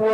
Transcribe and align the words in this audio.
High 0.00 0.06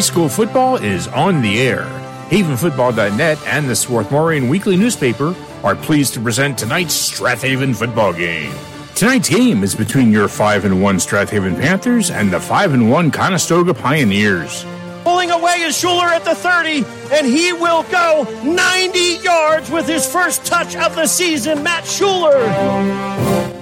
school 0.00 0.28
football 0.28 0.76
is 0.76 1.08
on 1.08 1.40
the 1.40 1.62
air. 1.62 1.84
HavenFootball.net 2.28 3.38
and 3.46 3.70
the 3.70 3.72
Swarthmorean 3.72 4.50
Weekly 4.50 4.76
Newspaper 4.76 5.34
are 5.62 5.74
pleased 5.74 6.12
to 6.14 6.20
present 6.20 6.58
tonight's 6.58 6.92
Strath 6.92 7.40
Haven 7.40 7.72
football 7.72 8.12
game. 8.12 8.52
Tonight's 8.94 9.30
game 9.30 9.62
is 9.62 9.74
between 9.74 10.12
your 10.12 10.28
5 10.28 10.66
and 10.66 10.82
1 10.82 11.00
Strath 11.00 11.30
Haven 11.30 11.56
Panthers 11.56 12.10
and 12.10 12.30
the 12.30 12.40
5 12.40 12.74
and 12.74 12.90
1 12.90 13.10
Conestoga 13.10 13.72
Pioneers. 13.72 14.66
Pulling 15.04 15.30
away 15.30 15.60
is 15.60 15.74
Shuler 15.76 16.08
at 16.08 16.24
the 16.24 16.34
30, 16.34 16.82
and 17.12 17.26
he 17.26 17.52
will 17.52 17.82
go 17.84 18.24
90 18.42 18.98
yards 19.22 19.70
with 19.70 19.86
his 19.86 20.10
first 20.10 20.46
touch 20.46 20.74
of 20.76 20.96
the 20.96 21.06
season. 21.06 21.62
Matt 21.62 21.84
Shuler. 21.84 22.42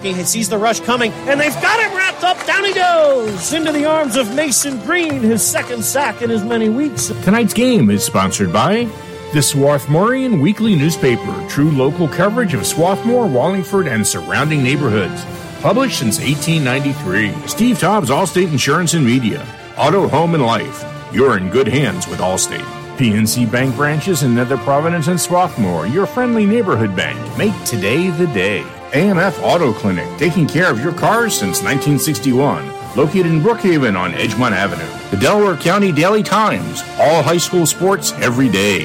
He 0.02 0.14
sees 0.22 0.48
the 0.48 0.56
rush 0.56 0.78
coming, 0.78 1.12
and 1.12 1.40
they've 1.40 1.52
got 1.54 1.80
him 1.80 1.96
wrapped 1.96 2.22
up. 2.22 2.46
Down 2.46 2.64
he 2.64 2.72
goes 2.72 3.52
into 3.52 3.72
the 3.72 3.84
arms 3.84 4.16
of 4.16 4.32
Mason 4.36 4.78
Green, 4.80 5.20
his 5.20 5.44
second 5.44 5.84
sack 5.84 6.22
in 6.22 6.30
as 6.30 6.44
many 6.44 6.68
weeks. 6.68 7.08
Tonight's 7.24 7.54
game 7.54 7.90
is 7.90 8.04
sponsored 8.04 8.52
by 8.52 8.84
the 9.32 9.40
Swarthmorean 9.40 10.40
Weekly 10.40 10.76
Newspaper, 10.76 11.46
true 11.48 11.72
local 11.72 12.06
coverage 12.06 12.54
of 12.54 12.64
Swarthmore, 12.66 13.26
Wallingford, 13.26 13.88
and 13.88 14.06
surrounding 14.06 14.62
neighborhoods. 14.62 15.24
Published 15.60 15.98
since 15.98 16.20
1893. 16.20 17.48
Steve 17.48 17.80
Tobbs, 17.80 18.10
Allstate 18.10 18.52
Insurance 18.52 18.94
and 18.94 19.04
Media. 19.04 19.44
Auto, 19.76 20.06
Home, 20.06 20.34
and 20.34 20.44
Life. 20.44 20.91
You're 21.12 21.36
in 21.36 21.50
good 21.50 21.68
hands 21.68 22.08
with 22.08 22.20
Allstate. 22.20 22.64
PNC 22.96 23.52
Bank 23.52 23.76
branches 23.76 24.22
in 24.22 24.34
Nether 24.34 24.56
Providence 24.56 25.08
and 25.08 25.20
Swarthmore, 25.20 25.86
your 25.86 26.06
friendly 26.06 26.46
neighborhood 26.46 26.96
bank. 26.96 27.18
Make 27.36 27.52
today 27.66 28.08
the 28.08 28.26
day. 28.28 28.62
AMF 28.92 29.42
Auto 29.42 29.74
Clinic, 29.74 30.08
taking 30.18 30.46
care 30.46 30.70
of 30.70 30.82
your 30.82 30.94
cars 30.94 31.34
since 31.34 31.62
1961. 31.62 32.66
Located 32.96 33.26
in 33.26 33.40
Brookhaven 33.40 33.94
on 33.94 34.12
Edgemont 34.12 34.52
Avenue. 34.52 35.10
The 35.10 35.18
Delaware 35.18 35.58
County 35.58 35.92
Daily 35.92 36.22
Times, 36.22 36.82
all 36.98 37.22
high 37.22 37.36
school 37.36 37.66
sports 37.66 38.12
every 38.12 38.48
day. 38.48 38.80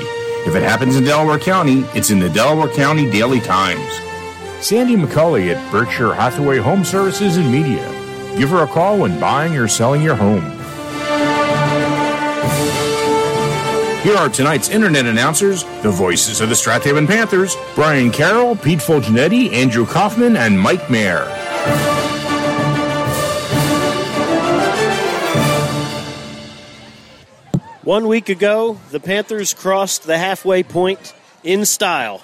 If 0.45 0.53
it 0.53 0.63
happens 0.63 0.97
in 0.97 1.05
Delaware 1.05 1.39
County, 1.39 1.85
it's 1.93 2.09
in 2.09 2.19
the 2.19 2.29
Delaware 2.29 2.73
County 2.75 3.09
Daily 3.09 3.39
Times. 3.39 3.89
Sandy 4.59 4.97
McCulley 4.97 5.55
at 5.55 5.71
Berkshire 5.71 6.13
Hathaway 6.13 6.57
Home 6.57 6.83
Services 6.83 7.37
and 7.37 7.49
Media. 7.49 7.87
Give 8.37 8.49
her 8.49 8.63
a 8.63 8.67
call 8.67 8.97
when 8.97 9.17
buying 9.17 9.55
or 9.55 9.69
selling 9.69 10.01
your 10.01 10.15
home. 10.15 10.56
Here 14.03 14.15
are 14.15 14.29
tonight's 14.29 14.69
internet 14.69 15.05
announcers, 15.05 15.63
the 15.81 15.91
voices 15.91 16.39
of 16.39 16.49
the 16.49 16.55
Strath 16.55 16.83
Haven 16.83 17.07
Panthers, 17.07 17.57
Brian 17.75 18.11
Carroll, 18.11 18.55
Pete 18.55 18.79
Fulgenetti, 18.79 19.51
Andrew 19.51 19.85
Kaufman, 19.85 20.37
and 20.37 20.57
Mike 20.59 20.89
Mayer. 20.89 21.25
One 27.83 28.07
week 28.07 28.29
ago, 28.29 28.79
the 28.91 28.99
Panthers 28.99 29.53
crossed 29.53 30.03
the 30.03 30.17
halfway 30.17 30.61
point 30.61 31.13
in 31.43 31.65
style. 31.65 32.21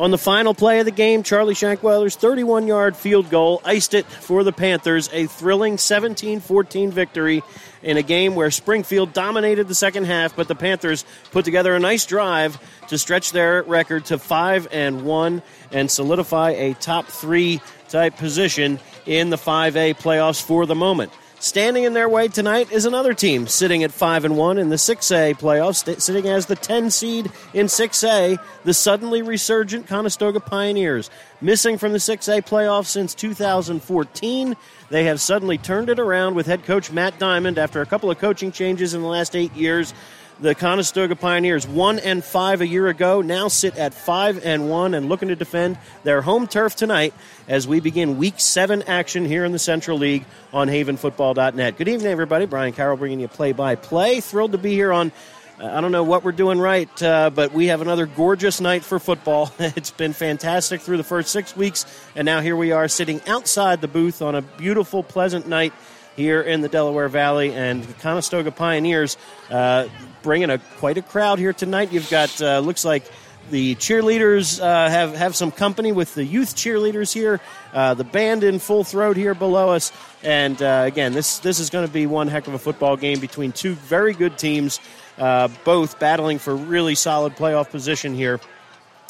On 0.00 0.10
the 0.10 0.16
final 0.16 0.54
play 0.54 0.78
of 0.78 0.86
the 0.86 0.92
game, 0.92 1.22
Charlie 1.22 1.52
Shankweiler's 1.52 2.16
31 2.16 2.66
yard 2.66 2.96
field 2.96 3.28
goal 3.28 3.60
iced 3.66 3.92
it 3.92 4.06
for 4.06 4.42
the 4.42 4.50
Panthers, 4.50 5.10
a 5.12 5.26
thrilling 5.26 5.76
17 5.76 6.40
14 6.40 6.90
victory 6.90 7.42
in 7.82 7.98
a 7.98 8.02
game 8.02 8.34
where 8.34 8.50
Springfield 8.50 9.12
dominated 9.12 9.68
the 9.68 9.74
second 9.74 10.04
half, 10.04 10.34
but 10.34 10.48
the 10.48 10.54
Panthers 10.54 11.04
put 11.32 11.44
together 11.44 11.74
a 11.74 11.78
nice 11.78 12.06
drive 12.06 12.58
to 12.88 12.96
stretch 12.96 13.32
their 13.32 13.62
record 13.64 14.06
to 14.06 14.16
5 14.16 14.68
and 14.72 15.04
1 15.04 15.42
and 15.70 15.90
solidify 15.90 16.52
a 16.52 16.72
top 16.72 17.04
3 17.04 17.60
type 17.90 18.16
position 18.16 18.80
in 19.04 19.28
the 19.28 19.36
5A 19.36 19.98
playoffs 19.98 20.40
for 20.42 20.64
the 20.64 20.74
moment. 20.74 21.12
Standing 21.42 21.84
in 21.84 21.94
their 21.94 22.06
way 22.06 22.28
tonight 22.28 22.70
is 22.70 22.84
another 22.84 23.14
team 23.14 23.46
sitting 23.46 23.82
at 23.82 23.92
5 23.92 24.26
and 24.26 24.36
1 24.36 24.58
in 24.58 24.68
the 24.68 24.76
6A 24.76 25.38
playoffs, 25.38 25.98
sitting 25.98 26.28
as 26.28 26.44
the 26.44 26.54
10 26.54 26.90
seed 26.90 27.32
in 27.54 27.64
6A, 27.64 28.38
the 28.64 28.74
suddenly 28.74 29.22
resurgent 29.22 29.86
Conestoga 29.86 30.38
Pioneers. 30.38 31.08
Missing 31.40 31.78
from 31.78 31.92
the 31.92 31.98
6A 31.98 32.44
playoffs 32.46 32.88
since 32.88 33.14
2014, 33.14 34.54
they 34.90 35.04
have 35.04 35.18
suddenly 35.18 35.56
turned 35.56 35.88
it 35.88 35.98
around 35.98 36.34
with 36.34 36.44
head 36.44 36.66
coach 36.66 36.92
Matt 36.92 37.18
Diamond 37.18 37.56
after 37.56 37.80
a 37.80 37.86
couple 37.86 38.10
of 38.10 38.18
coaching 38.18 38.52
changes 38.52 38.92
in 38.92 39.00
the 39.00 39.08
last 39.08 39.34
8 39.34 39.50
years. 39.54 39.94
The 40.40 40.54
Conestoga 40.54 41.16
Pioneers, 41.16 41.68
one 41.68 41.98
and 41.98 42.24
five 42.24 42.62
a 42.62 42.66
year 42.66 42.88
ago, 42.88 43.20
now 43.20 43.48
sit 43.48 43.76
at 43.76 43.92
five 43.92 44.42
and 44.42 44.70
one 44.70 44.94
and 44.94 45.06
looking 45.06 45.28
to 45.28 45.36
defend 45.36 45.76
their 46.02 46.22
home 46.22 46.46
turf 46.46 46.74
tonight 46.74 47.12
as 47.46 47.68
we 47.68 47.78
begin 47.80 48.16
Week 48.16 48.40
Seven 48.40 48.82
action 48.84 49.26
here 49.26 49.44
in 49.44 49.52
the 49.52 49.58
Central 49.58 49.98
League 49.98 50.24
on 50.54 50.68
HavenFootball.net. 50.68 51.76
Good 51.76 51.88
evening, 51.88 52.10
everybody. 52.10 52.46
Brian 52.46 52.72
Carroll 52.72 52.96
bringing 52.96 53.20
you 53.20 53.28
play-by-play. 53.28 54.22
Thrilled 54.22 54.52
to 54.52 54.58
be 54.58 54.72
here 54.72 54.94
on. 54.94 55.12
Uh, 55.60 55.66
I 55.66 55.82
don't 55.82 55.92
know 55.92 56.04
what 56.04 56.24
we're 56.24 56.32
doing 56.32 56.58
right, 56.58 57.02
uh, 57.02 57.28
but 57.28 57.52
we 57.52 57.66
have 57.66 57.82
another 57.82 58.06
gorgeous 58.06 58.62
night 58.62 58.82
for 58.82 58.98
football. 58.98 59.52
it's 59.58 59.90
been 59.90 60.14
fantastic 60.14 60.80
through 60.80 60.96
the 60.96 61.04
first 61.04 61.32
six 61.32 61.54
weeks, 61.54 61.84
and 62.16 62.24
now 62.24 62.40
here 62.40 62.56
we 62.56 62.72
are 62.72 62.88
sitting 62.88 63.20
outside 63.26 63.82
the 63.82 63.88
booth 63.88 64.22
on 64.22 64.34
a 64.34 64.40
beautiful, 64.40 65.02
pleasant 65.02 65.46
night 65.46 65.74
here 66.16 66.40
in 66.40 66.62
the 66.62 66.68
Delaware 66.68 67.08
Valley, 67.08 67.52
and 67.52 67.84
the 67.84 67.92
Conestoga 67.94 68.50
Pioneers 68.50 69.18
uh, 69.50 69.86
bringing 70.22 70.50
a 70.50 70.58
quite 70.78 70.98
a 70.98 71.02
crowd 71.02 71.38
here 71.38 71.52
tonight. 71.52 71.92
You've 71.92 72.10
got 72.10 72.40
uh, 72.40 72.60
looks 72.60 72.84
like 72.84 73.10
the 73.50 73.74
cheerleaders 73.76 74.60
uh, 74.60 74.88
have 74.88 75.14
have 75.16 75.34
some 75.34 75.50
company 75.50 75.92
with 75.92 76.14
the 76.14 76.24
youth 76.24 76.54
cheerleaders 76.54 77.12
here, 77.12 77.40
uh, 77.72 77.94
the 77.94 78.04
band 78.04 78.44
in 78.44 78.58
full 78.58 78.84
throat 78.84 79.16
here 79.16 79.34
below 79.34 79.70
us, 79.70 79.92
and 80.22 80.60
uh, 80.62 80.84
again, 80.86 81.12
this 81.12 81.38
this 81.40 81.58
is 81.58 81.70
going 81.70 81.86
to 81.86 81.92
be 81.92 82.06
one 82.06 82.28
heck 82.28 82.46
of 82.46 82.54
a 82.54 82.58
football 82.58 82.96
game 82.96 83.20
between 83.20 83.52
two 83.52 83.74
very 83.74 84.12
good 84.12 84.38
teams, 84.38 84.80
uh, 85.18 85.48
both 85.64 85.98
battling 85.98 86.38
for 86.38 86.54
really 86.54 86.94
solid 86.94 87.34
playoff 87.34 87.70
position 87.70 88.14
here 88.14 88.40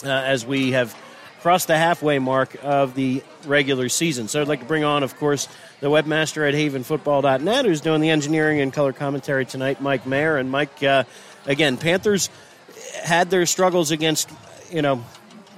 as 0.02 0.46
we 0.46 0.72
have 0.72 0.96
crossed 1.40 1.66
the 1.66 1.76
halfway 1.76 2.18
mark 2.18 2.56
of 2.62 2.94
the 2.94 3.22
regular 3.46 3.88
season. 3.88 4.28
So 4.28 4.40
I'd 4.40 4.48
like 4.48 4.60
to 4.60 4.66
bring 4.66 4.84
on, 4.84 5.02
of 5.02 5.16
course, 5.16 5.48
the 5.80 5.88
webmaster 5.88 6.46
at 6.46 6.54
havenfootball.net 6.54 7.64
who's 7.64 7.80
doing 7.80 8.00
the 8.00 8.10
engineering 8.10 8.60
and 8.60 8.72
color 8.72 8.92
commentary 8.92 9.46
tonight, 9.46 9.80
Mike 9.80 10.06
Mayer. 10.06 10.36
And 10.36 10.50
Mike, 10.50 10.82
uh, 10.82 11.04
again, 11.46 11.76
Panthers 11.76 12.28
had 13.02 13.30
their 13.30 13.46
struggles 13.46 13.90
against, 13.90 14.30
you 14.70 14.82
know, 14.82 15.04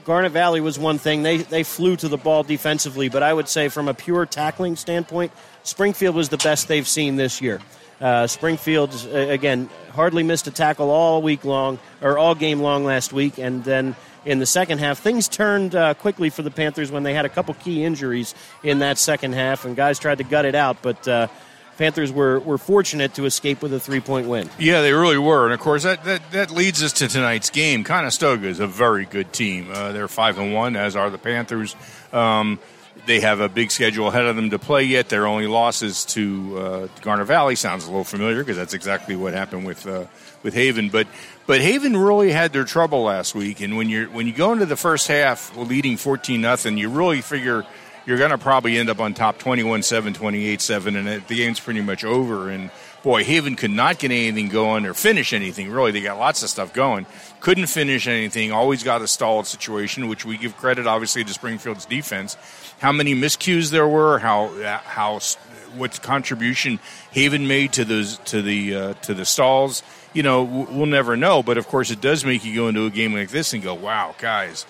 Garnet 0.04 0.32
Valley 0.32 0.60
was 0.60 0.78
one 0.78 0.98
thing. 0.98 1.22
They, 1.22 1.38
they 1.38 1.62
flew 1.62 1.96
to 1.96 2.08
the 2.08 2.16
ball 2.16 2.42
defensively, 2.42 3.08
but 3.08 3.22
I 3.22 3.32
would 3.32 3.48
say 3.48 3.68
from 3.68 3.88
a 3.88 3.94
pure 3.94 4.26
tackling 4.26 4.76
standpoint, 4.76 5.32
Springfield 5.62 6.16
was 6.16 6.28
the 6.28 6.38
best 6.38 6.68
they've 6.68 6.88
seen 6.88 7.16
this 7.16 7.40
year. 7.40 7.60
Uh, 8.00 8.26
Springfield, 8.26 8.92
uh, 9.12 9.16
again, 9.16 9.70
hardly 9.92 10.24
missed 10.24 10.48
a 10.48 10.50
tackle 10.50 10.90
all 10.90 11.22
week 11.22 11.44
long, 11.44 11.78
or 12.00 12.18
all 12.18 12.34
game 12.34 12.60
long 12.60 12.84
last 12.84 13.12
week, 13.12 13.38
and 13.38 13.62
then 13.62 13.94
in 14.24 14.38
the 14.38 14.46
second 14.46 14.78
half. 14.78 14.98
Things 14.98 15.28
turned 15.28 15.74
uh, 15.74 15.94
quickly 15.94 16.30
for 16.30 16.42
the 16.42 16.50
Panthers 16.50 16.90
when 16.90 17.02
they 17.02 17.14
had 17.14 17.24
a 17.24 17.28
couple 17.28 17.54
key 17.54 17.84
injuries 17.84 18.34
in 18.62 18.80
that 18.80 18.98
second 18.98 19.34
half, 19.34 19.64
and 19.64 19.76
guys 19.76 19.98
tried 19.98 20.18
to 20.18 20.24
gut 20.24 20.44
it 20.44 20.54
out, 20.54 20.82
but. 20.82 21.06
Uh, 21.06 21.28
Panthers 21.78 22.12
were, 22.12 22.38
were 22.40 22.58
fortunate 22.58 23.14
to 23.14 23.24
escape 23.24 23.62
with 23.62 23.72
a 23.72 23.80
three 23.80 24.00
point 24.00 24.28
win. 24.28 24.48
Yeah, 24.58 24.82
they 24.82 24.92
really 24.92 25.18
were, 25.18 25.46
and 25.46 25.54
of 25.54 25.60
course 25.60 25.84
that, 25.84 26.04
that, 26.04 26.30
that 26.32 26.50
leads 26.50 26.82
us 26.82 26.92
to 26.94 27.08
tonight's 27.08 27.50
game. 27.50 27.82
Conestoga 27.82 28.46
is 28.46 28.60
a 28.60 28.66
very 28.66 29.06
good 29.06 29.32
team. 29.32 29.70
Uh, 29.72 29.90
they're 29.90 30.06
five 30.06 30.38
and 30.38 30.52
one, 30.52 30.76
as 30.76 30.96
are 30.96 31.08
the 31.08 31.18
Panthers. 31.18 31.74
Um, 32.12 32.60
they 33.06 33.20
have 33.20 33.40
a 33.40 33.48
big 33.48 33.70
schedule 33.70 34.08
ahead 34.08 34.26
of 34.26 34.36
them 34.36 34.50
to 34.50 34.58
play 34.58 34.84
yet. 34.84 35.08
Their 35.08 35.26
only 35.26 35.46
losses 35.46 36.04
to 36.06 36.58
uh, 36.58 36.88
Garnet 37.00 37.26
Valley 37.26 37.56
sounds 37.56 37.84
a 37.84 37.88
little 37.88 38.04
familiar 38.04 38.38
because 38.38 38.56
that's 38.56 38.74
exactly 38.74 39.16
what 39.16 39.34
happened 39.34 39.66
with 39.66 39.86
uh, 39.86 40.04
with 40.42 40.54
Haven. 40.54 40.88
But 40.88 41.06
but 41.46 41.60
Haven 41.60 41.96
really 41.96 42.32
had 42.32 42.52
their 42.52 42.64
trouble 42.64 43.04
last 43.04 43.34
week, 43.34 43.60
and 43.60 43.76
when 43.76 43.88
you 43.88 44.06
when 44.06 44.26
you 44.26 44.32
go 44.32 44.52
into 44.52 44.66
the 44.66 44.76
first 44.76 45.08
half 45.08 45.56
leading 45.56 45.96
fourteen 45.96 46.40
nothing, 46.40 46.78
you 46.78 46.88
really 46.88 47.20
figure 47.20 47.64
you're 48.06 48.18
going 48.18 48.30
to 48.30 48.38
probably 48.38 48.78
end 48.78 48.90
up 48.90 49.00
on 49.00 49.14
top 49.14 49.38
21-7, 49.38 50.14
28-7, 50.14 50.96
and 50.96 51.26
the 51.28 51.36
game's 51.36 51.60
pretty 51.60 51.80
much 51.80 52.04
over. 52.04 52.50
And 52.50 52.70
boy, 53.02 53.24
Haven 53.24 53.54
could 53.56 53.70
not 53.70 53.98
get 53.98 54.10
anything 54.10 54.48
going 54.48 54.86
or 54.86 54.94
finish 54.94 55.32
anything. 55.32 55.70
Really, 55.70 55.92
they 55.92 56.00
got 56.00 56.18
lots 56.18 56.42
of 56.42 56.48
stuff 56.48 56.72
going, 56.72 57.06
couldn't 57.40 57.66
finish 57.66 58.06
anything. 58.06 58.52
Always 58.52 58.82
got 58.82 59.02
a 59.02 59.08
stalled 59.08 59.46
situation, 59.46 60.08
which 60.08 60.24
we 60.24 60.36
give 60.36 60.56
credit 60.56 60.86
obviously 60.86 61.24
to 61.24 61.32
Springfield's 61.32 61.84
defense. 61.84 62.36
How 62.80 62.92
many 62.92 63.14
miscues 63.14 63.70
there 63.70 63.86
were, 63.86 64.18
how 64.18 64.48
how 64.84 65.20
what 65.76 66.02
contribution 66.02 66.78
Haven 67.12 67.46
made 67.46 67.72
to 67.74 67.84
those 67.84 68.18
to 68.18 68.42
the 68.42 68.74
uh, 68.74 68.94
to 68.94 69.14
the 69.14 69.24
stalls 69.24 69.82
you 70.12 70.22
know, 70.22 70.42
we'll 70.42 70.86
never 70.86 71.16
know. 71.16 71.42
But 71.42 71.58
of 71.58 71.66
course, 71.68 71.90
it 71.90 72.00
does 72.00 72.24
make 72.24 72.44
you 72.44 72.54
go 72.54 72.68
into 72.68 72.86
a 72.86 72.90
game 72.90 73.14
like 73.14 73.30
this 73.30 73.52
and 73.52 73.62
go, 73.62 73.74
wow, 73.74 74.14
guys, 74.18 74.66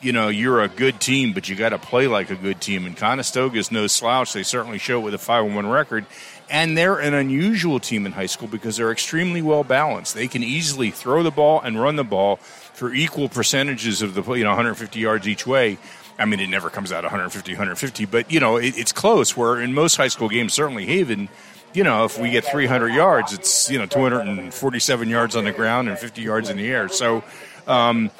you 0.00 0.12
know, 0.12 0.28
you're 0.28 0.62
a 0.62 0.68
good 0.68 1.00
team, 1.00 1.32
but 1.32 1.48
you 1.48 1.56
got 1.56 1.70
to 1.70 1.78
play 1.78 2.06
like 2.06 2.30
a 2.30 2.34
good 2.34 2.60
team. 2.60 2.86
And 2.86 2.96
Conestoga's 2.96 3.70
no 3.70 3.86
slouch. 3.86 4.32
They 4.32 4.42
certainly 4.42 4.78
show 4.78 5.00
it 5.00 5.04
with 5.04 5.14
a 5.14 5.18
5 5.18 5.52
1 5.52 5.66
record. 5.68 6.06
And 6.48 6.76
they're 6.76 6.98
an 6.98 7.14
unusual 7.14 7.78
team 7.78 8.06
in 8.06 8.12
high 8.12 8.26
school 8.26 8.48
because 8.48 8.76
they're 8.76 8.90
extremely 8.90 9.42
well 9.42 9.62
balanced. 9.62 10.14
They 10.14 10.26
can 10.26 10.42
easily 10.42 10.90
throw 10.90 11.22
the 11.22 11.30
ball 11.30 11.60
and 11.60 11.80
run 11.80 11.96
the 11.96 12.04
ball 12.04 12.36
for 12.36 12.92
equal 12.92 13.28
percentages 13.28 14.02
of 14.02 14.14
the, 14.14 14.22
you 14.32 14.42
know, 14.42 14.50
150 14.50 14.98
yards 14.98 15.28
each 15.28 15.46
way. 15.46 15.78
I 16.18 16.24
mean, 16.24 16.40
it 16.40 16.48
never 16.48 16.68
comes 16.68 16.92
out 16.92 17.02
150, 17.04 17.52
150, 17.52 18.04
but 18.04 18.30
you 18.30 18.40
know, 18.40 18.56
it, 18.56 18.76
it's 18.76 18.92
close. 18.92 19.36
Where 19.36 19.60
in 19.60 19.72
most 19.72 19.96
high 19.96 20.08
school 20.08 20.28
games, 20.28 20.52
certainly 20.52 20.86
Haven, 20.86 21.28
you 21.72 21.84
know, 21.84 22.04
if 22.04 22.18
we 22.18 22.30
get 22.30 22.44
300 22.44 22.88
yards, 22.88 23.32
it's 23.32 23.70
you 23.70 23.78
know 23.78 23.86
247 23.86 25.08
yards 25.08 25.36
on 25.36 25.44
the 25.44 25.52
ground 25.52 25.88
and 25.88 25.98
50 25.98 26.22
yards 26.22 26.50
in 26.50 26.56
the 26.56 26.66
air. 26.66 26.88
So. 26.88 27.24
Um, 27.66 28.10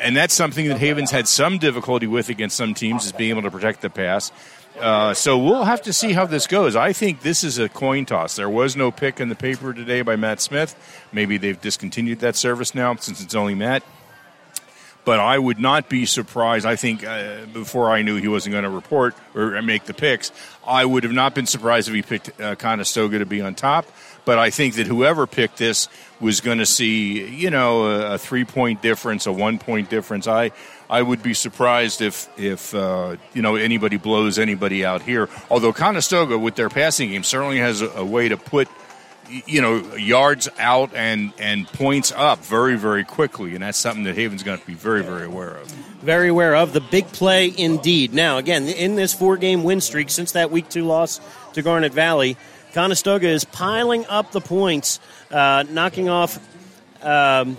and 0.00 0.14
that's 0.14 0.34
something 0.34 0.68
that 0.68 0.76
Havens 0.76 1.10
had 1.10 1.26
some 1.26 1.56
difficulty 1.56 2.06
with 2.06 2.28
against 2.28 2.56
some 2.56 2.74
teams 2.74 3.06
is 3.06 3.12
being 3.12 3.30
able 3.30 3.42
to 3.42 3.50
protect 3.50 3.80
the 3.80 3.88
pass. 3.88 4.30
Uh, 4.78 5.14
so 5.14 5.38
we'll 5.38 5.64
have 5.64 5.82
to 5.82 5.92
see 5.92 6.12
how 6.12 6.26
this 6.26 6.46
goes. 6.46 6.76
I 6.76 6.92
think 6.92 7.20
this 7.20 7.44
is 7.44 7.58
a 7.58 7.68
coin 7.68 8.04
toss. 8.04 8.36
There 8.36 8.50
was 8.50 8.76
no 8.76 8.90
pick 8.90 9.20
in 9.20 9.28
the 9.28 9.34
paper 9.34 9.72
today 9.72 10.02
by 10.02 10.16
Matt 10.16 10.40
Smith. 10.40 10.74
Maybe 11.12 11.36
they've 11.36 11.60
discontinued 11.60 12.20
that 12.20 12.36
service 12.36 12.74
now 12.74 12.94
since 12.96 13.22
it's 13.22 13.34
only 13.34 13.54
Matt 13.54 13.82
but 15.04 15.18
I 15.20 15.38
would 15.38 15.58
not 15.58 15.88
be 15.88 16.06
surprised. 16.06 16.64
I 16.64 16.76
think 16.76 17.04
uh, 17.04 17.46
before 17.52 17.90
I 17.90 18.02
knew 18.02 18.16
he 18.16 18.28
wasn't 18.28 18.52
going 18.52 18.64
to 18.64 18.70
report 18.70 19.14
or 19.34 19.60
make 19.62 19.84
the 19.84 19.94
picks, 19.94 20.32
I 20.66 20.84
would 20.84 21.02
have 21.04 21.12
not 21.12 21.34
been 21.34 21.46
surprised 21.46 21.88
if 21.88 21.94
he 21.94 22.02
picked 22.02 22.40
uh, 22.40 22.54
Conestoga 22.54 23.18
to 23.18 23.26
be 23.26 23.40
on 23.40 23.54
top. 23.54 23.86
But 24.24 24.38
I 24.38 24.50
think 24.50 24.74
that 24.76 24.86
whoever 24.86 25.26
picked 25.26 25.58
this 25.58 25.88
was 26.20 26.40
going 26.40 26.58
to 26.58 26.66
see, 26.66 27.26
you 27.26 27.50
know, 27.50 27.86
a, 27.86 28.14
a 28.14 28.18
three 28.18 28.44
point 28.44 28.80
difference, 28.80 29.26
a 29.26 29.32
one 29.32 29.58
point 29.58 29.90
difference. 29.90 30.28
I 30.28 30.52
I 30.88 31.02
would 31.02 31.22
be 31.22 31.34
surprised 31.34 32.00
if 32.00 32.28
if 32.38 32.72
uh, 32.74 33.16
you 33.34 33.42
know 33.42 33.56
anybody 33.56 33.96
blows 33.96 34.38
anybody 34.38 34.84
out 34.84 35.02
here. 35.02 35.28
Although 35.50 35.72
Conestoga, 35.72 36.38
with 36.38 36.54
their 36.54 36.68
passing 36.68 37.10
game, 37.10 37.24
certainly 37.24 37.58
has 37.58 37.80
a, 37.80 37.88
a 37.88 38.04
way 38.04 38.28
to 38.28 38.36
put 38.36 38.68
you 39.46 39.60
know 39.60 39.94
yards 39.96 40.48
out 40.58 40.94
and 40.94 41.32
and 41.38 41.66
points 41.68 42.12
up 42.12 42.38
very 42.44 42.76
very 42.76 43.04
quickly 43.04 43.54
and 43.54 43.62
that's 43.62 43.78
something 43.78 44.04
that 44.04 44.16
haven's 44.16 44.42
going 44.42 44.58
to 44.58 44.66
be 44.66 44.74
very 44.74 45.02
very 45.02 45.24
aware 45.24 45.56
of 45.56 45.66
very 46.02 46.28
aware 46.28 46.54
of 46.54 46.72
the 46.72 46.80
big 46.80 47.06
play 47.08 47.52
indeed 47.56 48.12
now 48.12 48.38
again 48.38 48.68
in 48.68 48.94
this 48.94 49.14
four 49.14 49.36
game 49.36 49.64
win 49.64 49.80
streak 49.80 50.10
since 50.10 50.32
that 50.32 50.50
week 50.50 50.68
two 50.68 50.84
loss 50.84 51.20
to 51.52 51.62
garnet 51.62 51.92
valley 51.92 52.36
conestoga 52.72 53.28
is 53.28 53.44
piling 53.44 54.04
up 54.06 54.32
the 54.32 54.40
points 54.40 55.00
uh, 55.30 55.64
knocking 55.70 56.08
off 56.08 56.38
um, 57.02 57.56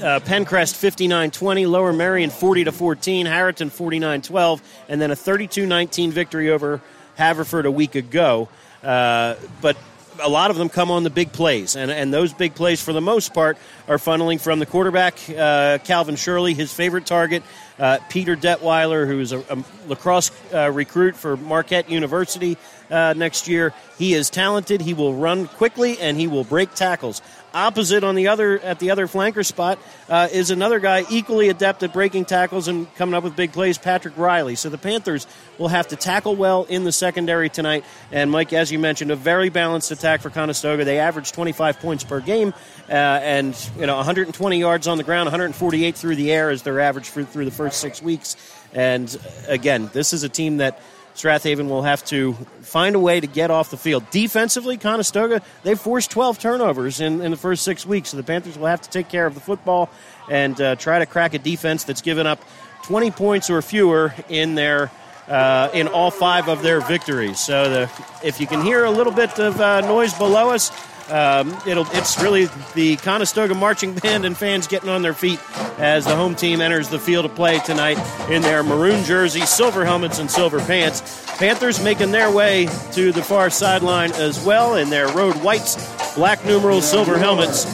uh, 0.00 0.18
Penncrest 0.20 0.76
59-20, 0.76 1.68
Lower 1.68 1.92
Merion 1.92 2.30
40 2.30 2.64
to 2.64 2.72
14, 2.72 3.26
Harriton 3.26 3.68
49-12, 3.68 4.62
and 4.88 4.98
then 4.98 5.10
a 5.10 5.14
32-19 5.14 6.10
victory 6.10 6.50
over 6.50 6.80
Haverford 7.16 7.66
a 7.66 7.70
week 7.70 7.96
ago. 7.96 8.48
Uh, 8.82 9.34
but 9.60 9.76
a 10.22 10.28
lot 10.28 10.50
of 10.50 10.56
them 10.56 10.68
come 10.68 10.90
on 10.90 11.02
the 11.02 11.10
big 11.10 11.32
plays, 11.32 11.76
and, 11.76 11.90
and 11.90 12.12
those 12.12 12.32
big 12.32 12.54
plays, 12.54 12.82
for 12.82 12.92
the 12.92 13.00
most 13.00 13.34
part, 13.34 13.58
are 13.88 13.98
funneling 13.98 14.40
from 14.40 14.58
the 14.58 14.66
quarterback, 14.66 15.14
uh, 15.30 15.78
Calvin 15.84 16.16
Shirley, 16.16 16.54
his 16.54 16.72
favorite 16.72 17.06
target, 17.06 17.42
uh, 17.78 17.98
Peter 18.08 18.36
Detweiler, 18.36 19.06
who's 19.06 19.32
a, 19.32 19.40
a 19.40 19.64
lacrosse 19.86 20.30
uh, 20.52 20.70
recruit 20.70 21.16
for 21.16 21.36
Marquette 21.36 21.90
University 21.90 22.56
uh, 22.90 23.14
next 23.16 23.48
year. 23.48 23.72
He 23.98 24.14
is 24.14 24.30
talented. 24.30 24.80
He 24.80 24.94
will 24.94 25.14
run 25.14 25.46
quickly, 25.46 25.98
and 25.98 26.18
he 26.18 26.26
will 26.26 26.44
break 26.44 26.74
tackles. 26.74 27.22
Opposite 27.52 28.04
on 28.04 28.14
the 28.14 28.28
other 28.28 28.60
at 28.60 28.78
the 28.78 28.90
other 28.90 29.08
flanker 29.08 29.44
spot 29.44 29.78
uh, 30.08 30.28
is 30.30 30.50
another 30.50 30.78
guy 30.78 31.04
equally 31.10 31.48
adept 31.48 31.82
at 31.82 31.92
breaking 31.92 32.24
tackles 32.24 32.68
and 32.68 32.92
coming 32.94 33.14
up 33.14 33.24
with 33.24 33.34
big 33.34 33.52
plays, 33.52 33.76
Patrick 33.76 34.16
Riley. 34.16 34.54
So 34.54 34.68
the 34.68 34.78
Panthers 34.78 35.26
will 35.58 35.68
have 35.68 35.88
to 35.88 35.96
tackle 35.96 36.36
well 36.36 36.64
in 36.64 36.84
the 36.84 36.92
secondary 36.92 37.48
tonight. 37.48 37.84
And 38.12 38.30
Mike, 38.30 38.52
as 38.52 38.70
you 38.70 38.78
mentioned, 38.78 39.10
a 39.10 39.16
very 39.16 39.48
balanced 39.48 39.90
attack 39.90 40.20
for 40.20 40.30
Conestoga. 40.30 40.84
They 40.84 41.00
average 41.00 41.32
25 41.32 41.80
points 41.80 42.04
per 42.04 42.20
game, 42.20 42.54
uh, 42.88 42.92
and 42.92 43.70
you 43.78 43.86
know 43.86 43.96
120 43.96 44.58
yards 44.58 44.86
on 44.86 44.96
the 44.96 45.04
ground, 45.04 45.26
148 45.26 45.96
through 45.96 46.16
the 46.16 46.30
air 46.30 46.50
is 46.50 46.62
their 46.62 46.78
average 46.78 47.08
for, 47.08 47.24
through 47.24 47.46
the 47.46 47.50
first 47.50 47.80
six 47.80 48.00
weeks. 48.00 48.36
And 48.72 49.14
again, 49.48 49.90
this 49.92 50.12
is 50.12 50.22
a 50.22 50.28
team 50.28 50.58
that 50.58 50.80
Strath 51.14 51.42
Haven 51.42 51.68
will 51.68 51.82
have 51.82 52.04
to 52.06 52.34
find 52.62 52.94
a 52.94 52.98
way 52.98 53.20
to 53.20 53.26
get 53.26 53.50
off 53.50 53.70
the 53.70 53.76
field. 53.76 54.08
Defensively, 54.10 54.76
Conestoga, 54.76 55.42
they've 55.62 55.78
forced 55.78 56.10
12 56.10 56.38
turnovers 56.38 57.00
in, 57.00 57.20
in 57.20 57.30
the 57.30 57.36
first 57.36 57.62
six 57.62 57.84
weeks, 57.84 58.10
so 58.10 58.16
the 58.16 58.22
Panthers 58.22 58.56
will 58.56 58.68
have 58.68 58.80
to 58.82 58.90
take 58.90 59.08
care 59.08 59.26
of 59.26 59.34
the 59.34 59.40
football 59.40 59.90
and 60.30 60.60
uh, 60.60 60.76
try 60.76 60.98
to 60.98 61.06
crack 61.06 61.34
a 61.34 61.38
defense 61.38 61.84
that's 61.84 62.02
given 62.02 62.26
up 62.26 62.40
20 62.84 63.10
points 63.10 63.50
or 63.50 63.60
fewer 63.60 64.14
in 64.28 64.54
their 64.54 64.90
uh, 65.28 65.70
in 65.72 65.86
all 65.86 66.10
five 66.10 66.48
of 66.48 66.60
their 66.62 66.80
victories. 66.80 67.38
So 67.38 67.70
the, 67.70 67.82
if 68.24 68.40
you 68.40 68.48
can 68.48 68.62
hear 68.62 68.84
a 68.84 68.90
little 68.90 69.12
bit 69.12 69.38
of 69.38 69.60
uh, 69.60 69.80
noise 69.82 70.12
below 70.14 70.50
us, 70.50 70.72
um, 71.10 71.56
it's 71.66 72.22
really 72.22 72.48
the 72.74 72.96
Conestoga 72.96 73.54
marching 73.54 73.94
band 73.94 74.24
and 74.24 74.36
fans 74.36 74.66
getting 74.66 74.88
on 74.88 75.02
their 75.02 75.14
feet 75.14 75.40
as 75.78 76.04
the 76.04 76.14
home 76.14 76.34
team 76.34 76.60
enters 76.60 76.88
the 76.88 76.98
field 76.98 77.24
of 77.24 77.34
play 77.34 77.58
tonight 77.60 77.98
in 78.30 78.42
their 78.42 78.62
maroon 78.62 79.02
jerseys, 79.04 79.48
silver 79.48 79.84
helmets, 79.84 80.18
and 80.18 80.30
silver 80.30 80.60
pants. 80.60 81.26
Panthers 81.38 81.82
making 81.82 82.10
their 82.10 82.30
way 82.30 82.68
to 82.92 83.12
the 83.12 83.22
far 83.22 83.50
sideline 83.50 84.12
as 84.12 84.44
well 84.44 84.74
in 84.76 84.90
their 84.90 85.08
road 85.08 85.34
whites, 85.42 85.76
black 86.14 86.44
numerals, 86.44 86.88
silver 86.88 87.18
helmets. 87.18 87.64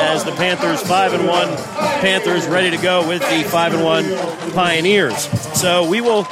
As 0.00 0.24
the 0.24 0.32
Panthers 0.32 0.82
five 0.82 1.12
and 1.12 1.26
one, 1.26 1.48
Panthers 2.00 2.46
ready 2.46 2.70
to 2.74 2.82
go 2.82 3.06
with 3.06 3.20
the 3.22 3.48
five 3.48 3.74
and 3.74 3.84
one 3.84 4.04
Pioneers. 4.52 5.28
So 5.60 5.88
we 5.88 6.00
will 6.00 6.26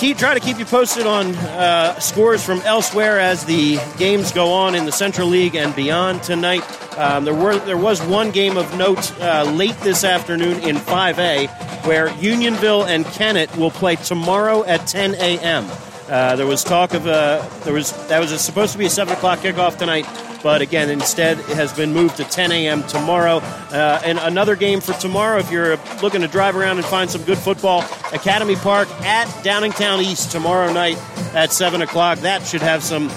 keep 0.00 0.16
try 0.16 0.32
to 0.32 0.40
keep 0.40 0.58
you 0.58 0.64
posted 0.64 1.06
on 1.06 1.34
uh, 1.36 1.98
scores 2.00 2.42
from 2.42 2.60
elsewhere 2.62 3.20
as 3.20 3.44
the 3.44 3.78
games 3.98 4.32
go 4.32 4.50
on 4.50 4.74
in 4.74 4.86
the 4.86 4.92
Central 4.92 5.28
League 5.28 5.54
and 5.54 5.76
beyond 5.76 6.22
tonight. 6.22 6.64
Um, 6.98 7.26
there 7.26 7.34
were 7.34 7.58
there 7.58 7.76
was 7.76 8.00
one 8.02 8.30
game 8.30 8.56
of 8.56 8.74
note 8.78 9.12
uh, 9.20 9.44
late 9.54 9.76
this 9.80 10.02
afternoon 10.02 10.58
in 10.60 10.76
5A 10.76 11.48
where 11.84 12.08
Unionville 12.16 12.84
and 12.84 13.04
Kennett 13.04 13.54
will 13.58 13.70
play 13.70 13.96
tomorrow 13.96 14.64
at 14.64 14.86
10 14.86 15.16
a.m. 15.16 15.66
Uh, 16.10 16.34
there 16.34 16.46
was 16.46 16.64
talk 16.64 16.92
of 16.92 17.06
uh, 17.06 17.40
there 17.64 17.72
was 17.72 17.92
that 18.08 18.18
was 18.18 18.38
supposed 18.40 18.72
to 18.72 18.78
be 18.78 18.86
a 18.86 18.90
seven 18.90 19.14
o'clock 19.14 19.38
kickoff 19.38 19.78
tonight. 19.78 20.06
But 20.42 20.60
again, 20.62 20.90
instead, 20.90 21.38
it 21.38 21.56
has 21.56 21.72
been 21.72 21.92
moved 21.92 22.16
to 22.16 22.24
10 22.24 22.50
a.m. 22.50 22.82
tomorrow. 22.84 23.36
Uh, 23.36 24.00
and 24.04 24.18
another 24.18 24.56
game 24.56 24.80
for 24.80 24.94
tomorrow, 24.94 25.38
if 25.38 25.50
you're 25.50 25.76
looking 26.02 26.22
to 26.22 26.28
drive 26.28 26.56
around 26.56 26.78
and 26.78 26.86
find 26.86 27.10
some 27.10 27.22
good 27.24 27.36
football, 27.36 27.84
Academy 28.12 28.56
Park 28.56 28.88
at 29.02 29.26
Downingtown 29.44 30.02
East 30.02 30.32
tomorrow 30.32 30.72
night 30.72 30.96
at 31.34 31.52
7 31.52 31.82
o'clock. 31.82 32.20
That 32.20 32.46
should 32.46 32.62
have 32.62 32.82
some. 32.82 33.10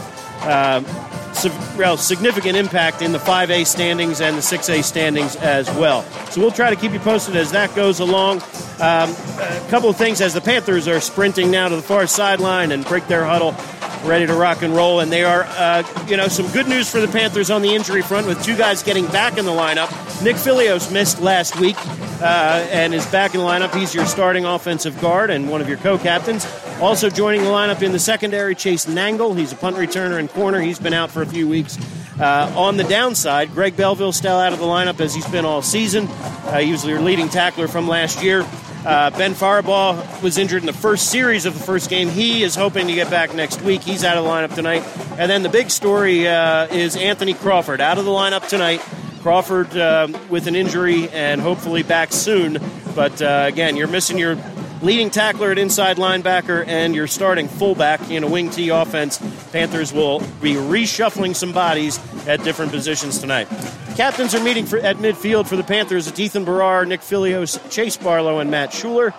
Well, 1.78 1.98
significant 1.98 2.58
impact 2.58 3.02
in 3.02 3.12
the 3.12 3.18
5A 3.18 3.66
standings 3.66 4.22
and 4.22 4.38
the 4.38 4.42
6A 4.42 4.84
standings 4.84 5.36
as 5.38 5.70
well. 5.72 6.04
So 6.32 6.42
we'll 6.42 6.52
try 6.52 6.70
to 6.70 6.76
keep 6.76 6.94
you 6.94 7.00
posted 7.00 7.36
as 7.36 7.52
that 7.52 7.76
goes 7.76 8.00
along. 8.00 8.42
Um, 8.80 9.16
a 9.40 9.68
couple 9.70 9.90
of 9.90 9.98
things 9.98 10.22
as 10.22 10.34
the 10.34 10.42
Panthers 10.42 10.88
are 10.88 11.00
sprinting 11.00 11.52
now 11.52 11.70
to 11.70 11.76
the 11.76 11.82
far 11.82 12.08
sideline 12.08 12.72
and 12.72 12.86
break 12.86 13.08
their 13.08 13.26
huddle 13.26 13.56
ready 14.04 14.26
to 14.26 14.34
rock 14.34 14.62
and 14.62 14.76
roll. 14.76 15.00
And 15.00 15.12
they 15.12 15.24
are, 15.24 15.44
uh, 15.44 15.84
you 16.08 16.18
know, 16.18 16.28
some 16.28 16.48
good 16.52 16.68
news 16.68 16.90
for 16.90 17.00
the 17.00 17.08
Panthers 17.08 17.50
on 17.52 17.62
the 17.62 17.74
injury 17.74 18.02
front 18.02 18.28
with 18.28 18.44
two 18.44 18.56
guys 18.56 18.84
getting 18.84 19.06
back 19.08 19.38
in 19.38 19.46
the 19.46 19.52
lineup. 19.52 19.90
Nick 20.24 20.36
Filios 20.36 20.92
missed 20.92 21.22
last 21.22 21.60
week 21.60 21.78
uh, 22.22 22.68
and 22.72 22.94
is 22.94 23.06
back 23.08 23.34
in 23.34 23.40
the 23.40 23.46
lineup. 23.46 23.74
He's 23.74 23.94
your 23.94 24.06
starting 24.06 24.46
offensive 24.46 25.00
guard 25.02 25.30
and 25.30 25.50
one 25.50 25.62
of 25.62 25.68
your 25.68 25.78
co 25.78 25.98
captains. 25.98 26.46
Also 26.82 27.10
joining 27.10 27.42
the 27.44 27.50
lineup 27.50 27.82
in 27.82 27.92
the 27.92 28.00
secondary, 28.00 28.56
Chase 28.56 28.86
Nangle. 28.86 29.38
He's 29.38 29.52
a 29.52 29.56
punt 29.56 29.78
returner 29.78 30.20
and 30.20 30.30
corner. 30.30 30.60
He's 30.60 30.80
been 30.80 30.94
out 30.94 31.12
for 31.12 31.22
a 31.22 31.26
few 31.26 31.48
weeks. 31.48 31.78
Uh, 32.20 32.52
on 32.56 32.78
the 32.78 32.84
downside, 32.84 33.52
Greg 33.54 33.76
Belville 33.76 34.12
still 34.12 34.36
out 34.36 34.54
of 34.54 34.60
the 34.60 34.66
lineup 34.66 35.00
as 35.00 35.16
he's 35.16 35.28
been 35.28 35.46
all 35.46 35.62
season. 35.62 36.08
Uh, 36.08 36.60
he 36.60 36.72
was 36.72 36.86
your 36.86 37.00
leading 37.02 37.30
tackler 37.30 37.68
from 37.68 37.88
last 37.88 38.24
year. 38.24 38.46
Uh, 38.86 39.10
ben 39.12 39.34
Faribaugh 39.34 40.22
was 40.22 40.38
injured 40.38 40.62
in 40.62 40.66
the 40.66 40.74
first 40.74 41.10
series 41.10 41.46
of 41.46 41.54
the 41.54 41.64
first 41.64 41.90
game. 41.90 42.10
He 42.10 42.44
is 42.44 42.54
hoping 42.54 42.88
to 42.88 42.94
get 42.94 43.10
back 43.10 43.34
next 43.34 43.62
week. 43.62 43.82
He's 43.82 44.04
out 44.04 44.18
of 44.18 44.26
the 44.26 44.30
lineup 44.30 44.56
tonight. 44.56 44.84
And 45.18 45.32
then 45.32 45.42
the 45.42 45.50
big 45.50 45.70
story 45.70 46.28
uh, 46.28 46.68
is 46.68 46.98
Anthony 46.98 47.34
Crawford 47.34 47.80
out 47.80 47.98
of 47.98 48.04
the 48.04 48.12
lineup 48.12 48.48
tonight. 48.50 48.82
Crawford 49.22 49.78
uh, 49.78 50.10
with 50.30 50.48
an 50.48 50.56
injury 50.56 51.08
and 51.10 51.40
hopefully 51.40 51.82
back 51.82 52.12
soon. 52.12 52.58
But 52.94 53.22
uh, 53.22 53.46
again, 53.48 53.78
you're 53.78 53.88
missing 53.88 54.18
your 54.18 54.36
leading 54.84 55.10
tackler 55.10 55.52
at 55.52 55.58
inside 55.58 55.96
linebacker 55.96 56.68
and 56.68 56.94
your 56.94 57.08
starting 57.08 57.48
fullback 57.48 58.12
in 58.12 58.24
a 58.24 58.28
wing 58.28 58.50
T 58.50 58.70
offense. 58.70 59.18
Panthers 59.52 59.94
will 59.94 60.20
be 60.42 60.54
reshuffling 60.56 61.36
some 61.36 61.54
bodies 61.54 62.00
at 62.28 62.44
different 62.44 62.72
positions 62.72 63.20
tonight. 63.20 63.48
Captains 63.96 64.36
are 64.36 64.44
meeting 64.44 64.66
for, 64.66 64.78
at 64.80 64.98
midfield 64.98 65.48
for 65.48 65.56
the 65.56 65.64
Panthers. 65.64 66.08
It's 66.08 66.20
Ethan 66.20 66.46
Barrar, 66.46 66.86
Nick 66.86 67.00
Filios, 67.00 67.58
Chase 67.72 67.96
Barlow, 67.96 68.40
and 68.40 68.52
Matt 68.52 68.72
Shuler. 68.72 69.14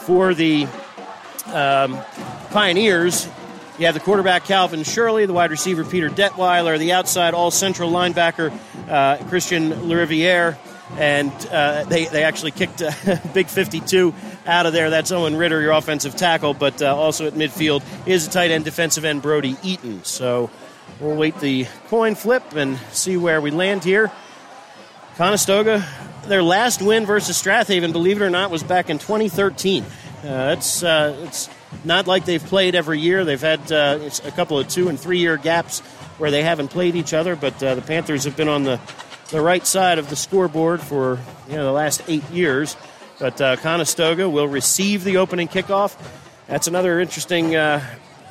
For 0.00 0.34
the 0.34 0.66
um, 1.46 1.98
Pioneers, 2.50 3.28
you 3.78 3.86
have 3.86 3.94
the 3.94 4.00
quarterback 4.00 4.44
Calvin 4.44 4.82
Shirley, 4.82 5.26
the 5.26 5.32
wide 5.32 5.50
receiver 5.50 5.84
Peter 5.84 6.08
Detweiler, 6.08 6.78
the 6.78 6.92
outside 6.92 7.34
all 7.34 7.50
central 7.50 7.90
linebacker 7.90 8.52
uh, 8.88 9.18
Christian 9.28 9.72
Lariviere, 9.72 10.56
and 10.98 11.32
uh, 11.50 11.84
they, 11.84 12.06
they 12.06 12.24
actually 12.24 12.50
kicked 12.50 12.82
uh, 12.82 12.92
Big 13.34 13.48
52 13.48 14.14
out 14.46 14.66
of 14.66 14.72
there. 14.72 14.90
That's 14.90 15.12
Owen 15.12 15.36
Ritter, 15.36 15.60
your 15.60 15.72
offensive 15.72 16.16
tackle, 16.16 16.54
but 16.54 16.82
uh, 16.82 16.94
also 16.94 17.26
at 17.26 17.34
midfield 17.34 17.82
is 18.06 18.26
a 18.26 18.30
tight 18.30 18.50
end 18.50 18.64
defensive 18.64 19.04
end 19.04 19.22
Brody 19.22 19.56
Eaton. 19.62 20.04
So 20.04 20.50
We'll 21.00 21.16
wait 21.16 21.38
the 21.40 21.66
coin 21.88 22.14
flip 22.14 22.54
and 22.54 22.78
see 22.92 23.16
where 23.16 23.40
we 23.40 23.50
land 23.50 23.82
here. 23.82 24.12
Conestoga, 25.16 25.84
their 26.26 26.42
last 26.44 26.80
win 26.80 27.06
versus 27.06 27.36
Strath 27.36 27.68
Haven, 27.68 27.90
believe 27.90 28.20
it 28.20 28.24
or 28.24 28.30
not, 28.30 28.52
was 28.52 28.62
back 28.62 28.88
in 28.88 28.98
2013. 28.98 29.82
Uh, 29.82 30.54
it's 30.56 30.84
uh, 30.84 31.16
it's 31.24 31.50
not 31.84 32.06
like 32.06 32.24
they've 32.24 32.44
played 32.44 32.76
every 32.76 33.00
year. 33.00 33.24
They've 33.24 33.40
had 33.40 33.72
uh, 33.72 33.98
a 34.24 34.30
couple 34.30 34.58
of 34.58 34.68
two 34.68 34.88
and 34.88 34.98
three 34.98 35.18
year 35.18 35.36
gaps 35.36 35.80
where 36.18 36.30
they 36.30 36.44
haven't 36.44 36.68
played 36.68 36.94
each 36.94 37.12
other, 37.12 37.34
but 37.34 37.60
uh, 37.62 37.74
the 37.74 37.82
Panthers 37.82 38.22
have 38.24 38.36
been 38.36 38.48
on 38.48 38.62
the 38.62 38.78
the 39.32 39.40
right 39.40 39.66
side 39.66 39.98
of 39.98 40.08
the 40.08 40.16
scoreboard 40.16 40.80
for 40.80 41.18
you 41.48 41.56
know 41.56 41.64
the 41.64 41.72
last 41.72 42.02
eight 42.06 42.28
years. 42.30 42.76
But 43.18 43.40
uh, 43.40 43.56
Conestoga 43.56 44.28
will 44.28 44.48
receive 44.48 45.04
the 45.04 45.16
opening 45.18 45.48
kickoff. 45.48 45.96
That's 46.46 46.66
another 46.66 47.00
interesting 47.00 47.54
uh, 47.56 47.84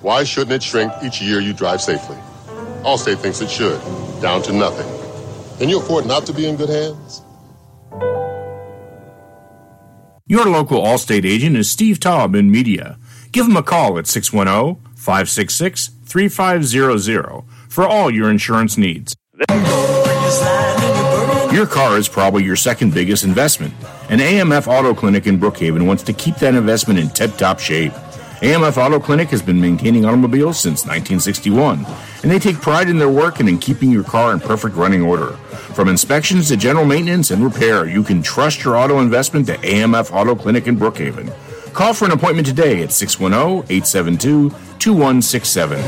Why 0.01 0.23
shouldn't 0.23 0.53
it 0.53 0.63
shrink 0.63 0.93
each 1.03 1.21
year 1.21 1.41
you 1.41 1.53
drive 1.53 1.81
safely? 1.81 2.17
Allstate 2.85 3.19
thinks 3.19 3.41
it 3.41 3.51
should, 3.51 3.81
down 4.23 4.43
to 4.43 4.53
nothing. 4.53 4.87
Can 5.59 5.69
you 5.69 5.79
afford 5.79 6.07
not 6.07 6.27
to 6.27 6.33
be 6.33 6.47
in 6.47 6.57
good 6.57 6.69
hands? 6.69 7.23
Your 10.29 10.47
local 10.47 10.83
Allstate 10.83 11.25
agent 11.25 11.57
is 11.57 11.71
Steve 11.71 11.99
Taub 11.99 12.37
in 12.37 12.51
media. 12.51 12.99
Give 13.37 13.45
them 13.45 13.59
a 13.59 13.63
call 13.63 13.99
at 13.99 14.07
610 14.07 14.83
566 14.95 15.89
3500 16.07 17.45
for 17.69 17.87
all 17.87 18.11
your 18.11 18.31
insurance 18.31 18.79
needs. 18.79 19.15
Your 21.53 21.67
car 21.67 21.99
is 21.99 22.09
probably 22.09 22.45
your 22.45 22.57
second 22.57 22.95
biggest 22.95 23.25
investment, 23.25 23.75
and 24.09 24.23
AMF 24.23 24.67
Auto 24.67 24.95
Clinic 24.95 25.27
in 25.27 25.39
Brookhaven 25.39 25.87
wants 25.87 26.03
to 26.05 26.15
keep 26.15 26.37
that 26.37 26.55
investment 26.55 26.99
in 26.99 27.11
tip 27.11 27.37
top 27.37 27.59
shape. 27.59 27.93
AMF 28.41 28.79
Auto 28.79 28.99
Clinic 28.99 29.29
has 29.29 29.43
been 29.43 29.61
maintaining 29.61 30.07
automobiles 30.07 30.59
since 30.59 30.87
1961, 30.87 31.85
and 32.23 32.31
they 32.31 32.39
take 32.39 32.63
pride 32.63 32.89
in 32.89 32.97
their 32.99 33.11
work 33.11 33.39
and 33.39 33.51
in 33.51 33.59
keeping 33.59 33.91
your 33.91 34.05
car 34.05 34.33
in 34.33 34.41
perfect 34.41 34.77
running 34.77 35.03
order. 35.03 35.33
From 35.75 35.89
inspections 35.89 36.49
to 36.49 36.57
general 36.57 36.87
maintenance 36.87 37.31
and 37.31 37.45
repair, 37.45 37.87
you 37.87 38.03
can 38.03 38.23
trust 38.23 38.65
your 38.65 38.77
auto 38.77 39.01
investment 39.01 39.47
to 39.49 39.59
AMF 39.59 40.11
Auto 40.11 40.35
Clinic 40.35 40.67
in 40.67 40.79
Brookhaven. 40.79 41.31
Call 41.77 41.93
for 41.93 42.07
an 42.07 42.11
appointment 42.13 42.47
today 42.47 42.83
at 42.83 42.91
610 42.91 43.71
872 43.71 44.49
2167. 44.79 45.79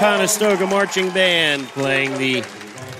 Conestoga 0.01 0.65
Marching 0.65 1.11
Band 1.11 1.61
playing 1.67 2.17
the 2.17 2.41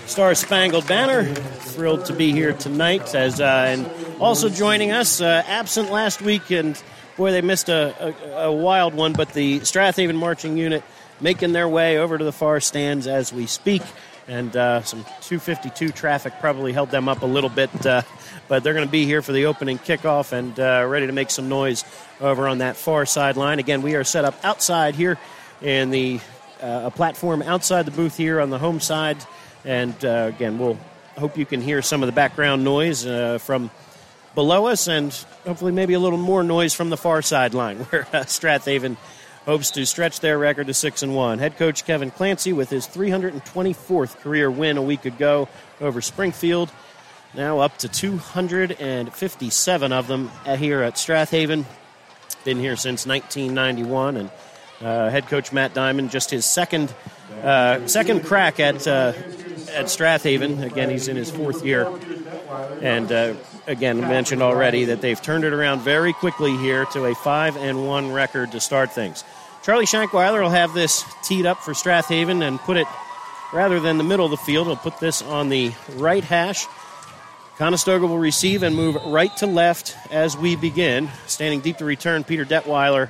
Star 0.05 0.35
Spangled 0.35 0.87
Banner. 0.87 1.25
Thrilled 1.33 2.05
to 2.05 2.13
be 2.13 2.31
here 2.31 2.53
tonight, 2.53 3.15
as 3.15 3.41
uh, 3.41 3.65
and 3.69 3.89
also 4.19 4.49
joining 4.49 4.91
us, 4.91 5.19
uh, 5.19 5.41
absent 5.47 5.89
last 5.89 6.21
week, 6.21 6.51
and 6.51 6.79
boy, 7.17 7.31
they 7.31 7.41
missed 7.41 7.69
a, 7.69 8.13
a, 8.35 8.49
a 8.49 8.53
wild 8.53 8.93
one. 8.93 9.13
But 9.13 9.33
the 9.33 9.61
Strath 9.61 9.95
Haven 9.95 10.15
Marching 10.15 10.57
Unit 10.57 10.83
making 11.19 11.53
their 11.53 11.67
way 11.67 11.97
over 11.97 12.19
to 12.19 12.23
the 12.23 12.31
far 12.31 12.59
stands 12.59 13.07
as 13.07 13.33
we 13.33 13.47
speak, 13.47 13.81
and 14.27 14.55
uh, 14.55 14.83
some 14.83 15.03
252 15.21 15.89
traffic 15.89 16.33
probably 16.39 16.71
held 16.71 16.91
them 16.91 17.09
up 17.09 17.23
a 17.23 17.25
little 17.25 17.49
bit, 17.49 17.83
uh, 17.83 18.03
but 18.47 18.63
they're 18.63 18.75
going 18.75 18.85
to 18.85 18.91
be 18.91 19.05
here 19.05 19.23
for 19.23 19.31
the 19.31 19.47
opening 19.47 19.79
kickoff 19.79 20.33
and 20.33 20.59
uh, 20.59 20.85
ready 20.87 21.07
to 21.07 21.13
make 21.13 21.31
some 21.31 21.49
noise 21.49 21.83
over 22.19 22.47
on 22.47 22.59
that 22.59 22.75
far 22.75 23.07
sideline. 23.07 23.57
Again, 23.57 23.81
we 23.81 23.95
are 23.95 24.03
set 24.03 24.23
up 24.23 24.35
outside 24.45 24.93
here 24.93 25.17
in 25.63 25.89
the 25.89 26.19
a 26.61 26.91
platform 26.91 27.41
outside 27.41 27.85
the 27.85 27.91
booth 27.91 28.17
here 28.17 28.39
on 28.39 28.49
the 28.49 28.59
home 28.59 28.79
side. 28.79 29.17
And 29.65 29.93
uh, 30.03 30.31
again, 30.33 30.57
we'll 30.57 30.77
hope 31.17 31.37
you 31.37 31.45
can 31.45 31.61
hear 31.61 31.81
some 31.81 32.03
of 32.03 32.07
the 32.07 32.13
background 32.13 32.63
noise 32.63 33.05
uh, 33.05 33.37
from 33.37 33.69
below 34.33 34.67
us, 34.67 34.87
and 34.87 35.13
hopefully 35.45 35.71
maybe 35.71 35.93
a 35.93 35.99
little 35.99 36.17
more 36.17 36.43
noise 36.43 36.73
from 36.73 36.89
the 36.89 36.97
far 36.97 37.21
sideline, 37.21 37.77
where 37.85 38.07
uh, 38.13 38.25
Strath 38.25 38.65
Haven 38.65 38.97
hopes 39.45 39.71
to 39.71 39.85
stretch 39.85 40.19
their 40.19 40.37
record 40.37 40.67
to 40.67 40.73
six 40.73 41.03
and 41.03 41.15
one. 41.15 41.39
Head 41.39 41.57
coach 41.57 41.85
Kevin 41.85 42.11
Clancy 42.11 42.53
with 42.53 42.69
his 42.69 42.87
324th 42.87 44.19
career 44.19 44.51
win 44.51 44.77
a 44.77 44.81
week 44.81 45.05
ago 45.05 45.47
over 45.79 46.01
Springfield, 46.01 46.71
now 47.33 47.59
up 47.59 47.77
to 47.79 47.87
257 47.87 49.93
of 49.93 50.07
them 50.07 50.31
uh, 50.45 50.55
here 50.55 50.81
at 50.81 50.97
Strath 50.97 51.31
Haven. 51.31 51.65
Been 52.43 52.59
here 52.59 52.75
since 52.75 53.05
1991, 53.05 54.17
and 54.17 54.29
uh, 54.29 54.31
head 54.81 55.27
coach 55.27 55.51
Matt 55.51 55.73
Diamond, 55.73 56.11
just 56.11 56.31
his 56.31 56.45
second 56.45 56.93
uh, 57.43 57.87
second 57.87 58.23
crack 58.25 58.59
at 58.59 58.87
uh, 58.87 59.13
at 59.71 59.89
Strath 59.89 60.23
Haven. 60.23 60.63
Again, 60.63 60.89
he's 60.89 61.07
in 61.07 61.15
his 61.15 61.31
fourth 61.31 61.65
year, 61.65 61.91
and 62.81 63.11
uh, 63.11 63.33
again 63.67 63.99
mentioned 64.01 64.41
already 64.41 64.85
that 64.85 65.01
they've 65.01 65.21
turned 65.21 65.43
it 65.43 65.53
around 65.53 65.79
very 65.79 66.13
quickly 66.13 66.55
here 66.57 66.85
to 66.85 67.05
a 67.05 67.15
five 67.15 67.57
and 67.57 67.87
one 67.87 68.11
record 68.11 68.51
to 68.51 68.59
start 68.59 68.91
things. 68.91 69.23
Charlie 69.63 69.85
Shankweiler 69.85 70.41
will 70.41 70.49
have 70.49 70.73
this 70.73 71.05
teed 71.23 71.45
up 71.45 71.59
for 71.59 71.73
Strath 71.73 72.07
Haven 72.07 72.41
and 72.41 72.59
put 72.59 72.77
it 72.77 72.87
rather 73.53 73.79
than 73.79 73.97
the 73.97 74.03
middle 74.03 74.25
of 74.25 74.31
the 74.31 74.37
field. 74.37 74.67
He'll 74.67 74.75
put 74.75 74.99
this 74.99 75.21
on 75.21 75.49
the 75.49 75.71
right 75.95 76.23
hash. 76.23 76.65
Conestoga 77.57 78.07
will 78.07 78.17
receive 78.17 78.63
and 78.63 78.75
move 78.75 78.95
right 79.05 79.35
to 79.37 79.45
left 79.45 79.95
as 80.09 80.35
we 80.35 80.55
begin. 80.55 81.11
Standing 81.27 81.59
deep 81.59 81.77
to 81.77 81.85
return, 81.85 82.23
Peter 82.23 82.43
Detweiler 82.43 83.09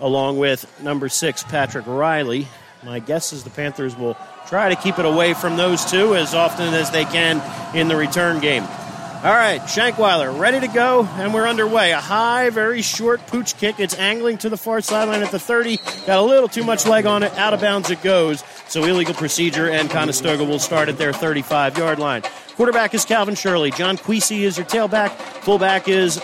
along 0.00 0.38
with 0.38 0.70
number 0.82 1.08
six, 1.08 1.42
Patrick 1.42 1.86
Riley. 1.86 2.48
My 2.84 2.98
guess 2.98 3.32
is 3.32 3.44
the 3.44 3.50
Panthers 3.50 3.96
will 3.96 4.16
try 4.46 4.68
to 4.68 4.76
keep 4.76 4.98
it 4.98 5.04
away 5.04 5.34
from 5.34 5.56
those 5.56 5.84
two 5.84 6.14
as 6.14 6.34
often 6.34 6.72
as 6.74 6.90
they 6.90 7.04
can 7.04 7.42
in 7.74 7.88
the 7.88 7.96
return 7.96 8.40
game. 8.40 8.62
All 8.62 9.32
right, 9.32 9.60
Shankweiler 9.62 10.38
ready 10.38 10.60
to 10.60 10.68
go, 10.68 11.08
and 11.14 11.32
we're 11.34 11.48
underway. 11.48 11.90
A 11.92 12.00
high, 12.00 12.50
very 12.50 12.82
short 12.82 13.26
pooch 13.26 13.56
kick. 13.56 13.80
It's 13.80 13.98
angling 13.98 14.38
to 14.38 14.50
the 14.50 14.58
far 14.58 14.80
sideline 14.82 15.22
at 15.22 15.32
the 15.32 15.38
30. 15.38 15.78
Got 16.06 16.18
a 16.18 16.22
little 16.22 16.48
too 16.48 16.62
much 16.62 16.86
leg 16.86 17.06
on 17.06 17.22
it. 17.22 17.32
Out 17.32 17.54
of 17.54 17.60
bounds 17.60 17.90
it 17.90 18.02
goes. 18.02 18.44
So 18.68 18.84
illegal 18.84 19.14
procedure, 19.14 19.68
and 19.68 19.90
Conestoga 19.90 20.44
will 20.44 20.58
start 20.58 20.88
at 20.88 20.98
their 20.98 21.12
35 21.12 21.78
yard 21.78 21.98
line. 21.98 22.22
Quarterback 22.56 22.94
is 22.94 23.04
Calvin 23.04 23.34
Shirley. 23.34 23.70
John 23.70 23.96
Queasy 23.96 24.44
is 24.44 24.58
your 24.58 24.66
tailback. 24.66 25.10
Fullback 25.42 25.88
is 25.88 26.20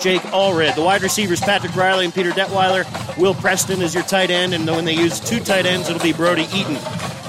Jake 0.00 0.22
Allred. 0.22 0.74
The 0.74 0.82
wide 0.82 1.02
receivers, 1.02 1.40
Patrick 1.40 1.76
Riley 1.76 2.06
and 2.06 2.14
Peter 2.14 2.30
Detweiler. 2.30 2.86
Will 3.18 3.34
Preston 3.34 3.82
is 3.82 3.94
your 3.94 4.02
tight 4.04 4.30
end, 4.30 4.54
and 4.54 4.66
when 4.66 4.84
they 4.86 4.94
use 4.94 5.20
two 5.20 5.40
tight 5.40 5.66
ends, 5.66 5.88
it'll 5.88 6.02
be 6.02 6.12
Brody 6.12 6.44
Eaton. 6.54 6.74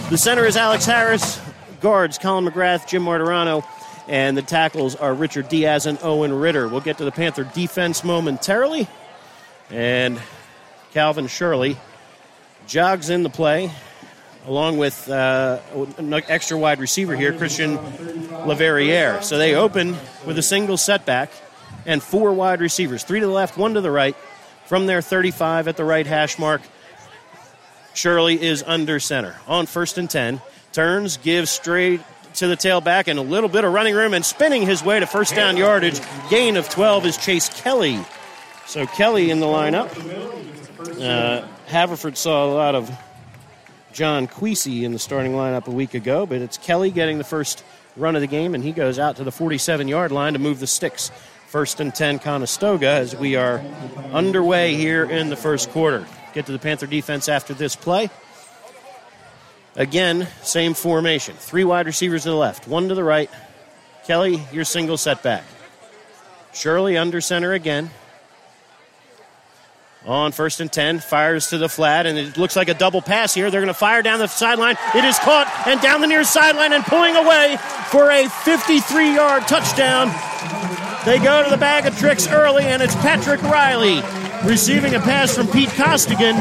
The 0.10 0.18
center 0.18 0.46
is 0.46 0.56
Alex 0.56 0.86
Harris. 0.86 1.42
Guards, 1.82 2.18
Colin 2.18 2.46
McGrath, 2.46 2.88
Jim 2.88 3.04
Martirano, 3.04 3.66
And 4.08 4.38
the 4.38 4.42
tackles 4.42 4.96
are 4.96 5.14
Richard 5.14 5.50
Diaz 5.50 5.86
and 5.86 5.98
Owen 6.02 6.32
Ritter. 6.32 6.68
We'll 6.68 6.80
get 6.80 7.00
to 7.00 7.06
the 7.06 7.12
Panther 7.12 7.44
defense 7.44 8.04
momentarily. 8.04 8.88
And 9.70 10.22
Calvin 10.94 11.28
Shirley 11.28 11.78
jogs 12.68 13.10
in 13.10 13.24
the 13.24 13.30
play 13.30 13.72
along 14.46 14.78
with 14.78 15.10
uh, 15.10 15.60
an 15.98 16.14
extra 16.14 16.58
wide 16.58 16.80
receiver 16.80 17.16
here, 17.16 17.34
Christian 17.34 17.78
Lariviere. 17.78 19.24
So 19.24 19.38
they 19.38 19.56
open 19.56 19.96
with 20.26 20.38
a 20.38 20.42
single 20.42 20.78
setback 20.78 21.32
and 21.86 22.02
four 22.02 22.34
wide 22.34 22.62
receivers, 22.62 23.04
three 23.04 23.20
to 23.20 23.26
the 23.26 23.32
left, 23.32 23.58
one 23.58 23.74
to 23.74 23.82
the 23.82 23.92
right. 23.92 24.16
From 24.66 24.86
their 24.86 25.02
35 25.02 25.68
at 25.68 25.76
the 25.76 25.84
right 25.84 26.08
hash 26.08 26.40
mark, 26.40 26.62
Shirley 27.94 28.42
is 28.42 28.64
under 28.66 29.00
center. 29.00 29.36
On 29.48 29.66
first 29.66 29.98
and 29.98 30.10
10, 30.10 30.42
turns, 30.72 31.18
gives 31.18 31.50
straight 31.50 32.02
to 32.36 32.48
the 32.48 32.56
tailback 32.56 33.08
and 33.08 33.20
a 33.20 33.22
little 33.22 33.50
bit 33.50 33.66
of 33.66 33.74
running 33.74 33.96
room 33.96 34.14
and 34.14 34.26
spinning 34.26 34.62
his 34.62 34.84
way 34.84 35.00
to 35.00 35.06
first 35.06 35.36
down 35.36 35.58
yardage. 35.58 36.00
Gain 36.30 36.56
of 36.56 36.70
12 36.70 37.06
is 37.06 37.18
Chase 37.18 37.50
Kelly. 37.50 38.00
So 38.66 38.86
Kelly 38.86 39.30
in 39.30 39.40
the 39.40 39.46
lineup. 39.46 39.90
Uh, 41.02 41.46
Haverford 41.68 42.18
saw 42.18 42.46
a 42.46 42.52
lot 42.54 42.76
of 42.76 42.90
John 43.92 44.28
Queasy 44.28 44.86
in 44.86 44.94
the 44.94 45.00
starting 45.00 45.34
lineup 45.34 45.68
a 45.68 45.72
week 45.72 45.94
ago, 45.94 46.26
but 46.26 46.42
it's 46.42 46.58
Kelly 46.58 46.92
getting 46.92 47.18
the 47.18 47.24
first 47.24 47.64
run 47.98 48.16
of 48.16 48.22
the 48.22 48.28
game, 48.28 48.56
and 48.56 48.64
he 48.64 48.72
goes 48.72 48.98
out 48.98 49.18
to 49.18 49.24
the 49.24 49.32
47 49.32 49.88
yard 49.88 50.12
line 50.12 50.34
to 50.34 50.40
move 50.40 50.60
the 50.60 50.68
sticks. 50.68 51.12
First 51.52 51.82
and 51.82 51.94
10 51.94 52.20
Conestoga 52.20 52.88
as 52.88 53.14
we 53.14 53.36
are 53.36 53.60
underway 54.14 54.76
here 54.76 55.04
in 55.04 55.30
the 55.30 55.36
first 55.36 55.70
quarter. 55.72 56.08
Get 56.34 56.46
to 56.46 56.54
the 56.54 56.60
Panther 56.60 56.88
defense 56.88 57.28
after 57.28 57.54
this 57.54 57.76
play. 57.76 58.10
Again, 59.76 60.30
same 60.44 60.74
formation. 60.74 61.36
Three 61.36 61.66
wide 61.66 61.88
receivers 61.88 62.24
to 62.24 62.30
the 62.30 62.38
left, 62.38 62.70
one 62.70 62.88
to 62.88 62.96
the 62.96 63.04
right. 63.04 63.30
Kelly, 64.06 64.42
your 64.54 64.64
single 64.64 64.96
setback. 64.96 65.44
Shirley 66.54 66.96
under 66.96 67.20
center 67.20 67.52
again 67.52 67.90
on 70.06 70.32
first 70.32 70.62
and 70.62 70.72
10, 70.72 71.00
fires 71.00 71.50
to 71.50 71.58
the 71.58 71.68
flat, 71.68 72.06
and 72.06 72.18
it 72.18 72.38
looks 72.38 72.56
like 72.56 72.70
a 72.70 72.74
double 72.74 73.02
pass 73.02 73.34
here. 73.34 73.52
They're 73.52 73.60
going 73.60 73.68
to 73.68 73.74
fire 73.74 74.02
down 74.02 74.20
the 74.20 74.28
sideline. 74.28 74.78
It 74.96 75.04
is 75.04 75.20
caught 75.20 75.52
and 75.68 75.82
down 75.82 76.00
the 76.00 76.08
near 76.08 76.24
sideline 76.24 76.72
and 76.72 76.84
pulling 76.86 77.18
away 77.18 77.58
for 77.90 78.10
a 78.10 78.30
53 78.30 79.16
yard 79.16 79.48
touchdown. 79.50 80.08
They 81.06 81.18
go 81.18 81.44
to 81.44 81.50
the 81.50 81.58
bag 81.58 81.88
of 81.88 81.98
tricks 81.98 82.28
early, 82.28 82.64
and 82.66 82.82
it's 82.82 82.96
Patrick 82.96 83.42
Riley 83.42 84.02
receiving 84.48 84.94
a 84.94 85.00
pass 85.00 85.36
from 85.36 85.48
Pete 85.48 85.70
Costigan. 85.70 86.36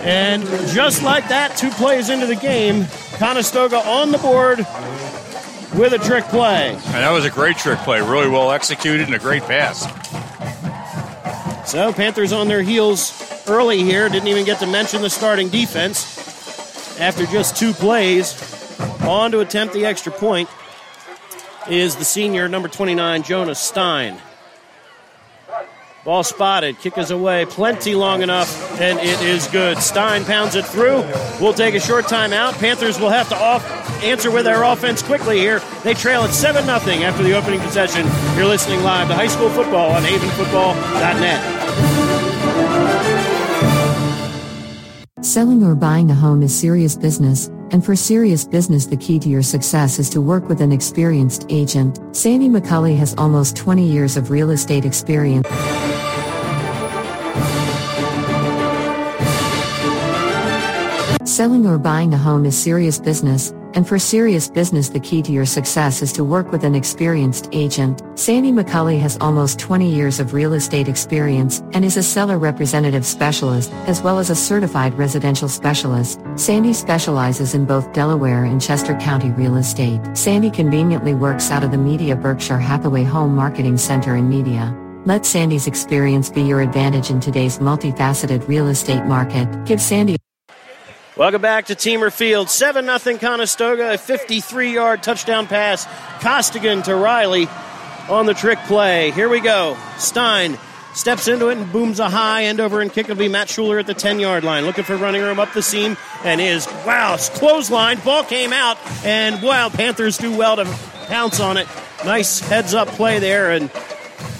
And 0.00 0.42
just 0.72 1.02
like 1.02 1.28
that, 1.28 1.56
two 1.58 1.70
plays 1.70 2.08
into 2.08 2.26
the 2.26 2.36
game, 2.36 2.86
Conestoga 3.16 3.76
on 3.76 4.12
the 4.12 4.18
board 4.18 4.58
with 5.78 5.92
a 5.92 5.98
trick 5.98 6.24
play. 6.24 6.70
And 6.70 6.82
that 6.82 7.10
was 7.10 7.26
a 7.26 7.30
great 7.30 7.58
trick 7.58 7.78
play, 7.80 8.00
really 8.00 8.28
well 8.28 8.50
executed 8.50 9.06
and 9.06 9.14
a 9.14 9.18
great 9.18 9.42
pass. 9.42 9.82
So 11.70 11.92
Panthers 11.92 12.32
on 12.32 12.48
their 12.48 12.62
heels 12.62 13.12
early 13.46 13.82
here. 13.82 14.08
Didn't 14.08 14.28
even 14.28 14.44
get 14.44 14.60
to 14.60 14.66
mention 14.66 15.02
the 15.02 15.10
starting 15.10 15.48
defense. 15.48 16.98
After 16.98 17.26
just 17.26 17.56
two 17.56 17.72
plays, 17.72 18.34
on 19.02 19.32
to 19.32 19.40
attempt 19.40 19.74
the 19.74 19.84
extra 19.84 20.12
point 20.12 20.48
is 21.68 21.96
the 21.96 22.04
senior 22.04 22.48
number 22.48 22.68
29 22.68 23.22
Jonas 23.22 23.58
Stein. 23.58 24.18
Ball 26.04 26.22
spotted, 26.22 26.78
kick 26.80 26.98
is 26.98 27.10
away, 27.10 27.46
plenty 27.46 27.94
long 27.94 28.20
enough, 28.20 28.78
and 28.78 28.98
it 28.98 29.18
is 29.22 29.46
good. 29.46 29.78
Stein 29.78 30.26
pounds 30.26 30.54
it 30.54 30.66
through. 30.66 31.02
We'll 31.40 31.54
take 31.54 31.74
a 31.74 31.80
short 31.80 32.04
timeout. 32.04 32.58
Panthers 32.58 33.00
will 33.00 33.08
have 33.08 33.30
to 33.30 33.36
off 33.36 33.64
answer 34.04 34.30
with 34.30 34.44
their 34.44 34.64
offense 34.64 35.02
quickly 35.02 35.38
here. 35.38 35.62
They 35.82 35.94
trail 35.94 36.22
at 36.22 36.34
7 36.34 36.64
0 36.64 36.76
after 36.76 37.22
the 37.22 37.32
opening 37.34 37.60
possession. 37.60 38.06
You're 38.36 38.44
listening 38.44 38.82
live 38.82 39.08
to 39.08 39.14
high 39.14 39.28
school 39.28 39.48
football 39.48 39.92
on 39.92 40.02
havenfootball.net. 40.02 41.64
Selling 45.24 45.62
or 45.64 45.74
buying 45.74 46.10
a 46.10 46.14
home 46.14 46.42
is 46.42 46.54
serious 46.54 46.96
business, 46.96 47.48
and 47.70 47.84
for 47.84 47.96
serious 47.96 48.44
business, 48.44 48.86
the 48.86 48.96
key 48.96 49.18
to 49.18 49.28
your 49.28 49.42
success 49.42 49.98
is 49.98 50.08
to 50.10 50.20
work 50.20 50.48
with 50.48 50.60
an 50.60 50.72
experienced 50.72 51.46
agent. 51.48 51.98
Sandy 52.14 52.48
McCulley 52.48 52.96
has 52.96 53.14
almost 53.16 53.56
20 53.56 53.86
years 53.86 54.16
of 54.16 54.30
real 54.30 54.50
estate 54.50 54.84
experience. 54.84 55.48
Selling 61.34 61.66
or 61.66 61.78
buying 61.78 62.14
a 62.14 62.16
home 62.16 62.46
is 62.46 62.56
serious 62.56 63.00
business, 63.00 63.50
and 63.74 63.88
for 63.88 63.98
serious 63.98 64.48
business, 64.48 64.88
the 64.88 65.00
key 65.00 65.20
to 65.20 65.32
your 65.32 65.44
success 65.44 66.00
is 66.00 66.12
to 66.12 66.22
work 66.22 66.52
with 66.52 66.62
an 66.62 66.76
experienced 66.76 67.48
agent. 67.50 68.02
Sandy 68.14 68.52
McCulley 68.52 69.00
has 69.00 69.18
almost 69.20 69.58
20 69.58 69.92
years 69.92 70.20
of 70.20 70.32
real 70.32 70.52
estate 70.52 70.86
experience 70.86 71.58
and 71.72 71.84
is 71.84 71.96
a 71.96 72.04
seller 72.04 72.38
representative 72.38 73.04
specialist, 73.04 73.72
as 73.88 74.00
well 74.00 74.20
as 74.20 74.30
a 74.30 74.36
certified 74.36 74.96
residential 74.96 75.48
specialist. 75.48 76.20
Sandy 76.36 76.72
specializes 76.72 77.52
in 77.52 77.64
both 77.64 77.92
Delaware 77.92 78.44
and 78.44 78.62
Chester 78.62 78.94
County 78.98 79.30
real 79.30 79.56
estate. 79.56 80.00
Sandy 80.16 80.52
conveniently 80.52 81.14
works 81.14 81.50
out 81.50 81.64
of 81.64 81.72
the 81.72 81.76
Media 81.76 82.14
Berkshire 82.14 82.60
Hathaway 82.60 83.02
Home 83.02 83.34
Marketing 83.34 83.76
Center 83.76 84.14
in 84.14 84.28
Media. 84.28 84.72
Let 85.04 85.26
Sandy's 85.26 85.66
experience 85.66 86.30
be 86.30 86.42
your 86.42 86.60
advantage 86.60 87.10
in 87.10 87.18
today's 87.18 87.58
multifaceted 87.58 88.46
real 88.46 88.68
estate 88.68 89.04
market. 89.06 89.48
Give 89.64 89.82
Sandy 89.82 90.16
Welcome 91.16 91.42
back 91.42 91.66
to 91.66 91.76
Teamer 91.76 92.12
Field. 92.12 92.50
7 92.50 92.86
0 92.98 93.18
Conestoga, 93.18 93.94
a 93.94 93.98
53 93.98 94.74
yard 94.74 95.00
touchdown 95.04 95.46
pass. 95.46 95.86
Costigan 96.20 96.82
to 96.82 96.96
Riley 96.96 97.46
on 98.08 98.26
the 98.26 98.34
trick 98.34 98.58
play. 98.66 99.12
Here 99.12 99.28
we 99.28 99.38
go. 99.38 99.76
Stein 99.96 100.58
steps 100.92 101.28
into 101.28 101.50
it 101.50 101.58
and 101.58 101.70
booms 101.70 102.00
a 102.00 102.08
high 102.08 102.46
end 102.46 102.58
over 102.58 102.80
and 102.80 102.92
kick 102.92 103.06
will 103.06 103.14
be 103.14 103.28
Matt 103.28 103.46
Shuler 103.46 103.78
at 103.78 103.86
the 103.86 103.94
10 103.94 104.18
yard 104.18 104.42
line. 104.42 104.64
Looking 104.64 104.82
for 104.82 104.96
running 104.96 105.22
room 105.22 105.38
up 105.38 105.52
the 105.52 105.62
seam 105.62 105.96
and 106.24 106.40
is, 106.40 106.66
wow, 106.84 107.16
clothesline. 107.16 108.00
Ball 108.00 108.24
came 108.24 108.52
out 108.52 108.76
and, 109.04 109.40
wow, 109.40 109.68
Panthers 109.68 110.18
do 110.18 110.36
well 110.36 110.56
to 110.56 110.64
pounce 111.06 111.38
on 111.38 111.58
it. 111.58 111.68
Nice 112.04 112.40
heads 112.40 112.74
up 112.74 112.88
play 112.88 113.20
there 113.20 113.52
and 113.52 113.70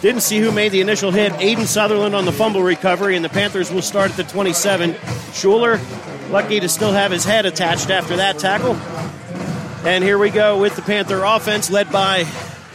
didn't 0.00 0.22
see 0.22 0.40
who 0.40 0.50
made 0.50 0.72
the 0.72 0.80
initial 0.80 1.12
hit. 1.12 1.32
Aiden 1.34 1.66
Sutherland 1.66 2.16
on 2.16 2.24
the 2.24 2.32
fumble 2.32 2.62
recovery, 2.62 3.16
and 3.16 3.24
the 3.24 3.30
Panthers 3.30 3.72
will 3.72 3.80
start 3.80 4.10
at 4.10 4.16
the 4.16 4.24
27. 4.24 4.92
Shuler 5.32 5.78
Lucky 6.30 6.60
to 6.60 6.68
still 6.68 6.92
have 6.92 7.12
his 7.12 7.24
head 7.24 7.46
attached 7.46 7.90
after 7.90 8.16
that 8.16 8.38
tackle. 8.38 8.74
And 9.86 10.02
here 10.02 10.18
we 10.18 10.30
go 10.30 10.58
with 10.58 10.76
the 10.76 10.82
Panther 10.82 11.22
offense 11.24 11.70
led 11.70 11.92
by 11.92 12.24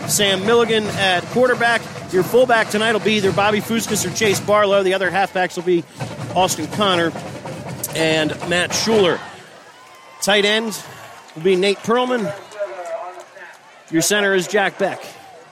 Sam 0.07 0.45
Milligan 0.45 0.83
at 0.85 1.23
quarterback. 1.25 1.81
Your 2.13 2.23
fullback 2.23 2.69
tonight 2.69 2.93
will 2.93 2.99
be 2.99 3.13
either 3.13 3.31
Bobby 3.31 3.59
Fuskas 3.59 4.05
or 4.05 4.15
Chase 4.15 4.39
Barlow. 4.39 4.83
The 4.83 4.93
other 4.93 5.11
halfbacks 5.11 5.55
will 5.55 5.63
be 5.63 5.83
Austin 6.35 6.67
Connor 6.67 7.11
and 7.95 8.29
Matt 8.49 8.71
Shuler. 8.71 9.19
Tight 10.21 10.45
end 10.45 10.81
will 11.35 11.43
be 11.43 11.55
Nate 11.55 11.77
Perlman. 11.79 12.33
Your 13.91 14.01
center 14.01 14.33
is 14.35 14.47
Jack 14.47 14.77
Beck. 14.77 15.03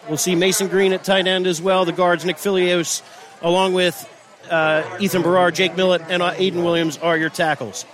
We'll 0.07 0.17
see 0.17 0.35
Mason 0.35 0.67
Green 0.67 0.93
at 0.93 1.03
tight 1.03 1.27
end 1.27 1.47
as 1.47 1.61
well. 1.61 1.85
The 1.85 1.91
guards, 1.91 2.23
Nick 2.23 2.37
Filios, 2.37 3.01
along 3.41 3.73
with 3.73 4.07
uh, 4.49 4.97
Ethan 4.99 5.23
Barrar, 5.23 5.51
Jake 5.51 5.75
Millett, 5.75 6.01
and 6.09 6.21
uh, 6.21 6.33
Aiden 6.33 6.63
Williams 6.63 6.97
are 6.97 7.17
your 7.17 7.29
tackles. 7.29 7.85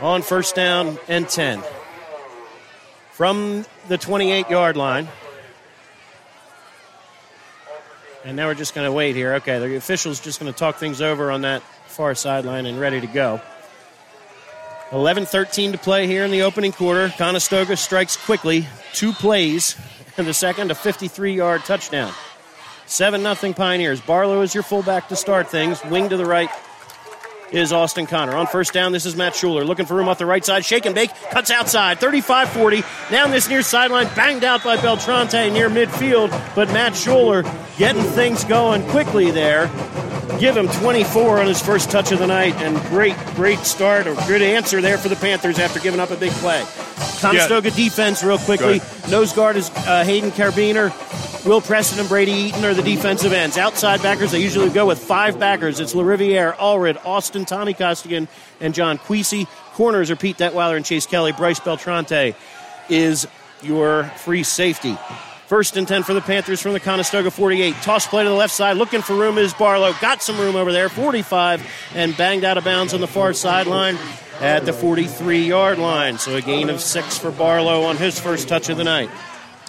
On 0.00 0.22
first 0.22 0.54
down 0.54 0.98
and 1.08 1.28
10. 1.28 1.62
From 3.12 3.64
the 3.88 3.98
28 3.98 4.48
yard 4.48 4.76
line. 4.76 5.08
And 8.24 8.36
now 8.36 8.46
we're 8.46 8.54
just 8.54 8.74
going 8.74 8.84
to 8.84 8.92
wait 8.92 9.16
here. 9.16 9.34
Okay, 9.34 9.58
the 9.58 9.76
official's 9.76 10.20
just 10.20 10.40
going 10.40 10.52
to 10.52 10.58
talk 10.58 10.76
things 10.76 11.00
over 11.00 11.30
on 11.30 11.42
that 11.42 11.62
far 11.86 12.14
sideline 12.14 12.66
and 12.66 12.78
ready 12.78 13.00
to 13.00 13.06
go. 13.06 13.40
11 14.92 15.26
13 15.26 15.72
to 15.72 15.78
play 15.78 16.06
here 16.06 16.24
in 16.24 16.30
the 16.30 16.42
opening 16.42 16.72
quarter. 16.72 17.10
Conestoga 17.10 17.76
strikes 17.76 18.16
quickly. 18.16 18.66
Two 18.92 19.12
plays, 19.12 19.76
and 20.16 20.26
the 20.26 20.34
second, 20.34 20.70
a 20.70 20.74
53 20.74 21.34
yard 21.34 21.64
touchdown. 21.64 22.12
7 22.88 23.20
0 23.22 23.52
Pioneers. 23.52 24.00
Barlow 24.00 24.40
is 24.40 24.54
your 24.54 24.62
fullback 24.62 25.08
to 25.08 25.16
start 25.16 25.48
things. 25.48 25.84
Wing 25.84 26.08
to 26.08 26.16
the 26.16 26.24
right 26.24 26.50
is 27.52 27.72
Austin 27.72 28.06
Connor. 28.06 28.34
On 28.34 28.46
first 28.46 28.72
down, 28.72 28.92
this 28.92 29.06
is 29.06 29.14
Matt 29.14 29.34
Shuler 29.34 29.66
looking 29.66 29.86
for 29.86 29.94
room 29.94 30.08
off 30.08 30.18
the 30.18 30.26
right 30.26 30.44
side. 30.44 30.64
Shake 30.64 30.86
and 30.86 30.94
bake, 30.94 31.10
cuts 31.30 31.50
outside. 31.50 31.98
35 31.98 32.48
40. 32.50 32.82
Down 33.10 33.30
this 33.30 33.48
near 33.48 33.62
sideline, 33.62 34.06
banged 34.14 34.44
out 34.44 34.64
by 34.64 34.76
Beltrante 34.76 35.52
near 35.52 35.68
midfield. 35.68 36.30
But 36.54 36.68
Matt 36.68 36.92
Shuler 36.92 37.44
getting 37.76 38.02
things 38.02 38.44
going 38.44 38.86
quickly 38.88 39.30
there. 39.30 39.66
Give 40.38 40.56
him 40.56 40.68
24 40.68 41.40
on 41.40 41.46
his 41.46 41.60
first 41.60 41.90
touch 41.90 42.12
of 42.12 42.18
the 42.18 42.26
night, 42.26 42.54
and 42.56 42.78
great, 42.88 43.16
great 43.34 43.58
start 43.60 44.06
or 44.06 44.14
good 44.26 44.42
answer 44.42 44.80
there 44.80 44.96
for 44.98 45.08
the 45.08 45.16
Panthers 45.16 45.58
after 45.58 45.80
giving 45.80 46.00
up 46.00 46.10
a 46.10 46.16
big 46.16 46.32
play. 46.32 46.64
Conestoga 47.20 47.70
yeah. 47.70 47.76
defense, 47.76 48.22
real 48.22 48.38
quickly. 48.38 48.80
Nose 49.10 49.32
guard 49.32 49.56
is 49.56 49.70
uh, 49.70 50.04
Hayden 50.04 50.30
Carbiner. 50.30 50.92
Will 51.46 51.60
Preston 51.60 52.00
and 52.00 52.08
Brody 52.08 52.32
Eaton 52.32 52.64
are 52.64 52.74
the 52.74 52.82
defensive 52.82 53.32
ends. 53.32 53.56
Outside 53.56 54.02
backers, 54.02 54.32
they 54.32 54.42
usually 54.42 54.70
go 54.70 54.86
with 54.86 54.98
five 54.98 55.38
backers. 55.38 55.80
It's 55.80 55.94
LaRiviere, 55.94 56.54
Allred, 56.56 57.04
Austin, 57.06 57.44
Tommy 57.44 57.74
Costigan, 57.74 58.28
and 58.60 58.74
John 58.74 58.98
Queasy. 58.98 59.46
Corners 59.74 60.10
are 60.10 60.16
Pete 60.16 60.36
Detweiler 60.36 60.76
and 60.76 60.84
Chase 60.84 61.06
Kelly. 61.06 61.32
Bryce 61.32 61.60
Beltrante 61.60 62.34
is 62.88 63.26
your 63.62 64.04
free 64.04 64.42
safety. 64.42 64.98
First 65.46 65.76
and 65.76 65.88
10 65.88 66.02
for 66.02 66.12
the 66.12 66.20
Panthers 66.20 66.60
from 66.60 66.74
the 66.74 66.80
Conestoga 66.80 67.30
48. 67.30 67.74
Toss 67.76 68.06
play 68.06 68.24
to 68.24 68.28
the 68.28 68.34
left 68.34 68.52
side. 68.52 68.76
Looking 68.76 69.00
for 69.00 69.14
room 69.14 69.38
is 69.38 69.54
Barlow. 69.54 69.94
Got 70.00 70.22
some 70.22 70.38
room 70.38 70.56
over 70.56 70.72
there. 70.72 70.88
45 70.88 71.66
and 71.94 72.16
banged 72.16 72.44
out 72.44 72.58
of 72.58 72.64
bounds 72.64 72.92
on 72.92 73.00
the 73.00 73.06
far 73.06 73.32
sideline 73.32 73.96
at 74.40 74.66
the 74.66 74.72
43 74.72 75.46
yard 75.46 75.78
line. 75.78 76.18
So 76.18 76.34
a 76.36 76.42
gain 76.42 76.68
of 76.68 76.80
six 76.80 77.16
for 77.16 77.30
Barlow 77.30 77.84
on 77.84 77.96
his 77.96 78.20
first 78.20 78.48
touch 78.48 78.68
of 78.68 78.76
the 78.76 78.84
night. 78.84 79.08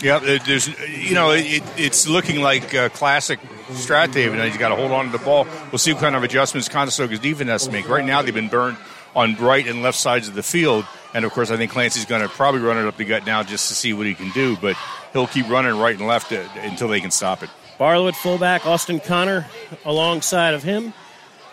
Yeah, 0.02 0.20
there's 0.20 0.68
you 0.88 1.14
know 1.14 1.32
it, 1.32 1.64
it's 1.78 2.08
looking 2.08 2.42
like 2.42 2.74
a 2.74 2.90
classic 2.90 3.40
Strath 3.72 4.14
Haven. 4.14 4.40
He's 4.42 4.58
got 4.58 4.70
to 4.70 4.76
hold 4.76 4.92
on 4.92 5.06
to 5.06 5.12
the 5.12 5.24
ball. 5.24 5.46
We'll 5.72 5.80
see 5.80 5.94
what 5.94 6.02
kind 6.02 6.16
of 6.16 6.24
adjustments 6.24 6.70
Conestoga's 6.70 7.20
defense 7.20 7.50
has 7.50 7.66
to 7.66 7.72
make. 7.72 7.88
Right 7.90 8.06
now, 8.06 8.22
they've 8.22 8.34
been 8.34 8.48
burned 8.48 8.78
on 9.16 9.36
right 9.36 9.68
and 9.68 9.82
left 9.82 9.98
sides 9.98 10.28
of 10.28 10.36
the 10.36 10.44
field, 10.44 10.86
and 11.14 11.26
of 11.26 11.32
course, 11.32 11.52
I 11.52 11.58
think 11.58 11.72
Clancy's 11.72 12.06
going 12.06 12.22
to 12.22 12.30
probably 12.30 12.62
run 12.62 12.78
it 12.78 12.88
up 12.88 12.98
the 12.98 13.06
gut 13.06 13.26
now 13.26 13.44
just 13.44 13.68
to 13.70 13.76
see 13.76 13.92
what 13.94 14.06
he 14.06 14.16
can 14.16 14.32
do. 14.32 14.56
But 14.56 14.78
he'll 15.14 15.28
keep 15.28 15.50
running 15.50 15.78
right 15.78 15.98
and 15.98 16.08
left 16.08 16.32
uh, 16.32 16.48
until 16.62 16.88
they 16.88 17.02
can 17.02 17.12
stop 17.12 17.44
it. 17.44 17.50
Barlow 17.78 18.08
at 18.08 18.16
fullback, 18.16 18.66
Austin 18.66 19.00
Connor 19.00 19.48
alongside 19.86 20.54
of 20.54 20.64
him. 20.64 20.94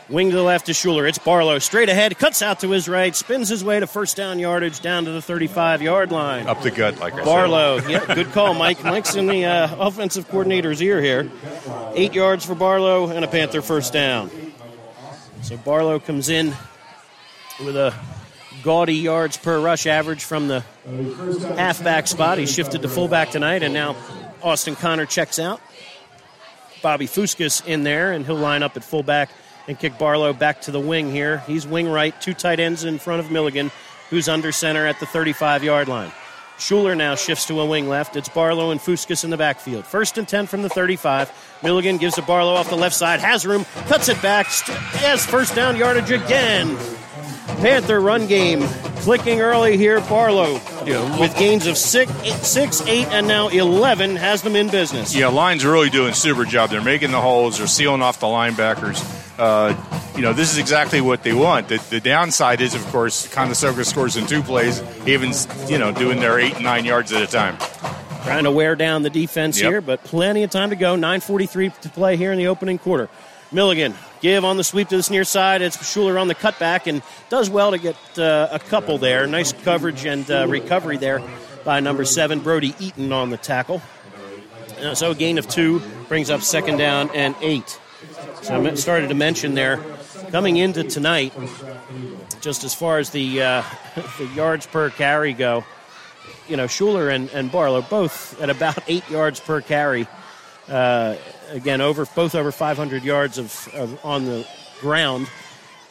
Wing 0.09 0.31
to 0.31 0.37
the 0.37 0.43
left 0.43 0.67
to 0.67 0.73
Shuler. 0.73 1.09
It's 1.09 1.19
Barlow 1.19 1.59
straight 1.59 1.89
ahead, 1.89 2.17
cuts 2.17 2.41
out 2.41 2.61
to 2.61 2.71
his 2.71 2.89
right, 2.89 3.15
spins 3.15 3.49
his 3.49 3.65
way 3.65 3.81
to 3.81 3.89
first 3.89 4.17
down 4.17 4.39
yardage 4.39 4.81
down 4.81 5.05
to 5.07 5.11
the 5.11 5.21
35 5.21 5.83
yard 5.83 6.13
line. 6.13 6.47
Up 6.47 6.63
the 6.63 6.71
gut, 6.71 7.01
like 7.01 7.15
I 7.15 7.25
Barlow. 7.25 7.81
said. 7.81 7.91
yeah, 7.91 8.15
good 8.15 8.31
call, 8.31 8.55
Mike. 8.55 8.85
Mike's 8.85 9.17
in 9.17 9.27
the 9.27 9.45
uh, 9.45 9.77
offensive 9.85 10.29
coordinator's 10.29 10.81
ear 10.81 11.01
here. 11.03 11.29
Eight 11.95 12.15
yards 12.15 12.47
for 12.47 12.55
Barlow 12.55 13.09
and 13.09 13.25
a 13.25 13.29
Panther 13.29 13.63
first 13.63 13.93
down. 13.93 14.31
So 15.43 15.57
Barlow 15.57 15.99
comes 15.99 16.29
in 16.29 16.55
with 17.65 17.77
a 17.77 17.93
gaudy 18.63 18.95
yards 18.95 19.37
per 19.37 19.59
rush 19.59 19.87
average 19.87 20.23
from 20.23 20.47
the 20.47 20.61
halfback 21.57 22.07
spot. 22.07 22.39
He 22.39 22.47
shifted 22.47 22.83
to 22.83 22.89
fullback 22.89 23.31
tonight, 23.31 23.65
and 23.65 23.75
now 23.75 23.97
Austin 24.41 24.77
Connor 24.77 25.07
checks 25.07 25.41
out. 25.41 25.61
Bobby 26.81 27.07
Fuskas 27.07 27.67
in 27.67 27.83
there, 27.83 28.13
and 28.13 28.25
he'll 28.25 28.37
line 28.37 28.63
up 28.63 28.77
at 28.77 28.85
fullback 28.85 29.31
and 29.69 29.79
kick 29.79 29.99
Barlow 29.99 30.33
back 30.33 30.61
to 30.63 30.71
the 30.71 30.81
wing 30.81 31.11
here. 31.11 31.39
He's 31.47 31.67
wing 31.67 31.89
right, 31.89 32.19
two 32.21 32.35
tight 32.35 32.61
ends 32.61 32.85
in 32.85 32.99
front 32.99 33.21
of 33.21 33.31
Milligan, 33.31 33.71
who's 34.11 34.29
under 34.29 34.53
center 34.53 34.87
at 34.87 35.01
the 35.01 35.07
35 35.07 35.65
yard 35.65 35.89
line. 35.89 36.13
Shuler 36.59 36.97
now 36.97 37.15
shifts 37.15 37.47
to 37.49 37.61
a 37.61 37.67
wing 37.67 37.89
left. 37.89 38.17
It's 38.17 38.31
Barlow 38.31 38.71
and 38.71 38.81
Fuskas 38.81 39.25
in 39.25 39.31
the 39.31 39.37
backfield. 39.37 39.85
First 39.85 40.17
and 40.17 40.27
10 40.27 40.47
from 40.47 40.63
the 40.63 40.71
35. 40.71 41.31
Milligan 41.63 41.99
gives 41.99 42.15
to 42.15 42.23
Barlow 42.23 42.55
off 42.55 42.71
the 42.71 42.77
left 42.77 42.95
side, 42.95 43.21
has 43.21 43.45
room, 43.45 43.67
cuts 43.89 44.09
it 44.09 44.21
back, 44.23 44.47
has 44.47 45.25
first 45.27 45.55
down 45.55 45.77
yardage 45.77 46.11
again. 46.11 46.79
Panther 47.47 48.01
run 48.01 48.27
game 48.27 48.63
clicking 49.07 49.41
early 49.41 49.77
here. 49.77 50.01
Barlow 50.01 50.61
yeah, 50.85 51.21
with 51.21 51.37
gains 51.39 51.67
of 51.67 51.77
six, 51.77 52.13
eight, 52.23 52.35
six, 52.35 52.83
eight, 52.83 53.07
and 53.09 53.29
now 53.29 53.49
11 53.49 54.17
has 54.17 54.43
them 54.43 54.57
in 54.57 54.69
business. 54.69 55.15
Yeah, 55.15 55.29
line's 55.29 55.65
really 55.65 55.91
doing 55.91 56.13
super 56.13 56.45
job. 56.45 56.71
They're 56.71 56.83
making 56.83 57.13
the 57.13 57.21
holes. 57.21 57.59
They're 57.59 57.67
sealing 57.67 58.03
off 58.03 58.21
the 58.21 58.27
linebackers. 58.27 59.01
Uh, 59.39 59.75
you 60.17 60.23
know, 60.23 60.33
this 60.33 60.53
is 60.53 60.59
exactly 60.59 61.01
what 61.01 61.23
they 61.23 61.33
want. 61.33 61.69
The, 61.69 61.79
the 61.91 62.01
downside 62.01 62.61
is, 62.61 62.75
of 62.75 62.85
course, 62.87 63.29
Conestoga 63.29 63.85
scores 63.85 64.17
in 64.17 64.27
two 64.27 64.43
plays. 64.43 64.83
even 65.07 65.33
you 65.69 65.79
know, 65.79 65.93
doing 65.93 66.21
their 66.21 66.39
eight 66.39 66.55
and 66.55 66.65
nine 66.65 66.85
yards 66.85 67.13
at 67.13 67.23
a 67.23 67.27
time. 67.27 67.57
Trying 68.25 68.45
to 68.45 68.51
wear 68.51 68.75
down 68.75 69.03
the 69.03 69.11
defense 69.11 69.61
yep. 69.61 69.71
here, 69.71 69.81
but 69.81 70.03
plenty 70.03 70.43
of 70.43 70.51
time 70.51 70.71
to 70.71 70.77
go. 70.77 70.97
9.43 70.97 71.81
to 71.81 71.89
play 71.91 72.17
here 72.17 72.33
in 72.33 72.39
the 72.39 72.49
opening 72.49 72.79
quarter. 72.79 73.09
Milligan 73.53 73.95
give 74.21 74.45
on 74.45 74.57
the 74.57 74.65
sweep 74.65 74.89
to 74.89 74.97
this 74.97 75.11
near 75.11 75.25
side. 75.25 75.63
It's 75.63 75.77
Shuler 75.77 76.21
on 76.21 76.29
the 76.29 76.35
cutback 76.35 76.87
and 76.87 77.03
does 77.29 77.51
well 77.51 77.71
to 77.73 77.79
get 77.79 77.97
uh, 78.19 78.49
a 78.51 78.59
couple 78.59 78.99
there. 78.99 79.27
Nice 79.27 79.53
coverage 79.53 80.05
and 80.05 80.31
uh, 80.31 80.47
recovery 80.49 80.97
there 80.97 81.23
by 81.65 81.81
number 81.81 82.05
seven, 82.05 82.41
Brody 82.41 82.75
Eaton 82.79 83.13
on 83.13 83.31
the 83.31 83.37
tackle. 83.37 83.83
Uh, 84.81 84.95
so 84.95 85.11
a 85.11 85.15
gain 85.15 85.39
of 85.39 85.49
two 85.49 85.81
brings 86.09 86.31
up 86.31 86.43
second 86.43 86.77
down 86.77 87.11
and 87.15 87.35
eight. 87.41 87.79
So 88.43 88.65
I 88.65 88.75
started 88.75 89.09
to 89.09 89.15
mention 89.15 89.55
there, 89.55 89.79
coming 90.31 90.57
into 90.57 90.85
tonight, 90.85 91.33
just 92.41 92.63
as 92.63 92.75
far 92.75 92.99
as 92.99 93.11
the, 93.11 93.43
uh, 93.43 93.63
the 94.19 94.27
yards 94.35 94.67
per 94.67 94.91
carry 94.91 95.33
go, 95.33 95.65
you 96.49 96.57
know, 96.57 96.67
Shuler 96.67 97.13
and, 97.13 97.29
and 97.31 97.51
Barlow 97.51 97.83
both 97.83 98.41
at 98.41 98.51
about 98.51 98.79
eight 98.87 99.09
yards 99.11 99.41
per 99.41 99.61
carry. 99.61 100.07
Uh, 100.69 101.17
again, 101.51 101.81
over 101.81 102.07
both 102.07 102.35
over 102.35 102.53
500 102.53 103.03
yards 103.05 103.39
of, 103.39 103.69
of, 103.75 104.05
on 104.05 104.25
the 104.25 104.47
ground, 104.81 105.29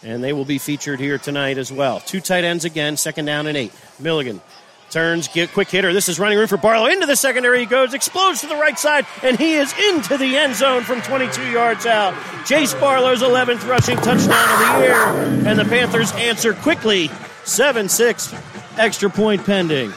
and 0.03 0.23
they 0.23 0.33
will 0.33 0.45
be 0.45 0.57
featured 0.57 0.99
here 0.99 1.17
tonight 1.17 1.57
as 1.57 1.71
well. 1.71 1.99
Two 1.99 2.21
tight 2.21 2.43
ends 2.43 2.65
again, 2.65 2.97
second 2.97 3.25
down 3.25 3.47
and 3.47 3.57
eight. 3.57 3.73
Milligan 3.99 4.41
turns, 4.89 5.27
get 5.27 5.51
quick 5.51 5.69
hitter. 5.69 5.91
This 5.91 6.07
is 6.07 6.19
running 6.19 6.37
room 6.37 6.47
for 6.47 6.57
Barlow 6.57 6.85
into 6.85 7.05
the 7.05 7.15
secondary. 7.15 7.59
He 7.59 7.65
goes, 7.65 7.93
explodes 7.93 8.41
to 8.41 8.47
the 8.47 8.55
right 8.55 8.77
side, 8.77 9.05
and 9.23 9.37
he 9.37 9.55
is 9.55 9.73
into 9.77 10.17
the 10.17 10.37
end 10.37 10.55
zone 10.55 10.83
from 10.83 11.01
22 11.01 11.51
yards 11.51 11.85
out. 11.85 12.13
Chase 12.45 12.73
Barlow's 12.75 13.21
11th 13.21 13.67
rushing 13.67 13.97
touchdown 13.97 14.53
of 14.53 14.59
the 14.59 14.85
year, 14.85 15.47
and 15.47 15.59
the 15.59 15.65
Panthers 15.65 16.11
answer 16.13 16.53
quickly, 16.53 17.09
7-6, 17.43 18.79
extra 18.79 19.09
point 19.09 19.45
pending. 19.45 19.91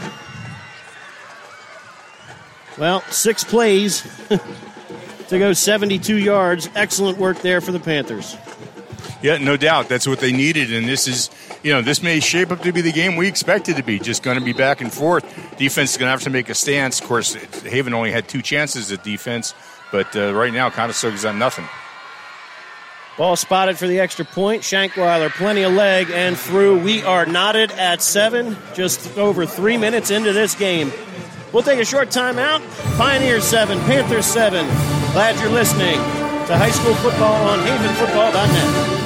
Well, 2.76 3.02
six 3.02 3.44
plays 3.44 4.02
to 5.28 5.38
go 5.38 5.52
72 5.52 6.16
yards. 6.16 6.68
Excellent 6.74 7.18
work 7.18 7.40
there 7.40 7.60
for 7.60 7.72
the 7.72 7.80
Panthers. 7.80 8.36
Yeah, 9.22 9.38
no 9.38 9.56
doubt. 9.56 9.88
That's 9.88 10.06
what 10.06 10.20
they 10.20 10.32
needed. 10.32 10.72
And 10.72 10.88
this 10.88 11.08
is, 11.08 11.30
you 11.62 11.72
know, 11.72 11.82
this 11.82 12.02
may 12.02 12.20
shape 12.20 12.52
up 12.52 12.62
to 12.62 12.72
be 12.72 12.80
the 12.80 12.92
game 12.92 13.16
we 13.16 13.26
expected 13.26 13.76
to 13.76 13.82
be. 13.82 13.98
Just 13.98 14.22
going 14.22 14.38
to 14.38 14.44
be 14.44 14.52
back 14.52 14.80
and 14.80 14.92
forth. 14.92 15.24
Defense 15.56 15.92
is 15.92 15.96
going 15.96 16.06
to 16.06 16.10
have 16.10 16.22
to 16.22 16.30
make 16.30 16.48
a 16.48 16.54
stance. 16.54 17.00
Of 17.00 17.06
course, 17.06 17.34
Haven 17.64 17.94
only 17.94 18.12
had 18.12 18.28
two 18.28 18.42
chances 18.42 18.92
at 18.92 19.02
defense, 19.02 19.54
but 19.90 20.14
uh, 20.14 20.32
right 20.34 20.52
now, 20.52 20.70
Conestoga's 20.70 21.24
on 21.24 21.38
nothing. 21.38 21.66
Ball 23.16 23.34
spotted 23.34 23.76
for 23.76 23.88
the 23.88 23.98
extra 23.98 24.24
point. 24.24 24.62
Shankweiler, 24.62 25.30
plenty 25.30 25.62
of 25.62 25.72
leg 25.72 26.08
and 26.12 26.38
through. 26.38 26.78
We 26.78 27.02
are 27.02 27.26
knotted 27.26 27.72
at 27.72 28.00
seven, 28.00 28.56
just 28.74 29.18
over 29.18 29.44
three 29.44 29.76
minutes 29.76 30.12
into 30.12 30.32
this 30.32 30.54
game. 30.54 30.92
We'll 31.52 31.62
take 31.62 31.80
a 31.80 31.84
short 31.84 32.08
timeout. 32.08 32.60
Pioneers 32.98 33.44
seven, 33.44 33.78
Panthers 33.80 34.26
seven. 34.26 34.66
Glad 35.12 35.38
you're 35.40 35.50
listening 35.50 35.96
to 36.46 36.56
high 36.56 36.70
school 36.70 36.94
football 36.94 37.48
on 37.48 37.58
havenfootball.net. 37.60 38.98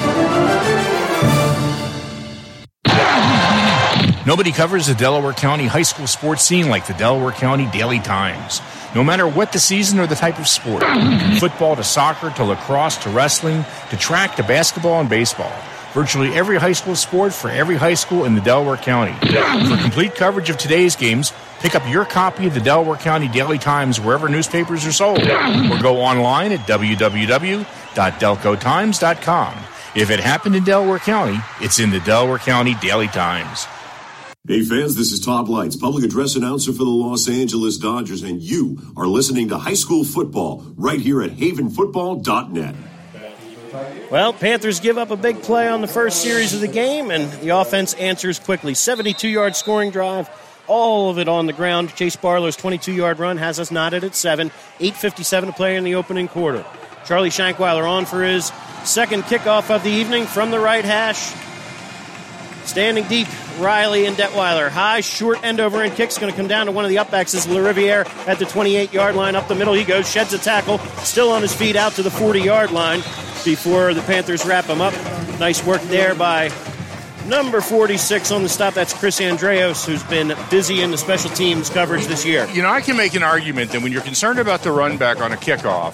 Nobody 4.25 4.53
covers 4.53 4.87
the 4.87 4.93
Delaware 4.95 5.33
County 5.33 5.65
high 5.65 5.81
school 5.81 6.07
sports 6.07 6.43
scene 6.43 6.69
like 6.69 6.87
the 6.87 6.93
Delaware 6.93 7.33
County 7.33 7.67
Daily 7.67 7.99
Times. 7.99 8.61
No 8.95 9.03
matter 9.03 9.27
what 9.27 9.51
the 9.51 9.59
season 9.59 9.99
or 9.99 10.07
the 10.07 10.15
type 10.15 10.39
of 10.39 10.47
sport, 10.47 10.83
from 10.83 11.35
football 11.39 11.75
to 11.75 11.83
soccer 11.83 12.29
to 12.31 12.43
lacrosse 12.43 12.97
to 13.03 13.09
wrestling 13.09 13.65
to 13.89 13.97
track 13.97 14.35
to 14.37 14.43
basketball 14.43 15.01
and 15.01 15.09
baseball. 15.09 15.51
Virtually 15.93 16.33
every 16.33 16.57
high 16.57 16.71
school 16.71 16.95
sport 16.95 17.33
for 17.33 17.51
every 17.51 17.75
high 17.75 17.93
school 17.93 18.25
in 18.25 18.33
the 18.33 18.41
Delaware 18.41 18.77
County. 18.77 19.13
For 19.67 19.77
complete 19.77 20.15
coverage 20.15 20.49
of 20.49 20.57
today's 20.57 20.95
games, 20.95 21.31
pick 21.59 21.75
up 21.75 21.87
your 21.87 22.03
copy 22.03 22.47
of 22.47 22.55
the 22.55 22.59
Delaware 22.59 22.97
County 22.97 23.27
Daily 23.27 23.59
Times 23.59 23.99
wherever 23.99 24.27
newspapers 24.27 24.87
are 24.87 24.91
sold, 24.91 25.21
or 25.21 25.79
go 25.81 26.01
online 26.01 26.51
at 26.51 26.61
www.delcotimes.com. 26.61 29.53
If 29.95 30.09
it 30.09 30.19
happened 30.19 30.55
in 30.55 30.63
Delaware 30.63 30.97
County, 30.97 31.37
it's 31.61 31.77
in 31.79 31.91
the 31.91 31.99
Delaware 31.99 32.39
County 32.39 32.73
Daily 32.81 33.07
Times. 33.07 33.67
Hey 34.47 34.63
fans, 34.63 34.95
this 34.95 35.11
is 35.11 35.19
Todd 35.19 35.47
Leitz, 35.47 35.79
public 35.79 36.03
address 36.03 36.35
announcer 36.35 36.71
for 36.73 36.83
the 36.83 36.89
Los 36.89 37.29
Angeles 37.29 37.77
Dodgers, 37.77 38.23
and 38.23 38.41
you 38.41 38.79
are 38.97 39.05
listening 39.05 39.49
to 39.49 39.59
high 39.59 39.75
school 39.75 40.03
football 40.03 40.65
right 40.75 40.99
here 40.99 41.21
at 41.21 41.37
havenfootball.net. 41.37 42.75
Well, 44.11 44.33
Panthers 44.33 44.79
give 44.79 44.97
up 44.99 45.09
a 45.09 45.15
big 45.15 45.41
play 45.41 45.67
on 45.67 45.81
the 45.81 45.87
first 45.87 46.21
series 46.21 46.53
of 46.53 46.61
the 46.61 46.67
game, 46.67 47.09
and 47.09 47.31
the 47.41 47.49
offense 47.49 47.95
answers 47.95 48.37
quickly. 48.37 48.75
72 48.75 49.27
yard 49.27 49.55
scoring 49.55 49.89
drive, 49.89 50.29
all 50.67 51.09
of 51.09 51.17
it 51.17 51.27
on 51.27 51.47
the 51.47 51.53
ground. 51.53 51.95
Chase 51.95 52.15
Barlow's 52.15 52.55
22 52.55 52.93
yard 52.93 53.17
run 53.17 53.37
has 53.37 53.59
us 53.59 53.71
knotted 53.71 54.03
at 54.03 54.13
7. 54.13 54.51
8.57 54.79 55.45
to 55.47 55.51
play 55.53 55.75
in 55.75 55.83
the 55.83 55.95
opening 55.95 56.27
quarter. 56.27 56.63
Charlie 57.05 57.31
Shankweiler 57.31 57.89
on 57.89 58.05
for 58.05 58.23
his 58.23 58.51
second 58.83 59.23
kickoff 59.23 59.73
of 59.73 59.83
the 59.83 59.89
evening 59.89 60.25
from 60.25 60.51
the 60.51 60.59
right 60.59 60.85
hash. 60.85 61.33
Standing 62.65 63.05
deep, 63.07 63.27
Riley 63.59 64.05
and 64.05 64.15
Detweiler. 64.15 64.69
High, 64.69 65.01
short 65.01 65.43
end 65.43 65.59
over 65.59 65.81
end 65.81 65.95
kick's 65.95 66.17
going 66.17 66.31
to 66.31 66.37
come 66.37 66.47
down 66.47 66.67
to 66.67 66.71
one 66.71 66.85
of 66.85 66.89
the 66.89 66.97
upbacks. 66.97 67.33
Is 67.33 67.47
LaRiviere 67.47 68.05
at 68.27 68.37
the 68.37 68.45
28 68.45 68.93
yard 68.93 69.15
line. 69.15 69.35
Up 69.35 69.47
the 69.47 69.55
middle 69.55 69.73
he 69.73 69.83
goes, 69.83 70.09
sheds 70.09 70.31
a 70.31 70.37
tackle, 70.37 70.77
still 71.03 71.31
on 71.31 71.41
his 71.41 71.53
feet 71.53 71.75
out 71.75 71.93
to 71.93 72.03
the 72.03 72.11
40 72.11 72.39
yard 72.39 72.69
line 72.69 73.01
before 73.43 73.93
the 73.93 74.01
Panthers 74.01 74.45
wrap 74.45 74.65
him 74.65 74.81
up. 74.81 74.93
Nice 75.39 75.65
work 75.65 75.81
there 75.83 76.15
by 76.15 76.51
number 77.27 77.61
46 77.61 78.31
on 78.31 78.43
the 78.43 78.49
stop. 78.49 78.73
That's 78.73 78.93
Chris 78.93 79.19
Andreos, 79.19 79.85
who's 79.85 80.03
been 80.03 80.33
busy 80.49 80.81
in 80.81 80.91
the 80.91 80.97
special 80.97 81.29
teams 81.31 81.69
coverage 81.69 82.05
this 82.07 82.25
year. 82.25 82.47
You 82.53 82.61
know, 82.61 82.69
I 82.69 82.81
can 82.81 82.97
make 82.97 83.15
an 83.15 83.23
argument 83.23 83.71
that 83.71 83.81
when 83.81 83.91
you're 83.91 84.01
concerned 84.01 84.39
about 84.39 84.61
the 84.63 84.71
run 84.71 84.97
back 84.97 85.21
on 85.21 85.31
a 85.31 85.37
kickoff, 85.37 85.93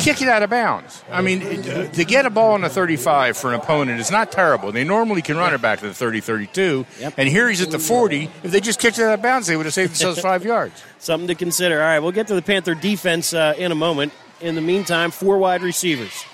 kick 0.00 0.22
it 0.22 0.28
out 0.28 0.42
of 0.42 0.50
bounds. 0.50 1.04
I 1.10 1.20
mean, 1.22 1.40
to 1.40 2.04
get 2.04 2.26
a 2.26 2.30
ball 2.30 2.54
on 2.54 2.62
the 2.62 2.68
35 2.68 3.36
for 3.36 3.52
an 3.52 3.60
opponent 3.60 4.00
is 4.00 4.10
not 4.10 4.32
terrible. 4.32 4.72
They 4.72 4.84
normally 4.84 5.22
can 5.22 5.36
run 5.36 5.54
it 5.54 5.60
back 5.60 5.80
to 5.80 5.88
the 5.88 5.94
30, 5.94 6.20
32. 6.20 6.86
Yep. 6.98 7.14
And 7.16 7.28
here 7.28 7.48
he's 7.48 7.60
at 7.60 7.70
the 7.70 7.78
40. 7.78 8.30
If 8.42 8.50
they 8.50 8.60
just 8.60 8.80
kicked 8.80 8.98
it 8.98 9.04
out 9.04 9.14
of 9.14 9.22
bounds, 9.22 9.46
they 9.46 9.56
would 9.56 9.66
have 9.66 9.74
saved 9.74 9.92
themselves 9.92 10.20
five 10.22 10.44
yards. 10.44 10.82
Something 10.98 11.28
to 11.28 11.34
consider. 11.34 11.80
All 11.80 11.86
right, 11.86 11.98
we'll 11.98 12.12
get 12.12 12.28
to 12.28 12.34
the 12.34 12.42
Panther 12.42 12.74
defense 12.74 13.34
uh, 13.34 13.54
in 13.56 13.72
a 13.72 13.76
moment. 13.76 14.12
In 14.40 14.54
the 14.54 14.62
meantime, 14.62 15.10
four 15.10 15.36
wide 15.36 15.60
receivers. 15.60 16.24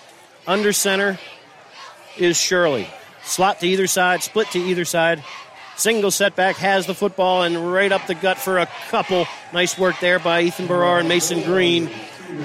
Under 0.46 0.72
center 0.72 1.18
is 2.16 2.36
Shirley. 2.36 2.88
Slot 3.24 3.60
to 3.60 3.66
either 3.66 3.86
side, 3.86 4.22
split 4.22 4.48
to 4.52 4.58
either 4.58 4.84
side. 4.84 5.22
Single 5.76 6.10
setback 6.10 6.56
has 6.56 6.86
the 6.86 6.94
football 6.94 7.42
and 7.42 7.72
right 7.72 7.92
up 7.92 8.06
the 8.06 8.14
gut 8.14 8.38
for 8.38 8.58
a 8.58 8.66
couple. 8.88 9.26
Nice 9.52 9.78
work 9.78 9.96
there 10.00 10.18
by 10.18 10.42
Ethan 10.42 10.66
Barrar 10.68 11.00
and 11.00 11.08
Mason 11.08 11.42
Green 11.42 11.90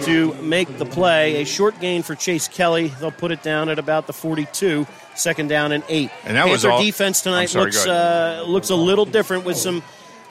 to 0.02 0.34
make 0.42 0.78
the 0.78 0.86
play. 0.86 1.42
A 1.42 1.46
short 1.46 1.80
gain 1.80 2.04
for 2.04 2.14
Chase 2.16 2.48
Kelly. 2.48 2.88
They'll 3.00 3.12
put 3.12 3.32
it 3.32 3.42
down 3.42 3.70
at 3.70 3.80
about 3.80 4.08
the 4.08 4.14
42. 4.14 4.86
Second 5.16 5.48
down 5.48 5.72
and 5.72 5.84
eight. 5.88 6.10
And 6.26 6.36
that 6.36 6.50
was 6.50 6.64
Panther 6.64 6.72
all- 6.74 6.82
defense 6.82 7.22
tonight 7.22 7.50
sorry, 7.50 7.66
looks 7.66 7.86
uh, 7.86 8.44
looks 8.48 8.70
a 8.70 8.76
little 8.76 9.06
different 9.06 9.46
with 9.46 9.58
some 9.58 9.82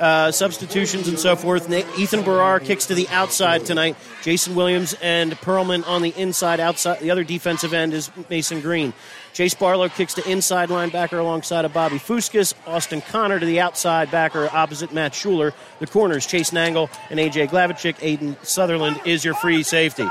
uh, 0.01 0.33
substitutions 0.33 1.07
and 1.07 1.19
so 1.19 1.37
forth. 1.37 1.71
Ethan 1.71 2.23
Barrar 2.23 2.65
kicks 2.65 2.87
to 2.87 2.95
the 2.95 3.09
outside 3.11 3.67
tonight. 3.67 3.97
Jason 4.23 4.55
Williams 4.55 4.97
and 5.03 5.33
Perlman 5.33 5.87
on 5.87 6.03
the 6.03 6.15
inside. 6.17 6.59
Outside, 6.59 7.01
the 7.01 7.11
other 7.11 7.23
defensive 7.23 7.75
end 7.75 7.93
is 7.93 8.11
Mason 8.31 8.61
Green. 8.61 8.93
Chase 9.33 9.55
Barlow 9.55 9.89
kicks 9.89 10.15
to 10.15 10.29
inside 10.29 10.71
linebacker 10.71 11.21
alongside 11.21 11.65
of 11.65 11.73
Bobby 11.73 11.99
Fuskas. 11.99 12.55
Austin 12.67 13.01
Connor 13.01 13.39
to 13.39 13.47
the 13.47 13.61
outside 13.61 14.11
backer 14.11 14.49
opposite 14.53 14.93
Matt 14.93 15.13
Shuler. 15.13 15.53
The 15.79 15.87
corners 15.87 16.27
Chase 16.27 16.51
Nangle 16.51 16.91
and 17.11 17.21
AJ 17.21 17.49
Glavichik. 17.49 17.97
Aiden 17.97 18.43
Sutherland 18.45 19.01
is 19.05 19.25
your 19.25 19.35
free 19.35 19.63
safety. 19.63 20.09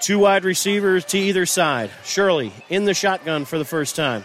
Two 0.00 0.20
wide 0.20 0.44
receivers 0.44 1.04
to 1.06 1.18
either 1.18 1.44
side. 1.44 1.90
Shirley 2.04 2.52
in 2.68 2.84
the 2.84 2.94
shotgun 2.94 3.44
for 3.46 3.58
the 3.58 3.64
first 3.64 3.96
time. 3.96 4.24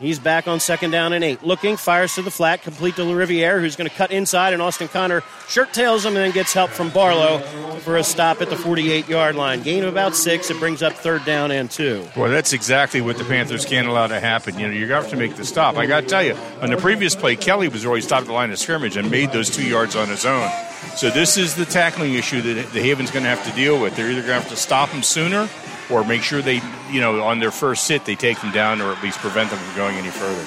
He's 0.00 0.18
back 0.18 0.48
on 0.48 0.58
second 0.58 0.90
down 0.90 1.12
and 1.12 1.22
eight. 1.22 1.44
Looking, 1.44 1.76
fires 1.76 2.16
to 2.16 2.22
the 2.22 2.30
flat, 2.30 2.62
complete 2.62 2.96
to 2.96 3.02
LaRiviere, 3.02 3.60
who's 3.60 3.76
going 3.76 3.88
to 3.88 3.94
cut 3.94 4.10
inside, 4.10 4.52
and 4.52 4.60
Austin 4.60 4.88
Connor 4.88 5.22
shirt 5.48 5.72
tails 5.72 6.04
him 6.04 6.16
and 6.16 6.24
then 6.24 6.30
gets 6.32 6.52
help 6.52 6.70
from 6.70 6.90
Barlow 6.90 7.38
for 7.78 7.96
a 7.96 8.02
stop 8.02 8.42
at 8.42 8.50
the 8.50 8.56
48 8.56 9.08
yard 9.08 9.36
line. 9.36 9.62
Gain 9.62 9.84
of 9.84 9.90
about 9.90 10.16
six. 10.16 10.50
It 10.50 10.58
brings 10.58 10.82
up 10.82 10.94
third 10.94 11.24
down 11.24 11.52
and 11.52 11.70
two. 11.70 12.08
Well, 12.16 12.28
that's 12.28 12.52
exactly 12.52 13.00
what 13.02 13.18
the 13.18 13.24
Panthers 13.24 13.64
can't 13.64 13.86
allow 13.86 14.08
to 14.08 14.18
happen. 14.18 14.58
You 14.58 14.66
know, 14.66 14.72
you 14.74 14.92
have 14.92 15.10
to 15.10 15.16
make 15.16 15.36
the 15.36 15.44
stop. 15.44 15.76
I 15.76 15.86
got 15.86 16.00
to 16.00 16.06
tell 16.08 16.24
you, 16.24 16.34
on 16.60 16.70
the 16.70 16.76
previous 16.76 17.14
play, 17.14 17.36
Kelly 17.36 17.68
was 17.68 17.86
already 17.86 18.02
stopped 18.02 18.22
at 18.22 18.26
the 18.26 18.32
line 18.32 18.50
of 18.50 18.58
scrimmage 18.58 18.96
and 18.96 19.08
made 19.12 19.30
those 19.30 19.48
two 19.48 19.64
yards 19.64 19.94
on 19.94 20.08
his 20.08 20.26
own. 20.26 20.50
So 20.96 21.08
this 21.10 21.36
is 21.36 21.54
the 21.54 21.64
tackling 21.64 22.14
issue 22.14 22.40
that 22.42 22.72
the 22.72 22.82
Haven's 22.82 23.12
going 23.12 23.22
to 23.22 23.28
have 23.28 23.44
to 23.48 23.52
deal 23.52 23.80
with. 23.80 23.94
They're 23.94 24.10
either 24.10 24.22
going 24.22 24.34
to 24.34 24.40
have 24.40 24.48
to 24.48 24.56
stop 24.56 24.88
him 24.88 25.04
sooner 25.04 25.48
or 25.90 26.04
make 26.04 26.22
sure 26.22 26.42
they, 26.42 26.60
you 26.90 27.00
know, 27.00 27.22
on 27.22 27.38
their 27.38 27.50
first 27.50 27.84
sit, 27.84 28.04
they 28.04 28.14
take 28.14 28.40
them 28.40 28.52
down 28.52 28.80
or 28.80 28.92
at 28.92 29.02
least 29.02 29.18
prevent 29.18 29.50
them 29.50 29.58
from 29.58 29.76
going 29.76 29.96
any 29.96 30.10
further. 30.10 30.44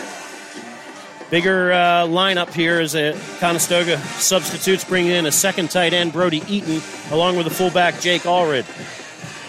Bigger 1.29 1.73
uh, 1.73 2.05
lineup 2.05 2.53
here 2.53 2.79
as 2.79 2.95
a 2.95 3.19
Conestoga 3.39 3.97
substitutes 3.97 4.85
bringing 4.85 5.11
in 5.11 5.25
a 5.25 5.31
second 5.31 5.69
tight 5.69 5.93
end, 5.93 6.13
Brody 6.13 6.41
Eaton, 6.47 6.81
along 7.11 7.35
with 7.35 7.45
the 7.45 7.53
fullback, 7.53 7.99
Jake 7.99 8.21
Allred. 8.21 8.65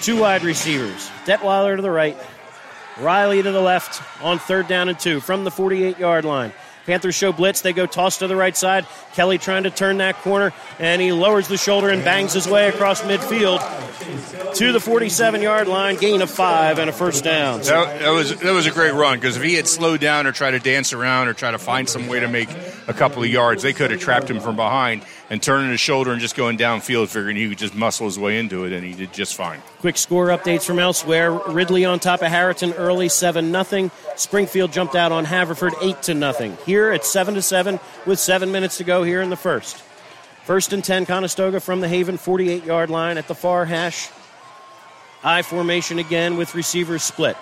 Two 0.02 0.20
wide 0.20 0.42
receivers, 0.42 1.08
Detweiler 1.24 1.76
to 1.76 1.82
the 1.82 1.90
right, 1.90 2.16
Riley 2.98 3.42
to 3.42 3.52
the 3.52 3.60
left 3.60 4.02
on 4.22 4.38
third 4.38 4.66
down 4.66 4.88
and 4.88 4.98
two 4.98 5.20
from 5.20 5.44
the 5.44 5.50
48 5.50 5.98
yard 5.98 6.24
line. 6.24 6.52
Panthers 6.88 7.14
show 7.14 7.34
blitz. 7.34 7.60
They 7.60 7.74
go 7.74 7.84
toss 7.84 8.20
to 8.20 8.28
the 8.28 8.34
right 8.34 8.56
side. 8.56 8.86
Kelly 9.12 9.36
trying 9.36 9.64
to 9.64 9.70
turn 9.70 9.98
that 9.98 10.16
corner, 10.22 10.54
and 10.78 11.02
he 11.02 11.12
lowers 11.12 11.46
the 11.46 11.58
shoulder 11.58 11.90
and 11.90 12.02
bangs 12.02 12.32
his 12.32 12.48
way 12.48 12.66
across 12.66 13.02
midfield 13.02 13.60
to 14.54 14.72
the 14.72 14.80
47 14.80 15.42
yard 15.42 15.68
line. 15.68 15.96
Gain 15.96 16.22
of 16.22 16.30
five 16.30 16.78
and 16.78 16.88
a 16.88 16.92
first 16.94 17.24
down. 17.24 17.60
That, 17.60 18.00
that 18.00 18.08
was 18.08 18.40
that 18.40 18.52
was 18.52 18.66
a 18.66 18.70
great 18.70 18.94
run 18.94 19.18
because 19.18 19.36
if 19.36 19.42
he 19.42 19.52
had 19.52 19.68
slowed 19.68 20.00
down 20.00 20.26
or 20.26 20.32
tried 20.32 20.52
to 20.52 20.60
dance 20.60 20.94
around 20.94 21.28
or 21.28 21.34
try 21.34 21.50
to 21.50 21.58
find 21.58 21.86
some 21.86 22.08
way 22.08 22.20
to 22.20 22.28
make 22.28 22.48
a 22.86 22.94
couple 22.94 23.22
of 23.22 23.28
yards, 23.28 23.62
they 23.62 23.74
could 23.74 23.90
have 23.90 24.00
trapped 24.00 24.30
him 24.30 24.40
from 24.40 24.56
behind 24.56 25.02
and 25.30 25.42
turning 25.42 25.70
his 25.70 25.80
shoulder 25.80 26.12
and 26.12 26.20
just 26.20 26.36
going 26.36 26.56
downfield, 26.56 27.08
figuring 27.08 27.36
he 27.36 27.48
could 27.48 27.58
just 27.58 27.74
muscle 27.74 28.06
his 28.06 28.18
way 28.18 28.38
into 28.38 28.64
it, 28.64 28.72
and 28.72 28.84
he 28.84 28.94
did 28.94 29.12
just 29.12 29.34
fine. 29.34 29.60
Quick 29.80 29.96
score 29.96 30.28
updates 30.28 30.64
from 30.64 30.78
elsewhere. 30.78 31.32
Ridley 31.32 31.84
on 31.84 32.00
top 32.00 32.22
of 32.22 32.28
Harriton 32.28 32.72
early 32.74 33.08
7 33.08 33.52
0. 33.64 33.90
Springfield 34.16 34.72
jumped 34.72 34.94
out 34.94 35.12
on 35.12 35.24
Haverford 35.24 35.74
8 35.80 36.02
to 36.02 36.14
nothing. 36.14 36.56
Here 36.64 36.92
it's 36.92 37.10
7 37.10 37.34
to 37.34 37.42
7 37.42 37.78
with 38.06 38.18
7 38.18 38.50
minutes 38.50 38.78
to 38.78 38.84
go 38.84 39.02
here 39.02 39.20
in 39.20 39.30
the 39.30 39.36
first. 39.36 39.82
First 40.44 40.72
and 40.72 40.82
10 40.82 41.04
Conestoga 41.04 41.60
from 41.60 41.80
the 41.80 41.88
Haven 41.88 42.16
48 42.16 42.64
yard 42.64 42.88
line 42.88 43.18
at 43.18 43.28
the 43.28 43.34
far 43.34 43.66
hash. 43.66 44.08
I 45.22 45.42
formation 45.42 45.98
again 45.98 46.36
with 46.36 46.54
receivers 46.54 47.02
split. 47.02 47.36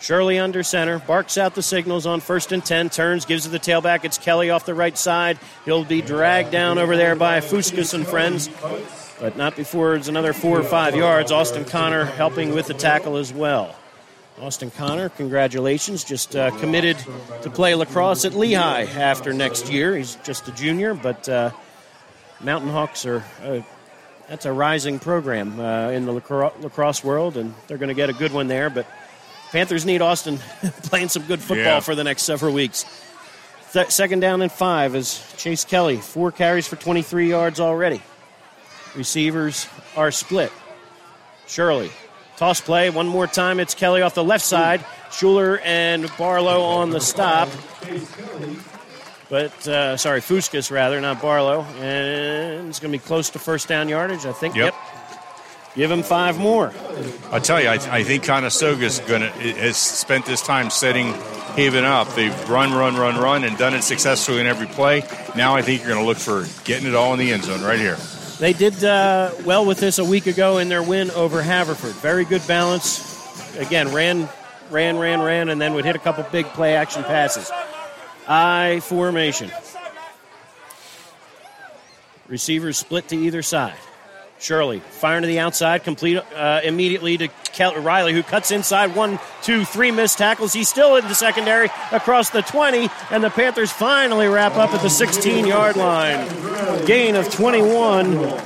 Shirley 0.00 0.38
under 0.38 0.62
center, 0.62 0.98
barks 0.98 1.38
out 1.38 1.54
the 1.54 1.62
signals 1.62 2.06
on 2.06 2.20
first 2.20 2.52
and 2.52 2.64
10, 2.64 2.90
turns, 2.90 3.24
gives 3.24 3.46
it 3.46 3.50
the 3.50 3.58
tailback. 3.58 4.04
It's 4.04 4.18
Kelly 4.18 4.50
off 4.50 4.64
the 4.66 4.74
right 4.74 4.96
side. 4.96 5.38
He'll 5.64 5.84
be 5.84 6.02
dragged 6.02 6.50
down 6.50 6.78
over 6.78 6.96
there 6.96 7.14
by 7.14 7.40
Fuskas 7.40 7.94
and 7.94 8.06
friends 8.06 8.48
but 9.20 9.36
not 9.36 9.54
before 9.54 9.94
it's 9.94 10.08
another 10.08 10.32
four 10.32 10.58
or 10.58 10.62
five 10.64 10.96
yards. 10.96 11.30
Austin 11.30 11.64
Connor 11.64 12.06
helping 12.06 12.54
with 12.54 12.66
the 12.66 12.74
tackle 12.74 13.18
as 13.18 13.32
well. 13.32 13.76
Austin 14.40 14.70
Connor, 14.70 15.10
congratulations, 15.10 16.02
just 16.02 16.34
uh, 16.34 16.50
committed 16.58 16.96
to 17.42 17.50
play 17.50 17.74
lacrosse 17.74 18.24
at 18.24 18.32
Lehigh 18.32 18.84
after 18.84 19.34
next 19.34 19.70
year. 19.70 19.94
He's 19.94 20.16
just 20.16 20.48
a 20.48 20.52
junior, 20.52 20.94
but 20.94 21.28
uh, 21.28 21.50
Mountain 22.40 22.70
Hawks 22.70 23.04
are. 23.04 23.22
Uh, 23.42 23.60
that's 24.28 24.46
a 24.46 24.52
rising 24.52 25.00
program 25.00 25.58
uh, 25.58 25.90
in 25.90 26.06
the 26.06 26.12
lacrosse 26.12 27.02
world, 27.02 27.36
and 27.36 27.52
they're 27.66 27.78
going 27.78 27.88
to 27.88 27.94
get 27.94 28.10
a 28.10 28.12
good 28.12 28.32
one 28.32 28.46
there. 28.46 28.70
But 28.70 28.86
Panthers 29.52 29.84
need 29.84 30.00
Austin 30.02 30.38
playing 30.84 31.08
some 31.08 31.22
good 31.24 31.40
football 31.40 31.64
Yeah. 31.64 31.80
for 31.80 31.94
the 31.94 32.04
next 32.04 32.22
several 32.22 32.54
weeks. 32.54 32.84
Th- 33.72 33.90
second 33.90 34.20
down 34.20 34.42
and 34.42 34.50
five 34.50 34.94
is 34.96 35.22
Chase 35.36 35.64
Kelly, 35.64 35.96
four 35.96 36.32
carries 36.32 36.66
for 36.66 36.76
23 36.76 37.28
yards 37.28 37.60
already. 37.60 38.00
Receivers 38.94 39.66
are 39.96 40.10
split. 40.10 40.52
Shirley. 41.46 41.90
Toss 42.36 42.60
play 42.60 42.90
one 42.90 43.06
more 43.06 43.26
time. 43.26 43.60
It's 43.60 43.74
Kelly 43.74 44.02
off 44.02 44.14
the 44.14 44.24
left 44.24 44.44
side. 44.44 44.80
Shuler 45.10 45.60
and 45.64 46.10
Barlow 46.16 46.62
on 46.62 46.90
the 46.90 47.00
stop. 47.00 47.48
But, 49.28 49.68
uh, 49.68 49.96
sorry, 49.96 50.20
Fuskas 50.20 50.70
rather, 50.72 51.00
not 51.00 51.20
Barlow. 51.22 51.62
And 51.80 52.68
it's 52.68 52.80
going 52.80 52.90
to 52.92 52.98
be 52.98 53.04
close 53.04 53.30
to 53.30 53.38
first 53.38 53.68
down 53.68 53.88
yardage, 53.88 54.26
I 54.26 54.32
think. 54.32 54.56
Yep. 54.56 54.74
Give 55.76 55.90
him 55.90 56.02
five 56.02 56.38
more. 56.38 56.72
I 57.30 57.38
tell 57.38 57.60
you, 57.60 57.68
I, 57.68 57.74
I 57.74 58.02
think 58.02 58.24
Conestoga's 58.24 58.98
going 59.00 59.22
to 59.22 59.28
has 59.28 59.76
spent 59.76 60.26
this 60.26 60.42
time 60.42 60.68
setting 60.68 61.14
Haven 61.54 61.84
up. 61.84 62.08
They've 62.14 62.48
run, 62.48 62.72
run, 62.72 62.96
run, 62.96 63.16
run, 63.16 63.44
and 63.44 63.56
done 63.56 63.74
it 63.74 63.82
successfully 63.82 64.40
in 64.40 64.46
every 64.46 64.66
play. 64.66 65.04
Now 65.36 65.54
I 65.54 65.62
think 65.62 65.82
you're 65.82 65.90
going 65.90 66.00
to 66.00 66.06
look 66.06 66.18
for 66.18 66.46
getting 66.64 66.88
it 66.88 66.94
all 66.94 67.12
in 67.12 67.18
the 67.18 67.32
end 67.32 67.44
zone 67.44 67.62
right 67.62 67.78
here. 67.78 67.96
They 68.40 68.52
did 68.52 68.82
uh, 68.82 69.32
well 69.44 69.64
with 69.64 69.78
this 69.78 69.98
a 69.98 70.04
week 70.04 70.26
ago 70.26 70.58
in 70.58 70.68
their 70.68 70.82
win 70.82 71.10
over 71.12 71.42
Haverford. 71.42 71.94
Very 71.96 72.24
good 72.24 72.44
balance. 72.48 73.56
Again, 73.56 73.92
ran, 73.92 74.28
ran, 74.70 74.98
ran, 74.98 75.20
ran, 75.20 75.48
and 75.50 75.60
then 75.60 75.74
would 75.74 75.84
hit 75.84 75.94
a 75.94 76.00
couple 76.00 76.24
big 76.32 76.46
play 76.46 76.74
action 76.74 77.04
passes. 77.04 77.50
I 78.26 78.80
formation. 78.80 79.50
Receivers 82.28 82.78
split 82.78 83.08
to 83.08 83.16
either 83.16 83.42
side. 83.42 83.76
Shirley 84.40 84.80
firing 84.80 85.22
to 85.22 85.28
the 85.28 85.38
outside, 85.38 85.84
complete 85.84 86.16
uh, 86.16 86.60
immediately 86.64 87.18
to 87.18 87.28
Kel- 87.52 87.76
Riley, 87.80 88.12
who 88.12 88.22
cuts 88.22 88.50
inside. 88.50 88.96
One, 88.96 89.18
two, 89.42 89.64
three 89.64 89.90
missed 89.90 90.18
tackles. 90.18 90.52
He's 90.52 90.68
still 90.68 90.96
in 90.96 91.06
the 91.08 91.14
secondary 91.14 91.68
across 91.92 92.30
the 92.30 92.42
20, 92.42 92.88
and 93.10 93.22
the 93.22 93.30
Panthers 93.30 93.70
finally 93.70 94.28
wrap 94.28 94.56
up 94.56 94.70
at 94.72 94.80
the 94.82 94.88
16 94.90 95.46
yard 95.46 95.76
line. 95.76 96.26
Gain 96.86 97.16
of 97.16 97.30
21. 97.30 98.40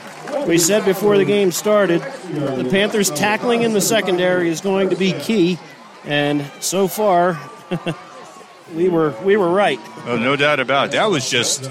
We 0.49 0.59
said 0.59 0.85
before 0.85 1.17
the 1.17 1.25
game 1.25 1.53
started, 1.53 2.03
the 2.03 2.67
Panthers 2.71 3.09
tackling 3.11 3.63
in 3.63 3.73
the 3.73 3.81
secondary 3.81 4.49
is 4.49 4.61
going 4.61 4.91
to 4.91 4.97
be 4.97 5.13
key, 5.13 5.59
and 6.05 6.45
so 6.61 6.89
far, 6.89 7.39
we 8.75 8.89
were 8.89 9.15
we 9.23 9.37
were 9.37 9.49
right. 9.49 9.79
Oh, 10.07 10.19
no 10.19 10.35
doubt 10.37 10.61
about 10.61 10.87
it. 10.87 10.93
That 10.93 11.07
was 11.07 11.31
just. 11.31 11.71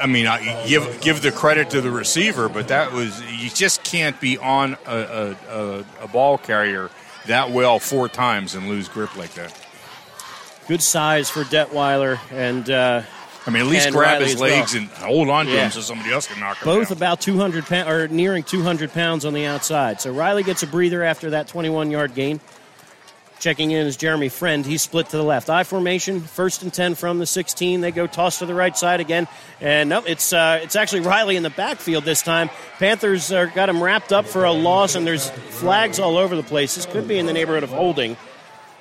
I 0.00 0.06
mean, 0.06 0.26
I 0.26 0.66
give 0.66 1.00
give 1.00 1.22
the 1.22 1.32
credit 1.32 1.70
to 1.70 1.80
the 1.80 1.90
receiver, 1.90 2.48
but 2.48 2.68
that 2.68 2.92
was 2.92 3.22
you 3.32 3.48
just 3.50 3.84
can't 3.84 4.20
be 4.20 4.38
on 4.38 4.76
a, 4.86 5.36
a, 5.48 5.84
a, 6.02 6.08
ball 6.08 6.38
carrier 6.38 6.90
that 7.26 7.50
well 7.50 7.78
four 7.78 8.08
times 8.08 8.54
and 8.54 8.68
lose 8.68 8.88
grip 8.88 9.16
like 9.16 9.34
that. 9.34 9.56
Good 10.66 10.82
size 10.82 11.28
for 11.30 11.44
Detweiler, 11.44 12.18
and 12.32 12.68
uh, 12.70 13.02
I 13.46 13.50
mean, 13.50 13.62
at 13.62 13.68
least 13.68 13.90
grab 13.90 14.12
Riley 14.12 14.24
his 14.24 14.34
as 14.34 14.40
well. 14.40 14.50
legs 14.58 14.74
and 14.74 14.88
hold 14.88 15.28
on 15.28 15.46
to 15.46 15.52
Yeah. 15.52 15.66
him 15.66 15.70
so 15.70 15.80
somebody 15.80 16.12
else 16.12 16.26
can 16.26 16.40
knock 16.40 16.58
him 16.58 16.64
both 16.64 16.88
down. 16.88 16.96
about 16.96 17.20
200 17.20 17.66
pounds 17.66 17.88
or 17.88 18.08
nearing 18.08 18.42
200 18.42 18.92
pounds 18.92 19.24
on 19.24 19.34
the 19.34 19.44
outside. 19.44 20.00
So 20.00 20.12
Riley 20.12 20.42
gets 20.42 20.62
a 20.62 20.66
breather 20.66 21.02
after 21.02 21.30
that 21.30 21.46
21 21.48 21.90
yard 21.90 22.14
gain. 22.14 22.40
Checking 23.40 23.72
in 23.72 23.86
is 23.86 23.96
Jeremy 23.96 24.28
Friend. 24.28 24.64
He's 24.64 24.80
split 24.80 25.08
to 25.10 25.16
the 25.16 25.22
left. 25.22 25.50
I 25.50 25.64
formation, 25.64 26.20
first 26.20 26.62
and 26.62 26.72
10 26.72 26.94
from 26.94 27.18
the 27.18 27.26
16. 27.26 27.80
They 27.80 27.90
go 27.90 28.06
toss 28.06 28.38
to 28.38 28.46
the 28.46 28.54
right 28.54 28.76
side 28.76 29.00
again. 29.00 29.28
And 29.60 29.88
no, 29.88 30.02
it's 30.04 30.32
uh, 30.32 30.60
it's 30.62 30.76
actually 30.76 31.00
Riley 31.00 31.36
in 31.36 31.42
the 31.42 31.50
backfield 31.50 32.04
this 32.04 32.22
time. 32.22 32.48
Panthers 32.78 33.30
got 33.30 33.68
him 33.68 33.82
wrapped 33.82 34.12
up 34.12 34.24
for 34.24 34.44
a 34.44 34.52
loss, 34.52 34.94
and 34.94 35.06
there's 35.06 35.28
flags 35.30 35.98
all 35.98 36.16
over 36.16 36.36
the 36.36 36.42
place. 36.42 36.76
This 36.76 36.86
could 36.86 37.06
be 37.06 37.18
in 37.18 37.26
the 37.26 37.32
neighborhood 37.32 37.64
of 37.64 37.70
holding. 37.70 38.16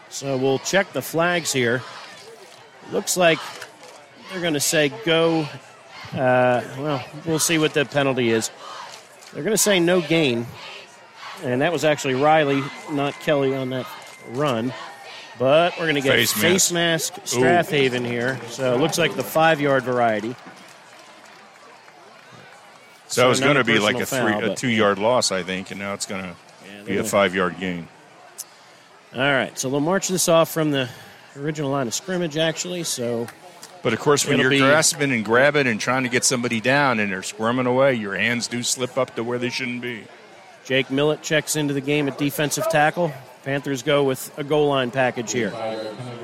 So 0.09 0.37
we'll 0.37 0.59
check 0.59 0.93
the 0.93 1.01
flags 1.01 1.51
here. 1.51 1.81
Looks 2.91 3.17
like 3.17 3.39
they're 4.31 4.41
going 4.41 4.53
to 4.53 4.59
say 4.59 4.93
go. 5.03 5.47
Uh, 6.13 6.61
well, 6.77 7.03
we'll 7.25 7.39
see 7.39 7.57
what 7.57 7.73
the 7.73 7.85
penalty 7.85 8.29
is. 8.29 8.51
They're 9.33 9.43
going 9.43 9.55
to 9.55 9.61
say 9.61 9.79
no 9.79 9.99
gain. 9.99 10.45
And 11.43 11.61
that 11.61 11.73
was 11.73 11.83
actually 11.83 12.13
Riley, 12.13 12.63
not 12.91 13.19
Kelly, 13.19 13.55
on 13.55 13.71
that 13.71 13.87
run. 14.29 14.73
But 15.39 15.73
we're 15.77 15.85
going 15.85 15.95
to 15.95 16.01
get 16.01 16.13
Face 16.13 16.31
face, 16.33 16.71
mask. 16.71 17.17
mask, 17.17 17.27
Strath 17.27 17.69
Haven 17.69 18.05
here. 18.05 18.39
So 18.49 18.73
it 18.73 18.79
looks 18.79 18.97
like 18.97 19.15
the 19.15 19.23
five 19.23 19.59
yard 19.59 19.83
variety. 19.83 20.35
So, 23.07 23.25
it 23.25 23.29
was 23.29 23.39
going 23.39 23.57
to 23.57 23.63
be 23.63 23.77
like 23.77 23.95
a 23.99 24.05
three, 24.07 24.31
foul, 24.31 24.51
a 24.51 24.55
two 24.55 24.69
yard 24.69 24.97
loss, 24.97 25.31
I 25.31 25.43
think, 25.43 25.69
and 25.69 25.79
now 25.79 25.93
it's 25.93 26.07
going 26.07 26.23
to 26.23 26.35
they're 26.77 26.85
be 26.85 26.97
a 26.97 27.03
five 27.03 27.35
yard 27.35 27.59
gain. 27.59 27.87
All 29.13 29.21
right, 29.21 29.57
so 29.57 29.69
they'll 29.69 29.79
march 29.79 30.07
this 30.07 30.27
off 30.27 30.51
from 30.51 30.71
the 30.71 30.89
original 31.37 31.69
line 31.69 31.85
of 31.85 31.93
scrimmage, 31.93 32.37
actually. 32.37 32.83
So 32.83 33.27
But 33.83 33.93
of 33.93 33.99
course, 33.99 34.25
when 34.27 34.39
you're 34.39 34.49
be- 34.49 34.57
grasping 34.57 35.11
and 35.11 35.23
grabbing 35.23 35.67
and 35.67 35.79
trying 35.79 36.03
to 36.03 36.09
get 36.09 36.23
somebody 36.23 36.59
down 36.59 36.99
and 36.99 37.11
they're 37.11 37.21
squirming 37.21 37.67
away, 37.67 37.93
your 37.93 38.15
hands 38.15 38.47
do 38.47 38.63
slip 38.63 38.97
up 38.97 39.15
to 39.15 39.23
where 39.23 39.37
they 39.37 39.49
shouldn't 39.49 39.81
be. 39.81 40.05
Jake 40.65 40.89
Millett 40.89 41.21
checks 41.21 41.55
into 41.55 41.73
the 41.73 41.81
game 41.81 42.07
at 42.07 42.17
defensive 42.17 42.67
tackle. 42.69 43.11
Panthers 43.43 43.83
go 43.83 44.05
with 44.05 44.31
a 44.37 44.43
goal 44.43 44.69
line 44.69 44.89
package 44.89 45.31
here. 45.31 45.53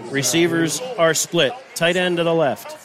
Receivers 0.06 0.82
are 0.98 1.14
split. 1.14 1.54
Tight 1.76 1.98
end 1.98 2.18
to 2.18 2.24
the 2.24 2.34
left. 2.34 2.78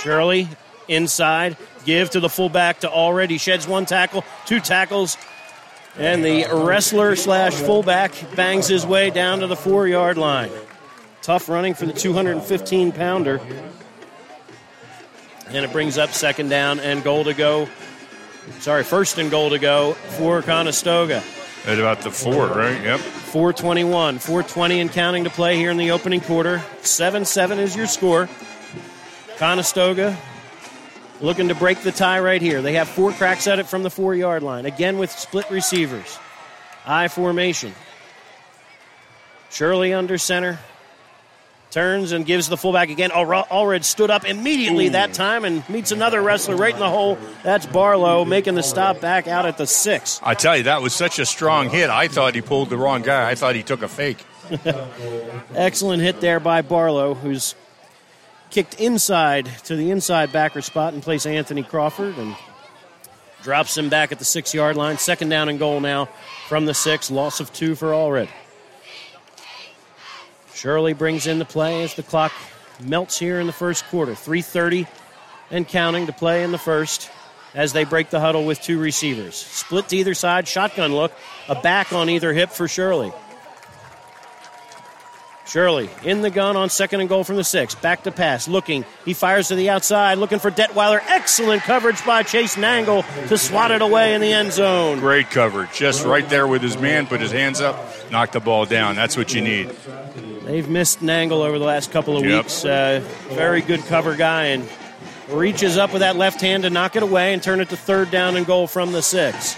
Shirley 0.00 0.48
inside. 0.86 1.56
Give 1.84 2.08
to 2.10 2.20
the 2.20 2.28
fullback 2.28 2.80
to 2.80 2.90
already 2.90 3.38
sheds 3.38 3.66
one 3.66 3.86
tackle, 3.86 4.24
two 4.46 4.60
tackles, 4.60 5.16
and 5.98 6.24
the 6.24 6.46
wrestler 6.52 7.16
slash 7.16 7.54
fullback 7.54 8.12
bangs 8.36 8.68
his 8.68 8.86
way 8.86 9.10
down 9.10 9.40
to 9.40 9.46
the 9.46 9.56
four 9.56 9.86
yard 9.88 10.16
line. 10.16 10.50
Tough 11.22 11.48
running 11.48 11.74
for 11.74 11.86
the 11.86 11.92
215 11.92 12.92
pounder. 12.92 13.40
And 15.48 15.64
it 15.64 15.72
brings 15.72 15.98
up 15.98 16.10
second 16.10 16.48
down 16.48 16.80
and 16.80 17.02
goal 17.02 17.24
to 17.24 17.34
go. 17.34 17.68
Sorry, 18.60 18.84
first 18.84 19.18
and 19.18 19.30
goal 19.30 19.50
to 19.50 19.58
go 19.58 19.92
for 19.92 20.42
Conestoga. 20.42 21.22
At 21.66 21.78
about 21.78 22.02
the 22.02 22.10
four, 22.10 22.46
right? 22.48 22.82
Yep. 22.82 23.00
421, 23.00 24.18
420 24.18 24.80
and 24.80 24.92
counting 24.92 25.24
to 25.24 25.30
play 25.30 25.56
here 25.56 25.70
in 25.70 25.78
the 25.78 25.92
opening 25.92 26.20
quarter. 26.20 26.62
7 26.82 27.24
7 27.24 27.58
is 27.58 27.74
your 27.74 27.86
score. 27.86 28.28
Conestoga 29.36 30.16
looking 31.20 31.48
to 31.48 31.54
break 31.54 31.80
the 31.80 31.92
tie 31.92 32.20
right 32.20 32.42
here. 32.42 32.60
They 32.60 32.74
have 32.74 32.88
four 32.88 33.12
cracks 33.12 33.46
at 33.46 33.58
it 33.58 33.66
from 33.66 33.82
the 33.82 33.90
four 33.90 34.14
yard 34.14 34.42
line. 34.42 34.66
Again 34.66 34.98
with 34.98 35.10
split 35.10 35.50
receivers. 35.50 36.18
I 36.86 37.08
formation. 37.08 37.74
Shirley 39.50 39.94
under 39.94 40.18
center. 40.18 40.58
Turns 41.74 42.12
and 42.12 42.24
gives 42.24 42.46
the 42.46 42.56
fullback 42.56 42.88
again. 42.88 43.10
Allred 43.10 43.82
stood 43.82 44.08
up 44.08 44.24
immediately 44.24 44.90
that 44.90 45.12
time 45.12 45.44
and 45.44 45.68
meets 45.68 45.90
another 45.90 46.22
wrestler 46.22 46.54
right 46.54 46.72
in 46.72 46.78
the 46.78 46.88
hole. 46.88 47.18
That's 47.42 47.66
Barlow 47.66 48.24
making 48.24 48.54
the 48.54 48.62
stop 48.62 49.00
back 49.00 49.26
out 49.26 49.44
at 49.44 49.58
the 49.58 49.66
six. 49.66 50.20
I 50.22 50.34
tell 50.34 50.56
you, 50.56 50.62
that 50.62 50.82
was 50.82 50.94
such 50.94 51.18
a 51.18 51.26
strong 51.26 51.70
hit. 51.70 51.90
I 51.90 52.06
thought 52.06 52.36
he 52.36 52.42
pulled 52.42 52.70
the 52.70 52.76
wrong 52.76 53.02
guy. 53.02 53.28
I 53.28 53.34
thought 53.34 53.56
he 53.56 53.64
took 53.64 53.82
a 53.82 53.88
fake. 53.88 54.24
Excellent 55.56 56.00
hit 56.00 56.20
there 56.20 56.38
by 56.38 56.62
Barlow, 56.62 57.14
who's 57.14 57.56
kicked 58.50 58.78
inside 58.80 59.46
to 59.64 59.74
the 59.74 59.90
inside 59.90 60.30
backer 60.30 60.62
spot 60.62 60.94
and 60.94 61.02
place 61.02 61.26
Anthony 61.26 61.64
Crawford 61.64 62.16
and 62.18 62.36
drops 63.42 63.76
him 63.76 63.88
back 63.88 64.12
at 64.12 64.20
the 64.20 64.24
six 64.24 64.54
yard 64.54 64.76
line. 64.76 64.98
Second 64.98 65.28
down 65.28 65.48
and 65.48 65.58
goal 65.58 65.80
now 65.80 66.08
from 66.46 66.66
the 66.66 66.74
six. 66.74 67.10
Loss 67.10 67.40
of 67.40 67.52
two 67.52 67.74
for 67.74 67.88
Allred. 67.88 68.28
Shirley 70.64 70.94
brings 70.94 71.26
in 71.26 71.38
the 71.38 71.44
play 71.44 71.82
as 71.82 71.92
the 71.92 72.02
clock 72.02 72.32
melts 72.80 73.18
here 73.18 73.38
in 73.38 73.46
the 73.46 73.52
first 73.52 73.84
quarter. 73.88 74.12
3.30 74.12 74.88
and 75.50 75.68
counting 75.68 76.06
to 76.06 76.12
play 76.14 76.42
in 76.42 76.52
the 76.52 76.58
first 76.58 77.10
as 77.54 77.74
they 77.74 77.84
break 77.84 78.08
the 78.08 78.18
huddle 78.18 78.46
with 78.46 78.62
two 78.62 78.80
receivers. 78.80 79.34
Split 79.34 79.88
to 79.88 79.96
either 79.98 80.14
side, 80.14 80.48
shotgun 80.48 80.94
look, 80.94 81.12
a 81.50 81.54
back 81.54 81.92
on 81.92 82.08
either 82.08 82.32
hip 82.32 82.48
for 82.48 82.66
Shirley. 82.66 83.12
Shirley 85.44 85.90
in 86.02 86.22
the 86.22 86.30
gun 86.30 86.56
on 86.56 86.70
second 86.70 87.00
and 87.00 87.10
goal 87.10 87.24
from 87.24 87.36
the 87.36 87.44
six. 87.44 87.74
Back 87.74 88.04
to 88.04 88.10
pass, 88.10 88.48
looking. 88.48 88.86
He 89.04 89.12
fires 89.12 89.48
to 89.48 89.56
the 89.56 89.68
outside, 89.68 90.16
looking 90.16 90.38
for 90.38 90.50
Detweiler. 90.50 91.02
Excellent 91.06 91.60
coverage 91.60 92.02
by 92.06 92.22
Chase 92.22 92.56
Nangle 92.56 93.04
to 93.28 93.36
swat 93.36 93.70
it 93.70 93.82
away 93.82 94.14
in 94.14 94.22
the 94.22 94.32
end 94.32 94.52
zone. 94.52 95.00
Great 95.00 95.28
coverage. 95.28 95.74
Just 95.74 96.06
right 96.06 96.26
there 96.30 96.46
with 96.46 96.62
his 96.62 96.78
man, 96.78 97.06
put 97.06 97.20
his 97.20 97.32
hands 97.32 97.60
up, 97.60 97.78
knock 98.10 98.32
the 98.32 98.40
ball 98.40 98.64
down. 98.64 98.96
That's 98.96 99.18
what 99.18 99.34
you 99.34 99.42
need. 99.42 99.70
They've 100.54 100.68
missed 100.68 101.00
Nangle 101.02 101.44
over 101.44 101.58
the 101.58 101.64
last 101.64 101.90
couple 101.90 102.16
of 102.16 102.24
Yep. 102.24 102.44
weeks. 102.44 102.64
Uh, 102.64 103.02
very 103.30 103.60
good 103.60 103.84
cover 103.86 104.14
guy 104.14 104.44
and 104.44 104.68
reaches 105.28 105.76
up 105.76 105.92
with 105.92 105.98
that 105.98 106.14
left 106.14 106.40
hand 106.40 106.62
to 106.62 106.70
knock 106.70 106.94
it 106.94 107.02
away 107.02 107.32
and 107.32 107.42
turn 107.42 107.58
it 107.60 107.70
to 107.70 107.76
third 107.76 108.12
down 108.12 108.36
and 108.36 108.46
goal 108.46 108.68
from 108.68 108.92
the 108.92 109.02
six. 109.02 109.56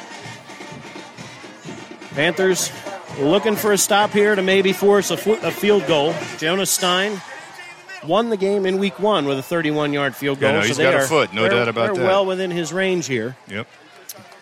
Panthers 2.15 2.73
looking 3.21 3.57
for 3.57 3.73
a 3.73 3.77
stop 3.77 4.11
here 4.13 4.35
to 4.35 4.41
maybe 4.41 4.73
force 4.73 5.11
a, 5.11 5.19
fo- 5.19 5.35
a 5.47 5.51
field 5.51 5.87
goal. 5.87 6.15
Jonas 6.39 6.71
Stein 6.71 7.21
won 8.07 8.31
the 8.31 8.39
game 8.39 8.65
in 8.65 8.79
week 8.79 8.99
one 8.99 9.27
with 9.27 9.39
a 9.39 9.43
31 9.43 9.93
yard 9.93 10.17
field 10.17 10.41
goal. 10.41 10.49
Yeah, 10.49 10.57
no, 10.57 10.63
so 10.63 10.67
he's 10.69 10.77
they 10.79 10.85
got 10.85 10.95
a 10.95 11.01
foot, 11.07 11.35
no 11.35 11.47
doubt 11.47 11.69
about 11.69 11.89
they're 11.95 12.03
that. 12.05 12.09
well 12.09 12.25
within 12.25 12.51
his 12.51 12.73
range 12.73 13.05
here. 13.07 13.37
Yep. 13.49 13.67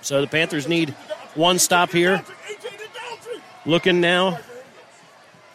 So 0.02 0.20
the 0.20 0.28
Panthers 0.28 0.68
need 0.68 0.90
one 1.34 1.58
stop 1.58 1.90
here. 1.90 2.18
AJ 2.18 2.60
to 2.60 2.68
Downtree. 2.68 3.40
Looking 3.66 4.00
now. 4.00 4.38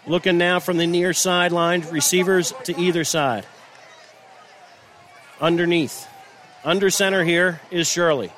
Looking 0.08 0.38
now 0.38 0.60
from 0.60 0.78
the 0.78 0.88
near 0.88 1.14
sideline, 1.14 1.82
receivers 1.92 2.54
to 2.64 2.80
either 2.80 3.04
side. 3.04 3.46
Underneath. 5.40 6.08
Under 6.64 6.90
center 6.90 7.24
here 7.24 7.62
is 7.72 7.88
Shirley. 7.88 8.32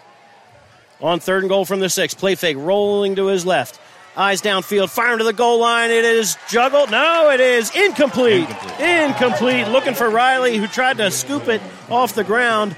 On 0.99 1.19
third 1.19 1.43
and 1.43 1.49
goal 1.49 1.65
from 1.65 1.79
the 1.79 1.89
six. 1.89 2.13
Play 2.13 2.35
fake, 2.35 2.57
rolling 2.57 3.15
to 3.15 3.27
his 3.27 3.45
left. 3.45 3.79
Eyes 4.15 4.41
downfield, 4.41 4.89
firing 4.89 5.19
to 5.19 5.23
the 5.23 5.33
goal 5.33 5.59
line. 5.59 5.89
It 5.89 6.03
is 6.03 6.37
juggled. 6.49 6.91
No, 6.91 7.29
it 7.31 7.39
is 7.39 7.73
incomplete. 7.75 8.47
Incomplete. 8.79 9.67
Looking 9.69 9.93
for 9.93 10.09
Riley, 10.09 10.57
who 10.57 10.67
tried 10.67 10.97
to 10.97 11.09
scoop 11.09 11.47
it 11.47 11.61
off 11.89 12.13
the 12.13 12.23
ground 12.23 12.75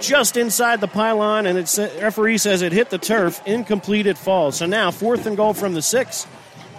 just 0.00 0.36
inside 0.36 0.80
the 0.80 0.88
pylon, 0.88 1.46
and 1.46 1.56
it's 1.56 1.78
referee 1.78 2.38
says 2.38 2.62
it 2.62 2.72
hit 2.72 2.90
the 2.90 2.98
turf. 2.98 3.40
Incomplete, 3.46 4.06
it 4.06 4.18
falls. 4.18 4.56
So 4.56 4.66
now 4.66 4.90
fourth 4.90 5.26
and 5.26 5.36
goal 5.36 5.54
from 5.54 5.74
the 5.74 5.82
six, 5.82 6.26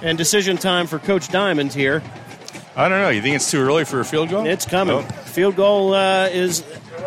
and 0.03 0.17
decision 0.17 0.57
time 0.57 0.85
for 0.85 0.99
Coach 0.99 1.29
Diamond 1.29 1.73
here. 1.73 2.03
I 2.75 2.89
don't 2.89 2.99
know. 2.99 3.09
You 3.09 3.21
think 3.21 3.35
it's 3.35 3.49
too 3.49 3.59
early 3.59 3.85
for 3.85 3.99
a 3.99 4.05
field 4.05 4.29
goal? 4.29 4.45
It's 4.45 4.65
coming. 4.65 5.03
Field 5.03 5.55
goal 5.55 5.93
uh, 5.93 6.27
is 6.27 6.61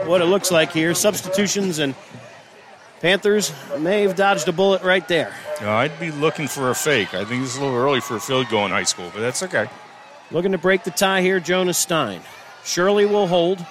what 0.05 0.23
it 0.23 0.25
looks 0.25 0.51
like 0.51 0.73
here. 0.73 0.95
Substitutions 0.95 1.79
and 1.79 1.95
Panthers 3.01 3.53
may 3.79 4.03
have 4.03 4.17
dodged 4.17 4.49
a 4.49 4.53
bullet 4.53 4.83
right 4.83 5.07
there. 5.09 5.35
I'd 5.61 5.99
be 6.01 6.11
looking 6.11 6.49
for 6.49 6.71
a 6.71 6.75
fake. 6.75 7.15
I 7.15 7.25
think 7.25 7.45
it's 7.45 7.57
a 7.57 7.61
little 7.61 7.77
early 7.77 8.01
for 8.01 8.17
a 8.17 8.21
field 8.21 8.49
goal 8.49 8.65
in 8.65 8.71
high 8.71 8.85
school, 8.85 9.11
but 9.13 9.21
that's 9.21 9.43
okay. 9.43 9.69
Looking 10.31 10.53
to 10.53 10.59
break 10.59 10.85
the 10.85 10.91
tie 10.91 11.21
here, 11.21 11.39
Jonas 11.39 11.79
Stein. 11.79 12.21
Shirley 12.65 13.07
will 13.07 13.27
hold. 13.27 13.65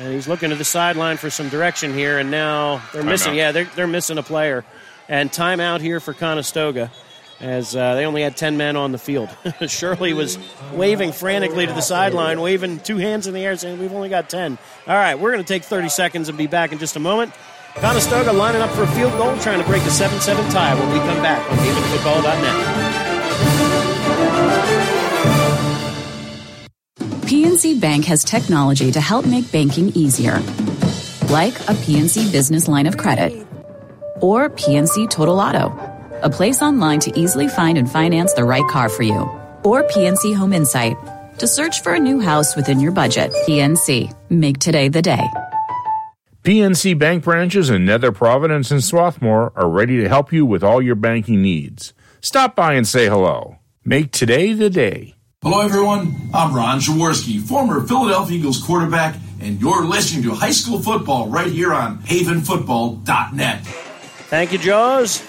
And 0.00 0.14
he's 0.14 0.28
looking 0.28 0.50
to 0.50 0.56
the 0.56 0.64
sideline 0.64 1.16
for 1.16 1.28
some 1.28 1.48
direction 1.48 1.92
here, 1.92 2.18
and 2.18 2.30
now 2.30 2.82
they're 2.92 3.02
missing. 3.02 3.32
Timeout. 3.32 3.36
Yeah, 3.36 3.52
they're, 3.52 3.64
they're 3.64 3.86
missing 3.86 4.16
a 4.16 4.22
player. 4.22 4.64
And 5.08 5.30
timeout 5.30 5.80
here 5.80 6.00
for 6.00 6.14
Conestoga 6.14 6.90
as 7.40 7.76
uh, 7.76 7.94
they 7.94 8.04
only 8.04 8.22
had 8.22 8.36
10 8.36 8.56
men 8.56 8.76
on 8.76 8.92
the 8.92 8.98
field. 8.98 9.28
Shirley 9.66 10.12
was 10.12 10.38
waving 10.72 11.12
frantically 11.12 11.66
to 11.66 11.72
the 11.72 11.80
sideline, 11.80 12.40
waving 12.40 12.80
two 12.80 12.96
hands 12.96 13.26
in 13.26 13.34
the 13.34 13.40
air, 13.40 13.56
saying, 13.56 13.78
We've 13.78 13.92
only 13.92 14.08
got 14.08 14.28
10. 14.28 14.58
All 14.86 14.94
right, 14.94 15.18
we're 15.18 15.32
going 15.32 15.44
to 15.44 15.48
take 15.48 15.64
30 15.64 15.88
seconds 15.88 16.28
and 16.28 16.36
be 16.36 16.46
back 16.46 16.72
in 16.72 16.78
just 16.78 16.96
a 16.96 17.00
moment. 17.00 17.32
Conestoga 17.74 18.32
lining 18.32 18.60
up 18.60 18.70
for 18.70 18.82
a 18.82 18.88
field 18.88 19.12
goal, 19.12 19.36
trying 19.38 19.60
to 19.60 19.66
break 19.66 19.84
the 19.84 19.90
7 19.90 20.20
7 20.20 20.50
tie 20.50 20.74
when 20.74 20.92
we 20.92 20.98
come 20.98 21.22
back 21.22 21.48
on 21.50 21.58
HavenFootball.net. 21.58 22.98
PNC 27.28 27.78
Bank 27.80 28.04
has 28.06 28.24
technology 28.24 28.90
to 28.90 29.00
help 29.00 29.26
make 29.26 29.52
banking 29.52 29.90
easier. 29.90 30.38
Like 31.28 31.54
a 31.68 31.74
PNC 31.74 32.32
business 32.32 32.68
line 32.68 32.86
of 32.86 32.96
credit 32.96 33.46
or 34.20 34.48
PNC 34.50 35.10
Total 35.10 35.38
Auto, 35.38 35.68
a 36.22 36.30
place 36.30 36.62
online 36.62 37.00
to 37.00 37.18
easily 37.18 37.48
find 37.48 37.78
and 37.78 37.90
finance 37.90 38.32
the 38.34 38.44
right 38.44 38.66
car 38.68 38.88
for 38.88 39.02
you. 39.02 39.28
Or 39.64 39.82
PNC 39.84 40.34
Home 40.36 40.52
Insight 40.52 40.96
to 41.38 41.46
search 41.46 41.82
for 41.82 41.94
a 41.94 41.98
new 41.98 42.20
house 42.20 42.56
within 42.56 42.80
your 42.80 42.92
budget. 42.92 43.32
PNC, 43.46 44.14
make 44.30 44.58
today 44.58 44.88
the 44.88 45.02
day. 45.02 45.26
PNC 46.42 46.98
Bank 46.98 47.24
branches 47.24 47.70
in 47.70 47.84
Nether 47.84 48.12
Providence 48.12 48.70
and 48.70 48.82
Swarthmore 48.82 49.52
are 49.54 49.68
ready 49.68 50.00
to 50.00 50.08
help 50.08 50.32
you 50.32 50.46
with 50.46 50.64
all 50.64 50.80
your 50.80 50.94
banking 50.94 51.42
needs. 51.42 51.92
Stop 52.20 52.56
by 52.56 52.74
and 52.74 52.86
say 52.86 53.06
hello. 53.06 53.58
Make 53.84 54.12
today 54.12 54.52
the 54.52 54.70
day. 54.70 55.14
Hello, 55.42 55.60
everyone. 55.60 56.30
I'm 56.34 56.54
Ron 56.54 56.80
Jaworski, 56.80 57.40
former 57.40 57.86
Philadelphia 57.86 58.38
Eagles 58.38 58.62
quarterback, 58.62 59.16
and 59.40 59.60
you're 59.60 59.84
listening 59.84 60.24
to 60.24 60.34
high 60.34 60.50
school 60.50 60.80
football 60.80 61.28
right 61.28 61.50
here 61.50 61.72
on 61.72 61.98
havenfootball.net. 61.98 63.60
Thank 63.64 64.52
you, 64.52 64.58
Jaws. 64.58 65.20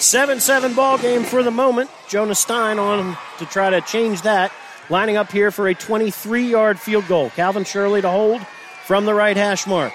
7 0.00 0.40
7 0.40 0.74
ball 0.74 0.98
game 0.98 1.24
for 1.24 1.42
the 1.42 1.50
moment. 1.50 1.90
Jonah 2.08 2.34
Stein 2.34 2.78
on 2.78 3.16
to 3.38 3.46
try 3.46 3.70
to 3.70 3.80
change 3.80 4.22
that. 4.22 4.52
Lining 4.90 5.16
up 5.16 5.30
here 5.30 5.50
for 5.50 5.68
a 5.68 5.74
23 5.74 6.48
yard 6.48 6.78
field 6.78 7.06
goal. 7.08 7.30
Calvin 7.30 7.64
Shirley 7.64 8.00
to 8.00 8.08
hold 8.08 8.40
from 8.84 9.04
the 9.04 9.14
right 9.14 9.36
hash 9.36 9.66
mark. 9.66 9.92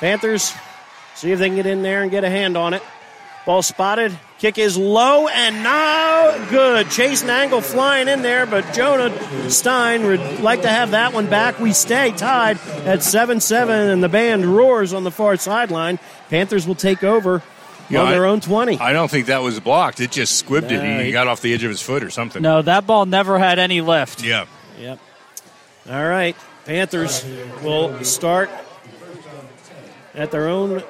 Panthers 0.00 0.52
see 1.14 1.32
if 1.32 1.38
they 1.38 1.48
can 1.48 1.56
get 1.56 1.66
in 1.66 1.82
there 1.82 2.02
and 2.02 2.10
get 2.10 2.24
a 2.24 2.30
hand 2.30 2.56
on 2.56 2.74
it. 2.74 2.82
Ball 3.44 3.62
spotted. 3.62 4.18
Kick 4.38 4.58
is 4.58 4.76
low 4.76 5.28
and 5.28 5.62
now 5.62 6.48
good. 6.50 6.90
Chase 6.90 7.22
Nangle 7.22 7.62
flying 7.62 8.08
in 8.08 8.22
there, 8.22 8.44
but 8.44 8.74
Jonah 8.74 9.50
Stein 9.50 10.04
would 10.04 10.40
like 10.40 10.62
to 10.62 10.68
have 10.68 10.90
that 10.90 11.14
one 11.14 11.26
back. 11.26 11.60
We 11.60 11.72
stay 11.72 12.10
tied 12.10 12.58
at 12.84 13.02
7 13.02 13.40
7, 13.40 13.88
and 13.90 14.02
the 14.02 14.08
band 14.08 14.44
roars 14.44 14.92
on 14.92 15.04
the 15.04 15.10
far 15.10 15.36
sideline. 15.36 15.98
Panthers 16.28 16.66
will 16.66 16.74
take 16.74 17.04
over 17.04 17.42
Yeah, 17.88 18.00
on 18.00 18.08
I- 18.08 18.10
their 18.12 18.26
own 18.26 18.40
20. 18.40 18.78
I 18.80 18.92
don't 18.92 19.10
think 19.10 19.26
that 19.26 19.42
was 19.42 19.60
blocked. 19.60 20.00
It 20.00 20.10
just 20.10 20.44
squibbed 20.44 20.70
it. 20.70 20.82
He 21.00 21.04
he- 21.06 21.12
got 21.12 21.28
off 21.28 21.40
the 21.40 21.54
edge 21.54 21.62
of 21.64 21.70
his 21.70 21.80
foot 21.82 22.02
or 22.02 22.10
something. 22.10 22.42
No, 22.42 22.62
that 22.62 22.86
ball 22.86 23.06
never 23.06 23.38
had 23.38 23.58
any 23.58 23.80
lift. 23.80 24.22
Yeah. 24.22 24.46
Yep. 24.80 24.98
All 25.90 26.04
right. 26.08 26.36
Panthers 26.64 27.24
will 27.62 28.02
start 28.02 28.50
at 30.14 30.30
their 30.30 30.48
own. 30.48 30.82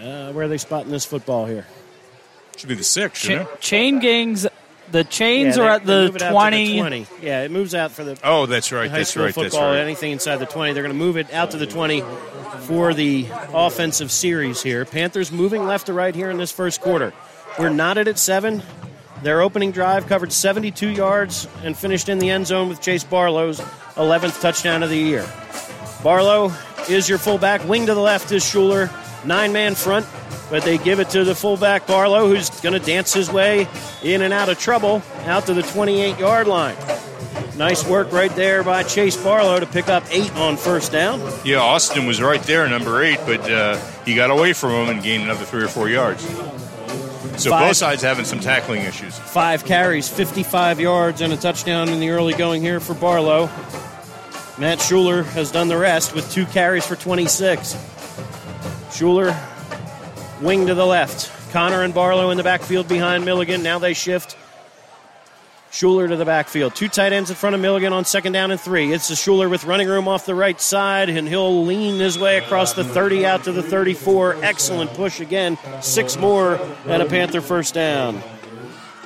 Uh, 0.00 0.32
where 0.32 0.46
are 0.46 0.48
they 0.48 0.56
spotting 0.58 0.90
this 0.90 1.04
football 1.04 1.44
here? 1.44 1.66
Should 2.56 2.68
be 2.70 2.74
the 2.74 2.84
six, 2.84 3.20
Cha- 3.20 3.28
shouldn't 3.28 3.60
chain 3.60 3.98
gangs, 4.00 4.46
the 4.90 5.04
chains 5.04 5.56
Yeah, 5.56 5.62
are 5.64 5.68
at 5.70 5.86
the 5.86 6.06
move 6.06 6.16
it 6.16 6.22
out 6.22 6.28
to 6.28 6.32
20. 6.32 6.78
20. 6.78 7.06
Yeah, 7.22 7.42
it 7.42 7.50
moves 7.50 7.74
out 7.74 7.92
for 7.92 8.04
the 8.04 8.18
Oh, 8.24 8.46
that's 8.46 8.72
right. 8.72 8.90
high 8.90 8.98
That's 8.98 9.10
school 9.10 9.24
right. 9.24 9.34
That's 9.34 9.54
football. 9.54 9.70
right. 9.72 9.78
Anything 9.80 10.12
inside 10.12 10.36
the 10.36 10.46
20, 10.46 10.72
they're 10.72 10.82
going 10.82 10.94
to 10.94 10.98
move 10.98 11.16
it 11.16 11.32
out 11.32 11.52
to 11.52 11.56
the 11.56 11.66
20 11.66 12.02
for 12.60 12.92
the 12.94 13.26
offensive 13.54 14.10
series 14.10 14.62
here. 14.62 14.84
Panthers 14.84 15.30
moving 15.32 15.66
left 15.66 15.86
to 15.86 15.92
right 15.92 16.14
here 16.14 16.30
in 16.30 16.36
this 16.38 16.50
first 16.52 16.80
quarter. 16.80 17.12
We're 17.58 17.68
knotted 17.70 18.08
at 18.08 18.18
seven. 18.18 18.62
Their 19.22 19.42
opening 19.42 19.70
drive 19.70 20.06
covered 20.06 20.32
72 20.32 20.88
yards 20.88 21.46
and 21.62 21.76
finished 21.76 22.08
in 22.08 22.18
the 22.18 22.30
end 22.30 22.46
zone 22.46 22.68
with 22.68 22.80
Chase 22.80 23.04
Barlow's 23.04 23.60
11th 23.96 24.40
touchdown 24.40 24.82
of 24.82 24.88
the 24.90 24.96
year. 24.96 25.26
Barlow 26.02 26.52
is 26.88 27.08
your 27.08 27.18
fullback. 27.18 27.66
Wing 27.68 27.86
to 27.86 27.94
the 27.94 28.00
left 28.00 28.32
is 28.32 28.42
Shuler. 28.42 28.90
Nine 29.26 29.52
man 29.52 29.74
front, 29.74 30.06
but 30.50 30.64
they 30.64 30.78
give 30.78 31.00
it 31.00 31.10
to 31.10 31.24
the 31.24 31.34
fullback 31.34 31.86
Barlow, 31.86 32.28
who's 32.28 32.50
going 32.60 32.78
to 32.78 32.84
dance 32.84 33.14
his 33.14 33.30
way 33.30 33.68
in 34.02 34.22
and 34.22 34.32
out 34.32 34.48
of 34.48 34.58
trouble 34.58 35.02
out 35.24 35.46
to 35.46 35.54
the 35.54 35.62
28 35.62 36.18
yard 36.18 36.46
line. 36.46 36.76
Nice 37.56 37.86
work 37.86 38.10
right 38.12 38.34
there 38.36 38.64
by 38.64 38.82
Chase 38.82 39.16
Barlow 39.16 39.60
to 39.60 39.66
pick 39.66 39.88
up 39.88 40.02
eight 40.10 40.34
on 40.36 40.56
first 40.56 40.92
down. 40.92 41.20
Yeah, 41.44 41.58
Austin 41.58 42.06
was 42.06 42.20
right 42.20 42.42
there, 42.42 42.68
number 42.68 43.02
eight, 43.02 43.20
but 43.26 43.40
uh, 43.50 43.76
he 44.04 44.14
got 44.14 44.30
away 44.30 44.52
from 44.52 44.70
him 44.70 44.88
and 44.88 45.02
gained 45.02 45.24
another 45.24 45.44
three 45.44 45.62
or 45.62 45.68
four 45.68 45.88
yards. 45.88 46.26
So 47.40 47.50
Five. 47.50 47.68
both 47.68 47.76
sides 47.76 48.02
having 48.02 48.24
some 48.24 48.40
tackling 48.40 48.82
issues. 48.82 49.18
Five 49.18 49.64
carries, 49.64 50.08
55 50.08 50.80
yards, 50.80 51.20
and 51.20 51.32
a 51.32 51.36
touchdown 51.36 51.88
in 51.88 52.00
the 52.00 52.10
early 52.10 52.34
going 52.34 52.60
here 52.60 52.80
for 52.80 52.94
Barlow. 52.94 53.46
Matt 54.58 54.78
Shuler 54.78 55.24
has 55.24 55.50
done 55.50 55.68
the 55.68 55.78
rest 55.78 56.14
with 56.14 56.30
two 56.30 56.44
carries 56.46 56.86
for 56.86 56.96
26. 56.96 57.74
Shuler, 58.90 59.32
wing 60.42 60.66
to 60.66 60.74
the 60.74 60.86
left. 60.86 61.52
Connor 61.52 61.82
and 61.82 61.94
Barlow 61.94 62.30
in 62.30 62.36
the 62.36 62.42
backfield 62.42 62.88
behind 62.88 63.24
Milligan. 63.24 63.62
Now 63.62 63.78
they 63.78 63.94
shift. 63.94 64.36
Shuler 65.70 66.08
to 66.08 66.16
the 66.16 66.24
backfield. 66.24 66.74
Two 66.74 66.88
tight 66.88 67.12
ends 67.12 67.30
in 67.30 67.36
front 67.36 67.54
of 67.54 67.60
Milligan 67.60 67.92
on 67.92 68.04
second 68.04 68.32
down 68.32 68.50
and 68.50 68.60
three. 68.60 68.92
It's 68.92 69.08
the 69.08 69.14
Shuler 69.14 69.48
with 69.48 69.64
running 69.64 69.88
room 69.88 70.08
off 70.08 70.26
the 70.26 70.34
right 70.34 70.60
side, 70.60 71.08
and 71.08 71.28
he'll 71.28 71.64
lean 71.64 72.00
his 72.00 72.18
way 72.18 72.38
across 72.38 72.72
the 72.72 72.82
30 72.82 73.24
out 73.24 73.44
to 73.44 73.52
the 73.52 73.62
34. 73.62 74.42
Excellent 74.42 74.92
push 74.94 75.20
again. 75.20 75.58
Six 75.80 76.16
more 76.16 76.56
and 76.86 77.02
a 77.02 77.06
Panther 77.06 77.40
first 77.40 77.74
down. 77.74 78.20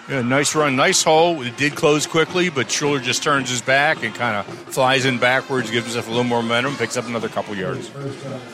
Yeah, 0.09 0.20
nice 0.20 0.55
run, 0.55 0.76
nice 0.76 1.03
hole. 1.03 1.41
It 1.43 1.57
did 1.57 1.74
close 1.74 2.07
quickly, 2.07 2.51
but 2.51 2.66
Shuler 2.66 3.03
just 3.03 3.22
turns 3.22 3.49
his 3.49 3.62
back 3.62 4.03
and 4.03 4.14
kind 4.14 4.37
of 4.37 4.47
flies 4.47 5.07
in 5.07 5.18
backwards, 5.18 5.70
gives 5.70 5.87
himself 5.87 6.09
a 6.09 6.11
little 6.11 6.24
more 6.24 6.43
momentum, 6.43 6.76
picks 6.76 6.99
up 6.99 7.07
another 7.07 7.28
couple 7.28 7.55
yards. 7.55 7.93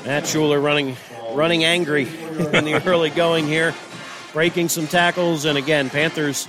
Matt 0.05 0.25
Shuler 0.25 0.63
running 0.63 0.97
running 1.35 1.65
angry 1.65 2.03
in 2.03 2.65
the 2.65 2.83
early 2.87 3.11
going 3.11 3.47
here, 3.47 3.75
breaking 4.33 4.69
some 4.69 4.87
tackles, 4.87 5.45
and 5.45 5.57
again, 5.59 5.91
Panthers. 5.91 6.47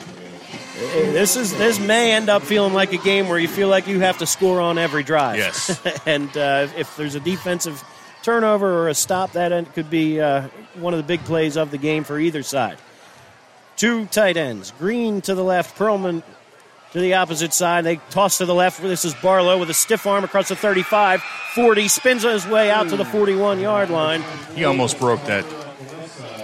This 0.76 1.36
is 1.36 1.56
this 1.58 1.80
may 1.80 2.14
end 2.14 2.30
up 2.30 2.42
feeling 2.42 2.74
like 2.74 2.92
a 2.92 2.98
game 2.98 3.30
where 3.30 3.38
you 3.38 3.48
feel 3.48 3.68
like 3.68 3.88
you 3.88 4.00
have 4.00 4.18
to 4.18 4.26
score 4.26 4.60
on 4.60 4.78
every 4.78 5.04
drive. 5.04 5.38
Yes. 5.38 5.80
and 6.08 6.36
uh, 6.36 6.68
if 6.76 6.96
there's 6.98 7.16
a 7.16 7.20
defensive 7.20 7.84
turnover 8.24 8.68
or 8.68 8.90
a 8.90 8.96
stop, 8.96 9.34
that 9.34 9.52
end 9.52 9.72
could 9.74 9.90
be 9.90 10.20
uh, 10.20 10.48
one 10.76 10.94
of 10.94 10.98
the 10.98 11.04
big 11.04 11.24
plays 11.26 11.56
of 11.58 11.72
the 11.72 11.78
game 11.78 12.04
for 12.04 12.20
either 12.20 12.42
side. 12.42 12.78
Two 13.76 14.06
tight 14.08 14.38
ends, 14.38 14.74
Green 14.80 15.22
to 15.22 15.36
the 15.36 15.44
left, 15.44 15.78
Perlman 15.78 16.24
to 16.92 17.00
the 17.00 17.14
opposite 17.16 17.54
side. 17.54 17.86
They 17.86 17.98
toss 18.10 18.38
to 18.40 18.46
the 18.46 18.54
left. 18.54 18.82
This 18.82 19.06
is 19.06 19.14
Barlow 19.16 19.58
with 19.58 19.70
a 19.70 19.74
stiff 19.74 20.06
arm 20.06 20.24
across 20.24 20.50
the 20.50 20.56
35, 20.56 21.22
40, 21.22 21.88
spins 21.88 22.24
his 22.24 22.46
way 22.48 22.70
out 22.70 22.90
to 22.90 22.98
the 22.98 23.06
41 23.06 23.60
yard 23.60 23.90
line. 23.90 24.24
He 24.56 24.66
almost 24.66 25.00
broke 25.00 25.24
that. 25.26 25.46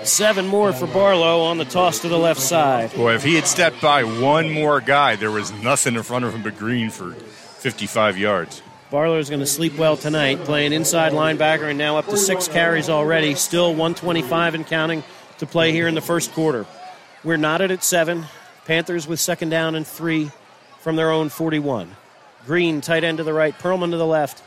Seven 0.03 0.47
more 0.47 0.71
for 0.71 0.87
Barlow 0.87 1.41
on 1.41 1.57
the 1.57 1.65
toss 1.65 1.99
to 1.99 2.07
the 2.07 2.17
left 2.17 2.39
side. 2.39 2.93
Boy, 2.93 3.15
if 3.15 3.23
he 3.23 3.35
had 3.35 3.45
stepped 3.45 3.81
by 3.81 4.03
one 4.05 4.49
more 4.49 4.79
guy, 4.79 5.17
there 5.17 5.31
was 5.31 5.51
nothing 5.51 5.95
in 5.95 6.03
front 6.03 6.23
of 6.23 6.33
him 6.33 6.43
but 6.43 6.57
Green 6.57 6.89
for 6.89 7.11
55 7.11 8.17
yards. 8.17 8.61
Barlow 8.89 9.17
is 9.17 9.29
going 9.29 9.41
to 9.41 9.45
sleep 9.45 9.77
well 9.77 9.97
tonight, 9.97 10.39
playing 10.45 10.71
inside 10.71 11.11
linebacker 11.11 11.69
and 11.69 11.77
now 11.77 11.97
up 11.97 12.05
to 12.05 12.15
six 12.15 12.47
carries 12.47 12.87
already. 12.87 13.35
Still 13.35 13.71
125 13.71 14.55
and 14.55 14.65
counting 14.65 15.03
to 15.39 15.45
play 15.45 15.73
here 15.73 15.89
in 15.89 15.95
the 15.95 16.01
first 16.01 16.31
quarter. 16.31 16.65
We're 17.25 17.35
knotted 17.35 17.71
at 17.71 17.83
seven. 17.83 18.25
Panthers 18.67 19.07
with 19.07 19.21
second 19.21 19.47
down 19.49 19.75
and 19.75 19.87
three 19.87 20.29
from 20.79 20.97
their 20.97 21.09
own 21.09 21.29
41. 21.29 21.89
Green, 22.45 22.81
tight 22.81 23.05
end 23.05 23.17
to 23.17 23.23
the 23.23 23.33
right, 23.33 23.57
Perlman 23.57 23.91
to 23.91 23.97
the 23.97 24.05
left. 24.05 24.43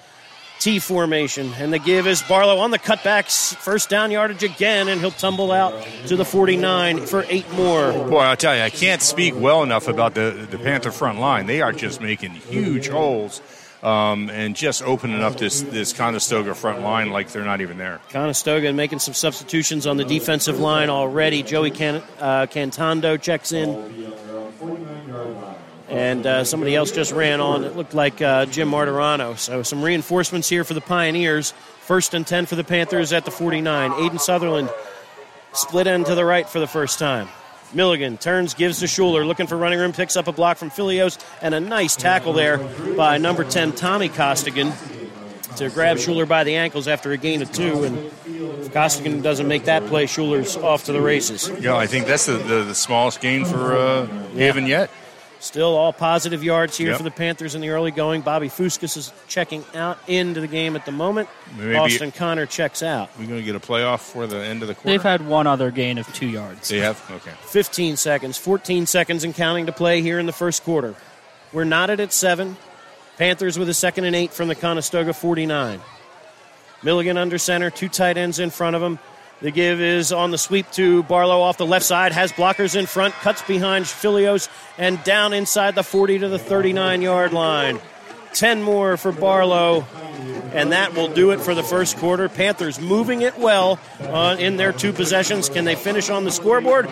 T 0.58 0.78
formation, 0.78 1.54
and 1.54 1.72
the 1.72 1.78
give 1.78 2.06
is 2.06 2.20
Barlow 2.20 2.58
on 2.58 2.70
the 2.70 2.78
cutbacks. 2.78 3.54
First 3.54 3.88
down 3.88 4.10
yardage 4.10 4.42
again, 4.42 4.88
and 4.88 5.00
he'll 5.00 5.10
tumble 5.10 5.50
out 5.50 5.72
to 6.08 6.16
the 6.16 6.24
49 6.26 7.06
for 7.06 7.24
eight 7.30 7.50
more. 7.54 7.92
Boy, 7.92 8.18
I'll 8.18 8.36
tell 8.36 8.54
you, 8.54 8.60
I 8.60 8.68
can't 8.68 9.00
speak 9.00 9.32
well 9.34 9.62
enough 9.62 9.88
about 9.88 10.14
the, 10.14 10.46
the 10.50 10.58
Panther 10.58 10.90
front 10.90 11.18
line. 11.18 11.46
They 11.46 11.62
are 11.62 11.72
just 11.72 12.02
making 12.02 12.32
huge 12.32 12.88
holes 12.88 13.40
um, 13.82 14.28
and 14.30 14.54
just 14.54 14.82
opening 14.82 15.22
up 15.22 15.36
this, 15.36 15.62
this 15.62 15.92
Conestoga 15.92 16.54
front 16.54 16.82
line 16.82 17.10
like 17.10 17.28
they're 17.30 17.44
not 17.44 17.60
even 17.60 17.78
there. 17.78 18.00
Conestoga 18.10 18.72
making 18.72 18.98
some 18.98 19.14
substitutions 19.14 19.86
on 19.86 19.96
the 19.96 20.04
defensive 20.04 20.60
line 20.60 20.90
already. 20.90 21.42
Joey 21.42 21.70
Can- 21.70 22.02
uh, 22.18 22.46
Cantando 22.46 23.20
checks 23.20 23.52
in. 23.52 23.70
And 25.88 26.24
uh, 26.24 26.44
somebody 26.44 26.76
else 26.76 26.92
just 26.92 27.10
ran 27.10 27.40
on. 27.40 27.64
It 27.64 27.74
looked 27.74 27.94
like 27.94 28.22
uh, 28.22 28.46
Jim 28.46 28.70
Martirano. 28.70 29.36
So 29.36 29.62
some 29.64 29.82
reinforcements 29.82 30.48
here 30.48 30.62
for 30.62 30.74
the 30.74 30.80
Pioneers. 30.80 31.52
First 31.80 32.14
and 32.14 32.24
10 32.24 32.46
for 32.46 32.54
the 32.54 32.62
Panthers 32.62 33.12
at 33.12 33.24
the 33.24 33.32
49. 33.32 33.90
Aiden 33.90 34.20
Sutherland 34.20 34.70
split 35.52 35.88
end 35.88 36.06
to 36.06 36.14
the 36.14 36.24
right 36.24 36.48
for 36.48 36.60
the 36.60 36.68
first 36.68 37.00
time. 37.00 37.28
Milligan 37.74 38.18
turns, 38.18 38.54
gives 38.54 38.80
to 38.80 38.86
Shuler, 38.86 39.26
looking 39.26 39.46
for 39.46 39.56
running 39.56 39.78
room, 39.78 39.92
picks 39.92 40.16
up 40.16 40.26
a 40.26 40.32
block 40.32 40.56
from 40.56 40.70
Filios, 40.70 41.18
and 41.40 41.54
a 41.54 41.60
nice 41.60 41.96
tackle 41.96 42.32
there 42.32 42.58
by 42.96 43.18
number 43.18 43.44
10, 43.44 43.72
Tommy 43.72 44.08
Costigan, 44.08 44.72
to 45.56 45.68
grab 45.70 45.96
Shuler 45.96 46.26
by 46.26 46.44
the 46.44 46.56
ankles 46.56 46.88
after 46.88 47.12
a 47.12 47.16
gain 47.16 47.42
of 47.42 47.52
two. 47.52 47.84
And 47.84 48.10
if 48.26 48.72
Costigan 48.72 49.20
doesn't 49.20 49.48
make 49.48 49.64
that 49.64 49.86
play, 49.86 50.06
Shuler's 50.06 50.56
off 50.56 50.84
to 50.84 50.92
the 50.92 51.00
races. 51.00 51.50
Yeah, 51.60 51.76
I 51.76 51.86
think 51.86 52.06
that's 52.06 52.26
the, 52.26 52.34
the, 52.34 52.64
the 52.64 52.74
smallest 52.74 53.20
gain 53.20 53.44
for 53.44 53.76
uh, 53.76 54.06
Haven 54.34 54.66
yet. 54.66 54.90
Still 55.40 55.74
all 55.74 55.92
positive 55.94 56.44
yards 56.44 56.76
here 56.76 56.88
Yep. 56.88 56.96
for 56.98 57.02
the 57.02 57.10
Panthers 57.10 57.54
in 57.54 57.62
the 57.62 57.70
early 57.70 57.90
going. 57.90 58.20
Bobby 58.20 58.48
Fuskas 58.50 58.96
is 58.98 59.10
checking 59.26 59.64
out 59.74 59.98
into 60.06 60.38
the 60.40 60.46
game 60.46 60.76
at 60.76 60.84
the 60.84 60.92
moment. 60.92 61.30
Maybe- 61.56 61.74
Austin 61.76 62.12
Connor 62.12 62.44
checks 62.44 62.82
out. 62.82 63.08
We're 63.18 63.24
going 63.26 63.40
to 63.40 63.44
get 63.44 63.56
a 63.56 63.60
playoff 63.60 64.00
for 64.00 64.26
the 64.26 64.36
end 64.36 64.60
of 64.60 64.68
the 64.68 64.74
quarter. 64.74 64.90
They've 64.90 65.02
had 65.02 65.26
one 65.26 65.46
other 65.46 65.70
gain 65.70 65.96
of 65.96 66.12
two 66.12 66.26
yards. 66.28 66.68
They 66.68 66.80
have? 66.80 67.02
Okay. 67.10 67.32
15 67.46 67.96
seconds, 67.96 68.36
14 68.36 68.84
seconds 68.86 69.24
and 69.24 69.34
counting 69.34 69.64
to 69.64 69.72
play 69.72 70.02
here 70.02 70.18
in 70.18 70.26
the 70.26 70.32
first 70.32 70.62
quarter. 70.62 70.94
We're 71.54 71.64
knotted 71.64 72.00
at 72.00 72.12
seven. 72.12 72.58
Panthers 73.16 73.58
with 73.58 73.68
a 73.70 73.74
second 73.74 74.04
and 74.04 74.14
eight 74.14 74.32
from 74.34 74.48
the 74.48 74.54
Conestoga 74.54 75.14
49. 75.14 75.80
Milligan 76.82 77.16
under 77.16 77.38
center, 77.38 77.70
two 77.70 77.88
tight 77.88 78.16
ends 78.18 78.38
in 78.38 78.50
front 78.50 78.76
of 78.76 78.82
him. 78.82 78.98
The 79.42 79.50
give 79.50 79.80
is 79.80 80.12
on 80.12 80.30
the 80.30 80.38
sweep 80.38 80.70
to 80.72 81.02
Barlow 81.04 81.40
off 81.40 81.56
the 81.56 81.66
left 81.66 81.86
side, 81.86 82.12
has 82.12 82.30
blockers 82.32 82.78
in 82.78 82.86
front, 82.86 83.14
cuts 83.14 83.40
behind 83.42 83.86
Filios, 83.86 84.48
and 84.76 85.02
down 85.02 85.32
inside 85.32 85.74
the 85.74 85.82
40 85.82 86.18
to 86.20 86.28
the 86.28 86.38
39 86.38 87.00
yard 87.00 87.32
line. 87.32 87.80
10 88.34 88.62
more 88.62 88.96
for 88.96 89.10
Barlow 89.10 89.84
And 90.52 90.72
that 90.72 90.94
will 90.94 91.08
do 91.08 91.32
it 91.32 91.40
for 91.40 91.54
the 91.54 91.62
first 91.62 91.96
quarter. 91.96 92.28
Panthers 92.28 92.80
moving 92.80 93.22
it 93.22 93.38
well 93.38 93.78
uh, 94.00 94.36
in 94.38 94.56
their 94.56 94.72
two 94.72 94.92
possessions. 94.92 95.48
Can 95.48 95.64
they 95.64 95.74
finish 95.74 96.10
on 96.10 96.24
the 96.24 96.30
scoreboard? 96.30 96.88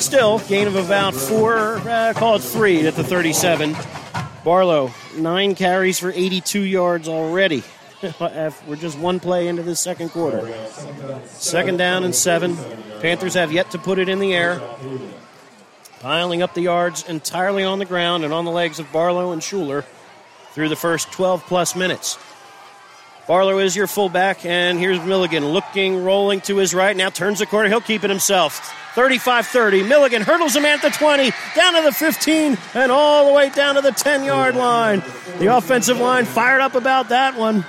Still, 0.00 0.38
gain 0.40 0.66
of 0.66 0.76
about 0.76 1.14
four, 1.14 1.78
uh, 1.78 2.12
call 2.16 2.36
it 2.36 2.42
three 2.42 2.86
at 2.86 2.94
the 2.94 3.04
37. 3.04 3.76
Barlow, 4.44 4.92
nine 5.16 5.54
carries 5.54 5.98
for 5.98 6.10
82 6.10 6.62
yards 6.62 7.08
already. 7.08 7.62
We're 8.66 8.76
just 8.76 8.98
one 8.98 9.18
play 9.20 9.48
into 9.48 9.62
the 9.62 9.74
second 9.74 10.10
quarter. 10.10 10.54
Second 11.26 11.78
down 11.78 12.04
and 12.04 12.14
seven. 12.14 12.56
Panthers 13.00 13.34
have 13.34 13.52
yet 13.52 13.72
to 13.72 13.78
put 13.78 13.98
it 13.98 14.08
in 14.08 14.18
the 14.18 14.34
air. 14.34 14.60
Piling 16.00 16.42
up 16.42 16.54
the 16.54 16.60
yards 16.62 17.08
entirely 17.08 17.64
on 17.64 17.80
the 17.80 17.84
ground 17.84 18.24
and 18.24 18.32
on 18.32 18.44
the 18.44 18.52
legs 18.52 18.78
of 18.78 18.90
Barlow 18.92 19.32
and 19.32 19.42
Shuler 19.42 19.84
through 20.52 20.68
the 20.68 20.76
first 20.76 21.10
12 21.10 21.44
plus 21.46 21.74
minutes. 21.74 22.18
Barlow 23.26 23.58
is 23.58 23.76
your 23.76 23.86
fullback, 23.86 24.46
and 24.46 24.78
here's 24.78 24.98
Milligan 25.04 25.46
looking, 25.48 26.02
rolling 26.02 26.40
to 26.42 26.56
his 26.56 26.72
right. 26.72 26.96
Now 26.96 27.10
turns 27.10 27.40
the 27.40 27.46
corner. 27.46 27.68
He'll 27.68 27.80
keep 27.80 28.02
it 28.02 28.10
himself. 28.10 28.74
35 28.94 29.46
30. 29.46 29.82
Milligan 29.82 30.22
hurdles 30.22 30.56
him 30.56 30.64
at 30.64 30.80
the 30.80 30.88
20, 30.88 31.30
down 31.54 31.74
to 31.74 31.82
the 31.82 31.92
15, 31.92 32.56
and 32.74 32.90
all 32.90 33.28
the 33.28 33.34
way 33.34 33.50
down 33.50 33.74
to 33.74 33.82
the 33.82 33.92
10 33.92 34.24
yard 34.24 34.56
line. 34.56 35.02
The 35.40 35.54
offensive 35.54 35.98
line 35.98 36.24
fired 36.24 36.62
up 36.62 36.74
about 36.74 37.10
that 37.10 37.36
one. 37.36 37.66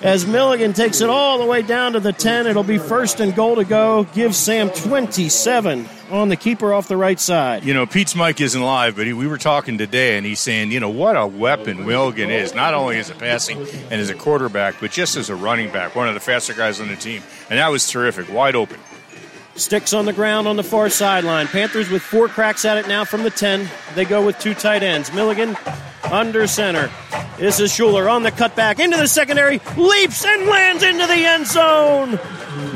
As 0.00 0.26
Milligan 0.28 0.74
takes 0.74 1.00
it 1.00 1.10
all 1.10 1.38
the 1.38 1.44
way 1.44 1.60
down 1.60 1.94
to 1.94 2.00
the 2.00 2.12
10, 2.12 2.46
it'll 2.46 2.62
be 2.62 2.78
first 2.78 3.18
and 3.18 3.34
goal 3.34 3.56
to 3.56 3.64
go. 3.64 4.04
Give 4.14 4.32
Sam 4.32 4.70
27 4.70 5.88
on 6.12 6.28
the 6.28 6.36
keeper 6.36 6.72
off 6.72 6.86
the 6.86 6.96
right 6.96 7.18
side. 7.18 7.64
You 7.64 7.74
know, 7.74 7.84
Pete's 7.84 8.14
mic 8.14 8.40
isn't 8.40 8.62
live, 8.62 8.94
but 8.94 9.06
he, 9.06 9.12
we 9.12 9.26
were 9.26 9.38
talking 9.38 9.76
today, 9.76 10.16
and 10.16 10.24
he's 10.24 10.38
saying, 10.38 10.70
you 10.70 10.78
know, 10.78 10.88
what 10.88 11.16
a 11.16 11.26
weapon 11.26 11.84
Milligan 11.84 12.30
is, 12.30 12.54
not 12.54 12.74
only 12.74 12.96
as 12.98 13.10
a 13.10 13.14
passing 13.16 13.58
and 13.58 13.94
as 13.94 14.08
a 14.08 14.14
quarterback, 14.14 14.76
but 14.80 14.92
just 14.92 15.16
as 15.16 15.30
a 15.30 15.34
running 15.34 15.72
back, 15.72 15.96
one 15.96 16.06
of 16.06 16.14
the 16.14 16.20
faster 16.20 16.54
guys 16.54 16.80
on 16.80 16.86
the 16.86 16.96
team. 16.96 17.20
And 17.50 17.58
that 17.58 17.68
was 17.68 17.90
terrific, 17.90 18.32
wide 18.32 18.54
open. 18.54 18.78
Sticks 19.58 19.92
on 19.92 20.04
the 20.04 20.12
ground 20.12 20.46
on 20.46 20.54
the 20.54 20.62
far 20.62 20.88
sideline. 20.88 21.48
Panthers 21.48 21.90
with 21.90 22.00
four 22.00 22.28
cracks 22.28 22.64
at 22.64 22.78
it 22.78 22.86
now 22.86 23.04
from 23.04 23.24
the 23.24 23.30
10. 23.30 23.68
They 23.96 24.04
go 24.04 24.24
with 24.24 24.38
two 24.38 24.54
tight 24.54 24.84
ends. 24.84 25.12
Milligan 25.12 25.56
under 26.04 26.46
center. 26.46 26.88
This 27.38 27.58
is 27.58 27.72
Shuler 27.72 28.10
on 28.10 28.22
the 28.22 28.30
cutback 28.30 28.78
into 28.78 28.96
the 28.96 29.08
secondary, 29.08 29.60
leaps 29.76 30.24
and 30.24 30.46
lands 30.46 30.84
into 30.84 31.06
the 31.06 31.24
end 31.24 31.46
zone. 31.46 32.12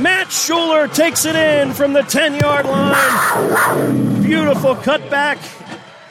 Matt 0.02 0.28
Shuler 0.28 0.92
takes 0.92 1.24
it 1.24 1.36
in 1.36 1.72
from 1.72 1.92
the 1.92 2.02
10 2.02 2.34
yard 2.34 2.66
line. 2.66 4.22
Beautiful 4.22 4.74
cutback 4.74 5.38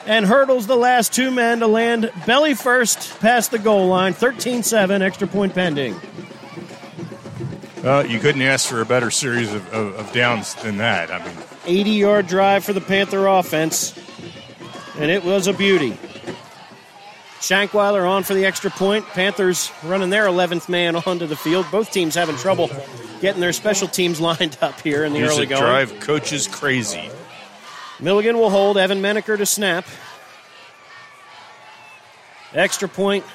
and 0.05 0.25
hurdles 0.25 0.67
the 0.67 0.77
last 0.77 1.13
two 1.13 1.31
men 1.31 1.59
to 1.59 1.67
land 1.67 2.11
belly 2.25 2.53
first 2.53 3.19
past 3.19 3.51
the 3.51 3.59
goal 3.59 3.87
line. 3.87 4.13
13 4.13 4.63
7, 4.63 5.01
extra 5.01 5.27
point 5.27 5.53
pending. 5.53 5.99
Uh, 7.83 8.05
you 8.07 8.19
couldn't 8.19 8.43
ask 8.43 8.69
for 8.69 8.81
a 8.81 8.85
better 8.85 9.09
series 9.09 9.51
of, 9.51 9.73
of, 9.73 9.95
of 9.95 10.13
downs 10.13 10.53
than 10.55 10.77
that. 10.77 11.11
I 11.11 11.25
mean, 11.25 11.35
80 11.65 11.89
yard 11.91 12.27
drive 12.27 12.63
for 12.63 12.73
the 12.73 12.81
Panther 12.81 13.25
offense, 13.25 13.97
and 14.99 15.09
it 15.09 15.23
was 15.23 15.47
a 15.47 15.53
beauty. 15.53 15.97
Shankweiler 17.39 18.07
on 18.07 18.21
for 18.21 18.35
the 18.35 18.45
extra 18.45 18.69
point. 18.69 19.03
Panthers 19.07 19.71
running 19.83 20.11
their 20.11 20.27
11th 20.27 20.69
man 20.69 20.95
onto 20.95 21.25
the 21.25 21.35
field. 21.35 21.65
Both 21.71 21.91
teams 21.91 22.13
having 22.13 22.35
trouble 22.35 22.69
getting 23.19 23.41
their 23.41 23.51
special 23.53 23.87
teams 23.87 24.21
lined 24.21 24.59
up 24.61 24.79
here 24.81 25.03
in 25.03 25.13
the 25.13 25.19
here's 25.19 25.31
early 25.31 25.43
a 25.45 25.47
going. 25.47 25.61
drive 25.63 25.99
coaches 26.01 26.47
crazy. 26.47 27.09
Milligan 27.99 28.37
will 28.37 28.51
hold 28.51 28.77
Evan 28.77 29.01
Menaker 29.01 29.37
to 29.37 29.45
snap. 29.45 29.85
Extra 32.53 32.87
point 32.87 33.25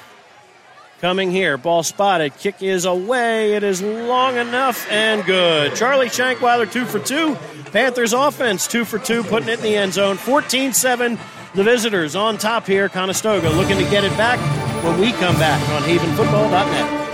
coming 1.00 1.30
here. 1.30 1.56
Ball 1.56 1.82
spotted. 1.82 2.36
Kick 2.36 2.62
is 2.62 2.84
away. 2.84 3.54
It 3.54 3.62
is 3.62 3.82
long 3.82 4.36
enough 4.36 4.90
and 4.90 5.24
good. 5.24 5.74
Charlie 5.74 6.08
Shankweiler, 6.08 6.70
two 6.70 6.84
for 6.84 6.98
two. 6.98 7.36
Panthers 7.72 8.12
offense, 8.12 8.66
two 8.66 8.84
for 8.84 8.98
two, 8.98 9.22
putting 9.22 9.48
it 9.48 9.58
in 9.58 9.62
the 9.62 9.76
end 9.76 9.92
zone. 9.92 10.16
14 10.16 10.72
7. 10.72 11.18
The 11.54 11.64
visitors 11.64 12.14
on 12.16 12.36
top 12.38 12.66
here. 12.66 12.88
Conestoga 12.88 13.48
looking 13.50 13.78
to 13.78 13.84
get 13.90 14.04
it 14.04 14.16
back 14.16 14.38
when 14.84 15.00
we 15.00 15.12
come 15.12 15.36
back 15.36 15.60
on 15.70 15.82
havenfootball.net. 15.82 17.06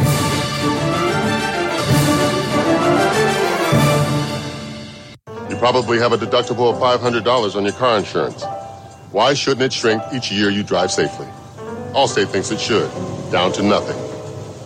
You 5.51 5.57
probably 5.59 5.99
have 5.99 6.12
a 6.12 6.16
deductible 6.16 6.72
of 6.72 6.80
$500 6.80 7.55
on 7.55 7.62
your 7.64 7.72
car 7.74 7.99
insurance. 7.99 8.43
Why 9.12 9.35
shouldn't 9.35 9.62
it 9.62 9.72
shrink 9.72 10.03
each 10.12 10.33
year 10.33 10.51
you 10.51 10.62
drive 10.62 10.91
safely? 10.91 11.26
Allstate 11.93 12.28
thinks 12.28 12.51
it 12.51 12.59
should, 12.59 12.91
down 13.33 13.51
to 13.53 13.62
nothing. 13.62 13.99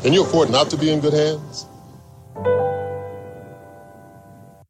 Can 0.03 0.12
you 0.12 0.23
afford 0.23 0.51
not 0.51 0.69
to 0.71 0.77
be 0.77 0.91
in 0.91 1.01
good 1.01 1.14
hands? 1.14 1.67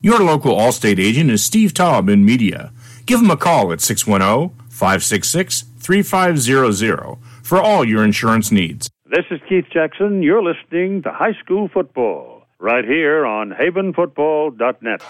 Your 0.00 0.20
local 0.20 0.54
Allstate 0.54 1.00
agent 1.00 1.30
is 1.30 1.42
Steve 1.42 1.72
Taub 1.72 2.12
in 2.12 2.24
media. 2.24 2.72
Give 3.06 3.20
him 3.20 3.30
a 3.30 3.36
call 3.36 3.72
at 3.72 3.80
610 3.80 4.56
566 4.68 5.64
3500 5.78 7.16
for 7.42 7.60
all 7.60 7.84
your 7.84 8.04
insurance 8.04 8.52
needs. 8.52 8.90
This 9.06 9.24
is 9.30 9.40
Keith 9.48 9.64
Jackson. 9.72 10.22
You're 10.22 10.42
listening 10.42 11.02
to 11.02 11.10
High 11.10 11.34
School 11.42 11.68
Football 11.68 12.46
right 12.58 12.84
here 12.84 13.24
on 13.24 13.50
havenfootball.net. 13.50 15.02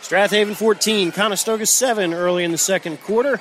Strath 0.00 0.30
Haven 0.32 0.54
14, 0.54 1.12
Conestoga 1.12 1.64
7 1.64 2.12
early 2.12 2.44
in 2.44 2.52
the 2.52 2.58
second 2.58 3.00
quarter. 3.00 3.40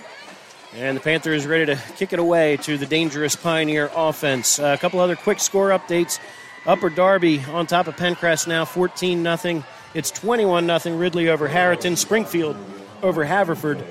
And 0.75 0.97
the 0.97 1.01
Panthers 1.01 1.45
ready 1.45 1.67
to 1.67 1.75
kick 1.97 2.13
it 2.13 2.19
away 2.19 2.57
to 2.57 2.79
the 2.79 2.87
dangerous 2.87 3.35
Pioneer 3.35 3.91
offense. 3.95 4.57
Uh, 4.57 4.73
a 4.75 4.77
couple 4.79 4.99
other 4.99 5.15
quick 5.15 5.39
score 5.39 5.69
updates. 5.69 6.19
Upper 6.65 6.89
Darby 6.89 7.43
on 7.51 7.67
top 7.67 7.87
of 7.87 7.95
Penncrest 7.95 8.47
now 8.47 8.65
14 8.65 9.37
0. 9.37 9.63
It's 9.93 10.09
21 10.09 10.79
0 10.79 10.97
Ridley 10.97 11.29
over 11.29 11.47
Harriton. 11.47 11.95
Springfield 11.95 12.57
over 13.03 13.23
Haverford 13.23 13.85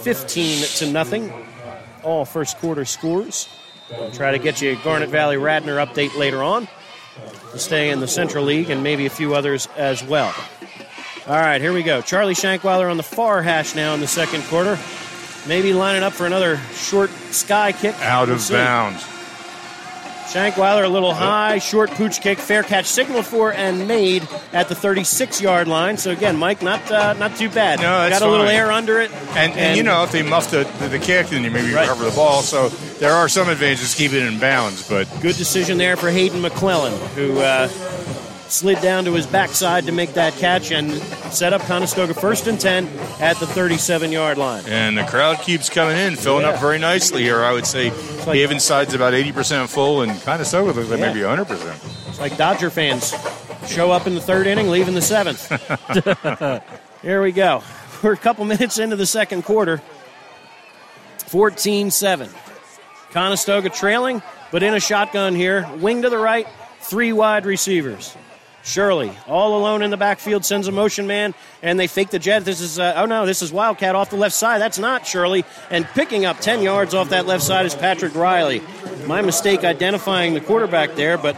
15 0.00 0.64
to 0.78 0.90
nothing. 0.90 1.30
All 2.02 2.24
first 2.24 2.56
quarter 2.56 2.86
scores. 2.86 3.48
We'll 3.90 4.10
try 4.10 4.30
to 4.30 4.38
get 4.38 4.62
you 4.62 4.72
a 4.72 4.76
Garnet 4.76 5.10
Valley 5.10 5.36
Radnor 5.36 5.76
update 5.76 6.16
later 6.16 6.42
on 6.42 6.68
to 7.52 7.58
stay 7.58 7.90
in 7.90 8.00
the 8.00 8.08
Central 8.08 8.44
League 8.44 8.70
and 8.70 8.82
maybe 8.82 9.04
a 9.04 9.10
few 9.10 9.34
others 9.34 9.68
as 9.76 10.02
well. 10.02 10.34
All 11.26 11.36
right, 11.36 11.60
here 11.60 11.74
we 11.74 11.82
go. 11.82 12.00
Charlie 12.00 12.34
Shankweiler 12.34 12.90
on 12.90 12.96
the 12.96 13.02
far 13.02 13.42
hash 13.42 13.74
now 13.74 13.92
in 13.92 14.00
the 14.00 14.06
second 14.06 14.42
quarter. 14.44 14.78
Maybe 15.46 15.72
lining 15.72 16.02
up 16.02 16.12
for 16.14 16.26
another 16.26 16.58
short 16.72 17.10
sky 17.30 17.72
kick. 17.72 17.94
Out 18.00 18.28
We'll 18.28 18.36
of 18.36 18.42
see. 18.42 18.54
bounds. 18.54 19.04
Shankweiler 20.26 20.84
a 20.84 20.88
little 20.88 21.12
high, 21.14 21.58
short 21.58 21.90
pooch 21.92 22.20
kick, 22.20 22.38
fair 22.38 22.62
catch 22.64 22.86
signaled 22.86 23.26
for 23.26 23.52
and 23.52 23.86
made 23.86 24.26
at 24.52 24.68
the 24.68 24.74
36 24.74 25.40
yard 25.40 25.68
line. 25.68 25.96
So 25.96 26.10
again, 26.10 26.36
Mike, 26.38 26.60
not 26.62 26.90
uh, 26.90 27.12
not 27.12 27.36
too 27.36 27.48
bad. 27.50 27.78
No, 27.78 28.08
that's 28.08 28.18
Got 28.18 28.26
a 28.26 28.30
little 28.30 28.46
air 28.46 28.72
under 28.72 29.00
it, 29.00 29.12
And, 29.36 29.52
and, 29.52 29.76
you 29.76 29.84
know, 29.84 30.02
if 30.02 30.10
they 30.12 30.22
muff 30.22 30.50
the, 30.50 30.64
the, 30.88 30.98
kick, 30.98 31.28
then 31.28 31.44
you 31.44 31.50
maybe 31.50 31.72
Right. 31.72 31.82
recover 31.82 32.04
the 32.06 32.16
ball. 32.16 32.40
So 32.42 32.70
there 32.98 33.12
are 33.12 33.28
some 33.28 33.48
advantages 33.48 33.92
to 33.92 33.96
keeping 33.96 34.22
it 34.22 34.26
in 34.32 34.40
bounds. 34.40 34.88
But 34.88 35.06
good 35.20 35.36
decision 35.36 35.78
there 35.78 35.96
for 35.96 36.10
Hayden 36.10 36.40
McClellan, 36.40 36.98
who 37.10 37.38
uh, 37.38 37.68
slid 38.48 38.80
down 38.80 39.04
to 39.04 39.12
his 39.14 39.26
backside 39.26 39.86
to 39.86 39.92
make 39.92 40.14
that 40.14 40.34
catch 40.34 40.70
and 40.70 40.92
set 41.32 41.52
up 41.52 41.62
Conestoga 41.62 42.14
first 42.14 42.46
and 42.46 42.60
10 42.60 42.86
at 43.20 43.36
the 43.38 43.46
37 43.46 44.12
yard 44.12 44.38
line. 44.38 44.62
and 44.68 44.96
the 44.96 45.04
crowd 45.04 45.38
keeps 45.40 45.68
coming 45.68 45.96
in, 45.96 46.14
filling 46.16 46.42
Yeah. 46.44 46.50
up 46.50 46.60
very 46.60 46.78
nicely 46.78 47.22
here. 47.22 47.42
I 47.42 47.52
would 47.52 47.66
say 47.66 47.90
like- 47.90 48.36
Haven 48.36 48.60
side's 48.60 48.94
about 48.94 49.12
80% 49.14 49.68
full, 49.70 50.02
and 50.02 50.12
so 50.46 50.64
looks 50.64 50.76
like 50.90 51.00
Yeah. 51.00 51.06
maybe 51.06 51.22
100%. 51.22 51.74
It's 52.08 52.20
like 52.20 52.36
Dodger 52.36 52.70
fans 52.70 53.14
show 53.66 53.90
up 53.90 54.06
in 54.06 54.14
the 54.14 54.20
third 54.20 54.46
inning, 54.46 54.68
leave 54.70 54.88
in 54.88 54.94
the 54.94 55.02
seventh. 55.02 55.48
Here 57.02 57.22
we 57.22 57.32
go. 57.32 57.62
We're 58.02 58.12
a 58.12 58.16
couple 58.16 58.44
minutes 58.44 58.78
into 58.78 58.96
the 58.96 59.06
second 59.06 59.42
quarter. 59.44 59.80
14 61.26 61.90
7. 61.90 62.28
Conestoga 63.12 63.68
trailing, 63.70 64.22
but 64.50 64.62
in 64.62 64.74
a 64.74 64.80
shotgun 64.80 65.34
here. 65.34 65.68
Wing 65.80 66.02
to 66.02 66.10
the 66.10 66.18
right, 66.18 66.46
three 66.80 67.12
wide 67.12 67.46
receivers. 67.46 68.14
Shirley, 68.64 69.12
all 69.26 69.58
alone 69.58 69.82
in 69.82 69.90
the 69.90 69.96
backfield, 69.98 70.44
sends 70.44 70.66
a 70.68 70.72
motion 70.72 71.06
man, 71.06 71.34
and 71.62 71.78
they 71.78 71.86
fake 71.86 72.08
the 72.08 72.18
jet. 72.18 72.44
This 72.46 72.60
is, 72.60 72.78
uh, 72.78 72.94
oh 72.96 73.04
no, 73.04 73.26
this 73.26 73.42
is 73.42 73.52
Wildcat 73.52 73.94
off 73.94 74.08
the 74.08 74.16
left 74.16 74.34
side. 74.34 74.60
That's 74.60 74.78
not 74.78 75.06
Shirley. 75.06 75.44
And 75.70 75.84
picking 75.84 76.24
up 76.24 76.40
10 76.40 76.62
yards 76.62 76.94
off 76.94 77.10
that 77.10 77.26
left 77.26 77.44
side 77.44 77.66
is 77.66 77.74
Patrick 77.74 78.14
Riley. 78.14 78.62
My 79.06 79.20
mistake 79.20 79.64
identifying 79.64 80.32
the 80.32 80.40
quarterback 80.40 80.94
there, 80.94 81.18
but, 81.18 81.36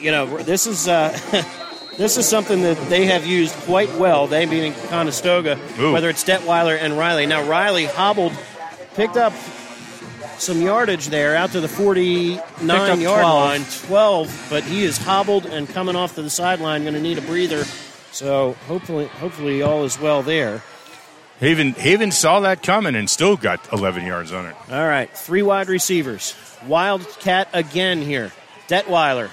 you 0.00 0.10
know, 0.10 0.38
this 0.42 0.66
is. 0.66 0.88
Uh, 0.88 1.16
This 1.96 2.16
is 2.16 2.28
something 2.28 2.62
that 2.62 2.76
they 2.88 3.06
have 3.06 3.24
used 3.24 3.54
quite 3.54 3.92
well, 3.94 4.26
they 4.26 4.46
being 4.46 4.74
Conestoga, 4.88 5.56
Ooh. 5.78 5.92
whether 5.92 6.08
it's 6.08 6.24
Detweiler 6.24 6.76
and 6.76 6.98
Riley. 6.98 7.24
Now, 7.24 7.48
Riley 7.48 7.84
hobbled, 7.84 8.32
picked 8.94 9.16
up 9.16 9.32
some 10.38 10.60
yardage 10.60 11.08
there 11.08 11.36
out 11.36 11.52
to 11.52 11.60
the 11.60 11.68
49 11.68 13.00
yard 13.00 13.20
12. 13.20 13.22
line, 13.22 13.64
12, 13.86 14.46
but 14.50 14.62
he 14.64 14.84
is 14.84 14.98
hobbled 14.98 15.46
and 15.46 15.68
coming 15.68 15.96
off 15.96 16.14
to 16.16 16.22
the 16.22 16.30
sideline, 16.30 16.82
going 16.82 16.94
to 16.94 17.00
need 17.00 17.18
a 17.18 17.22
breather. 17.22 17.64
So 18.12 18.52
hopefully, 18.66 19.06
hopefully 19.06 19.62
all 19.62 19.84
is 19.84 19.98
well 19.98 20.22
there. 20.22 20.62
Haven, 21.40 21.72
Haven 21.72 22.12
saw 22.12 22.40
that 22.40 22.62
coming 22.62 22.94
and 22.94 23.10
still 23.10 23.36
got 23.36 23.72
11 23.72 24.06
yards 24.06 24.32
on 24.32 24.46
it. 24.46 24.54
All 24.70 24.86
right, 24.86 25.10
three 25.16 25.42
wide 25.42 25.68
receivers. 25.68 26.34
Wildcat 26.66 27.48
again 27.52 28.00
here. 28.00 28.30
Detweiler 28.68 29.30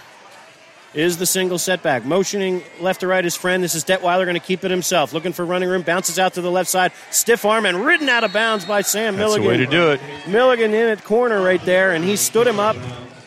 is 0.93 1.17
the 1.17 1.25
single 1.25 1.57
setback. 1.57 2.03
Motioning 2.05 2.61
left 2.79 2.99
to 2.99 3.07
right 3.07 3.23
his 3.23 3.35
friend. 3.35 3.63
This 3.63 3.75
is 3.75 3.83
Detweiler 3.85 4.25
going 4.25 4.33
to 4.35 4.39
keep 4.39 4.63
it 4.65 4.71
himself. 4.71 5.13
Looking 5.13 5.31
for 5.33 5.45
running 5.45 5.69
room. 5.69 5.83
Bounces 5.83 6.19
out 6.19 6.33
to 6.33 6.41
the 6.41 6.51
left 6.51 6.69
side. 6.69 6.91
Stiff 7.11 7.45
arm 7.45 7.65
and 7.65 7.85
ridden 7.85 8.09
out 8.09 8.23
of 8.23 8.33
bounds 8.33 8.65
by 8.65 8.81
Sam 8.81 9.15
That's 9.15 9.33
the 9.33 9.39
Milligan. 9.39 9.47
way 9.47 9.57
to 9.57 9.65
do 9.71 9.91
it. 9.91 10.01
Milligan 10.27 10.73
in 10.73 10.87
at 10.89 11.03
corner 11.03 11.41
right 11.41 11.63
there, 11.63 11.91
and 11.93 12.03
he 12.03 12.15
stood 12.15 12.45
him 12.47 12.59
up. 12.59 12.75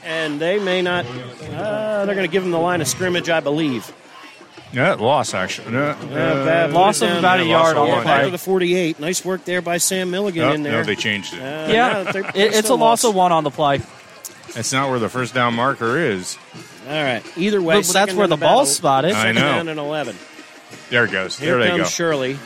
And 0.05 0.39
they 0.39 0.59
may 0.59 0.83
not. 0.83 1.07
Uh, 1.07 2.05
they're 2.05 2.15
going 2.15 2.27
to 2.29 2.33
give 2.33 2.43
him 2.43 2.51
the 2.51 2.59
line 2.59 2.83
of 2.83 2.87
scrimmage, 2.89 3.31
I 3.31 3.41
believe. 3.41 3.91
Yeah, 4.71 4.93
loss, 4.95 5.33
actually. 5.33 5.71
No, 5.71 5.91
Uh, 5.91 5.95
bad. 6.45 6.73
Loss 6.73 7.01
of 7.01 7.11
about 7.19 7.37
there. 7.39 7.47
a 7.47 7.49
yard 7.49 7.77
on 7.79 7.89
one. 7.89 7.99
the 8.01 8.05
Back 8.05 8.17
play. 8.21 8.25
to 8.27 8.31
the 8.33 8.39
48. 8.39 9.01
Nice 9.01 9.25
work 9.25 9.45
there 9.47 9.62
by 9.62 9.79
Sam 9.79 10.11
Milligan 10.11 10.43
Oh, 10.45 10.53
in 10.53 10.62
there. 10.62 10.73
no, 10.73 10.83
they 10.83 10.97
changed 10.97 11.33
it. 11.33 11.41
Uh, 11.41 11.73
Yeah, 11.73 12.03
no, 12.12 12.21
it, 12.35 12.55
it's 12.55 12.69
a 12.69 12.75
loss 12.75 13.05
of 13.05 13.15
one 13.15 13.33
on 13.33 13.45
the 13.45 13.51
play. 13.51 13.81
That's 14.53 14.73
not 14.73 14.91
where 14.91 14.99
the 14.99 15.09
first 15.09 15.33
down 15.33 15.55
marker 15.55 15.97
is. 15.97 16.37
All 16.87 16.93
right. 17.03 17.22
Either 17.37 17.62
way, 17.62 17.74
But 17.76 17.78
that's 17.78 17.89
second 17.93 18.16
where 18.16 18.24
and 18.24 18.32
the 18.32 18.37
about 18.37 18.47
ball's 18.55 18.70
a- 18.70 18.74
spotted. 18.74 19.12
I 19.12 19.22
second 19.22 19.35
know. 19.37 19.41
down 19.41 19.68
and 19.68 19.78
11. 19.80 20.16
There 20.91 21.05
it 21.05 21.11
goes. 21.12 21.39
Here 21.39 21.53
there 21.59 21.59
they 21.64 21.68
comes 21.70 21.82
go. 21.82 21.89
Shirley 21.89 22.39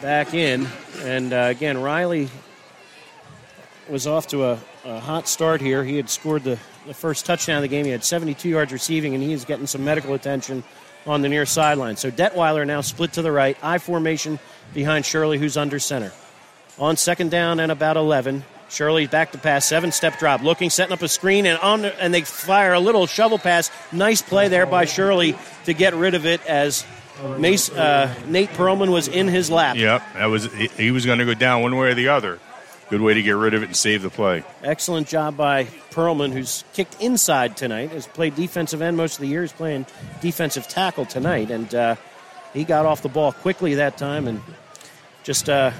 back 0.00 0.34
in. 0.34 0.66
And 1.02 1.32
uh, 1.32 1.36
again, 1.50 1.78
Riley 1.80 2.28
was 3.88 4.06
off 4.06 4.28
to 4.28 4.44
a, 4.44 4.58
a 4.84 5.00
hot 5.00 5.28
start 5.28 5.60
here. 5.60 5.84
He 5.84 5.96
had 5.96 6.08
scored 6.08 6.44
the, 6.44 6.58
the 6.86 6.94
first 6.94 7.26
touchdown 7.26 7.56
of 7.56 7.62
the 7.62 7.68
game. 7.68 7.84
He 7.84 7.90
had 7.90 8.04
72 8.04 8.48
yards 8.48 8.72
receiving, 8.72 9.14
and 9.14 9.22
he 9.22 9.32
is 9.32 9.44
getting 9.44 9.66
some 9.66 9.84
medical 9.84 10.14
attention 10.14 10.64
on 11.06 11.22
the 11.22 11.28
near 11.28 11.46
sideline. 11.46 11.96
So 11.96 12.10
Detweiler 12.10 12.66
now 12.66 12.80
split 12.80 13.12
to 13.14 13.22
the 13.22 13.32
right, 13.32 13.56
I 13.62 13.78
formation 13.78 14.38
behind 14.72 15.04
Shirley, 15.04 15.38
who's 15.38 15.56
under 15.56 15.78
center. 15.78 16.12
On 16.78 16.96
second 16.96 17.30
down 17.30 17.60
and 17.60 17.70
about 17.72 17.96
11, 17.96 18.44
Shirley 18.72 19.06
back 19.06 19.32
to 19.32 19.38
pass, 19.38 19.66
seven 19.66 19.92
step 19.92 20.18
drop, 20.18 20.42
looking, 20.42 20.70
setting 20.70 20.94
up 20.94 21.02
a 21.02 21.08
screen, 21.08 21.44
and 21.44 21.58
on 21.58 21.84
and 21.84 22.12
they 22.14 22.22
fire 22.22 22.72
a 22.72 22.80
little 22.80 23.06
shovel 23.06 23.38
pass. 23.38 23.70
Nice 23.92 24.22
play 24.22 24.48
there 24.48 24.64
by 24.64 24.86
Shirley 24.86 25.36
to 25.66 25.74
get 25.74 25.94
rid 25.94 26.14
of 26.14 26.24
it 26.24 26.44
as 26.46 26.86
Mace, 27.38 27.70
uh, 27.70 28.12
Nate 28.26 28.48
Perlman 28.50 28.90
was 28.90 29.08
in 29.08 29.28
his 29.28 29.50
lap. 29.50 29.76
Yep, 29.76 30.02
that 30.14 30.26
was 30.26 30.52
he, 30.52 30.68
he 30.68 30.90
was 30.90 31.04
going 31.04 31.18
to 31.18 31.26
go 31.26 31.34
down 31.34 31.62
one 31.62 31.76
way 31.76 31.88
or 31.88 31.94
the 31.94 32.08
other. 32.08 32.40
Good 32.88 33.02
way 33.02 33.14
to 33.14 33.22
get 33.22 33.32
rid 33.32 33.54
of 33.54 33.62
it 33.62 33.66
and 33.66 33.76
save 33.76 34.02
the 34.02 34.10
play. 34.10 34.42
Excellent 34.62 35.06
job 35.06 35.36
by 35.36 35.64
Perlman, 35.92 36.32
who's 36.32 36.64
kicked 36.72 37.00
inside 37.00 37.56
tonight. 37.56 37.90
Has 37.90 38.06
played 38.06 38.34
defensive 38.34 38.82
end 38.82 38.96
most 38.96 39.14
of 39.14 39.20
the 39.20 39.28
year. 39.28 39.42
He's 39.42 39.52
playing 39.52 39.86
defensive 40.20 40.66
tackle 40.66 41.06
tonight, 41.06 41.50
and 41.50 41.74
uh, 41.74 41.96
he 42.54 42.64
got 42.64 42.86
off 42.86 43.02
the 43.02 43.08
ball 43.08 43.32
quickly 43.32 43.74
that 43.74 43.98
time, 43.98 44.28
and 44.28 44.42
just 45.22 45.48
uh, 45.48 45.72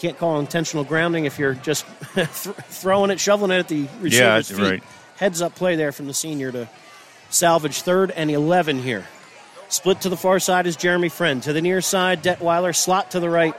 can't 0.00 0.18
call 0.18 0.40
intentional 0.40 0.84
grounding 0.84 1.26
if 1.26 1.38
you're 1.38 1.54
just 1.54 1.84
th- 2.14 2.26
throwing 2.28 3.10
it, 3.10 3.20
shoveling 3.20 3.50
it 3.52 3.58
at 3.58 3.68
the 3.68 3.82
receiver's 4.00 4.50
Yeah, 4.50 4.56
feet. 4.56 4.58
right. 4.70 4.82
Heads 5.16 5.42
up 5.42 5.54
play 5.54 5.76
there 5.76 5.92
from 5.92 6.06
the 6.06 6.14
senior 6.14 6.50
to 6.52 6.68
salvage 7.28 7.82
third 7.82 8.10
and 8.10 8.30
11 8.30 8.80
here. 8.82 9.06
Split 9.68 10.00
to 10.00 10.08
the 10.08 10.16
far 10.16 10.40
side 10.40 10.66
is 10.66 10.74
Jeremy 10.76 11.08
Friend. 11.10 11.42
To 11.44 11.52
the 11.52 11.62
near 11.62 11.80
side, 11.80 12.22
Detweiler. 12.24 12.74
Slot 12.74 13.12
to 13.12 13.20
the 13.20 13.30
right 13.30 13.54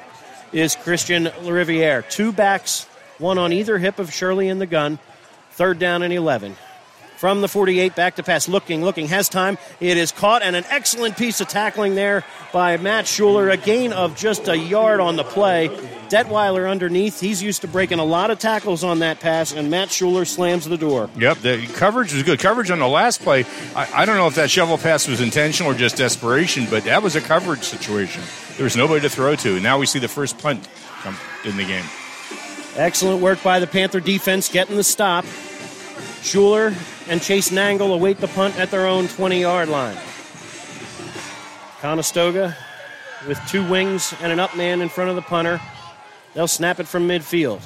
is 0.52 0.76
Christian 0.76 1.30
Riviere. 1.44 2.02
Two 2.02 2.32
backs, 2.34 2.86
one 3.18 3.38
on 3.38 3.54
either 3.54 3.78
hip 3.78 4.00
of 4.00 4.12
Shirley 4.14 4.50
in 4.50 4.60
the 4.60 4.66
gun. 4.66 5.00
Third 5.52 5.80
down 5.80 6.02
and 6.04 6.12
11. 6.12 6.56
From 7.22 7.42
the 7.42 7.48
48, 7.48 7.96
back 7.96 8.16
to 8.16 8.24
pass. 8.24 8.50
Looking, 8.50 8.84
looking, 8.84 9.06
has 9.10 9.30
time. 9.30 9.60
It 9.80 9.96
is 9.96 10.12
caught, 10.12 10.42
and 10.42 10.56
an 10.56 10.66
excellent 10.72 11.18
piece 11.18 11.40
of 11.40 11.48
tackling 11.48 11.94
there 11.94 12.24
by 12.52 12.78
Matt 12.78 13.06
Shuler. 13.06 13.54
A 13.54 13.58
gain 13.58 13.94
of 13.94 14.18
just 14.18 14.48
a 14.48 14.58
yard 14.58 15.00
on 15.00 15.18
the 15.18 15.24
play. 15.24 15.68
Detweiler 16.10 16.68
underneath. 16.68 17.20
He's 17.20 17.44
used 17.44 17.62
to 17.62 17.68
breaking 17.68 18.00
a 18.00 18.04
lot 18.04 18.32
of 18.32 18.40
tackles 18.40 18.84
on 18.84 18.98
that 19.00 19.20
pass, 19.20 19.54
and 19.54 19.70
Matt 19.70 19.90
Shuler 19.90 20.26
slams 20.26 20.66
the 20.66 20.80
door. 20.80 21.12
Yep, 21.16 21.38
the 21.38 21.68
coverage 21.68 22.12
was 22.12 22.24
good. 22.24 22.40
Coverage 22.40 22.72
on 22.72 22.80
the 22.80 22.88
last 22.88 23.22
play. 23.22 23.46
I, 23.76 24.02
I 24.02 24.06
don't 24.06 24.18
know 24.18 24.26
if 24.26 24.34
that 24.34 24.50
shovel 24.50 24.80
pass 24.80 25.08
was 25.08 25.22
intentional 25.22 25.74
or 25.74 25.76
just 25.76 25.98
desperation, 25.98 26.66
but 26.72 26.86
that 26.86 27.04
was 27.04 27.16
a 27.16 27.22
coverage 27.22 27.62
situation. 27.62 28.24
There 28.58 28.64
was 28.64 28.76
nobody 28.76 29.02
to 29.02 29.10
throw 29.10 29.36
to. 29.36 29.60
Now 29.60 29.78
we 29.78 29.86
see 29.86 30.00
the 30.00 30.08
first 30.08 30.40
punt 30.40 30.68
come 31.04 31.16
in 31.46 31.56
the 31.56 31.66
game. 31.66 31.86
Excellent 32.78 33.22
work 33.22 33.44
by 33.44 33.60
the 33.60 33.68
Panther 33.68 34.00
defense 34.00 34.50
getting 34.50 34.76
the 34.76 34.84
stop. 34.84 35.24
Shuler 36.22 36.76
and 37.12 37.22
Chase 37.22 37.50
Nangle 37.52 37.94
await 37.94 38.18
the 38.20 38.28
punt 38.30 38.58
at 38.58 38.72
their 38.72 38.88
own 38.88 39.08
20 39.08 39.40
yard 39.40 39.70
line. 39.70 39.98
Conestoga 41.82 42.56
with 43.28 43.40
two 43.48 43.68
wings 43.70 44.14
and 44.22 44.32
an 44.32 44.40
up 44.40 44.56
man 44.56 44.82
in 44.82 44.90
front 44.90 45.10
of 45.10 45.16
the 45.16 45.22
punter. 45.22 45.60
They'll 46.34 46.48
snap 46.48 46.80
it 46.80 46.88
from 46.88 47.08
midfield. 47.08 47.62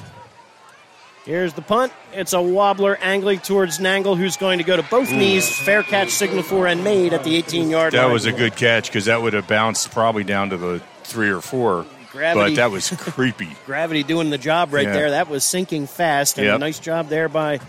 Here's 1.24 1.54
the 1.54 1.62
punt. 1.62 1.92
It's 2.12 2.32
a 2.32 2.40
wobbler 2.42 2.96
angling 3.00 3.40
towards 3.40 3.78
Nangle, 3.78 4.16
who's 4.16 4.36
going 4.36 4.58
to 4.58 4.64
go 4.64 4.76
to 4.76 4.82
both 4.84 5.10
knees. 5.10 5.48
Fair 5.48 5.82
catch 5.82 6.10
signal 6.10 6.42
for 6.44 6.66
and 6.66 6.84
made 6.84 7.12
at 7.12 7.24
the 7.24 7.36
18 7.36 7.68
yard 7.70 7.92
line. 7.94 8.02
That 8.02 8.12
was 8.12 8.26
a 8.26 8.32
good 8.32 8.56
catch 8.56 8.88
because 8.88 9.06
that 9.06 9.22
would 9.22 9.32
have 9.32 9.48
bounced 9.48 9.90
probably 9.90 10.24
down 10.24 10.50
to 10.50 10.56
the 10.56 10.82
three 11.04 11.30
or 11.30 11.40
four. 11.40 11.84
Gravity. 12.12 12.50
But 12.52 12.56
that 12.56 12.70
was 12.70 12.90
creepy. 12.90 13.48
Gravity 13.66 14.02
doing 14.02 14.30
the 14.30 14.38
job 14.38 14.72
right 14.72 14.86
Yeah. 14.86 14.92
there. 14.92 15.10
That 15.10 15.28
was 15.28 15.44
sinking 15.44 15.86
fast, 15.86 16.38
and 16.38 16.46
a 16.48 16.58
nice 16.58 16.78
job 16.78 17.08
there 17.08 17.28
by 17.28 17.60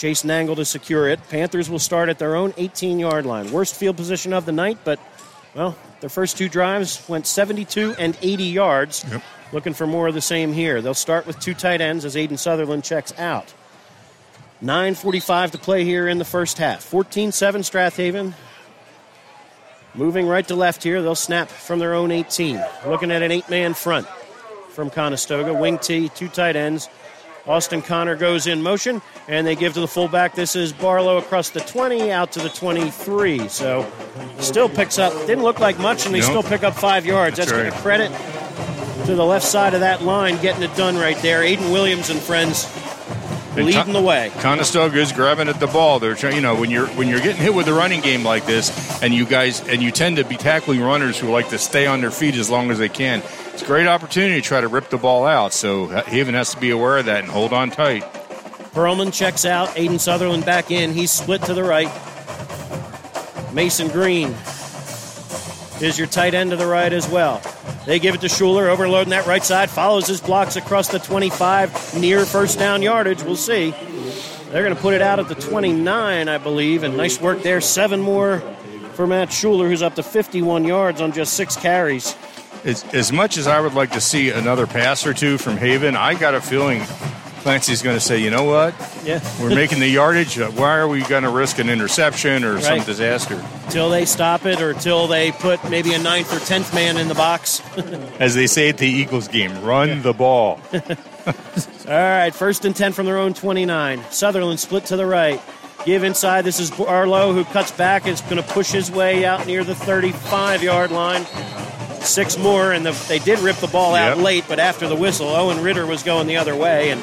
Chase 0.00 0.22
Nangle 0.22 0.56
to 0.56 0.64
secure 0.64 1.10
it. 1.10 1.20
Panthers 1.28 1.68
will 1.68 1.78
start 1.78 2.08
at 2.08 2.18
their 2.18 2.34
own 2.34 2.54
18 2.56 2.98
yard 2.98 3.26
line. 3.26 3.52
Worst 3.52 3.74
field 3.74 3.98
position 3.98 4.32
of 4.32 4.46
the 4.46 4.52
night, 4.52 4.78
but, 4.82 4.98
well, 5.54 5.76
their 6.00 6.08
first 6.08 6.38
two 6.38 6.48
drives 6.48 7.06
went 7.06 7.26
72 7.26 7.94
and 7.98 8.16
80 8.22 8.44
yards. 8.44 9.04
Looking 9.52 9.74
for 9.74 9.86
more 9.86 10.08
of 10.08 10.14
the 10.14 10.22
same 10.22 10.54
here. 10.54 10.80
They'll 10.80 10.94
start 10.94 11.26
with 11.26 11.38
two 11.38 11.52
tight 11.52 11.82
ends 11.82 12.06
as 12.06 12.16
Aiden 12.16 12.38
Sutherland 12.38 12.82
checks 12.82 13.12
out. 13.18 13.52
9.45 14.62 15.50
to 15.50 15.58
play 15.58 15.84
here 15.84 16.08
in 16.08 16.16
the 16.16 16.24
first 16.24 16.56
half. 16.56 16.82
14 16.82 17.30
7 17.30 17.62
Strath 17.62 17.98
Haven. 17.98 18.34
Moving 19.94 20.26
right 20.26 20.48
to 20.48 20.54
left 20.54 20.82
here, 20.82 21.02
they'll 21.02 21.14
snap 21.14 21.48
from 21.48 21.78
their 21.78 21.92
own 21.92 22.10
18. 22.10 22.58
Looking 22.86 23.10
at 23.10 23.20
an 23.20 23.32
eight 23.32 23.50
man 23.50 23.74
front 23.74 24.06
from 24.70 24.88
Conestoga. 24.88 25.52
Wing 25.52 25.76
T, 25.76 26.08
two 26.08 26.28
tight 26.28 26.56
ends. 26.56 26.88
Austin 27.46 27.82
Connor 27.82 28.16
goes 28.16 28.46
in 28.46 28.62
motion, 28.62 29.00
and 29.28 29.46
they 29.46 29.56
give 29.56 29.74
to 29.74 29.80
the 29.80 29.88
fullback. 29.88 30.34
This 30.34 30.54
is 30.56 30.72
Barlow 30.72 31.16
across 31.18 31.50
the 31.50 31.60
20, 31.60 32.12
out 32.12 32.32
to 32.32 32.40
the 32.40 32.48
23. 32.50 33.48
So 33.48 33.90
still 34.38 34.68
picks 34.68 34.98
up. 34.98 35.12
Didn't 35.26 35.42
look 35.44 35.58
like 35.60 35.78
much, 35.78 36.06
and 36.06 36.14
they 36.14 36.20
Nope. 36.20 36.28
still 36.28 36.42
pick 36.42 36.62
up 36.62 36.74
five 36.74 37.06
yards. 37.06 37.36
That's, 37.36 37.50
That's 37.50 37.62
going 37.62 37.72
to 37.72 37.78
credit 37.78 39.06
to 39.06 39.14
the 39.14 39.24
left 39.24 39.46
side 39.46 39.74
of 39.74 39.80
that 39.80 40.02
line, 40.02 40.40
getting 40.42 40.62
it 40.62 40.74
done 40.76 40.96
right 40.96 41.16
there. 41.22 41.40
Aiden 41.42 41.72
Williams 41.72 42.10
and 42.10 42.20
friends 42.20 42.68
And 43.56 43.64
leading 43.66 43.82
Con- 43.84 43.92
the 43.94 44.00
way. 44.02 44.30
Conestoga 44.38 44.98
is 45.00 45.10
grabbing 45.10 45.48
at 45.48 45.58
the 45.58 45.66
ball. 45.66 45.98
They're 45.98 46.14
trying, 46.14 46.36
you 46.36 46.40
know, 46.42 46.54
when 46.54 46.70
you're 46.70 46.86
when 46.88 47.08
you're 47.08 47.18
getting 47.20 47.40
hit 47.42 47.52
with 47.54 47.66
a 47.66 47.72
running 47.72 48.00
game 48.00 48.22
like 48.22 48.46
this, 48.46 49.02
and 49.02 49.12
you 49.12 49.24
guys 49.24 49.66
and 49.66 49.82
you 49.82 49.90
tend 49.90 50.18
to 50.18 50.24
be 50.24 50.36
tackling 50.36 50.80
runners 50.80 51.18
who 51.18 51.30
like 51.30 51.48
to 51.48 51.58
stay 51.58 51.86
on 51.86 52.00
their 52.00 52.12
feet 52.12 52.36
as 52.36 52.48
long 52.48 52.70
as 52.70 52.78
they 52.78 52.88
can. 52.88 53.22
It's 53.60 53.68
a 53.68 53.72
great 53.72 53.86
opportunity 53.86 54.40
to 54.40 54.40
try 54.40 54.62
to 54.62 54.68
rip 54.68 54.88
the 54.88 54.96
ball 54.96 55.26
out. 55.26 55.52
So 55.52 55.90
uh, 55.90 56.02
Haven 56.04 56.34
has 56.34 56.54
to 56.54 56.58
be 56.58 56.70
aware 56.70 56.96
of 56.96 57.04
that 57.04 57.24
and 57.24 57.30
hold 57.30 57.52
on 57.52 57.70
tight. 57.70 58.04
Perlman 58.72 59.12
checks 59.12 59.44
out. 59.44 59.68
Aiden 59.76 60.00
Sutherland 60.00 60.46
back 60.46 60.70
in. 60.70 60.94
He's 60.94 61.10
split 61.10 61.42
to 61.42 61.52
the 61.52 61.62
right. 61.62 61.90
Mason 63.52 63.88
Green 63.88 64.34
is 65.82 65.98
your 65.98 66.06
tight 66.06 66.32
end 66.32 66.52
to 66.52 66.56
the 66.56 66.66
right 66.66 66.90
as 66.90 67.06
well. 67.06 67.42
They 67.84 67.98
give 67.98 68.14
it 68.14 68.22
to 68.22 68.28
Shuler, 68.28 68.70
overloading 68.70 69.10
that 69.10 69.26
right 69.26 69.44
side, 69.44 69.68
follows 69.68 70.06
his 70.06 70.22
blocks 70.22 70.56
across 70.56 70.88
the 70.88 70.98
25, 70.98 72.00
near 72.00 72.24
first 72.24 72.58
down 72.58 72.80
yardage. 72.80 73.22
We'll 73.22 73.36
see. 73.36 73.72
They're 74.52 74.64
going 74.64 74.74
to 74.74 74.80
put 74.80 74.94
it 74.94 75.02
out 75.02 75.18
at 75.18 75.28
the 75.28 75.34
29, 75.34 76.28
I 76.28 76.38
believe, 76.38 76.82
and 76.82 76.96
nice 76.96 77.20
work 77.20 77.42
there. 77.42 77.60
Seven 77.60 78.00
more 78.00 78.40
for 78.94 79.06
Matt 79.06 79.28
Shuler, 79.28 79.68
who's 79.68 79.82
up 79.82 79.96
to 79.96 80.02
51 80.02 80.64
yards 80.64 81.02
on 81.02 81.12
just 81.12 81.34
six 81.34 81.56
carries. 81.56 82.16
As, 82.64 82.84
as 82.92 83.12
much 83.12 83.38
as 83.38 83.46
I 83.46 83.60
would 83.60 83.74
like 83.74 83.92
to 83.92 84.00
see 84.00 84.30
another 84.30 84.66
pass 84.66 85.06
or 85.06 85.14
two 85.14 85.38
from 85.38 85.56
Haven, 85.56 85.96
I 85.96 86.14
got 86.14 86.34
a 86.34 86.40
feeling 86.40 86.82
Clancy's 87.40 87.80
going 87.80 87.96
to 87.96 88.00
say, 88.00 88.18
you 88.18 88.30
know 88.30 88.44
what? 88.44 88.74
Yeah. 89.02 89.20
We're 89.40 89.54
making 89.54 89.80
the 89.80 89.88
yardage. 89.88 90.38
Uh, 90.38 90.50
Why 90.50 90.76
are 90.76 90.86
we 90.86 91.00
going 91.02 91.22
to 91.22 91.30
risk 91.30 91.58
an 91.58 91.70
interception 91.70 92.44
or 92.44 92.60
some 92.60 92.84
disaster? 92.84 93.42
Till 93.70 93.88
they 93.88 94.04
stop 94.04 94.44
it 94.44 94.60
or 94.60 94.74
till 94.74 95.06
they 95.06 95.32
put 95.32 95.70
maybe 95.70 95.94
a 95.94 95.98
ninth 95.98 96.34
or 96.34 96.44
tenth 96.44 96.74
man 96.74 96.98
in 96.98 97.08
the 97.08 97.14
box. 97.14 97.62
As 98.20 98.34
they 98.34 98.46
say 98.46 98.68
at 98.68 98.76
the 98.76 98.86
Eagles 98.86 99.26
game, 99.28 99.62
run 99.62 100.02
the 100.02 100.12
ball. 100.12 100.60
All 101.26 101.34
right, 101.86 102.34
first 102.34 102.66
and 102.66 102.76
10 102.76 102.92
from 102.92 103.06
their 103.06 103.18
own 103.18 103.32
29. 103.32 104.04
Sutherland 104.10 104.60
split 104.60 104.84
to 104.86 104.96
the 104.96 105.06
right. 105.06 105.40
Give 105.86 106.04
inside. 106.04 106.42
This 106.42 106.60
is 106.60 106.70
Barlow 106.70 107.32
who 107.32 107.44
cuts 107.44 107.70
back. 107.70 108.06
Is 108.06 108.20
going 108.20 108.36
to 108.36 108.42
push 108.42 108.70
his 108.70 108.90
way 108.90 109.24
out 109.24 109.46
near 109.46 109.64
the 109.64 109.74
35 109.74 110.62
yard 110.62 110.90
line. 110.90 111.24
Six 112.00 112.38
more, 112.38 112.72
and 112.72 112.84
the, 112.84 112.92
they 113.08 113.18
did 113.18 113.38
rip 113.40 113.56
the 113.56 113.66
ball 113.66 113.94
out 113.94 114.16
Yep. 114.16 114.24
late, 114.24 114.44
but 114.48 114.58
after 114.58 114.88
the 114.88 114.96
whistle, 114.96 115.28
Owen 115.28 115.62
Ritter 115.62 115.86
was 115.86 116.02
going 116.02 116.26
the 116.26 116.36
other 116.38 116.56
way. 116.56 116.90
And 116.90 117.00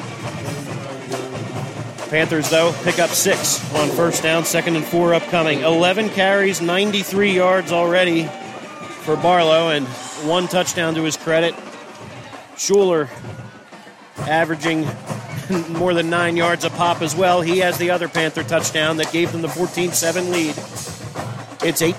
Panthers, 2.10 2.48
though, 2.50 2.72
pick 2.84 2.98
up 2.98 3.10
six 3.10 3.60
on 3.74 3.88
first 3.90 4.22
down, 4.22 4.44
second 4.44 4.76
and 4.76 4.84
four 4.84 5.14
upcoming. 5.14 5.60
11 5.60 6.08
carries, 6.10 6.60
93 6.60 7.32
yards 7.32 7.70
already 7.70 8.24
for 9.04 9.14
Barlow, 9.16 9.68
and 9.68 9.86
one 10.26 10.48
touchdown 10.48 10.94
to 10.94 11.02
his 11.04 11.16
credit. 11.16 11.54
Shuler 12.56 13.08
averaging 14.26 14.86
more 15.78 15.94
than 15.94 16.10
nine 16.10 16.36
yards 16.36 16.64
a 16.64 16.70
pop 16.70 17.02
as 17.02 17.14
well. 17.14 17.40
He 17.42 17.58
has 17.58 17.78
the 17.78 17.90
other 17.90 18.08
Panther 18.08 18.42
touchdown 18.42 18.96
that 18.96 19.12
gave 19.12 19.30
them 19.32 19.42
the 19.42 19.48
14 19.48 19.92
7 19.92 20.30
lead. 20.32 20.54
It's 21.64 21.82
8 21.82 21.94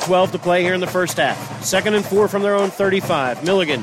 12 0.00 0.32
to 0.32 0.38
play 0.38 0.62
here 0.62 0.74
in 0.74 0.80
the 0.80 0.86
first 0.86 1.16
half. 1.16 1.64
Second 1.64 1.94
and 1.94 2.04
four 2.04 2.28
from 2.28 2.42
their 2.42 2.54
own 2.54 2.70
35. 2.70 3.44
Milligan 3.44 3.82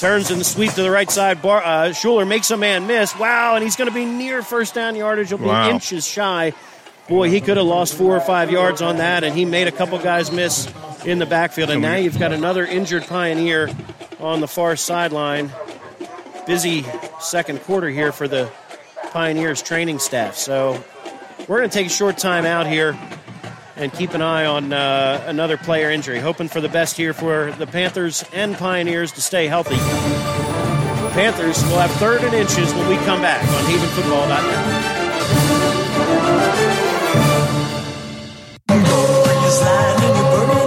turns 0.00 0.30
in 0.30 0.38
the 0.38 0.44
sweep 0.44 0.72
to 0.72 0.82
the 0.82 0.90
right 0.90 1.10
side. 1.10 1.42
Bar, 1.42 1.62
uh, 1.62 1.68
Shuler 1.90 2.26
makes 2.26 2.50
a 2.50 2.56
man 2.56 2.86
miss. 2.86 3.16
Wow, 3.18 3.54
and 3.54 3.62
he's 3.62 3.76
going 3.76 3.88
to 3.88 3.94
be 3.94 4.06
near 4.06 4.42
first 4.42 4.74
down 4.74 4.96
yardage. 4.96 5.28
He'll 5.28 5.38
be 5.38 5.44
Wow. 5.44 5.70
inches 5.70 6.06
shy. 6.06 6.54
Boy, 7.08 7.28
he 7.28 7.40
could 7.40 7.56
have 7.58 7.66
lost 7.66 7.94
four 7.94 8.16
or 8.16 8.20
five 8.20 8.50
yards 8.50 8.80
on 8.82 8.96
that, 8.96 9.24
and 9.24 9.36
he 9.36 9.44
made 9.44 9.68
a 9.68 9.72
couple 9.72 9.98
guys 9.98 10.32
miss 10.32 10.68
in 11.04 11.18
the 11.18 11.26
backfield. 11.26 11.70
And 11.70 11.82
now 11.82 11.96
you've 11.96 12.18
got 12.18 12.32
another 12.32 12.64
injured 12.64 13.04
Pioneer 13.06 13.68
on 14.18 14.40
the 14.40 14.48
far 14.48 14.74
sideline. 14.74 15.52
Busy 16.46 16.84
second 17.20 17.60
quarter 17.62 17.88
here 17.90 18.10
for 18.10 18.26
the 18.26 18.50
Pioneers 19.12 19.62
training 19.62 19.98
staff. 19.98 20.36
So 20.36 20.82
we're 21.46 21.58
going 21.58 21.70
to 21.70 21.74
take 21.74 21.86
a 21.86 21.90
short 21.90 22.18
time 22.18 22.44
out 22.46 22.66
here 22.66 22.98
and 23.76 23.92
keep 23.92 24.14
an 24.14 24.22
eye 24.22 24.46
on 24.46 24.72
uh, 24.72 25.22
another 25.26 25.56
player 25.56 25.90
injury. 25.90 26.18
Hoping 26.18 26.48
for 26.48 26.60
the 26.60 26.68
best 26.68 26.96
here 26.96 27.12
for 27.12 27.52
the 27.52 27.66
Panthers 27.66 28.24
and 28.32 28.56
Pioneers 28.56 29.12
to 29.12 29.20
stay 29.20 29.46
healthy. 29.46 29.76
Panthers 31.12 31.62
will 31.64 31.78
have 31.78 31.90
third 31.92 32.22
and 32.22 32.34
inches 32.34 32.72
when 32.74 32.88
we 32.88 32.96
come 33.04 33.22
back 33.22 33.42
on 33.42 33.64
HavenFootball.net. 33.64 34.96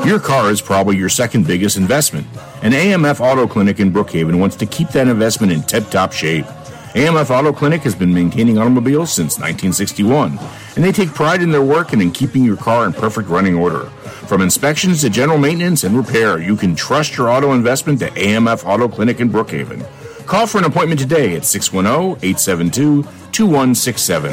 Your 0.05 0.19
car 0.19 0.49
is 0.49 0.59
probably 0.59 0.97
your 0.97 1.09
second 1.09 1.45
biggest 1.45 1.77
investment. 1.77 2.25
And 2.63 2.73
AMF 2.73 3.19
Auto 3.19 3.45
Clinic 3.45 3.79
in 3.79 3.93
Brookhaven 3.93 4.39
wants 4.39 4.55
to 4.55 4.65
keep 4.65 4.89
that 4.89 5.07
investment 5.07 5.53
in 5.53 5.61
tip 5.61 5.87
top 5.91 6.13
shape. 6.13 6.45
AMF 6.93 7.29
Auto 7.29 7.53
Clinic 7.53 7.83
has 7.83 7.93
been 7.93 8.11
maintaining 8.11 8.57
automobiles 8.57 9.13
since 9.13 9.37
1961, 9.37 10.39
and 10.75 10.83
they 10.83 10.91
take 10.91 11.09
pride 11.09 11.43
in 11.43 11.51
their 11.51 11.61
work 11.61 11.93
and 11.93 12.01
in 12.01 12.09
keeping 12.11 12.43
your 12.43 12.57
car 12.57 12.87
in 12.87 12.93
perfect 12.93 13.29
running 13.29 13.53
order. 13.53 13.85
From 14.25 14.41
inspections 14.41 15.01
to 15.01 15.09
general 15.11 15.37
maintenance 15.37 15.83
and 15.83 15.95
repair, 15.95 16.39
you 16.39 16.55
can 16.55 16.73
trust 16.73 17.15
your 17.15 17.29
auto 17.29 17.53
investment 17.53 17.99
to 17.99 18.09
AMF 18.09 18.65
Auto 18.65 18.87
Clinic 18.87 19.19
in 19.19 19.29
Brookhaven. 19.29 19.85
Call 20.25 20.47
for 20.47 20.57
an 20.57 20.63
appointment 20.63 20.99
today 20.99 21.35
at 21.35 21.45
610 21.45 22.27
872 22.27 23.03
2167. 23.33 24.31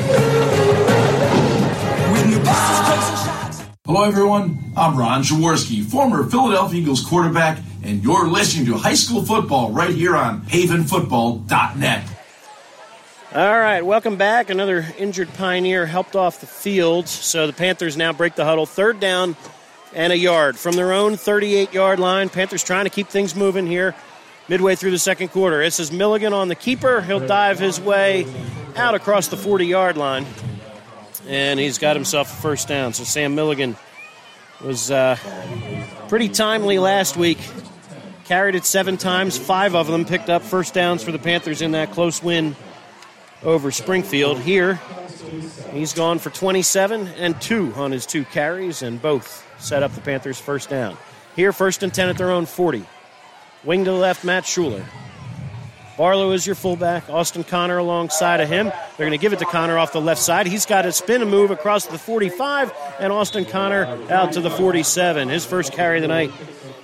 Hello, 3.84 4.02
everyone. 4.02 4.72
I'm 4.78 4.96
Ron 4.96 5.22
Jaworski, 5.22 5.84
former 5.84 6.24
Philadelphia 6.24 6.80
Eagles 6.80 7.04
quarterback, 7.04 7.58
and 7.84 8.02
you're 8.02 8.28
listening 8.28 8.64
to 8.66 8.78
high 8.78 8.94
school 8.94 9.22
football 9.22 9.72
right 9.72 9.94
here 9.94 10.16
on 10.16 10.40
havenfootball.net. 10.46 12.15
All 13.36 13.58
right, 13.58 13.84
welcome 13.84 14.16
back. 14.16 14.48
Another 14.48 14.86
injured 14.96 15.28
Pioneer 15.34 15.84
helped 15.84 16.16
off 16.16 16.40
the 16.40 16.46
field. 16.46 17.06
So 17.06 17.46
the 17.46 17.52
Panthers 17.52 17.94
now 17.94 18.14
break 18.14 18.34
the 18.34 18.46
huddle. 18.46 18.64
Third 18.64 18.98
down 18.98 19.36
and 19.92 20.10
a 20.10 20.16
yard 20.16 20.56
from 20.56 20.74
their 20.74 20.94
own 20.94 21.18
38 21.18 21.74
yard 21.74 22.00
line. 22.00 22.30
Panthers 22.30 22.64
trying 22.64 22.84
to 22.84 22.90
keep 22.90 23.08
things 23.08 23.36
moving 23.36 23.66
here 23.66 23.94
midway 24.48 24.74
through 24.74 24.92
the 24.92 24.98
second 24.98 25.28
quarter. 25.28 25.62
This 25.62 25.78
is 25.78 25.92
Milligan 25.92 26.32
on 26.32 26.48
the 26.48 26.54
keeper. 26.54 27.02
He'll 27.02 27.26
dive 27.26 27.58
his 27.58 27.78
way 27.78 28.24
out 28.74 28.94
across 28.94 29.28
the 29.28 29.36
40 29.36 29.66
yard 29.66 29.98
line. 29.98 30.24
And 31.28 31.60
he's 31.60 31.76
got 31.76 31.94
himself 31.94 32.32
a 32.32 32.40
first 32.40 32.68
down. 32.68 32.94
So 32.94 33.04
Sam 33.04 33.34
Milligan 33.34 33.76
was 34.64 34.90
uh, 34.90 35.18
pretty 36.08 36.30
timely 36.30 36.78
last 36.78 37.18
week. 37.18 37.40
Carried 38.24 38.54
it 38.54 38.64
seven 38.64 38.96
times, 38.96 39.36
five 39.36 39.74
of 39.74 39.88
them 39.88 40.06
picked 40.06 40.30
up 40.30 40.40
first 40.40 40.72
downs 40.72 41.04
for 41.04 41.12
the 41.12 41.18
Panthers 41.18 41.60
in 41.60 41.72
that 41.72 41.92
close 41.92 42.22
win 42.22 42.56
over 43.42 43.70
Springfield. 43.70 44.40
Here, 44.40 44.80
he's 45.72 45.92
gone 45.92 46.18
for 46.18 46.30
27 46.30 47.08
and 47.18 47.40
two 47.40 47.72
on 47.76 47.92
his 47.92 48.06
two 48.06 48.24
carries, 48.24 48.82
and 48.82 49.00
both 49.00 49.46
set 49.58 49.82
up 49.82 49.92
the 49.92 50.00
Panthers' 50.00 50.38
first 50.38 50.68
down. 50.68 50.96
Here, 51.34 51.52
first 51.52 51.82
and 51.82 51.92
10 51.92 52.08
at 52.08 52.18
their 52.18 52.30
own 52.30 52.46
40. 52.46 52.84
Wing 53.64 53.84
to 53.84 53.90
the 53.90 53.96
left, 53.96 54.24
Matt 54.24 54.44
Shuler. 54.44 54.84
Barlow 55.96 56.32
is 56.32 56.46
your 56.46 56.54
fullback. 56.54 57.08
Austin 57.08 57.42
Connor 57.42 57.78
alongside 57.78 58.40
of 58.40 58.48
him. 58.48 58.66
They're 58.66 59.06
going 59.06 59.12
to 59.12 59.18
give 59.18 59.32
it 59.32 59.38
to 59.38 59.46
Connor 59.46 59.78
off 59.78 59.92
the 59.92 60.00
left 60.00 60.20
side. 60.20 60.46
He's 60.46 60.66
got 60.66 60.84
a 60.84 60.92
spin 60.92 61.22
and 61.22 61.30
move 61.30 61.50
across 61.50 61.86
the 61.86 61.98
45, 61.98 62.72
and 63.00 63.12
Austin 63.12 63.46
Connor 63.46 63.86
out 64.10 64.32
to 64.32 64.42
the 64.42 64.50
47. 64.50 65.28
His 65.28 65.46
first 65.46 65.72
carry 65.72 65.96
of 65.96 66.02
the 66.02 66.08
night 66.08 66.30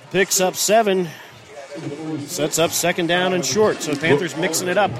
picks 0.09 0.41
up 0.41 0.55
seven, 0.55 1.07
sets 2.21 2.57
up 2.57 2.71
second 2.71 3.07
down 3.07 3.33
and 3.33 3.45
short. 3.45 3.81
So 3.81 3.95
Panthers 3.95 4.35
mixing 4.35 4.67
it 4.67 4.77
up. 4.77 4.91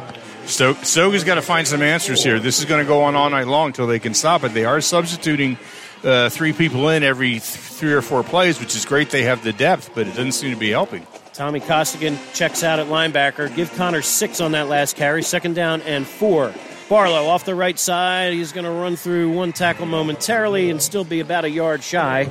Stoke, 0.45 0.77
Stoga's 0.83 1.23
got 1.23 1.35
to 1.35 1.41
find 1.41 1.67
some 1.67 1.81
answers 1.81 2.23
here. 2.23 2.39
This 2.39 2.59
is 2.59 2.65
going 2.65 2.83
to 2.83 2.87
go 2.87 3.03
on 3.03 3.15
all 3.15 3.29
night 3.29 3.47
long 3.47 3.67
until 3.67 3.87
they 3.87 3.99
can 3.99 4.13
stop 4.13 4.43
it. 4.43 4.53
They 4.53 4.65
are 4.65 4.81
substituting 4.81 5.57
uh, 6.03 6.29
three 6.29 6.53
people 6.53 6.89
in 6.89 7.01
every 7.01 7.31
th- 7.31 7.41
three 7.41 7.93
or 7.93 8.01
four 8.01 8.23
plays, 8.23 8.59
which 8.59 8.75
is 8.75 8.85
great. 8.85 9.09
They 9.09 9.23
have 9.23 9.43
the 9.43 9.53
depth, 9.53 9.91
but 9.95 10.05
it 10.05 10.11
doesn't 10.11 10.33
seem 10.33 10.51
to 10.51 10.59
be 10.59 10.69
helping. 10.69 11.07
Tommy 11.33 11.59
Costigan 11.59 12.19
checks 12.33 12.61
out 12.61 12.79
at 12.79 12.87
linebacker. 12.87 13.53
Give 13.55 13.73
Connor 13.73 14.01
six 14.01 14.41
on 14.41 14.51
that 14.51 14.67
last 14.67 14.95
carry. 14.95 15.23
Second 15.23 15.55
down 15.55 15.81
and 15.81 16.05
four. 16.05 16.53
Barlow 16.89 17.27
off 17.27 17.45
the 17.45 17.55
right 17.55 17.79
side. 17.79 18.33
He's 18.33 18.51
going 18.51 18.65
to 18.65 18.71
run 18.71 18.97
through 18.97 19.31
one 19.31 19.53
tackle 19.53 19.87
momentarily 19.87 20.69
and 20.69 20.81
still 20.81 21.03
be 21.03 21.21
about 21.21 21.45
a 21.45 21.49
yard 21.49 21.81
shy. 21.81 22.29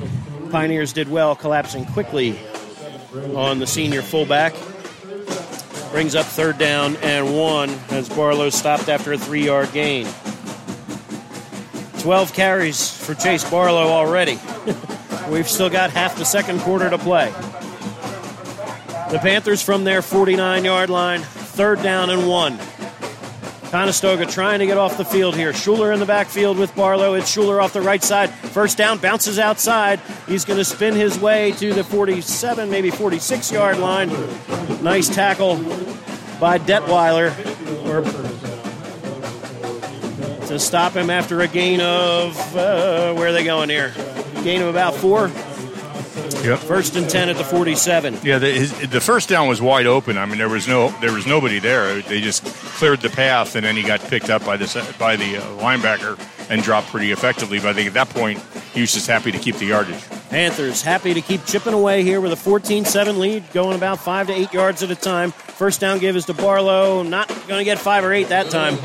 Pioneers 0.51 0.93
did 0.93 1.09
well, 1.09 1.35
collapsing 1.35 1.85
quickly 1.87 2.39
on 3.35 3.59
the 3.59 3.67
senior 3.67 4.01
fullback. 4.01 4.53
Brings 5.93 6.15
up 6.15 6.25
third 6.25 6.57
down 6.57 6.95
and 7.03 7.37
one 7.37 7.69
as 7.91 8.09
Barlow 8.09 8.49
stopped 8.49 8.89
after 8.89 9.13
a 9.13 9.17
three 9.17 9.45
yard 9.45 9.71
gain. 9.73 10.07
12 11.99 12.33
carries 12.33 12.91
for 12.91 13.13
Chase 13.13 13.47
Barlow 13.47 13.89
already. 13.89 14.39
We've 15.29 15.47
still 15.47 15.69
got 15.69 15.91
half 15.91 16.17
the 16.17 16.25
second 16.25 16.61
quarter 16.61 16.89
to 16.89 16.97
play. 16.97 17.29
The 19.11 19.19
Panthers 19.21 19.61
from 19.61 19.83
their 19.83 20.01
49 20.01 20.65
yard 20.65 20.89
line, 20.89 21.21
third 21.21 21.83
down 21.83 22.09
and 22.09 22.27
one. 22.27 22.57
Conestoga 23.73 24.27
trying 24.27 24.59
to 24.59 24.67
get 24.67 24.77
off 24.77 24.97
the 24.97 25.03
field 25.03 25.35
here. 25.35 25.51
Shuler 25.51 25.91
in 25.95 25.99
the 25.99 26.05
backfield 26.05 26.59
with 26.59 26.75
Barlow. 26.75 27.15
It's 27.15 27.35
Shuler 27.35 27.59
off 27.59 27.73
the 27.73 27.81
right 27.81 28.03
side. 28.03 28.29
First 28.29 28.77
down, 28.77 28.99
bounces 28.99 29.39
outside. 29.39 29.99
He's 30.27 30.45
going 30.45 30.59
to 30.59 30.63
spin 30.63 30.93
his 30.93 31.17
way 31.17 31.53
to 31.53 31.73
the 31.73 31.83
47, 31.83 32.69
maybe 32.69 32.91
46 32.91 33.51
yard 33.51 33.79
line. 33.79 34.09
Nice 34.83 35.09
tackle 35.09 35.55
by 36.39 36.59
Detweiler. 36.59 37.35
To 40.49 40.59
stop 40.59 40.93
him 40.93 41.09
after 41.09 41.41
a 41.41 41.47
gain 41.47 41.81
of, 41.81 42.55
uh, 42.55 43.15
where 43.15 43.29
are 43.29 43.31
they 43.31 43.43
going 43.43 43.69
here? 43.69 43.91
Gain 44.43 44.61
of 44.61 44.67
about 44.67 44.93
four. 44.93 45.31
Yep. 46.43 46.59
First 46.59 46.95
and 46.95 47.09
10 47.09 47.29
at 47.29 47.37
the 47.37 47.43
47. 47.43 48.19
Yeah, 48.23 48.37
the, 48.37 48.51
his, 48.51 48.89
the 48.89 49.01
first 49.01 49.29
down 49.29 49.47
was 49.47 49.61
wide 49.61 49.85
open. 49.85 50.17
I 50.17 50.25
mean, 50.25 50.37
there 50.37 50.49
was 50.49 50.67
no 50.67 50.89
there 50.99 51.11
was 51.11 51.25
nobody 51.25 51.59
there. 51.59 52.01
They 52.01 52.21
just 52.21 52.45
cleared 52.45 53.01
the 53.01 53.09
path, 53.09 53.55
and 53.55 53.65
then 53.65 53.75
he 53.75 53.83
got 53.83 54.01
picked 54.01 54.29
up 54.29 54.45
by 54.45 54.57
the 54.57 54.95
by 54.99 55.15
the 55.15 55.37
uh, 55.37 55.41
linebacker 55.57 56.19
and 56.49 56.61
dropped 56.61 56.87
pretty 56.87 57.11
effectively. 57.11 57.59
But 57.59 57.69
I 57.69 57.73
think 57.73 57.87
at 57.87 57.93
that 57.93 58.09
point, 58.09 58.39
he 58.73 58.81
was 58.81 58.93
just 58.93 59.07
happy 59.07 59.31
to 59.31 59.37
keep 59.37 59.55
the 59.57 59.67
yardage. 59.67 60.01
Panthers 60.29 60.81
happy 60.81 61.13
to 61.13 61.21
keep 61.21 61.45
chipping 61.45 61.73
away 61.73 62.03
here 62.03 62.19
with 62.19 62.31
a 62.31 62.35
14 62.35 62.85
7 62.85 63.19
lead, 63.19 63.43
going 63.53 63.75
about 63.75 63.99
five 63.99 64.27
to 64.27 64.33
eight 64.33 64.51
yards 64.51 64.83
at 64.83 64.91
a 64.91 64.95
time. 64.95 65.31
First 65.31 65.79
down 65.79 65.99
give 65.99 66.15
is 66.15 66.25
to 66.25 66.33
Barlow. 66.33 67.03
Not 67.03 67.27
going 67.47 67.59
to 67.59 67.63
get 67.63 67.79
five 67.79 68.03
or 68.03 68.11
eight 68.11 68.29
that 68.29 68.49
time. 68.49 68.77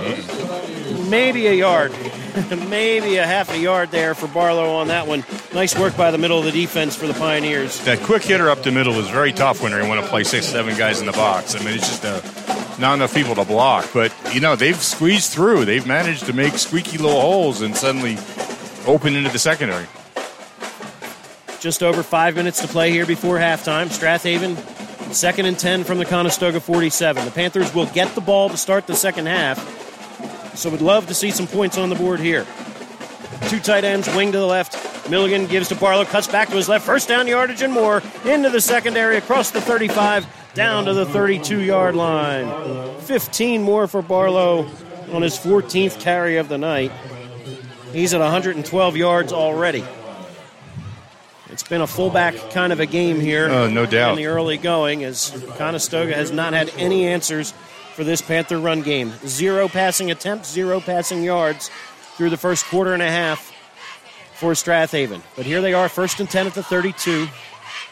Maybe 1.08 1.46
a 1.46 1.52
yard. 1.52 1.92
Maybe 2.68 3.16
a 3.16 3.26
half 3.26 3.52
a 3.52 3.58
yard 3.58 3.90
there 3.90 4.14
for 4.14 4.28
Barlow 4.28 4.74
on 4.74 4.88
that 4.88 5.06
one. 5.06 5.24
Nice 5.54 5.78
work 5.78 5.96
by 5.96 6.10
the 6.10 6.18
middle 6.18 6.38
of 6.38 6.44
the 6.44 6.52
defense 6.52 6.94
for 6.94 7.06
the 7.06 7.14
Pioneers. 7.14 7.82
That 7.84 8.00
quick 8.00 8.22
hitter 8.22 8.50
up 8.50 8.62
the 8.62 8.70
middle 8.70 8.94
is 8.94 9.08
very 9.08 9.32
tough 9.32 9.62
when 9.62 9.72
they 9.72 9.88
want 9.88 10.02
to 10.02 10.08
play 10.08 10.24
six, 10.24 10.46
seven 10.46 10.76
guys 10.76 11.00
in 11.00 11.06
the 11.06 11.12
box. 11.12 11.54
I 11.54 11.58
mean, 11.60 11.74
it's 11.74 11.88
just 11.88 12.04
uh, 12.04 12.20
not 12.78 12.94
enough 12.94 13.14
people 13.14 13.34
to 13.34 13.44
block. 13.44 13.88
But 13.92 14.14
you 14.32 14.40
know, 14.40 14.56
they've 14.56 14.76
squeezed 14.76 15.32
through. 15.32 15.64
They've 15.64 15.86
managed 15.86 16.26
to 16.26 16.32
make 16.32 16.54
squeaky 16.54 16.98
little 16.98 17.20
holes 17.20 17.60
and 17.60 17.76
suddenly 17.76 18.18
open 18.86 19.16
into 19.16 19.30
the 19.30 19.38
secondary. 19.38 19.86
Just 21.60 21.82
over 21.82 22.02
five 22.02 22.36
minutes 22.36 22.60
to 22.62 22.68
play 22.68 22.90
here 22.90 23.06
before 23.06 23.36
halftime. 23.36 23.90
Strath 23.90 24.22
Haven, 24.22 24.56
second 25.12 25.46
and 25.46 25.58
10 25.58 25.84
from 25.84 25.98
the 25.98 26.04
Conestoga 26.04 26.60
47. 26.60 27.24
The 27.24 27.30
Panthers 27.30 27.74
will 27.74 27.86
get 27.86 28.14
the 28.14 28.20
ball 28.20 28.48
to 28.48 28.56
start 28.56 28.86
the 28.86 28.94
second 28.94 29.26
half, 29.26 29.58
so 30.58 30.68
we'd 30.70 30.80
love 30.80 31.06
to 31.06 31.14
see 31.14 31.30
some 31.30 31.46
points 31.46 31.78
on 31.78 31.88
the 31.88 31.94
board 31.94 32.18
here. 32.18 32.44
Two 33.48 33.60
tight 33.60 33.84
ends, 33.84 34.12
wing 34.14 34.32
to 34.32 34.38
the 34.38 34.46
left. 34.46 35.08
Milligan 35.08 35.46
gives 35.46 35.68
to 35.68 35.76
Barlow, 35.76 36.04
cuts 36.04 36.26
back 36.26 36.48
to 36.48 36.56
his 36.56 36.68
left. 36.68 36.84
First 36.84 37.08
down 37.08 37.28
yardage 37.28 37.62
and 37.62 37.72
more 37.72 38.02
into 38.24 38.50
the 38.50 38.60
secondary, 38.60 39.16
across 39.16 39.52
the 39.52 39.60
35, 39.60 40.26
down 40.54 40.84
to 40.86 40.94
the 40.94 41.06
32 41.06 41.60
yard 41.60 41.94
line. 41.94 42.98
15 43.02 43.62
more 43.62 43.86
for 43.86 44.02
Barlow 44.02 44.68
on 45.12 45.22
his 45.22 45.38
14th 45.38 46.00
carry 46.00 46.36
of 46.36 46.48
the 46.48 46.58
night. 46.58 46.90
He's 47.92 48.12
at 48.12 48.20
112 48.20 48.96
yards 48.96 49.32
already. 49.32 49.84
It's 51.50 51.62
been 51.62 51.80
a 51.80 51.86
fullback 51.86 52.34
kind 52.50 52.72
of 52.72 52.80
a 52.80 52.86
game 52.86 53.20
here. 53.20 53.48
Oh, 53.48 53.70
no 53.70 53.86
doubt. 53.86 54.10
In 54.10 54.16
the 54.16 54.26
early 54.26 54.58
going, 54.58 55.04
as 55.04 55.30
Conestoga 55.56 56.14
has 56.14 56.30
not 56.30 56.52
had 56.52 56.70
any 56.76 57.06
answers 57.06 57.54
for 57.98 58.04
this 58.04 58.22
Panther 58.22 58.60
run 58.60 58.82
game. 58.82 59.12
Zero 59.26 59.66
passing 59.66 60.12
attempts, 60.12 60.48
zero 60.48 60.78
passing 60.78 61.24
yards 61.24 61.68
through 62.14 62.30
the 62.30 62.36
first 62.36 62.64
quarter 62.66 62.94
and 62.94 63.02
a 63.02 63.10
half 63.10 63.52
for 64.34 64.54
Strath 64.54 64.92
Haven. 64.92 65.20
But 65.34 65.46
here 65.46 65.60
they 65.60 65.74
are, 65.74 65.88
first 65.88 66.20
and 66.20 66.30
10 66.30 66.46
at 66.46 66.54
the 66.54 66.62
32. 66.62 67.26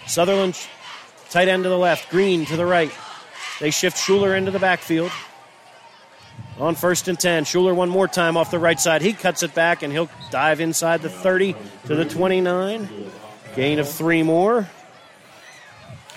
Sutherland, 0.07 0.57
tight 1.29 1.49
end 1.49 1.65
to 1.65 1.69
the 1.69 1.77
left, 1.77 2.09
Green 2.09 2.47
to 2.47 2.57
the 2.57 2.65
right. 2.65 2.93
They 3.59 3.71
shift 3.71 3.97
Shuler 3.97 4.39
into 4.39 4.53
the 4.53 4.61
backfield. 4.61 5.11
On 6.61 6.77
first 6.77 7.09
and 7.09 7.19
10, 7.19 7.45
Shuler 7.45 7.75
one 7.75 7.89
more 7.89 8.07
time 8.07 8.37
off 8.37 8.53
the 8.53 8.61
right 8.61 8.79
side. 8.79 9.03
He 9.03 9.13
cuts 9.13 9.43
it 9.43 9.57
back 9.57 9.83
and 9.83 9.93
he'll 9.93 10.09
dive 10.31 10.61
inside 10.61 11.03
the 11.03 11.11
30 11.11 11.57
to 11.87 11.97
the 11.97 12.05
29. 12.05 13.11
Gain 13.57 13.81
of 13.81 13.89
three 13.89 14.23
more. 14.23 14.69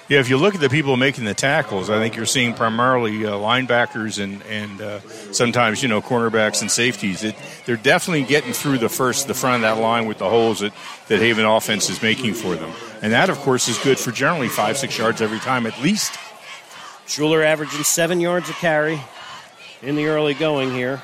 Yeah, 0.09 0.19
if 0.19 0.27
you 0.27 0.37
look 0.37 0.55
at 0.55 0.61
the 0.61 0.69
people 0.69 0.97
making 0.97 1.25
the 1.25 1.35
tackles, 1.35 1.91
I 1.91 1.99
think 1.99 2.15
you're 2.15 2.25
seeing 2.25 2.55
primarily 2.55 3.27
uh, 3.27 3.33
linebackers 3.33 4.21
and 4.21 4.41
and 4.43 4.81
uh, 4.81 4.99
sometimes 5.31 5.83
you 5.83 5.87
know 5.87 6.01
cornerbacks 6.01 6.61
and 6.61 6.71
safeties. 6.71 7.23
It, 7.23 7.35
they're 7.67 7.77
definitely 7.77 8.23
getting 8.23 8.51
through 8.51 8.79
the 8.79 8.89
first 8.89 9.27
the 9.27 9.35
front 9.35 9.57
of 9.57 9.61
that 9.61 9.79
line 9.79 10.07
with 10.07 10.17
the 10.17 10.27
holes 10.27 10.61
that 10.61 10.73
that 11.09 11.19
Haven 11.19 11.45
offense 11.45 11.91
is 11.91 12.01
making 12.01 12.33
for 12.33 12.55
them, 12.55 12.71
and 13.03 13.13
that 13.13 13.29
of 13.29 13.37
course 13.37 13.67
is 13.67 13.77
good 13.77 13.99
for 13.99 14.11
generally 14.11 14.49
five 14.49 14.79
six 14.79 14.97
yards 14.97 15.21
every 15.21 15.39
time 15.39 15.67
at 15.67 15.79
least. 15.79 16.13
Shuler 17.05 17.45
averaging 17.45 17.83
seven 17.83 18.19
yards 18.19 18.49
a 18.49 18.53
carry 18.53 18.99
in 19.83 19.95
the 19.95 20.07
early 20.07 20.33
going 20.33 20.71
here. 20.71 21.03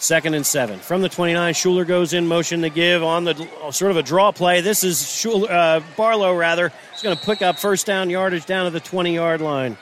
Second 0.00 0.34
and 0.34 0.46
seven. 0.46 0.78
From 0.78 1.02
the 1.02 1.08
29, 1.08 1.54
Shuler 1.54 1.84
goes 1.86 2.12
in 2.12 2.26
motion 2.28 2.62
to 2.62 2.70
give 2.70 3.02
on 3.02 3.24
the 3.24 3.34
sort 3.72 3.90
of 3.90 3.96
a 3.96 4.02
draw 4.02 4.30
play. 4.30 4.60
This 4.60 4.84
is 4.84 4.98
Shuler, 5.02 5.50
uh, 5.50 5.80
Barlow, 5.96 6.36
rather. 6.36 6.72
He's 6.92 7.02
going 7.02 7.16
to 7.16 7.24
pick 7.24 7.42
up 7.42 7.58
first 7.58 7.84
down 7.84 8.08
yardage 8.08 8.46
down 8.46 8.66
to 8.66 8.70
the 8.70 8.78
20 8.80 9.12
yard 9.14 9.40
line. 9.40 9.76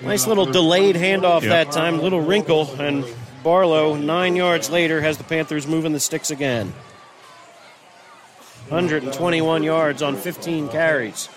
Nice 0.00 0.26
little 0.26 0.46
delayed 0.46 0.96
handoff 0.96 1.42
Yep. 1.42 1.50
that 1.50 1.72
time, 1.72 2.00
little 2.00 2.20
wrinkle, 2.22 2.74
and 2.80 3.04
Barlow, 3.44 3.94
nine 3.96 4.34
yards 4.34 4.70
later, 4.70 5.00
has 5.02 5.18
the 5.18 5.24
Panthers 5.24 5.66
moving 5.66 5.92
the 5.92 6.00
sticks 6.00 6.30
again. 6.30 6.72
121 8.68 9.62
yards 9.62 10.02
on 10.02 10.16
15 10.16 10.68
carries. 10.70 11.28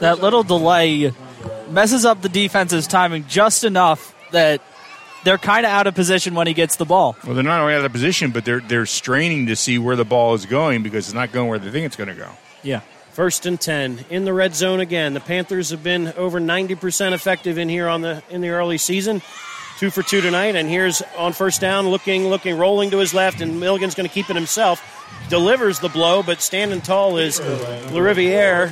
That 0.00 0.20
little 0.20 0.42
delay 0.42 1.12
messes 1.70 2.04
up 2.04 2.22
the 2.22 2.28
defense's 2.28 2.86
timing 2.86 3.26
just 3.28 3.64
enough 3.64 4.14
that 4.30 4.60
they're 5.24 5.38
kind 5.38 5.66
of 5.66 5.72
out 5.72 5.86
of 5.86 5.94
position 5.94 6.34
when 6.34 6.46
he 6.46 6.54
gets 6.54 6.76
the 6.76 6.84
ball. 6.84 7.16
Well, 7.24 7.34
they're 7.34 7.42
not 7.42 7.60
only 7.60 7.74
out 7.74 7.84
of 7.84 7.92
position, 7.92 8.30
but 8.30 8.44
they're 8.44 8.60
they're 8.60 8.86
straining 8.86 9.46
to 9.46 9.56
see 9.56 9.78
where 9.78 9.96
the 9.96 10.04
ball 10.04 10.34
is 10.34 10.46
going 10.46 10.82
because 10.82 11.06
it's 11.06 11.14
not 11.14 11.32
going 11.32 11.48
where 11.48 11.58
they 11.58 11.70
think 11.70 11.86
it's 11.86 11.96
going 11.96 12.08
to 12.08 12.14
go. 12.14 12.30
Yeah. 12.62 12.80
First 13.12 13.46
and 13.46 13.60
ten 13.60 14.04
in 14.10 14.24
the 14.24 14.32
red 14.32 14.54
zone 14.54 14.80
again. 14.80 15.14
The 15.14 15.20
Panthers 15.20 15.70
have 15.70 15.82
been 15.82 16.12
over 16.16 16.40
ninety 16.40 16.74
percent 16.74 17.14
effective 17.14 17.58
in 17.58 17.68
here 17.68 17.88
on 17.88 18.00
the 18.00 18.22
in 18.28 18.40
the 18.40 18.50
early 18.50 18.78
season. 18.78 19.22
Two 19.78 19.90
for 19.90 20.04
two 20.04 20.20
tonight, 20.20 20.54
and 20.54 20.68
here's 20.68 21.02
on 21.16 21.32
first 21.32 21.60
down, 21.60 21.88
looking, 21.88 22.28
looking, 22.28 22.56
rolling 22.56 22.90
to 22.92 22.98
his 22.98 23.12
left, 23.12 23.40
and 23.40 23.58
Milligan's 23.58 23.96
going 23.96 24.08
to 24.08 24.12
keep 24.12 24.30
it 24.30 24.36
himself. 24.36 24.80
Delivers 25.28 25.80
the 25.80 25.88
blow, 25.88 26.22
but 26.22 26.40
standing 26.40 26.80
tall 26.80 27.16
is 27.16 27.40
LaRiviere, 27.40 28.70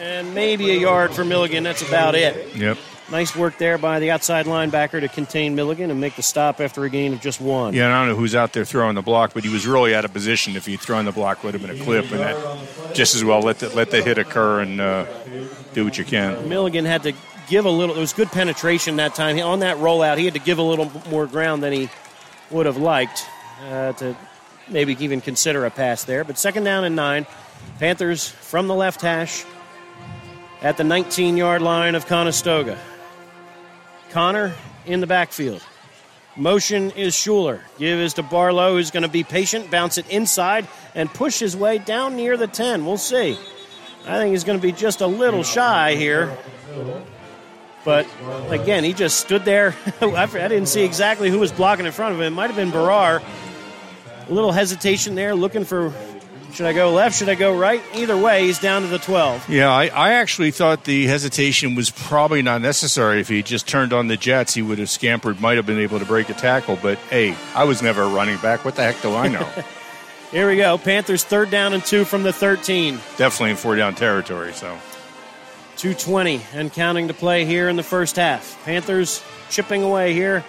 and 0.00 0.34
maybe 0.34 0.70
a 0.72 0.78
yard 0.78 1.12
for 1.12 1.24
Milligan. 1.24 1.62
That's 1.62 1.86
about 1.86 2.16
it. 2.16 2.56
Yep. 2.56 2.76
Nice 3.12 3.36
work 3.36 3.58
there 3.58 3.76
by 3.76 4.00
the 4.00 4.10
outside 4.10 4.46
linebacker 4.46 4.98
to 4.98 5.06
contain 5.06 5.54
Milligan 5.54 5.90
and 5.90 6.00
make 6.00 6.16
the 6.16 6.22
stop 6.22 6.62
after 6.62 6.82
a 6.84 6.88
gain 6.88 7.12
of 7.12 7.20
just 7.20 7.42
one. 7.42 7.74
Yeah, 7.74 7.84
and 7.84 7.92
I 7.92 8.00
don't 8.00 8.08
know 8.08 8.16
who's 8.16 8.34
out 8.34 8.54
there 8.54 8.64
throwing 8.64 8.94
the 8.94 9.02
block, 9.02 9.34
but 9.34 9.44
he 9.44 9.50
was 9.50 9.66
really 9.66 9.94
out 9.94 10.06
of 10.06 10.14
position. 10.14 10.56
If 10.56 10.64
he'd 10.64 10.80
thrown 10.80 11.04
the 11.04 11.12
block, 11.12 11.44
would 11.44 11.52
have 11.52 11.60
been 11.60 11.78
a 11.78 11.84
clip, 11.84 12.10
and 12.10 12.20
that 12.20 12.94
just 12.94 13.14
as 13.14 13.22
well 13.22 13.42
let 13.42 13.58
the, 13.58 13.68
let 13.76 13.90
the 13.90 14.00
hit 14.00 14.16
occur 14.16 14.62
and 14.62 14.80
uh, 14.80 15.04
do 15.74 15.84
what 15.84 15.98
you 15.98 16.06
can. 16.06 16.48
Milligan 16.48 16.86
had 16.86 17.02
to 17.02 17.12
give 17.48 17.66
a 17.66 17.70
little. 17.70 17.94
It 17.94 18.00
was 18.00 18.14
good 18.14 18.28
penetration 18.28 18.96
that 18.96 19.14
time 19.14 19.38
on 19.40 19.60
that 19.60 19.76
rollout. 19.76 20.16
He 20.16 20.24
had 20.24 20.32
to 20.32 20.40
give 20.40 20.56
a 20.56 20.62
little 20.62 20.90
more 21.10 21.26
ground 21.26 21.62
than 21.62 21.74
he 21.74 21.90
would 22.50 22.64
have 22.64 22.78
liked 22.78 23.26
uh, 23.68 23.92
to 23.92 24.16
maybe 24.70 24.96
even 25.00 25.20
consider 25.20 25.66
a 25.66 25.70
pass 25.70 26.04
there. 26.04 26.24
But 26.24 26.38
second 26.38 26.64
down 26.64 26.84
and 26.84 26.96
nine, 26.96 27.26
Panthers 27.78 28.26
from 28.26 28.68
the 28.68 28.74
left 28.74 29.02
hash 29.02 29.44
at 30.62 30.78
the 30.78 30.82
19-yard 30.82 31.60
line 31.60 31.94
of 31.94 32.06
Conestoga. 32.06 32.78
Connor 34.12 34.54
in 34.86 35.00
the 35.00 35.06
backfield. 35.06 35.62
Motion 36.36 36.90
is 36.92 37.14
Shuler. 37.14 37.60
Give 37.78 37.98
is 37.98 38.14
to 38.14 38.22
Barlow, 38.22 38.74
who's 38.74 38.90
going 38.90 39.02
to 39.02 39.08
be 39.08 39.24
patient, 39.24 39.70
bounce 39.70 39.98
it 39.98 40.08
inside, 40.08 40.66
and 40.94 41.12
push 41.12 41.38
his 41.38 41.56
way 41.56 41.78
down 41.78 42.16
near 42.16 42.36
the 42.36 42.46
10. 42.46 42.86
We'll 42.86 42.98
see. 42.98 43.38
I 44.06 44.18
think 44.18 44.32
he's 44.32 44.44
going 44.44 44.58
to 44.58 44.62
be 44.62 44.72
just 44.72 45.00
a 45.00 45.06
little 45.06 45.42
shy 45.42 45.94
here. 45.94 46.36
But 47.84 48.06
again, 48.48 48.84
he 48.84 48.92
just 48.92 49.18
stood 49.18 49.44
there. 49.44 49.74
I 50.00 50.26
didn't 50.26 50.66
see 50.66 50.84
exactly 50.84 51.30
who 51.30 51.38
was 51.38 51.52
blocking 51.52 51.86
in 51.86 51.92
front 51.92 52.14
of 52.14 52.20
him. 52.20 52.32
It 52.32 52.36
might 52.36 52.48
have 52.48 52.56
been 52.56 52.70
Barrar. 52.70 53.22
A 54.28 54.32
little 54.32 54.52
hesitation 54.52 55.14
there, 55.14 55.34
looking 55.34 55.64
for 55.64 55.92
should 56.52 56.66
I 56.66 56.72
go 56.72 56.92
left, 56.92 57.18
should 57.18 57.28
I 57.28 57.34
go 57.34 57.56
right? 57.56 57.82
Either 57.94 58.16
way, 58.16 58.44
he's 58.44 58.58
down 58.58 58.82
to 58.82 58.88
the 58.88 58.98
12. 58.98 59.48
Yeah, 59.48 59.70
I, 59.70 59.86
I 59.86 60.12
actually 60.14 60.50
thought 60.50 60.84
the 60.84 61.06
hesitation 61.06 61.74
was 61.74 61.90
probably 61.90 62.42
not 62.42 62.60
necessary. 62.60 63.20
If 63.20 63.28
he 63.28 63.42
just 63.42 63.66
turned 63.66 63.92
on 63.92 64.08
the 64.08 64.16
Jets, 64.16 64.54
he 64.54 64.62
would 64.62 64.78
have 64.78 64.90
scampered, 64.90 65.40
might 65.40 65.56
have 65.56 65.66
been 65.66 65.78
able 65.78 65.98
to 65.98 66.04
break 66.04 66.28
a 66.28 66.34
tackle. 66.34 66.78
But 66.80 66.98
hey, 67.10 67.36
I 67.54 67.64
was 67.64 67.82
never 67.82 68.02
a 68.02 68.08
running 68.08 68.36
back. 68.38 68.64
What 68.64 68.76
the 68.76 68.82
heck 68.82 69.00
do 69.00 69.14
I 69.14 69.28
know? 69.28 69.48
Here 70.30 70.48
we 70.48 70.56
go. 70.56 70.78
Panthers 70.78 71.24
third 71.24 71.50
down 71.50 71.74
and 71.74 71.84
two 71.84 72.04
from 72.04 72.22
the 72.22 72.32
13. 72.32 72.94
Definitely 73.16 73.50
in 73.50 73.56
four 73.56 73.76
down 73.76 73.94
territory. 73.94 74.52
So 74.54 74.78
220 75.76 76.40
and 76.54 76.72
counting 76.72 77.08
to 77.08 77.14
play 77.14 77.44
here 77.44 77.68
in 77.68 77.76
the 77.76 77.82
first 77.82 78.16
half. 78.16 78.62
Panthers 78.64 79.22
chipping 79.50 79.82
away 79.82 80.14
here 80.14 80.42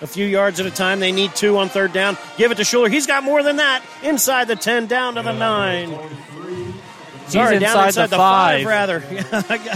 a 0.00 0.06
few 0.06 0.26
yards 0.26 0.60
at 0.60 0.66
a 0.66 0.70
time. 0.70 1.00
They 1.00 1.12
need 1.12 1.34
two 1.34 1.56
on 1.58 1.68
third 1.68 1.92
down. 1.92 2.16
Give 2.36 2.50
it 2.50 2.56
to 2.56 2.62
Shuler. 2.62 2.90
He's 2.90 3.06
got 3.06 3.24
more 3.24 3.42
than 3.42 3.56
that. 3.56 3.82
Inside 4.02 4.48
the 4.48 4.56
10, 4.56 4.86
down 4.86 5.14
to 5.14 5.22
the 5.22 5.32
9. 5.32 5.98
Sorry, 7.28 7.58
down 7.58 7.70
inside 7.70 7.86
inside 7.86 8.02
the 8.04 8.08
the, 8.10 8.16
five. 8.16 8.64
five. 8.64 8.66
rather. 8.66 9.02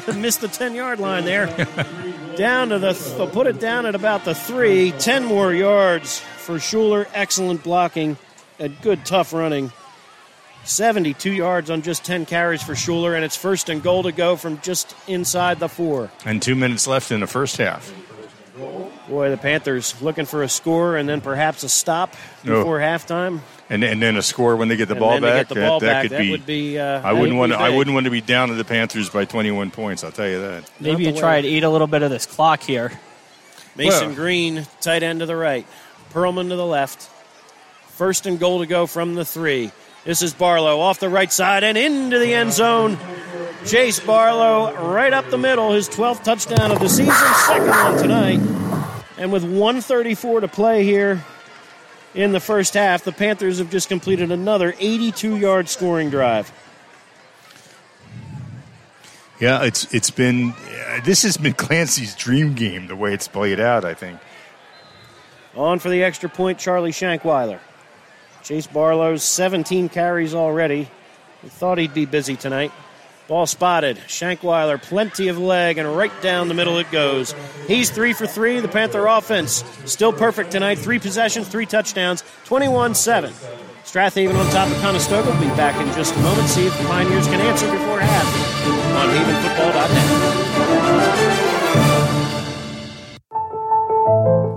I 0.13 0.17
missed 0.17 0.41
the 0.41 0.49
10 0.49 0.75
yard 0.75 1.01
line 1.01 1.25
there. 1.25 1.47
down 2.37 2.69
to 2.69 2.79
the, 2.79 2.93
th- 2.93 3.33
put 3.33 3.47
it 3.47 3.59
down 3.59 3.87
at 3.87 3.95
about 3.95 4.25
the 4.25 4.35
3. 4.35 4.93
10 4.93 5.25
more 5.25 5.53
yards 5.53 6.21
for 6.21 6.57
Shuler. 6.57 7.09
Excellent 7.13 7.65
blocking 7.65 8.17
and 8.61 8.81
good 8.83 9.05
tough 9.05 9.33
running. 9.33 9.73
72 10.65 11.33
yards 11.33 11.71
on 11.71 11.83
just 11.83 12.05
10 12.05 12.27
carries 12.27 12.63
for 12.63 12.75
Shuler, 12.75 13.17
and 13.17 13.25
it's 13.25 13.35
first 13.35 13.69
and 13.71 13.83
goal 13.83 14.03
to 14.03 14.13
go 14.13 14.37
from 14.37 14.61
just 14.61 14.95
inside 15.09 15.59
the 15.59 15.69
four. 15.69 16.11
and 16.27 16.41
two 16.43 16.55
minutes 16.55 16.87
left 16.87 17.11
in 17.11 17.21
the 17.21 17.27
first 17.27 17.57
half. 17.57 17.93
Boy, 19.09 19.31
the 19.31 19.37
Panthers 19.37 20.01
looking 20.03 20.27
for 20.27 20.43
a 20.43 20.49
score 20.49 20.97
and 20.97 21.09
then 21.09 21.21
perhaps 21.21 21.63
a 21.63 21.69
stop 21.69 22.15
No. 22.45 22.59
before 22.59 22.79
halftime. 22.79 23.41
And, 23.69 23.83
and 23.85 24.03
then 24.03 24.17
a 24.17 24.23
score 24.23 24.57
when 24.57 24.69
they 24.69 24.77
get 24.77 24.89
the 24.89 24.95
And 24.95 25.01
ball 25.01 25.13
then 25.13 25.23
they 25.23 25.29
back. 25.29 25.49
get 25.49 25.55
the 25.55 25.61
ball 25.67 25.81
that, 25.81 25.87
back. 25.87 26.03
could 26.03 26.11
That 26.13 26.21
be. 26.21 26.31
would 26.33 26.47
be, 26.47 26.79
uh, 26.79 27.01
I 27.03 27.13
wouldn't 27.13 27.39
want 27.39 27.53
to. 27.53 27.59
be 27.59 27.65
I 27.65 27.71
wouldn't 27.71 27.95
want 27.95 28.05
to 28.05 28.11
be 28.11 28.21
down 28.21 28.49
to 28.49 28.55
the 28.55 28.65
Panthers 28.65 29.09
by 29.11 29.25
21 29.25 29.71
points. 29.71 30.05
I'll 30.05 30.13
tell 30.13 30.29
you 30.29 30.41
that. 30.41 30.71
Maybe 30.81 31.05
you 31.05 31.13
try 31.17 31.41
to 31.41 31.49
eat 31.49 31.63
a 31.65 31.71
little 31.71 31.87
bit 31.87 32.03
of 32.03 32.11
this 32.11 32.27
clock 32.27 32.63
here. 32.63 32.93
Mason 33.77 34.09
Well- 34.09 34.17
Green, 34.17 34.67
tight 34.81 35.03
end 35.03 35.21
to 35.21 35.27
the 35.27 35.37
right. 35.37 35.67
Perlman 36.13 36.49
to 36.49 36.57
the 36.57 36.67
left. 36.67 37.09
First 37.91 38.27
and 38.27 38.39
goal 38.41 38.59
to 38.61 38.67
go 38.67 38.87
from 38.87 39.15
the 39.15 39.25
three. 39.25 39.71
This 40.05 40.23
is 40.23 40.33
Barlow 40.33 40.81
off 40.81 40.99
the 40.99 41.09
right 41.11 41.31
side 41.31 41.63
and 41.63 41.77
into 41.79 42.19
the 42.19 42.33
end 42.35 42.53
zone. 42.53 42.99
Chase 43.67 44.01
Barlow 44.01 44.75
right 44.91 45.13
up 45.13 45.29
the 45.29 45.39
middle, 45.39 45.73
his 45.73 45.89
12th 45.89 46.25
touchdown 46.25 46.71
of 46.73 46.81
the 46.81 46.89
season, 46.89 47.15
second 47.47 47.69
one 47.69 47.97
tonight. 47.99 48.41
And 49.19 49.33
with 49.33 49.45
134 49.45 50.41
to 50.41 50.49
play 50.49 50.83
here 50.85 51.23
in 52.15 52.33
the 52.33 52.41
first 52.41 52.75
half, 52.75 53.05
the 53.05 53.13
Panthers 53.13 53.59
have 53.59 53.71
just 53.71 53.89
completed 53.89 54.33
another 54.33 54.75
82 54.79 55.37
yard 55.37 55.69
scoring 55.69 56.09
drive. 56.09 56.51
Yeah, 59.39 59.65
it's 59.65 59.93
it's 59.95 60.11
been. 60.11 60.53
Uh, 60.53 61.01
this 61.03 61.23
has 61.23 61.39
been 61.39 61.55
Clancy's 61.55 62.15
dream 62.15 62.55
game. 62.55 62.89
The 62.89 62.97
way 62.97 63.15
it's 63.15 63.27
played 63.29 63.59
out, 63.59 63.87
I 63.87 63.95
think. 63.95 64.21
On 65.55 65.79
for 65.79 65.89
the 65.89 66.05
extra 66.05 66.29
point, 66.29 66.59
Charlie 66.59 66.93
Shankweiler. 66.93 67.59
Chase 68.43 68.67
Barlow's 68.67 69.23
17 69.23 69.89
carries 69.89 70.35
already. 70.35 70.89
We 71.43 71.49
thought 71.49 71.79
he'd 71.79 71.95
be 71.95 72.07
busy 72.07 72.37
tonight. 72.37 72.73
Ball 73.31 73.47
spotted. 73.47 73.97
Shankweiler, 74.09 74.83
plenty 74.83 75.29
of 75.29 75.39
leg, 75.39 75.79
and 75.79 75.97
right 75.97 76.11
down 76.21 76.49
the 76.49 76.55
middle 76.55 76.79
it 76.79 76.91
goes. 76.91 77.33
He's 77.69 77.89
three 77.89 78.13
for 78.13 78.27
three. 78.27 78.59
The 78.59 78.67
Panther 78.67 79.07
offense 79.07 79.63
still 79.85 80.13
perfect 80.13 80.51
tonight. 80.51 80.81
Three 80.81 80.99
possessions, 80.99 81.47
three 81.47 81.65
touchdowns, 81.65 82.25
21 82.47 82.97
7. 82.97 83.33
Strath 83.85 84.17
Haven 84.17 84.35
on 84.35 84.51
top 84.51 84.69
of 84.69 84.77
Conestoga. 84.79 85.31
We'll 85.31 85.41
be 85.43 85.47
back 85.51 85.81
in 85.81 85.87
just 85.95 86.13
a 86.17 86.19
moment. 86.19 86.49
See 86.49 86.67
if 86.67 86.77
the 86.77 86.85
Pioneers 86.87 87.29
can 87.29 87.41
answer 87.41 87.71
before 87.71 88.01
half 88.01 88.27
on 88.97 89.09
havenfootball.net. 89.11 90.11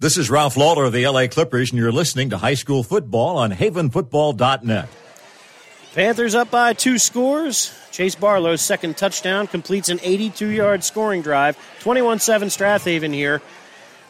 This 0.00 0.16
is 0.16 0.30
Ralph 0.30 0.56
Lawler 0.56 0.86
of 0.86 0.92
the 0.92 1.06
LA 1.06 1.28
Clippers, 1.28 1.70
and 1.70 1.78
you're 1.78 1.92
listening 1.92 2.30
to 2.30 2.38
high 2.38 2.54
school 2.54 2.82
football 2.82 3.36
on 3.36 3.52
havenfootball.net. 3.52 4.88
Panthers 5.94 6.34
up 6.34 6.50
by 6.50 6.72
two 6.72 6.98
scores. 6.98 7.78
Chase 7.90 8.14
Barlow's 8.14 8.62
second 8.62 8.96
touchdown 8.96 9.46
completes 9.46 9.90
an 9.90 10.00
82 10.02 10.48
yard 10.48 10.84
scoring 10.84 11.20
drive. 11.20 11.58
21 11.80 12.18
7 12.18 12.48
Strath 12.48 12.84
Haven 12.84 13.12
here 13.12 13.42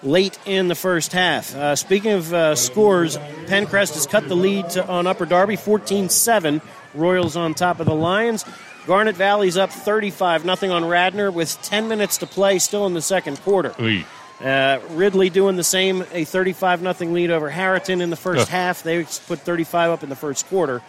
late 0.04 0.38
in 0.46 0.68
the 0.68 0.76
first 0.76 1.12
half. 1.12 1.54
Uh, 1.56 1.74
speaking 1.74 2.12
of 2.12 2.32
uh, 2.32 2.54
scores, 2.54 3.16
Penncrest 3.46 3.94
has 3.94 4.06
cut 4.06 4.28
the 4.28 4.36
lead 4.36 4.70
to, 4.70 4.86
on 4.86 5.08
Upper 5.08 5.26
Darby 5.26 5.56
14 5.56 6.08
7. 6.08 6.60
Royals 6.94 7.36
on 7.36 7.52
top 7.54 7.80
of 7.80 7.86
the 7.86 7.94
Lions. 7.94 8.44
Garnet 8.86 9.16
Valley's 9.16 9.56
up 9.56 9.70
35 9.70 10.42
0 10.42 10.72
on 10.72 10.84
Radnor 10.84 11.32
with 11.32 11.60
10 11.62 11.88
minutes 11.88 12.18
to 12.18 12.26
play 12.26 12.60
still 12.60 12.86
in 12.86 12.94
the 12.94 13.02
second 13.02 13.40
quarter. 13.40 13.74
Uh, 14.40 14.80
Ridley 14.90 15.30
doing 15.30 15.56
the 15.56 15.64
same, 15.64 16.04
a 16.12 16.24
35 16.24 16.80
0 16.80 17.10
lead 17.12 17.30
over 17.30 17.50
Harriton 17.50 18.00
in 18.00 18.10
the 18.10 18.16
first 18.16 18.48
half. 18.48 18.82
They 18.84 19.02
put 19.02 19.40
35 19.40 19.90
up 19.90 20.02
in 20.02 20.08
the 20.08 20.16
first 20.16 20.46
quarter. 20.46 20.80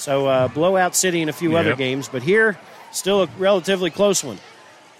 So 0.00 0.26
uh, 0.26 0.48
blowout 0.48 0.96
city 0.96 1.20
in 1.20 1.28
a 1.28 1.32
few 1.32 1.56
other 1.56 1.76
games, 1.76 2.08
but 2.08 2.22
here 2.22 2.58
still 2.90 3.22
a 3.22 3.28
relatively 3.38 3.90
close 3.90 4.24
one. 4.24 4.38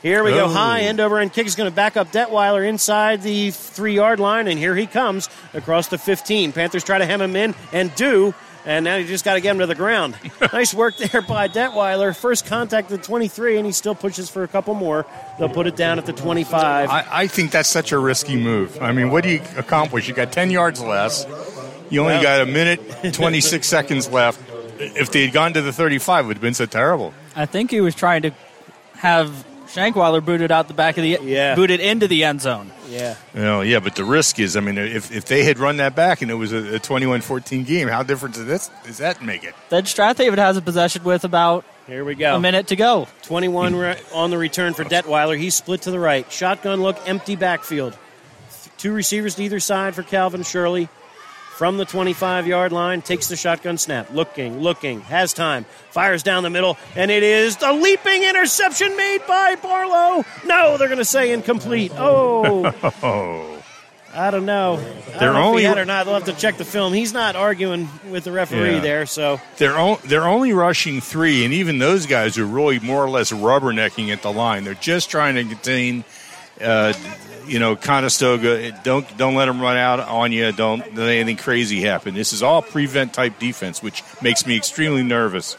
Here 0.03 0.23
we 0.25 0.31
go 0.31 0.45
Oh. 0.45 0.49
high, 0.49 0.81
end 0.81 1.01
over 1.01 1.19
end 1.19 1.33
kick 1.33 1.47
is 1.47 1.55
going 1.57 1.69
to 1.71 1.75
back 1.75 1.97
up 1.97 2.11
Detweiler 2.13 2.67
inside 2.67 3.23
the 3.23 3.51
three 3.51 3.95
yard 3.95 4.21
line, 4.21 4.47
and 4.49 4.59
here 4.59 4.75
he 4.77 4.87
comes 4.87 5.29
across 5.55 5.89
the 5.89 5.99
15. 5.99 6.53
Panthers 6.53 6.85
try 6.85 6.99
to 6.99 7.05
hem 7.07 7.21
him 7.21 7.35
in 7.37 7.55
and 7.73 7.95
do, 7.97 8.33
and 8.65 8.85
now 8.85 8.97
you 8.97 9.07
just 9.07 9.25
got 9.25 9.35
to 9.35 9.41
get 9.41 9.51
him 9.53 9.59
to 9.59 9.67
the 9.67 9.75
ground. 9.75 10.17
nice 10.53 10.73
work 10.75 10.97
there 10.97 11.21
by 11.23 11.49
Detweiler. 11.49 12.17
First 12.17 12.47
contact 12.47 12.91
at 12.93 13.01
the 13.01 13.07
23, 13.07 13.57
and 13.59 13.67
he 13.67 13.73
still 13.73 13.95
pushes 13.95 14.31
for 14.31 14.43
a 14.43 14.49
couple 14.49 14.75
more. 14.75 15.05
They'll 15.39 15.49
put 15.51 15.67
it 15.67 15.77
down 15.77 15.99
at 15.99 16.07
the 16.07 16.13
25. 16.15 16.89
I, 16.91 17.07
I 17.11 17.27
think 17.27 17.51
that's 17.51 17.69
such 17.71 17.93
a 17.93 17.99
risky 17.99 18.37
move. 18.37 18.81
I 18.83 18.93
mean, 18.93 19.11
what 19.11 19.25
do 19.25 19.31
you 19.31 19.41
accomplish? 19.57 20.09
You 20.09 20.15
got 20.15 20.31
10 20.33 20.51
yards 20.51 20.81
less. 20.83 21.27
You 21.91 22.01
only 22.03 22.15
Well- 22.15 22.23
got 22.23 22.41
a 22.43 22.47
minute, 22.47 23.13
26 23.15 23.67
seconds 23.67 24.09
left. 24.09 24.41
If 24.81 25.13
they 25.13 25.23
had 25.27 25.33
gone 25.33 25.53
to 25.55 25.63
the 25.63 25.73
35, 25.73 26.25
it 26.25 26.29
would 26.29 26.37
have 26.39 26.43
been 26.43 26.55
so 26.55 26.67
terrible. 26.67 27.13
I 27.37 27.47
think 27.47 27.71
he 27.71 27.81
was 27.81 27.95
trying 27.95 28.23
to 28.23 28.33
have 28.97 29.29
Shankweiler 29.69 30.25
booted 30.25 30.51
out 30.51 30.67
the 30.69 30.75
back 30.75 30.97
of 30.99 31.03
the 31.03 31.19
Yeah. 31.23 31.55
booted 31.55 31.81
into 31.81 32.09
the 32.09 32.25
end 32.25 32.41
zone. 32.41 32.73
yeah. 32.89 33.15
You 33.35 33.41
know, 33.43 33.61
yeah, 33.61 33.79
but 33.79 33.95
the 33.95 34.05
risk 34.05 34.41
is, 34.41 34.57
I 34.57 34.61
mean, 34.61 34.77
if, 34.79 35.13
if 35.13 35.27
they 35.27 35.45
had 35.45 35.59
run 35.61 35.77
that 35.77 35.95
back 35.95 36.23
and 36.23 36.31
it 36.31 36.35
was 36.35 36.53
a, 36.53 36.75
a 36.77 36.79
21-14 36.81 37.65
game, 37.65 37.87
how 37.89 38.03
different 38.03 38.35
does, 38.35 38.47
this, 38.47 38.71
does 38.85 38.99
that 38.99 39.23
make 39.23 39.45
it? 39.45 39.55
Then 39.69 39.87
Strath 39.87 40.19
Haven 40.19 40.39
has 40.41 40.57
a 40.57 40.63
possession 40.63 41.05
with 41.05 41.25
about 41.25 41.65
Here 41.87 42.05
we 42.05 42.17
go. 42.17 42.35
a 42.37 42.41
minute 42.41 42.67
to 42.69 42.77
go. 42.77 43.07
21 43.23 43.77
re- 43.77 43.97
on 44.13 44.31
the 44.31 44.39
return 44.39 44.75
for 44.75 44.85
Detweiler. 44.85 45.39
He's 45.39 45.55
split 45.55 45.83
to 45.83 45.91
the 45.93 46.01
right. 46.01 46.31
Shotgun 46.33 46.83
look, 46.83 46.99
empty 47.07 47.37
backfield. 47.37 47.97
Two 48.77 48.93
receivers 48.93 49.37
to 49.37 49.45
either 49.45 49.61
side 49.61 49.95
for 49.95 50.03
Calvin 50.03 50.43
Shirley. 50.43 50.89
From 51.61 51.77
the 51.77 51.85
25 51.85 52.47
yard 52.47 52.73
line, 52.73 53.03
takes 53.03 53.27
the 53.29 53.37
shotgun 53.37 53.77
snap. 53.77 54.09
Looking, 54.15 54.61
looking, 54.61 55.03
has 55.03 55.35
time. 55.35 55.67
Fires 55.91 56.23
down 56.23 56.43
the 56.43 56.49
middle, 56.49 56.79
and 56.97 57.11
it 57.11 57.23
is 57.23 57.57
the 57.59 57.71
leaping 57.71 58.23
interception 58.23 58.97
made 58.97 59.19
by 59.29 59.57
Barlow. 59.63 60.25
No, 60.47 60.79
they're 60.79 60.89
going 60.89 60.97
to 60.97 61.05
say 61.05 61.33
incomplete. 61.33 61.93
Oh, 61.97 62.73
Oh, 63.03 63.63
I 64.15 64.31
don't 64.31 64.47
know. 64.47 64.77
They're 64.79 65.21
don't 65.21 65.35
know 65.35 65.41
if 65.41 65.47
only- 65.49 65.65
had 65.65 65.77
or 65.77 65.85
not. 65.85 66.07
They'll 66.07 66.15
have 66.15 66.25
to 66.25 66.33
check 66.33 66.57
the 66.57 66.65
film. 66.65 66.95
He's 66.95 67.13
not 67.13 67.37
arguing 67.37 67.91
with 68.11 68.25
the 68.25 68.33
referee 68.33 68.77
Yeah. 68.77 68.81
there, 68.81 69.05
so 69.05 69.39
they're, 69.59 69.79
o- 69.79 70.01
they're 70.07 70.27
only 70.27 70.55
rushing 70.55 71.03
three, 71.03 71.45
and 71.45 71.53
even 71.53 71.79
those 71.79 72.07
guys 72.07 72.39
are 72.39 72.47
really 72.47 72.79
more 72.79 73.05
or 73.05 73.11
less 73.11 73.33
rubbernecking 73.33 74.09
at 74.11 74.23
the 74.23 74.33
line. 74.33 74.65
They're 74.65 74.73
just 74.73 75.11
trying 75.11 75.35
to 75.35 75.45
contain, 75.45 76.05
uh, 76.59 76.95
you 77.47 77.59
know, 77.59 77.77
Conestoga. 77.77 78.73
Don't 78.83 79.07
don't 79.17 79.35
let 79.35 79.47
them 79.47 79.61
run 79.61 79.77
out 79.77 80.01
on 80.01 80.33
you. 80.33 80.53
Don't 80.53 80.95
let 80.95 81.09
anything 81.09 81.37
crazy 81.37 81.81
happen. 81.81 82.15
This 82.15 82.33
is 82.33 82.43
all 82.43 82.63
prevent 82.63 83.15
type 83.15 83.39
defense, 83.39 83.83
which 83.83 84.03
makes 84.23 84.47
me 84.47 84.57
extremely 84.57 85.03
nervous. 85.03 85.57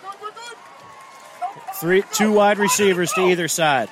Three, 1.76 2.04
two 2.14 2.32
wide 2.32 2.60
receivers 2.60 3.12
to 3.14 3.22
either 3.22 3.48
side. 3.48 3.90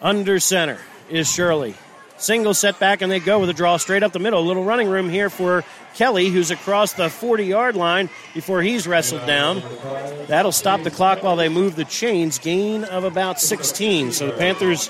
Under 0.00 0.40
center 0.40 0.78
is 1.08 1.30
Shirley. 1.30 1.74
Single 2.22 2.54
setback, 2.54 3.02
and 3.02 3.10
they 3.10 3.18
go 3.18 3.40
with 3.40 3.50
a 3.50 3.52
draw 3.52 3.76
straight 3.78 4.04
up 4.04 4.12
the 4.12 4.20
middle. 4.20 4.38
A 4.38 4.46
little 4.46 4.62
running 4.62 4.88
room 4.88 5.10
here 5.10 5.28
for 5.28 5.64
Kelly, 5.94 6.28
who's 6.28 6.52
across 6.52 6.92
the 6.92 7.10
40 7.10 7.44
yard 7.44 7.74
line 7.74 8.10
before 8.32 8.62
he's 8.62 8.86
wrestled 8.86 9.26
down. 9.26 9.60
That'll 10.28 10.52
stop 10.52 10.84
the 10.84 10.90
clock 10.92 11.24
while 11.24 11.34
they 11.34 11.48
move 11.48 11.74
the 11.74 11.84
chains. 11.84 12.38
Gain 12.38 12.84
of 12.84 13.02
about 13.02 13.40
16. 13.40 14.12
So 14.12 14.28
the 14.28 14.32
Panthers 14.34 14.88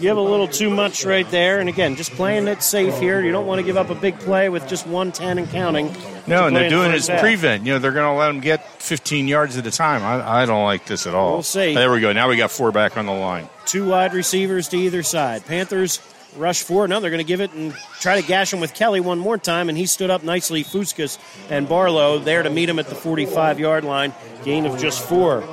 give 0.00 0.16
a 0.16 0.20
little 0.20 0.48
too 0.48 0.70
much 0.70 1.04
right 1.04 1.30
there. 1.30 1.60
And 1.60 1.68
again, 1.68 1.94
just 1.94 2.10
playing 2.12 2.48
it 2.48 2.64
safe 2.64 2.98
here. 2.98 3.20
You 3.22 3.30
don't 3.30 3.46
want 3.46 3.60
to 3.60 3.62
give 3.64 3.76
up 3.76 3.90
a 3.90 3.94
big 3.94 4.18
play 4.18 4.48
with 4.48 4.66
just 4.66 4.88
110 4.88 5.38
and 5.38 5.48
counting. 5.50 5.94
No, 6.26 6.48
and 6.48 6.56
they're 6.56 6.68
doing 6.68 6.90
it 6.90 7.08
as 7.08 7.20
prevent. 7.20 7.64
You 7.64 7.74
know, 7.74 7.78
they're 7.78 7.92
going 7.92 8.12
to 8.12 8.18
let 8.18 8.26
them 8.26 8.40
get 8.40 8.66
15 8.82 9.28
yards 9.28 9.56
at 9.56 9.64
a 9.66 9.70
time. 9.70 10.02
I, 10.02 10.42
I 10.42 10.46
don't 10.46 10.64
like 10.64 10.84
this 10.86 11.06
at 11.06 11.14
all. 11.14 11.34
We'll 11.34 11.42
see. 11.44 11.74
There 11.74 11.92
we 11.92 12.00
go. 12.00 12.12
Now 12.12 12.28
we 12.28 12.36
got 12.36 12.50
four 12.50 12.72
back 12.72 12.96
on 12.96 13.06
the 13.06 13.12
line. 13.12 13.48
two 13.66 13.88
wide 13.88 14.14
receivers 14.14 14.66
to 14.70 14.76
either 14.76 15.04
side. 15.04 15.46
Panthers 15.46 16.00
rush 16.36 16.62
four. 16.62 16.88
No, 16.88 17.00
they're 17.00 17.10
going 17.10 17.18
to 17.18 17.24
give 17.24 17.40
it 17.40 17.52
and 17.52 17.74
try 18.00 18.20
to 18.20 18.26
gash 18.26 18.52
him 18.52 18.60
with 18.60 18.74
Kelly 18.74 19.00
one 19.00 19.18
more 19.18 19.38
time, 19.38 19.68
and 19.68 19.76
he 19.76 19.86
stood 19.86 20.10
up 20.10 20.22
nicely. 20.22 20.64
Fuskas 20.64 21.18
and 21.50 21.68
Barlow 21.68 22.18
there 22.18 22.42
to 22.42 22.50
meet 22.50 22.68
him 22.68 22.78
at 22.78 22.88
the 22.88 22.94
45 22.94 23.58
yard 23.60 23.84
line. 23.84 24.14
Gain 24.44 24.66
of 24.66 24.78
just 24.78 25.06
four. 25.06 25.44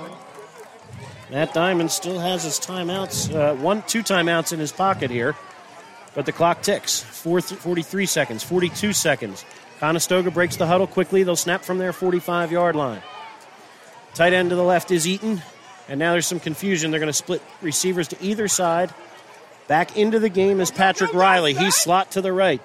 Matt 1.30 1.53
Diamond 1.53 1.91
still 1.91 2.19
has 2.19 2.43
his 2.43 2.57
timeouts, 2.57 3.34
uh, 3.36 3.53
one, 3.55 3.82
two 3.84 4.01
timeouts 4.01 4.53
in 4.53 4.59
his 4.59 4.71
pocket 4.71 5.11
here, 5.11 5.36
but 6.15 6.25
the 6.25 6.32
clock 6.32 6.61
ticks. 6.61 7.01
Four, 7.01 7.41
43 7.41 8.05
seconds, 8.05 8.43
42 8.43 8.93
seconds. 8.93 9.43
Conestoga 9.80 10.32
breaks 10.32 10.55
the 10.55 10.65
huddle 10.65 10.88
quickly. 10.88 11.23
They'll 11.23 11.36
snap 11.36 11.63
from 11.63 11.80
their 11.80 11.91
45 11.91 12.51
yard 12.51 12.75
line. 12.75 13.01
Tight 14.13 14.34
end 14.34 14.49
to 14.51 14.55
the 14.55 14.63
left 14.63 14.89
is 14.89 15.05
Eaton. 15.05 15.41
And 15.89 15.99
now 15.99 16.11
there's 16.11 16.25
some 16.25 16.39
confusion. 16.39 16.91
They're 16.91 16.99
going 16.99 17.07
to 17.07 17.13
split 17.13 17.41
receivers 17.61 18.07
to 18.09 18.17
either 18.21 18.47
side. 18.47 18.93
Back 19.68 19.97
into 19.97 20.20
the 20.20 20.30
game 20.30 20.59
is 20.59 20.72
Patrick 20.72 21.13
Riley. 21.13 21.53
He's 21.53 21.76
slot 21.76 22.11
to 22.11 22.22
the 22.22 22.32
right. 22.32 22.61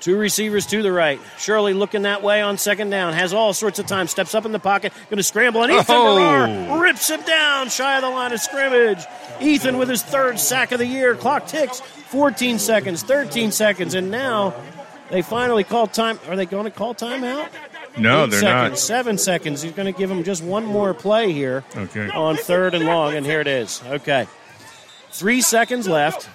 Two 0.00 0.18
receivers 0.18 0.66
to 0.66 0.82
the 0.82 0.90
right. 0.90 1.20
Shirley 1.38 1.74
looking 1.74 2.02
that 2.02 2.22
way 2.24 2.42
on 2.42 2.58
second 2.58 2.90
down. 2.90 3.12
Has 3.12 3.32
all 3.32 3.52
sorts 3.54 3.78
of 3.78 3.86
time. 3.86 4.08
Steps 4.08 4.34
up 4.34 4.44
in 4.44 4.50
the 4.50 4.58
pocket. 4.58 4.92
Going 5.08 5.18
to 5.18 5.22
scramble. 5.22 5.62
And 5.62 5.70
Ethan 5.72 5.84
Oh. 5.96 6.16
Barrar 6.16 6.80
rips 6.82 7.08
him 7.08 7.22
down 7.22 7.68
shy 7.68 7.96
of 7.96 8.02
the 8.02 8.10
line 8.10 8.32
of 8.32 8.40
scrimmage. 8.40 8.98
Ethan 9.40 9.78
with 9.78 9.88
his 9.88 10.02
third 10.02 10.40
sack 10.40 10.72
of 10.72 10.78
the 10.80 10.86
year. 10.86 11.14
Clock 11.14 11.46
ticks. 11.46 11.78
14 11.80 12.58
seconds, 12.58 13.04
13 13.04 13.52
seconds. 13.52 13.94
And 13.94 14.10
now 14.10 14.54
they 15.08 15.22
finally 15.22 15.62
call 15.62 15.86
time. 15.86 16.18
Are 16.28 16.34
they 16.34 16.46
going 16.46 16.64
to 16.64 16.70
call 16.72 16.94
timeout? 16.96 17.48
No, 17.96 18.24
Eight 18.24 18.30
they're 18.32 18.40
seconds, 18.40 18.70
not. 18.70 18.78
Seven 18.78 19.18
seconds. 19.18 19.62
He's 19.62 19.72
going 19.72 19.90
to 19.92 19.96
give 19.96 20.10
him 20.10 20.24
just 20.24 20.42
one 20.42 20.64
more 20.66 20.94
play 20.94 21.30
here 21.32 21.62
Okay. 21.76 22.08
on 22.10 22.36
third 22.36 22.74
and 22.74 22.84
long. 22.86 23.14
And 23.14 23.24
here 23.24 23.40
it 23.40 23.46
is. 23.46 23.80
Okay. 23.86 24.26
Three 25.12 25.40
seconds 25.40 25.86
left. 25.86 26.28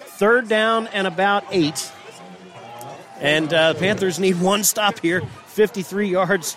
Third 0.00 0.48
down 0.48 0.86
and 0.88 1.06
about 1.06 1.44
eight. 1.50 1.90
And 3.20 3.52
uh, 3.52 3.72
the 3.72 3.78
Panthers 3.78 4.18
need 4.18 4.40
one 4.40 4.64
stop 4.64 5.00
here. 5.00 5.22
53 5.46 6.08
yards 6.08 6.56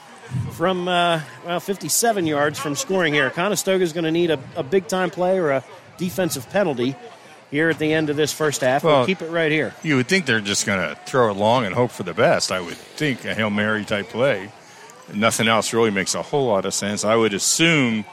from, 0.52 0.88
uh, 0.88 1.22
well, 1.46 1.60
57 1.60 2.26
yards 2.28 2.60
from 2.60 2.76
scoring 2.76 3.14
here. 3.14 3.30
Conestoga 3.30 3.84
is 3.84 3.94
going 3.94 4.04
to 4.04 4.12
need 4.12 4.32
a, 4.32 4.40
a 4.56 4.64
big 4.64 4.88
time 4.88 5.10
play 5.10 5.40
or 5.40 5.52
a 5.52 5.64
defensive 5.98 6.50
penalty 6.50 6.96
here 7.50 7.70
at 7.70 7.80
the 7.80 7.92
end 7.94 8.10
of 8.10 8.16
this 8.16 8.32
first 8.32 8.62
half. 8.62 8.84
we'll 8.84 8.94
Well, 8.94 9.06
keep 9.06 9.22
it 9.22 9.30
right 9.30 9.52
here. 9.52 9.74
You 9.84 9.98
would 9.98 10.08
think 10.08 10.26
they're 10.26 10.40
just 10.40 10.66
going 10.66 10.80
to 10.80 10.96
throw 11.06 11.32
it 11.32 11.34
long 11.34 11.66
and 11.66 11.74
hope 11.76 11.92
for 11.92 12.04
the 12.04 12.14
best. 12.14 12.52
I 12.52 12.62
would 12.62 12.78
think 12.78 13.26
a 13.26 13.34
Hail 13.34 13.50
Mary 13.50 13.84
type 13.84 14.10
play. 14.10 14.52
Nothing 15.14 15.48
else 15.48 15.74
really 15.74 15.92
makes 15.92 16.16
a 16.16 16.22
whole 16.22 16.48
lot 16.48 16.66
of 16.66 16.74
sense. 16.74 17.04
I 17.04 17.16
would 17.16 17.34
assume 17.34 18.06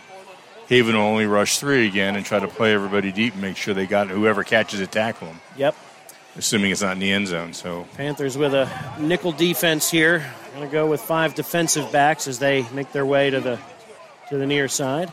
Haven 0.68 0.94
will 0.94 1.02
only 1.02 1.26
rush 1.26 1.58
three 1.58 1.86
again 1.86 2.14
and 2.16 2.24
try 2.24 2.38
to 2.38 2.48
play 2.48 2.74
everybody 2.74 3.10
deep 3.10 3.32
and 3.32 3.42
make 3.42 3.56
sure 3.56 3.72
they 3.74 3.86
got 3.86 4.08
whoever 4.08 4.44
catches 4.44 4.80
it, 4.80 4.92
tackle 4.92 5.28
them, 5.28 5.40
Yep. 5.56 5.74
assuming 6.36 6.70
it's 6.70 6.82
not 6.82 6.92
in 6.92 6.98
the 6.98 7.10
end 7.10 7.26
zone. 7.28 7.52
So 7.54 7.86
Panthers 7.96 8.36
with 8.36 8.52
a 8.54 8.68
nickel 8.98 9.32
defense 9.32 9.90
here. 9.90 10.24
Going 10.54 10.68
to 10.68 10.72
go 10.72 10.86
with 10.86 11.00
five 11.00 11.34
defensive 11.34 11.90
backs 11.92 12.26
as 12.26 12.38
they 12.38 12.66
make 12.72 12.90
their 12.92 13.06
way 13.06 13.30
to 13.30 13.40
the 13.40 13.58
to 14.28 14.36
the 14.36 14.46
near 14.46 14.66
side. 14.68 15.10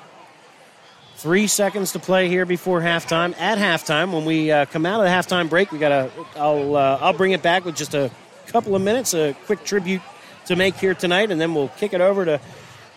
Three 1.17 1.47
seconds 1.47 1.93
to 1.93 1.99
play 1.99 2.27
here 2.27 2.45
before 2.45 2.81
halftime. 2.81 3.39
At 3.39 3.57
halftime, 3.57 4.11
when 4.11 4.25
we 4.25 4.51
uh, 4.51 4.65
come 4.65 4.85
out 4.85 4.99
of 4.99 5.05
the 5.05 5.09
halftime 5.11 5.49
break, 5.49 5.71
we 5.71 5.77
got 5.79 5.89
to. 5.89 6.11
I'll 6.35 6.75
uh, 6.75 6.97
I'll 6.99 7.13
bring 7.13 7.31
it 7.31 7.41
back 7.41 7.63
with 7.63 7.75
just 7.75 7.93
a 7.93 8.11
couple 8.47 8.75
of 8.75 8.81
minutes, 8.81 9.13
a 9.13 9.33
quick 9.45 9.63
tribute 9.63 10.01
to 10.47 10.55
make 10.55 10.75
here 10.75 10.93
tonight, 10.93 11.31
and 11.31 11.39
then 11.39 11.53
we'll 11.55 11.69
kick 11.69 11.93
it 11.93 12.01
over 12.01 12.25
to 12.25 12.39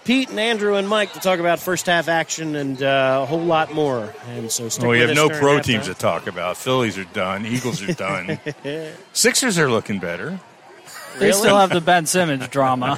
Pete 0.09 0.31
and 0.31 0.41
Andrew 0.41 0.77
and 0.77 0.89
Mike 0.89 1.13
to 1.13 1.21
talk 1.21 1.39
about 1.39 1.59
first 1.61 1.85
half 1.85 2.09
action 2.09 2.57
and 2.57 2.83
uh, 2.83 3.21
a 3.25 3.27
whole 3.27 3.43
lot 3.43 3.75
more. 3.75 4.15
And 4.29 4.51
so, 4.51 4.67
well, 4.81 4.93
we 4.93 5.01
have 5.01 5.15
no 5.15 5.29
pro 5.29 5.59
halftime. 5.59 5.63
teams 5.65 5.85
to 5.85 5.93
talk 5.93 6.27
about. 6.27 6.57
Phillies 6.57 6.97
are 6.97 7.05
done. 7.05 7.45
Eagles 7.45 7.83
are 7.83 7.93
done. 7.93 8.41
Sixers 9.13 9.59
are 9.59 9.71
looking 9.71 9.99
better. 9.99 10.41
They 11.19 11.31
still 11.33 11.59
have 11.59 11.69
the 11.69 11.83
Ben 11.83 12.07
Simmons 12.07 12.49
drama. 12.51 12.97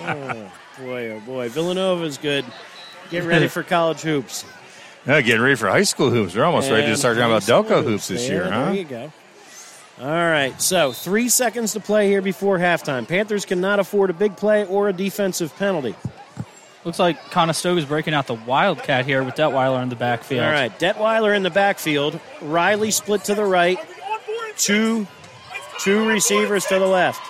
Oh, 0.79 0.85
boy, 0.85 1.11
oh 1.11 1.19
boy. 1.27 1.49
Villanova's 1.49 2.17
good. 2.17 2.45
Get 3.11 3.25
ready 3.25 3.49
for 3.49 3.65
college 3.65 4.03
hoops. 4.03 4.45
Yeah, 5.05 5.21
getting 5.21 5.43
ready 5.43 5.57
for 5.57 5.69
high 5.69 5.83
school 5.83 6.11
hoops. 6.11 6.37
We're 6.37 6.45
almost 6.45 6.71
ready 6.71 6.87
to 6.87 6.97
start 6.97 7.17
talking 7.17 7.29
about 7.29 7.43
high 7.43 7.75
Delco 7.75 7.83
hoops 7.83 8.07
this 8.07 8.29
There- 8.29 8.45
year, 8.45 8.53
huh? 8.53 8.67
There 8.67 8.75
you 8.75 8.85
go. 8.85 9.13
All 10.01 10.07
right, 10.07 10.63
so 10.63 10.93
three 10.93 11.29
seconds 11.29 11.73
to 11.73 11.81
play 11.81 12.07
here 12.07 12.23
before 12.23 12.59
halftime. 12.59 13.09
Panthers 13.09 13.45
cannot 13.45 13.81
afford 13.81 14.11
a 14.11 14.13
big 14.13 14.37
play 14.37 14.65
or 14.65 14.89
a 14.89 14.93
defensive 14.93 15.53
penalty. 15.57 15.97
Looks 16.85 16.99
like 16.99 17.31
Conestoga's 17.31 17.85
breaking 17.85 18.15
out 18.15 18.27
the 18.27 18.35
Wildcat 18.35 19.05
here 19.05 19.23
with 19.23 19.35
Detweiler 19.35 19.83
in 19.83 19.91
the 19.91 19.97
backfield. 19.97 20.45
All 20.45 20.51
right, 20.51 20.77
Detweiler 20.79 21.37
in 21.37 21.43
the 21.43 21.51
backfield. 21.51 22.19
Riley 22.41 22.91
split 22.91 23.25
to 23.25 23.35
the 23.35 23.45
right. 23.45 23.79
Two, 24.57 25.07
two 25.81 26.09
receivers 26.09 26.65
to 26.67 26.79
the 26.79 26.87
left. 26.87 27.21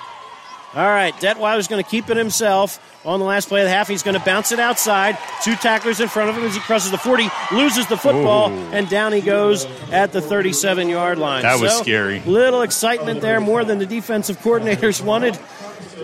All 0.72 0.86
right, 0.86 1.12
Detweiler's 1.14 1.66
going 1.66 1.82
to 1.82 1.88
keep 1.90 2.10
it 2.10 2.16
himself 2.16 2.78
on 3.04 3.18
the 3.18 3.24
last 3.26 3.48
play 3.48 3.62
of 3.62 3.64
the 3.64 3.70
half. 3.72 3.88
He's 3.88 4.04
going 4.04 4.16
to 4.16 4.24
bounce 4.24 4.52
it 4.52 4.60
outside. 4.60 5.18
Two 5.42 5.56
tacklers 5.56 5.98
in 5.98 6.06
front 6.06 6.30
of 6.30 6.36
him 6.36 6.44
as 6.44 6.54
he 6.54 6.60
crosses 6.60 6.92
the 6.92 6.98
40, 6.98 7.28
loses 7.50 7.88
the 7.88 7.96
football, 7.96 8.52
Ooh. 8.52 8.54
and 8.72 8.88
down 8.88 9.12
he 9.12 9.20
goes 9.20 9.64
at 9.90 10.12
the 10.12 10.20
37 10.20 10.88
yard 10.88 11.18
line. 11.18 11.42
That 11.42 11.58
was 11.58 11.72
So, 11.78 11.82
scary. 11.82 12.20
Little 12.20 12.62
excitement 12.62 13.20
there, 13.20 13.40
more 13.40 13.64
than 13.64 13.78
the 13.78 13.86
defensive 13.86 14.38
coordinators 14.38 15.00
wanted, 15.04 15.36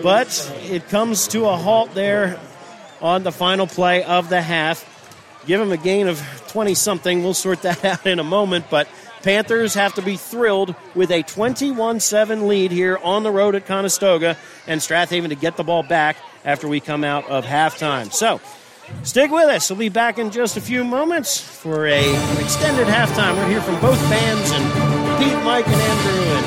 but 0.03 0.51
it 0.69 0.89
comes 0.89 1.29
to 1.29 1.45
a 1.45 1.55
halt 1.55 1.93
there 1.93 2.37
on 3.01 3.23
the 3.23 3.31
final 3.31 3.67
play 3.67 4.03
of 4.03 4.29
the 4.29 4.41
half. 4.41 4.93
Give 5.45 5.61
him 5.61 5.71
a 5.71 5.77
gain 5.77 6.07
of 6.07 6.21
20 6.49 6.73
something. 6.73 7.23
We'll 7.23 7.33
sort 7.33 7.61
that 7.61 7.83
out 7.85 8.05
in 8.05 8.19
a 8.19 8.23
moment, 8.23 8.65
but 8.69 8.87
Panthers 9.23 9.73
have 9.73 9.93
to 9.95 10.01
be 10.01 10.15
thrilled 10.15 10.75
with 10.95 11.11
a 11.11 11.23
21 11.23 11.99
7 11.99 12.47
lead 12.47 12.71
here 12.71 12.97
on 13.03 13.23
the 13.23 13.31
road 13.31 13.55
at 13.55 13.65
Conestoga 13.65 14.37
and 14.67 14.81
Strath 14.81 15.09
Haven 15.09 15.29
to 15.29 15.35
get 15.35 15.57
the 15.57 15.63
ball 15.63 15.83
back 15.83 16.17
after 16.45 16.67
we 16.67 16.79
come 16.79 17.03
out 17.03 17.27
of 17.29 17.45
halftime. 17.45 18.11
So, 18.13 18.39
stick 19.03 19.31
with 19.31 19.49
us. 19.49 19.69
We'll 19.69 19.79
be 19.79 19.89
back 19.89 20.17
in 20.17 20.31
just 20.31 20.57
a 20.57 20.61
few 20.61 20.83
moments 20.83 21.39
for 21.39 21.87
a, 21.87 22.03
an 22.03 22.37
extended 22.43 22.87
halftime. 22.87 23.35
We're 23.35 23.49
here 23.49 23.61
from 23.61 23.79
both 23.81 23.99
bands 24.09 24.51
and 24.51 24.63
Pete, 25.19 25.43
Mike, 25.43 25.67
and 25.67 25.81
Andrew, 25.81 26.23
and 26.23 26.45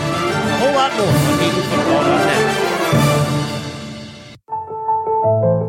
a 0.50 0.58
whole 0.58 0.74
lot 0.74 0.92
more 0.96 1.06
on 1.06 1.38
HavenFootball.net. 1.38 2.39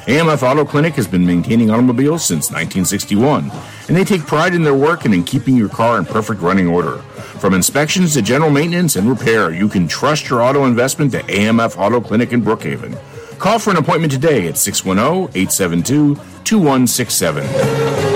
AMF 0.09 0.43
Auto 0.43 0.65
Clinic 0.65 0.95
has 0.95 1.07
been 1.07 1.25
maintaining 1.25 1.71
automobiles 1.71 2.25
since 2.25 2.51
1961, 2.51 3.49
and 3.87 3.97
they 3.97 4.03
take 4.03 4.27
pride 4.27 4.57
in 4.57 4.65
their 4.65 4.75
work 4.75 5.05
and 5.05 5.15
in 5.15 5.23
keeping 5.23 5.57
your 5.57 5.69
car 5.69 5.99
in 5.99 6.05
perfect 6.05 6.41
running 6.41 6.67
order. 6.67 6.99
From 7.39 7.55
inspections 7.55 8.15
to 8.15 8.23
general 8.23 8.51
maintenance 8.51 8.97
and 8.97 9.09
repair, 9.09 9.53
you 9.53 9.69
can 9.69 9.87
trust 9.87 10.29
your 10.29 10.43
auto 10.43 10.65
investment 10.65 11.13
to 11.13 11.23
AMF 11.23 11.79
Auto 11.79 12.01
Clinic 12.01 12.33
in 12.33 12.43
Brookhaven. 12.43 12.99
Call 13.39 13.61
for 13.61 13.71
an 13.71 13.77
appointment 13.77 14.13
today 14.13 14.49
at 14.49 14.59
610 14.59 15.31
872 15.41 16.17
2167. 16.43 18.12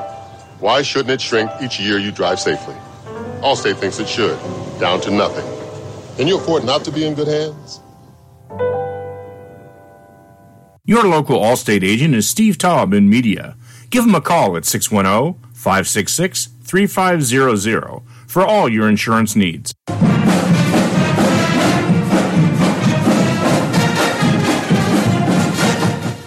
Why 0.61 0.83
shouldn't 0.83 1.11
it 1.11 1.21
shrink 1.21 1.51
each 1.61 1.81
year 1.81 1.99
you 1.99 2.13
drive 2.13 2.39
safely? 2.39 2.77
Allstate 3.41 3.79
thinks 3.79 3.99
it 3.99 4.09
should, 4.09 4.39
down 4.79 5.01
to 5.01 5.11
nothing. 5.11 5.45
Can 6.17 6.29
you 6.29 6.39
afford 6.39 6.63
not 6.63 6.85
to 6.85 6.93
be 6.93 7.05
in 7.05 7.15
good 7.15 7.27
hands? 7.27 7.81
Your 10.85 11.03
local 11.03 11.41
Allstate 11.41 11.83
agent 11.83 12.15
is 12.15 12.29
Steve 12.29 12.59
Taub 12.59 12.97
in 12.97 13.11
Media. 13.11 13.57
Give 13.91 14.05
him 14.05 14.15
a 14.15 14.21
call 14.21 14.57
at 14.57 14.65
610 14.65 15.48
566 15.59 16.51
3500 16.63 18.03
for 18.29 18.45
all 18.47 18.69
your 18.69 18.89
insurance 18.89 19.35
needs. 19.35 19.75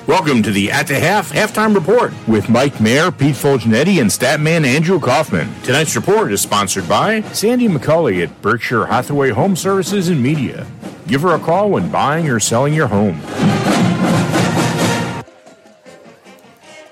Welcome 0.05 0.43
to 0.43 0.51
the 0.51 0.69
At 0.69 0.87
the 0.87 0.99
Half 0.99 1.31
Halftime 1.31 1.73
Report 1.73 2.11
with 2.27 2.49
Mike 2.49 2.81
Mayer, 2.81 3.09
Pete 3.09 3.33
Fulgenetti, 3.33 4.01
and 4.01 4.09
Statman 4.09 4.65
Andrew 4.65 4.99
Kaufman. 4.99 5.49
Tonight's 5.63 5.95
report 5.95 6.33
is 6.33 6.41
sponsored 6.41 6.89
by 6.89 7.21
Sandy 7.31 7.69
McCulley 7.69 8.21
at 8.21 8.41
Berkshire 8.41 8.87
Hathaway 8.87 9.29
Home 9.29 9.55
Services 9.55 10.09
and 10.09 10.21
Media. 10.21 10.67
Give 11.07 11.21
her 11.21 11.35
a 11.35 11.39
call 11.39 11.69
when 11.69 11.89
buying 11.89 12.29
or 12.29 12.41
selling 12.41 12.73
your 12.73 12.87
home. 12.87 13.21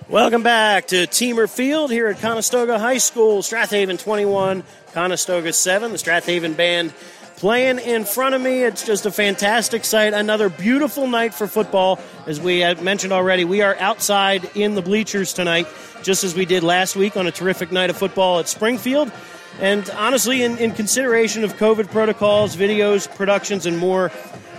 Welcome 0.10 0.42
back 0.42 0.88
to 0.88 1.06
Teamer 1.06 1.48
Field 1.48 1.92
here 1.92 2.08
at 2.08 2.18
Conestoga 2.18 2.80
High 2.80 2.98
School. 2.98 3.44
Strath 3.44 3.70
Haven 3.70 3.98
21, 3.98 4.64
Conestoga 4.92 5.54
7. 5.54 5.92
The 5.92 6.00
Strath 6.00 6.26
Haven 6.26 6.56
Band 6.56 6.96
playing 7.36 7.78
in 7.78 8.06
front 8.06 8.34
of 8.34 8.42
me. 8.42 8.64
It's 8.64 8.84
just 8.84 9.06
a 9.06 9.12
fantastic 9.12 9.86
sight. 9.86 10.16
Another 10.16 10.50
beautiful 10.50 11.06
night 11.06 11.36
for 11.36 11.46
football. 11.46 12.00
As 12.26 12.42
we 12.42 12.58
had 12.58 12.82
mentioned 12.82 13.14
already, 13.14 13.46
we 13.46 13.62
are 13.62 13.78
outside 13.78 14.50
in 14.56 14.74
the 14.74 14.82
bleachers 14.82 15.32
tonight, 15.32 15.68
just 16.02 16.24
as 16.24 16.34
we 16.34 16.44
did 16.44 16.64
last 16.64 16.96
week 16.96 17.16
on 17.16 17.28
a 17.28 17.32
terrific 17.32 17.72
night 17.72 17.92
of 17.92 17.96
football 17.96 18.40
at 18.40 18.48
Springfield. 18.48 19.12
And 19.60 19.88
honestly, 19.92 20.42
in, 20.42 20.58
in 20.58 20.72
consideration 20.72 21.44
of 21.44 21.54
COVID 21.58 21.92
protocols, 21.92 22.56
videos, 22.56 23.08
productions, 23.16 23.68
and 23.68 23.78
more, 23.78 24.12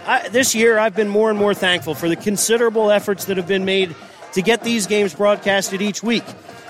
I, 0.07 0.29
this 0.29 0.55
year 0.55 0.79
I've 0.79 0.95
been 0.95 1.09
more 1.09 1.29
and 1.29 1.37
more 1.37 1.55
thankful 1.55 1.97
for 1.97 2.09
the 2.09 2.15
considerable 2.15 2.93
efforts 2.93 3.25
that 3.25 3.37
have 3.37 3.49
been 3.49 3.65
made 3.65 3.97
to 4.33 4.43
get 4.43 4.63
these 4.63 4.87
games 4.87 5.15
broadcasted 5.15 5.83
each 5.83 6.03
week. 6.03 6.25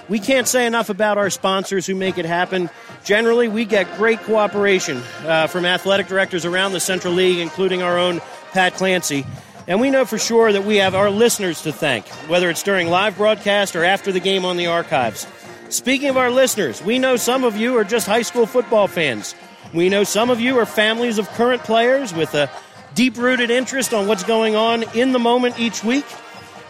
We 0.08 0.18
can't 0.18 0.48
say 0.48 0.66
enough 0.66 0.90
about 0.90 1.18
our 1.18 1.30
sponsors 1.30 1.86
who 1.86 1.94
make 1.94 2.18
it 2.18 2.24
happen. 2.24 2.68
Generally, 3.04 3.48
we 3.48 3.64
get 3.64 3.96
great 3.96 4.20
cooperation 4.22 5.02
uh, 5.24 5.46
from 5.46 5.64
athletic 5.64 6.08
directors 6.08 6.44
around 6.44 6.72
the 6.72 6.80
Central 6.80 7.14
League, 7.14 7.38
including 7.38 7.80
our 7.80 7.96
own 7.96 8.20
Pat 8.50 8.74
Clancy. 8.74 9.24
And 9.68 9.80
we 9.80 9.88
know 9.88 10.04
for 10.04 10.18
sure 10.18 10.52
that 10.52 10.64
we 10.64 10.78
have 10.78 10.96
our 10.96 11.10
listeners 11.10 11.62
to 11.62 11.72
thank, 11.72 12.08
whether 12.28 12.50
it's 12.50 12.64
during 12.64 12.88
live 12.88 13.16
broadcast 13.16 13.76
or 13.76 13.84
after 13.84 14.10
the 14.10 14.18
game 14.18 14.44
on 14.44 14.56
the 14.56 14.66
archives. 14.66 15.28
Speaking 15.68 16.08
of 16.08 16.16
our 16.16 16.32
listeners, 16.32 16.82
we 16.82 16.98
know 16.98 17.14
some 17.14 17.44
of 17.44 17.56
you 17.56 17.76
are 17.76 17.84
just 17.84 18.08
high 18.08 18.22
school 18.22 18.46
football 18.46 18.88
fans. 18.88 19.36
We 19.72 19.88
know 19.88 20.02
some 20.02 20.28
of 20.28 20.40
you 20.40 20.58
are 20.58 20.66
families 20.66 21.18
of 21.18 21.28
current 21.28 21.62
players 21.62 22.12
with 22.12 22.34
a 22.34 22.50
deep 22.94 23.16
rooted 23.16 23.50
interest 23.50 23.94
on 23.94 24.08
what's 24.08 24.24
going 24.24 24.56
on 24.56 24.82
in 24.96 25.12
the 25.12 25.20
moment 25.20 25.60
each 25.60 25.84
week. 25.84 26.04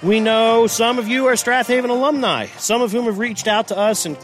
We 0.02 0.18
know 0.18 0.66
some 0.66 0.98
of 0.98 1.09
you 1.09 1.27
are 1.27 1.36
Strath 1.36 1.66
Haven 1.66 1.90
alumni, 1.90 2.47
some 2.56 2.81
of 2.81 2.90
whom 2.90 3.05
have 3.05 3.18
reached 3.18 3.47
out 3.47 3.68
to 3.68 3.77
us 3.77 4.06
and 4.06 4.16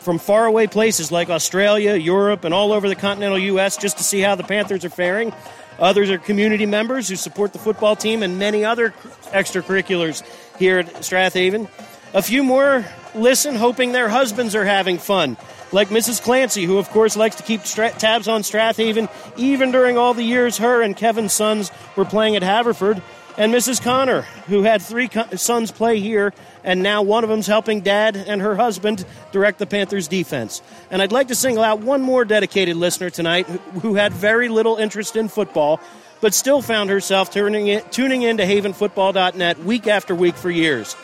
from 0.00 0.18
faraway 0.18 0.66
places 0.66 1.10
like 1.10 1.30
Australia, 1.30 1.94
Europe, 1.94 2.44
and 2.44 2.52
all 2.52 2.74
over 2.74 2.90
the 2.90 2.94
continental 2.94 3.38
U.S. 3.38 3.78
just 3.78 3.96
to 3.96 4.04
see 4.04 4.20
how 4.20 4.34
the 4.34 4.44
Panthers 4.44 4.84
are 4.84 4.90
faring. 4.90 5.32
Others 5.78 6.10
are 6.10 6.18
community 6.18 6.66
members 6.66 7.08
who 7.08 7.16
support 7.16 7.54
the 7.54 7.58
football 7.58 7.96
team 7.96 8.22
and 8.22 8.38
many 8.38 8.66
other 8.66 8.90
extracurriculars 9.32 10.22
here 10.58 10.80
at 10.80 11.02
Strath 11.02 11.32
Haven. 11.32 11.68
A 12.12 12.20
few 12.20 12.44
more 12.44 12.84
listen, 13.14 13.54
hoping 13.54 13.92
their 13.92 14.10
husbands 14.10 14.54
are 14.54 14.66
having 14.66 14.98
fun, 14.98 15.38
like 15.72 15.88
Mrs. 15.88 16.22
Clancy, 16.22 16.66
who, 16.66 16.76
of 16.76 16.90
course, 16.90 17.16
likes 17.16 17.36
to 17.36 17.42
keep 17.42 17.62
tabs 17.62 18.28
on 18.28 18.42
Strath 18.42 18.76
Haven 18.76 19.08
even 19.38 19.72
during 19.72 19.96
all 19.96 20.12
the 20.12 20.22
years 20.22 20.58
her 20.58 20.82
and 20.82 20.94
Kevin's 20.94 21.32
sons 21.32 21.72
were 21.96 22.04
playing 22.04 22.36
at 22.36 22.42
Haverford 22.42 23.00
and 23.36 23.52
Mrs. 23.52 23.82
Connor, 23.82 24.22
who 24.46 24.62
had 24.62 24.80
three 24.80 25.10
sons 25.36 25.70
play 25.70 26.00
here, 26.00 26.32
and 26.62 26.82
now 26.82 27.02
one 27.02 27.24
of 27.24 27.30
them's 27.30 27.46
helping 27.46 27.80
dad 27.80 28.16
and 28.16 28.40
her 28.40 28.54
husband 28.54 29.04
direct 29.32 29.58
the 29.58 29.66
Panthers 29.66 30.08
defense. 30.08 30.62
And 30.90 31.02
I'd 31.02 31.12
like 31.12 31.28
to 31.28 31.34
single 31.34 31.64
out 31.64 31.80
one 31.80 32.02
more 32.02 32.24
dedicated 32.24 32.76
listener 32.76 33.10
tonight 33.10 33.46
who 33.82 33.94
had 33.94 34.12
very 34.12 34.48
little 34.48 34.76
interest 34.76 35.16
in 35.16 35.28
football, 35.28 35.80
but 36.20 36.32
still 36.32 36.62
found 36.62 36.90
herself 36.90 37.30
tuning 37.30 37.68
in, 37.68 37.82
tuning 37.90 38.22
into 38.22 38.44
havenfootball.net 38.44 39.58
week 39.60 39.86
after 39.86 40.14
week 40.14 40.36
for 40.36 40.50
years. 40.50 40.94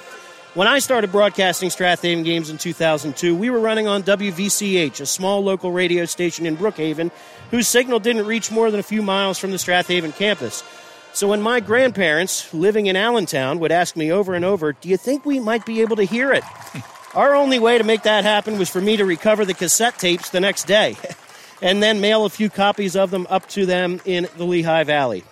When 0.55 0.67
I 0.67 0.81
started 0.81 1.13
broadcasting 1.13 1.71
Strath 1.71 2.03
Haven 2.03 2.25
games 2.25 2.51
in 2.51 2.59
2002, 2.59 3.37
we 3.37 3.51
were 3.51 3.61
running 3.61 3.87
on 3.87 4.03
WVCH, 4.03 5.01
a 5.01 5.07
small 5.07 5.45
local 5.45 5.71
radio 5.71 6.07
station 6.07 6.45
in 6.45 6.57
Brookhaven, 6.57 7.13
whose 7.53 7.69
signal 7.69 8.01
didn't 8.01 8.27
reach 8.27 8.51
more 8.51 8.69
than 8.73 8.81
a 8.81 8.83
few 8.83 9.01
miles 9.01 9.39
from 9.39 9.53
the 9.53 9.59
Strath 9.59 9.87
Haven 9.87 10.11
campus. 10.11 10.65
So 11.13 11.29
when 11.29 11.43
my 11.43 11.61
grandparents, 11.61 12.53
living 12.55 12.87
in 12.87 12.97
Allentown, 12.97 13.59
would 13.59 13.73
ask 13.73 13.97
me 13.97 14.13
over 14.13 14.35
and 14.35 14.45
over, 14.45 14.73
Do 14.73 14.89
you 14.89 14.97
think 14.97 15.27
we 15.27 15.41
might 15.41 15.67
be 15.67 15.81
able 15.81 15.97
to 15.97 16.05
hear 16.05 16.33
it? 16.33 16.45
Our 17.15 17.35
only 17.35 17.59
way 17.59 17.77
to 17.77 17.85
make 17.85 18.05
that 18.05 18.23
happen 18.23 18.59
was 18.59 18.71
for 18.71 18.81
me 18.81 18.97
to 18.97 19.05
recover 19.05 19.45
the 19.45 19.55
cassette 19.55 19.99
tapes 19.99 20.31
the 20.31 20.41
next 20.41 20.69
day 20.69 20.97
and 21.63 21.83
then 21.83 22.01
mail 22.01 22.25
a 22.25 22.31
few 22.31 22.49
copies 22.49 22.95
of 22.95 23.11
them 23.11 23.27
up 23.29 23.49
to 23.49 23.67
them 23.67 24.01
in 24.05 24.29
the 24.37 24.45
Lehigh 24.45 24.85
Valley. 24.85 25.25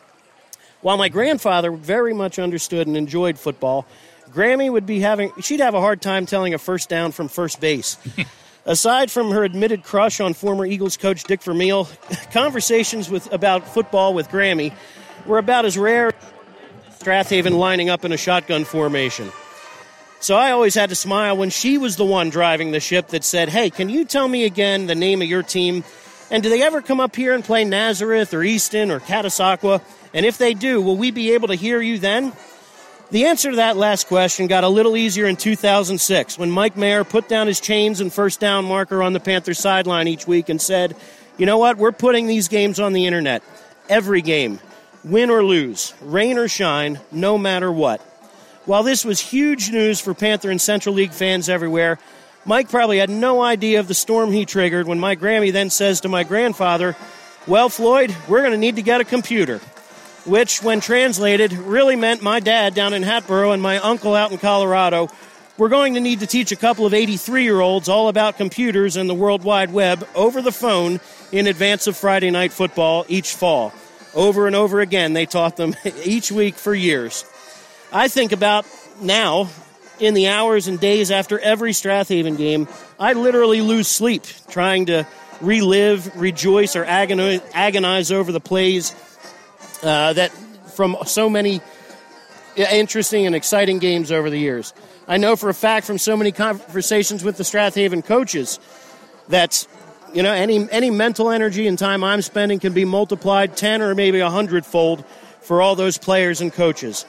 While 0.81 0.97
my 0.97 1.09
grandfather 1.09 1.71
very 1.71 2.13
much 2.13 2.39
understood 2.39 2.89
and 2.89 2.97
enjoyed 2.97 3.39
football, 3.39 3.87
Grammy 4.31 4.71
would 4.71 4.87
be 4.87 5.01
having, 5.01 5.33
she'd 5.41 5.61
have 5.61 5.75
a 5.75 5.81
hard 5.81 6.03
time 6.03 6.27
telling 6.27 6.53
a 6.53 6.59
first 6.59 6.89
down 6.89 7.13
from 7.13 7.29
first 7.29 7.61
base. 7.61 7.97
Aside 8.67 9.11
from 9.11 9.31
her 9.31 9.45
admitted 9.45 9.83
crush 9.83 10.21
on 10.21 10.35
former 10.35 10.67
Eagles 10.67 10.97
coach 10.97 11.25
Dick 11.25 11.43
Vermeil, 11.43 11.89
conversations 12.33 13.09
with, 13.09 13.33
about 13.33 13.67
football 13.67 14.13
with 14.13 14.29
Grammy 14.29 14.75
were 15.27 15.39
about 15.39 15.65
as 15.65 15.77
rare 15.77 16.09
as 16.09 16.15
Strath 16.97 17.31
Haven 17.31 17.57
lining 17.57 17.91
up 17.91 18.05
in 18.05 18.13
a 18.13 18.17
shotgun 18.17 18.65
formation. 18.65 19.31
So 20.21 20.35
I 20.37 20.51
always 20.51 20.75
had 20.75 20.89
to 20.89 20.97
smile 20.97 21.37
when 21.37 21.51
she 21.51 21.79
was 21.79 21.97
the 21.97 22.05
one 22.05 22.31
driving 22.31 22.73
the 22.73 22.81
ship 22.81 23.09
that 23.09 23.23
said, 23.23 23.49
Hey, 23.49 23.71
can 23.71 23.89
you 23.89 24.05
tell 24.05 24.27
me 24.27 24.45
again 24.45 24.87
the 24.87 24.95
name 24.97 25.23
of 25.23 25.29
your 25.29 25.43
team? 25.43 25.85
And 26.31 26.43
do 26.43 26.49
they 26.51 26.63
ever 26.63 26.83
come 26.83 27.01
up 27.01 27.15
here 27.15 27.35
and 27.35 27.45
play 27.45 27.65
Nazareth 27.65 28.35
or 28.35 28.43
Easton 28.43 28.91
or 28.91 29.01
Catasauqua? 29.01 29.81
And 30.13 30.27
if 30.27 30.37
they 30.37 30.55
do, 30.55 30.81
will 30.81 30.97
we 30.97 31.11
be 31.11 31.33
able 31.33 31.49
to 31.49 31.55
hear 31.55 31.81
you 31.81 31.99
then? 31.99 32.33
The 33.11 33.27
answer 33.27 33.51
to 33.51 33.57
that 33.57 33.77
last 33.77 34.09
question 34.09 34.49
got 34.49 34.65
a 34.65 34.69
little 34.69 34.97
easier 34.97 35.27
in 35.27 35.37
2006 35.37 36.39
when 36.39 36.51
Mike 36.51 36.77
Mayer 36.77 37.05
put 37.05 37.29
down 37.29 37.47
his 37.47 37.61
chains 37.61 38.01
and 38.01 38.13
first 38.13 38.39
down 38.39 38.67
marker 38.67 39.03
on 39.03 39.15
the 39.15 39.21
Panthers 39.21 39.59
sideline 39.59 40.09
each 40.09 40.27
week 40.27 40.51
and 40.51 40.61
said, 40.61 40.95
You 41.39 41.47
know 41.47 41.57
what? 41.57 41.79
We're 41.79 41.93
putting 41.93 42.27
these 42.27 42.49
games 42.49 42.79
on 42.81 42.93
the 42.93 43.07
internet. 43.07 43.43
Every 43.89 44.21
game 44.21 44.59
win 45.05 45.31
or 45.31 45.45
lose, 45.45 45.95
rain 46.01 46.39
or 46.39 46.49
shine, 46.49 47.01
no 47.13 47.39
matter 47.39 47.71
what. 47.71 48.01
While 48.65 48.83
this 48.83 49.05
was 49.05 49.21
huge 49.21 49.71
news 49.71 50.01
for 50.01 50.13
Panther 50.13 50.51
and 50.51 50.61
Central 50.61 50.95
League 50.95 51.13
fans 51.13 51.49
everywhere, 51.49 51.99
Mike 52.45 52.69
probably 52.71 52.99
had 52.99 53.11
no 53.11 53.43
idea 53.43 53.81
of 53.81 53.89
the 53.89 53.95
storm 53.95 54.31
he 54.31 54.45
triggered 54.45 54.87
when 54.87 55.01
my 55.01 55.17
Grammy 55.17 55.53
then 55.53 55.71
says 55.71 56.03
to 56.03 56.09
my 56.09 56.25
grandfather, 56.25 56.97
Well, 57.47 57.69
Floyd, 57.69 58.15
we're 58.29 58.41
going 58.41 58.53
to 58.53 58.59
need 58.59 58.77
to 58.77 58.83
get 58.83 59.01
a 59.01 59.05
computer. 59.05 59.59
Which, 60.25 60.63
when 60.63 60.81
translated, 60.81 61.53
really 61.53 61.97
meant 61.97 62.23
my 62.23 62.41
dad 62.41 62.75
down 62.75 62.93
in 62.93 63.03
Hatboro 63.03 63.53
and 63.53 63.63
my 63.63 63.79
uncle 63.79 64.15
out 64.15 64.33
in 64.33 64.39
Colorado 64.39 65.09
were 65.57 65.71
going 65.71 65.95
to 65.95 66.01
need 66.01 66.21
to 66.21 66.27
teach 66.27 66.53
a 66.53 66.57
couple 66.57 66.85
of 66.85 66.93
83 66.93 67.45
year 67.45 67.61
olds 67.61 67.89
all 67.89 68.09
about 68.09 68.37
computers 68.37 68.97
and 68.97 69.09
the 69.09 69.15
World 69.15 69.45
Wide 69.45 69.73
Web 69.73 70.07
over 70.15 70.43
the 70.43 70.53
phone 70.53 71.01
in 71.33 71.47
advance 71.47 71.87
of 71.87 71.97
Friday 71.97 72.31
night 72.31 72.53
football 72.53 73.07
each 73.09 73.35
fall 73.35 73.73
over 74.19 74.49
and 74.49 74.57
over 74.57 74.81
again. 74.81 75.13
They 75.13 75.25
taught 75.25 75.57
them 75.57 75.75
each 76.05 76.31
week 76.31 76.57
for 76.57 76.75
years. 76.75 77.25
I 77.91 78.09
think 78.09 78.33
about 78.33 78.67
now, 79.01 79.49
in 80.01 80.13
the 80.13 80.29
hours 80.29 80.69
and 80.69 80.79
days 80.79 81.11
after 81.11 81.39
every 81.39 81.73
Strath 81.73 82.09
Haven 82.09 82.37
game, 82.37 82.69
I 82.99 83.15
literally 83.15 83.63
lose 83.63 83.89
sleep 83.89 84.25
trying 84.51 84.87
to 84.87 85.07
relive, 85.41 86.21
rejoice, 86.21 86.77
or 86.77 86.85
agonize, 86.85 87.41
agonize 87.55 88.13
over 88.13 88.33
the 88.33 88.41
plays 88.41 88.93
uh, 89.83 90.13
that 90.13 90.31
from 90.75 90.97
so 91.07 91.31
many 91.31 91.61
interesting 92.57 93.25
and 93.25 93.35
exciting 93.35 93.79
games 93.79 94.11
over 94.11 94.31
the 94.31 94.39
years. 94.39 94.75
I 95.07 95.17
know 95.17 95.37
for 95.37 95.49
a 95.49 95.55
fact 95.55 95.87
from 95.87 95.97
so 95.97 96.17
many 96.17 96.33
conversations 96.33 97.23
with 97.23 97.37
the 97.37 97.45
Strath 97.45 97.77
Haven 97.77 98.03
coaches 98.03 98.59
that 99.29 99.67
you 100.15 100.23
know, 100.23 100.33
any 100.33 100.69
any 100.71 100.91
mental 100.91 101.31
energy 101.31 101.67
and 101.67 101.79
time 101.79 102.03
I'm 102.03 102.23
spending 102.23 102.59
can 102.59 102.73
be 102.73 102.85
multiplied 102.85 103.57
10 103.57 103.83
or 103.83 103.95
maybe 103.95 104.21
a 104.21 104.31
hundredfold 104.31 105.05
for 105.43 105.63
all 105.63 105.75
those 105.75 105.99
players 105.99 106.41
and 106.41 106.53
coaches. 106.53 107.05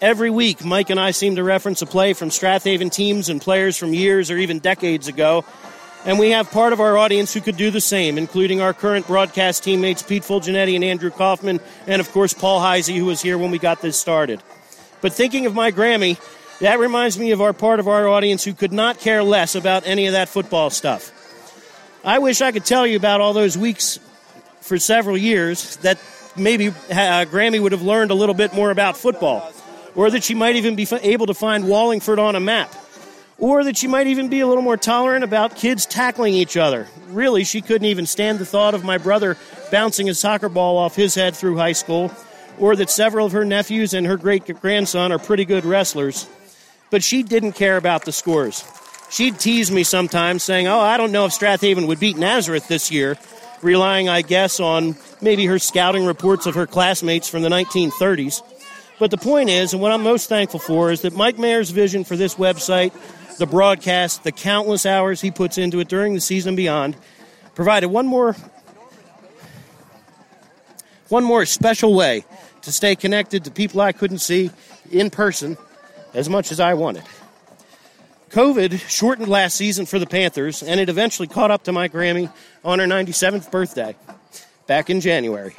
Every 0.00 0.30
week, 0.30 0.64
Mike 0.64 0.90
and 0.90 1.00
I 1.00 1.10
seem 1.10 1.36
to 1.36 1.42
reference 1.42 1.82
a 1.82 1.86
play 1.86 2.12
from 2.12 2.30
Strath 2.30 2.64
Haven 2.64 2.90
teams 2.90 3.28
and 3.28 3.40
players 3.40 3.76
from 3.76 3.92
years 3.92 4.30
or 4.30 4.36
even 4.38 4.60
decades 4.60 5.08
ago. 5.08 5.44
And 6.04 6.18
we 6.18 6.30
have 6.30 6.50
part 6.52 6.72
of 6.72 6.80
our 6.80 6.96
audience 6.96 7.34
who 7.34 7.40
could 7.40 7.56
do 7.56 7.72
the 7.72 7.80
same, 7.80 8.16
including 8.16 8.60
our 8.60 8.72
current 8.72 9.08
broadcast 9.08 9.64
teammates 9.64 10.02
Pete 10.02 10.22
Fulgenetti 10.22 10.76
and 10.76 10.84
Andrew 10.84 11.10
Kaufman, 11.10 11.58
and 11.88 12.00
of 12.00 12.10
course 12.12 12.32
Paul 12.32 12.60
Heisey, 12.60 12.96
who 12.96 13.06
was 13.06 13.20
here 13.20 13.36
when 13.36 13.50
we 13.50 13.58
got 13.58 13.82
this 13.82 13.98
started. 13.98 14.40
But 15.00 15.12
thinking 15.12 15.46
of 15.46 15.54
my 15.54 15.72
Grammy, 15.72 16.20
that 16.60 16.78
reminds 16.78 17.18
me 17.18 17.32
of 17.32 17.40
our 17.40 17.52
part 17.52 17.80
of 17.80 17.88
our 17.88 18.06
audience 18.06 18.44
who 18.44 18.52
could 18.52 18.72
not 18.72 19.00
care 19.00 19.24
less 19.24 19.56
about 19.56 19.86
any 19.86 20.06
of 20.06 20.12
that 20.12 20.28
football 20.28 20.70
stuff. 20.70 21.12
I 22.04 22.18
wish 22.20 22.40
I 22.40 22.52
could 22.52 22.64
tell 22.64 22.86
you 22.86 22.96
about 22.96 23.20
all 23.20 23.32
those 23.32 23.58
weeks 23.58 23.98
for 24.60 24.78
several 24.78 25.16
years 25.16 25.76
that 25.78 25.98
maybe 26.36 26.68
uh, 26.68 26.72
Grammy 27.24 27.60
would 27.60 27.72
have 27.72 27.82
learned 27.82 28.10
a 28.10 28.14
little 28.14 28.34
bit 28.34 28.54
more 28.54 28.70
about 28.70 28.96
football, 28.96 29.52
or 29.94 30.10
that 30.10 30.22
she 30.22 30.34
might 30.34 30.56
even 30.56 30.76
be 30.76 30.86
able 31.02 31.26
to 31.26 31.34
find 31.34 31.68
Wallingford 31.68 32.18
on 32.18 32.36
a 32.36 32.40
map, 32.40 32.72
or 33.38 33.64
that 33.64 33.76
she 33.76 33.88
might 33.88 34.06
even 34.06 34.28
be 34.28 34.40
a 34.40 34.46
little 34.46 34.62
more 34.62 34.76
tolerant 34.76 35.24
about 35.24 35.56
kids 35.56 35.86
tackling 35.86 36.34
each 36.34 36.56
other. 36.56 36.86
Really, 37.08 37.44
she 37.44 37.60
couldn't 37.60 37.86
even 37.88 38.06
stand 38.06 38.38
the 38.38 38.46
thought 38.46 38.74
of 38.74 38.84
my 38.84 38.98
brother 38.98 39.36
bouncing 39.72 40.08
a 40.08 40.14
soccer 40.14 40.48
ball 40.48 40.76
off 40.76 40.94
his 40.94 41.14
head 41.14 41.34
through 41.34 41.56
high 41.56 41.72
school, 41.72 42.12
or 42.58 42.76
that 42.76 42.90
several 42.90 43.26
of 43.26 43.32
her 43.32 43.44
nephews 43.44 43.92
and 43.94 44.06
her 44.06 44.16
great 44.16 44.46
grandson 44.60 45.10
are 45.10 45.18
pretty 45.18 45.44
good 45.44 45.64
wrestlers. 45.64 46.26
but 46.90 47.02
she 47.02 47.22
didn't 47.22 47.52
care 47.52 47.76
about 47.76 48.04
the 48.04 48.12
scores. 48.12 48.64
She'd 49.10 49.38
tease 49.38 49.70
me 49.70 49.84
sometimes, 49.84 50.42
saying, 50.42 50.66
Oh, 50.66 50.80
I 50.80 50.96
don't 50.96 51.12
know 51.12 51.24
if 51.24 51.32
Strath 51.32 51.62
Haven 51.62 51.86
would 51.86 51.98
beat 51.98 52.16
Nazareth 52.16 52.68
this 52.68 52.90
year, 52.90 53.16
relying, 53.62 54.08
I 54.08 54.22
guess, 54.22 54.60
on 54.60 54.96
maybe 55.22 55.46
her 55.46 55.58
scouting 55.58 56.04
reports 56.04 56.46
of 56.46 56.54
her 56.54 56.66
classmates 56.66 57.28
from 57.28 57.42
the 57.42 57.48
1930s. 57.48 58.42
But 58.98 59.10
the 59.10 59.16
point 59.16 59.48
is, 59.48 59.72
and 59.72 59.80
what 59.80 59.92
I'm 59.92 60.02
most 60.02 60.28
thankful 60.28 60.60
for, 60.60 60.90
is 60.90 61.02
that 61.02 61.14
Mike 61.14 61.38
Mayer's 61.38 61.70
vision 61.70 62.04
for 62.04 62.16
this 62.16 62.34
website, 62.34 62.92
the 63.38 63.46
broadcast, 63.46 64.24
the 64.24 64.32
countless 64.32 64.84
hours 64.84 65.20
he 65.20 65.30
puts 65.30 65.56
into 65.56 65.80
it 65.80 65.88
during 65.88 66.14
the 66.14 66.20
season 66.20 66.50
and 66.50 66.56
beyond, 66.56 66.96
provided 67.54 67.88
one 67.88 68.06
more 68.06 68.36
one 71.08 71.24
more 71.24 71.46
special 71.46 71.94
way 71.94 72.24
to 72.62 72.70
stay 72.70 72.94
connected 72.94 73.44
to 73.44 73.50
people 73.50 73.80
I 73.80 73.92
couldn't 73.92 74.18
see 74.18 74.50
in 74.90 75.08
person 75.08 75.56
as 76.12 76.28
much 76.28 76.52
as 76.52 76.60
I 76.60 76.74
wanted. 76.74 77.02
COVID 78.28 78.78
shortened 78.90 79.28
last 79.28 79.56
season 79.56 79.86
for 79.86 79.98
the 79.98 80.06
Panthers, 80.06 80.62
and 80.62 80.78
it 80.78 80.88
eventually 80.88 81.28
caught 81.28 81.50
up 81.50 81.64
to 81.64 81.72
my 81.72 81.88
Grammy 81.88 82.30
on 82.62 82.78
her 82.78 82.86
97th 82.86 83.50
birthday 83.50 83.96
back 84.66 84.90
in 84.90 85.00
January. 85.00 85.54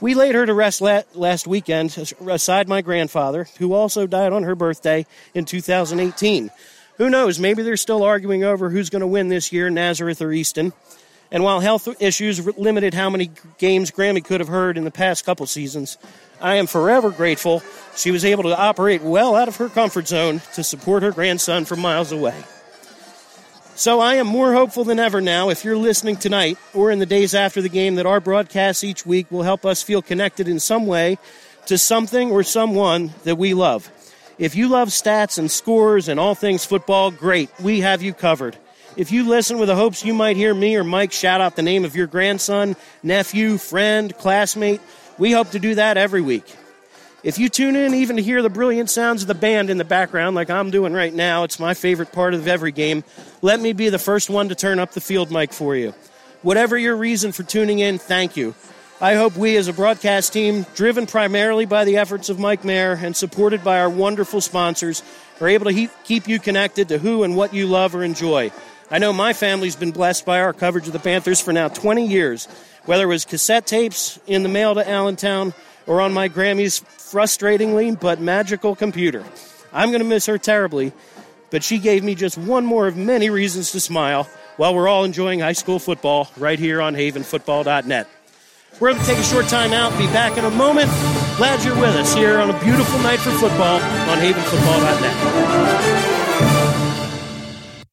We 0.00 0.14
laid 0.14 0.34
her 0.34 0.46
to 0.46 0.54
rest 0.54 0.80
last 0.80 1.46
weekend 1.46 1.96
aside 2.28 2.68
my 2.68 2.82
grandfather, 2.82 3.48
who 3.58 3.72
also 3.72 4.06
died 4.06 4.32
on 4.32 4.44
her 4.44 4.54
birthday 4.54 5.06
in 5.34 5.44
2018. 5.44 6.50
Who 6.98 7.10
knows? 7.10 7.40
Maybe 7.40 7.62
they're 7.62 7.76
still 7.76 8.04
arguing 8.04 8.44
over 8.44 8.70
who's 8.70 8.90
going 8.90 9.00
to 9.00 9.06
win 9.06 9.28
this 9.28 9.52
year, 9.52 9.68
Nazareth 9.68 10.22
or 10.22 10.30
Easton. 10.32 10.72
And 11.32 11.42
while 11.42 11.58
health 11.58 11.88
issues 12.00 12.46
limited 12.56 12.94
how 12.94 13.10
many 13.10 13.30
games 13.58 13.90
Grammy 13.90 14.24
could 14.24 14.40
have 14.40 14.48
heard 14.48 14.78
in 14.78 14.84
the 14.84 14.90
past 14.92 15.24
couple 15.24 15.46
seasons, 15.46 15.98
I 16.44 16.56
am 16.56 16.66
forever 16.66 17.10
grateful 17.10 17.62
she 17.96 18.10
was 18.10 18.22
able 18.22 18.42
to 18.42 18.56
operate 18.56 19.00
well 19.00 19.34
out 19.34 19.48
of 19.48 19.56
her 19.56 19.70
comfort 19.70 20.06
zone 20.06 20.42
to 20.52 20.62
support 20.62 21.02
her 21.02 21.10
grandson 21.10 21.64
from 21.64 21.80
miles 21.80 22.12
away. 22.12 22.44
So 23.76 23.98
I 23.98 24.16
am 24.16 24.26
more 24.26 24.52
hopeful 24.52 24.84
than 24.84 24.98
ever 24.98 25.22
now 25.22 25.48
if 25.48 25.64
you're 25.64 25.78
listening 25.78 26.16
tonight 26.16 26.58
or 26.74 26.90
in 26.90 26.98
the 26.98 27.06
days 27.06 27.34
after 27.34 27.62
the 27.62 27.70
game 27.70 27.94
that 27.94 28.04
our 28.04 28.20
broadcasts 28.20 28.84
each 28.84 29.06
week 29.06 29.30
will 29.30 29.42
help 29.42 29.64
us 29.64 29.82
feel 29.82 30.02
connected 30.02 30.46
in 30.46 30.60
some 30.60 30.86
way 30.86 31.16
to 31.64 31.78
something 31.78 32.30
or 32.30 32.42
someone 32.42 33.14
that 33.24 33.36
we 33.36 33.54
love. 33.54 33.90
If 34.38 34.54
you 34.54 34.68
love 34.68 34.90
stats 34.90 35.38
and 35.38 35.50
scores 35.50 36.08
and 36.08 36.20
all 36.20 36.34
things 36.34 36.66
football, 36.66 37.10
great. 37.10 37.48
We 37.58 37.80
have 37.80 38.02
you 38.02 38.12
covered. 38.12 38.58
If 38.98 39.10
you 39.10 39.26
listen 39.26 39.58
with 39.58 39.68
the 39.68 39.76
hopes 39.76 40.04
you 40.04 40.12
might 40.12 40.36
hear 40.36 40.52
me 40.52 40.76
or 40.76 40.84
Mike 40.84 41.10
shout 41.10 41.40
out 41.40 41.56
the 41.56 41.62
name 41.62 41.86
of 41.86 41.96
your 41.96 42.06
grandson, 42.06 42.76
nephew, 43.02 43.56
friend, 43.56 44.16
classmate, 44.18 44.82
we 45.18 45.32
hope 45.32 45.50
to 45.50 45.58
do 45.58 45.74
that 45.76 45.96
every 45.96 46.20
week. 46.20 46.44
If 47.22 47.38
you 47.38 47.48
tune 47.48 47.74
in 47.74 47.94
even 47.94 48.16
to 48.16 48.22
hear 48.22 48.42
the 48.42 48.50
brilliant 48.50 48.90
sounds 48.90 49.22
of 49.22 49.28
the 49.28 49.34
band 49.34 49.70
in 49.70 49.78
the 49.78 49.84
background, 49.84 50.36
like 50.36 50.50
I'm 50.50 50.70
doing 50.70 50.92
right 50.92 51.12
now, 51.12 51.44
it's 51.44 51.58
my 51.58 51.72
favorite 51.72 52.12
part 52.12 52.34
of 52.34 52.46
every 52.46 52.70
game. 52.70 53.02
Let 53.40 53.60
me 53.60 53.72
be 53.72 53.88
the 53.88 53.98
first 53.98 54.28
one 54.28 54.50
to 54.50 54.54
turn 54.54 54.78
up 54.78 54.92
the 54.92 55.00
field 55.00 55.30
mic 55.30 55.52
for 55.52 55.74
you. 55.74 55.94
Whatever 56.42 56.76
your 56.76 56.96
reason 56.96 57.32
for 57.32 57.42
tuning 57.42 57.78
in, 57.78 57.96
thank 57.96 58.36
you. 58.36 58.54
I 59.00 59.14
hope 59.14 59.36
we, 59.36 59.56
as 59.56 59.68
a 59.68 59.72
broadcast 59.72 60.34
team, 60.34 60.66
driven 60.74 61.06
primarily 61.06 61.64
by 61.64 61.84
the 61.84 61.96
efforts 61.96 62.28
of 62.28 62.38
Mike 62.38 62.64
Mayer 62.64 62.92
and 62.92 63.16
supported 63.16 63.64
by 63.64 63.80
our 63.80 63.88
wonderful 63.88 64.42
sponsors, 64.42 65.02
are 65.40 65.48
able 65.48 65.64
to 65.64 65.72
he- 65.72 65.88
keep 66.04 66.28
you 66.28 66.38
connected 66.38 66.88
to 66.88 66.98
who 66.98 67.22
and 67.22 67.34
what 67.34 67.54
you 67.54 67.66
love 67.66 67.94
or 67.94 68.04
enjoy. 68.04 68.52
I 68.90 68.98
know 68.98 69.12
my 69.12 69.32
family's 69.32 69.76
been 69.76 69.90
blessed 69.90 70.26
by 70.26 70.40
our 70.40 70.52
coverage 70.52 70.86
of 70.86 70.92
the 70.92 70.98
Panthers 70.98 71.40
for 71.40 71.52
now 71.52 71.68
20 71.68 72.06
years, 72.06 72.46
whether 72.86 73.04
it 73.04 73.08
was 73.08 73.24
cassette 73.24 73.66
tapes 73.66 74.18
in 74.26 74.42
the 74.42 74.48
mail 74.48 74.74
to 74.74 74.88
Allentown 74.88 75.54
or 75.86 76.00
on 76.00 76.12
my 76.12 76.28
Grammy's 76.28 76.80
frustratingly 76.80 77.98
but 77.98 78.20
magical 78.20 78.74
computer. 78.74 79.24
I'm 79.72 79.90
going 79.90 80.02
to 80.02 80.08
miss 80.08 80.26
her 80.26 80.38
terribly, 80.38 80.92
but 81.50 81.62
she 81.64 81.78
gave 81.78 82.02
me 82.04 82.14
just 82.14 82.38
one 82.38 82.64
more 82.64 82.86
of 82.86 82.96
many 82.96 83.30
reasons 83.30 83.72
to 83.72 83.80
smile 83.80 84.28
while 84.56 84.74
we're 84.74 84.88
all 84.88 85.04
enjoying 85.04 85.40
high 85.40 85.52
school 85.52 85.78
football 85.78 86.30
right 86.36 86.58
here 86.58 86.80
on 86.80 86.94
havenfootball.net. 86.94 88.08
We're 88.80 88.90
going 88.92 89.00
to 89.00 89.06
take 89.06 89.18
a 89.18 89.24
short 89.24 89.46
time 89.46 89.72
out, 89.72 89.96
be 89.98 90.06
back 90.06 90.36
in 90.36 90.44
a 90.44 90.50
moment. 90.50 90.90
Glad 91.36 91.64
you're 91.64 91.78
with 91.78 91.94
us 91.94 92.12
here 92.14 92.40
on 92.40 92.50
a 92.50 92.60
beautiful 92.60 92.98
night 93.00 93.20
for 93.20 93.30
football 93.32 93.80
on 93.80 94.18
havenfootball.net. 94.18 96.13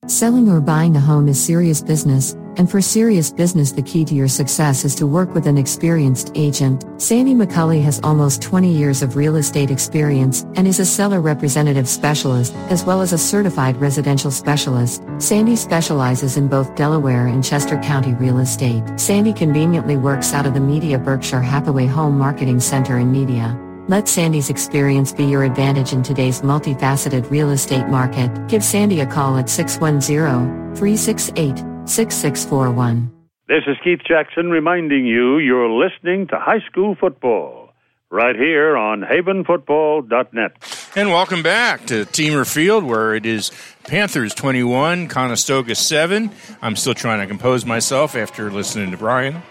Selling 0.08 0.50
or 0.50 0.60
buying 0.60 0.96
a 0.96 1.00
home 1.00 1.28
is 1.28 1.40
serious 1.40 1.80
business, 1.80 2.34
and 2.58 2.68
for 2.68 2.82
serious 2.82 3.32
business, 3.32 3.72
the 3.72 3.84
key 3.84 4.04
to 4.06 4.16
your 4.16 4.28
success 4.28 4.84
is 4.84 4.96
to 4.96 5.06
work 5.06 5.36
with 5.36 5.46
an 5.46 5.60
experienced 5.60 6.32
agent. 6.34 6.84
Sandy 7.00 7.36
McCulley 7.36 7.84
has 7.84 8.00
almost 8.04 8.42
20 8.42 8.74
years 8.74 9.04
of 9.04 9.16
real 9.16 9.36
estate 9.36 9.70
experience 9.70 10.42
and 10.56 10.68
is 10.68 10.80
a 10.80 10.88
seller 10.88 11.22
representative 11.22 11.88
specialist, 11.88 12.52
as 12.72 12.84
well 12.84 13.02
as 13.02 13.14
a 13.14 13.18
certified 13.18 13.78
residential 13.78 14.32
specialist. 14.32 15.04
Sandy 15.20 15.56
specializes 15.56 16.36
in 16.36 16.48
both 16.48 16.76
Delaware 16.76 17.28
and 17.28 17.44
Chester 17.44 17.78
County 17.78 18.16
real 18.16 18.40
estate. 18.40 18.82
Sandy 19.00 19.34
conveniently 19.34 19.98
works 19.98 20.34
out 20.34 20.48
of 20.48 20.56
the 20.56 20.60
Media 20.60 20.98
Berkshire 20.98 21.42
Hathaway 21.42 21.86
Home 21.86 22.18
Marketing 22.18 22.60
Center 22.60 22.98
in 22.98 23.12
Media. 23.12 23.56
Let 23.92 24.08
Sandy's 24.08 24.50
experience 24.50 25.12
be 25.12 25.26
your 25.26 25.44
advantage 25.44 25.92
in 25.92 26.02
today's 26.02 26.40
multifaceted 26.44 27.30
real 27.30 27.50
estate 27.50 27.90
market. 27.90 28.32
Give 28.48 28.64
Sandy 28.64 29.02
a 29.02 29.06
call 29.06 29.36
at 29.36 29.50
610 29.50 30.78
368 30.78 31.58
6641. 31.90 33.12
This 33.50 33.64
is 33.68 33.76
Keith 33.84 34.00
Jackson 34.08 34.50
reminding 34.50 35.06
you 35.06 35.40
you're 35.40 35.70
listening 35.70 36.28
to 36.28 36.40
high 36.40 36.62
school 36.70 36.96
football 36.96 37.74
right 38.10 38.38
here 38.38 38.78
on 38.78 39.02
havenfootball.net. 39.02 40.92
And 40.96 41.10
welcome 41.10 41.44
back 41.44 41.86
to 41.88 42.06
Teamer 42.06 42.50
Field, 42.50 42.86
where 42.86 43.14
it 43.14 43.26
is 43.26 43.52
Panthers 43.84 44.34
21, 44.34 45.10
Conestoga 45.10 45.76
7. 45.76 46.32
I'm 46.62 46.78
still 46.78 46.94
trying 46.94 47.20
to 47.20 47.28
compose 47.28 47.66
myself 47.66 48.16
after 48.16 48.50
listening 48.52 48.92
to 48.92 48.98
Brian. 48.98 49.42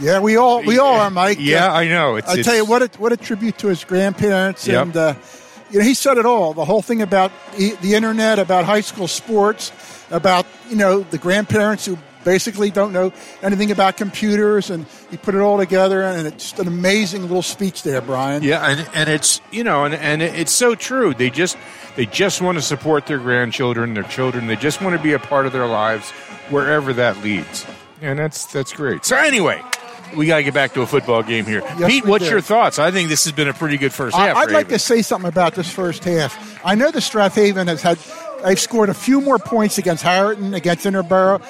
Yeah, 0.00 0.20
we 0.20 0.36
all 0.36 0.62
we 0.62 0.78
all 0.78 0.96
are, 0.96 1.10
Mike. 1.10 1.38
Yeah, 1.40 1.72
Uh, 1.72 1.76
I 1.78 1.88
know. 1.88 2.16
It's, 2.16 2.28
I 2.28 2.34
it's, 2.38 2.46
tell 2.46 2.56
you 2.56 2.64
what, 2.64 2.82
a, 2.82 2.98
what 2.98 3.12
a 3.12 3.16
tribute 3.16 3.58
to 3.58 3.68
his 3.68 3.84
grandparents, 3.84 4.66
Yep. 4.66 4.82
and 4.82 4.96
uh, 4.96 5.14
you 5.70 5.78
know 5.80 5.84
he 5.84 5.94
said 5.94 6.18
it 6.18 6.26
all. 6.26 6.54
The 6.54 6.64
whole 6.64 6.82
thing 6.82 7.02
about 7.02 7.32
the, 7.56 7.74
the 7.82 7.94
internet, 7.94 8.38
about 8.38 8.64
high 8.64 8.80
school 8.82 9.08
sports, 9.08 9.72
about 10.10 10.46
you 10.68 10.76
know 10.76 11.00
the 11.00 11.18
grandparents 11.18 11.84
who 11.86 11.98
basically 12.24 12.70
don't 12.70 12.92
know 12.92 13.12
anything 13.42 13.70
about 13.70 13.96
computers, 13.96 14.70
and 14.70 14.86
he 15.10 15.16
put 15.16 15.34
it 15.34 15.40
all 15.40 15.56
together, 15.58 16.02
and 16.02 16.26
it's 16.26 16.44
just 16.50 16.58
an 16.60 16.68
amazing 16.68 17.22
little 17.22 17.42
speech 17.42 17.82
there, 17.82 18.00
Brian. 18.00 18.42
Yeah, 18.42 18.64
and, 18.68 18.88
and 18.94 19.08
it's 19.08 19.40
you 19.50 19.64
know, 19.64 19.84
and, 19.84 19.94
and 19.94 20.22
it's 20.22 20.52
so 20.52 20.74
true. 20.76 21.12
They 21.14 21.30
just 21.30 21.56
they 21.96 22.06
just 22.06 22.40
want 22.40 22.56
to 22.56 22.62
support 22.62 23.06
their 23.06 23.18
grandchildren, 23.18 23.94
their 23.94 24.04
children. 24.04 24.46
They 24.46 24.56
just 24.56 24.80
want 24.80 24.96
to 24.96 25.02
be 25.02 25.12
a 25.12 25.18
part 25.18 25.46
of 25.46 25.52
their 25.52 25.66
lives 25.66 26.10
wherever 26.50 26.92
that 26.92 27.16
leads, 27.24 27.66
and 28.00 28.16
that's 28.18 28.46
that's 28.46 28.72
great. 28.72 29.04
So 29.04 29.16
anyway, 29.16 29.60
we 30.16 30.26
got 30.26 30.36
to 30.38 30.42
get 30.42 30.54
back 30.54 30.74
to 30.74 30.82
a 30.82 30.86
football 30.86 31.22
game 31.22 31.44
here. 31.44 31.60
Yes, 31.78 31.90
Pete, 31.90 32.06
what's 32.06 32.24
do. 32.24 32.30
your 32.30 32.40
thoughts? 32.40 32.78
I 32.78 32.90
think 32.90 33.08
this 33.08 33.24
has 33.24 33.32
been 33.32 33.48
a 33.48 33.54
pretty 33.54 33.76
good 33.76 33.92
first 33.92 34.16
I- 34.16 34.28
half. 34.28 34.36
I'd 34.36 34.50
like 34.50 34.66
Haven. 34.66 34.72
to 34.72 34.78
say 34.78 35.02
something 35.02 35.28
about 35.28 35.54
this 35.54 35.70
first 35.70 36.04
half. 36.04 36.60
I 36.64 36.74
know 36.74 36.90
the 36.90 37.00
Strath 37.00 37.34
Haven 37.34 37.66
has 37.68 37.82
had, 37.82 37.98
they've 38.44 38.58
scored 38.58 38.88
a 38.88 38.94
few 38.94 39.20
more 39.20 39.38
points 39.38 39.78
against 39.78 40.02
Harriton, 40.02 40.54
against 40.54 40.84
Interborough, 40.84 41.40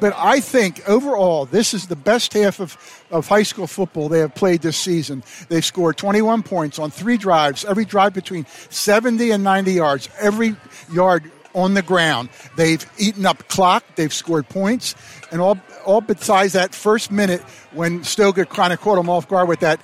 but 0.00 0.14
I 0.16 0.40
think 0.40 0.88
overall 0.88 1.46
this 1.46 1.74
is 1.74 1.86
the 1.86 1.96
best 1.96 2.32
half 2.32 2.60
of, 2.60 2.76
of 3.10 3.28
high 3.28 3.44
school 3.44 3.66
football 3.66 4.08
they 4.08 4.18
have 4.18 4.34
played 4.34 4.62
this 4.62 4.76
season. 4.76 5.22
They've 5.48 5.64
scored 5.64 5.96
21 5.96 6.42
points 6.42 6.78
on 6.78 6.90
three 6.90 7.16
drives, 7.16 7.64
every 7.64 7.84
drive 7.84 8.12
between 8.14 8.46
70 8.70 9.30
and 9.30 9.44
90 9.44 9.72
yards, 9.72 10.08
every 10.20 10.56
yard 10.92 11.30
on 11.54 11.74
the 11.74 11.82
ground. 11.82 12.28
They've 12.56 12.84
eaten 12.98 13.26
up 13.26 13.46
clock, 13.48 13.84
they've 13.96 14.12
scored 14.12 14.48
points, 14.48 14.94
and 15.30 15.40
all 15.40 15.58
all 15.84 16.00
besides 16.00 16.52
that 16.52 16.74
first 16.74 17.10
minute 17.10 17.40
when 17.72 18.04
Stoker 18.04 18.44
kind 18.44 18.72
of 18.72 18.80
caught 18.80 18.96
them 18.96 19.08
off 19.10 19.28
guard 19.28 19.48
with 19.48 19.60
that 19.60 19.80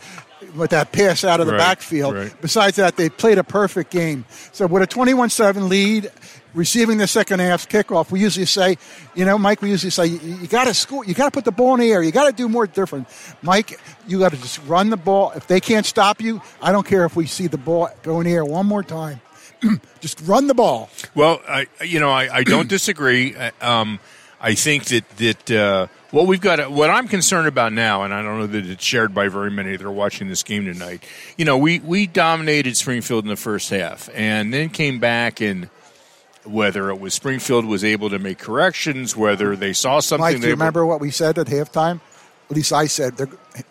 with 0.54 0.70
that 0.70 0.92
pass 0.92 1.24
out 1.24 1.40
of 1.40 1.46
the 1.46 1.52
Right, 1.52 1.58
backfield. 1.58 2.14
right. 2.14 2.32
Besides 2.40 2.76
that, 2.76 2.96
they 2.96 3.08
played 3.10 3.38
a 3.38 3.44
perfect 3.44 3.90
game. 3.90 4.24
So 4.52 4.66
with 4.68 4.82
a 4.82 4.86
21-7 4.86 5.68
lead, 5.68 6.10
receiving 6.54 6.98
the 6.98 7.08
second 7.08 7.40
half 7.40 7.68
kickoff, 7.68 8.10
we 8.12 8.20
usually 8.20 8.46
say, 8.46 8.78
you 9.16 9.24
know, 9.24 9.36
Mike, 9.36 9.60
we 9.60 9.70
usually 9.70 9.90
say, 9.90 10.06
you, 10.06 10.18
you 10.36 10.46
got 10.46 10.64
to 10.68 10.74
score, 10.74 11.04
you 11.04 11.12
got 11.12 11.24
to 11.24 11.30
put 11.32 11.44
the 11.44 11.50
ball 11.52 11.74
in 11.74 11.80
the 11.80 11.90
air, 11.92 12.02
you 12.02 12.12
got 12.12 12.26
to 12.26 12.32
do 12.32 12.48
more 12.48 12.68
different. 12.68 13.08
Mike, 13.42 13.80
you 14.06 14.20
got 14.20 14.30
to 14.30 14.36
just 14.38 14.64
run 14.66 14.90
the 14.90 14.96
ball. 14.96 15.32
If 15.32 15.48
they 15.48 15.60
can't 15.60 15.84
stop 15.84 16.20
you, 16.20 16.40
I 16.62 16.70
don't 16.70 16.86
care 16.86 17.04
if 17.04 17.16
we 17.16 17.26
see 17.26 17.48
the 17.48 17.58
ball 17.58 17.90
go 18.04 18.20
in 18.20 18.26
the 18.26 18.32
air 18.32 18.44
one 18.44 18.64
more 18.66 18.84
time. 18.84 19.20
just 20.00 20.20
run 20.22 20.46
the 20.46 20.54
ball. 20.54 20.90
Well, 21.14 21.40
I, 21.48 21.66
you 21.84 22.00
know, 22.00 22.10
I, 22.10 22.38
I 22.38 22.42
don't 22.44 22.68
disagree. 22.76 23.34
Uh, 23.34 23.50
Um, 23.60 23.98
I 24.40 24.54
think 24.54 24.84
that 24.86 25.08
that 25.16 25.50
uh, 25.50 25.86
what 26.12 26.28
we've 26.28 26.40
got, 26.40 26.70
what 26.70 26.90
I'm 26.90 27.08
concerned 27.08 27.48
about 27.48 27.72
now, 27.72 28.04
and 28.04 28.14
I 28.14 28.22
don't 28.22 28.38
know 28.38 28.46
that 28.46 28.66
it's 28.66 28.84
shared 28.84 29.12
by 29.12 29.28
very 29.28 29.50
many 29.50 29.76
that 29.76 29.84
are 29.84 29.90
watching 29.90 30.28
this 30.28 30.44
game 30.44 30.64
tonight. 30.64 31.02
You 31.36 31.44
know, 31.44 31.58
we 31.58 31.80
we 31.80 32.06
dominated 32.06 32.76
Springfield 32.76 33.24
in 33.24 33.30
the 33.30 33.36
first 33.36 33.70
half, 33.70 34.08
and 34.14 34.52
then 34.54 34.70
came 34.70 34.98
back 35.00 35.40
and. 35.40 35.68
Whether 36.44 36.88
it 36.88 36.98
was 36.98 37.12
Springfield 37.12 37.66
was 37.66 37.84
able 37.84 38.08
to 38.08 38.18
make 38.18 38.38
corrections, 38.38 39.14
whether 39.14 39.54
they 39.54 39.74
saw 39.74 40.00
something 40.00 40.22
Mike, 40.22 40.40
do 40.40 40.46
you 40.46 40.54
remember 40.54 40.86
what 40.86 40.98
we 40.98 41.10
said 41.10 41.36
at 41.36 41.46
halftime? 41.48 42.00
At 42.50 42.56
least 42.56 42.72
I 42.72 42.86
said, 42.86 43.14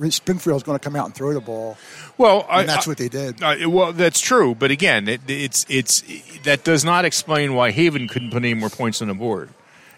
Springfield's 0.10 0.64
going 0.64 0.78
to 0.78 0.84
come 0.84 0.96
out 0.96 1.06
and 1.06 1.16
throw 1.16 1.34
the 1.34 1.42
ball. 1.42 1.78
Well, 2.18 2.42
and 2.50 2.62
I, 2.62 2.64
that's 2.64 2.88
I, 2.88 2.92
what 2.92 2.98
they 2.98 3.10
did. 3.10 3.42
Uh, 3.42 3.70
well, 3.70 3.92
that's 3.94 4.20
true, 4.20 4.54
but 4.56 4.70
again, 4.72 5.08
it, 5.08 5.22
it's 5.28 5.66
it's 5.70 6.04
that 6.44 6.64
does 6.64 6.86
not 6.86 7.06
explain 7.06 7.56
why 7.56 7.72
Haven 7.72 8.08
couldn't 8.08 8.30
put 8.32 8.44
any 8.44 8.54
more 8.54 8.70
points 8.70 9.02
on 9.02 9.08
the 9.08 9.14
board. 9.14 9.50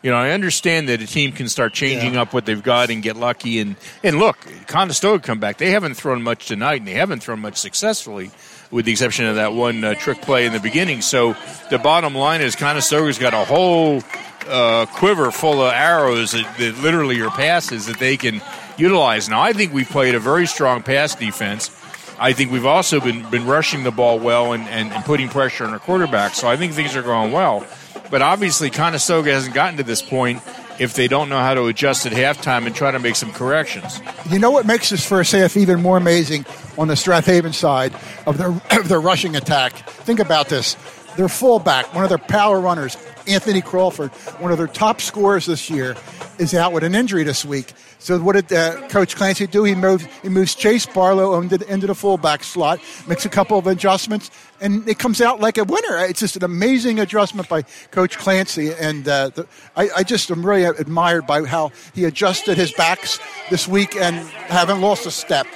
You 0.01 0.11
know, 0.11 0.17
I 0.17 0.29
understand 0.31 0.87
that 0.87 1.01
a 1.01 1.07
team 1.07 1.33
can 1.33 1.49
start 1.49 1.73
changing 1.73 2.13
Yeah. 2.13 2.21
up 2.21 2.33
what 2.33 2.45
they've 2.45 2.63
got 2.63 2.89
and 2.89 3.03
get 3.03 3.17
lucky. 3.17 3.59
And, 3.59 3.75
and 4.01 4.17
look, 4.17 4.37
Conestoga 4.65 5.21
come 5.21 5.41
back. 5.41 5.57
They 5.57 5.71
haven't 5.71 5.95
thrown 5.95 6.23
much 6.23 6.47
tonight, 6.47 6.79
and 6.79 6.87
they 6.87 6.93
haven't 6.93 7.21
thrown 7.21 7.41
much 7.41 7.57
successfully, 7.57 8.31
with 8.71 8.85
the 8.85 8.93
exception 8.93 9.25
of 9.25 9.35
that 9.35 9.51
one 9.51 9.83
uh, 9.83 9.95
trick 9.95 10.21
play 10.21 10.45
in 10.45 10.53
the 10.53 10.61
beginning. 10.61 11.01
So 11.01 11.35
the 11.69 11.79
bottom 11.79 12.15
line 12.15 12.39
is 12.39 12.55
Conestoga's 12.55 13.17
got 13.17 13.33
a 13.33 13.43
whole 13.43 14.01
uh, 14.47 14.85
quiver 14.87 15.31
full 15.31 15.61
of 15.61 15.73
arrows 15.73 16.31
that, 16.31 16.57
that 16.57 16.77
literally 16.79 17.19
are 17.21 17.29
passes 17.29 17.85
that 17.87 17.99
they 17.99 18.17
can 18.17 18.41
utilize. 18.77 19.29
Now, 19.29 19.41
I 19.41 19.53
think 19.53 19.73
we've 19.73 19.89
played 19.89 20.15
a 20.15 20.19
very 20.19 20.47
strong 20.47 20.83
pass 20.83 21.15
defense. 21.15 21.71
I 22.19 22.33
think 22.33 22.51
we've 22.51 22.65
also 22.65 22.99
been, 22.99 23.29
been 23.29 23.45
rushing 23.45 23.83
the 23.83 23.91
ball 23.91 24.19
well 24.19 24.53
and, 24.53 24.63
and, 24.67 24.91
and 24.91 25.05
putting 25.05 25.29
pressure 25.29 25.65
on 25.65 25.71
our 25.71 25.79
quarterback. 25.79 26.35
So 26.35 26.47
I 26.47 26.57
think 26.57 26.73
things 26.73 26.95
are 26.95 27.01
going 27.01 27.31
well. 27.31 27.65
But 28.11 28.21
obviously, 28.21 28.69
Conestoga 28.69 29.31
hasn't 29.31 29.53
gotten 29.53 29.77
to 29.77 29.83
this 29.83 30.01
point 30.01 30.41
if 30.79 30.93
they 30.93 31.07
don't 31.07 31.29
know 31.29 31.39
how 31.39 31.53
to 31.53 31.65
adjust 31.65 32.05
at 32.05 32.13
halftime 32.13 32.65
and 32.65 32.73
try 32.73 32.91
to 32.91 32.99
make 32.99 33.15
some 33.15 33.31
corrections. 33.31 34.01
You 34.29 34.39
know 34.39 34.51
what 34.51 34.65
makes 34.65 34.89
this 34.89 35.05
first 35.05 35.31
half 35.31 35.57
even 35.57 35.81
more 35.81 35.97
amazing 35.97 36.45
on 36.77 36.87
the 36.87 36.95
Strath 36.95 37.25
Haven 37.25 37.53
side 37.53 37.93
of 38.25 38.37
their 38.37 38.49
of 38.79 38.87
their 38.87 39.01
rushing 39.01 39.35
attack? 39.35 39.73
Think 39.73 40.19
about 40.19 40.49
this. 40.49 40.75
Their 41.19 41.27
fullback, 41.27 41.93
one 41.93 42.05
of 42.05 42.09
their 42.09 42.17
power 42.17 42.61
runners, 42.61 42.95
Anthony 43.27 43.59
Crawford, 43.59 44.11
one 44.39 44.53
of 44.53 44.57
their 44.57 44.67
top 44.67 45.01
scorers 45.01 45.47
this 45.47 45.69
year, 45.69 45.97
is 46.37 46.53
out 46.53 46.71
with 46.71 46.85
an 46.85 46.95
injury 46.95 47.25
this 47.25 47.43
week. 47.43 47.73
So 47.97 48.17
what 48.19 48.37
did 48.37 48.53
uh, 48.53 48.87
Coach 48.87 49.17
Clancy 49.17 49.45
do? 49.45 49.65
He 49.65 49.75
moves 49.75 50.07
he 50.21 50.29
moves 50.29 50.55
Chase 50.55 50.85
Barlow 50.85 51.37
into, 51.41 51.59
into 51.69 51.87
the 51.87 51.93
fullback 51.93 52.41
slot, 52.45 52.79
makes 53.05 53.25
a 53.25 53.29
couple 53.29 53.57
of 53.57 53.67
adjustments, 53.67 54.31
and 54.61 54.87
it 54.87 54.97
comes 54.97 55.19
out 55.19 55.41
like 55.41 55.57
a 55.57 55.65
winner. 55.65 55.97
It's 56.05 56.21
just 56.21 56.37
an 56.37 56.45
amazing 56.45 57.01
adjustment 57.01 57.49
by 57.49 57.63
Coach 57.91 58.17
Clancy, 58.17 58.71
and 58.71 59.05
uh, 59.05 59.27
the, 59.27 59.45
I, 59.75 59.89
I 59.97 60.03
just 60.03 60.31
am 60.31 60.45
really 60.45 60.63
admired 60.63 61.27
by 61.27 61.43
how 61.43 61.73
he 61.93 62.05
adjusted 62.05 62.55
his 62.55 62.71
backs 62.71 63.19
this 63.49 63.67
week 63.67 63.93
and 63.97 64.15
haven't 64.47 64.79
lost 64.79 65.05
a 65.05 65.11
step. 65.11 65.47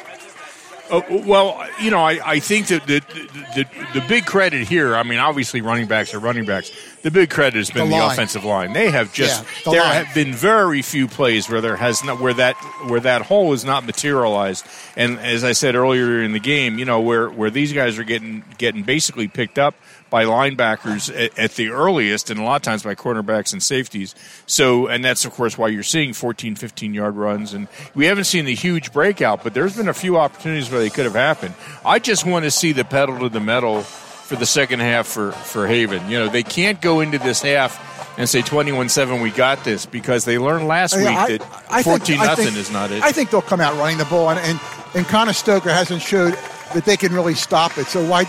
Uh, 0.92 1.02
well, 1.26 1.66
you 1.82 1.90
know, 1.90 2.04
I, 2.04 2.20
I 2.24 2.40
think 2.40 2.68
that 2.68 2.86
the, 2.86 3.00
the, 3.00 3.64
the, 3.64 4.00
the 4.00 4.06
big 4.08 4.26
credit 4.26 4.68
here, 4.68 4.96
I 4.96 5.04
mean, 5.04 5.18
obviously 5.18 5.62
running 5.62 5.88
backs 5.88 6.14
are 6.14 6.20
running 6.20 6.46
backs. 6.46 6.72
The 7.04 7.10
big 7.10 7.30
credit 7.30 7.56
has 7.58 7.72
been 7.72 7.90
The 7.90 7.98
the, 7.98 8.06
offensive 8.08 8.44
line. 8.44 8.74
They 8.74 8.92
have 8.92 9.14
just 9.14 9.44
Yeah, 9.44 9.50
the 9.66 9.72
there 9.72 9.82
line. 9.82 10.06
have 10.06 10.14
been 10.14 10.34
very 10.34 10.82
few 10.82 11.08
plays 11.08 11.50
where 11.50 11.62
there 11.62 11.78
has 11.78 12.04
not 12.04 12.20
where 12.20 12.34
that 12.34 12.56
where 12.88 13.00
that 13.00 13.24
hole 13.24 13.54
is 13.54 13.64
not 13.64 13.86
materialized. 13.86 14.66
And 14.98 15.20
as 15.20 15.44
I 15.44 15.54
said 15.54 15.76
earlier 15.76 16.22
in 16.22 16.34
the 16.34 16.40
game, 16.40 16.78
you 16.78 16.86
know, 16.86 17.00
where 17.00 17.30
where 17.30 17.50
these 17.50 17.72
guys 17.74 17.98
are 17.98 18.04
getting 18.04 18.44
getting 18.58 18.84
basically 18.84 19.28
picked 19.28 19.58
up 19.58 19.76
by 20.14 20.26
linebackers 20.26 21.10
at, 21.10 21.40
at 21.40 21.52
the 21.56 21.70
earliest 21.70 22.30
and 22.30 22.40
a 22.40 22.44
lot 22.44 22.58
of 22.58 22.62
times 22.62 22.84
by 22.84 22.94
cornerbacks 22.94 23.52
and 23.52 23.64
safeties. 23.64 24.14
So, 24.46 24.86
and 24.86 25.04
that's 25.04 25.26
of 25.26 25.32
course 25.32 25.58
why 25.58 25.70
you're 25.70 25.82
seeing 25.82 26.14
14, 26.14 26.56
15 26.56 26.94
yard 26.94 27.16
runs. 27.16 27.52
And 27.56 27.68
we 27.96 28.06
haven't 28.06 28.26
seen 28.26 28.46
the 28.46 28.54
huge 28.54 28.94
breakout, 28.94 29.44
but 29.44 29.56
there's 29.56 29.76
been 29.76 29.88
a 29.88 29.94
few 29.94 30.20
opportunities 30.20 30.70
where 30.70 30.80
they 30.82 30.92
could 30.92 31.06
have 31.06 31.16
happened. 31.16 31.56
I 31.84 31.98
just 31.98 32.28
want 32.28 32.46
to 32.46 32.52
see 32.52 32.74
the 32.74 32.86
pedal 32.86 33.18
to 33.22 33.30
the 33.30 33.40
metal 33.40 33.82
for 33.82 34.36
the 34.36 34.46
second 34.46 34.82
half 34.82 35.08
for, 35.08 35.32
for 35.32 35.66
Haven. 35.66 36.08
You 36.08 36.20
know, 36.20 36.30
they 36.30 36.44
can't 36.44 36.80
go 36.80 37.00
into 37.00 37.18
this 37.18 37.42
half 37.42 38.20
and 38.20 38.30
say 38.30 38.44
21 38.44 38.90
7, 38.90 39.20
we 39.20 39.32
got 39.32 39.64
this 39.64 39.88
because 39.88 40.26
they 40.26 40.38
learned 40.38 40.68
last 40.68 40.96
week 40.96 41.06
that 41.06 41.42
I 41.72 41.82
think- 41.82 42.04
14 42.06 42.20
I 42.20 42.26
nothing 42.28 42.46
think- 42.46 42.58
is 42.58 42.70
not 42.70 42.92
it. 42.92 43.02
I 43.02 43.12
think 43.12 43.32
they'll 43.32 43.42
come 43.42 43.62
out 43.62 43.76
running 43.80 43.98
the 43.98 44.06
ball, 44.06 44.30
and, 44.30 44.40
and, 44.42 44.60
and 44.94 45.08
Conestoga 45.08 45.74
hasn't 45.74 46.04
showed 46.04 46.38
that 46.76 46.86
they 46.86 46.98
can 46.98 47.14
really 47.14 47.34
stop 47.34 47.80
it. 47.80 47.88
So 47.88 48.08
why, 48.08 48.26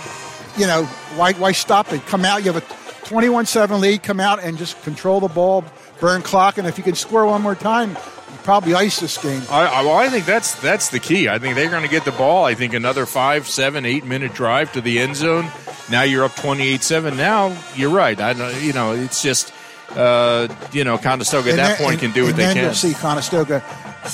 you 0.57 0.67
know, 0.67 0.85
why, 1.17 1.33
why 1.35 1.53
stop 1.53 1.93
it? 1.93 2.05
Come 2.07 2.25
out, 2.25 2.45
you 2.45 2.53
have 2.53 2.63
a 2.63 3.07
21 3.09 3.47
7 3.47 3.81
lead, 3.81 4.03
come 4.03 4.21
out 4.21 4.43
and 4.43 4.57
just 4.59 4.81
control 4.83 5.21
the 5.21 5.29
ball, 5.29 5.65
burn 6.01 6.23
clock, 6.23 6.59
and 6.59 6.67
if 6.67 6.79
you 6.79 6.85
can 6.85 6.95
score 6.95 7.27
one 7.27 7.43
more 7.43 7.55
time, 7.55 7.91
you 7.91 8.39
probably 8.45 8.75
ice 8.75 9.01
this 9.01 9.19
game. 9.23 9.43
I, 9.51 9.67
I, 9.67 9.83
well, 9.83 9.97
I 9.97 10.09
think 10.09 10.25
that's 10.27 10.55
that's 10.61 10.89
the 10.89 10.99
key. 11.01 11.29
I 11.29 11.39
think 11.39 11.55
they're 11.55 11.71
going 11.71 11.83
to 11.83 11.89
get 11.89 12.05
the 12.05 12.13
ball. 12.13 12.45
I 12.45 12.55
think 12.55 12.73
another 12.75 13.05
five, 13.07 13.47
seven, 13.47 13.85
eight 13.85 14.05
minute 14.05 14.33
drive 14.33 14.73
to 14.73 14.81
the 14.81 14.99
end 15.01 15.17
zone. 15.17 15.51
Now 15.91 16.03
you're 16.03 16.25
up 16.25 16.35
twenty 16.35 16.67
eight 16.69 16.83
seven. 16.83 17.17
Now 17.17 17.57
you're 17.77 17.91
right. 17.91 18.19
I 18.19 18.33
know. 18.33 18.49
You 18.51 18.73
know, 18.73 18.93
it's 18.93 19.23
just 19.23 19.53
uh, 19.95 20.49
you 20.73 20.83
know, 20.85 20.97
Conestoga 20.99 21.49
at 21.51 21.51
And 21.51 21.59
that 21.59 21.69
then- 21.79 21.87
point 21.87 21.93
and- 21.93 22.01
can 22.01 22.13
do 22.13 22.23
what 22.23 22.31
and 22.31 22.39
they 22.39 22.45
then 22.45 22.55
can. 22.57 22.65
you'll 22.65 22.75
see 22.75 22.95
Conestoga 22.95 23.63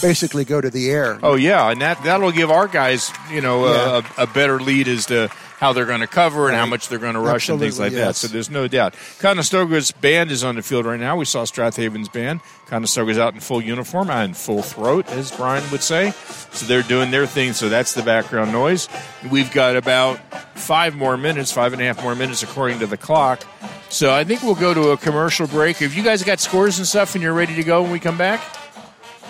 basically 0.02 0.44
go 0.44 0.60
to 0.60 0.68
the 0.70 0.90
air. 0.90 1.18
Oh 1.22 1.36
yeah, 1.36 1.70
and 1.70 1.80
that 1.80 2.02
that'll 2.02 2.32
give 2.32 2.50
our 2.50 2.66
guys, 2.66 3.12
you 3.30 3.40
know, 3.40 3.66
a, 3.66 4.04
a 4.18 4.26
better 4.26 4.58
lead 4.60 4.88
as 4.88 5.06
to 5.06 5.30
how 5.60 5.74
they're 5.74 5.84
going 5.84 6.00
to 6.00 6.06
cover 6.06 6.48
and 6.48 6.56
how 6.56 6.64
much 6.64 6.88
they're 6.88 6.98
going 6.98 7.12
to 7.12 7.20
rush 7.20 7.50
and 7.50 7.60
things 7.60 7.78
like 7.78 7.88
Absolutely, 7.88 8.06
that. 8.06 8.16
So 8.16 8.28
there's 8.28 8.48
no 8.48 8.66
doubt. 8.66 8.94
Conestoga's 9.18 9.90
band 9.92 10.30
is 10.30 10.42
on 10.42 10.56
the 10.56 10.62
field 10.62 10.86
right 10.86 10.98
now. 10.98 11.18
We 11.18 11.26
saw 11.26 11.44
Strath 11.44 11.76
Haven's 11.76 12.08
band. 12.08 12.40
Conestoga's 12.66 13.18
out 13.18 13.34
in 13.34 13.40
full 13.40 13.60
uniform 13.60 14.08
and 14.08 14.34
full 14.34 14.62
throat, 14.62 15.06
as 15.10 15.30
Brian 15.30 15.70
would 15.70 15.82
say. 15.82 16.12
So 16.52 16.64
they're 16.64 16.82
doing 16.82 17.10
their 17.10 17.26
thing. 17.26 17.52
So 17.52 17.68
that's 17.68 17.92
the 17.92 18.02
background 18.02 18.52
noise. 18.52 18.88
We've 19.30 19.52
got 19.52 19.76
about 19.76 20.18
five 20.58 20.96
more 20.96 21.18
minutes, 21.18 21.52
five 21.52 21.74
and 21.74 21.82
a 21.82 21.84
half 21.84 22.02
more 22.02 22.14
minutes 22.14 22.42
according 22.42 22.78
to 22.78 22.86
the 22.86 22.96
clock. 22.96 23.44
So 23.90 24.14
I 24.14 24.24
think 24.24 24.42
we'll 24.42 24.54
go 24.54 24.72
to 24.72 24.92
a 24.92 24.96
commercial 24.96 25.46
break. 25.46 25.76
Have 25.76 25.92
you 25.92 26.02
guys 26.02 26.22
got 26.22 26.40
scores 26.40 26.78
and 26.78 26.86
stuff 26.86 27.14
and 27.14 27.22
you're 27.22 27.34
ready 27.34 27.56
to 27.56 27.64
go 27.64 27.82
when 27.82 27.92
we 27.92 28.00
come 28.00 28.16
back? 28.16 28.42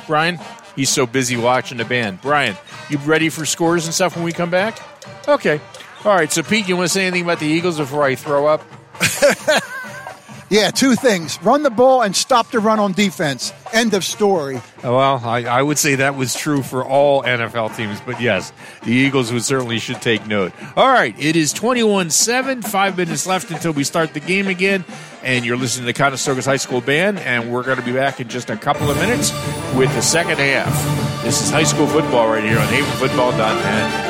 Brian? 0.07 0.39
He's 0.77 0.91
so 0.91 1.07
busy 1.07 1.37
watching 1.37 1.79
the 1.79 1.85
band. 1.85 2.21
Brian, 2.21 2.57
you 2.89 2.99
ready 2.99 3.31
for 3.31 3.45
scores 3.45 3.87
and 3.87 3.93
stuff 3.93 4.15
when 4.15 4.25
we 4.25 4.31
come 4.31 4.51
back? 4.51 4.79
Okay. 5.27 5.61
All 6.05 6.15
right. 6.15 6.33
So, 6.33 6.43
Pete, 6.43 6.69
you 6.69 6.77
want 6.77 6.89
to 6.89 6.93
say 6.93 7.07
anything 7.07 7.25
about 7.25 7.41
the 7.41 7.47
Eagles 7.47 7.79
before 7.79 8.05
I 8.05 8.15
throw 8.15 8.47
up? 8.47 8.63
Yeah, 10.51 10.73
two 10.73 10.97
things 10.97 11.41
run 11.45 11.63
the 11.63 11.71
ball 11.71 12.03
and 12.03 12.15
stop 12.15 12.51
the 12.51 12.59
run 12.59 12.81
on 12.81 12.93
defense. 12.93 13.53
End 13.73 13.95
of 13.95 14.05
story. 14.05 14.61
Well, 14.83 15.23
I, 15.25 15.45
I 15.45 15.63
would 15.63 15.79
say 15.79 15.95
that 15.95 16.17
was 16.17 16.35
true 16.35 16.63
for 16.63 16.85
all 16.85 17.23
NFL 17.23 17.77
teams, 17.77 18.01
but 18.01 18.21
yes, 18.21 18.53
the 18.83 18.91
Eagles 18.91 19.33
would 19.33 19.45
certainly 19.45 19.79
should 19.79 20.03
take 20.03 20.27
note. 20.27 20.53
All 20.77 20.89
right, 20.89 21.15
it 21.21 21.37
is 21.37 21.53
21 21.53 22.11
7, 22.11 22.63
five 22.63 22.97
minutes 22.97 23.29
left 23.29 23.53
until 23.53 23.71
we 23.71 23.85
start 23.85 24.13
the 24.13 24.19
game 24.19 24.49
again. 24.49 24.85
And 25.23 25.45
you're 25.45 25.57
listening 25.57 25.87
to 25.87 25.93
Conestoga's 25.93 26.47
High 26.47 26.57
School 26.57 26.81
Band, 26.81 27.21
and 27.21 27.53
we're 27.53 27.63
going 27.63 27.79
to 27.79 27.85
be 27.85 27.93
back 27.93 28.19
in 28.19 28.27
just 28.27 28.51
a 28.51 28.57
couple 28.57 28.91
of 28.91 28.97
minutes 28.97 29.31
with 29.77 29.95
the 29.95 30.03
second 30.03 30.39
half. 30.39 31.23
This 31.23 31.41
is 31.43 31.51
high 31.51 31.63
school 31.63 31.87
football 31.87 32.29
right 32.29 32.43
here 32.43 32.59
on 32.59 32.67
havenfootball.net. 32.67 34.10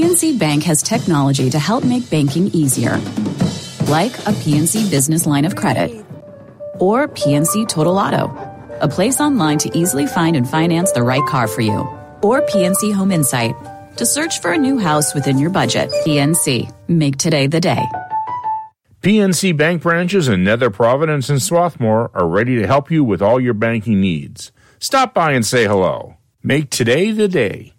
PNC 0.00 0.38
Bank 0.38 0.62
has 0.62 0.82
technology 0.82 1.50
to 1.50 1.58
help 1.58 1.84
make 1.84 2.08
banking 2.08 2.46
easier, 2.54 2.92
like 3.86 4.16
a 4.20 4.32
PNC 4.32 4.90
business 4.90 5.26
line 5.26 5.44
of 5.44 5.54
credit 5.54 6.06
or 6.78 7.06
PNC 7.06 7.68
Total 7.68 7.98
Auto, 7.98 8.34
a 8.80 8.88
place 8.88 9.20
online 9.20 9.58
to 9.58 9.78
easily 9.78 10.06
find 10.06 10.36
and 10.36 10.48
finance 10.48 10.90
the 10.92 11.02
right 11.02 11.26
car 11.26 11.46
for 11.46 11.60
you, 11.60 11.86
or 12.22 12.40
PNC 12.40 12.94
Home 12.94 13.12
Insight 13.12 13.54
to 13.98 14.06
search 14.06 14.40
for 14.40 14.52
a 14.52 14.56
new 14.56 14.78
house 14.78 15.12
within 15.12 15.38
your 15.38 15.50
budget. 15.50 15.90
PNC, 16.06 16.72
make 16.88 17.18
today 17.18 17.46
the 17.46 17.60
day. 17.60 17.84
PNC 19.02 19.54
Bank 19.54 19.82
branches 19.82 20.28
in 20.28 20.42
Nether 20.42 20.70
Providence 20.70 21.28
and 21.28 21.42
Swarthmore 21.42 22.10
are 22.14 22.26
ready 22.26 22.56
to 22.56 22.66
help 22.66 22.90
you 22.90 23.04
with 23.04 23.20
all 23.20 23.38
your 23.38 23.52
banking 23.52 24.00
needs. 24.00 24.50
Stop 24.78 25.12
by 25.12 25.32
and 25.32 25.44
say 25.44 25.66
hello. 25.66 26.16
Make 26.42 26.70
today 26.70 27.10
the 27.10 27.28
day. 27.28 27.74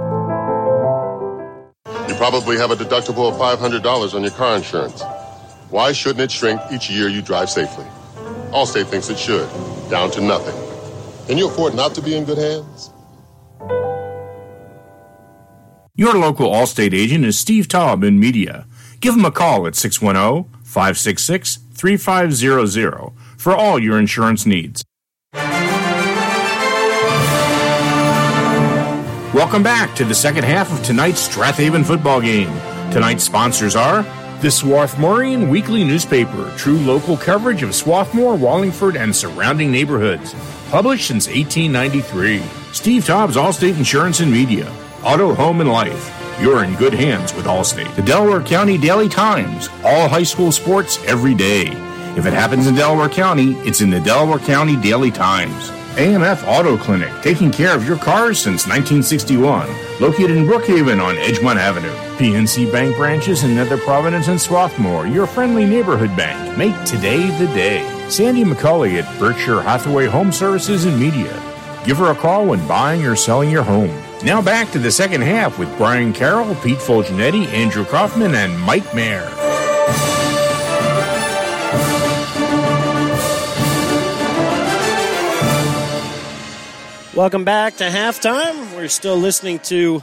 Probably 2.20 2.59
have 2.59 2.70
a 2.70 2.76
deductible 2.76 3.30
of 3.30 3.36
$500 3.38 4.14
on 4.14 4.20
your 4.20 4.30
car 4.32 4.55
insurance. 4.55 5.02
Why 5.70 5.92
shouldn't 5.92 6.20
it 6.20 6.30
shrink 6.30 6.60
each 6.70 6.90
year 6.90 7.09
you 7.09 7.22
drive 7.22 7.48
safely? 7.48 7.86
Allstate 8.51 8.88
thinks 8.88 9.09
it 9.09 9.18
should, 9.18 9.48
down 9.88 10.10
to 10.10 10.20
nothing. 10.20 10.55
Can 11.26 11.38
you 11.38 11.48
afford 11.48 11.74
not 11.74 11.94
to 11.94 12.02
be 12.02 12.14
in 12.14 12.26
good 12.26 12.36
hands? 12.36 12.90
Your 15.94 16.12
local 16.12 16.51
Allstate 16.51 16.92
agent 16.92 17.24
is 17.24 17.38
Steve 17.38 17.68
Taub 17.68 18.06
in 18.06 18.20
media. 18.20 18.66
Give 19.01 19.14
him 19.14 19.24
a 19.24 19.30
call 19.30 19.66
at 19.66 19.74
610 19.74 20.44
566 20.62 21.56
3500 21.72 23.12
for 23.38 23.56
all 23.56 23.78
your 23.78 23.98
insurance 23.98 24.44
needs. 24.44 24.84
Welcome 29.32 29.62
back 29.62 29.94
to 29.94 30.05
the 30.05 30.12
second 30.12 30.43
half 30.43 30.73
of 30.77 30.85
tonight's 30.85 31.20
Strath 31.20 31.59
Haven 31.59 31.85
football 31.85 32.20
game. 32.20 32.48
Tonight's 32.90 33.23
sponsors 33.23 33.77
are 33.77 34.02
the 34.43 34.48
Swarthmorean 34.48 35.48
Weekly 35.48 35.85
Newspaper, 35.85 36.52
true 36.57 36.78
local 36.78 37.16
coverage 37.16 37.62
of 37.62 37.73
Swarthmore, 37.73 38.35
Wallingford, 38.35 38.97
and 38.97 39.15
surrounding 39.15 39.70
neighborhoods. 39.70 40.35
Published 40.70 41.07
since 41.07 41.28
1893. 41.28 42.43
Steve 42.73 43.05
Tobbs, 43.05 43.36
Allstate 43.36 43.78
Insurance 43.78 44.19
and 44.19 44.32
Media. 44.32 44.69
Auto, 45.05 45.32
Home, 45.32 45.61
and 45.61 45.70
Life. 45.70 46.12
You're 46.40 46.65
in 46.65 46.74
good 46.74 46.93
hands 46.93 47.32
with 47.32 47.44
Allstate. 47.44 47.94
The 47.94 48.02
Delaware 48.02 48.43
County 48.43 48.78
Daily 48.78 49.09
Times. 49.09 49.69
All 49.85 50.09
high 50.09 50.24
school 50.24 50.51
sports 50.51 50.98
every 51.05 51.35
day. 51.35 51.69
If 52.16 52.27
it 52.27 52.32
happens 52.32 52.66
in 52.66 52.74
Delaware 52.74 53.09
County, 53.09 53.52
it's 53.61 53.81
in 53.81 53.90
the 53.90 54.01
Delaware 54.01 54.40
County 54.40 54.74
Daily 54.74 55.12
Times. 55.12 55.70
AMF 55.97 56.47
Auto 56.47 56.77
Clinic, 56.79 57.12
taking 57.21 57.51
care 57.51 57.75
of 57.75 57.87
your 57.87 57.99
cars 57.99 58.39
since 58.39 58.67
1961. 58.67 59.69
Located 60.01 60.31
in 60.31 60.47
Brookhaven 60.47 61.03
on 61.03 61.17
Edgemont 61.17 61.57
Avenue. 61.57 61.93
PNC 62.17 62.71
Bank 62.71 62.97
branches 62.97 63.43
in 63.43 63.57
Nether 63.57 63.77
Providence 63.77 64.29
and 64.29 64.41
Swarthmore, 64.41 65.07
your 65.07 65.27
friendly 65.27 65.67
neighborhood 65.67 66.17
bank. 66.17 66.57
Make 66.57 66.77
today 66.85 67.27
the 67.39 67.47
day. 67.55 68.09
Sandy 68.09 68.45
McCauley 68.45 69.03
at 69.03 69.19
Berkshire 69.19 69.61
Hathaway 69.61 70.07
Home 70.07 70.31
Services 70.31 70.85
and 70.85 70.99
Media. 70.99 71.33
Give 71.85 71.99
her 71.99 72.12
a 72.12 72.15
call 72.15 72.47
when 72.47 72.67
buying 72.69 73.05
or 73.05 73.17
selling 73.17 73.51
your 73.51 73.65
home. 73.65 73.95
Now 74.23 74.41
back 74.41 74.71
to 74.73 74.79
the 74.79 74.91
second 74.91 75.23
half 75.23 75.59
with 75.59 75.75
Brian 75.77 76.12
Carroll, 76.12 76.55
Pete 76.57 76.79
Fulgenetti, 76.79 77.47
Andrew 77.47 77.85
Kaufman, 77.85 78.35
and 78.35 78.59
Mike 78.61 78.95
Mayer. 78.95 79.29
Welcome 87.20 87.44
back 87.44 87.76
to 87.76 87.84
halftime. 87.84 88.74
We're 88.74 88.88
still 88.88 89.18
listening 89.18 89.59
to 89.64 90.02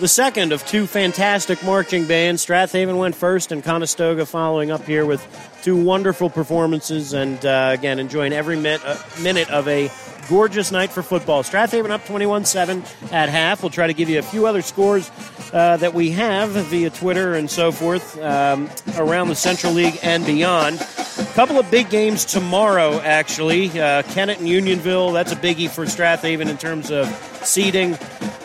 the 0.00 0.08
second 0.08 0.50
of 0.50 0.66
two 0.66 0.88
fantastic 0.88 1.62
marching 1.62 2.08
bands. 2.08 2.42
Strath 2.42 2.72
Haven 2.72 2.96
went 2.96 3.14
first, 3.14 3.52
and 3.52 3.62
Conestoga 3.62 4.26
following 4.26 4.72
up 4.72 4.84
here 4.84 5.06
with 5.06 5.22
two 5.62 5.76
wonderful 5.76 6.30
performances. 6.30 7.12
And 7.12 7.44
uh, 7.44 7.70
again, 7.72 7.98
enjoying 7.98 8.32
every 8.32 8.56
minute, 8.56 8.82
uh, 8.84 8.96
minute 9.22 9.50
of 9.50 9.68
a 9.68 9.90
gorgeous 10.30 10.70
night 10.70 10.90
for 10.90 11.02
football. 11.02 11.42
Strath 11.42 11.72
Haven 11.72 11.90
up 11.90 12.04
21 12.06 12.44
7 12.44 12.84
at 13.10 13.28
half. 13.28 13.62
We'll 13.62 13.70
try 13.70 13.88
to 13.88 13.92
give 13.92 14.08
you 14.08 14.20
a 14.20 14.22
few 14.22 14.46
other 14.46 14.62
scores 14.62 15.10
uh, 15.52 15.76
that 15.78 15.92
we 15.92 16.10
have 16.12 16.50
via 16.50 16.90
Twitter 16.90 17.34
and 17.34 17.50
so 17.50 17.72
forth 17.72 18.16
um, 18.22 18.70
around 18.96 19.28
the 19.28 19.34
Central 19.34 19.72
League 19.72 19.98
and 20.02 20.24
beyond. 20.24 20.80
A 21.18 21.32
couple 21.34 21.58
of 21.58 21.68
big 21.70 21.90
games 21.90 22.24
tomorrow, 22.24 23.00
actually. 23.00 23.68
Uh, 23.78 24.02
Kennett 24.04 24.38
and 24.38 24.48
Unionville, 24.48 25.12
that's 25.12 25.32
a 25.32 25.36
biggie 25.36 25.68
for 25.68 25.84
Strath 25.86 26.22
Haven 26.22 26.48
in 26.48 26.56
terms 26.56 26.90
of 26.90 27.08
seeding 27.42 27.94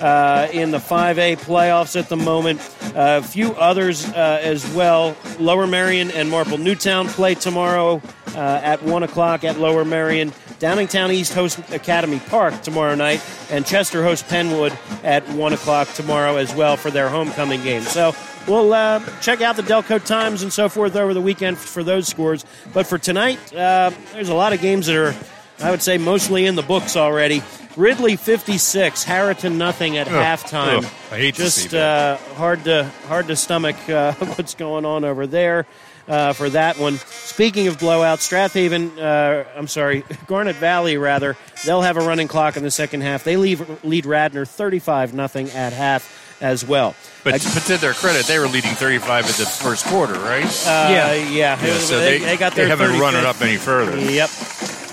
uh, 0.01 0.47
in 0.51 0.71
the 0.71 0.79
5A 0.79 1.37
playoffs 1.37 1.97
at 1.97 2.09
the 2.09 2.17
moment. 2.17 2.59
Uh, 2.95 3.21
a 3.23 3.27
few 3.27 3.53
others 3.53 4.11
as 4.13 4.67
well. 4.73 5.15
Lower 5.39 5.67
Merion 5.67 6.11
and 6.11 6.29
Marple 6.29 6.57
Newtown 6.57 7.04
play 7.07 7.35
tomorrow 7.35 8.01
uh, 8.35 8.39
at 8.63 8.83
1 8.83 9.03
o'clock 9.03 9.43
at 9.43 9.59
Lower 9.59 9.85
Merion. 9.85 10.31
Downingtown 10.59 11.11
East 11.13 11.33
hosts 11.33 11.59
Academy 11.73 12.19
Park 12.19 12.61
tomorrow 12.61 12.95
night, 12.95 13.21
and 13.51 13.65
Chester 13.65 14.03
hosts 14.03 14.27
Penn 14.29 14.51
Wood 14.57 14.77
at 15.03 15.27
1 15.29 15.53
o'clock 15.53 15.87
tomorrow 15.93 16.37
as 16.37 16.53
well 16.55 16.77
for 16.77 16.89
their 16.91 17.09
homecoming 17.09 17.61
game. 17.63 17.81
So 17.81 18.13
we'll 18.47 18.73
uh, 18.73 19.01
check 19.21 19.41
out 19.41 19.57
the 19.57 19.63
Delco 19.63 20.03
Times 20.03 20.43
and 20.43 20.51
so 20.53 20.69
forth 20.69 20.95
over 20.95 21.13
the 21.13 21.21
weekend 21.21 21.57
for 21.57 21.83
those 21.83 22.07
scores. 22.07 22.45
But 22.73 22.87
for 22.87 22.97
tonight, 22.97 23.37
uh, 23.53 23.91
there's 24.13 24.29
a 24.29 24.33
lot 24.35 24.53
of 24.53 24.61
games 24.61 24.87
that 24.87 24.95
are, 24.95 25.13
I 25.59 25.71
would 25.71 25.81
say, 25.81 25.97
mostly 25.97 26.45
in 26.45 26.55
the 26.55 26.63
books 26.63 26.95
already. 26.95 27.41
Ridley 27.75 28.15
56, 28.15 29.03
Harriton 29.03 29.57
nothing 29.57 29.97
at 29.97 30.07
Ugh, 30.07 30.13
halftime. 30.13 30.77
ugh, 30.77 30.91
I 31.11 31.17
hate 31.17 31.35
to 31.35 31.41
Just 31.43 31.71
that. 31.71 32.21
Uh, 32.21 32.33
hard 32.35 32.63
to 32.63 32.89
hard 33.07 33.27
to 33.27 33.35
stomach 33.35 33.75
uh, 33.89 34.13
what's 34.35 34.55
going 34.55 34.85
on 34.85 35.03
over 35.03 35.27
there 35.27 35.65
uh, 36.07 36.33
for 36.33 36.49
that 36.49 36.77
one. 36.77 36.97
Speaking 36.97 37.67
of 37.67 37.77
blowouts, 37.77 38.19
Strath 38.19 38.53
Haven, 38.53 38.97
uh, 38.99 39.45
I'm 39.55 39.67
sorry, 39.67 40.03
Garnet 40.27 40.55
Valley 40.55 40.97
rather, 40.97 41.37
they'll 41.65 41.81
have 41.81 41.97
a 41.97 42.01
running 42.01 42.27
clock 42.27 42.57
in 42.57 42.63
the 42.63 42.71
second 42.71 43.01
half. 43.01 43.23
They 43.23 43.37
leave, 43.37 43.83
lead 43.83 44.05
Radnor 44.05 44.45
35 44.45 45.13
nothing 45.13 45.49
at 45.51 45.73
half 45.73 46.21
as 46.41 46.65
well. 46.65 46.95
But, 47.23 47.43
but 47.53 47.63
to 47.63 47.77
their 47.77 47.93
credit, 47.93 48.25
they 48.25 48.39
were 48.39 48.47
leading 48.47 48.71
35 48.71 49.25
at 49.25 49.31
the 49.35 49.45
first 49.45 49.85
quarter, 49.85 50.13
right? 50.13 50.45
Uh, 50.45 50.89
yeah, 50.91 51.13
yeah. 51.13 51.57
so 51.79 51.99
they, 51.99 52.19
they, 52.19 52.25
they 52.25 52.37
got 52.37 52.53
they 52.53 52.67
haven't 52.67 52.99
run 52.99 53.15
it 53.15 53.25
up 53.25 53.41
any 53.41 53.57
further. 53.57 53.97
Yep. 53.97 54.29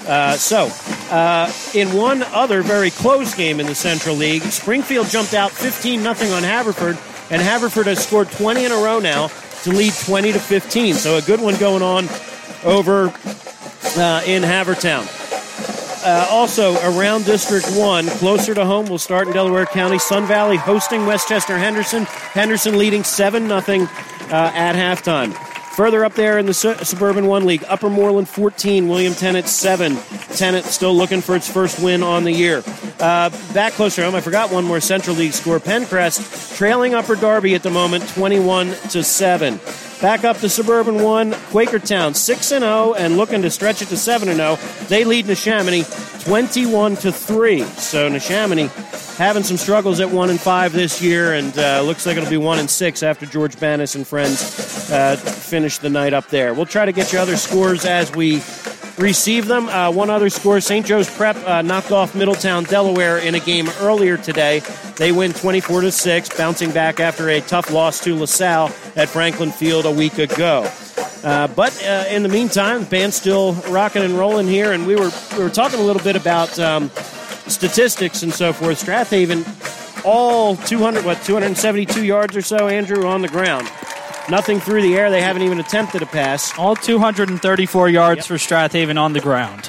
Uh, 0.07 0.37
so, 0.37 0.69
uh, 1.15 1.53
in 1.75 1.93
one 1.93 2.23
other 2.25 2.63
very 2.63 2.91
close 2.91 3.35
game 3.35 3.61
in 3.61 3.67
the 3.67 3.75
Central 3.75 4.17
League, 4.17 4.43
Springfield 4.43 5.07
jumped 5.09 5.35
out 5.35 5.53
15 5.53 6.01
0 6.01 6.11
on 6.33 6.43
Haverford, 6.43 6.99
and 7.31 7.41
Haverford 7.43 7.87
has 7.87 8.05
scored 8.05 8.31
20 8.31 8.65
in 8.65 8.73
a 8.73 8.77
row 8.77 8.99
now 8.99 9.29
to 9.63 9.71
lead 9.71 9.93
20 9.93 10.33
to 10.33 10.41
15. 10.41 10.95
So, 10.95 11.17
a 11.17 11.23
good 11.23 11.41
one 11.41 11.57
going 11.57 11.83
on 11.83 12.09
over 12.65 13.09
uh, 13.97 14.23
in 14.27 14.43
Havertown. 14.43 15.07
Uh, 16.05 16.27
also, 16.31 16.75
around 16.83 17.25
District 17.25 17.67
1, 17.77 18.07
closer 18.09 18.55
to 18.55 18.65
home, 18.65 18.87
we'll 18.87 18.99
start 18.99 19.29
in 19.29 19.33
Delaware 19.33 19.67
County. 19.67 19.99
Sun 19.99 20.27
Valley 20.27 20.57
hosting 20.57 21.07
West 21.07 21.29
Chester 21.29 21.57
Henderson. 21.57 22.05
Henderson 22.05 22.77
leading 22.77 23.05
7 23.05 23.47
0 23.47 23.57
uh, 23.57 23.65
at 24.31 24.75
halftime. 24.75 25.52
Further 25.75 26.05
up 26.05 26.13
there 26.15 26.39
in 26.39 26.45
the 26.45 26.53
su- 26.53 26.77
Suburban 26.85 27.27
1 27.27 27.47
League, 27.47 27.65
Upper 27.67 27.89
Moreland 27.89 28.29
14, 28.29 28.89
William 28.89 29.15
Tennent 29.15 29.49
7. 29.49 29.97
Tennent 30.37 30.67
still 30.67 30.95
looking 30.95 31.23
for 31.23 31.35
its 31.35 31.51
first 31.51 31.83
win 31.83 32.03
on 32.03 32.25
the 32.25 32.33
year. 32.33 32.63
Uh, 33.01 33.31
back 33.55 33.73
closer 33.73 34.05
home, 34.05 34.15
I 34.15 34.21
forgot 34.21 34.53
one 34.53 34.67
more 34.67 34.81
Central 34.81 35.17
League 35.17 35.33
score. 35.33 35.59
Penncrest 35.59 36.57
trailing 36.57 36.95
Upper 36.95 37.17
Darby 37.17 37.55
at 37.55 37.63
the 37.63 37.71
moment 37.71 38.07
21 38.11 38.67
to 38.91 39.03
7. 39.03 39.59
Back 40.03 40.25
up 40.25 40.37
to 40.39 40.49
Suburban 40.51 41.03
1, 41.03 41.33
Quakertown 41.33 42.15
6 42.15 42.53
and 42.53 42.63
0 42.63 42.93
and 42.95 43.17
looking 43.17 43.41
to 43.41 43.51
stretch 43.51 43.81
it 43.81 43.89
to 43.89 43.97
7 43.97 44.29
and 44.29 44.37
0. 44.37 44.59
They 44.89 45.05
lead 45.05 45.25
Neshaminy 45.25 45.85
21 46.25 46.97
to 46.97 47.13
3. 47.13 47.63
So 47.63 48.11
Neshaminy 48.11 48.69
having 49.17 49.43
some 49.43 49.57
struggles 49.57 50.01
at 50.01 50.11
1 50.11 50.29
and 50.29 50.41
5 50.41 50.73
this 50.73 51.01
year 51.01 51.33
and 51.33 51.57
uh, 51.57 51.81
looks 51.83 52.05
like 52.05 52.19
it'll 52.19 52.29
be 52.29 52.37
1 52.37 52.59
and 52.59 52.69
6 52.69 53.03
after 53.03 53.25
George 53.25 53.59
Bannis 53.59 53.95
and 53.95 54.07
friends 54.07 54.82
uh, 54.93 55.17
finish 55.17 55.79
the 55.79 55.91
night 55.91 56.13
up 56.13 56.29
there. 56.29 56.55
We'll 56.55 56.67
try 56.67 56.85
to 56.85 56.93
get 56.93 57.13
you 57.13 57.19
other 57.19 57.37
scores 57.37 57.85
as 57.85 58.13
we 58.13 58.43
receive 58.99 59.47
them. 59.47 59.69
Uh, 59.69 59.91
one 59.91 60.11
other 60.11 60.31
score 60.31 60.61
St. 60.61 60.85
Joe's 60.85 61.11
Prep 61.15 61.37
uh, 61.47 61.63
knocked 61.63 61.91
off 61.91 62.15
Middletown, 62.15 62.65
Delaware 62.65 63.19
in 63.19 63.35
a 63.35 63.41
game 63.41 63.69
earlier 63.81 64.17
today. 64.17 64.61
They 64.97 65.13
win 65.13 65.33
24 65.33 65.83
to 65.83 65.93
6, 65.93 66.37
bouncing 66.37 66.71
back 66.71 67.01
after 67.01 67.29
a 67.31 67.41
tough 67.41 67.71
loss 67.71 68.03
to 68.05 68.15
LaSalle 68.15 68.69
at 68.97 69.09
Franklin 69.09 69.51
Field 69.51 69.87
a 69.87 69.91
week 69.91 70.19
ago. 70.19 70.71
Uh, 71.25 71.47
but 71.49 71.85
uh, 71.85 72.05
in 72.09 72.23
the 72.23 72.29
meantime, 72.29 72.81
the 72.81 72.91
band's 72.91 73.17
still 73.17 73.55
rocking 73.69 74.03
and 74.03 74.15
rolling 74.15 74.49
here, 74.49 74.73
and 74.73 74.87
we 74.87 74.97
were 74.97 75.11
we 75.37 75.43
were 75.43 75.51
talking 75.51 75.79
a 75.79 75.83
little 75.83 76.03
bit 76.03 76.17
about 76.17 76.59
um, 76.59 76.91
statistics 77.47 78.25
and 78.25 78.33
so 78.33 78.53
forth. 78.53 78.79
Strath 78.79 79.11
Haven, 79.11 79.45
all 80.05 80.57
200 80.57 81.05
what 81.05 81.23
272 81.23 82.05
yards 82.05 82.37
or 82.37 82.43
so, 82.43 82.67
Andrew, 82.67 83.07
on 83.07 83.23
the 83.23 83.29
ground. 83.29 83.71
Nothing 84.31 84.61
through 84.61 84.83
the 84.83 84.97
air. 84.97 85.11
They 85.11 85.21
haven't 85.21 85.43
even 85.43 85.61
attempted 85.61 86.03
a 86.03 86.07
pass. 86.07 86.57
All 86.59 86.77
234 86.77 87.89
yards 87.89 88.27
for 88.27 88.39
Strath 88.39 88.73
Haven 88.73 88.99
on 88.99 89.13
the 89.13 89.21
ground. 89.21 89.69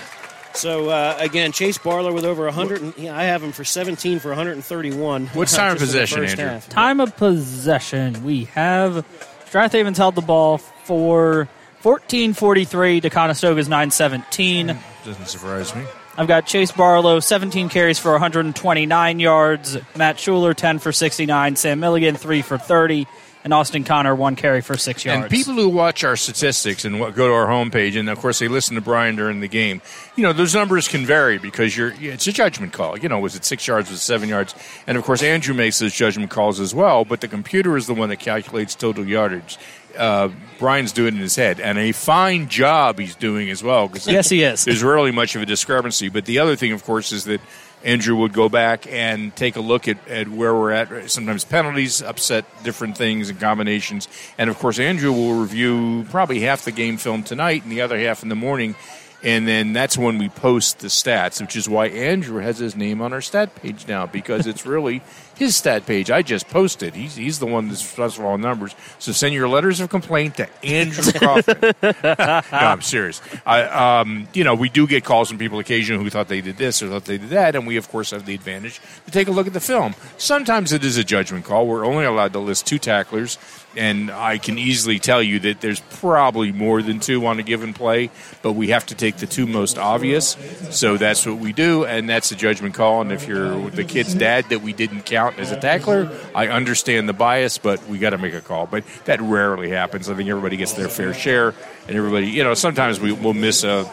So 0.53 0.89
uh, 0.89 1.17
again, 1.19 1.51
Chase 1.51 1.77
Barlow 1.77 2.13
with 2.13 2.25
over 2.25 2.45
100. 2.45 2.81
And, 2.81 2.97
yeah, 2.97 3.17
I 3.17 3.23
have 3.23 3.41
him 3.41 3.51
for 3.51 3.63
17 3.63 4.19
for 4.19 4.29
131. 4.29 5.27
What's 5.27 5.55
time 5.55 5.73
of 5.73 5.79
just 5.79 5.93
in 5.93 5.97
the 5.97 6.03
possession, 6.03 6.25
Andrew? 6.25 6.45
half. 6.45 6.69
Time 6.69 6.99
of 6.99 7.17
possession. 7.17 8.23
We 8.23 8.45
have 8.45 9.05
Strath 9.47 9.71
Haven's 9.71 9.97
held 9.97 10.15
the 10.15 10.21
ball 10.21 10.59
for 10.59 11.49
1443 11.81 13.01
to 13.01 13.09
Conestoga's 13.09 13.67
917. 13.67 14.77
Doesn't 15.03 15.27
surprise 15.27 15.75
me. 15.75 15.83
I've 16.15 16.27
got 16.27 16.45
Chase 16.45 16.71
Barlow, 16.71 17.19
17 17.19 17.69
carries 17.69 17.97
for 17.97 18.11
129 18.11 19.19
yards. 19.19 19.77
Matt 19.95 20.17
Shuler, 20.17 20.55
10 20.55 20.77
for 20.77 20.91
69. 20.91 21.55
Sam 21.55 21.79
Milligan, 21.79 22.15
3 22.15 22.43
for 22.43 22.59
30. 22.59 23.07
And 23.43 23.53
Austin 23.53 23.83
Connor, 23.83 24.15
1 24.15 24.37
carry 24.37 24.61
for 24.61 24.77
6 24.77 25.03
yards. 25.03 25.21
And 25.23 25.29
people 25.29 25.53
who 25.53 25.67
watch 25.67 26.03
our 26.05 26.15
statistics 26.15 26.85
and 26.85 26.99
what, 26.99 27.13
go 27.13 27.27
to 27.27 27.33
our 27.33 27.47
homepage, 27.47 27.99
and 27.99 28.09
of 28.09 28.17
course 28.19 28.39
they 28.39 28.47
listen 28.47 28.75
to 28.75 28.81
Brian 28.81 29.17
during 29.17 29.41
the 29.41 29.49
game, 29.49 29.81
you 30.15 30.23
know 30.23 30.31
those 30.31 30.55
numbers 30.55 30.87
can 30.87 31.05
vary 31.05 31.37
because 31.39 31.75
you're 31.75 31.93
it's 31.99 32.25
a 32.27 32.31
judgment 32.31 32.71
call. 32.71 32.97
You 32.97 33.09
know, 33.09 33.19
was 33.19 33.35
it 33.35 33.43
six 33.43 33.67
yards? 33.67 33.89
Was 33.89 33.99
it 33.99 34.03
seven 34.03 34.29
yards? 34.29 34.55
And 34.87 34.97
of 34.97 35.03
course 35.03 35.21
Andrew 35.21 35.53
makes 35.53 35.79
those 35.79 35.93
judgment 35.93 36.31
calls 36.31 36.59
as 36.61 36.73
well. 36.73 37.03
But 37.03 37.19
the 37.21 37.27
computer 37.27 37.75
is 37.75 37.85
the 37.87 37.93
one 37.93 38.09
that 38.09 38.19
calculates 38.19 38.75
total 38.75 39.05
yardage. 39.05 39.57
Uh, 39.97 40.29
Brian's 40.57 40.91
doing 40.91 41.09
it 41.13 41.17
in 41.17 41.21
his 41.21 41.35
head, 41.35 41.59
and 41.59 41.77
a 41.77 41.91
fine 41.91 42.47
job 42.47 42.97
he's 42.97 43.15
doing 43.15 43.49
as 43.51 43.61
well. 43.61 43.87
'cause 43.89 44.07
Yes, 44.07 44.29
he 44.29 44.41
is. 44.41 44.63
There's 44.65 44.81
rarely 44.81 45.11
much 45.11 45.35
of 45.35 45.41
a 45.41 45.45
discrepancy. 45.45 46.09
But 46.09 46.25
the 46.25 46.39
other 46.39 46.55
thing, 46.55 46.71
of 46.71 46.83
course, 46.83 47.11
is 47.11 47.25
that 47.25 47.41
Andrew 47.83 48.15
would 48.17 48.33
go 48.33 48.47
back 48.47 48.87
and 48.91 49.35
take 49.35 49.55
a 49.55 49.61
look 49.61 49.87
at, 49.87 50.07
at 50.07 50.29
where 50.29 50.53
we're 50.53 50.71
at. 50.71 51.11
Sometimes 51.11 51.43
penalties 51.43 52.01
upset 52.01 52.45
different 52.63 52.97
things 52.97 53.29
and 53.29 53.39
combinations. 53.39 54.07
And 54.37 54.49
of 54.49 54.57
course, 54.57 54.79
Andrew 54.79 55.11
will 55.11 55.33
review 55.33 56.05
probably 56.09 56.39
half 56.39 56.65
the 56.65 56.71
game 56.71 56.97
film 56.97 57.23
tonight 57.23 57.63
and 57.63 57.71
the 57.71 57.81
other 57.81 57.99
half 57.99 58.23
in 58.23 58.29
the 58.29 58.35
morning. 58.35 58.75
and 59.23 59.47
then 59.47 59.71
that's 59.71 59.97
when 59.97 60.17
we 60.17 60.27
post 60.27 60.79
the 60.79 60.87
stats, 60.87 61.39
which 61.39 61.55
is 61.55 61.69
why 61.69 61.87
Andrew 61.87 62.41
has 62.41 62.57
his 62.57 62.75
name 62.75 63.01
on 63.01 63.13
our 63.13 63.21
stat 63.21 63.55
page 63.55 63.87
now 63.87 64.05
because 64.05 64.47
it's 64.47 64.65
really 64.75 65.01
his 65.35 65.55
stat 65.55 65.85
page. 65.85 66.11
I 66.11 66.21
just 66.21 66.47
posted. 66.47 66.93
He's 66.93 67.15
he's 67.15 67.39
the 67.39 67.45
one 67.45 67.67
that's 67.67 67.83
responsible 67.83 68.23
for 68.23 68.31
all 68.31 68.37
numbers. 68.37 68.75
So 68.99 69.11
send 69.11 69.33
your 69.33 69.47
letters 69.47 69.79
of 69.79 69.89
complaint 69.89 70.37
to 70.37 70.49
Andrew 70.63 71.11
Crawford. 71.19 71.75
no, 71.83 72.45
I'm 72.51 72.81
serious. 72.81 73.21
I, 73.45 73.99
um, 73.99 74.27
you 74.33 74.43
know, 74.43 74.55
we 74.55 74.69
do 74.69 74.87
get 74.87 75.03
calls 75.03 75.29
from 75.29 75.37
people 75.37 75.59
occasionally 75.59 76.03
who 76.03 76.09
thought 76.09 76.27
they 76.27 76.41
did 76.41 76.57
this 76.57 76.81
or 76.81 76.89
thought 76.89 77.05
they 77.05 77.17
did 77.17 77.29
that, 77.29 77.55
and 77.55 77.65
we 77.65 77.77
of 77.77 77.89
course 77.89 78.11
have 78.11 78.25
the 78.25 78.35
advantage 78.35 78.79
to 79.05 79.11
take 79.11 79.27
a 79.27 79.31
look 79.31 79.47
at 79.47 79.53
the 79.53 79.59
film. 79.59 79.95
Sometimes 80.17 80.71
it 80.71 80.83
is 80.83 80.97
a 80.97 81.03
judgment 81.03 81.45
call. 81.45 81.67
We're 81.67 81.85
only 81.85 82.05
allowed 82.05 82.33
to 82.33 82.39
list 82.39 82.67
two 82.67 82.79
tacklers 82.79 83.37
and 83.75 84.11
I 84.11 84.37
can 84.37 84.57
easily 84.57 84.99
tell 84.99 85.21
you 85.21 85.39
that 85.39 85.61
there's 85.61 85.79
probably 85.79 86.51
more 86.51 86.81
than 86.81 86.99
two 86.99 87.25
on 87.25 87.39
a 87.39 87.43
given 87.43 87.73
play, 87.73 88.09
but 88.41 88.53
we 88.53 88.69
have 88.69 88.85
to 88.87 88.95
take 88.95 89.17
the 89.17 89.27
two 89.27 89.47
most 89.47 89.77
obvious. 89.77 90.37
So 90.71 90.97
that's 90.97 91.25
what 91.25 91.37
we 91.37 91.53
do, 91.53 91.85
and 91.85 92.09
that's 92.09 92.31
a 92.31 92.35
judgment 92.35 92.75
call. 92.75 93.01
And 93.01 93.11
if 93.11 93.27
you're 93.27 93.69
the 93.69 93.83
kid's 93.83 94.13
dad 94.13 94.49
that 94.49 94.61
we 94.61 94.73
didn't 94.73 95.05
count 95.05 95.39
as 95.39 95.51
a 95.51 95.59
tackler, 95.59 96.09
I 96.35 96.47
understand 96.47 97.09
the 97.09 97.13
bias, 97.13 97.57
but 97.57 97.85
we 97.87 97.97
got 97.97 98.11
to 98.11 98.17
make 98.17 98.33
a 98.33 98.41
call. 98.41 98.67
But 98.67 98.83
that 99.05 99.21
rarely 99.21 99.69
happens. 99.69 100.09
I 100.09 100.15
think 100.15 100.29
everybody 100.29 100.57
gets 100.57 100.73
their 100.73 100.89
fair 100.89 101.13
share, 101.13 101.53
and 101.87 101.97
everybody, 101.97 102.27
you 102.27 102.43
know, 102.43 102.53
sometimes 102.53 102.99
we 102.99 103.11
will 103.11 103.33
miss 103.33 103.63
a. 103.63 103.91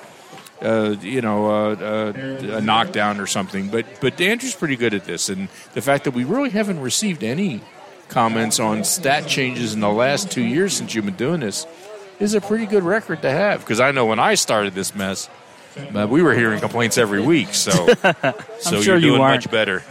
Uh, 0.62 0.94
you 1.00 1.22
know, 1.22 1.46
uh, 1.50 1.74
uh, 1.74 2.56
a 2.56 2.60
knockdown 2.60 3.18
or 3.18 3.26
something, 3.26 3.70
but 3.70 3.86
but 4.02 4.20
Andrew's 4.20 4.54
pretty 4.54 4.76
good 4.76 4.92
at 4.92 5.06
this, 5.06 5.30
and 5.30 5.48
the 5.72 5.80
fact 5.80 6.04
that 6.04 6.10
we 6.10 6.24
really 6.24 6.50
haven't 6.50 6.80
received 6.80 7.24
any 7.24 7.62
comments 8.10 8.60
on 8.60 8.84
stat 8.84 9.26
changes 9.26 9.74
in 9.74 9.80
the 9.80 9.90
last 9.90 10.30
two 10.30 10.42
years 10.42 10.76
since 10.76 10.94
you've 10.94 11.04
been 11.04 11.14
doing 11.14 11.40
this 11.40 11.66
is 12.18 12.34
a 12.34 12.40
pretty 12.40 12.66
good 12.66 12.82
record 12.82 13.22
to 13.22 13.30
have. 13.30 13.60
Because 13.60 13.80
I 13.80 13.92
know 13.92 14.06
when 14.06 14.18
I 14.18 14.34
started 14.34 14.74
this 14.74 14.94
mess, 14.94 15.28
uh, 15.94 16.06
we 16.08 16.22
were 16.22 16.34
hearing 16.34 16.60
complaints 16.60 16.98
every 16.98 17.20
week. 17.20 17.54
So, 17.54 17.70
so 18.58 18.80
sure 18.82 18.96
you're 18.96 19.00
doing 19.00 19.20
aren't. 19.20 19.44
much 19.44 19.50
better. 19.50 19.82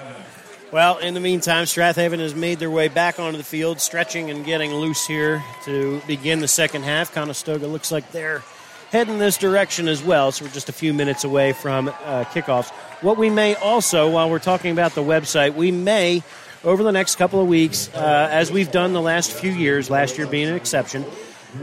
Well, 0.71 0.99
in 0.99 1.15
the 1.15 1.19
meantime, 1.19 1.65
Strath 1.65 1.95
Haven 1.95 2.19
has 2.19 2.35
made 2.35 2.59
their 2.59 2.69
way 2.69 2.89
back 2.89 3.19
onto 3.19 3.37
the 3.39 3.43
field, 3.43 3.79
stretching 3.79 4.29
and 4.29 4.45
getting 4.45 4.71
loose 4.71 5.07
here 5.07 5.43
to 5.65 5.99
begin 6.05 6.41
the 6.41 6.47
second 6.47 6.83
half. 6.83 7.11
Conestoga 7.11 7.65
looks 7.65 7.91
like 7.91 8.11
they're 8.11 8.43
heading 8.91 9.17
this 9.17 9.37
direction 9.37 9.87
as 9.87 10.03
well, 10.03 10.31
so 10.31 10.45
we're 10.45 10.51
just 10.51 10.69
a 10.69 10.73
few 10.73 10.93
minutes 10.93 11.23
away 11.23 11.53
from 11.53 11.87
uh, 11.87 12.23
kickoffs. 12.25 12.69
What 13.01 13.17
we 13.17 13.31
may 13.31 13.55
also, 13.55 14.11
while 14.11 14.29
we're 14.29 14.37
talking 14.37 14.71
about 14.71 14.93
the 14.93 15.01
website, 15.01 15.55
we 15.55 15.71
may, 15.71 16.21
over 16.63 16.83
the 16.83 16.91
next 16.91 17.15
couple 17.15 17.41
of 17.41 17.47
weeks, 17.47 17.89
uh, 17.95 18.27
as 18.31 18.51
we've 18.51 18.71
done 18.71 18.93
the 18.93 19.01
last 19.01 19.31
few 19.31 19.51
years, 19.51 19.89
last 19.89 20.17
year 20.17 20.27
being 20.27 20.47
an 20.47 20.55
exception, 20.55 21.05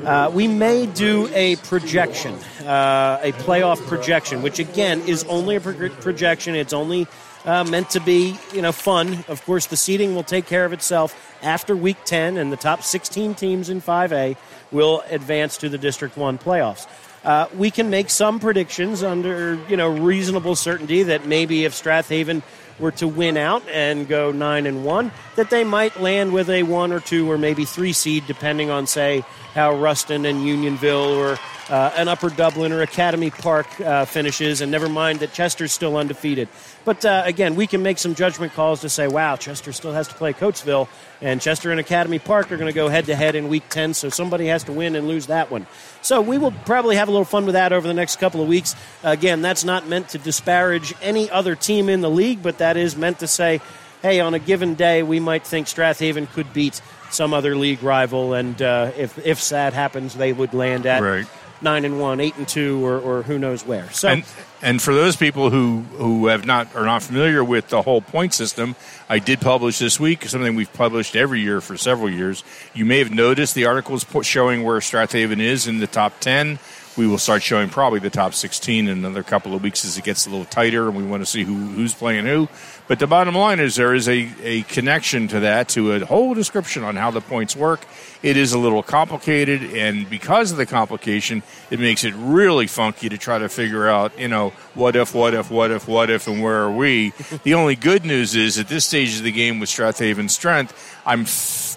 uh, 0.05 0.31
we 0.33 0.49
may 0.49 0.87
do 0.87 1.29
a 1.33 1.57
projection, 1.57 2.35
uh, 2.65 3.21
a 3.23 3.33
playoff 3.33 3.85
projection, 3.87 4.43
which 4.43 4.59
again 4.59 5.01
is 5.03 5.25
only 5.25 5.57
a 5.57 5.61
pro- 5.61 5.91
projection. 5.91 6.57
It's 6.57 6.73
only 6.73 7.07
uh, 7.45 7.63
meant 7.65 7.91
to 7.91 8.01
be, 8.01 8.37
you 8.53 8.63
know, 8.63 8.73
fun. 8.73 9.25
Of 9.29 9.45
course, 9.45 9.67
the 9.67 9.77
seeding 9.77 10.15
will 10.15 10.25
take 10.25 10.47
care 10.47 10.65
of 10.65 10.73
itself 10.73 11.15
after 11.43 11.77
Week 11.77 11.99
10, 12.05 12.39
and 12.39 12.51
the 12.51 12.57
top 12.57 12.83
16 12.83 13.35
teams 13.35 13.69
in 13.69 13.81
5A 13.81 14.37
will 14.73 15.05
advance 15.11 15.59
to 15.59 15.69
the 15.69 15.79
District 15.79 16.17
1 16.17 16.39
playoffs. 16.39 16.87
Uh, 17.23 17.49
we 17.57 17.71
can 17.71 17.91
make 17.91 18.09
some 18.09 18.41
predictions 18.41 19.03
under, 19.03 19.59
you 19.69 19.77
know, 19.77 19.89
reasonable 19.89 20.57
certainty 20.57 21.05
that 21.05 21.27
maybe 21.27 21.65
if 21.65 21.75
Strath 21.75 22.09
Haven 22.09 22.43
were 22.79 22.91
to 22.93 23.09
win 23.09 23.37
out 23.37 23.63
and 23.69 24.07
go 24.09 24.33
nine 24.33 24.67
and 24.67 24.85
one, 24.85 25.11
that 25.37 25.51
they 25.51 25.65
might 25.65 26.01
land 26.01 26.33
with 26.33 26.51
a 26.51 26.63
one 26.63 26.93
or 26.93 27.01
two 27.01 27.31
or 27.31 27.39
maybe 27.39 27.65
three 27.65 27.93
seed, 27.93 28.27
depending 28.27 28.71
on 28.71 28.87
say 28.87 29.25
how 29.55 29.75
Rustin 29.75 30.27
and 30.27 30.47
Unionville 30.47 31.15
or 31.15 31.39
uh, 31.69 31.93
an 31.97 32.09
Upper 32.09 32.31
Dublin 32.31 32.73
or 32.73 32.83
Academy 32.83 33.31
Park 33.31 33.81
uh, 33.81 34.05
finishes, 34.05 34.61
and 34.61 34.71
never 34.71 34.89
mind 34.89 35.21
that 35.21 35.33
Chester's 35.33 35.73
still 35.73 35.97
undefeated. 35.97 36.49
But 36.85 37.05
uh, 37.05 37.23
again, 37.25 37.57
we 37.57 37.67
can 37.67 37.83
make 37.83 37.99
some 37.99 38.15
judgment 38.15 38.53
calls 38.55 38.83
to 38.83 38.89
say, 38.89 39.09
wow, 39.09 39.37
Chester 39.37 39.73
still 39.73 39.93
has 39.93 40.07
to 40.09 40.15
play 40.15 40.33
Coatesville, 40.33 40.89
and 41.21 41.41
Chester 41.41 41.71
and 41.71 41.81
Academy 41.81 42.19
Park 42.19 42.53
are 42.53 42.57
going 42.57 42.73
to 42.73 42.75
go 42.75 42.89
head 42.89 43.07
to 43.07 43.17
head 43.17 43.35
in 43.35 43.49
Week 43.49 43.69
10, 43.69 43.95
so 43.95 44.09
somebody 44.09 44.47
has 44.47 44.65
to 44.65 44.73
win 44.73 44.95
and 44.95 45.09
lose 45.09 45.27
that 45.27 45.51
one. 45.51 45.67
So 46.03 46.21
we 46.21 46.39
will 46.39 46.53
probably 46.65 46.97
have 46.97 47.09
a 47.09 47.11
little 47.11 47.25
fun 47.25 47.47
with 47.47 47.55
that 47.55 47.73
over 47.73 47.89
the 47.89 47.95
next 47.95 48.17
couple 48.21 48.41
of 48.41 48.49
weeks. 48.49 48.77
Again, 49.03 49.43
that's 49.43 49.65
not 49.65 49.89
meant 49.89 50.11
to 50.11 50.19
disparage 50.19 50.95
any 51.03 51.29
other 51.31 51.57
team 51.57 51.89
in 51.89 52.01
the 52.01 52.11
league, 52.11 52.43
but 52.43 52.59
that 52.59 52.77
is 52.77 52.97
meant 52.97 53.19
to 53.21 53.27
say, 53.27 53.61
hey, 54.03 54.21
on 54.21 54.35
a 54.35 54.39
given 54.39 54.75
day, 54.75 55.03
we 55.03 55.19
might 55.19 55.45
think 55.45 55.67
Strath 55.67 55.99
Haven 55.99 56.29
could 56.29 56.53
beat 56.53 56.81
some 57.11 57.35
other 57.35 57.57
league 57.57 57.83
rival, 57.83 58.35
and 58.35 58.61
uh, 58.61 58.93
if 58.97 59.19
if 59.25 59.49
that 59.49 59.73
happens, 59.73 60.15
they 60.15 60.33
would 60.33 60.55
land 60.55 60.87
at 60.87 61.03
Right. 61.03 61.27
Nine 61.63 61.85
and 61.85 61.99
one, 61.99 62.21
eight 62.21 62.37
and 62.37 62.47
two, 62.47 62.85
or, 62.85 62.99
or 62.99 63.23
who 63.23 63.39
knows 63.39 63.65
where. 63.65 63.91
So. 63.91 64.09
and, 64.09 64.25
and 64.63 64.83
for 64.83 64.95
those 64.95 65.17
people 65.17 65.51
who, 65.51 65.81
who 65.97 66.27
have 66.27 66.45
not 66.45 66.75
are 66.77 66.85
not 66.85 67.03
familiar 67.03 67.43
with 67.43 67.69
the 67.69 67.83
whole 67.83 68.03
point 68.03 68.35
system, 68.35 68.77
I 69.09 69.19
did 69.19 69.41
publish 69.41 69.79
this 69.79 69.99
week 69.99 70.25
something 70.25 70.55
we've 70.55 70.73
published 70.73 71.17
every 71.17 71.41
year 71.41 71.61
for 71.61 71.77
several 71.77 72.11
years. 72.11 72.45
You 72.75 72.85
may 72.85 72.99
have 72.99 73.11
noticed 73.11 73.55
the 73.55 73.67
articles 73.67 74.05
showing 74.23 74.65
where 74.65 74.81
Strath 74.81 75.13
Haven 75.13 75.41
is 75.41 75.67
in 75.67 75.79
the 75.79 75.87
top 75.87 76.21
ten. 76.21 76.59
We 76.97 77.07
will 77.07 77.19
start 77.19 77.43
showing 77.43 77.69
probably 77.69 78.01
the 78.01 78.11
top 78.11 78.33
sixteen 78.33 78.89
in 78.89 78.99
another 78.99 79.23
couple 79.23 79.55
of 79.55 79.63
weeks 79.63 79.85
as 79.85 79.99
it 79.99 80.05
gets 80.05 80.27
a 80.27 80.31
little 80.31 80.47
tighter, 80.47 80.89
and 80.89 80.97
we 80.97 81.05
want 81.05 81.23
to 81.23 81.27
see 81.27 81.45
who 81.45 81.55
who's 81.55 81.93
playing 81.93 82.25
who. 82.25 82.49
But 82.89 83.01
the 83.01 83.07
bottom 83.07 83.35
line 83.35 83.59
is 83.59 83.75
there 83.75 83.95
is 83.95 84.09
a, 84.09 84.31
a 84.43 84.63
connection 84.63 85.27
to 85.29 85.41
that, 85.41 85.69
to 85.71 85.93
a 85.93 86.07
whole 86.07 86.35
description 86.35 86.85
on 86.85 86.95
how 86.95 87.11
the 87.11 87.21
points 87.21 87.57
work. 87.57 87.85
It 88.23 88.37
is 88.37 88.53
a 88.53 88.59
little 88.59 88.83
complicated, 88.83 89.75
and 89.75 90.09
because 90.09 90.53
of 90.53 90.57
the 90.57 90.67
complication, 90.67 91.43
it 91.71 91.81
makes 91.81 92.05
it 92.05 92.15
really 92.17 92.69
funky 92.69 93.09
to 93.09 93.19
try 93.19 93.39
to 93.39 93.49
figure 93.49 93.89
out, 93.89 94.17
you 94.19 94.29
know, 94.29 94.51
what 94.75 94.95
if, 94.95 95.15
what 95.15 95.35
if, 95.35 95.51
what 95.51 95.73
if, 95.73 95.89
what 95.89 96.11
if, 96.11 96.29
and 96.29 96.41
where 96.41 96.63
are 96.63 96.71
we? 96.71 97.11
the 97.43 97.55
only 97.55 97.75
good 97.75 98.05
news 98.05 98.37
is 98.37 98.57
at 98.57 98.69
this 98.69 98.85
stage 98.85 99.17
of 99.17 99.25
the 99.25 99.33
game 99.33 99.59
with 99.59 99.69
Strath 99.69 99.99
Haven's 99.99 100.33
strength, 100.33 100.73
I'm 101.05 101.27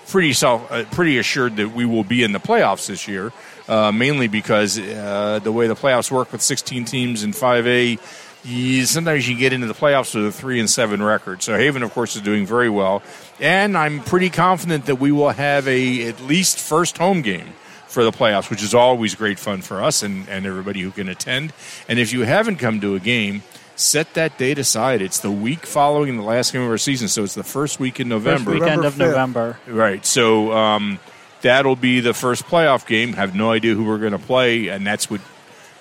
pretty 0.09 0.33
self, 0.33 0.71
uh, 0.71 0.83
pretty 0.85 1.17
assured 1.17 1.55
that 1.57 1.69
we 1.69 1.85
will 1.85 2.03
be 2.03 2.23
in 2.23 2.33
the 2.33 2.39
playoffs 2.39 2.87
this 2.87 3.07
year. 3.07 3.31
Uh, 3.69 3.91
mainly 3.91 4.27
because 4.27 4.79
uh, 4.79 5.39
the 5.43 5.51
way 5.51 5.67
the 5.67 5.75
playoffs 5.75 6.09
work 6.09 6.31
with 6.31 6.41
16 6.41 6.85
teams 6.85 7.21
in 7.21 7.31
5A, 7.31 7.99
you, 8.43 8.85
sometimes 8.85 9.29
you 9.29 9.37
get 9.37 9.53
into 9.53 9.67
the 9.67 9.75
playoffs 9.75 10.15
with 10.15 10.25
a 10.25 10.31
three 10.31 10.59
and 10.59 10.67
seven 10.67 11.03
record. 11.03 11.43
So 11.43 11.55
Haven, 11.55 11.83
of 11.83 11.93
course, 11.93 12.15
is 12.15 12.23
doing 12.23 12.47
very 12.47 12.69
well, 12.69 13.03
and 13.39 13.77
I'm 13.77 13.99
pretty 13.99 14.31
confident 14.31 14.87
that 14.87 14.95
we 14.95 15.11
will 15.11 15.29
have 15.29 15.67
a 15.67 16.07
at 16.07 16.19
least 16.21 16.57
first 16.59 16.97
home 16.97 17.21
game 17.21 17.53
for 17.87 18.03
the 18.03 18.11
playoffs, 18.11 18.49
which 18.49 18.63
is 18.63 18.73
always 18.73 19.15
great 19.15 19.39
fun 19.39 19.61
for 19.61 19.83
us 19.83 20.03
and, 20.03 20.27
and 20.29 20.45
everybody 20.45 20.81
who 20.81 20.91
can 20.91 21.09
attend. 21.09 21.53
And 21.87 21.99
if 21.99 22.13
you 22.13 22.21
haven't 22.21 22.57
come 22.57 22.81
to 22.81 22.95
a 22.95 22.99
game, 22.99 23.43
set 23.75 24.13
that 24.13 24.37
date 24.37 24.59
aside. 24.59 25.01
It's 25.01 25.19
the 25.19 25.31
week 25.31 25.65
following 25.65 26.15
the 26.15 26.23
last 26.23 26.53
game 26.53 26.61
of 26.61 26.69
our 26.69 26.77
season, 26.77 27.07
so 27.07 27.23
it's 27.23 27.33
the 27.33 27.43
first 27.43 27.79
week 27.79 27.99
in 27.99 28.07
November. 28.07 28.51
weekend 28.51 28.85
of 28.85 28.97
November. 28.97 29.57
Right. 29.67 30.05
So 30.05 30.51
um, 30.53 30.99
that'll 31.41 31.75
be 31.75 31.99
the 31.99 32.13
first 32.13 32.45
playoff 32.45 32.85
game. 32.85 33.13
Have 33.13 33.35
no 33.35 33.51
idea 33.51 33.75
who 33.75 33.83
we're 33.83 33.97
going 33.97 34.11
to 34.11 34.19
play, 34.19 34.67
and 34.67 34.85
that's 34.85 35.09
what 35.09 35.21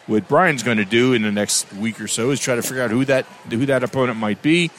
what 0.06 0.26
Brian's 0.26 0.62
going 0.62 0.78
to 0.78 0.86
do 0.86 1.12
in 1.12 1.22
the 1.22 1.30
next 1.30 1.70
week 1.74 2.00
or 2.00 2.08
so 2.08 2.30
is 2.30 2.40
try 2.40 2.54
to 2.54 2.62
figure 2.62 2.82
out 2.82 2.90
who 2.90 3.04
that 3.04 3.26
who 3.50 3.66
that 3.66 3.82
opponent 3.82 4.18
might 4.18 4.40
be, 4.40 4.70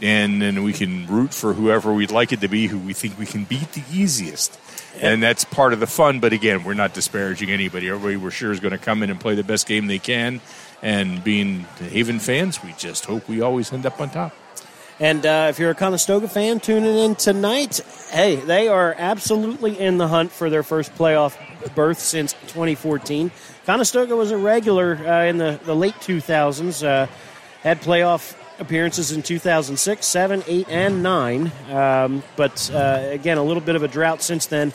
and 0.00 0.40
then 0.40 0.62
we 0.62 0.72
can 0.72 1.06
root 1.06 1.34
for 1.34 1.52
whoever 1.52 1.92
we'd 1.92 2.10
like 2.10 2.32
it 2.32 2.40
to 2.40 2.48
be, 2.48 2.66
who 2.66 2.78
we 2.78 2.92
think 2.92 3.18
we 3.18 3.26
can 3.26 3.44
beat 3.44 3.72
the 3.72 3.82
easiest. 3.92 4.58
And 5.00 5.22
that's 5.22 5.44
part 5.44 5.72
of 5.72 5.80
the 5.80 5.86
fun. 5.86 6.18
But 6.20 6.32
again, 6.32 6.64
we're 6.64 6.74
not 6.74 6.94
disparaging 6.94 7.50
anybody. 7.50 7.88
Everybody 7.88 8.16
we're 8.16 8.30
sure 8.30 8.50
is 8.50 8.60
going 8.60 8.72
to 8.72 8.78
come 8.78 9.02
in 9.02 9.10
and 9.10 9.20
play 9.20 9.34
the 9.34 9.44
best 9.44 9.68
game 9.68 9.86
they 9.86 10.00
can. 10.00 10.40
And 10.82 11.22
being 11.22 11.60
Haven 11.78 12.18
fans, 12.18 12.62
we 12.62 12.72
just 12.72 13.04
hope 13.04 13.28
we 13.28 13.40
always 13.40 13.72
end 13.72 13.86
up 13.86 14.00
on 14.00 14.10
top. 14.10 14.34
And 15.00 15.24
uh, 15.24 15.46
if 15.48 15.58
you're 15.58 15.70
a 15.70 15.74
Conestoga 15.74 16.28
fan 16.28 16.60
tuning 16.60 16.94
in 16.94 17.14
tonight, 17.14 17.80
hey, 18.10 18.36
they 18.36 18.68
are 18.68 18.94
absolutely 18.98 19.80
in 19.80 19.96
the 19.96 20.06
hunt 20.06 20.30
for 20.30 20.50
their 20.50 20.62
first 20.62 20.94
playoff 20.94 21.38
berth 21.74 21.98
since 21.98 22.34
2014. 22.34 23.30
Conestoga 23.64 24.14
was 24.14 24.30
a 24.30 24.36
regular 24.36 24.96
uh, 24.96 25.24
in 25.24 25.38
the, 25.38 25.58
the 25.64 25.74
late 25.74 25.94
2000s, 25.94 26.86
uh, 26.86 27.06
had 27.62 27.80
playoff 27.80 28.36
appearances 28.58 29.10
in 29.10 29.22
2006, 29.22 30.04
7, 30.04 30.44
8, 30.46 30.68
and 30.68 31.02
9. 31.02 31.52
Um, 31.70 32.22
but 32.36 32.70
uh, 32.74 33.00
again, 33.10 33.38
a 33.38 33.42
little 33.42 33.62
bit 33.62 33.76
of 33.76 33.82
a 33.82 33.88
drought 33.88 34.20
since 34.20 34.46
then. 34.46 34.74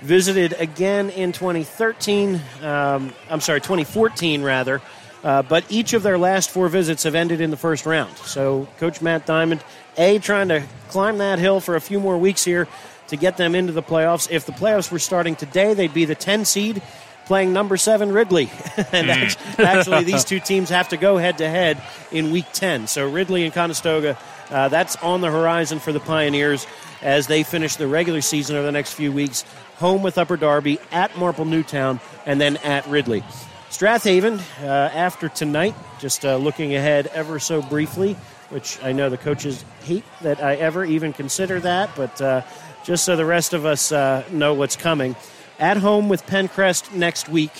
Visited 0.00 0.54
again 0.58 1.10
in 1.10 1.32
2013, 1.32 2.40
um, 2.62 3.12
I'm 3.28 3.40
sorry, 3.40 3.60
2014 3.60 4.42
rather. 4.42 4.80
Uh, 5.26 5.42
but 5.42 5.64
each 5.68 5.92
of 5.92 6.04
their 6.04 6.16
last 6.16 6.50
four 6.50 6.68
visits 6.68 7.02
have 7.02 7.16
ended 7.16 7.40
in 7.40 7.50
the 7.50 7.56
first 7.56 7.84
round. 7.84 8.16
So, 8.18 8.68
Coach 8.78 9.02
Matt 9.02 9.26
Diamond, 9.26 9.60
A, 9.98 10.20
trying 10.20 10.46
to 10.50 10.62
climb 10.88 11.18
that 11.18 11.40
hill 11.40 11.58
for 11.58 11.74
a 11.74 11.80
few 11.80 11.98
more 11.98 12.16
weeks 12.16 12.44
here 12.44 12.68
to 13.08 13.16
get 13.16 13.36
them 13.36 13.56
into 13.56 13.72
the 13.72 13.82
playoffs. 13.82 14.30
If 14.30 14.46
the 14.46 14.52
playoffs 14.52 14.92
were 14.92 15.00
starting 15.00 15.34
today, 15.34 15.74
they'd 15.74 15.92
be 15.92 16.04
the 16.04 16.14
10 16.14 16.44
seed 16.44 16.80
playing 17.24 17.52
number 17.52 17.76
seven 17.76 18.12
Ridley. 18.12 18.48
and 18.92 19.10
act- 19.10 19.36
actually, 19.58 20.04
these 20.04 20.22
two 20.22 20.38
teams 20.38 20.68
have 20.68 20.90
to 20.90 20.96
go 20.96 21.16
head 21.16 21.38
to 21.38 21.48
head 21.48 21.82
in 22.12 22.30
week 22.30 22.46
10. 22.52 22.86
So, 22.86 23.10
Ridley 23.10 23.42
and 23.42 23.52
Conestoga, 23.52 24.16
uh, 24.50 24.68
that's 24.68 24.94
on 25.02 25.22
the 25.22 25.30
horizon 25.32 25.80
for 25.80 25.90
the 25.90 25.98
Pioneers 25.98 26.68
as 27.02 27.26
they 27.26 27.42
finish 27.42 27.74
the 27.74 27.88
regular 27.88 28.20
season 28.20 28.54
over 28.54 28.64
the 28.64 28.70
next 28.70 28.92
few 28.92 29.10
weeks. 29.10 29.44
Home 29.78 30.04
with 30.04 30.18
Upper 30.18 30.36
Darby, 30.36 30.78
at 30.92 31.18
Marple 31.18 31.46
Newtown, 31.46 31.98
and 32.26 32.40
then 32.40 32.58
at 32.58 32.86
Ridley. 32.86 33.24
Strath 33.68 34.04
Haven, 34.04 34.40
uh, 34.62 34.64
after 34.64 35.28
tonight, 35.28 35.74
just 35.98 36.24
uh, 36.24 36.36
looking 36.36 36.74
ahead 36.76 37.08
ever 37.08 37.40
so 37.40 37.60
briefly, 37.60 38.14
which 38.48 38.82
I 38.82 38.92
know 38.92 39.10
the 39.10 39.18
coaches 39.18 39.64
hate 39.82 40.04
that 40.22 40.42
I 40.42 40.54
ever 40.54 40.84
even 40.84 41.12
consider 41.12 41.58
that, 41.60 41.90
but 41.96 42.20
uh, 42.20 42.42
just 42.84 43.04
so 43.04 43.16
the 43.16 43.24
rest 43.24 43.54
of 43.54 43.66
us 43.66 43.90
uh, 43.90 44.24
know 44.30 44.54
what's 44.54 44.76
coming. 44.76 45.16
At 45.58 45.78
home 45.78 46.08
with 46.08 46.24
Penncrest 46.26 46.94
next 46.94 47.28
week, 47.28 47.50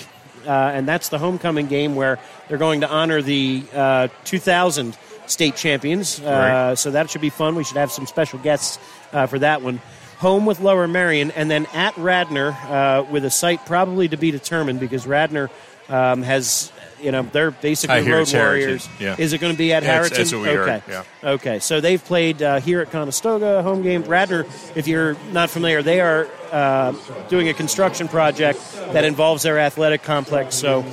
uh, 0.45 0.49
and 0.49 0.87
that's 0.87 1.09
the 1.09 1.17
homecoming 1.17 1.67
game 1.67 1.95
where 1.95 2.19
they're 2.47 2.57
going 2.57 2.81
to 2.81 2.89
honor 2.89 3.21
the 3.21 3.63
uh, 3.73 4.07
2000 4.23 4.97
state 5.25 5.57
champions. 5.57 6.21
Right. 6.21 6.75
So 6.75 6.91
that 6.91 7.09
should 7.09 7.21
be 7.21 7.29
fun. 7.29 7.55
We 7.55 7.65
should 7.65 7.77
have 7.77 7.91
some 7.91 8.07
special 8.07 8.39
guests 8.39 8.79
for 9.11 9.39
that 9.39 9.61
one 9.61 9.81
home 10.17 10.47
with 10.47 10.59
Lower 10.59 10.87
Merion, 10.87 11.31
and 11.31 11.49
then 11.49 11.67
at 11.73 11.95
Radnor 11.97 12.49
uh, 12.49 13.05
with 13.09 13.23
a 13.23 13.29
site 13.29 13.65
probably 13.65 14.07
to 14.07 14.17
be 14.17 14.31
determined 14.31 14.79
because 14.79 15.05
Radnor 15.05 15.49
um, 15.89 16.21
has, 16.23 16.71
you 17.01 17.11
know, 17.11 17.21
they're 17.23 17.51
basically 17.51 18.09
road 18.09 18.31
warriors. 18.33 18.87
yeah. 18.99 19.15
Is 19.17 19.33
it 19.33 19.39
going 19.39 19.53
to 19.53 19.57
be 19.57 19.71
at 19.73 19.83
Yeah, 19.83 19.89
it's- 19.89 20.09
Harriton? 20.09 20.17
that's 20.17 20.33
what 20.33 20.41
we 20.41 20.49
okay. 20.59 20.81
yeah. 20.89 21.03
Okay, 21.31 21.59
so 21.59 21.79
they've 21.81 22.03
played 22.03 22.41
uh, 22.41 22.59
here 22.59 22.81
at 22.81 22.91
Conestoga, 22.91 23.61
home 23.63 23.81
game. 23.81 24.03
Radnor, 24.03 24.45
if 24.75 24.87
you're 24.87 25.15
not 25.31 25.49
familiar, 25.49 25.81
they 25.81 26.01
are 26.01 26.27
uh, 26.51 26.93
doing 27.29 27.49
a 27.49 27.53
construction 27.53 28.07
project 28.07 28.59
that 28.93 29.03
involves 29.03 29.43
their 29.43 29.59
athletic 29.59 30.03
complex. 30.03 30.55
So 30.55 30.83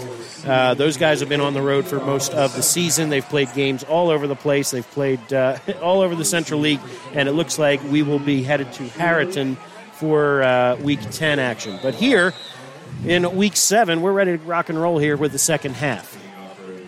uh, 0.47 0.75
those 0.75 0.97
guys 0.99 1.21
have 1.21 1.29
been 1.29 1.41
on 1.41 1.55
the 1.55 1.62
road 1.62 1.87
for 1.87 1.97
most 2.01 2.33
of 2.35 2.55
the 2.55 2.62
season. 2.62 3.09
They've 3.09 3.25
played 3.27 3.53
games 3.55 3.83
all 3.83 4.11
over 4.11 4.27
the 4.27 4.37
place. 4.37 4.71
They've 4.73 4.89
played 4.91 5.33
uh, 5.33 5.59
all 5.83 6.01
over 6.03 6.15
the 6.15 6.25
Central 6.25 6.61
League, 6.61 6.81
and 7.15 7.29
it 7.29 7.33
looks 7.33 7.59
like 7.59 7.83
we 7.85 8.03
will 8.03 8.19
be 8.19 8.43
headed 8.43 8.73
to 8.75 8.83
Harriton 8.91 9.57
for 9.95 10.43
uh, 10.43 10.77
Week 10.77 11.01
10 11.12 11.39
action. 11.39 11.79
But 11.83 11.95
here 11.95 12.35
in 13.05 13.37
Week 13.37 13.57
7, 13.57 14.01
we're 14.01 14.12
ready 14.12 14.37
to 14.39 14.45
rock 14.45 14.69
and 14.69 14.81
roll 14.81 14.99
here 14.99 15.16
with 15.16 15.33
the 15.33 15.39
second 15.39 15.75
half. 15.75 16.16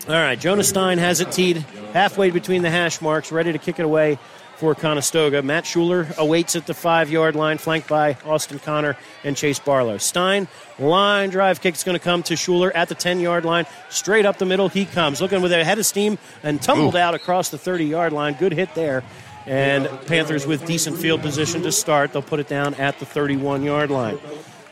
All 0.07 0.15
right, 0.15 0.39
Jonah 0.39 0.63
Stein 0.63 0.97
has 0.97 1.21
it 1.21 1.31
teed 1.31 1.57
halfway 1.93 2.31
between 2.31 2.61
the 2.61 2.69
hash 2.69 3.01
marks, 3.01 3.31
ready 3.31 3.51
to 3.51 3.57
kick 3.57 3.79
it 3.79 3.83
away 3.83 4.17
for 4.57 4.73
Conestoga. 4.73 5.43
Matt 5.43 5.65
Shuler 5.65 6.15
awaits 6.17 6.55
at 6.55 6.65
the 6.65 6.73
five 6.73 7.09
yard 7.11 7.35
line, 7.35 7.57
flanked 7.57 7.87
by 7.87 8.17
Austin 8.25 8.57
Connor 8.59 8.97
and 9.23 9.37
Chase 9.37 9.59
Barlow. 9.59 9.97
Stein, 9.97 10.47
line 10.79 11.29
drive 11.29 11.61
kick 11.61 11.75
is 11.75 11.83
going 11.83 11.97
to 11.97 12.03
come 12.03 12.23
to 12.23 12.33
Shuler 12.33 12.71
at 12.73 12.89
the 12.89 12.95
10 12.95 13.19
yard 13.19 13.45
line. 13.45 13.65
Straight 13.89 14.25
up 14.25 14.37
the 14.37 14.45
middle, 14.45 14.69
he 14.69 14.85
comes. 14.85 15.21
Looking 15.21 15.41
with 15.41 15.51
a 15.51 15.63
head 15.63 15.77
of 15.77 15.85
steam 15.85 16.17
and 16.41 16.61
tumbled 16.61 16.95
out 16.95 17.13
across 17.13 17.49
the 17.49 17.57
30 17.57 17.85
yard 17.85 18.13
line. 18.13 18.33
Good 18.33 18.53
hit 18.53 18.73
there. 18.73 19.03
And 19.45 19.87
Panthers 20.07 20.45
with 20.47 20.65
decent 20.65 20.97
field 20.97 21.21
position 21.21 21.61
to 21.61 21.71
start. 21.71 22.11
They'll 22.11 22.21
put 22.21 22.39
it 22.39 22.47
down 22.47 22.73
at 22.75 22.99
the 22.99 23.05
31 23.05 23.63
yard 23.63 23.91
line. 23.91 24.17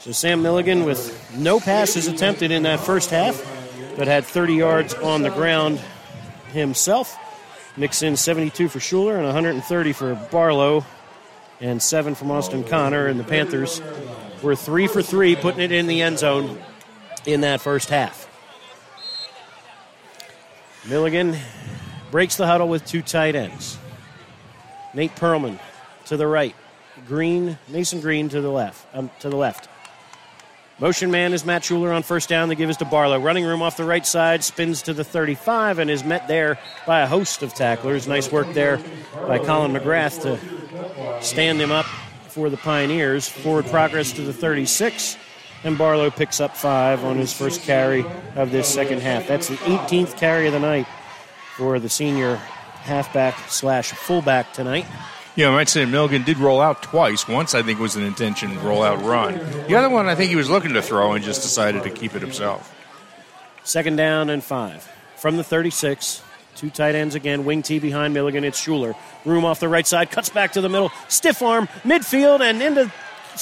So 0.05 0.11
Sam 0.11 0.43
Milligan 0.43 0.85
with 0.85 1.35
no 1.35 1.59
passes 1.59 2.05
attempted 2.07 2.51
in 2.51 2.61
that 2.61 2.79
first 2.79 3.09
half, 3.09 3.43
but 3.97 4.07
had 4.07 4.23
30 4.23 4.53
yards 4.53 4.93
on 4.93 5.23
the 5.23 5.31
ground 5.31 5.81
himself. 6.51 7.17
Mix 7.75 8.03
in 8.03 8.15
72 8.15 8.69
for 8.69 8.77
Shuler 8.77 9.15
and 9.15 9.25
130 9.25 9.93
for 9.93 10.13
Barlow, 10.31 10.85
and 11.59 11.81
seven 11.81 12.13
from 12.13 12.29
Austin 12.29 12.63
Connor. 12.63 13.07
And 13.07 13.19
the 13.19 13.23
Panthers 13.23 13.81
were 14.43 14.55
three 14.55 14.85
for 14.85 15.01
three, 15.01 15.35
putting 15.35 15.61
it 15.61 15.71
in 15.71 15.87
the 15.87 16.03
end 16.03 16.19
zone 16.19 16.61
in 17.25 17.41
that 17.41 17.59
first 17.59 17.89
half. 17.89 18.29
Milligan 20.87 21.35
breaks 22.11 22.35
the 22.35 22.45
huddle 22.45 22.67
with 22.69 22.85
two 22.85 23.01
tight 23.01 23.33
ends. 23.33 23.79
Nate 24.93 25.15
Perlman 25.15 25.57
to 26.05 26.15
the 26.15 26.27
right, 26.27 26.55
Green 27.07 27.57
Mason 27.67 28.01
Green 28.01 28.29
to 28.29 28.39
the 28.39 28.51
left. 28.51 28.85
Um, 28.93 29.09
to 29.21 29.31
the 29.31 29.35
left. 29.35 29.67
Motion 30.77 31.09
man 31.09 31.33
is 31.33 31.45
Matt 31.45 31.61
Shuler 31.61 31.95
on 31.95 32.03
first 32.03 32.27
down. 32.27 32.49
They 32.49 32.55
give 32.55 32.69
us 32.69 32.75
to 32.77 32.85
Barlow. 32.85 33.17
Running 33.17 33.45
room 33.45 33.61
off 33.61 33.77
the 33.77 33.85
right 33.85 34.05
side, 34.05 34.43
spins 34.43 34.81
to 34.83 34.93
the 34.93 35.05
35 35.05 35.79
and 35.79 35.89
is 35.89 36.03
met 36.03 36.27
there 36.27 36.59
by 36.85 36.99
a 36.99 37.07
host 37.07 37.43
of 37.43 37.53
tacklers. 37.53 38.09
Nice 38.09 38.29
work 38.29 38.51
there 38.51 38.81
by 39.25 39.39
Colin 39.39 39.71
McGrath 39.71 40.21
to 40.23 41.23
stand 41.23 41.61
him 41.61 41.71
up 41.71 41.85
for 42.27 42.49
the 42.49 42.57
Pioneers. 42.57 43.29
Forward 43.29 43.67
progress 43.67 44.11
to 44.13 44.21
the 44.21 44.33
36, 44.33 45.15
and 45.63 45.77
Barlow 45.77 46.09
picks 46.09 46.41
up 46.41 46.57
five 46.57 47.05
on 47.05 47.15
his 47.15 47.31
first 47.31 47.61
carry 47.61 48.03
of 48.35 48.51
this 48.51 48.67
second 48.67 49.01
half. 49.01 49.29
That's 49.29 49.47
the 49.47 49.55
18th 49.55 50.17
carry 50.17 50.47
of 50.47 50.51
the 50.51 50.59
night 50.59 50.87
for 51.55 51.79
the 51.79 51.87
senior 51.87 52.35
halfback 52.81 53.49
slash 53.49 53.93
fullback 53.93 54.51
tonight. 54.51 54.85
Yeah, 55.35 55.49
I 55.49 55.51
might 55.51 55.67
say 55.67 55.83
Milligan 55.85 56.23
did 56.23 56.37
roll 56.37 56.61
out 56.61 56.81
twice. 56.81 57.27
Once, 57.27 57.53
I 57.53 57.61
think, 57.61 57.79
was 57.79 57.97
an 57.97 58.03
intention 58.03 58.57
roll 58.63 58.83
out 58.83 59.03
run. 59.03 59.37
The 59.67 59.75
other 59.75 59.89
one, 59.89 60.07
I 60.07 60.15
think 60.15 60.29
he 60.29 60.37
was 60.37 60.49
looking 60.49 60.73
to 60.73 60.81
throw 60.81 61.11
and 61.11 61.23
just 61.23 61.41
decided 61.41 61.83
to 61.83 61.89
keep 61.89 62.15
it 62.15 62.21
himself. 62.21 62.73
Second 63.63 63.97
down 63.97 64.29
and 64.29 64.41
five. 64.41 64.89
From 65.17 65.35
the 65.35 65.43
36, 65.43 66.21
two 66.55 66.69
tight 66.69 66.95
ends 66.95 67.15
again. 67.15 67.43
Wing 67.43 67.63
T 67.63 67.79
behind 67.79 68.13
Milligan. 68.13 68.45
It's 68.45 68.63
Shuler. 68.65 68.95
Room 69.25 69.43
off 69.43 69.59
the 69.59 69.67
right 69.67 69.85
side. 69.85 70.09
Cuts 70.09 70.29
back 70.29 70.53
to 70.53 70.61
the 70.61 70.69
middle. 70.69 70.91
Stiff 71.09 71.41
arm. 71.41 71.67
Midfield 71.83 72.39
and 72.39 72.61
into 72.61 72.91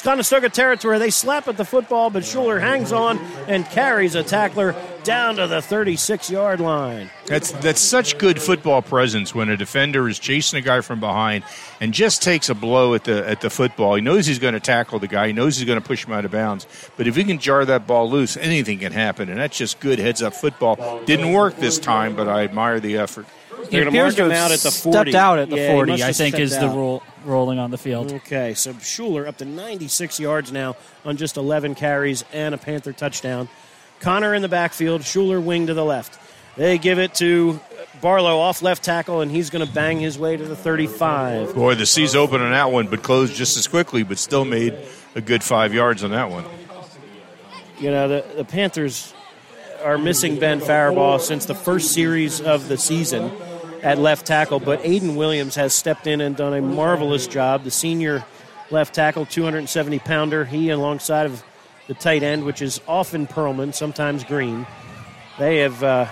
Conestoga 0.02 0.50
territory. 0.50 1.00
They 1.00 1.10
slap 1.10 1.48
at 1.48 1.58
the 1.58 1.66
football, 1.66 2.10
but 2.10 2.24
Shuler 2.24 2.60
hangs 2.60 2.92
on 2.92 3.20
and 3.48 3.66
carries 3.66 4.16
a 4.16 4.24
tackler 4.24 4.76
down 5.04 5.36
to 5.36 5.48
the 5.48 5.62
36 5.62 6.30
yard 6.30 6.60
line. 6.60 7.10
That's 7.26 7.52
that's 7.52 7.82
such 7.82 8.18
good 8.18 8.42
football 8.42 8.82
presence 8.82 9.36
when 9.36 9.50
a 9.50 9.58
defender 9.58 10.08
is 10.08 10.20
chasing 10.20 10.60
a 10.60 10.62
guy 10.62 10.82
from 10.82 11.00
behind 11.00 11.44
and 11.82 11.94
just 11.94 12.22
takes 12.22 12.50
a 12.50 12.56
blow 12.56 12.94
at 12.94 13.04
the 13.04 13.28
at 13.28 13.42
the 13.42 13.50
football. 13.50 13.96
He 13.96 14.02
knows 14.02 14.26
he's 14.26 14.40
going 14.40 14.54
to 14.54 14.60
tackle 14.60 15.00
the 15.00 15.08
guy. 15.08 15.28
He 15.28 15.34
knows 15.34 15.58
he's 15.58 15.66
going 15.68 15.82
to 15.82 15.86
push 15.86 16.06
him 16.06 16.14
out 16.14 16.26
of 16.26 16.32
bounds. 16.32 16.66
But 16.98 17.08
if 17.08 17.16
he 17.16 17.24
can 17.24 17.40
jar 17.40 17.66
that 17.66 17.86
ball 17.86 18.10
loose, 18.10 18.38
anything 18.38 18.80
can 18.80 18.94
happen, 18.94 19.30
and 19.30 19.38
that's 19.38 19.58
just 19.58 19.80
good 19.80 20.00
heads 20.00 20.22
up 20.22 20.34
football. 20.34 21.04
Didn't 21.06 21.32
work 21.32 21.58
this 21.58 21.80
time, 21.80 22.16
but 22.16 22.28
I 22.28 22.44
admire 22.44 22.80
the 22.80 22.98
effort. 22.98 23.26
He 23.64 23.78
They're 23.78 23.86
gonna 23.86 23.90
appears 23.90 24.04
mark 24.04 24.16
to 24.18 24.24
him 24.26 24.32
have 24.32 24.46
out 24.46 24.52
at 24.52 24.60
the 24.60 24.72
stepped 24.72 24.84
40. 24.96 25.16
out 25.16 25.40
at 25.40 25.50
the 25.50 25.58
Yeah, 25.58 25.72
40, 25.72 26.04
I 26.04 26.12
think, 26.14 26.38
is 26.40 26.52
stepped 26.52 26.62
the 26.66 26.70
out. 26.72 26.76
roll, 26.78 27.04
rolling 27.26 27.60
on 27.60 27.72
the 27.72 27.78
field. 27.78 28.12
Okay, 28.12 28.54
so 28.54 28.74
Shuler 28.74 29.28
up 29.28 29.38
to 29.38 29.46
96 29.46 30.20
yards 30.20 30.52
now 30.52 30.76
on 31.06 31.18
just 31.18 31.38
11 31.38 31.76
carries 31.76 32.24
and 32.34 32.54
a 32.54 32.58
Panther 32.58 32.94
touchdown. 32.94 33.50
Connor 34.00 34.34
in 34.34 34.42
the 34.42 34.50
backfield, 34.50 35.02
Shuler 35.02 35.42
wing 35.42 35.68
to 35.68 35.74
the 35.74 35.86
left. 35.86 36.20
They 36.58 36.78
give 36.78 37.00
it 37.00 37.16
to 37.16 37.60
Barlow 38.02 38.38
off 38.38 38.62
left 38.62 38.84
tackle, 38.84 39.22
and 39.22 39.32
he's 39.32 39.50
going 39.50 39.66
to 39.66 39.72
bang 39.74 40.00
his 40.00 40.20
way 40.20 40.36
to 40.38 40.44
the 40.44 40.56
35. 40.56 41.56
Boy, 41.56 41.74
the 41.76 41.86
C's 41.86 42.16
open 42.16 42.42
on 42.42 42.52
that 42.52 42.72
one, 42.72 42.88
but 42.88 43.02
closed 43.02 43.34
just 43.34 43.58
as 43.58 43.68
quickly, 43.68 44.04
but 44.04 44.18
still 44.20 44.46
made 44.46 44.76
a 45.16 45.22
good 45.22 45.42
five 45.44 45.74
yards 45.74 46.04
on 46.04 46.12
that 46.12 46.30
one. 46.30 46.44
You 47.80 47.92
know, 47.92 48.08
the, 48.08 48.26
the 48.36 48.46
Panthers 48.46 49.14
are 49.84 49.98
missing 49.98 50.38
Ben 50.38 50.60
Faribaugh 50.62 51.20
since 51.22 51.46
the 51.46 51.56
first 51.56 51.92
series 51.94 52.40
of 52.40 52.68
the 52.68 52.78
season 52.78 53.32
at 53.84 54.00
left 54.00 54.26
tackle, 54.26 54.60
but 54.60 54.82
Aiden 54.82 55.16
Williams 55.16 55.56
has 55.56 55.74
stepped 55.74 56.08
in 56.08 56.22
and 56.22 56.36
done 56.36 56.54
a 56.54 56.62
marvelous 56.62 57.28
job. 57.28 57.66
The 57.66 57.72
senior 57.72 58.26
left 58.72 58.96
tackle, 58.96 59.26
270 59.26 60.00
pounder, 60.00 60.46
he 60.46 60.70
alongside 60.70 61.26
of 61.26 61.44
the 61.88 61.94
tight 61.94 62.24
end, 62.24 62.46
which 62.46 62.62
is 62.62 62.80
often 62.88 63.28
Perlman, 63.28 63.74
sometimes 63.74 64.24
Green. 64.24 64.66
They 65.38 65.58
have 65.60 65.84
uh, 65.84 66.08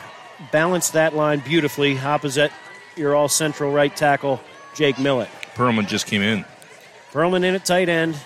balanced 0.51 0.93
that 0.93 1.15
line 1.15 1.39
beautifully 1.39 1.97
opposite 1.97 2.51
your 2.97 3.15
all 3.15 3.29
central 3.29 3.71
right 3.71 3.95
tackle, 3.95 4.41
Jake 4.75 4.99
Millett. 4.99 5.29
Perlman 5.55 5.87
just 5.87 6.05
came 6.07 6.21
in. 6.21 6.43
Perlman 7.13 7.43
in 7.43 7.55
at 7.55 7.65
tight 7.65 7.87
end. 7.87 8.17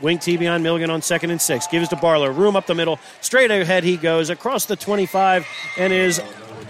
Wing 0.00 0.18
T 0.18 0.36
behind 0.36 0.62
Milligan 0.62 0.90
on 0.90 1.02
second 1.02 1.30
and 1.30 1.40
six. 1.40 1.66
Gives 1.66 1.88
to 1.88 1.96
Barlow. 1.96 2.30
Room 2.30 2.56
up 2.56 2.66
the 2.66 2.74
middle. 2.74 2.98
Straight 3.20 3.50
ahead 3.50 3.84
he 3.84 3.96
goes 3.96 4.28
across 4.28 4.66
the 4.66 4.76
25 4.76 5.46
and 5.78 5.92
is 5.92 6.20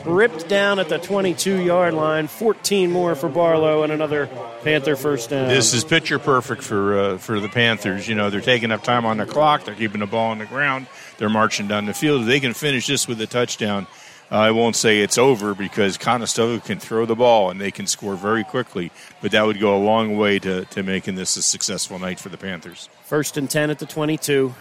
ripped 0.04 0.48
down 0.48 0.78
at 0.78 0.88
the 0.88 0.98
22 0.98 1.62
yard 1.62 1.94
line. 1.94 2.26
14 2.26 2.90
more 2.90 3.14
for 3.14 3.28
Barlow 3.28 3.82
and 3.82 3.92
another 3.92 4.26
Panther 4.62 4.96
first 4.96 5.30
down. 5.30 5.48
This 5.48 5.74
is 5.74 5.84
picture 5.84 6.18
perfect 6.18 6.62
for 6.62 6.98
uh, 6.98 7.18
for 7.18 7.40
the 7.40 7.48
Panthers. 7.48 8.08
You 8.08 8.14
know, 8.14 8.30
they're 8.30 8.40
taking 8.40 8.72
up 8.72 8.82
time 8.82 9.06
on 9.06 9.18
the 9.18 9.26
clock. 9.26 9.64
They're 9.64 9.74
keeping 9.74 10.00
the 10.00 10.06
ball 10.06 10.30
on 10.30 10.38
the 10.38 10.46
ground. 10.46 10.86
They're 11.18 11.28
marching 11.28 11.68
down 11.68 11.86
the 11.86 11.94
field. 11.94 12.22
If 12.22 12.26
they 12.26 12.40
can 12.40 12.54
finish 12.54 12.86
this 12.86 13.06
with 13.08 13.20
a 13.20 13.26
touchdown, 13.26 13.86
uh, 14.30 14.36
I 14.36 14.50
won't 14.50 14.74
say 14.74 15.00
it's 15.00 15.18
over 15.18 15.54
because 15.54 15.96
Conestoga 15.96 16.60
can 16.60 16.78
throw 16.78 17.06
the 17.06 17.14
ball 17.14 17.50
and 17.50 17.60
they 17.60 17.70
can 17.70 17.86
score 17.86 18.14
very 18.14 18.42
quickly. 18.42 18.90
But 19.20 19.32
that 19.32 19.44
would 19.46 19.60
go 19.60 19.76
a 19.76 19.82
long 19.82 20.16
way 20.16 20.38
to, 20.40 20.64
to 20.64 20.82
making 20.82 21.14
this 21.14 21.36
a 21.36 21.42
successful 21.42 21.98
night 21.98 22.18
for 22.18 22.30
the 22.30 22.38
Panthers. 22.38 22.88
First 23.04 23.36
and 23.36 23.48
10 23.48 23.70
at 23.70 23.78
the 23.78 23.86
22. 23.86 24.54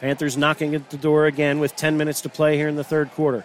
Panthers 0.00 0.36
knocking 0.36 0.74
at 0.74 0.90
the 0.90 0.98
door 0.98 1.26
again 1.26 1.60
with 1.60 1.76
10 1.76 1.96
minutes 1.96 2.20
to 2.22 2.28
play 2.28 2.56
here 2.56 2.68
in 2.68 2.76
the 2.76 2.84
third 2.84 3.10
quarter. 3.12 3.44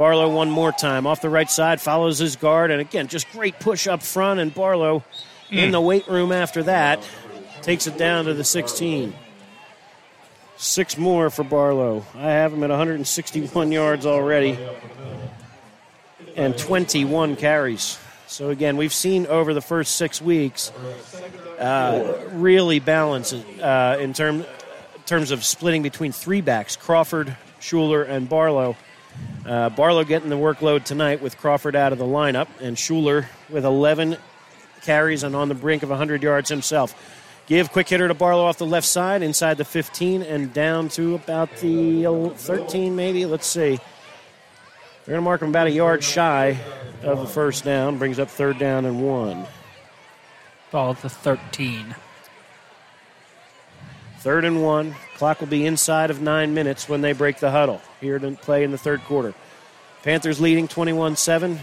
Barlow 0.00 0.30
one 0.30 0.50
more 0.50 0.72
time 0.72 1.06
off 1.06 1.20
the 1.20 1.28
right 1.28 1.50
side, 1.50 1.78
follows 1.78 2.16
his 2.18 2.34
guard, 2.36 2.70
and 2.70 2.80
again, 2.80 3.06
just 3.06 3.30
great 3.32 3.60
push 3.60 3.86
up 3.86 4.02
front. 4.02 4.40
And 4.40 4.54
Barlow 4.54 5.04
in 5.50 5.68
Mm. 5.68 5.72
the 5.72 5.80
weight 5.82 6.08
room 6.08 6.32
after 6.32 6.62
that 6.62 7.00
takes 7.60 7.86
it 7.86 7.98
down 7.98 8.24
to 8.24 8.32
the 8.32 8.42
16. 8.42 9.12
Six 10.56 10.96
more 10.96 11.28
for 11.28 11.44
Barlow. 11.44 12.06
I 12.16 12.30
have 12.30 12.54
him 12.54 12.64
at 12.64 12.70
161 12.70 13.72
yards 13.72 14.06
already 14.06 14.58
and 16.34 16.56
21 16.56 17.36
carries. 17.36 17.98
So 18.26 18.48
again, 18.48 18.78
we've 18.78 18.94
seen 18.94 19.26
over 19.26 19.52
the 19.52 19.60
first 19.60 19.96
six 19.96 20.22
weeks 20.22 20.72
uh, 21.58 22.14
really 22.32 22.78
balance 22.80 23.34
uh, 23.34 23.98
in 24.00 24.14
term, 24.14 24.46
terms 25.04 25.30
of 25.30 25.44
splitting 25.44 25.82
between 25.82 26.12
three 26.12 26.40
backs: 26.40 26.74
Crawford, 26.74 27.36
Shuler 27.60 28.08
and 28.08 28.30
Barlow. 28.30 28.76
Uh, 29.46 29.70
Barlow 29.70 30.04
getting 30.04 30.28
the 30.28 30.36
workload 30.36 30.84
tonight 30.84 31.22
with 31.22 31.36
Crawford 31.38 31.74
out 31.74 31.92
of 31.92 31.98
the 31.98 32.04
lineup, 32.04 32.48
and 32.60 32.76
Shuler 32.76 33.26
with 33.48 33.64
11 33.64 34.16
carries 34.82 35.22
and 35.22 35.34
on 35.34 35.48
the 35.48 35.54
brink 35.54 35.82
of 35.82 35.88
100 35.88 36.22
yards 36.22 36.48
himself. 36.48 36.94
Give 37.46 37.70
quick 37.72 37.88
hitter 37.88 38.06
to 38.06 38.14
Barlow 38.14 38.44
off 38.44 38.58
the 38.58 38.66
left 38.66 38.86
side, 38.86 39.22
inside 39.22 39.56
the 39.56 39.64
15 39.64 40.22
and 40.22 40.52
down 40.52 40.88
to 40.90 41.14
about 41.14 41.50
the 41.56 42.32
13, 42.36 42.94
maybe. 42.94 43.26
Let's 43.26 43.46
see. 43.46 43.80
They're 45.04 45.14
going 45.14 45.18
to 45.18 45.22
mark 45.22 45.42
him 45.42 45.48
about 45.48 45.66
a 45.66 45.70
yard 45.70 46.04
shy 46.04 46.58
of 47.02 47.18
the 47.18 47.26
first 47.26 47.64
down, 47.64 47.98
brings 47.98 48.18
up 48.18 48.28
third 48.28 48.58
down 48.58 48.84
and 48.84 49.02
one. 49.02 49.46
Ball 50.70 50.92
at 50.92 51.02
the 51.02 51.08
13. 51.08 51.96
Third 54.18 54.44
and 54.44 54.62
one. 54.62 54.94
Clock 55.20 55.40
will 55.40 55.48
be 55.48 55.66
inside 55.66 56.08
of 56.08 56.22
nine 56.22 56.54
minutes 56.54 56.88
when 56.88 57.02
they 57.02 57.12
break 57.12 57.40
the 57.40 57.50
huddle 57.50 57.82
here 58.00 58.18
to 58.18 58.30
play 58.30 58.64
in 58.64 58.70
the 58.70 58.78
third 58.78 59.02
quarter. 59.02 59.34
Panthers 60.02 60.40
leading 60.40 60.66
21 60.66 61.14
7 61.16 61.60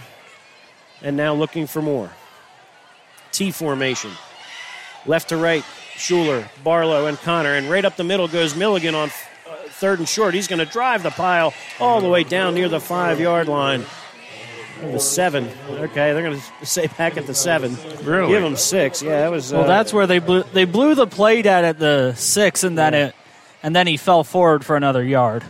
and 1.02 1.18
now 1.18 1.34
looking 1.34 1.66
for 1.66 1.82
more. 1.82 2.12
T 3.32 3.50
formation. 3.50 4.12
Left 5.08 5.30
to 5.30 5.38
right, 5.38 5.64
Shuler, 5.96 6.48
Barlow, 6.64 7.08
and 7.08 7.18
Connor. 7.18 7.56
And 7.56 7.68
right 7.68 7.84
up 7.84 7.96
the 7.96 8.04
middle 8.04 8.28
goes 8.28 8.56
Milligan 8.56 8.94
on 8.94 9.10
uh, 9.10 9.56
third 9.70 9.98
and 9.98 10.08
short. 10.08 10.36
He's 10.36 10.48
going 10.48 10.64
to 10.64 10.72
drive 10.72 11.02
the 11.02 11.10
pile 11.10 11.52
all 11.80 12.00
the 12.00 12.10
way 12.10 12.24
down 12.24 12.54
near 12.54 12.70
the 12.70 12.80
five 12.80 13.20
yard 13.20 13.48
line. 13.48 13.84
The 14.82 15.00
seven. 15.00 15.50
Okay, 15.68 16.14
they're 16.14 16.22
going 16.22 16.40
to 16.60 16.66
say 16.68 16.86
back 16.96 17.18
at 17.18 17.26
the 17.26 17.34
seven. 17.34 17.76
Really? 18.04 18.34
Give 18.34 18.44
them 18.44 18.56
six. 18.56 19.02
Yeah, 19.02 19.22
that 19.22 19.32
was. 19.32 19.52
Well, 19.52 19.64
uh, 19.64 19.68
that's 19.68 19.92
where 19.92 20.06
they 20.06 20.20
blew 20.20 20.44
they 20.44 20.66
blew 20.66 20.94
the 20.94 21.08
plate 21.08 21.48
at 21.48 21.64
at 21.64 21.80
the 21.80 22.14
six, 22.14 22.64
and 22.64 22.78
then 22.78 22.94
it 22.94 23.16
and 23.64 23.76
then 23.76 23.88
he 23.88 23.98
fell 23.98 24.24
forward 24.24 24.66
for 24.66 24.76
another 24.76 25.04
yard. 25.04 25.44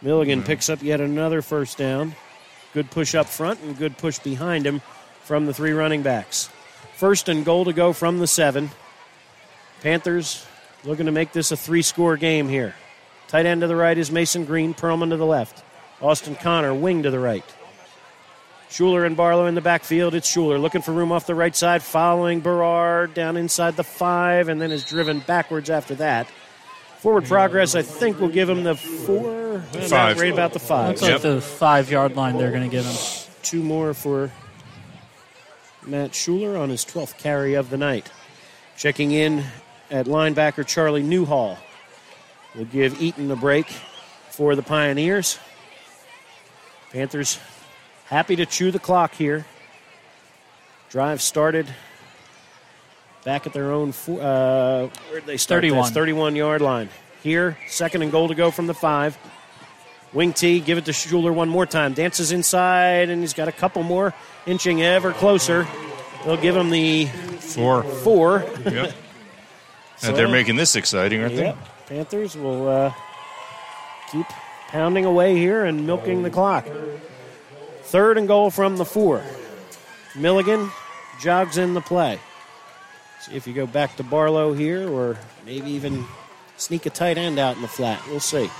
Milligan 0.00 0.42
picks 0.42 0.68
up 0.68 0.82
yet 0.82 1.00
another 1.00 1.42
first 1.42 1.78
down. 1.78 2.14
Good 2.74 2.90
push 2.90 3.14
up 3.14 3.26
front 3.26 3.60
and 3.60 3.76
good 3.76 3.96
push 3.98 4.18
behind 4.18 4.66
him 4.66 4.80
from 5.22 5.46
the 5.46 5.54
three 5.54 5.72
running 5.72 6.02
backs. 6.02 6.48
First 6.94 7.28
and 7.28 7.44
goal 7.44 7.66
to 7.66 7.72
go 7.72 7.92
from 7.92 8.18
the 8.18 8.26
seven. 8.26 8.70
Panthers 9.80 10.46
looking 10.84 11.06
to 11.06 11.12
make 11.12 11.32
this 11.32 11.52
a 11.52 11.56
three 11.56 11.82
score 11.82 12.16
game 12.16 12.48
here. 12.48 12.74
Tight 13.28 13.46
end 13.46 13.60
to 13.60 13.66
the 13.66 13.76
right 13.76 13.96
is 13.96 14.10
Mason 14.10 14.44
Green, 14.44 14.74
Perlman 14.74 15.10
to 15.10 15.16
the 15.16 15.26
left. 15.26 15.62
Austin 16.00 16.34
Connor, 16.34 16.74
wing 16.74 17.04
to 17.04 17.10
the 17.10 17.18
right. 17.18 17.44
Shuler 18.68 19.06
and 19.06 19.16
Barlow 19.16 19.46
in 19.46 19.54
the 19.54 19.60
backfield. 19.60 20.14
It's 20.14 20.34
Shuler 20.34 20.60
looking 20.60 20.82
for 20.82 20.92
room 20.92 21.12
off 21.12 21.26
the 21.26 21.34
right 21.34 21.54
side, 21.54 21.82
following 21.82 22.40
Berard 22.40 23.14
down 23.14 23.36
inside 23.36 23.76
the 23.76 23.84
five, 23.84 24.48
and 24.48 24.60
then 24.60 24.70
is 24.70 24.84
driven 24.84 25.20
backwards 25.20 25.70
after 25.70 25.94
that. 25.96 26.26
Forward 27.02 27.24
progress, 27.24 27.74
I 27.74 27.82
think, 27.82 28.20
will 28.20 28.28
give 28.28 28.48
him 28.48 28.62
the 28.62 28.76
four, 28.76 29.58
Five. 29.88 30.20
right 30.20 30.32
about 30.32 30.52
the 30.52 30.60
five. 30.60 30.90
Looks 30.90 31.02
like 31.02 31.20
the 31.20 31.40
five 31.40 31.90
yard 31.90 32.14
line 32.14 32.38
they're 32.38 32.52
going 32.52 32.62
to 32.62 32.68
give 32.68 32.84
him. 32.84 32.94
Two 33.42 33.60
more 33.64 33.92
for 33.92 34.30
Matt 35.84 36.12
Shuler 36.12 36.56
on 36.56 36.70
his 36.70 36.84
12th 36.84 37.18
carry 37.18 37.54
of 37.54 37.70
the 37.70 37.76
night. 37.76 38.08
Checking 38.76 39.10
in 39.10 39.42
at 39.90 40.06
linebacker 40.06 40.64
Charlie 40.64 41.02
Newhall. 41.02 41.58
Will 42.54 42.66
give 42.66 43.02
Eaton 43.02 43.28
a 43.32 43.36
break 43.36 43.66
for 44.30 44.54
the 44.54 44.62
Pioneers. 44.62 45.40
Panthers 46.92 47.40
happy 48.06 48.36
to 48.36 48.46
chew 48.46 48.70
the 48.70 48.78
clock 48.78 49.12
here. 49.14 49.44
Drive 50.88 51.20
started 51.20 51.66
back 53.24 53.46
at 53.46 53.52
their 53.52 53.72
own. 53.72 53.92
Four, 53.92 54.20
uh, 54.20 54.88
where'd 55.10 55.26
they 55.26 55.36
start? 55.36 55.58
31. 55.62 55.82
This? 55.82 55.90
31 55.92 56.36
yard 56.36 56.60
line. 56.60 56.88
Here, 57.22 57.56
second 57.68 58.02
and 58.02 58.10
goal 58.10 58.28
to 58.28 58.34
go 58.34 58.50
from 58.50 58.66
the 58.66 58.74
five. 58.74 59.16
Wing 60.12 60.32
T, 60.32 60.60
give 60.60 60.76
it 60.76 60.84
to 60.86 60.90
Shuler 60.90 61.32
one 61.32 61.48
more 61.48 61.64
time. 61.64 61.94
Dances 61.94 62.32
inside, 62.32 63.08
and 63.08 63.22
he's 63.22 63.32
got 63.32 63.48
a 63.48 63.52
couple 63.52 63.82
more 63.82 64.12
inching 64.44 64.82
ever 64.82 65.12
closer. 65.12 65.66
They'll 66.24 66.36
give 66.36 66.54
him 66.56 66.70
the 66.70 67.06
Four. 67.06 67.82
four. 67.82 68.44
Yep. 68.64 68.92
So- 69.96 70.08
and 70.08 70.16
they're 70.16 70.28
making 70.28 70.56
this 70.56 70.76
exciting, 70.76 71.22
aren't 71.22 71.34
Yep. 71.34 71.56
Panthers 71.86 72.36
will 72.36 72.68
uh, 72.68 72.92
keep 74.10 74.26
pounding 74.68 75.04
away 75.04 75.36
here 75.36 75.64
and 75.64 75.86
milking 75.86 76.22
the 76.22 76.30
clock. 76.30 76.66
Third 77.84 78.18
and 78.18 78.26
goal 78.28 78.50
from 78.50 78.76
the 78.76 78.84
four. 78.84 79.22
Milligan 80.14 80.70
jogs 81.20 81.56
in 81.58 81.74
the 81.74 81.80
play. 81.80 82.18
See 83.22 83.36
if 83.36 83.46
you 83.46 83.52
go 83.54 83.66
back 83.66 83.96
to 83.96 84.02
Barlow 84.02 84.52
here 84.52 84.88
or 84.88 85.16
maybe 85.46 85.70
even 85.70 86.04
sneak 86.56 86.86
a 86.86 86.90
tight 86.90 87.18
end 87.18 87.38
out 87.38 87.54
in 87.54 87.62
the 87.62 87.68
flat. 87.68 88.02
We'll 88.08 88.18
see. 88.18 88.50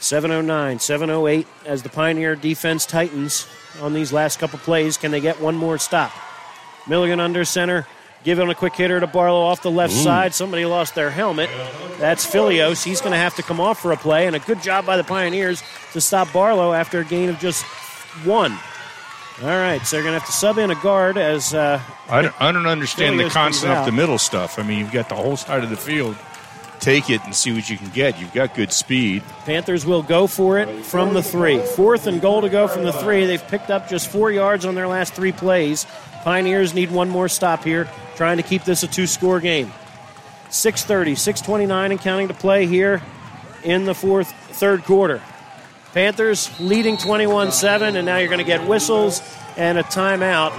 709, 0.00 0.80
708 0.80 1.46
as 1.64 1.84
the 1.84 1.88
Pioneer 1.88 2.34
defense 2.34 2.84
tightens 2.84 3.46
on 3.80 3.94
these 3.94 4.12
last 4.12 4.40
couple 4.40 4.58
plays. 4.58 4.96
Can 4.96 5.12
they 5.12 5.20
get 5.20 5.40
one 5.40 5.56
more 5.56 5.78
stop? 5.78 6.10
Milligan 6.88 7.20
under 7.20 7.44
center, 7.44 7.86
giving 8.24 8.48
a 8.48 8.56
quick 8.56 8.74
hitter 8.74 8.98
to 8.98 9.06
Barlow 9.06 9.42
off 9.42 9.62
the 9.62 9.70
left 9.70 9.92
side. 9.92 10.34
Somebody 10.34 10.64
lost 10.64 10.96
their 10.96 11.10
helmet. 11.10 11.48
That's 12.00 12.26
Filios. 12.26 12.82
He's 12.82 13.00
going 13.00 13.12
to 13.12 13.18
have 13.18 13.36
to 13.36 13.44
come 13.44 13.60
off 13.60 13.78
for 13.78 13.92
a 13.92 13.96
play, 13.96 14.26
and 14.26 14.34
a 14.34 14.40
good 14.40 14.60
job 14.60 14.84
by 14.84 14.96
the 14.96 15.04
Pioneers 15.04 15.62
to 15.92 16.00
stop 16.00 16.32
Barlow 16.32 16.72
after 16.72 16.98
a 16.98 17.04
gain 17.04 17.28
of 17.28 17.38
just 17.38 17.62
one. 18.24 18.58
All 19.40 19.48
right, 19.48 19.84
so 19.84 19.96
they're 19.96 20.02
going 20.02 20.14
to 20.14 20.18
have 20.18 20.26
to 20.26 20.32
sub 20.32 20.58
in 20.58 20.70
a 20.70 20.74
guard 20.76 21.16
as 21.16 21.54
uh. 21.54 21.80
I 22.08 22.22
don't, 22.22 22.40
I 22.40 22.52
don't 22.52 22.66
understand 22.66 23.18
the 23.18 23.30
constant 23.30 23.72
up 23.72 23.86
the 23.86 23.92
middle 23.92 24.18
stuff. 24.18 24.58
I 24.58 24.62
mean, 24.62 24.78
you've 24.78 24.92
got 24.92 25.08
the 25.08 25.14
whole 25.14 25.36
side 25.36 25.64
of 25.64 25.70
the 25.70 25.76
field. 25.76 26.16
Take 26.80 27.10
it 27.10 27.24
and 27.24 27.34
see 27.34 27.52
what 27.52 27.70
you 27.70 27.78
can 27.78 27.88
get. 27.90 28.20
You've 28.20 28.32
got 28.32 28.54
good 28.54 28.72
speed. 28.72 29.22
Panthers 29.44 29.86
will 29.86 30.02
go 30.02 30.26
for 30.26 30.58
it 30.58 30.84
from 30.84 31.14
the 31.14 31.22
three. 31.22 31.60
Fourth 31.60 32.08
and 32.08 32.20
goal 32.20 32.42
to 32.42 32.48
go 32.48 32.66
from 32.66 32.84
the 32.84 32.92
three. 32.92 33.24
They've 33.24 33.46
picked 33.46 33.70
up 33.70 33.88
just 33.88 34.08
four 34.08 34.32
yards 34.32 34.64
on 34.64 34.74
their 34.74 34.88
last 34.88 35.14
three 35.14 35.32
plays. 35.32 35.86
Pioneers 36.24 36.74
need 36.74 36.90
one 36.90 37.08
more 37.08 37.28
stop 37.28 37.64
here, 37.64 37.88
trying 38.16 38.36
to 38.36 38.42
keep 38.42 38.64
this 38.64 38.82
a 38.82 38.88
two 38.88 39.06
score 39.06 39.40
game. 39.40 39.72
6.30, 40.50 41.12
6.29 41.12 41.90
and 41.90 42.00
counting 42.00 42.28
to 42.28 42.34
play 42.34 42.66
here 42.66 43.00
in 43.62 43.84
the 43.84 43.94
fourth, 43.94 44.32
third 44.32 44.84
quarter. 44.84 45.22
Panthers 45.92 46.50
leading 46.58 46.96
21 46.96 47.52
7, 47.52 47.96
and 47.96 48.06
now 48.06 48.16
you're 48.16 48.28
going 48.28 48.38
to 48.38 48.44
get 48.44 48.66
whistles 48.66 49.20
and 49.58 49.76
a 49.76 49.82
timeout. 49.82 50.52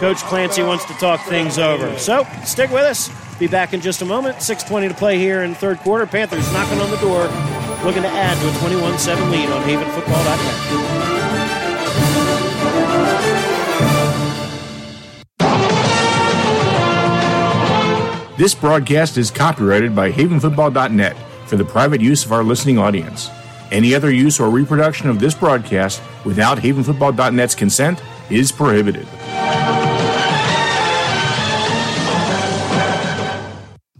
Coach 0.00 0.18
Clancy 0.24 0.64
wants 0.64 0.84
to 0.86 0.94
talk 0.94 1.20
things 1.26 1.58
over. 1.58 1.96
So 1.96 2.26
stick 2.44 2.70
with 2.70 2.82
us. 2.82 3.08
Be 3.38 3.46
back 3.46 3.72
in 3.72 3.80
just 3.80 4.02
a 4.02 4.04
moment. 4.04 4.38
6.20 4.38 4.88
to 4.88 4.94
play 4.94 5.16
here 5.18 5.42
in 5.42 5.54
third 5.54 5.78
quarter. 5.78 6.06
Panthers 6.06 6.52
knocking 6.52 6.80
on 6.80 6.90
the 6.90 6.96
door, 6.96 7.28
looking 7.84 8.02
to 8.02 8.08
add 8.08 8.36
to 8.40 8.48
a 8.48 8.52
21 8.60 8.98
7 8.98 9.30
lead 9.30 9.48
on 9.48 9.62
havenfootball.net. 9.62 11.14
This 18.36 18.52
broadcast 18.56 19.16
is 19.18 19.30
copyrighted 19.30 19.94
by 19.94 20.10
havenfootball.net 20.10 21.16
for 21.46 21.54
the 21.54 21.64
private 21.64 22.00
use 22.00 22.24
of 22.24 22.32
our 22.32 22.42
listening 22.42 22.78
audience. 22.78 23.30
Any 23.72 23.94
other 23.94 24.10
use 24.10 24.40
or 24.40 24.50
reproduction 24.50 25.08
of 25.08 25.18
this 25.18 25.34
broadcast 25.34 26.02
without 26.24 26.58
havenfootball.net's 26.58 27.54
consent 27.54 28.02
is 28.30 28.52
prohibited. 28.52 29.06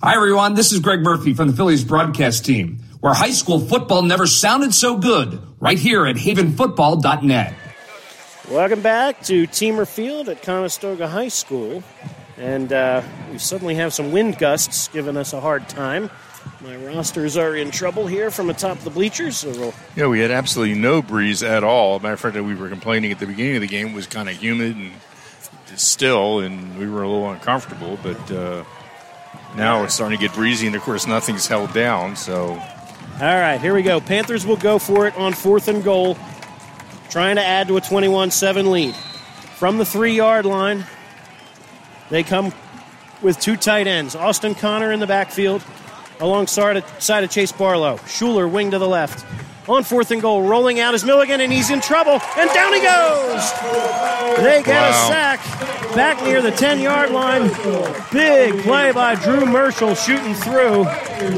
Hi, 0.03 0.16
everyone. 0.16 0.55
This 0.55 0.70
is 0.70 0.81
Greg 0.81 1.01
Murphy 1.01 1.32
from 1.32 1.49
the 1.49 1.57
Phillies 1.57 1.82
broadcast 1.82 2.45
team, 2.45 2.82
where 3.01 3.15
high 3.15 3.31
school 3.31 3.59
football 3.59 4.03
never 4.03 4.27
sounded 4.27 4.74
so 4.74 4.99
good, 4.99 5.41
right 5.61 5.78
here 5.78 6.07
at 6.07 6.16
havenfootball.net. 6.16 7.55
Welcome 8.51 8.82
back 8.82 9.23
to 9.23 9.47
Teamer 9.47 9.89
Field 9.89 10.28
at 10.28 10.43
Conestoga 10.43 11.09
High 11.09 11.28
School. 11.28 11.82
And 12.36 12.70
uh, 12.73 13.01
we 13.32 13.39
suddenly 13.39 13.77
have 13.77 13.95
some 13.95 14.12
wind 14.12 14.36
gusts 14.39 14.89
giving 14.89 15.16
us 15.16 15.32
a 15.32 15.41
hard 15.41 15.69
time. 15.70 16.11
My 16.65 16.77
rosters 16.77 17.36
are 17.36 17.55
in 17.55 17.70
trouble 17.70 18.07
here 18.07 18.31
from 18.31 18.49
atop 18.49 18.78
the 18.78 18.89
bleachers, 18.89 19.36
so 19.36 19.51
we'll 19.51 19.74
Yeah, 19.97 20.07
we 20.07 20.20
had 20.20 20.31
absolutely 20.31 20.77
no 20.77 21.03
breeze 21.03 21.43
at 21.43 21.62
all. 21.62 21.99
Matter 21.99 22.15
of 22.15 22.20
fact, 22.20 22.36
we 22.36 22.55
were 22.55 22.70
complaining 22.70 23.12
at 23.12 23.19
the 23.19 23.27
beginning 23.27 23.57
of 23.57 23.61
the 23.61 23.66
game 23.66 23.89
it 23.89 23.95
was 23.95 24.07
kind 24.07 24.31
of 24.31 24.36
humid 24.36 24.74
and 24.74 24.93
still, 25.77 26.41
and 26.41 26.78
we 26.78 26.89
were 26.89 27.03
a 27.03 27.09
little 27.09 27.31
uncomfortable. 27.31 27.99
But 28.03 28.31
uh, 28.31 28.65
now 29.57 29.85
it's 29.85 29.93
starting 29.93 30.19
to 30.19 30.27
get 30.27 30.35
breezy, 30.35 30.66
and 30.66 30.74
of 30.74 30.81
course, 30.81 31.07
nothing's 31.07 31.47
held 31.47 31.74
down. 31.74 32.16
So 32.16 32.53
All 32.53 32.61
right, 33.20 33.61
here 33.61 33.74
we 33.74 33.82
go. 33.82 34.01
Panthers 34.01 34.47
will 34.47 34.57
go 34.57 34.78
for 34.78 35.07
it 35.07 35.15
on 35.19 35.35
fourth 35.35 35.69
and 35.69 35.85
goal, 35.85 36.16
trying 37.11 37.36
to 37.36 37.45
add 37.45 37.69
to 37.69 37.77
a 37.77 37.82
21 37.82 38.31
7 38.31 38.70
lead. 38.70 38.95
From 38.95 39.77
the 39.77 39.85
three 39.85 40.16
yard 40.16 40.47
line, 40.47 40.86
they 42.09 42.23
come 42.23 42.55
with 43.20 43.39
two 43.39 43.59
tight 43.59 43.86
ends 43.86 44.16
Austin 44.16 44.55
Connor 44.55 44.93
in 44.93 45.01
the 45.01 45.07
backfield, 45.07 45.62
alongside 46.20 46.77
of, 46.78 47.03
side 47.03 47.24
of 47.24 47.31
Chase 47.31 47.53
Barlow. 47.53 47.97
Shuler, 47.99 48.51
wing 48.51 48.70
to 48.73 48.78
the 48.78 48.89
left. 48.89 49.24
On 49.66 49.82
fourth 49.82 50.11
and 50.11 50.20
goal, 50.20 50.43
rolling 50.43 50.78
out 50.78 50.93
is 50.93 51.05
Milligan, 51.05 51.41
and 51.41 51.51
he's 51.51 51.70
in 51.70 51.81
trouble, 51.81 52.20
and 52.36 52.51
down 52.51 52.74
he 52.74 52.81
goes. 52.81 53.53
They 54.36 54.62
get 54.62 54.91
a 54.91 54.93
sack 54.93 55.41
back 55.95 56.23
near 56.23 56.43
the 56.43 56.51
10 56.51 56.81
yard 56.81 57.11
line. 57.12 57.49
Big 58.12 58.62
play 58.62 58.93
by 58.93 59.15
Drew 59.15 59.41
Merschel 59.41 59.97
shooting 59.97 60.35
through. 60.35 60.85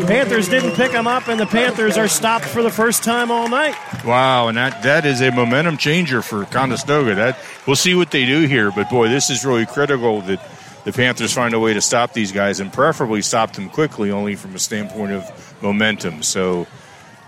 Panthers 0.07 0.49
didn't 0.49 0.73
pick 0.73 0.91
him 0.91 1.07
up, 1.07 1.29
and 1.29 1.39
the 1.39 1.47
Panthers 1.47 1.97
are 1.97 2.09
stopped 2.09 2.47
for 2.47 2.65
the 2.65 2.71
first 2.71 3.05
time 3.05 3.31
all 3.31 3.49
night. 3.49 3.77
Wow, 4.05 4.49
and 4.49 4.57
that, 4.57 4.83
that 4.83 5.07
is 5.07 5.21
a 5.21 5.31
momentum 5.31 5.77
changer 5.77 6.21
for 6.21 6.47
Conestoga. 6.47 7.15
That 7.15 7.39
we'll 7.65 7.77
see 7.77 7.95
what 7.95 8.11
they 8.11 8.25
do 8.25 8.47
here, 8.47 8.73
but 8.73 8.91
boy, 8.91 9.09
this 9.09 9.31
is 9.31 9.45
really 9.45 9.67
critical 9.67 10.21
that 10.23 10.41
the 10.87 10.93
Panthers 10.93 11.33
find 11.33 11.53
a 11.53 11.59
way 11.59 11.75
to 11.75 11.81
stop 11.81 12.13
these 12.13 12.31
guys 12.31 12.61
and 12.61 12.73
preferably 12.73 13.21
stop 13.21 13.53
them 13.55 13.69
quickly, 13.69 14.13
only 14.13 14.37
from 14.37 14.55
a 14.55 14.59
standpoint 14.61 15.11
of 15.11 15.57
momentum. 15.61 16.23
So 16.23 16.69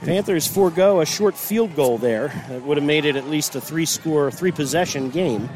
Panthers 0.01 0.47
forego 0.47 1.01
a 1.01 1.07
short 1.07 1.37
field 1.37 1.75
goal 1.75 1.99
there. 1.99 2.29
That 2.49 2.63
would 2.63 2.77
have 2.77 2.87
made 2.87 3.05
it 3.05 3.17
at 3.17 3.27
least 3.27 3.57
a 3.57 3.61
three 3.61 3.85
score, 3.85 4.31
three 4.31 4.53
possession 4.53 5.11
game. 5.11 5.51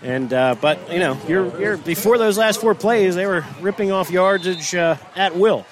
And 0.00 0.32
uh, 0.32 0.54
but 0.60 0.92
you 0.92 1.00
know, 1.00 1.18
you're, 1.26 1.60
you're 1.60 1.76
before 1.76 2.18
those 2.18 2.38
last 2.38 2.60
four 2.60 2.76
plays, 2.76 3.16
they 3.16 3.26
were 3.26 3.44
ripping 3.60 3.90
off 3.90 4.12
yardage 4.12 4.72
uh, 4.72 4.96
at 5.16 5.34
will. 5.34 5.66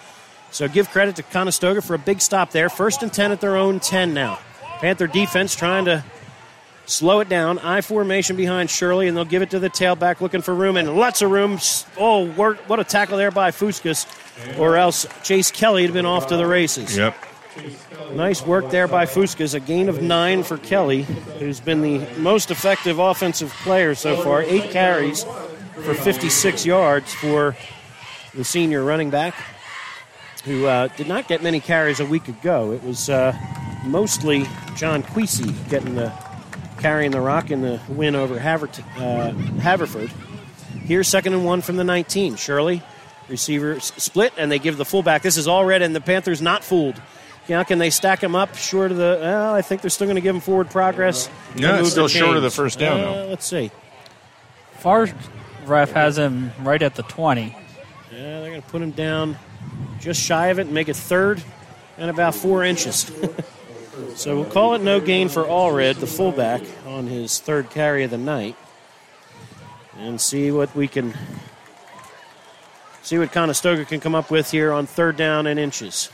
So 0.50 0.66
give 0.66 0.90
credit 0.90 1.14
to 1.16 1.22
Conestoga 1.22 1.80
for 1.80 1.94
a 1.94 1.98
big 1.98 2.20
stop 2.20 2.50
there. 2.50 2.70
First 2.70 3.04
and 3.04 3.12
ten 3.12 3.30
at 3.30 3.40
their 3.40 3.56
own 3.56 3.78
ten 3.78 4.14
now. 4.14 4.40
Panther 4.80 5.06
defense 5.06 5.54
trying 5.54 5.84
to 5.84 6.04
slow 6.92 7.20
it 7.20 7.28
down. 7.28 7.58
I 7.58 7.80
formation 7.80 8.36
behind 8.36 8.70
Shirley, 8.70 9.08
and 9.08 9.16
they'll 9.16 9.24
give 9.24 9.42
it 9.42 9.50
to 9.50 9.58
the 9.58 9.70
tailback 9.70 10.20
looking 10.20 10.42
for 10.42 10.54
room 10.54 10.76
and 10.76 10.94
lots 10.94 11.22
of 11.22 11.30
room. 11.30 11.58
Oh, 11.96 12.26
what 12.26 12.80
a 12.80 12.84
tackle 12.84 13.16
there 13.16 13.30
by 13.30 13.50
Fuskas, 13.50 14.06
or 14.58 14.76
else 14.76 15.06
Chase 15.22 15.50
Kelly 15.50 15.82
had 15.82 15.92
been 15.92 16.06
off 16.06 16.28
to 16.28 16.36
the 16.36 16.46
races. 16.46 16.96
Yep. 16.96 17.16
Nice 18.12 18.44
work 18.44 18.70
there 18.70 18.88
by 18.88 19.06
Fuskas. 19.06 19.54
A 19.54 19.60
gain 19.60 19.88
of 19.88 20.02
nine 20.02 20.42
for 20.42 20.58
Kelly, 20.58 21.02
who's 21.38 21.60
been 21.60 21.80
the 21.82 22.06
most 22.18 22.50
effective 22.50 22.98
offensive 22.98 23.50
player 23.62 23.94
so 23.94 24.22
far. 24.22 24.42
Eight 24.42 24.70
carries 24.70 25.24
for 25.74 25.94
56 25.94 26.66
yards 26.66 27.12
for 27.14 27.56
the 28.34 28.44
senior 28.44 28.84
running 28.84 29.10
back, 29.10 29.34
who 30.44 30.66
uh, 30.66 30.88
did 30.96 31.08
not 31.08 31.28
get 31.28 31.42
many 31.42 31.60
carries 31.60 32.00
a 32.00 32.06
week 32.06 32.28
ago. 32.28 32.72
It 32.72 32.82
was 32.82 33.08
uh, 33.08 33.36
mostly 33.84 34.46
John 34.76 35.02
Queasy 35.02 35.52
getting 35.68 35.94
the 35.94 36.12
carrying 36.82 37.12
the 37.12 37.20
rock 37.20 37.50
in 37.50 37.62
the 37.62 37.80
win 37.88 38.16
over 38.16 38.38
Havert, 38.38 38.82
uh, 38.98 39.30
Haverford. 39.60 40.10
Here's 40.84 41.06
second 41.06 41.32
and 41.32 41.44
one 41.44 41.62
from 41.62 41.76
the 41.76 41.84
19. 41.84 42.34
Shirley, 42.34 42.82
receiver 43.28 43.78
split, 43.80 44.32
and 44.36 44.50
they 44.50 44.58
give 44.58 44.76
the 44.76 44.84
fullback. 44.84 45.22
This 45.22 45.36
is 45.36 45.46
Allred, 45.46 45.80
and 45.80 45.94
the 45.94 46.00
Panthers 46.00 46.42
not 46.42 46.64
fooled. 46.64 47.00
Now, 47.48 47.62
can 47.62 47.78
they 47.78 47.90
stack 47.90 48.22
him 48.22 48.34
up 48.34 48.56
short 48.56 48.90
of 48.90 48.96
the? 48.96 49.18
Well, 49.20 49.54
I 49.54 49.62
think 49.62 49.80
they're 49.80 49.90
still 49.90 50.06
going 50.06 50.16
to 50.16 50.20
give 50.20 50.34
him 50.34 50.40
forward 50.40 50.70
progress. 50.70 51.30
No, 51.56 51.76
it's 51.76 51.90
still 51.90 52.08
short 52.08 52.36
of 52.36 52.42
the 52.42 52.50
first 52.50 52.78
down. 52.78 53.00
Uh, 53.00 53.04
though. 53.04 53.26
let's 53.28 53.46
see. 53.46 53.70
Far 54.78 55.08
ref 55.64 55.92
has 55.92 56.18
him 56.18 56.52
right 56.60 56.82
at 56.82 56.96
the 56.96 57.04
20. 57.04 57.56
Yeah, 58.12 58.18
they're 58.40 58.50
going 58.50 58.62
to 58.62 58.68
put 58.68 58.82
him 58.82 58.90
down 58.90 59.38
just 60.00 60.20
shy 60.20 60.48
of 60.48 60.58
it 60.58 60.62
and 60.62 60.74
make 60.74 60.88
it 60.88 60.96
third 60.96 61.42
and 61.96 62.10
about 62.10 62.34
four 62.34 62.64
inches. 62.64 63.10
so 64.14 64.36
we'll 64.36 64.50
call 64.50 64.74
it 64.74 64.82
no 64.82 65.00
gain 65.00 65.28
for 65.28 65.44
Allred, 65.44 66.00
the 66.00 66.06
fullback, 66.06 66.62
on 66.86 67.06
his 67.06 67.40
third 67.40 67.70
carry 67.70 68.04
of 68.04 68.10
the 68.10 68.18
night, 68.18 68.56
and 69.98 70.20
see 70.20 70.50
what 70.50 70.74
we 70.74 70.88
can 70.88 71.14
see 73.02 73.18
what 73.18 73.32
Conestoga 73.32 73.84
can 73.84 74.00
come 74.00 74.14
up 74.14 74.30
with 74.30 74.50
here 74.50 74.72
on 74.72 74.86
third 74.86 75.16
down 75.16 75.46
and 75.46 75.58
inches. 75.58 76.10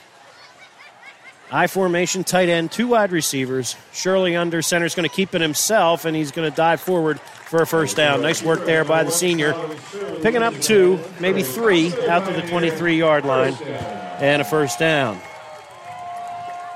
I 1.50 1.66
formation, 1.66 2.24
tight 2.24 2.48
end, 2.48 2.72
two 2.72 2.88
wide 2.88 3.10
receivers. 3.10 3.76
Shirley 3.92 4.36
under 4.36 4.60
center 4.60 4.84
is 4.84 4.94
going 4.94 5.08
to 5.08 5.14
keep 5.14 5.34
it 5.34 5.40
himself, 5.40 6.04
and 6.04 6.14
he's 6.14 6.30
going 6.30 6.50
to 6.50 6.54
dive 6.54 6.80
forward 6.80 7.20
for 7.20 7.62
a 7.62 7.66
first 7.66 7.96
down. 7.96 8.20
Nice 8.20 8.42
work 8.42 8.66
there 8.66 8.84
by 8.84 9.02
the 9.02 9.10
senior. 9.10 9.54
Picking 10.20 10.42
up 10.42 10.52
two, 10.60 10.98
maybe 11.20 11.42
three, 11.42 11.92
out 12.06 12.26
to 12.26 12.34
the 12.34 12.46
23 12.48 12.98
yard 12.98 13.24
line, 13.24 13.54
and 14.20 14.42
a 14.42 14.44
first 14.44 14.78
down. 14.78 15.18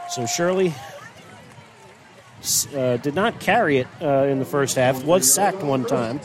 So 0.09 0.25
Shirley 0.25 0.73
uh, 2.75 2.97
did 2.99 3.15
not 3.15 3.41
carry 3.41 3.79
it 3.79 3.87
uh, 4.01 4.25
in 4.25 4.39
the 4.39 4.45
first 4.45 4.77
half, 4.77 5.05
was 5.05 5.33
sacked 5.33 5.63
one 5.63 5.85
time. 5.85 6.21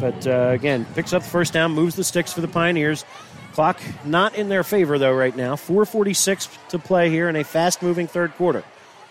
But 0.00 0.26
uh, 0.26 0.50
again, 0.50 0.84
picks 0.94 1.12
up 1.12 1.22
the 1.22 1.28
first 1.28 1.52
down, 1.52 1.72
moves 1.72 1.96
the 1.96 2.04
sticks 2.04 2.32
for 2.32 2.40
the 2.40 2.48
Pioneers. 2.48 3.04
Clock 3.52 3.80
not 4.04 4.34
in 4.34 4.48
their 4.48 4.64
favor, 4.64 4.98
though, 4.98 5.14
right 5.14 5.36
now. 5.36 5.54
4.46 5.54 6.68
to 6.68 6.78
play 6.78 7.10
here 7.10 7.28
in 7.28 7.36
a 7.36 7.44
fast 7.44 7.82
moving 7.82 8.06
third 8.06 8.32
quarter. 8.34 8.64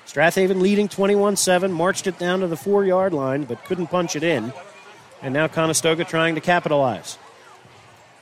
Strath 0.05 0.35
Haven 0.35 0.59
leading 0.59 0.87
21 0.89 1.35
7, 1.35 1.71
marched 1.71 2.07
it 2.07 2.17
down 2.17 2.41
to 2.41 2.47
the 2.47 2.57
four 2.57 2.83
yard 2.83 3.13
line, 3.13 3.43
but 3.43 3.63
couldn't 3.65 3.87
punch 3.87 4.15
it 4.15 4.23
in. 4.23 4.51
And 5.21 5.33
now 5.33 5.47
Conestoga 5.47 6.03
trying 6.03 6.35
to 6.35 6.41
capitalize. 6.41 7.17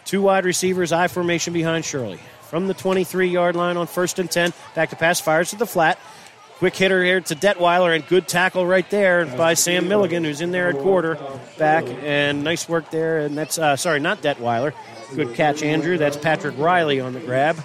Two 0.06 0.22
wide 0.22 0.46
receivers, 0.46 0.92
I 0.92 1.08
formation 1.08 1.54
behind 1.54 1.86
Shirley. 1.86 2.20
From 2.50 2.68
the 2.68 2.74
23 2.74 3.28
yard 3.28 3.56
line 3.56 3.78
on 3.78 3.88
first 3.88 4.20
and 4.20 4.30
10, 4.30 4.54
back 4.76 4.90
to 4.90 4.96
pass, 4.96 5.20
fires 5.22 5.52
to 5.52 5.56
the 5.56 5.68
flat. 5.68 5.98
Quick 6.60 6.76
hitter 6.76 7.02
here 7.02 7.22
to 7.22 7.36
Detweiler, 7.36 7.96
and 7.96 8.06
good 8.06 8.28
tackle 8.28 8.66
right 8.66 8.88
there 8.90 9.26
by 9.26 9.54
Sam 9.54 9.88
Milligan, 9.88 10.26
who's 10.26 10.42
in 10.42 10.52
there 10.52 10.68
at 10.68 10.76
quarter 10.76 11.18
back. 11.58 11.86
And 12.04 12.44
nice 12.44 12.68
work 12.68 12.92
there. 12.92 13.20
And 13.20 13.38
that's, 13.38 13.58
uh, 13.58 13.78
sorry, 13.78 14.02
not 14.02 14.22
Detweiler. 14.22 14.74
Good 15.16 15.36
catch, 15.36 15.64
Andrew. 15.64 15.98
That's 15.98 16.18
Patrick 16.18 16.56
Riley 16.58 17.00
on 17.00 17.14
the 17.14 17.22
grab. 17.22 17.64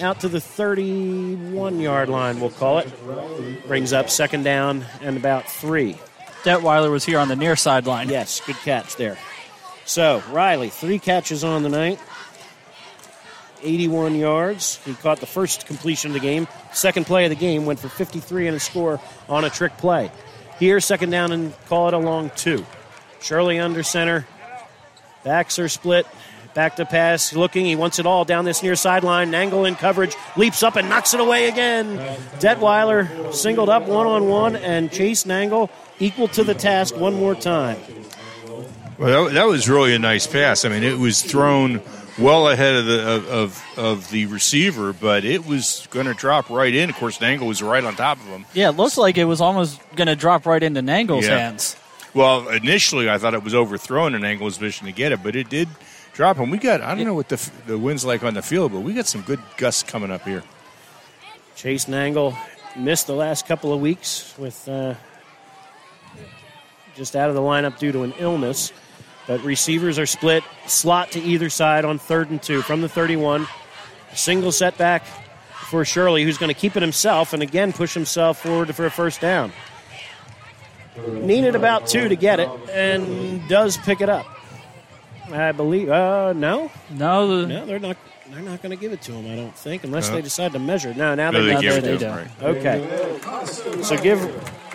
Out 0.00 0.20
to 0.20 0.28
the 0.28 0.40
31 0.40 1.80
yard 1.80 2.08
line, 2.08 2.40
we'll 2.40 2.48
call 2.48 2.78
it. 2.78 2.88
Brings 3.68 3.92
up 3.92 4.08
second 4.08 4.44
down 4.44 4.86
and 5.02 5.18
about 5.18 5.46
three. 5.46 5.98
Detweiler 6.42 6.90
was 6.90 7.04
here 7.04 7.18
on 7.18 7.28
the 7.28 7.36
near 7.36 7.56
sideline. 7.56 8.08
Yes, 8.08 8.40
good 8.46 8.56
catch 8.56 8.96
there. 8.96 9.18
So, 9.84 10.22
Riley, 10.30 10.70
three 10.70 10.98
catches 10.98 11.44
on 11.44 11.62
the 11.62 11.68
night, 11.68 11.98
81 13.62 14.14
yards. 14.14 14.76
He 14.84 14.94
caught 14.94 15.20
the 15.20 15.26
first 15.26 15.66
completion 15.66 16.10
of 16.10 16.14
the 16.14 16.20
game. 16.20 16.48
Second 16.72 17.06
play 17.06 17.24
of 17.24 17.30
the 17.30 17.36
game 17.36 17.66
went 17.66 17.78
for 17.78 17.88
53 17.88 18.46
and 18.46 18.56
a 18.56 18.60
score 18.60 19.00
on 19.28 19.44
a 19.44 19.50
trick 19.50 19.76
play. 19.78 20.10
Here, 20.58 20.80
second 20.80 21.10
down 21.10 21.32
and 21.32 21.54
call 21.66 21.88
it 21.88 21.94
a 21.94 21.98
long 21.98 22.30
two. 22.36 22.64
Shirley 23.20 23.58
under 23.58 23.82
center. 23.82 24.26
Backs 25.24 25.58
are 25.58 25.68
split. 25.68 26.06
Back 26.52 26.76
to 26.76 26.84
pass, 26.84 27.32
looking. 27.32 27.64
He 27.64 27.76
wants 27.76 28.00
it 28.00 28.06
all 28.06 28.24
down 28.24 28.44
this 28.44 28.62
near 28.62 28.74
sideline. 28.74 29.30
Nangle 29.30 29.68
in 29.68 29.76
coverage, 29.76 30.16
leaps 30.36 30.64
up 30.64 30.74
and 30.74 30.88
knocks 30.88 31.14
it 31.14 31.20
away 31.20 31.48
again. 31.48 31.96
Detweiler 32.40 33.32
singled 33.32 33.68
up 33.68 33.86
one 33.86 34.06
on 34.06 34.28
one, 34.28 34.56
and 34.56 34.90
Chase 34.90 35.24
Nangle 35.24 35.70
equal 36.00 36.26
to 36.28 36.42
the 36.42 36.54
task 36.54 36.96
one 36.96 37.14
more 37.14 37.36
time. 37.36 37.78
Well, 38.98 39.30
that 39.30 39.44
was 39.44 39.68
really 39.68 39.94
a 39.94 39.98
nice 39.98 40.26
pass. 40.26 40.64
I 40.64 40.70
mean, 40.70 40.82
it 40.82 40.98
was 40.98 41.22
thrown 41.22 41.80
well 42.20 42.48
ahead 42.48 42.74
of 42.74 42.86
the 42.86 43.08
of, 43.16 43.28
of, 43.28 43.64
of 43.78 44.10
the 44.10 44.26
receiver, 44.26 44.92
but 44.92 45.24
it 45.24 45.46
was 45.46 45.86
going 45.90 46.06
to 46.06 46.14
drop 46.14 46.50
right 46.50 46.74
in. 46.74 46.90
Of 46.90 46.96
course, 46.96 47.18
Nangle 47.18 47.46
was 47.48 47.62
right 47.62 47.82
on 47.84 47.96
top 47.96 48.18
of 48.18 48.24
him. 48.26 48.44
Yeah, 48.54 48.68
it 48.68 48.76
looks 48.76 48.96
like 48.98 49.18
it 49.18 49.24
was 49.24 49.40
almost 49.40 49.80
going 49.96 50.08
to 50.08 50.16
drop 50.16 50.46
right 50.46 50.62
into 50.62 50.80
Nangle's 50.80 51.26
Yeah. 51.26 51.38
hands. 51.38 51.76
Well, 52.12 52.48
initially 52.48 53.08
I 53.08 53.18
thought 53.18 53.34
it 53.34 53.42
was 53.44 53.54
overthrown 53.54 54.14
and 54.14 54.24
Angle's 54.24 54.56
vision 54.56 54.86
to 54.86 54.92
get 54.92 55.12
it, 55.12 55.22
but 55.22 55.36
it 55.36 55.48
did 55.48 55.68
drop 56.12 56.36
him. 56.38 56.50
We 56.50 56.58
got 56.58 56.80
I 56.80 56.94
don't 56.94 57.04
know 57.04 57.14
what 57.14 57.28
the 57.28 57.50
the 57.66 57.78
wind's 57.78 58.04
like 58.04 58.22
on 58.24 58.34
the 58.34 58.42
field, 58.42 58.72
but 58.72 58.80
we 58.80 58.92
got 58.94 59.06
some 59.06 59.22
good 59.22 59.40
gusts 59.56 59.82
coming 59.84 60.10
up 60.10 60.22
here. 60.24 60.42
Chase 61.54 61.84
Nangle 61.86 62.36
missed 62.76 63.06
the 63.06 63.14
last 63.14 63.46
couple 63.46 63.72
of 63.72 63.80
weeks 63.80 64.34
with 64.38 64.68
uh, 64.68 64.94
just 66.96 67.14
out 67.16 67.28
of 67.28 67.34
the 67.34 67.40
lineup 67.40 67.78
due 67.78 67.92
to 67.92 68.02
an 68.02 68.12
illness. 68.18 68.72
But 69.26 69.42
receivers 69.42 69.98
are 69.98 70.06
split, 70.06 70.42
slot 70.66 71.12
to 71.12 71.20
either 71.20 71.50
side 71.50 71.84
on 71.84 71.98
third 71.98 72.30
and 72.30 72.42
two 72.42 72.62
from 72.62 72.80
the 72.80 72.88
31. 72.88 73.46
Single 74.14 74.50
setback 74.50 75.04
for 75.68 75.84
Shirley, 75.84 76.24
who's 76.24 76.38
going 76.38 76.52
to 76.52 76.60
keep 76.60 76.76
it 76.76 76.82
himself 76.82 77.32
and 77.32 77.42
again 77.42 77.72
push 77.72 77.94
himself 77.94 78.42
forward 78.42 78.74
for 78.74 78.86
a 78.86 78.90
first 78.90 79.20
down. 79.20 79.52
Needed 81.08 81.54
about 81.54 81.86
two 81.86 82.08
to 82.08 82.16
get 82.16 82.40
it 82.40 82.50
and 82.70 83.48
does 83.48 83.76
pick 83.76 84.00
it 84.00 84.08
up. 84.08 84.26
I 85.32 85.52
believe. 85.52 85.88
Uh, 85.88 86.32
no, 86.32 86.70
no, 86.90 87.44
no, 87.46 87.66
they're 87.66 87.78
not. 87.78 87.96
They're 88.32 88.42
not 88.42 88.62
going 88.62 88.70
to 88.70 88.76
give 88.80 88.92
it 88.92 89.02
to 89.02 89.12
him. 89.12 89.30
I 89.30 89.36
don't 89.36 89.54
think, 89.56 89.84
unless 89.84 90.08
No. 90.08 90.16
they 90.16 90.22
decide 90.22 90.52
to 90.52 90.58
measure. 90.58 90.94
No, 90.94 91.14
now 91.14 91.30
No, 91.30 91.42
they, 91.44 91.54
they 91.54 91.60
give 91.60 91.74
it 91.76 91.80
they 91.82 91.92
to 91.92 91.98
don't. 91.98 92.18
him, 92.18 92.30
Okay, 92.42 93.18
so 93.82 93.96
give 93.96 94.20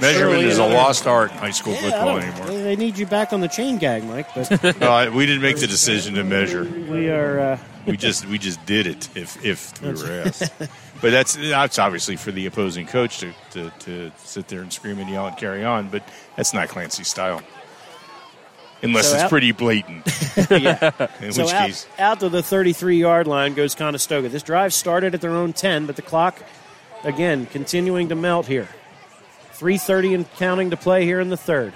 Measurement 0.01 0.43
is 0.43 0.57
a 0.57 0.65
lost 0.65 1.07
art 1.07 1.31
in 1.31 1.37
high 1.37 1.51
school 1.51 1.73
Yeah, 1.73 1.81
football 1.81 2.17
anymore. 2.17 2.47
They 2.47 2.61
they 2.63 2.75
need 2.75 2.97
you 2.97 3.05
back 3.05 3.31
on 3.31 3.39
the 3.39 3.47
chain 3.47 3.77
gag, 3.77 4.03
Mike. 4.03 4.27
But 4.35 5.13
we 5.13 5.25
didn't 5.25 5.41
make 5.41 5.57
the 5.57 5.67
decision 5.67 6.15
to 6.15 6.23
measure. 6.23 6.65
we 6.65 7.09
are. 7.09 7.39
Uh, 7.39 7.57
We 7.85 7.95
just 7.97 8.25
we 8.27 8.37
just 8.37 8.65
did 8.65 8.87
it 8.87 9.07
if 9.15 9.37
if 9.45 9.81
we 9.81 9.93
were 9.93 10.23
asked. 10.25 10.51
But 11.01 11.11
that's 11.11 11.35
that's 11.35 11.79
obviously 11.79 12.15
for 12.17 12.31
the 12.33 12.45
opposing 12.47 12.87
coach 12.87 13.19
to, 13.19 13.31
to, 13.51 13.69
to 13.85 14.11
sit 14.17 14.47
there 14.49 14.61
and 14.61 14.73
scream 14.73 14.97
and 14.99 15.09
yell 15.09 15.27
and 15.27 15.37
carry 15.37 15.63
on. 15.63 15.87
But 15.89 16.03
that's 16.35 16.53
not 16.53 16.67
Clancy's 16.67 17.07
style, 17.07 17.41
unless 18.85 19.07
So 19.09 19.13
it's 19.15 19.23
out- 19.23 19.29
pretty 19.29 19.51
blatant. 19.51 20.05
yeah. 20.49 20.91
In 21.21 21.31
so 21.33 21.43
which 21.43 21.53
out, 21.53 21.65
case, 21.67 21.87
out 21.99 22.19
to 22.21 22.29
the 22.29 22.41
33 22.43 22.97
yard 22.97 23.27
line 23.27 23.53
goes 23.53 23.75
Conestoga. 23.75 24.29
This 24.29 24.43
drive 24.43 24.73
started 24.73 25.13
at 25.13 25.21
their 25.21 25.31
own 25.31 25.53
10, 25.53 25.85
but 25.85 25.95
the 25.95 26.01
clock, 26.01 26.37
again, 27.03 27.45
continuing 27.47 28.09
to 28.09 28.15
melt 28.15 28.45
here. 28.47 28.67
3.30 29.53 30.15
and 30.15 30.31
counting 30.33 30.69
to 30.71 30.77
play 30.77 31.05
here 31.05 31.19
in 31.19 31.29
the 31.29 31.37
third. 31.37 31.73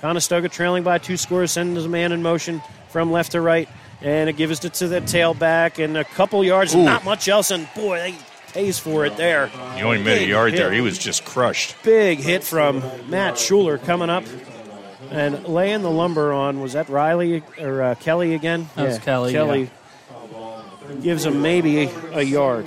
Conestoga 0.00 0.48
trailing 0.48 0.82
by 0.84 0.98
two 0.98 1.16
scores, 1.16 1.50
sends 1.52 1.84
a 1.84 1.88
man 1.88 2.12
in 2.12 2.22
motion 2.22 2.62
from 2.88 3.10
left 3.12 3.32
to 3.32 3.40
right, 3.40 3.68
and 4.00 4.28
it 4.30 4.36
gives 4.36 4.64
it 4.64 4.74
to 4.74 4.86
the 4.88 5.00
tailback 5.00 5.82
and 5.82 5.96
a 5.96 6.04
couple 6.04 6.42
yards, 6.44 6.74
Ooh. 6.74 6.84
not 6.84 7.04
much 7.04 7.28
else, 7.28 7.50
and 7.50 7.68
boy, 7.74 7.98
they 7.98 8.14
pays 8.52 8.78
for 8.78 9.04
it 9.04 9.16
there. 9.16 9.48
He 9.76 9.82
only 9.82 10.02
made 10.02 10.22
a 10.22 10.26
yard 10.26 10.52
hit. 10.52 10.58
there. 10.58 10.72
He 10.72 10.80
was 10.80 10.98
just 10.98 11.24
crushed. 11.24 11.76
Big 11.82 12.18
hit 12.20 12.42
from 12.44 12.78
Matt 13.08 13.34
Shuler 13.34 13.82
coming 13.84 14.08
up 14.08 14.24
and 15.10 15.46
laying 15.46 15.82
the 15.82 15.90
lumber 15.90 16.32
on. 16.32 16.60
Was 16.60 16.74
that 16.74 16.88
Riley 16.88 17.42
or 17.60 17.82
uh, 17.82 17.94
Kelly 17.96 18.34
again? 18.34 18.68
That 18.74 18.86
was 18.86 18.98
Kelly, 18.98 19.32
Kelly 19.32 19.70
gives 21.02 21.24
him 21.24 21.42
maybe 21.42 21.90
a 22.12 22.22
yard. 22.22 22.66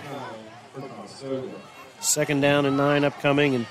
Second 1.99 2.41
down 2.41 2.65
and 2.65 2.77
nine 2.77 3.03
upcoming, 3.03 3.55
and 3.55 3.65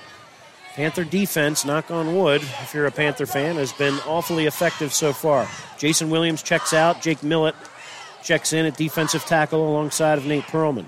Panther 0.75 1.03
defense, 1.03 1.65
knock 1.65 1.91
on 1.91 2.15
wood, 2.15 2.41
if 2.41 2.73
you're 2.73 2.85
a 2.85 2.91
Panther 2.91 3.25
fan, 3.25 3.55
has 3.55 3.73
been 3.73 3.95
awfully 4.05 4.45
effective 4.45 4.93
so 4.93 5.11
far. 5.11 5.47
Jason 5.77 6.09
Williams 6.09 6.41
checks 6.41 6.73
out. 6.73 7.01
Jake 7.01 7.23
Millett 7.23 7.55
checks 8.23 8.53
in 8.53 8.65
at 8.65 8.77
defensive 8.77 9.25
tackle 9.25 9.67
alongside 9.67 10.17
of 10.17 10.25
Nate 10.25 10.45
Perlman. 10.45 10.85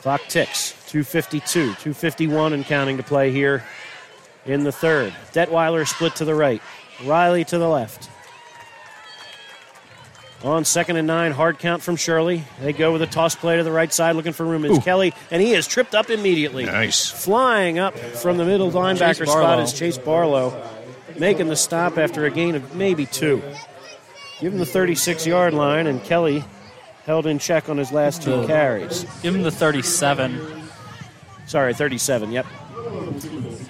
Clock 0.00 0.22
ticks. 0.28 0.72
252, 0.88 1.42
251 1.48 2.52
and 2.52 2.64
counting 2.64 2.96
to 2.96 3.02
play 3.02 3.32
here 3.32 3.64
in 4.46 4.64
the 4.64 4.72
third. 4.72 5.12
Detweiler 5.32 5.86
split 5.86 6.16
to 6.16 6.24
the 6.24 6.34
right. 6.34 6.62
Riley 7.04 7.44
to 7.44 7.58
the 7.58 7.68
left. 7.68 8.08
On 10.44 10.64
second 10.64 10.96
and 10.96 11.06
nine, 11.06 11.32
hard 11.32 11.58
count 11.58 11.82
from 11.82 11.96
Shirley. 11.96 12.44
They 12.60 12.72
go 12.72 12.92
with 12.92 13.02
a 13.02 13.06
toss 13.06 13.34
play 13.34 13.56
to 13.56 13.64
the 13.64 13.72
right 13.72 13.92
side, 13.92 14.16
looking 14.16 14.32
for 14.32 14.44
room 14.44 14.64
is 14.64 14.78
Ooh. 14.78 14.80
Kelly, 14.80 15.14
and 15.30 15.42
he 15.42 15.52
is 15.52 15.66
tripped 15.66 15.94
up 15.94 16.10
immediately. 16.10 16.66
Nice. 16.66 17.10
Flying 17.10 17.78
up 17.78 17.96
from 17.98 18.36
the 18.36 18.44
middle 18.44 18.70
linebacker 18.70 19.18
Chase 19.24 19.30
spot 19.30 19.60
is 19.60 19.72
Chase 19.72 19.98
Barlow, 19.98 20.62
making 21.18 21.48
the 21.48 21.56
stop 21.56 21.96
after 21.96 22.26
a 22.26 22.30
gain 22.30 22.54
of 22.54 22.76
maybe 22.76 23.06
two. 23.06 23.42
Give 24.40 24.52
him 24.52 24.58
the 24.58 24.66
36 24.66 25.26
yard 25.26 25.54
line, 25.54 25.86
and 25.86 26.04
Kelly 26.04 26.44
held 27.06 27.26
in 27.26 27.38
check 27.38 27.68
on 27.68 27.78
his 27.78 27.90
last 27.90 28.22
two 28.22 28.46
carries. 28.46 29.04
Give 29.22 29.34
him 29.34 29.42
the 29.42 29.50
37. 29.50 30.62
Sorry, 31.46 31.72
37, 31.72 32.30
yep. 32.32 32.46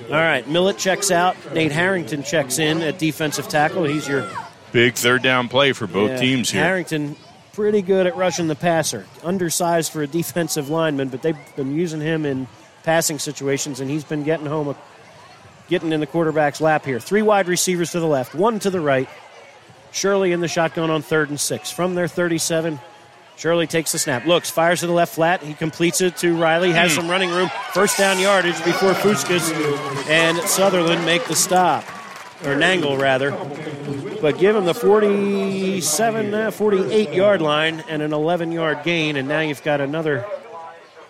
All 0.06 0.12
right, 0.12 0.46
Millett 0.48 0.78
checks 0.78 1.10
out. 1.10 1.36
Nate 1.52 1.72
Harrington 1.72 2.22
checks 2.22 2.58
in 2.58 2.80
at 2.82 2.98
defensive 2.98 3.48
tackle. 3.48 3.84
He's 3.84 4.06
your 4.06 4.28
Big 4.72 4.94
third 4.94 5.22
down 5.22 5.48
play 5.48 5.72
for 5.72 5.86
both 5.86 6.10
Yeah, 6.10 6.16
teams 6.18 6.50
here. 6.50 6.62
Harrington, 6.62 7.16
pretty 7.52 7.82
good 7.82 8.06
at 8.06 8.16
rushing 8.16 8.46
the 8.46 8.54
passer. 8.54 9.06
Undersized 9.24 9.90
for 9.92 10.02
a 10.02 10.06
defensive 10.20 10.68
lineman, 10.68 11.08
but 11.08 11.22
they've 11.22 11.38
been 11.56 11.74
using 11.74 12.00
him 12.00 12.26
in 12.26 12.46
passing 12.82 13.18
situations, 13.18 13.80
and 13.80 13.90
he's 13.90 14.04
been 14.04 14.22
getting 14.22 14.46
home, 14.46 14.68
a, 14.68 14.76
getting 15.68 15.92
in 15.92 16.00
the 16.00 16.06
quarterback's 16.06 16.60
lap 16.60 16.84
here. 16.84 17.00
Three 17.00 17.22
wide 17.22 17.48
receivers 17.48 17.92
to 17.92 18.00
the 18.00 18.06
left, 18.06 18.34
one 18.34 18.58
to 18.60 18.70
the 18.70 18.80
right. 18.80 19.08
Shirley 19.92 20.32
in 20.32 20.40
the 20.40 20.48
shotgun 20.48 20.90
on 20.90 21.00
third 21.02 21.30
and 21.30 21.40
six. 21.40 21.70
From 21.70 21.94
their 21.94 22.06
37, 22.08 22.78
Shirley 23.36 23.66
takes 23.66 23.92
the 23.92 23.98
snap, 23.98 24.24
looks, 24.24 24.48
fires 24.50 24.80
to 24.80 24.86
the 24.86 24.92
left 24.94 25.14
flat. 25.14 25.42
He 25.42 25.52
completes 25.54 26.00
it 26.00 26.16
to 26.18 26.34
Riley, 26.36 26.72
has 26.72 26.94
some 26.94 27.08
running 27.08 27.30
room. 27.30 27.50
First 27.74 27.98
down 27.98 28.18
yardage 28.18 28.56
before 28.64 28.92
Fuskas 28.94 29.52
and 30.08 30.38
Sutherland 30.48 31.04
make 31.04 31.24
the 31.26 31.36
stop, 31.36 31.84
or 32.44 32.54
Nangle 32.56 32.98
rather. 32.98 33.32
But 34.22 34.38
give 34.38 34.56
him 34.56 34.64
the 34.64 34.72
47, 34.72 36.32
uh, 36.34 36.50
48 36.50 37.10
yard 37.10 37.42
line 37.42 37.84
and 37.90 38.00
an 38.00 38.14
11 38.14 38.52
yard 38.52 38.78
gain, 38.84 39.16
and 39.16 39.28
now 39.28 39.40
you've 39.40 39.62
got 39.62 39.82
another 39.82 40.24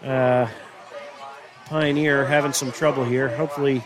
uh, 0.05 0.49
Pioneer 1.67 2.25
having 2.27 2.53
some 2.53 2.73
trouble 2.73 3.05
here. 3.05 3.29
Hopefully, 3.29 3.85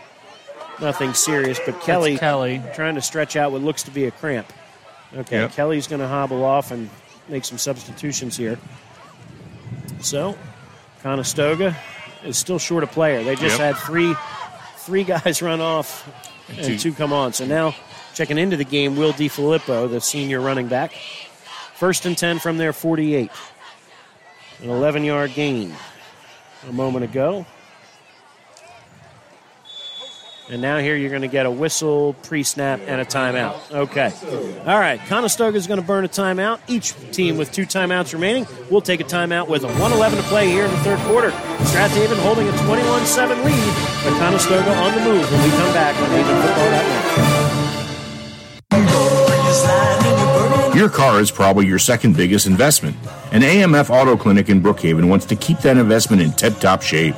nothing 0.79 1.13
serious. 1.13 1.59
But 1.63 1.79
Kelly, 1.81 2.17
Kelly. 2.17 2.61
trying 2.73 2.95
to 2.95 3.01
stretch 3.01 3.35
out 3.35 3.51
what 3.51 3.61
looks 3.61 3.83
to 3.83 3.91
be 3.91 4.05
a 4.05 4.11
cramp. 4.11 4.51
Okay, 5.15 5.41
Yep. 5.41 5.51
Kelly's 5.53 5.87
going 5.87 5.99
to 6.01 6.07
hobble 6.07 6.43
off 6.43 6.71
and 6.71 6.89
make 7.29 7.45
some 7.45 7.57
substitutions 7.57 8.35
here. 8.37 8.57
So, 10.01 10.37
Conestoga 11.03 11.75
is 12.23 12.37
still 12.37 12.59
short 12.59 12.83
a 12.83 12.87
player. 12.87 13.23
They 13.23 13.35
just 13.35 13.57
Yep. 13.59 13.75
had 13.75 13.77
three 13.77 14.15
three 14.77 15.03
guys 15.13 15.41
run 15.41 15.61
off 15.61 16.07
and 16.49 16.65
two- 16.65 16.77
two 16.77 16.93
come 16.93 17.13
on. 17.13 17.33
So 17.33 17.45
now 17.45 17.75
checking 18.15 18.37
into 18.37 18.57
the 18.57 18.65
game, 18.65 18.95
Will 18.97 19.13
DiFilippo, 19.13 19.89
the 19.89 20.01
senior 20.01 20.41
running 20.41 20.67
back. 20.67 20.91
First 21.75 22.05
and 22.05 22.17
10 22.17 22.39
from 22.39 22.57
their 22.57 22.73
48. 22.73 23.31
An 24.63 24.69
11 24.69 25.03
yard 25.03 25.33
gain 25.33 25.73
a 26.69 26.71
moment 26.73 27.03
ago. 27.05 27.45
And 30.49 30.61
now 30.61 30.79
here 30.79 30.95
you're 30.97 31.09
going 31.09 31.21
to 31.21 31.29
get 31.29 31.45
a 31.45 31.51
whistle, 31.51 32.13
pre-snap, 32.23 32.81
and 32.85 32.99
a 32.99 33.05
timeout. 33.05 33.71
Okay. 33.71 34.11
All 34.65 34.79
right. 34.79 34.99
Conestoga 35.07 35.57
is 35.57 35.67
going 35.67 35.79
to 35.79 35.85
burn 35.85 36.03
a 36.03 36.09
timeout. 36.09 36.59
Each 36.67 36.93
team 37.11 37.37
with 37.37 37.51
two 37.51 37.63
timeouts 37.63 38.11
remaining. 38.13 38.45
We'll 38.69 38.81
take 38.81 38.99
a 38.99 39.05
timeout 39.05 39.47
with 39.47 39.61
them. 39.61 39.71
111 39.71 40.17
to 40.17 40.23
play 40.25 40.49
here 40.49 40.65
in 40.65 40.71
the 40.71 40.77
third 40.77 40.99
quarter. 40.99 41.31
Strath 41.65 41.91
Haven 41.91 42.17
holding 42.19 42.47
a 42.47 42.51
21-7 42.51 43.43
lead. 43.45 43.73
But 44.03 44.19
Conestoga 44.19 44.73
on 44.75 44.93
the 44.95 45.01
move 45.01 45.31
when 45.31 45.43
we 45.43 45.49
come 45.51 45.73
back 45.73 45.95
on 45.95 46.09
HavenFootball.net. 46.09 47.61
Your 50.75 50.89
car 50.89 51.19
is 51.19 51.29
probably 51.29 51.67
your 51.67 51.77
second 51.77 52.15
biggest 52.17 52.47
investment, 52.47 52.95
and 53.31 53.43
AMF 53.43 53.89
Auto 53.89 54.15
Clinic 54.17 54.49
in 54.49 54.61
Brookhaven 54.61 55.09
wants 55.09 55.25
to 55.25 55.35
keep 55.35 55.59
that 55.59 55.77
investment 55.77 56.21
in 56.21 56.31
tip 56.31 56.57
top 56.59 56.81
shape. 56.81 57.13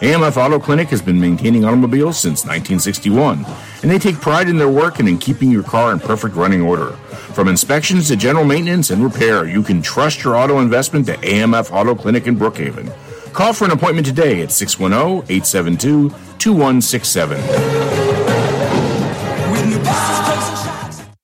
AMF 0.00 0.36
Auto 0.36 0.60
Clinic 0.60 0.90
has 0.90 1.02
been 1.02 1.20
maintaining 1.20 1.64
automobiles 1.64 2.20
since 2.20 2.44
1961, 2.44 3.44
and 3.82 3.90
they 3.90 3.98
take 3.98 4.14
pride 4.20 4.48
in 4.48 4.56
their 4.56 4.68
work 4.68 5.00
and 5.00 5.08
in 5.08 5.18
keeping 5.18 5.50
your 5.50 5.64
car 5.64 5.90
in 5.90 5.98
perfect 5.98 6.36
running 6.36 6.62
order. 6.62 6.92
From 7.34 7.48
inspections 7.48 8.06
to 8.06 8.14
general 8.14 8.44
maintenance 8.44 8.90
and 8.90 9.02
repair, 9.02 9.44
you 9.44 9.60
can 9.60 9.82
trust 9.82 10.22
your 10.22 10.36
auto 10.36 10.60
investment 10.60 11.06
to 11.06 11.14
AMF 11.14 11.72
Auto 11.72 11.96
Clinic 11.96 12.28
in 12.28 12.36
Brookhaven. 12.36 12.92
Call 13.32 13.52
for 13.52 13.64
an 13.64 13.72
appointment 13.72 14.06
today 14.06 14.40
at 14.40 14.50
oh, 14.50 14.52
610 14.52 15.36
872 15.36 16.10
2167. 16.38 17.40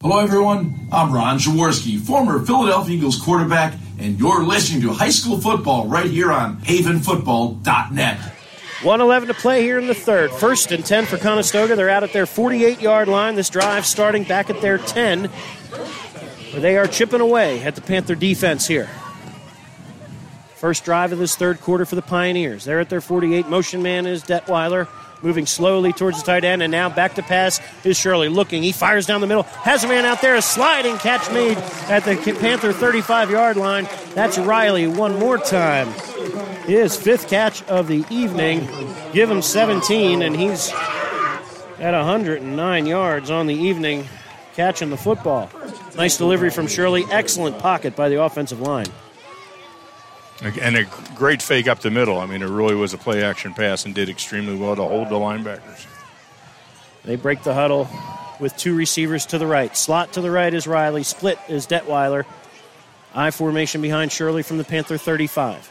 Hello, 0.02 0.18
everyone. 0.18 0.88
I'm 0.90 1.12
Ron 1.12 1.38
Jaworski, 1.38 2.00
former 2.00 2.44
Philadelphia 2.44 2.96
Eagles 2.96 3.20
quarterback, 3.22 3.74
and 4.00 4.18
you're 4.18 4.42
listening 4.42 4.82
to 4.82 4.92
high 4.92 5.10
school 5.10 5.40
football 5.40 5.86
right 5.86 6.10
here 6.10 6.32
on 6.32 6.56
havenfootball.net. 6.62 8.33
111 8.84 9.28
to 9.28 9.34
play 9.34 9.62
here 9.62 9.78
in 9.78 9.86
the 9.86 9.94
third. 9.94 10.30
First 10.30 10.70
and 10.70 10.84
10 10.84 11.06
for 11.06 11.16
Conestoga. 11.16 11.74
They're 11.74 11.88
out 11.88 12.02
at 12.02 12.12
their 12.12 12.26
48 12.26 12.82
yard 12.82 13.08
line. 13.08 13.34
This 13.34 13.48
drive 13.48 13.86
starting 13.86 14.24
back 14.24 14.50
at 14.50 14.60
their 14.60 14.76
10. 14.76 15.24
Where 15.24 16.60
they 16.60 16.76
are 16.76 16.86
chipping 16.86 17.22
away 17.22 17.62
at 17.62 17.76
the 17.76 17.80
Panther 17.80 18.14
defense 18.14 18.66
here. 18.66 18.90
First 20.56 20.84
drive 20.84 21.12
of 21.12 21.18
this 21.18 21.34
third 21.34 21.62
quarter 21.62 21.86
for 21.86 21.94
the 21.94 22.02
Pioneers. 22.02 22.64
They're 22.64 22.80
at 22.80 22.90
their 22.90 23.00
48. 23.00 23.48
Motion 23.48 23.82
man 23.82 24.06
is 24.06 24.22
Detweiler. 24.22 24.86
Moving 25.24 25.46
slowly 25.46 25.94
towards 25.94 26.18
the 26.18 26.26
tight 26.26 26.44
end, 26.44 26.62
and 26.62 26.70
now 26.70 26.90
back 26.90 27.14
to 27.14 27.22
pass 27.22 27.58
is 27.82 27.96
Shirley. 27.96 28.28
Looking, 28.28 28.62
he 28.62 28.72
fires 28.72 29.06
down 29.06 29.22
the 29.22 29.26
middle. 29.26 29.44
Has 29.44 29.82
a 29.82 29.88
man 29.88 30.04
out 30.04 30.20
there, 30.20 30.34
a 30.34 30.42
sliding 30.42 30.98
catch 30.98 31.32
made 31.32 31.56
at 31.88 32.04
the 32.04 32.14
Panther 32.38 32.74
35 32.74 33.30
yard 33.30 33.56
line. 33.56 33.88
That's 34.14 34.36
Riley 34.36 34.86
one 34.86 35.18
more 35.18 35.38
time. 35.38 35.88
His 36.66 36.94
fifth 36.94 37.30
catch 37.30 37.62
of 37.64 37.88
the 37.88 38.04
evening. 38.10 38.68
Give 39.14 39.30
him 39.30 39.40
17, 39.40 40.20
and 40.20 40.36
he's 40.36 40.70
at 41.78 41.94
109 41.94 42.86
yards 42.86 43.30
on 43.30 43.46
the 43.46 43.54
evening 43.54 44.06
catching 44.52 44.90
the 44.90 44.98
football. 44.98 45.48
Nice 45.96 46.18
delivery 46.18 46.50
from 46.50 46.66
Shirley. 46.66 47.06
Excellent 47.10 47.58
pocket 47.58 47.96
by 47.96 48.10
the 48.10 48.22
offensive 48.22 48.60
line. 48.60 48.88
And 50.44 50.76
a 50.76 50.84
great 51.14 51.40
fake 51.40 51.68
up 51.68 51.80
the 51.80 51.90
middle. 51.90 52.18
I 52.18 52.26
mean, 52.26 52.42
it 52.42 52.48
really 52.48 52.74
was 52.74 52.92
a 52.92 52.98
play 52.98 53.22
action 53.24 53.54
pass 53.54 53.86
and 53.86 53.94
did 53.94 54.08
extremely 54.10 54.54
well 54.54 54.76
to 54.76 54.82
hold 54.82 55.08
the 55.08 55.14
linebackers. 55.14 55.86
They 57.04 57.16
break 57.16 57.42
the 57.42 57.54
huddle 57.54 57.88
with 58.40 58.56
two 58.56 58.76
receivers 58.76 59.24
to 59.26 59.38
the 59.38 59.46
right. 59.46 59.74
Slot 59.76 60.12
to 60.14 60.20
the 60.20 60.30
right 60.30 60.52
is 60.52 60.66
Riley. 60.66 61.02
Split 61.02 61.38
is 61.48 61.66
Detweiler. 61.66 62.24
I 63.14 63.30
formation 63.30 63.80
behind 63.80 64.12
Shirley 64.12 64.42
from 64.42 64.58
the 64.58 64.64
Panther 64.64 64.98
35. 64.98 65.70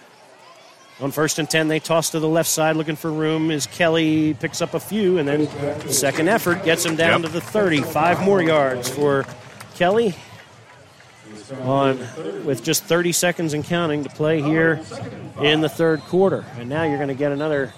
On 1.02 1.12
first 1.12 1.40
and 1.40 1.50
10, 1.50 1.68
they 1.68 1.80
toss 1.80 2.12
to 2.12 2.20
the 2.20 2.28
left 2.28 2.50
side 2.50 2.76
looking 2.76 2.96
for 2.96 3.12
room. 3.12 3.52
as 3.52 3.68
Kelly 3.68 4.34
picks 4.36 4.62
up 4.62 4.74
a 4.74 4.80
few, 4.80 5.18
and 5.18 5.28
then 5.28 5.90
second 5.90 6.30
effort 6.30 6.64
gets 6.64 6.86
him 6.86 6.96
down 6.96 7.22
Yep. 7.22 7.32
to 7.32 7.34
the 7.34 7.42
30. 7.42 7.82
Five 7.82 8.22
more 8.22 8.42
yards 8.42 8.90
for 8.90 9.26
Kelly. 9.76 10.16
On 11.62 11.98
with 12.46 12.64
just 12.64 12.84
30 12.86 13.12
seconds 13.12 13.54
and 13.54 13.64
counting 13.64 14.04
to 14.04 14.10
play 14.10 14.42
here 14.42 14.82
in 15.42 15.62
the 15.62 15.70
third 15.70 16.02
quarter. 16.02 16.46
And 16.58 16.70
now 16.70 16.84
you're 16.84 16.98
going 16.98 17.10
to 17.10 17.16
get 17.16 17.32
another 17.32 17.74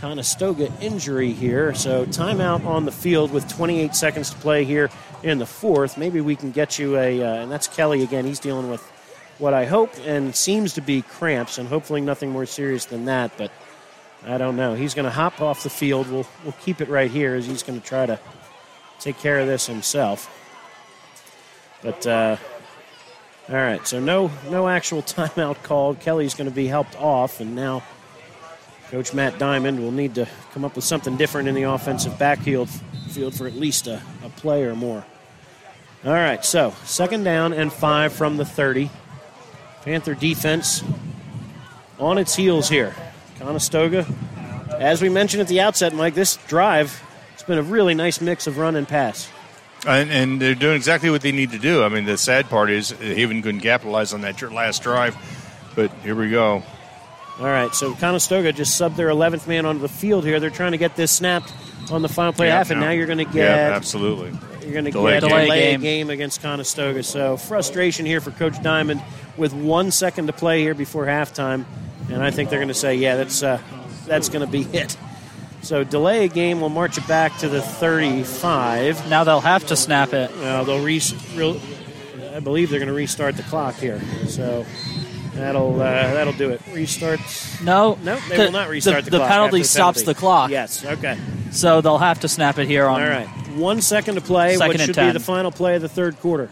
Conestoga 0.00 0.70
injury 0.80 1.32
here. 1.32 1.74
So 1.74 2.04
timeout 2.06 2.66
on 2.66 2.84
the 2.84 2.92
field 2.92 3.32
with 3.32 3.48
28 3.48 3.94
seconds 3.94 4.30
to 4.30 4.36
play 4.36 4.64
here 4.64 4.90
in 5.22 5.38
the 5.38 5.46
fourth. 5.46 5.96
Maybe 5.96 6.20
we 6.20 6.36
can 6.36 6.50
get 6.50 6.78
you 6.78 6.98
a, 6.98 7.22
uh, 7.22 7.42
and 7.42 7.50
that's 7.50 7.68
Kelly 7.68 8.02
again. 8.02 8.26
He's 8.26 8.38
dealing 8.38 8.70
with 8.70 8.82
what 9.38 9.54
I 9.54 9.64
hope 9.64 9.90
and 10.04 10.34
seems 10.34 10.74
to 10.74 10.80
be 10.80 11.02
cramps, 11.02 11.58
and 11.58 11.68
hopefully 11.68 12.00
nothing 12.00 12.30
more 12.30 12.46
serious 12.46 12.84
than 12.84 13.06
that. 13.06 13.32
But 13.36 13.50
I 14.26 14.38
don't 14.38 14.56
know. 14.56 14.74
He's 14.74 14.94
going 14.94 15.06
to 15.06 15.10
hop 15.10 15.40
off 15.40 15.62
the 15.62 15.70
field. 15.70 16.10
We'll, 16.10 16.26
we'll 16.44 16.54
keep 16.62 16.80
it 16.80 16.88
right 16.88 17.10
here 17.10 17.34
as 17.34 17.46
he's 17.46 17.62
going 17.62 17.80
to 17.80 17.86
try 17.86 18.06
to 18.06 18.20
take 19.00 19.18
care 19.18 19.40
of 19.40 19.46
this 19.46 19.66
himself. 19.66 20.30
But, 21.82 22.06
uh, 22.06 22.36
all 23.48 23.56
right, 23.56 23.86
so 23.86 24.00
no, 24.00 24.30
no 24.50 24.68
actual 24.68 25.02
timeout 25.02 25.62
called. 25.62 26.00
Kelly's 26.00 26.34
going 26.34 26.48
to 26.48 26.54
be 26.54 26.66
helped 26.66 26.96
off, 26.96 27.40
and 27.40 27.54
now 27.54 27.82
Coach 28.90 29.12
Matt 29.12 29.38
Diamond 29.38 29.80
will 29.80 29.92
need 29.92 30.14
to 30.14 30.28
come 30.52 30.64
up 30.64 30.76
with 30.76 30.84
something 30.84 31.16
different 31.16 31.48
in 31.48 31.54
the 31.54 31.64
offensive 31.64 32.18
backfield 32.18 32.70
field 33.10 33.34
for 33.34 33.46
at 33.46 33.54
least 33.54 33.86
a, 33.86 34.00
a 34.24 34.28
play 34.30 34.64
or 34.64 34.74
more. 34.74 35.04
All 36.04 36.12
right, 36.12 36.44
so 36.44 36.74
second 36.84 37.24
down 37.24 37.52
and 37.52 37.72
five 37.72 38.12
from 38.12 38.36
the 38.36 38.44
30. 38.44 38.90
Panther 39.82 40.14
defense 40.14 40.82
on 41.98 42.18
its 42.18 42.34
heels 42.34 42.68
here. 42.68 42.94
Conestoga, 43.38 44.06
as 44.78 45.02
we 45.02 45.08
mentioned 45.08 45.40
at 45.40 45.48
the 45.48 45.60
outset, 45.60 45.94
Mike, 45.94 46.14
this 46.14 46.36
drive, 46.46 47.02
it's 47.34 47.42
been 47.42 47.58
a 47.58 47.62
really 47.62 47.94
nice 47.94 48.20
mix 48.20 48.46
of 48.46 48.58
run 48.58 48.76
and 48.76 48.88
pass. 48.88 49.28
And, 49.86 50.10
and 50.10 50.40
they're 50.40 50.54
doing 50.54 50.76
exactly 50.76 51.10
what 51.10 51.20
they 51.20 51.32
need 51.32 51.50
to 51.50 51.58
do. 51.58 51.82
I 51.82 51.88
mean, 51.88 52.04
the 52.04 52.16
sad 52.16 52.48
part 52.48 52.70
is 52.70 52.90
Haven 52.90 53.42
couldn't 53.42 53.60
capitalize 53.60 54.12
on 54.14 54.22
that 54.22 54.40
last 54.50 54.82
drive, 54.82 55.16
but 55.74 55.90
here 56.02 56.14
we 56.14 56.30
go. 56.30 56.62
All 57.38 57.46
right, 57.46 57.74
so 57.74 57.94
Conestoga 57.94 58.52
just 58.52 58.80
subbed 58.80 58.96
their 58.96 59.08
11th 59.08 59.46
man 59.48 59.66
onto 59.66 59.80
the 59.82 59.88
field 59.88 60.24
here. 60.24 60.38
They're 60.40 60.50
trying 60.50 60.72
to 60.72 60.78
get 60.78 60.94
this 60.96 61.10
snapped 61.10 61.52
on 61.90 62.00
the 62.00 62.08
final 62.08 62.32
play 62.32 62.46
Yeah, 62.46 62.58
half, 62.58 62.70
and 62.70 62.80
no. 62.80 62.86
now 62.86 62.92
you're 62.92 63.06
going 63.06 63.18
to 63.18 63.24
get 63.24 63.34
Yeah, 63.34 63.74
absolutely. 63.74 64.30
You're 64.62 64.72
going 64.72 64.84
to 64.86 64.90
Delay 64.92 65.14
get 65.20 65.22
game. 65.22 65.28
delay, 65.30 65.44
Delay 65.46 65.60
game. 65.72 65.80
game 65.80 66.10
against 66.10 66.40
Conestoga. 66.40 67.02
So 67.02 67.36
frustration 67.36 68.06
here 68.06 68.20
for 68.20 68.30
Coach 68.30 68.62
Diamond 68.62 69.02
with 69.36 69.52
one 69.52 69.90
second 69.90 70.28
to 70.28 70.32
play 70.32 70.60
here 70.62 70.74
before 70.74 71.04
halftime, 71.06 71.64
and 72.10 72.22
I 72.22 72.30
think 72.30 72.48
they're 72.50 72.60
going 72.60 72.68
to 72.68 72.74
say, 72.74 72.94
yeah, 72.94 73.16
that's 73.16 73.42
uh, 73.42 73.60
that's 74.06 74.28
going 74.30 74.46
to 74.46 74.50
be 74.50 74.62
it. 74.76 74.96
So 75.64 75.82
delay 75.82 76.24
a 76.24 76.28
game. 76.28 76.60
We'll 76.60 76.68
march 76.70 76.98
it 76.98 77.06
back 77.08 77.36
to 77.38 77.48
the 77.48 77.60
35. 77.62 79.08
Now 79.08 79.24
they'll 79.24 79.40
have 79.40 79.66
to 79.68 79.76
snap 79.76 80.12
it. 80.12 80.30
Well, 80.36 80.64
they'll 80.64 80.84
re- 80.84 81.00
real, 81.34 81.60
I 82.34 82.40
believe 82.40 82.70
they're 82.70 82.78
going 82.78 82.88
to 82.88 82.94
restart 82.94 83.36
the 83.36 83.42
clock 83.44 83.74
here. 83.76 84.00
So 84.26 84.66
that'll 85.34 85.74
uh, 85.80 86.14
that'll 86.14 86.32
do 86.34 86.50
it. 86.50 86.60
Restart. 86.72 87.20
No, 87.62 87.98
No, 88.02 88.16
they 88.28 88.36
the- 88.36 88.42
will 88.44 88.52
not 88.52 88.68
restart 88.68 89.04
the, 89.04 89.10
clock. 89.10 89.10
the 89.10 89.18
clock. 89.18 89.30
penalty 89.30 89.58
after 89.60 89.68
stops 89.68 90.02
the 90.02 90.14
clock. 90.14 90.50
Yes. 90.50 90.84
Okay. 90.84 91.18
So 91.50 91.80
they'll 91.80 91.98
have 91.98 92.20
to 92.20 92.28
snap 92.28 92.58
it 92.58 92.66
here 92.66 92.86
on. 92.86 93.02
All 93.02 93.08
right. 93.08 93.28
One 93.56 93.80
second 93.80 94.16
to 94.16 94.20
play. 94.20 94.56
Second 94.56 94.68
what 94.68 94.80
should 94.80 94.94
10. 94.94 95.08
be 95.08 95.12
the 95.18 95.24
final 95.24 95.50
play 95.50 95.76
of 95.76 95.82
the 95.82 95.88
third 95.88 96.18
quarter. 96.20 96.50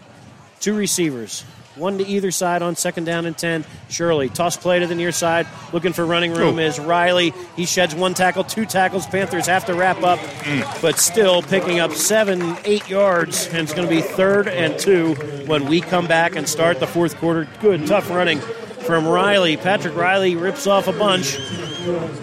Two 0.59 0.75
receivers. 0.75 1.43
One 1.75 1.97
to 1.97 2.05
either 2.07 2.29
side 2.31 2.61
on 2.61 2.75
second 2.75 3.05
down 3.05 3.25
and 3.25 3.37
10. 3.37 3.65
Shirley, 3.89 4.29
toss 4.29 4.57
play 4.57 4.79
to 4.79 4.87
the 4.87 4.95
near 4.95 5.11
side. 5.11 5.47
Looking 5.71 5.93
for 5.93 6.05
running 6.05 6.33
room 6.33 6.59
Oh. 6.59 6.61
is 6.61 6.79
Riley. 6.79 7.33
He 7.55 7.65
sheds 7.65 7.95
one 7.95 8.13
tackle, 8.13 8.43
two 8.43 8.65
tackles. 8.65 9.07
Panthers 9.07 9.47
have 9.47 9.65
to 9.65 9.73
wrap 9.73 10.03
up, 10.03 10.19
mm. 10.19 10.81
but 10.81 10.99
still 10.99 11.41
picking 11.41 11.79
up 11.79 11.91
seven, 11.93 12.57
eight 12.65 12.87
yards. 12.89 13.47
And 13.47 13.57
it's 13.57 13.73
going 13.73 13.87
to 13.87 13.93
be 13.93 14.01
third 14.01 14.47
and 14.47 14.77
two 14.77 15.15
when 15.47 15.65
we 15.65 15.81
come 15.81 16.05
back 16.07 16.35
and 16.35 16.47
start 16.47 16.79
the 16.79 16.87
fourth 16.87 17.17
quarter. 17.17 17.47
Good, 17.61 17.87
tough 17.87 18.09
running 18.09 18.39
from 18.39 19.07
Riley. 19.07 19.57
Patrick 19.57 19.95
Riley 19.95 20.35
rips 20.35 20.67
off 20.67 20.87
a 20.87 20.93
bunch. 20.93 21.37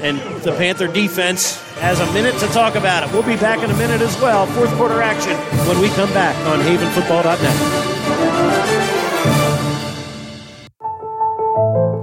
And 0.00 0.18
the 0.42 0.54
Panther 0.56 0.86
defense 0.86 1.60
has 1.80 2.00
a 2.00 2.10
minute 2.12 2.38
to 2.38 2.46
talk 2.48 2.76
about 2.76 3.02
it. 3.06 3.12
We'll 3.12 3.22
be 3.22 3.36
back 3.36 3.62
in 3.62 3.70
a 3.70 3.76
minute 3.76 4.00
as 4.00 4.18
well. 4.20 4.46
Fourth 4.46 4.74
quarter 4.76 5.02
action 5.02 5.36
when 5.68 5.80
we 5.80 5.88
come 5.90 6.10
back 6.14 6.36
on 6.46 6.60
havenfootball.net. 6.60 7.89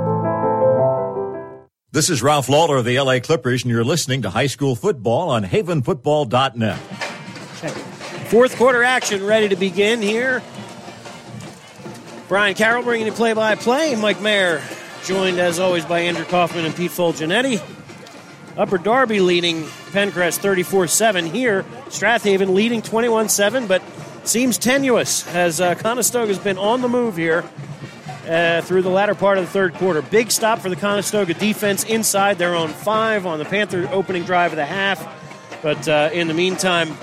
This 1.96 2.10
is 2.10 2.22
Ralph 2.22 2.50
Lawler 2.50 2.76
of 2.76 2.84
the 2.84 3.00
LA 3.00 3.20
Clippers, 3.20 3.62
and 3.62 3.70
you're 3.70 3.82
listening 3.82 4.20
to 4.20 4.28
high 4.28 4.48
school 4.48 4.76
football 4.76 5.30
on 5.30 5.44
havenfootball.net. 5.44 6.76
Fourth 8.28 8.54
quarter 8.58 8.84
action 8.84 9.24
ready 9.24 9.48
to 9.48 9.56
begin 9.56 10.02
here. 10.02 10.42
Brian 12.28 12.54
Carroll 12.54 12.82
bringing 12.82 13.06
you 13.06 13.14
play 13.14 13.32
by 13.32 13.54
play. 13.54 13.96
Mike 13.96 14.20
Mayer 14.20 14.62
joined 15.06 15.38
as 15.38 15.58
always 15.58 15.86
by 15.86 16.00
Andrew 16.00 16.26
Kaufman 16.26 16.66
and 16.66 16.76
Pete 16.76 16.90
Fulgenetti. 16.90 17.62
Upper 18.58 18.76
Darby 18.76 19.20
leading 19.20 19.64
Penncrest 19.92 20.40
34 20.40 20.88
7 20.88 21.24
here. 21.24 21.64
Strath 21.88 22.24
Haven 22.24 22.54
leading 22.54 22.82
21 22.82 23.30
7, 23.30 23.66
but 23.66 23.80
seems 24.24 24.58
tenuous 24.58 25.26
as 25.28 25.62
uh, 25.62 25.74
Conestoga's 25.74 26.38
been 26.38 26.58
on 26.58 26.82
the 26.82 26.90
move 26.90 27.16
here 27.16 27.42
uh, 28.26 28.60
through 28.62 28.82
the 28.82 28.90
latter 28.90 29.14
part 29.14 29.38
of 29.38 29.44
the 29.44 29.50
third 29.50 29.74
quarter. 29.74 30.02
Big 30.02 30.30
stop 30.30 30.58
for 30.58 30.68
the 30.68 30.76
Conestoga 30.76 31.34
defense 31.34 31.84
inside 31.84 32.38
their 32.38 32.54
own 32.54 32.68
five 32.68 33.26
on 33.26 33.38
the 33.38 33.44
Panther 33.44 33.88
opening 33.92 34.24
drive 34.24 34.52
of 34.52 34.56
the 34.56 34.66
half. 34.66 35.06
But 35.62 35.88
uh, 35.88 36.10
in 36.12 36.28
the 36.28 36.34
meantime, 36.34 36.96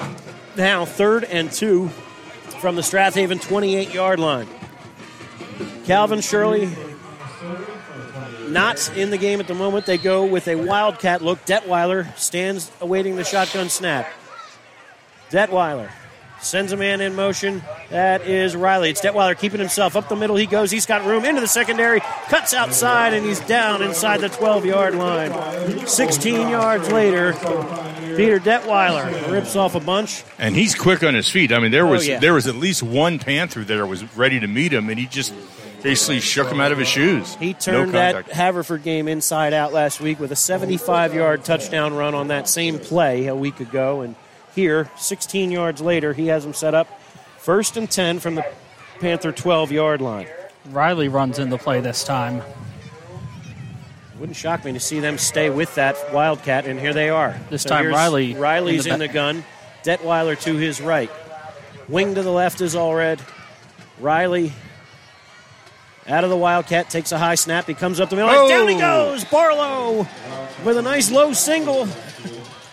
now 0.55 0.85
third 0.85 1.23
and 1.23 1.51
two 1.51 1.89
from 2.59 2.75
the 2.75 2.83
Strath 2.83 3.15
Haven 3.15 3.39
28 3.39 3.93
yard 3.93 4.19
line. 4.19 4.47
Calvin 5.85 6.21
Shirley 6.21 6.69
not 8.47 8.95
in 8.95 9.09
the 9.09 9.17
game 9.17 9.39
at 9.39 9.47
the 9.47 9.53
moment. 9.53 9.85
They 9.85 9.97
go 9.97 10.25
with 10.25 10.47
a 10.47 10.55
wildcat 10.55 11.21
look. 11.21 11.43
Detweiler 11.45 12.15
stands 12.17 12.71
awaiting 12.79 13.15
the 13.15 13.23
shotgun 13.23 13.69
snap. 13.69 14.07
Detweiler 15.29 15.89
sends 16.43 16.71
a 16.71 16.77
man 16.77 17.01
in 17.01 17.15
motion. 17.15 17.61
That 17.89 18.21
is 18.27 18.55
Riley. 18.55 18.89
It's 18.89 19.01
Detweiler 19.01 19.37
keeping 19.37 19.59
himself 19.59 19.95
up 19.95 20.09
the 20.09 20.15
middle. 20.15 20.35
He 20.35 20.45
goes. 20.45 20.71
He's 20.71 20.85
got 20.85 21.05
room 21.05 21.25
into 21.25 21.41
the 21.41 21.47
secondary. 21.47 21.99
Cuts 22.29 22.53
outside, 22.53 23.13
and 23.13 23.25
he's 23.25 23.39
down 23.41 23.81
inside 23.81 24.21
the 24.21 24.29
12 24.29 24.65
yard 24.65 24.95
line. 24.95 25.87
16 25.87 26.49
yards 26.49 26.91
later, 26.91 27.33
Peter 28.15 28.39
Detweiler 28.39 29.31
rips 29.31 29.55
off 29.55 29.75
a 29.75 29.79
bunch. 29.79 30.23
And 30.37 30.55
he's 30.55 30.75
quick 30.75 31.03
on 31.03 31.13
his 31.13 31.29
feet. 31.29 31.51
I 31.51 31.59
mean, 31.59 31.71
there 31.71 31.85
Oh, 31.87 31.91
was 31.91 32.07
yeah. 32.07 32.19
there 32.19 32.33
was 32.33 32.47
at 32.47 32.55
least 32.55 32.83
one 32.83 33.19
Panther 33.19 33.63
there 33.63 33.85
was 33.85 34.03
ready 34.17 34.39
to 34.39 34.47
meet 34.47 34.71
him, 34.73 34.89
and 34.89 34.99
he 34.99 35.05
just 35.05 35.33
basically 35.81 36.21
shook 36.21 36.47
him 36.49 36.61
out 36.61 36.71
of 36.71 36.77
his 36.77 36.87
shoes. 36.87 37.35
He 37.35 37.53
turned 37.53 37.91
no 37.91 37.99
that. 37.99 38.31
Haverford 38.31 38.83
game 38.83 39.07
inside 39.09 39.51
out 39.53 39.73
last 39.73 39.99
week 39.99 40.17
with 40.19 40.31
a 40.31 40.35
75 40.35 41.13
yard 41.13 41.43
touchdown 41.43 41.93
run 41.93 42.15
on 42.15 42.29
that 42.29 42.47
same 42.47 42.79
play 42.79 43.27
a 43.27 43.35
week 43.35 43.59
ago. 43.59 43.99
And 44.01 44.15
here, 44.55 44.89
16 44.97 45.51
yards 45.51 45.81
later, 45.81 46.13
he 46.13 46.27
has 46.27 46.43
them 46.43 46.53
set 46.53 46.73
up 46.73 46.87
first 47.37 47.77
and 47.77 47.89
10 47.89 48.19
from 48.19 48.35
the 48.35 48.45
Panther 48.99 49.31
12 49.31 49.71
yard 49.71 50.01
line. 50.01 50.27
Riley 50.69 51.07
runs 51.09 51.39
in 51.39 51.49
the 51.49 51.57
play 51.57 51.81
this 51.81 52.03
time. 52.03 52.41
Wouldn't 54.19 54.37
shock 54.37 54.63
me 54.63 54.71
to 54.73 54.79
see 54.79 54.99
them 54.99 55.17
stay 55.17 55.49
with 55.49 55.75
that 55.75 55.97
Wildcat, 56.13 56.65
and 56.65 56.79
here 56.79 56.93
they 56.93 57.09
are. 57.09 57.37
This 57.49 57.63
time 57.63 57.87
Riley 57.87 58.35
Riley's 58.35 58.85
in 58.85 58.93
in 58.93 58.99
the 58.99 59.07
the, 59.07 59.13
gun. 59.13 59.43
Detweiler 59.83 60.39
to 60.43 60.55
his 60.55 60.79
right. 60.79 61.11
Wing 61.89 62.15
to 62.15 62.21
the 62.21 62.31
left 62.31 62.61
is 62.61 62.75
Allred. 62.75 63.19
Riley 63.99 64.53
out 66.07 66.23
of 66.23 66.29
the 66.29 66.37
Wildcat 66.37 66.89
takes 66.89 67.11
a 67.11 67.17
high 67.17 67.35
snap. 67.35 67.65
He 67.65 67.73
comes 67.73 67.99
up 67.99 68.09
the 68.09 68.15
middle. 68.15 68.29
and 68.29 68.47
Down 68.49 68.67
he 68.69 68.75
Oh! 68.75 68.79
goes. 69.11 69.25
Barlow 69.25 70.07
with 70.63 70.77
a 70.77 70.81
nice 70.81 71.11
low 71.11 71.33
single. 71.33 71.87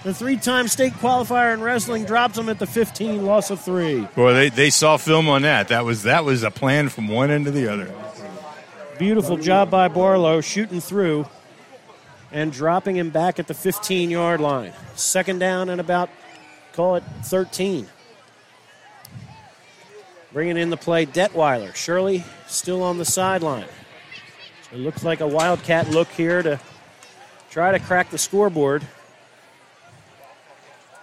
The 0.02 0.14
three-time 0.14 0.68
state 0.68 0.94
qualifier 0.94 1.52
in 1.52 1.60
wrestling 1.60 2.04
drops 2.04 2.38
him 2.38 2.48
at 2.48 2.58
the 2.58 2.66
15, 2.66 3.26
loss 3.26 3.50
of 3.50 3.60
three. 3.60 4.08
Boy, 4.14 4.32
they, 4.32 4.48
they 4.48 4.70
saw 4.70 4.96
film 4.96 5.28
on 5.28 5.42
that. 5.42 5.68
That 5.68 5.84
was 5.84 6.04
that 6.04 6.24
was 6.24 6.42
a 6.42 6.50
plan 6.50 6.88
from 6.88 7.08
one 7.08 7.30
end 7.30 7.44
to 7.44 7.50
the 7.50 7.68
other. 7.68 7.92
Beautiful 8.98 9.36
job 9.36 9.70
by 9.70 9.88
Barlow 9.88 10.40
shooting 10.40 10.80
through 10.80 11.26
and 12.32 12.50
dropping 12.50 12.96
him 12.96 13.10
back 13.10 13.38
at 13.38 13.46
the 13.46 13.54
15 13.54 14.08
yard 14.08 14.40
line. 14.40 14.72
Second 14.94 15.38
down 15.38 15.68
and 15.68 15.80
about, 15.80 16.08
call 16.72 16.96
it 16.96 17.04
13. 17.24 17.86
Bringing 20.32 20.56
in 20.56 20.70
the 20.70 20.76
play, 20.76 21.04
Detweiler. 21.04 21.74
Shirley 21.74 22.24
still 22.46 22.82
on 22.82 22.98
the 22.98 23.04
sideline. 23.04 23.66
So 24.70 24.76
it 24.76 24.80
looks 24.80 25.02
like 25.02 25.20
a 25.20 25.26
Wildcat 25.28 25.90
look 25.90 26.08
here 26.08 26.42
to 26.42 26.58
try 27.50 27.72
to 27.72 27.78
crack 27.78 28.10
the 28.10 28.18
scoreboard. 28.18 28.82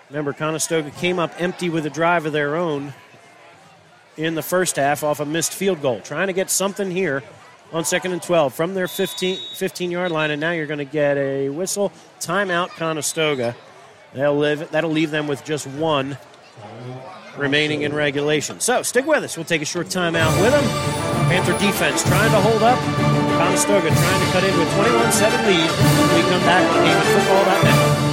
Remember, 0.09 0.31
Conestoga 0.31 0.89
came 0.91 1.19
up 1.19 1.33
empty 1.39 1.69
with 1.69 1.85
a 1.85 1.89
drive 1.89 2.25
of 2.25 2.33
their 2.33 2.55
own 2.55 2.93
in 4.15 4.35
the 4.35 4.41
first 4.41 4.77
half 4.77 5.03
off 5.03 5.19
a 5.19 5.25
missed 5.25 5.53
field 5.53 5.81
goal. 5.81 5.99
Trying 5.99 6.27
to 6.27 6.33
get 6.33 6.49
something 6.49 6.89
here 6.89 7.23
on 7.73 7.83
second 7.83 8.13
and 8.13 8.21
12 8.21 8.53
from 8.53 8.73
their 8.73 8.87
15, 8.87 9.37
15 9.55 9.91
yard 9.91 10.11
line, 10.11 10.31
and 10.31 10.39
now 10.39 10.51
you're 10.51 10.65
going 10.65 10.77
to 10.77 10.85
get 10.85 11.17
a 11.17 11.49
whistle. 11.49 11.91
Timeout, 12.19 12.69
Conestoga. 12.69 13.55
They'll 14.13 14.37
live, 14.37 14.71
that'll 14.71 14.91
leave 14.91 15.11
them 15.11 15.27
with 15.27 15.43
just 15.43 15.67
one 15.67 16.17
remaining 17.35 17.81
in 17.81 17.93
regulation. 17.93 18.61
So 18.61 18.83
stick 18.83 19.05
with 19.05 19.23
us. 19.23 19.35
We'll 19.35 19.45
take 19.45 19.61
a 19.61 19.65
short 19.65 19.89
time 19.89 20.15
out 20.15 20.33
with 20.41 20.51
them. 20.51 20.63
Panther 21.27 21.57
defense 21.59 22.01
trying 22.03 22.31
to 22.31 22.39
hold 22.39 22.63
up. 22.63 22.79
Conestoga 23.37 23.89
trying 23.89 24.25
to 24.25 24.31
cut 24.31 24.43
in 24.45 24.57
with 24.57 24.69
21-7 24.69 25.47
lead. 25.47 25.69
When 25.69 26.15
we 26.15 26.21
come 26.29 26.41
back 26.41 26.65
on 26.71 26.85
GameFootball.net. 26.87 28.06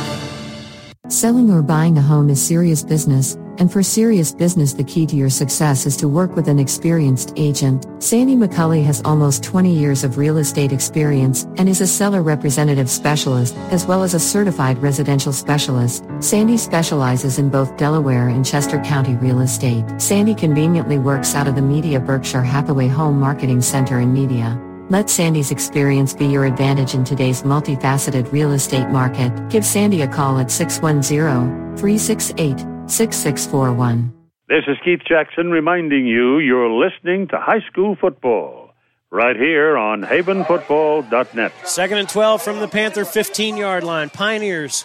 Selling 1.11 1.51
or 1.51 1.61
buying 1.61 1.99
a 1.99 2.01
home 2.01 2.31
is 2.31 2.43
serious 2.43 2.83
business, 2.83 3.35
and 3.59 3.71
for 3.71 3.83
serious 3.83 4.33
business, 4.33 4.73
the 4.73 4.83
key 4.83 5.05
to 5.05 5.15
your 5.15 5.29
success 5.29 5.85
is 5.85 5.99
to 5.99 6.09
work 6.09 6.35
with 6.35 6.49
an 6.49 6.59
experienced 6.59 7.35
agent. 7.37 7.87
Sandy 8.03 8.35
McCulley 8.37 8.83
has 8.85 9.03
almost 9.05 9.45
20 9.45 9.71
years 9.71 10.03
of 10.03 10.17
real 10.17 10.39
estate 10.39 10.73
experience 10.73 11.45
and 11.59 11.69
is 11.69 11.83
a 11.83 11.87
seller 11.87 12.23
representative 12.23 12.89
specialist, 12.89 13.55
as 13.71 13.85
well 13.85 14.03
as 14.03 14.15
a 14.15 14.19
certified 14.19 14.79
residential 14.79 15.35
specialist. 15.35 16.07
Sandy 16.21 16.57
specializes 16.57 17.39
in 17.39 17.51
both 17.51 17.77
Delaware 17.77 18.29
and 18.29 18.43
Chester 18.43 18.81
County 18.81 19.15
real 19.17 19.43
estate. 19.43 19.85
Sandy 20.01 20.35
conveniently 20.35 20.97
works 20.97 21.35
out 21.35 21.47
of 21.47 21.55
the 21.55 21.61
Media 21.61 22.01
Berkshire 22.01 22.43
Hathaway 22.43 22.89
Home 22.89 23.21
Marketing 23.21 23.61
Center 23.61 24.01
in 24.01 24.15
Media. 24.15 24.59
Let 24.91 25.09
Sandy's 25.09 25.51
experience 25.51 26.13
be 26.13 26.27
your 26.27 26.45
advantage 26.45 26.93
in 26.93 27.05
today's 27.05 27.43
multifaceted 27.43 28.31
real 28.33 28.53
estate 28.53 28.89
market. 28.91 29.33
Give 29.49 29.65
Sandy 29.65 30.03
a 30.03 30.09
call 30.09 30.39
at 30.39 30.51
610 30.51 31.77
368 31.79 32.59
6641. 32.91 34.13
This 34.47 34.65
is 34.69 34.77
Keith 34.85 35.01
Jackson 35.09 35.51
reminding 35.51 36.07
you 36.07 36.39
you're 36.39 36.71
listening 36.71 37.29
to 37.29 37.41
high 37.41 37.63
school 37.71 37.97
football 37.99 38.75
right 39.11 39.37
here 39.37 39.79
on 39.79 40.03
havenfootball.net. 40.03 41.53
Second 41.67 41.99
and 41.99 42.09
12 42.09 42.43
from 42.43 42.61
the 42.61 42.69
Panther 42.69 43.07
15 43.07 43.57
yard 43.57 43.85
line. 43.85 44.11
Pioneers 44.11 44.85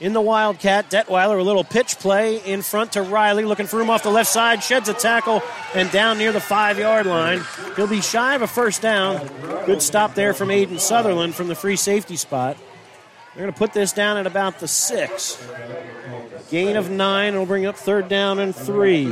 in 0.00 0.12
the 0.12 0.20
Wildcat. 0.20 0.90
Detweiler, 0.90 1.38
a 1.38 1.42
little 1.42 1.64
pitch 1.64 1.98
play 1.98 2.38
in 2.44 2.62
front 2.62 2.92
to 2.92 3.02
Riley, 3.02 3.44
looking 3.44 3.66
for 3.66 3.80
him 3.80 3.90
off 3.90 4.02
the 4.02 4.10
left 4.10 4.30
side, 4.30 4.62
sheds 4.62 4.88
a 4.88 4.94
tackle, 4.94 5.42
and 5.74 5.90
down 5.90 6.18
near 6.18 6.32
the 6.32 6.40
five 6.40 6.78
yard 6.78 7.06
line. 7.06 7.42
He'll 7.76 7.86
be 7.86 8.00
shy 8.00 8.34
of 8.34 8.42
a 8.42 8.46
first 8.46 8.82
down. 8.82 9.26
Good 9.66 9.82
stop 9.82 10.14
there 10.14 10.34
from 10.34 10.48
Aiden 10.48 10.78
Sutherland 10.80 11.34
from 11.34 11.48
the 11.48 11.54
free 11.54 11.76
safety 11.76 12.16
spot. 12.16 12.56
They're 13.34 13.42
going 13.42 13.52
to 13.52 13.58
put 13.58 13.72
this 13.72 13.92
down 13.92 14.16
at 14.16 14.26
about 14.28 14.60
the 14.60 14.68
six. 14.68 15.44
Gain 16.50 16.76
of 16.76 16.88
nine 16.90 17.34
will 17.36 17.46
bring 17.46 17.66
up 17.66 17.76
third 17.76 18.06
down 18.08 18.38
and 18.38 18.54
three. 18.54 19.06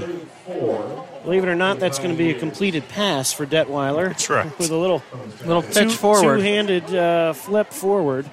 Believe 1.25 1.43
it 1.45 1.49
or 1.49 1.57
not, 1.57 1.81
that's 1.81 1.99
going 1.99 2.11
to 2.11 2.17
be 2.19 2.31
a 2.31 2.39
completed 2.39 2.89
pass 2.89 3.33
for 3.33 3.47
Detweiler. 3.47 4.09
That's 4.09 4.31
right. 4.31 4.59
With 4.59 4.71
a 4.71 4.77
little 4.77 5.03
Little 5.45 5.63
pitch 5.63 5.75
two, 5.75 5.91
forward. 5.91 6.37
two-handed 6.37 6.95
uh, 6.95 7.33
flip 7.33 7.73
forward. 7.73 8.31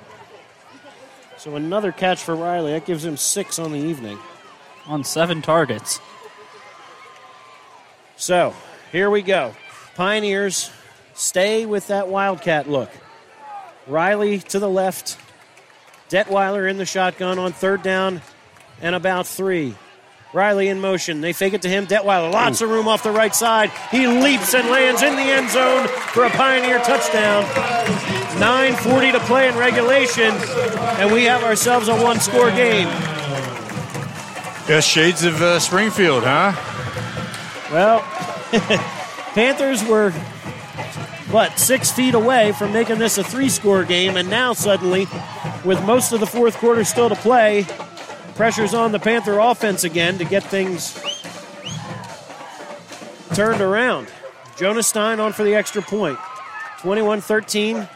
So 1.40 1.56
another 1.56 1.94
catch 1.94 2.22
for 2.22 2.36
Riley. 2.36 2.74
That 2.74 2.86
gives 2.86 3.06
him 3.06 3.16
six 3.16 3.60
on 3.60 3.72
the 3.72 3.80
evening. 3.80 4.20
On 4.88 5.06
seven 5.06 5.41
targets. 5.41 6.02
So 8.18 8.53
here 8.91 9.10
we 9.10 9.22
go. 9.22 9.56
Pioneers 9.95 10.70
stay 11.14 11.66
with 11.66 11.88
that 11.88 12.10
Wildcat 12.10 12.70
look. 12.70 12.91
Riley 13.88 14.40
to 14.40 14.60
the 14.60 14.70
left. 14.70 15.18
Detweiler 16.10 16.70
in 16.70 16.78
the 16.78 16.86
shotgun 16.86 17.40
on 17.40 17.53
third 17.53 17.84
down 17.84 18.22
and 18.82 18.94
about 18.94 19.26
three. 19.26 19.76
Riley 20.34 20.68
in 20.68 20.82
motion. 20.82 21.22
They 21.22 21.32
fake 21.32 21.53
it 21.53 21.61
to 21.61 21.70
him. 21.70 21.88
Detweiler, 21.88 22.34
lots 22.34 22.60
of 22.60 22.70
room 22.70 22.90
off 22.90 23.02
the 23.02 23.11
right 23.11 23.34
side. 23.34 23.72
He 23.91 24.07
leaps 24.07 24.53
and 24.53 24.70
lands 24.70 25.02
in 25.02 25.16
the 25.16 25.22
end 25.22 25.49
zone 25.49 25.88
for 25.88 26.26
a 26.26 26.30
Pioneer 26.32 26.80
touchdown. 26.80 28.19
9.40 28.38 29.11
to 29.14 29.19
play 29.22 29.49
in 29.49 29.56
regulation, 29.56 30.31
and 30.99 31.11
we 31.11 31.23
have 31.23 31.43
ourselves 31.43 31.88
a 31.88 31.95
one 31.95 32.19
score 32.19 32.51
game. 32.51 32.88
Yeah, 34.68 34.81
shades 34.81 35.23
of 35.23 35.41
uh, 35.41 35.60
Springfield, 35.60 36.23
huh? 36.23 36.53
Well, 37.72 38.01
Panthers 39.34 39.84
were, 39.84 40.11
what, 41.31 41.57
six 41.57 41.91
feet 41.91 42.14
away 42.14 42.51
from 42.51 42.72
making 42.72 42.99
this 42.99 43.18
a 43.18 43.23
three 43.23 43.49
score 43.49 43.84
game, 43.84 44.15
and 44.15 44.30
now 44.30 44.53
suddenly, 44.53 45.07
with 45.65 45.84
most 45.85 46.11
of 46.11 46.19
the 46.19 46.27
fourth 46.27 46.57
quarter 46.57 46.84
still 46.84 47.10
to 47.10 47.15
play, 47.15 47.65
pressure's 48.35 48.73
on 48.73 48.91
the 48.91 48.99
Panther 48.99 49.39
offense 49.39 49.84
again 49.84 50.18
to 50.19 50.23
get 50.23 50.43
things 50.43 50.93
turned 53.34 53.61
around. 53.61 54.07
Jonas 54.56 54.88
Stein 54.88 55.19
on 55.19 55.34
for 55.34 55.43
the 55.43 55.56
extra 55.56 55.81
point. 55.81 56.19
21 56.80 57.22
13. 57.22 57.88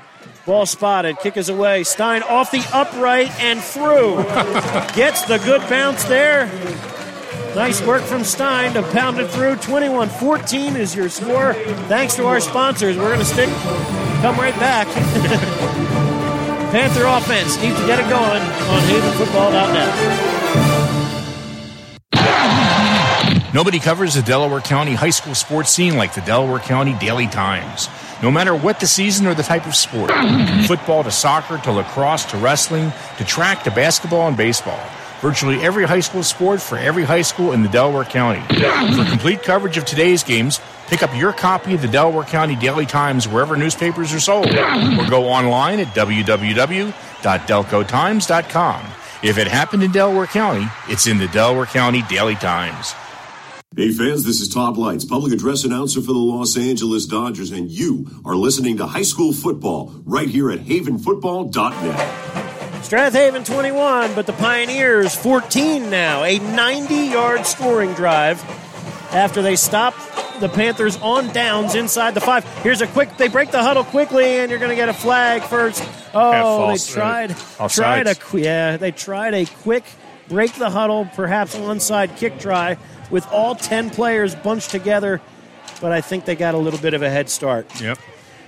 Ball 0.45 0.65
spotted. 0.65 1.20
Kick 1.20 1.38
is 1.38 1.48
away. 1.48 1.86
Stein 1.86 2.22
off 2.22 2.52
the 2.52 2.65
upright 2.74 3.32
and 3.40 3.61
through. 3.61 4.18
Gets 4.94 5.22
the 5.24 5.38
good 5.45 5.61
bounce 5.70 6.03
there. 6.03 6.48
Nice 7.56 7.82
work 7.86 8.02
from 8.02 8.26
Stein 8.26 8.74
to 8.74 8.84
pound 8.91 9.20
it 9.20 9.30
through. 9.30 9.56
21 9.57 10.10
14 10.10 10.76
is 10.76 10.95
your 10.95 11.07
score. 11.07 11.53
Thanks 11.88 12.15
to 12.15 12.26
our 12.26 12.41
sponsors. 12.41 12.98
We're 12.98 13.14
going 13.14 13.20
to 13.20 13.26
stick, 13.26 13.48
come 14.22 14.36
right 14.36 14.56
back. 14.56 14.88
Panther 16.74 17.06
offense 17.06 17.56
needs 17.61 17.80
to 17.80 17.86
get 17.86 17.99
it 17.99 18.10
going 18.10 18.41
on 18.41 18.82
havenfootball.net. 18.82 20.24
Nobody 23.54 23.78
covers 23.78 24.16
the 24.16 24.24
Delaware 24.24 24.62
County 24.62 24.96
high 24.96 25.12
school 25.12 25.36
sports 25.36 25.70
scene 25.70 25.96
like 25.96 26.16
the 26.16 26.22
Delaware 26.22 26.58
County 26.58 26.96
Daily 26.98 27.28
Times. 27.28 27.88
No 28.24 28.32
matter 28.32 28.56
what 28.56 28.80
the 28.80 28.88
season 28.88 29.28
or 29.28 29.36
the 29.36 29.44
type 29.44 29.68
of 29.68 29.76
sport, 29.76 30.10
from 30.10 30.64
football 30.68 31.04
to 31.04 31.12
soccer 31.12 31.60
to 31.60 31.72
lacrosse 31.72 32.26
to 32.32 32.38
wrestling 32.38 32.92
to 33.20 33.24
track 33.24 33.62
to 33.66 33.72
basketball 33.72 34.28
and 34.28 34.36
baseball. 34.36 34.84
Virtually 35.22 35.60
every 35.62 35.84
high 35.86 36.00
school 36.00 36.24
sport 36.24 36.60
for 36.62 36.80
every 36.80 37.04
high 37.04 37.22
school 37.22 37.52
in 37.52 37.62
the 37.62 37.70
Delaware 37.70 38.06
County. 38.06 38.42
For 38.96 39.06
complete 39.06 39.44
coverage 39.44 39.78
of 39.78 39.86
today's 39.86 40.24
games, 40.24 40.60
pick 40.88 41.04
up 41.04 41.16
your 41.16 41.32
copy 41.32 41.76
of 41.76 41.84
the 41.84 41.88
Delaware 41.88 42.26
County 42.26 42.56
Daily 42.56 42.88
Times 42.88 43.28
wherever 43.28 43.56
newspapers 43.56 44.12
are 44.16 44.20
sold, 44.20 44.48
or 44.48 45.08
go 45.10 45.30
online 45.30 45.80
at 45.80 45.88
www.delcotimes.com. 45.90 48.86
If 49.22 49.38
it 49.38 49.48
happened 49.48 49.84
in 49.84 49.92
Delaware 49.92 50.26
County, 50.28 50.68
it's 50.90 51.06
in 51.08 51.20
the 51.20 51.28
Delaware 51.28 51.68
County 51.68 52.02
Daily 52.10 52.36
Times. 52.36 52.96
Hey 53.76 53.91
fans, 53.91 54.24
this 54.24 54.40
is 54.40 54.50
Todd 54.50 54.78
Leitz, 54.78 55.04
public 55.04 55.34
address 55.34 55.64
announcer 55.64 56.00
for 56.00 56.14
the 56.14 56.20
Los 56.20 56.56
Angeles 56.56 57.08
Dodgers, 57.08 57.50
and 57.50 57.72
you 57.72 58.06
are 58.24 58.36
listening 58.36 58.78
to 58.78 58.86
high 58.86 59.02
school 59.02 59.34
football 59.34 59.91
right 60.06 60.30
here 60.30 60.52
at 60.52 60.60
havenfootball.net. 60.60 62.84
Strath 62.86 63.14
Haven 63.14 63.44
21, 63.44 64.14
but 64.14 64.28
the 64.28 64.34
Pioneers 64.34 65.16
14 65.16 65.90
now. 65.90 66.24
A 66.24 66.38
90 66.38 66.94
yard 66.94 67.48
scoring 67.48 67.94
drive 67.94 68.44
after 69.12 69.41
they 69.41 69.56
stop 69.56 69.95
the 70.40 70.50
Panthers 70.50 70.98
on 70.98 71.34
downs 71.34 71.74
inside 71.74 72.14
the 72.14 72.22
five. 72.22 72.45
Here's 72.62 72.82
a 72.82 72.88
quick, 72.88 73.18
they 73.18 73.28
break 73.28 73.50
the 73.50 73.64
huddle 73.64 73.86
quickly, 73.86 74.38
and 74.38 74.52
you're 74.52 74.60
going 74.60 74.70
to 74.70 74.76
get 74.76 74.90
a 74.90 74.94
flag 74.94 75.41
first. 75.41 75.82
Oh, 76.14 76.32
false, 76.32 76.86
they 76.86 76.94
tried, 76.94 77.32
uh, 77.32 77.68
tried 77.70 78.06
a, 78.06 78.14
offsides. 78.14 78.44
yeah, 78.44 78.78
they 78.78 78.91
tried 78.91 79.34
a 79.34 79.48
quick 79.48 79.84
break 80.28 80.54
the 80.54 80.70
huddle, 80.70 81.10
perhaps 81.16 81.56
onside 81.56 82.18
kick 82.18 82.38
try 82.38 82.78
with 83.10 83.28
all 83.32 83.56
10 83.56 83.90
players 83.90 84.36
bunched 84.36 84.72
together, 84.72 85.22
but 85.82 85.92
I 85.92 86.02
think 86.02 86.26
they 86.26 86.36
got 86.36 86.56
a 86.56 86.58
little 86.58 86.80
bit 86.80 86.94
of 86.94 87.02
a 87.02 87.10
head 87.10 87.30
start. 87.30 87.82
Yep. 87.82 88.00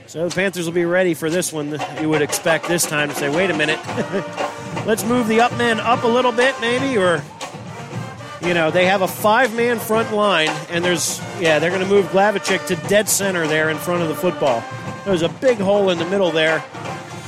So 0.08 0.30
the 0.30 0.36
Panthers 0.36 0.66
will 0.66 0.74
be 0.74 0.86
ready 0.86 1.14
for 1.14 1.30
this 1.30 1.52
one. 1.52 1.78
You 2.00 2.10
would 2.10 2.22
expect 2.22 2.68
this 2.68 2.86
time 2.86 3.10
to 3.10 3.16
say, 3.16 3.30
wait 3.30 3.50
a 3.50 3.58
minute, 3.58 3.80
let's 4.86 5.04
move 5.04 5.28
the 5.28 5.42
up 5.42 5.56
men 5.58 5.80
up 5.80 6.04
a 6.04 6.08
little 6.08 6.32
bit, 6.32 6.56
maybe, 6.62 6.98
or 6.98 7.24
you 8.42 8.54
know, 8.54 8.70
they 8.70 8.86
have 8.86 9.02
a 9.02 9.08
five-man 9.08 9.80
front 9.80 10.14
line, 10.14 10.50
and 10.70 10.86
there's 10.86 11.20
yeah, 11.40 11.58
they're 11.58 11.72
going 11.72 11.82
to 11.82 11.90
move 11.90 12.06
Glavachik 12.08 12.68
to 12.68 12.76
dead 12.88 13.10
center 13.10 13.48
there 13.48 13.70
in 13.70 13.78
front 13.78 14.04
of 14.04 14.08
the 14.08 14.16
football. 14.16 14.64
There's 15.04 15.24
a 15.24 15.30
big 15.30 15.58
hole 15.58 15.90
in 15.90 15.98
the 15.98 16.06
middle 16.06 16.32
there. 16.32 16.64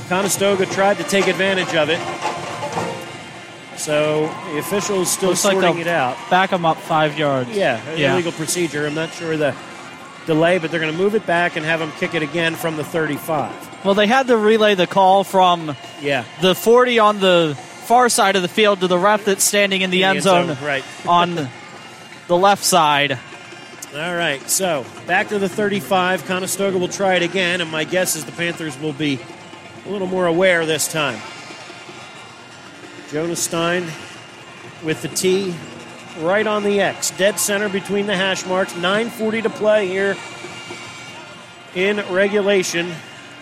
Conestoga 0.08 0.66
tried 0.66 0.96
to 0.98 1.04
take 1.04 1.26
advantage 1.26 1.74
of 1.74 1.90
it. 1.90 1.98
So 3.78 4.26
the 4.52 4.58
officials 4.58 5.10
still 5.10 5.30
Looks 5.30 5.44
like 5.44 5.52
sorting 5.54 5.72
they'll 5.76 5.80
it 5.82 5.88
out. 5.88 6.16
Back 6.30 6.50
them 6.50 6.64
up 6.64 6.78
five 6.78 7.18
yards. 7.18 7.50
Yeah, 7.50 7.80
Yeah. 7.96 8.12
illegal 8.14 8.32
procedure. 8.32 8.86
I'm 8.86 8.94
not 8.94 9.12
sure 9.14 9.36
the 9.36 9.54
delay, 10.26 10.58
but 10.58 10.70
they're 10.70 10.80
going 10.80 10.92
to 10.92 10.98
move 10.98 11.14
it 11.14 11.24
back 11.26 11.56
and 11.56 11.64
have 11.64 11.80
them 11.80 11.92
kick 11.98 12.14
it 12.14 12.22
again 12.22 12.54
from 12.54 12.76
the 12.76 12.84
35. 12.84 13.52
Well, 13.84 13.94
they 13.94 14.06
had 14.06 14.26
to 14.26 14.36
relay 14.36 14.74
the 14.74 14.86
call 14.86 15.24
from 15.24 15.74
Yeah. 16.02 16.24
the 16.40 16.54
40 16.54 16.98
on 16.98 17.20
the 17.20 17.56
far 17.86 18.08
side 18.08 18.36
of 18.36 18.42
the 18.42 18.48
field 18.48 18.80
to 18.80 18.86
the 18.88 18.98
ref 18.98 19.24
that's 19.24 19.44
standing 19.44 19.80
in 19.82 19.90
the 19.90 20.02
In 20.02 20.10
end 20.16 20.22
zone, 20.22 20.56
right. 20.62 20.84
on 21.06 21.48
the 22.26 22.36
left 22.36 22.64
side. 22.64 23.18
All 23.96 24.14
right, 24.14 24.46
so 24.50 24.84
back 25.06 25.28
to 25.28 25.38
the 25.38 25.48
35. 25.48 26.26
Conestoga 26.26 26.76
will 26.76 26.88
try 26.88 27.14
it 27.14 27.22
again, 27.22 27.62
and 27.62 27.70
my 27.70 27.84
guess 27.84 28.16
is 28.16 28.24
the 28.26 28.32
Panthers 28.32 28.78
will 28.78 28.92
be 28.92 29.18
a 29.86 29.88
little 29.88 30.06
more 30.06 30.26
aware 30.26 30.66
this 30.66 30.88
time. 30.88 31.18
Jonas 33.10 33.42
Stein 33.42 33.84
with 34.84 35.02
the 35.02 35.08
T 35.08 35.54
right 36.20 36.46
on 36.46 36.62
the 36.62 36.80
X, 36.80 37.10
dead 37.12 37.38
center 37.38 37.68
between 37.68 38.06
the 38.06 38.16
hash 38.16 38.44
marks. 38.46 38.74
9:40 38.74 39.42
to 39.42 39.50
play 39.50 39.86
here 39.86 40.16
in 41.74 41.96
regulation. 42.12 42.92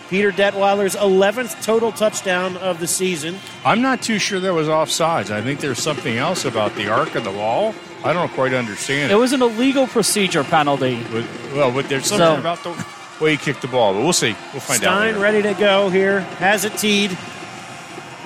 Peter 0.09 0.31
Detweiler's 0.31 0.95
11th 0.95 1.61
total 1.65 1.91
touchdown 1.91 2.55
of 2.57 2.79
the 2.79 2.87
season. 2.87 3.37
I'm 3.65 3.81
not 3.81 4.01
too 4.01 4.19
sure 4.19 4.39
that 4.39 4.53
was 4.53 4.69
offsides. 4.69 5.31
I 5.31 5.41
think 5.41 5.59
there's 5.59 5.81
something 5.81 6.17
else 6.17 6.45
about 6.45 6.73
the 6.75 6.87
arc 6.87 7.15
of 7.15 7.25
the 7.25 7.31
ball. 7.31 7.75
I 8.05 8.13
don't 8.13 8.31
quite 8.31 8.53
understand 8.53 9.11
It 9.11 9.15
was 9.15 9.33
an 9.33 9.41
illegal 9.41 9.85
procedure 9.85 10.45
penalty. 10.45 11.03
But, 11.11 11.25
well, 11.53 11.71
but 11.71 11.89
there's 11.89 12.05
something 12.05 12.25
So- 12.25 12.37
about 12.39 12.63
the 12.63 12.73
way 13.19 13.31
he 13.31 13.37
kicked 13.37 13.63
the 13.63 13.67
ball. 13.67 13.93
But 13.95 14.03
we'll 14.03 14.13
see. 14.13 14.33
We'll 14.53 14.61
find 14.61 14.81
out. 14.85 14.95
Stein 14.97 15.19
ready 15.19 15.41
to 15.41 15.53
go 15.55 15.89
here. 15.89 16.21
Has 16.39 16.63
it 16.63 16.77
teed. 16.77 17.17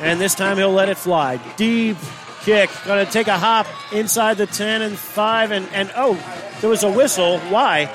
And 0.02 0.20
this 0.20 0.36
time 0.36 0.58
he'll 0.58 0.72
let 0.72 0.90
it 0.90 0.98
fly. 0.98 1.38
Deep 1.58 1.98
kick. 2.42 2.70
Going 2.86 3.06
to 3.06 3.12
take 3.12 3.28
a 3.28 3.38
hop 3.38 3.68
inside 3.94 4.38
the 4.38 4.48
10 4.48 4.82
and 4.82 4.98
5. 4.98 5.52
And, 5.52 5.68
and 5.74 5.92
oh, 5.96 6.16
there 6.60 6.70
was 6.70 6.84
a 6.84 6.92
whistle. 6.92 7.40
Why? 7.40 7.86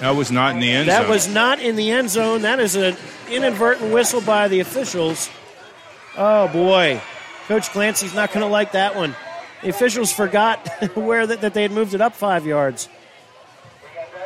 That 0.00 0.16
was 0.16 0.32
not 0.32 0.54
in 0.54 0.60
the 0.60 0.70
end 0.70 0.88
That 0.88 1.02
zone. 1.02 1.10
was 1.10 1.28
not 1.28 1.60
in 1.60 1.76
the 1.76 1.90
end 1.90 2.10
zone. 2.10 2.42
That 2.42 2.58
is 2.60 2.74
an 2.74 2.96
inadvertent 3.30 3.92
whistle 3.92 4.20
by 4.20 4.48
the 4.48 4.60
officials. 4.60 5.30
Oh, 6.16 6.48
boy. 6.48 7.00
Coach 7.46 7.70
Clancy's 7.70 8.14
not 8.14 8.32
going 8.32 8.40
to 8.44 8.50
like 8.50 8.72
that 8.72 8.96
one. 8.96 9.14
The 9.62 9.68
officials 9.68 10.12
forgot 10.12 10.66
where 10.96 11.26
that, 11.26 11.42
that 11.42 11.54
they 11.54 11.62
had 11.62 11.72
moved 11.72 11.94
it 11.94 12.00
up 12.00 12.14
five 12.14 12.46
yards. 12.46 12.88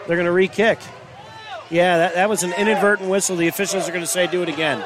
They're 0.07 0.17
going 0.17 0.27
to 0.27 0.33
re 0.33 0.49
kick. 0.49 0.79
Yeah, 1.69 1.99
that, 1.99 2.15
that 2.15 2.29
was 2.29 2.43
an 2.45 2.53
inadvertent 2.53 3.11
whistle. 3.11 3.37
The 3.37 3.49
officials 3.49 3.89
are 3.89 3.93
going 3.93 4.05
to 4.05 4.07
say, 4.07 4.29
do 4.29 4.43
it 4.43 4.49
again. 4.49 4.85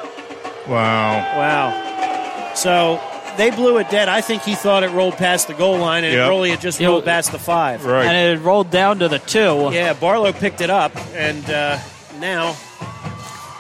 Wow. 0.68 1.12
Wow. 1.36 2.52
So 2.54 3.00
they 3.36 3.50
blew 3.50 3.78
it 3.78 3.88
dead. 3.90 4.08
I 4.08 4.20
think 4.20 4.42
he 4.42 4.54
thought 4.54 4.82
it 4.82 4.90
rolled 4.90 5.14
past 5.14 5.48
the 5.48 5.54
goal 5.54 5.78
line, 5.78 6.04
and 6.04 6.12
Yep. 6.12 6.26
it 6.26 6.28
really 6.28 6.50
had 6.50 6.60
just 6.60 6.80
rolled 6.80 7.04
past 7.04 7.32
the 7.32 7.38
five. 7.38 7.84
Right. 7.84 8.04
And 8.06 8.38
it 8.38 8.42
rolled 8.44 8.70
down 8.70 8.98
to 9.00 9.08
the 9.08 9.18
two. 9.18 9.70
Yeah, 9.72 9.92
Barlow 9.94 10.32
picked 10.32 10.60
it 10.60 10.70
up, 10.70 10.92
and 11.14 11.48
uh, 11.50 11.78
now. 12.18 12.56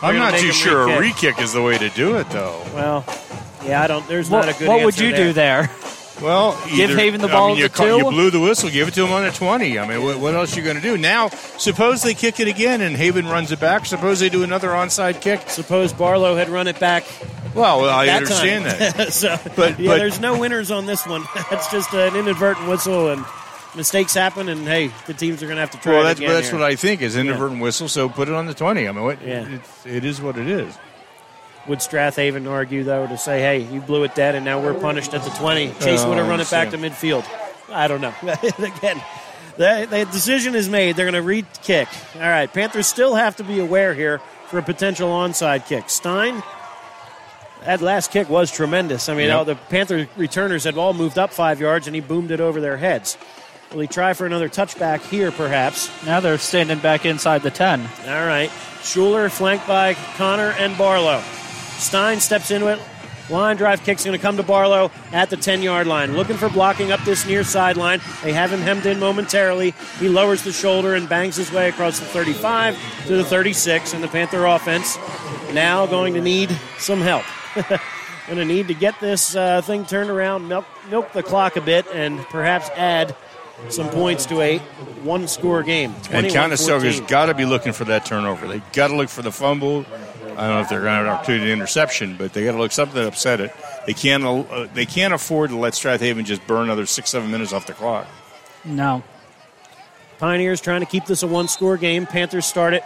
I'm 0.02 0.16
not 0.16 0.38
too 0.38 0.52
sure 0.52 0.82
a 0.82 0.98
re-kick. 0.98 1.22
re-kick 1.34 1.40
is 1.44 1.52
the 1.52 1.62
way 1.62 1.76
to 1.76 1.90
do 1.90 2.16
it, 2.16 2.28
though. 2.30 2.62
Well, 2.74 3.04
yeah, 3.64 3.82
I 3.82 3.86
don't. 3.86 4.06
There's 4.08 4.30
What, 4.30 4.46
not 4.46 4.54
a 4.54 4.58
good. 4.58 4.66
what 4.68 4.78
would 4.84 4.94
answer 4.94 5.04
you 5.04 5.14
do 5.14 5.32
there? 5.34 5.70
Well, 6.20 6.52
Give 6.68 6.90
either- 6.90 6.96
Haven 6.98 7.20
the 7.20 7.28
I 7.28 7.32
ball 7.32 7.48
mean, 7.48 7.58
you, 7.58 7.64
at 7.64 7.72
the 7.72 7.78
ca- 7.78 7.96
you 7.96 8.04
blew 8.04 8.30
the 8.30 8.40
whistle. 8.40 8.68
Give 8.70 8.88
it 8.88 8.94
to 8.94 9.04
him 9.06 9.12
on 9.12 9.24
a 9.24 9.30
twenty. 9.30 9.78
I 9.78 9.86
mean, 9.86 10.02
what, 10.02 10.18
what 10.18 10.34
else 10.34 10.54
are 10.54 10.58
you 10.60 10.64
going 10.64 10.76
to 10.76 10.82
do 10.82 10.98
now? 10.98 11.28
Suppose 11.28 12.02
they 12.02 12.14
kick 12.14 12.40
it 12.40 12.48
again 12.48 12.80
and 12.82 12.96
Haven 12.96 13.26
runs 13.26 13.52
it 13.52 13.60
back. 13.60 13.86
Suppose 13.86 14.20
they 14.20 14.28
do 14.28 14.42
another 14.42 14.68
onside 14.68 15.20
kick. 15.20 15.48
Suppose 15.48 15.92
Barlow 15.92 16.36
had 16.36 16.48
run 16.48 16.68
it 16.68 16.78
back. 16.78 17.04
Well, 17.54 17.84
I 17.88 18.06
that 18.06 18.16
understand 18.18 18.64
time. 18.66 18.78
that. 18.96 19.12
so, 19.12 19.36
But- 19.56 19.78
yeah, 19.80 19.90
but- 19.92 19.98
there's 19.98 20.20
no 20.20 20.38
winners 20.38 20.70
on 20.70 20.86
this 20.86 21.06
one. 21.06 21.24
That's 21.50 21.70
just 21.70 21.92
an 21.94 22.14
inadvertent 22.14 22.68
whistle, 22.68 23.08
and 23.10 23.24
mistakes 23.74 24.12
happen. 24.14 24.48
And 24.48 24.66
hey, 24.68 24.90
the 25.06 25.14
teams 25.14 25.42
are 25.42 25.46
going 25.46 25.56
to 25.56 25.60
have 25.62 25.70
to 25.72 25.78
try 25.78 25.92
again. 25.92 26.02
Well, 26.02 26.02
it 26.02 26.08
that's 26.10 26.20
again 26.20 26.32
that's 26.34 26.48
here. 26.50 26.58
what 26.58 26.66
I 26.70 26.76
think 26.76 27.02
is 27.02 27.16
inadvertent 27.16 27.60
whistle. 27.60 27.88
So 27.88 28.08
put 28.08 28.28
it 28.28 28.34
on 28.34 28.46
the 28.46 28.54
twenty. 28.54 28.86
I 28.88 28.92
mean, 28.92 29.04
what, 29.04 29.22
Yeah. 29.22 29.46
it's, 29.48 29.86
it 29.86 30.04
is 30.04 30.20
what 30.20 30.36
it 30.36 30.48
is. 30.48 30.76
Would 31.68 31.82
Strath 31.82 32.16
Haven 32.16 32.46
argue 32.46 32.84
though 32.84 33.06
to 33.06 33.18
say, 33.18 33.40
"Hey, 33.40 33.58
you 33.72 33.80
blew 33.80 34.04
it 34.04 34.14
dead, 34.14 34.34
and 34.34 34.44
now 34.44 34.60
we're 34.60 34.74
punished 34.74 35.12
at 35.14 35.22
the 35.22 35.30
20"? 35.30 35.72
Chase 35.80 36.00
Oh, 36.02 36.08
would 36.08 36.18
have 36.18 36.28
run 36.28 36.40
it 36.40 36.50
back 36.50 36.70
to 36.70 36.76
oh, 36.76 36.80
midfield. 36.80 37.24
I 37.70 37.86
don't 37.86 38.00
know. 38.00 38.14
Again, 38.22 39.00
the, 39.56 39.86
the 39.88 40.08
decision 40.10 40.54
is 40.54 40.68
made. 40.68 40.96
They're 40.96 41.04
going 41.04 41.14
to 41.14 41.22
re-kick. 41.22 41.86
All 42.16 42.20
right, 42.22 42.52
Panthers 42.52 42.86
still 42.86 43.14
have 43.14 43.36
to 43.36 43.44
be 43.44 43.60
aware 43.60 43.94
here 43.94 44.18
for 44.48 44.58
a 44.58 44.62
potential 44.62 45.08
onside 45.10 45.66
kick. 45.66 45.88
Stein. 45.90 46.42
That 47.64 47.82
last 47.82 48.10
kick 48.10 48.30
was 48.30 48.50
tremendous. 48.50 49.08
I 49.10 49.14
mean, 49.14 49.26
Yep. 49.28 49.36
all 49.36 49.44
the 49.44 49.54
Panther 49.54 50.08
returners 50.16 50.64
had 50.64 50.78
all 50.78 50.94
moved 50.94 51.18
up 51.18 51.30
five 51.32 51.60
yards, 51.60 51.86
and 51.86 51.94
he 51.94 52.00
boomed 52.00 52.30
it 52.30 52.40
over 52.40 52.60
their 52.60 52.78
heads. 52.78 53.18
Will 53.72 53.80
he 53.80 53.86
try 53.86 54.14
for 54.14 54.24
another 54.26 54.48
touchback 54.48 55.02
here, 55.02 55.30
perhaps? 55.30 55.90
Now 56.06 56.20
they're 56.20 56.38
standing 56.38 56.78
back 56.78 57.04
inside 57.04 57.42
the 57.42 57.50
10. 57.50 57.80
All 58.08 58.26
right. 58.26 58.50
Shuler 58.80 59.30
flanked 59.30 59.68
by 59.68 59.94
Connor 60.16 60.52
and 60.58 60.76
Barlow. 60.78 61.22
Stein 61.80 62.20
steps 62.20 62.50
into 62.50 62.68
it. 62.68 62.80
Line 63.30 63.56
drive 63.56 63.84
kick's 63.84 64.04
going 64.04 64.16
to 64.16 64.20
come 64.20 64.36
to 64.38 64.42
Barlow 64.42 64.90
at 65.12 65.30
the 65.30 65.36
10 65.36 65.62
yard 65.62 65.86
line. 65.86 66.16
Looking 66.16 66.36
for 66.36 66.48
blocking 66.48 66.90
up 66.90 67.00
this 67.04 67.26
near 67.26 67.44
sideline. 67.44 68.00
They 68.24 68.32
have 68.32 68.52
him 68.52 68.60
hemmed 68.60 68.86
in 68.86 68.98
momentarily. 68.98 69.72
He 69.98 70.08
lowers 70.08 70.42
the 70.42 70.52
shoulder 70.52 70.96
and 70.96 71.08
bangs 71.08 71.36
his 71.36 71.52
way 71.52 71.68
across 71.68 72.00
the 72.00 72.06
35 72.06 73.06
to 73.06 73.16
the 73.16 73.24
36. 73.24 73.94
And 73.94 74.02
the 74.02 74.08
Panther 74.08 74.46
offense 74.46 74.98
now 75.52 75.86
going 75.86 76.14
to 76.14 76.20
need 76.20 76.50
some 76.78 77.00
help. 77.00 77.24
going 77.54 78.38
to 78.38 78.44
need 78.44 78.68
to 78.68 78.74
get 78.74 78.98
this 79.00 79.36
uh, 79.36 79.62
thing 79.62 79.84
turned 79.84 80.10
around, 80.10 80.48
milk, 80.48 80.64
milk 80.88 81.12
the 81.12 81.22
clock 81.22 81.56
a 81.56 81.60
bit, 81.60 81.86
and 81.92 82.18
perhaps 82.26 82.68
add 82.70 83.14
some 83.68 83.88
points 83.90 84.26
to 84.26 84.40
a 84.40 84.58
one 85.02 85.28
score 85.28 85.62
game. 85.62 85.92
And 86.10 86.26
21-14. 86.26 86.32
Conestoga's 86.32 87.00
got 87.00 87.26
to 87.26 87.34
be 87.34 87.44
looking 87.44 87.72
for 87.72 87.84
that 87.84 88.04
turnover. 88.04 88.48
They 88.48 88.60
got 88.72 88.88
to 88.88 88.96
look 88.96 89.08
for 89.08 89.22
the 89.22 89.32
fumble. 89.32 89.84
I 90.40 90.44
don't 90.44 90.54
know 90.54 90.60
if 90.62 90.70
they're 90.70 90.80
going 90.80 90.92
to 90.92 90.96
have 90.96 91.04
an 91.04 91.12
opportunity 91.12 91.44
to 91.48 91.52
interception, 91.52 92.16
but 92.16 92.32
they 92.32 92.44
got 92.46 92.52
to 92.52 92.58
look 92.58 92.72
something 92.72 92.94
that 92.94 93.06
upset 93.06 93.42
it. 93.42 93.52
They 93.86 93.92
can't. 93.92 94.24
Uh, 94.24 94.68
they 94.72 94.86
can't 94.86 95.12
afford 95.12 95.50
to 95.50 95.56
let 95.56 95.74
Strath 95.74 96.00
Haven 96.00 96.24
just 96.24 96.46
burn 96.46 96.64
another 96.64 96.86
six, 96.86 97.10
seven 97.10 97.30
minutes 97.30 97.52
off 97.52 97.66
the 97.66 97.74
clock. 97.74 98.06
No. 98.64 99.02
Pioneers 100.18 100.62
trying 100.62 100.80
to 100.80 100.86
keep 100.86 101.04
this 101.04 101.22
a 101.22 101.26
one 101.26 101.46
score 101.46 101.76
game. 101.76 102.06
Panthers 102.06 102.46
start 102.46 102.72
it 102.72 102.84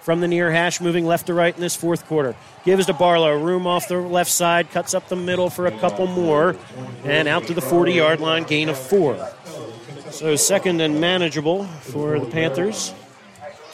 from 0.00 0.20
the 0.20 0.28
near 0.28 0.52
hash, 0.52 0.80
moving 0.80 1.04
left 1.04 1.26
to 1.26 1.34
right 1.34 1.52
in 1.52 1.60
this 1.60 1.74
fourth 1.74 2.06
quarter. 2.06 2.36
Gives 2.64 2.86
to 2.86 2.92
Barlow. 2.92 3.36
Room 3.36 3.66
off 3.66 3.88
the 3.88 3.98
left 3.98 4.30
side, 4.30 4.70
cuts 4.70 4.94
up 4.94 5.08
the 5.08 5.16
middle 5.16 5.50
for 5.50 5.66
a 5.66 5.76
couple 5.80 6.06
more, 6.06 6.54
and 7.02 7.26
out 7.26 7.48
to 7.48 7.54
the 7.54 7.60
40 7.60 7.94
yard 7.94 8.20
line, 8.20 8.44
gain 8.44 8.68
of 8.68 8.78
four. 8.78 9.28
So 10.12 10.36
second 10.36 10.80
and 10.80 11.00
manageable 11.00 11.64
for 11.64 12.20
the 12.20 12.26
Panthers. 12.26 12.94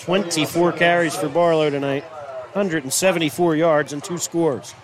24 0.00 0.72
carries 0.72 1.14
for 1.14 1.28
Barlow 1.28 1.68
tonight, 1.68 2.04
174 2.52 3.56
yards 3.56 3.92
and 3.92 4.02
two 4.02 4.18
scores. 4.18 4.74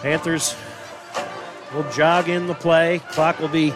Panthers 0.00 0.54
will 1.72 1.90
jog 1.92 2.28
in 2.28 2.46
the 2.46 2.54
play. 2.54 3.00
Clock 3.10 3.38
will 3.38 3.48
be 3.48 3.72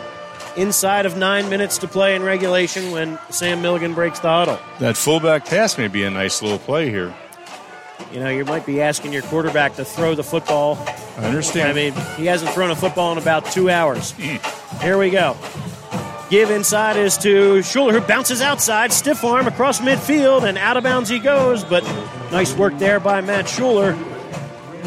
inside 0.56 1.06
of 1.06 1.16
nine 1.16 1.48
minutes 1.48 1.78
to 1.78 1.88
play 1.88 2.14
in 2.14 2.22
regulation 2.22 2.90
when 2.90 3.18
Sam 3.30 3.62
Milligan 3.62 3.94
breaks 3.94 4.18
the 4.18 4.28
huddle. 4.28 4.58
That 4.80 4.96
fullback 4.96 5.46
pass 5.46 5.78
may 5.78 5.88
be 5.88 6.04
a 6.04 6.10
nice 6.10 6.42
little 6.42 6.58
play 6.58 6.90
here. 6.90 7.14
You 8.12 8.20
know, 8.20 8.28
you 8.28 8.44
might 8.44 8.66
be 8.66 8.80
asking 8.80 9.12
your 9.12 9.22
quarterback 9.22 9.74
to 9.76 9.84
throw 9.84 10.14
the 10.14 10.24
football. 10.24 10.76
I 11.18 11.24
understand. 11.26 11.68
I 11.68 11.72
mean, 11.72 11.92
he 12.16 12.26
hasn't 12.26 12.50
thrown 12.52 12.70
a 12.70 12.76
football 12.76 13.12
in 13.12 13.18
about 13.18 13.46
two 13.46 13.70
hours. 13.70 14.12
Hmm. 14.12 14.82
Here 14.82 14.98
we 14.98 15.10
go. 15.10 15.36
Give 16.30 16.50
inside 16.50 16.98
is 16.98 17.16
to 17.18 17.60
Shuler, 17.60 17.92
who 17.92 18.00
bounces 18.02 18.42
outside, 18.42 18.92
stiff 18.92 19.24
arm 19.24 19.46
across 19.46 19.80
midfield, 19.80 20.42
and 20.42 20.58
out 20.58 20.76
of 20.76 20.84
bounds 20.84 21.08
he 21.08 21.18
goes. 21.18 21.64
But 21.64 21.84
nice 22.30 22.54
work 22.54 22.76
there 22.78 23.00
by 23.00 23.22
Matt 23.22 23.46
Shuler 23.46 23.96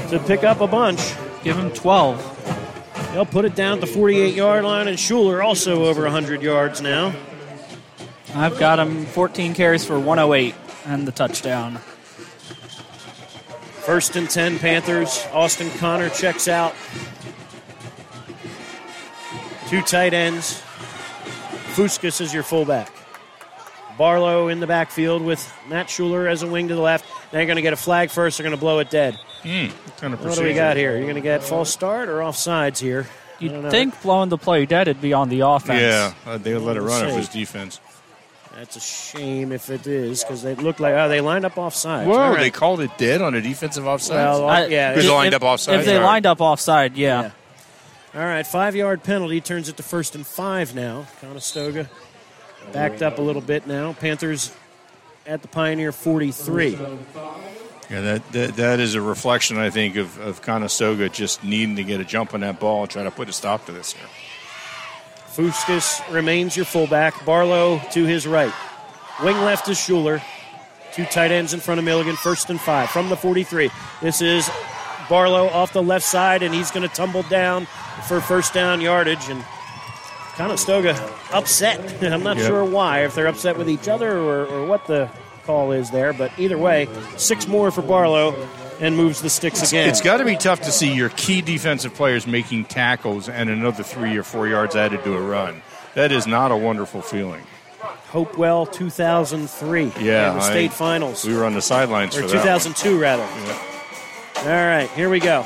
to 0.09 0.19
pick 0.19 0.43
up 0.43 0.61
a 0.61 0.67
bunch. 0.67 0.99
Give 1.43 1.57
him 1.57 1.71
12. 1.71 3.11
They'll 3.13 3.25
put 3.25 3.45
it 3.45 3.55
down 3.55 3.73
at 3.73 3.81
the 3.81 3.87
48 3.87 4.35
yard 4.35 4.63
line, 4.63 4.87
and 4.87 4.97
Shuler 4.97 5.43
also 5.43 5.85
over 5.85 6.03
100 6.03 6.43
yards 6.43 6.79
now. 6.79 7.11
I've 8.35 8.59
got 8.59 8.77
him 8.77 9.05
14 9.07 9.55
carries 9.55 9.83
for 9.83 9.99
108 9.99 10.53
and 10.85 11.07
the 11.07 11.11
touchdown. 11.11 11.77
First 13.81 14.15
and 14.15 14.29
10 14.29 14.59
Panthers. 14.59 15.25
Austin 15.33 15.71
Connor 15.71 16.09
checks 16.09 16.47
out. 16.47 16.75
Two 19.67 19.81
tight 19.81 20.13
ends. 20.13 20.61
Fuskus 21.73 22.21
is 22.21 22.33
your 22.33 22.43
fullback. 22.43 22.91
Barlow 23.97 24.47
in 24.47 24.59
the 24.59 24.67
backfield 24.67 25.21
with 25.21 25.51
Matt 25.67 25.87
Shuler 25.87 26.29
as 26.29 26.43
a 26.43 26.47
wing 26.47 26.67
to 26.69 26.75
the 26.75 26.81
left. 26.81 27.05
They're 27.31 27.45
going 27.45 27.57
to 27.57 27.61
get 27.61 27.73
a 27.73 27.77
flag 27.77 28.09
first. 28.09 28.37
They're 28.37 28.43
going 28.43 28.55
to 28.55 28.59
blow 28.59 28.79
it 28.79 28.89
dead. 28.89 29.15
Hmm, 29.43 29.67
kind 29.97 30.13
of 30.13 30.23
What 30.23 30.35
do 30.35 30.43
we 30.43 30.53
got 30.53 30.77
here? 30.77 30.93
You're 30.95 31.03
going 31.03 31.15
to 31.15 31.21
get 31.21 31.43
false 31.43 31.71
start 31.71 32.09
or 32.09 32.19
offsides 32.19 32.79
here? 32.79 33.07
I. 33.09 33.43
You'd 33.43 33.71
think 33.71 33.99
blowing 34.03 34.29
the 34.29 34.37
play 34.37 34.65
dead 34.65 34.87
would 34.87 35.01
be 35.01 35.13
on 35.13 35.29
the 35.29 35.39
offense. 35.41 35.81
Yeah, 35.81 36.13
uh, 36.25 36.37
they 36.37 36.53
would 36.53 36.61
let 36.61 36.77
it 36.77 36.81
run 36.81 37.03
if 37.05 37.09
see. 37.09 37.15
it 37.15 37.17
was 37.17 37.29
defense. 37.29 37.79
That's 38.55 38.75
a 38.75 38.79
shame 38.79 39.51
if 39.51 39.69
it 39.69 39.87
is 39.87 40.23
because 40.23 40.43
they 40.43 40.53
look 40.55 40.79
like 40.79 40.93
oh 40.93 41.09
they 41.09 41.21
lined 41.21 41.45
up 41.45 41.57
offside. 41.57 42.07
Whoa, 42.07 42.35
they 42.35 42.51
called 42.51 42.81
it 42.81 42.95
dead 42.97 43.21
on 43.21 43.33
a 43.33 43.41
defensive 43.41 43.87
offside. 43.87 44.15
Well, 44.17 44.47
I- 44.47 44.65
yeah, 44.67 44.91
because 44.91 45.05
if- 45.05 45.09
they 45.09 45.15
lined 45.15 45.33
if- 45.33 45.41
up 45.41 45.47
offside. 45.47 45.79
If 45.79 45.85
they 45.85 45.97
lined 45.97 46.25
up 46.27 46.39
offside, 46.41 46.95
yeah. 46.97 47.31
All 48.13 48.19
right, 48.19 48.45
five 48.45 48.75
yard 48.75 49.03
penalty 49.03 49.39
turns 49.39 49.69
it 49.69 49.77
to 49.77 49.83
first 49.83 50.15
and 50.15 50.27
five 50.27 50.75
now. 50.75 51.07
Conestoga 51.21 51.89
backed 52.73 53.01
up 53.01 53.19
a 53.19 53.21
little 53.21 53.41
bit 53.41 53.67
now. 53.67 53.93
Panthers 53.93 54.53
at 55.25 55.41
the 55.41 55.47
Pioneer 55.47 55.93
43. 55.93 56.71
Yeah, 57.89 58.01
that, 58.01 58.31
that 58.33 58.55
that 58.57 58.79
is 58.81 58.95
a 58.95 59.01
reflection, 59.01 59.57
I 59.57 59.69
think, 59.69 59.95
of, 59.95 60.19
of 60.19 60.41
Conestoga 60.41 61.07
just 61.07 61.41
needing 61.45 61.77
to 61.77 61.85
get 61.85 62.01
a 62.01 62.03
jump 62.03 62.33
on 62.33 62.41
that 62.41 62.59
ball 62.59 62.81
and 62.81 62.91
try 62.91 63.03
to 63.03 63.11
put 63.11 63.29
a 63.29 63.33
stop 63.33 63.65
to 63.67 63.71
this 63.71 63.93
here. 63.93 64.07
Fuskus 65.33 66.01
remains 66.13 66.57
your 66.57 66.65
fullback. 66.65 67.25
Barlow 67.25 67.79
to 67.91 68.03
his 68.03 68.27
right. 68.27 68.53
Wing 69.23 69.37
left 69.37 69.69
is 69.69 69.77
Shuler. 69.77 70.21
Two 70.93 71.05
tight 71.05 71.31
ends 71.31 71.53
in 71.53 71.61
front 71.61 71.79
of 71.79 71.85
Milligan. 71.85 72.17
First 72.17 72.49
and 72.49 72.59
five 72.59 72.89
from 72.89 73.07
the 73.07 73.15
43. 73.15 73.71
This 74.01 74.21
is 74.21 74.49
Barlow 75.07 75.47
off 75.47 75.71
the 75.71 75.81
left 75.81 76.05
side, 76.05 76.43
and 76.43 76.53
he's 76.53 76.71
going 76.71 76.87
to 76.87 76.93
tumble 76.93 77.23
down 77.23 77.67
for 78.07 78.21
first 78.21 78.53
down 78.53 78.81
yardage. 78.81 79.29
And 79.29 79.43
Conestoga 80.35 80.95
upset. 81.33 82.01
I'm 82.13 82.23
not 82.23 82.37
Yep. 82.37 82.47
sure 82.47 82.65
why. 82.65 83.03
If 83.05 83.15
they're 83.15 83.27
upset 83.27 83.57
with 83.57 83.69
each 83.69 83.87
other 83.87 84.17
or, 84.17 84.45
or 84.45 84.65
what 84.65 84.87
the 84.87 85.09
call 85.45 85.71
is 85.71 85.91
there, 85.91 86.13
but 86.13 86.31
either 86.39 86.57
way, 86.57 86.87
six 87.17 87.47
more 87.47 87.71
for 87.71 87.81
Barlow 87.81 88.35
and 88.79 88.95
moves 88.97 89.21
the 89.21 89.29
sticks 89.29 89.67
again. 89.67 89.89
It's 89.89 90.01
got 90.01 90.17
to 90.17 90.25
be 90.25 90.35
tough 90.35 90.61
to 90.61 90.71
see 90.71 90.91
your 90.93 91.09
key 91.09 91.41
defensive 91.41 91.93
players 91.93 92.25
making 92.25 92.65
tackles 92.65 93.29
and 93.29 93.49
another 93.49 93.83
three 93.83 94.17
or 94.17 94.23
four 94.23 94.47
yards 94.47 94.75
added 94.75 95.03
to 95.03 95.15
a 95.15 95.21
run. 95.21 95.61
That 95.93 96.11
is 96.11 96.25
not 96.25 96.51
a 96.51 96.57
wonderful 96.57 97.01
feeling. 97.01 97.43
Hopewell 98.09 98.65
2003 98.65 99.83
Yeah, 99.99 100.31
in 100.31 100.37
the 100.37 100.43
I- 100.43 100.49
state 100.49 100.73
finals. 100.73 101.25
We 101.25 101.35
were 101.35 101.45
on 101.45 101.53
the 101.53 101.61
sidelines 101.61 102.15
or 102.17 102.21
for 102.23 102.27
that. 102.29 102.35
one. 102.37 102.43
2002 102.43 102.99
rather. 102.99 103.23
All 104.39 104.45
right, 104.47 104.89
here 104.95 105.09
we 105.09 105.19
go. 105.19 105.43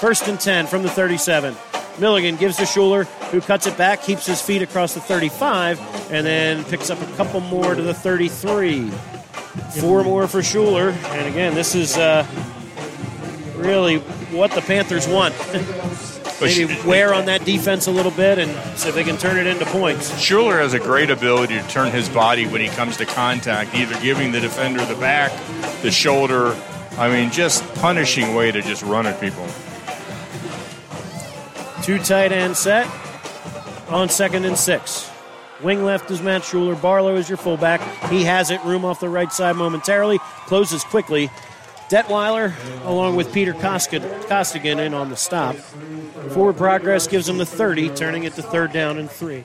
First 0.00 0.28
and 0.28 0.38
10 0.38 0.66
from 0.66 0.82
the 0.82 0.90
37. 0.90 1.54
Milligan 1.98 2.36
gives 2.36 2.56
to 2.56 2.64
Shuler, 2.64 3.06
who 3.30 3.40
cuts 3.40 3.66
it 3.66 3.76
back, 3.76 4.02
keeps 4.02 4.26
his 4.26 4.42
feet 4.42 4.62
across 4.62 4.94
the 4.94 5.00
35, 5.00 5.80
and 6.10 6.26
then 6.26 6.64
picks 6.64 6.90
up 6.90 7.00
a 7.00 7.16
couple 7.16 7.40
more 7.40 7.74
to 7.74 7.82
the 7.82 7.94
33. 7.94 8.90
Four 9.80 10.04
more 10.04 10.28
for 10.28 10.40
Shuler, 10.40 10.92
and 10.92 11.26
again, 11.26 11.54
this 11.54 11.74
is 11.74 11.96
uh, 11.96 12.26
really 13.56 13.98
what 14.30 14.50
the 14.52 14.60
Panthers 14.60 15.08
want. 15.08 15.34
Maybe 16.40 16.66
wear 16.86 17.14
on 17.14 17.24
that 17.26 17.46
defense 17.46 17.86
a 17.86 17.90
little 17.90 18.10
bit 18.12 18.38
and 18.38 18.50
see 18.78 18.90
if 18.90 18.94
they 18.94 19.04
can 19.04 19.16
turn 19.16 19.38
it 19.38 19.46
into 19.46 19.64
points. 19.66 20.10
Shuler 20.12 20.58
has 20.58 20.74
a 20.74 20.78
great 20.78 21.08
ability 21.08 21.58
to 21.58 21.68
turn 21.68 21.90
his 21.90 22.10
body 22.10 22.46
when 22.46 22.60
he 22.60 22.68
comes 22.68 22.98
to 22.98 23.06
contact, 23.06 23.74
either 23.74 23.98
giving 24.00 24.32
the 24.32 24.40
defender 24.40 24.84
the 24.84 24.96
back, 24.96 25.32
the 25.80 25.90
shoulder. 25.90 26.54
I 26.98 27.08
mean, 27.08 27.30
just 27.30 27.64
punishing 27.76 28.34
way 28.34 28.52
to 28.52 28.60
just 28.60 28.82
run 28.82 29.06
at 29.06 29.18
people. 29.18 29.46
Two 31.86 32.00
tight 32.00 32.32
end 32.32 32.56
set 32.56 32.90
on 33.90 34.08
second 34.08 34.44
and 34.44 34.58
six. 34.58 35.08
Wing 35.62 35.84
left 35.84 36.10
is 36.10 36.20
Matt 36.20 36.42
Shuler. 36.42 36.82
Barlow 36.82 37.14
is 37.14 37.28
your 37.28 37.38
fullback. 37.38 37.80
He 38.10 38.24
has 38.24 38.50
it. 38.50 38.60
Room 38.64 38.84
off 38.84 38.98
the 38.98 39.08
right 39.08 39.32
side 39.32 39.54
momentarily. 39.54 40.18
Closes 40.18 40.82
quickly. 40.82 41.30
Detweiler, 41.88 42.52
along 42.86 43.14
with 43.14 43.32
Peter 43.32 43.52
Costigan, 43.52 44.02
Costigan 44.24 44.80
in 44.80 44.94
on 44.94 45.10
the 45.10 45.16
stop. 45.16 45.54
Forward 46.30 46.56
progress 46.56 47.06
gives 47.06 47.28
him 47.28 47.38
the 47.38 47.46
30, 47.46 47.90
turning 47.90 48.24
it 48.24 48.34
to 48.34 48.42
third 48.42 48.72
down 48.72 48.98
and 48.98 49.08
three. 49.08 49.44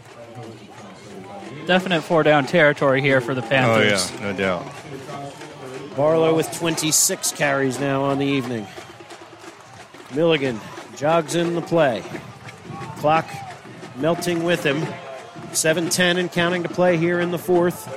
Definite 1.68 2.02
four 2.02 2.24
down 2.24 2.48
territory 2.48 3.02
here 3.02 3.22
for 3.22 3.36
the 3.36 3.46
oh, 3.46 3.50
Panthers. 3.50 4.12
Oh, 4.12 4.18
Panthers. 4.18 4.20
yeah, 4.20 4.32
no 4.32 4.64
doubt. 4.64 5.96
Barlow 5.96 6.36
with 6.36 6.52
26 6.58 7.34
carries 7.34 7.80
now 7.80 8.02
on 8.02 8.18
the 8.18 8.26
evening. 8.26 8.66
Milligan 10.16 10.60
jogs 10.96 11.36
in 11.36 11.54
the 11.54 11.62
play. 11.62 12.04
Clock 13.02 13.28
melting 13.96 14.44
with 14.44 14.64
him. 14.64 14.80
7-10 15.54 16.20
and 16.20 16.32
counting 16.32 16.62
to 16.62 16.70
play 16.70 16.98
here 16.98 17.20
in 17.20 17.32
the 17.32 17.40
fourth. 17.40 17.92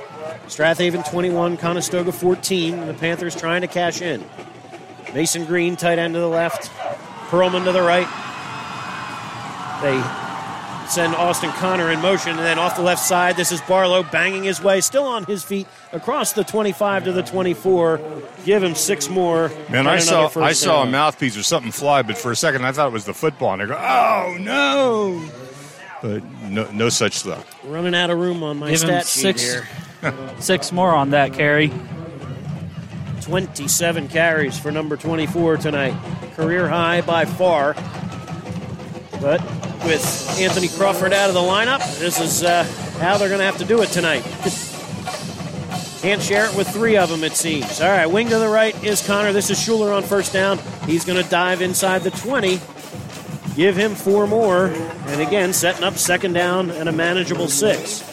Strath 0.47 0.79
Haven 0.79 1.03
21, 1.03 1.57
Conestoga 1.57 2.11
14. 2.11 2.87
The 2.87 2.93
Panthers 2.95 3.35
trying 3.35 3.61
to 3.61 3.67
cash 3.67 4.01
in. 4.01 4.25
Mason 5.13 5.45
Green, 5.45 5.75
tight 5.75 5.99
end 5.99 6.15
to 6.15 6.19
the 6.19 6.27
left. 6.27 6.71
Perlman 7.29 7.65
to 7.65 7.71
the 7.71 7.83
right. 7.83 8.07
They 9.83 10.24
send 10.89 11.15
Austin 11.15 11.51
Connor 11.51 11.91
in 11.91 12.01
motion, 12.01 12.31
and 12.31 12.39
then 12.39 12.59
off 12.59 12.75
the 12.75 12.81
left 12.81 13.01
side, 13.03 13.35
this 13.35 13.51
is 13.51 13.61
Barlow 13.61 14.03
banging 14.03 14.43
his 14.43 14.61
way, 14.61 14.81
still 14.81 15.05
on 15.05 15.23
his 15.25 15.43
feet, 15.43 15.67
across 15.91 16.33
the 16.33 16.43
25 16.43 17.05
to 17.05 17.11
the 17.11 17.23
24. 17.23 17.99
Give 18.45 18.61
him 18.63 18.75
six 18.75 19.09
more. 19.09 19.51
Man, 19.69 19.87
I 19.87 19.99
saw 19.99 20.29
I 20.39 20.53
saw 20.53 20.83
a 20.83 20.85
mouthpiece 20.85 21.37
or 21.37 21.43
something 21.43 21.71
fly, 21.71 22.01
but 22.01 22.17
for 22.17 22.31
a 22.31 22.35
second 22.35 22.65
I 22.65 22.71
thought 22.71 22.87
it 22.87 22.93
was 22.93 23.05
the 23.05 23.13
football, 23.13 23.53
and 23.53 23.61
I 23.61 23.65
go, 23.65 23.75
"Oh 23.77 24.37
no!" 24.39 25.29
But 26.01 26.23
no, 26.49 26.69
no 26.71 26.89
such 26.89 27.25
luck. 27.25 27.45
Running 27.63 27.95
out 27.95 28.09
of 28.09 28.19
room 28.19 28.43
on 28.43 28.57
my 28.57 28.69
Give 28.69 28.81
him 28.81 28.87
stat 28.87 29.07
sheet 29.07 29.21
six, 29.39 29.43
here. 29.43 29.67
six 30.39 30.71
more 30.71 30.93
on 30.93 31.11
that 31.11 31.33
carry. 31.33 31.71
27 33.21 34.07
carries 34.09 34.59
for 34.59 34.71
number 34.71 34.95
24 34.95 35.57
tonight. 35.57 35.95
Career 36.35 36.67
high 36.67 37.01
by 37.01 37.25
far. 37.25 37.73
But 39.19 39.41
with 39.85 40.37
Anthony 40.39 40.67
Crawford 40.67 41.13
out 41.13 41.29
of 41.29 41.33
the 41.35 41.41
lineup, 41.41 41.79
this 41.99 42.19
is 42.19 42.43
uh, 42.43 42.63
how 42.99 43.17
they're 43.17 43.29
going 43.29 43.39
to 43.39 43.45
have 43.45 43.57
to 43.59 43.65
do 43.65 43.81
it 43.81 43.87
tonight. 43.89 44.21
Can't 46.01 46.21
share 46.21 46.45
it 46.49 46.55
with 46.55 46.67
three 46.67 46.97
of 46.97 47.09
them, 47.09 47.23
it 47.23 47.33
seems. 47.33 47.81
All 47.81 47.89
right, 47.89 48.05
wing 48.05 48.29
to 48.29 48.37
the 48.37 48.47
right 48.49 48.75
is 48.83 49.05
Connor. 49.05 49.31
This 49.33 49.49
is 49.49 49.57
Shuler 49.57 49.95
on 49.95 50.03
first 50.03 50.33
down. 50.33 50.59
He's 50.85 51.03
going 51.05 51.21
to 51.21 51.27
dive 51.29 51.61
inside 51.61 52.03
the 52.03 52.11
20. 52.11 52.59
Give 53.55 53.75
him 53.75 53.95
four 53.95 54.27
more. 54.27 54.67
And 54.67 55.21
again, 55.21 55.53
setting 55.53 55.83
up 55.83 55.95
second 55.95 56.33
down 56.33 56.69
and 56.71 56.87
a 56.89 56.91
manageable 56.91 57.47
six. 57.47 58.03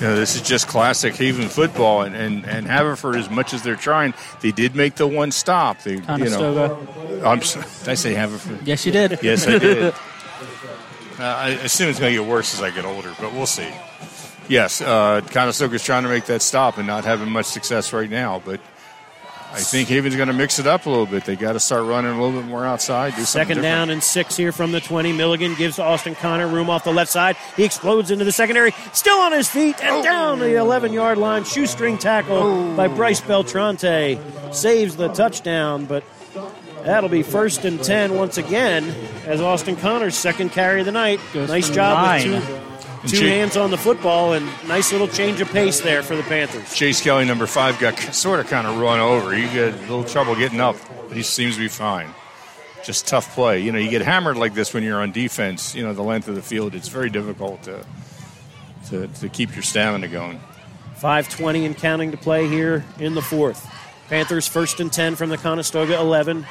You 0.00 0.08
know, 0.08 0.16
this 0.16 0.34
is 0.36 0.42
just 0.42 0.68
classic 0.68 1.14
Haven 1.16 1.48
football, 1.48 2.02
and, 2.02 2.14
and, 2.14 2.44
and 2.46 2.66
Haverford, 2.66 3.16
as 3.16 3.30
much 3.30 3.54
as 3.54 3.62
they're 3.62 3.76
trying, 3.76 4.12
they 4.40 4.50
did 4.52 4.76
make 4.76 4.94
the 4.96 5.06
one 5.06 5.30
stop. 5.32 5.82
They, 5.82 5.94
you 5.94 6.00
know, 6.30 6.86
I'm, 7.24 7.38
s- 7.40 7.54
did 7.80 7.88
I 7.88 7.94
say 7.94 8.12
Haverford? 8.12 8.66
Yes, 8.66 8.84
you 8.84 8.92
did. 8.92 9.18
Yes, 9.22 9.46
I 9.46 9.58
did. 9.58 9.94
uh, 11.18 11.22
I 11.22 11.48
assume 11.50 11.88
it's 11.88 11.98
going 11.98 12.14
to 12.14 12.22
get 12.22 12.28
worse 12.28 12.54
as 12.54 12.62
I 12.62 12.70
get 12.70 12.84
older, 12.84 13.12
but 13.20 13.32
we'll 13.32 13.46
see. 13.46 13.68
Yes, 14.48 14.80
uh, 14.80 15.22
Conestoga's 15.30 15.82
trying 15.82 16.04
to 16.04 16.08
make 16.08 16.26
that 16.26 16.42
stop 16.42 16.78
and 16.78 16.86
not 16.86 17.04
having 17.04 17.30
much 17.30 17.46
success 17.46 17.92
right 17.92 18.08
now, 18.08 18.40
but 18.44 18.60
I 19.52 19.60
think 19.60 19.88
Haven's 19.88 20.16
going 20.16 20.28
to 20.28 20.34
mix 20.34 20.58
it 20.58 20.66
up 20.66 20.86
a 20.86 20.90
little 20.90 21.06
bit. 21.06 21.24
They 21.24 21.34
got 21.34 21.54
to 21.54 21.60
start 21.60 21.84
running 21.84 22.10
a 22.10 22.22
little 22.22 22.40
bit 22.40 22.48
more 22.48 22.66
outside. 22.66 23.16
Do 23.16 23.24
Second 23.24 23.62
down 23.62 23.88
and 23.90 24.02
six 24.02 24.36
here 24.36 24.52
from 24.52 24.70
the 24.70 24.80
20. 24.80 25.12
Milligan 25.12 25.54
gives 25.54 25.78
Austin 25.78 26.14
Connor 26.14 26.46
room 26.46 26.68
off 26.68 26.84
the 26.84 26.92
left 26.92 27.10
side. 27.10 27.36
He 27.56 27.64
explodes 27.64 28.10
into 28.10 28.24
the 28.24 28.32
secondary, 28.32 28.72
still 28.92 29.18
on 29.18 29.32
his 29.32 29.48
feet, 29.48 29.82
and 29.82 30.04
down 30.04 30.40
the 30.40 30.56
11 30.56 30.92
yard 30.92 31.16
line. 31.16 31.44
Shoestring 31.44 31.96
tackle 31.96 32.76
by 32.76 32.86
Bryce 32.86 33.20
Beltrante. 33.22 34.54
Saves 34.54 34.96
the 34.96 35.08
touchdown, 35.08 35.86
but 35.86 36.04
that'll 36.86 37.08
be 37.10 37.22
first 37.22 37.64
and 37.64 37.82
10 37.82 38.14
once 38.14 38.38
again 38.38 38.84
as 39.26 39.40
Austin 39.40 39.76
Connor's 39.76 40.16
second 40.16 40.50
carry 40.50 40.80
of 40.80 40.86
the 40.86 40.92
night. 40.92 41.20
nice 41.34 41.68
job 41.68 42.04
nine. 42.06 42.30
with 42.30 43.02
two, 43.02 43.08
two 43.08 43.16
Jake- 43.18 43.28
hands 43.28 43.56
on 43.56 43.70
the 43.70 43.76
football 43.78 44.32
and 44.32 44.46
nice 44.66 44.92
little 44.92 45.08
change 45.08 45.40
of 45.40 45.50
pace 45.50 45.80
there 45.80 46.02
for 46.02 46.16
the 46.16 46.22
Panthers. 46.22 46.72
Chase 46.74 47.00
Kelly, 47.02 47.24
number 47.24 47.46
five, 47.46 47.78
got 47.78 47.98
sort 48.14 48.40
of 48.40 48.46
kind 48.46 48.66
of 48.66 48.78
run 48.78 49.00
over. 49.00 49.34
He 49.34 49.44
got 49.46 49.56
a 49.74 49.80
little 49.82 50.04
trouble 50.04 50.34
getting 50.36 50.60
up, 50.60 50.76
but 51.08 51.16
he 51.16 51.22
seems 51.22 51.56
to 51.56 51.60
be 51.60 51.68
fine. 51.68 52.08
Just 52.84 53.08
tough 53.08 53.34
play. 53.34 53.60
You 53.60 53.72
know, 53.72 53.78
you 53.78 53.90
get 53.90 54.02
hammered 54.02 54.36
like 54.36 54.54
this 54.54 54.72
when 54.72 54.84
you're 54.84 55.02
on 55.02 55.10
defense. 55.10 55.74
You 55.74 55.82
know, 55.84 55.92
the 55.92 56.02
length 56.02 56.28
of 56.28 56.36
the 56.36 56.42
field, 56.42 56.74
it's 56.74 56.88
very 56.88 57.10
difficult 57.10 57.62
to 57.64 57.84
to, 58.90 59.08
to 59.08 59.28
keep 59.28 59.52
your 59.54 59.62
stamina 59.64 60.06
going. 60.06 60.40
5.20 61.00 61.66
and 61.66 61.76
counting 61.76 62.12
to 62.12 62.16
play 62.16 62.48
here 62.48 62.84
in 63.00 63.14
the 63.14 63.22
fourth. 63.22 63.68
Panthers 64.08 64.46
first 64.46 64.78
and 64.80 64.92
10 64.92 65.16
from 65.16 65.30
the 65.30 65.36
Conestoga 65.36 65.98
11. 65.98 66.46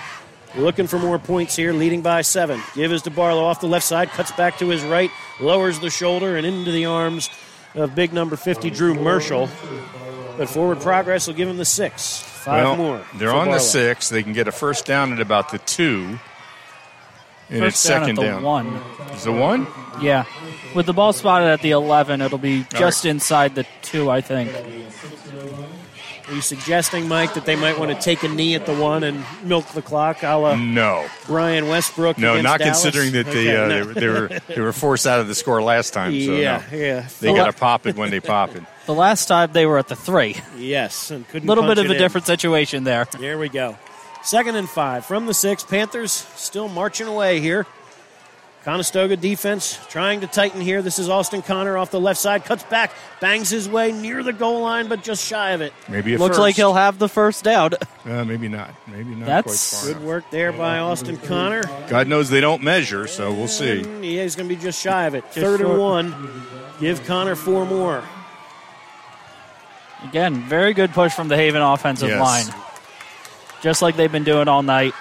Looking 0.58 0.88
for 0.88 0.98
more 1.00 1.20
points 1.20 1.56
here, 1.56 1.74
leading 1.74 2.02
by 2.02 2.22
seven. 2.22 2.62
Give 2.76 2.92
is 2.94 3.02
to 3.04 3.12
Barlow 3.12 3.44
off 3.44 3.60
the 3.60 3.68
left 3.68 3.86
side, 3.86 4.10
cuts 4.10 4.32
back 4.34 4.58
to 4.60 4.70
his 4.70 4.84
right, 4.84 5.12
lowers 5.42 5.80
the 5.80 5.90
shoulder 5.90 6.38
and 6.38 6.46
into 6.46 6.72
the 6.72 6.86
arms 6.86 7.30
of 7.74 7.94
big 7.94 8.14
number 8.14 8.38
50, 8.38 8.70
Drew 8.70 8.94
Marshall. 8.94 9.50
But 10.38 10.50
forward 10.50 10.80
progress 10.82 11.28
will 11.28 11.34
give 11.34 11.50
him 11.50 11.58
the 11.58 11.66
six. 11.66 12.20
Five 12.20 12.64
well, 12.64 12.76
more. 12.78 13.06
They're 13.16 13.32
for 13.32 13.38
on 13.38 13.52
the 13.52 13.60
six. 13.60 14.10
They 14.10 14.24
can 14.24 14.34
get 14.34 14.48
a 14.48 14.52
first 14.52 14.86
down 14.86 15.12
at 15.12 15.20
about 15.20 15.52
the 15.52 15.58
two. 15.60 16.20
And 17.50 17.64
it's 17.64 17.76
First 17.82 17.88
down 17.88 18.02
at 18.02 18.06
second 18.06 18.16
the 18.16 18.22
down. 18.22 18.44
one. 18.44 18.68
Is 19.14 19.24
the 19.24 19.32
one? 19.32 19.68
Yeah. 20.02 20.26
With 20.74 20.86
the 20.88 20.94
ball 20.94 21.14
spotted 21.14 21.48
at 21.48 21.62
the 21.62 21.72
11, 21.72 22.22
it'll 22.22 22.38
be 22.38 22.60
All 22.60 22.80
just 22.80 23.06
inside 23.06 23.56
the 23.56 23.66
two, 23.82 24.10
I 24.10 24.22
think. 24.22 24.52
Are 26.28 26.34
you 26.34 26.42
suggesting, 26.42 27.08
Mike, 27.08 27.36
that 27.36 27.46
they 27.46 27.56
might 27.56 27.78
want 27.78 27.92
to 27.92 28.00
take 28.02 28.24
a 28.24 28.28
knee 28.28 28.56
at 28.56 28.66
the 28.66 28.74
one 28.74 29.04
and 29.04 29.24
milk 29.44 29.68
the 29.74 29.82
clock 29.84 30.24
a 30.24 30.36
la 30.36 30.56
No. 30.56 31.06
Brian 31.28 31.68
Westbrook? 31.68 32.18
No, 32.18 32.42
not 32.42 32.60
Dallas? 32.60 32.82
considering 32.82 33.12
that 33.14 33.28
they, 33.28 33.56
uh, 33.56 33.68
no. 33.68 33.70
they, 33.70 33.82
were- 33.84 33.94
they 33.94 34.08
were 34.08 34.40
they 34.56 34.62
were 34.62 34.74
forced 34.74 35.06
out 35.06 35.20
of 35.20 35.28
the 35.28 35.36
score 35.36 35.62
last 35.62 35.94
time. 35.94 36.12
So 36.14 36.18
Yeah, 36.36 36.64
no. 36.72 36.78
yeah. 36.78 37.08
They 37.20 37.34
got 37.34 37.46
to 37.46 37.54
pop 37.54 37.86
it 37.86 37.96
when 37.96 38.10
they 38.10 38.20
pop 38.20 38.56
it. 38.56 38.64
The 38.88 38.94
last 38.96 39.28
time 39.28 39.52
they 39.52 39.66
were 39.68 39.78
at 39.78 39.88
the 39.88 39.96
three. 39.96 40.36
Yes, 40.58 41.12
and 41.12 41.26
A 41.26 41.28
couldn't 41.32 41.48
little 41.48 41.64
punch 41.64 41.78
bit 41.78 41.86
of 41.86 41.92
a 41.92 41.96
in. 41.96 42.00
different 42.02 42.26
situation 42.26 42.84
there. 42.86 43.06
There 43.20 43.38
we 43.38 43.50
go. 43.50 43.78
Second 44.24 44.56
and 44.56 44.68
five 44.68 45.06
from 45.06 45.28
the 45.28 45.34
six. 45.36 45.64
Panthers 45.64 46.12
still 46.12 46.68
marching 46.68 47.06
away 47.08 47.40
here. 47.40 47.68
Conestoga 48.66 49.16
defense 49.16 49.80
trying 49.90 50.22
to 50.22 50.28
tighten 50.28 50.60
here. 50.60 50.82
This 50.82 50.98
is 50.98 51.08
Austin 51.08 51.44
Connor 51.44 51.78
off 51.78 51.92
the 51.92 52.00
left 52.00 52.20
side, 52.20 52.46
cuts 52.46 52.64
back, 52.64 52.92
bangs 53.22 53.52
his 53.52 53.70
way 53.70 53.92
near 53.92 54.24
the 54.24 54.34
goal 54.34 54.62
line, 54.62 54.88
but 54.88 55.04
just 55.04 55.24
shy 55.24 55.52
of 55.52 55.62
it. 55.62 55.72
Maybe 55.88 56.16
a 56.16 56.18
Looks 56.18 56.30
first. 56.38 56.40
like 56.40 56.56
he'll 56.56 56.74
have 56.74 56.98
the 56.98 57.08
first 57.08 57.44
down. 57.44 57.72
Uh, 58.06 58.24
maybe 58.24 58.48
not. 58.48 58.70
Maybe 58.86 59.16
not 59.16 59.26
That's- 59.26 59.72
quite 59.82 59.94
far 59.94 60.00
Good 60.00 60.08
work 60.08 60.30
there 60.30 60.52
by 60.52 60.78
Austin 60.78 61.18
Connor. 61.18 61.64
God 61.88 62.08
knows 62.08 62.30
they 62.30 62.40
don't 62.40 62.62
measure, 62.62 63.08
so 63.08 63.34
we'll 63.34 63.48
see. 63.48 63.80
Yeah, 63.82 64.22
he's 64.22 64.36
going 64.36 64.48
to 64.48 64.56
be 64.56 64.62
just 64.62 64.80
shy 64.80 65.06
of 65.06 65.16
it. 65.16 65.24
Just 65.34 65.38
Third 65.40 65.62
and 65.62 65.80
one. 65.80 66.44
Give 66.80 67.04
Connor 67.08 67.34
four 67.34 67.66
more. 67.66 68.04
Again, 70.04 70.44
very 70.44 70.76
good 70.76 70.92
push 70.92 71.14
from 71.14 71.30
the 71.30 71.36
Haven 71.36 71.64
offensive 71.64 72.10
Yes. 72.10 72.22
line. 72.22 72.62
Just 73.64 73.82
like 73.82 73.96
they've 73.96 74.12
been 74.12 74.24
doing 74.24 74.48
all 74.48 74.62
night. 74.62 74.94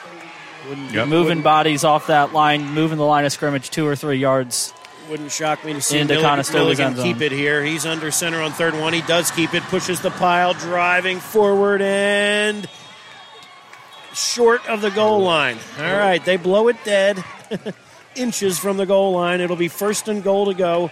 Yep. 0.93 1.09
Moving 1.09 1.43
bodies 1.43 1.85
off 1.85 2.07
that 2.07 2.33
line, 2.33 2.71
moving 2.71 2.99
the 2.99 3.05
line 3.05 3.25
of 3.25 3.33
scrimmage 3.33 3.71
two 3.71 3.87
or 3.87 3.97
three 3.97 4.19
yards. 4.19 4.73
Wouldn't 5.11 5.33
shock 5.33 5.65
me 5.65 5.75
to 5.75 5.83
see 5.83 5.99
Into 5.99 6.15
Milligan, 6.15 6.53
Milligan 6.55 6.95
keep 6.95 7.21
it 7.21 7.31
here. 7.31 7.63
He's 7.63 7.85
under 7.85 8.11
center 8.11 8.41
on 8.41 8.53
third 8.53 8.75
one. 8.75 8.95
He 8.95 9.03
does 9.03 9.31
keep 9.31 9.53
it, 9.53 9.63
pushes 9.65 10.01
the 10.01 10.11
pile, 10.11 10.55
driving 10.55 11.21
forward 11.21 11.83
and 11.83 12.67
short 14.15 14.67
of 14.67 14.81
the 14.81 14.91
goal 14.91 15.21
line. 15.21 15.59
All 15.79 15.85
right, 15.85 16.25
they 16.25 16.39
blow 16.39 16.69
it 16.69 16.77
dead. 16.85 17.23
inches 18.17 18.59
from 18.59 18.77
the 18.77 18.87
goal 18.87 19.13
line. 19.13 19.41
It'll 19.41 19.57
be 19.57 19.69
first 19.69 20.09
and 20.09 20.23
goal 20.23 20.47
to 20.47 20.55
go. 20.55 20.91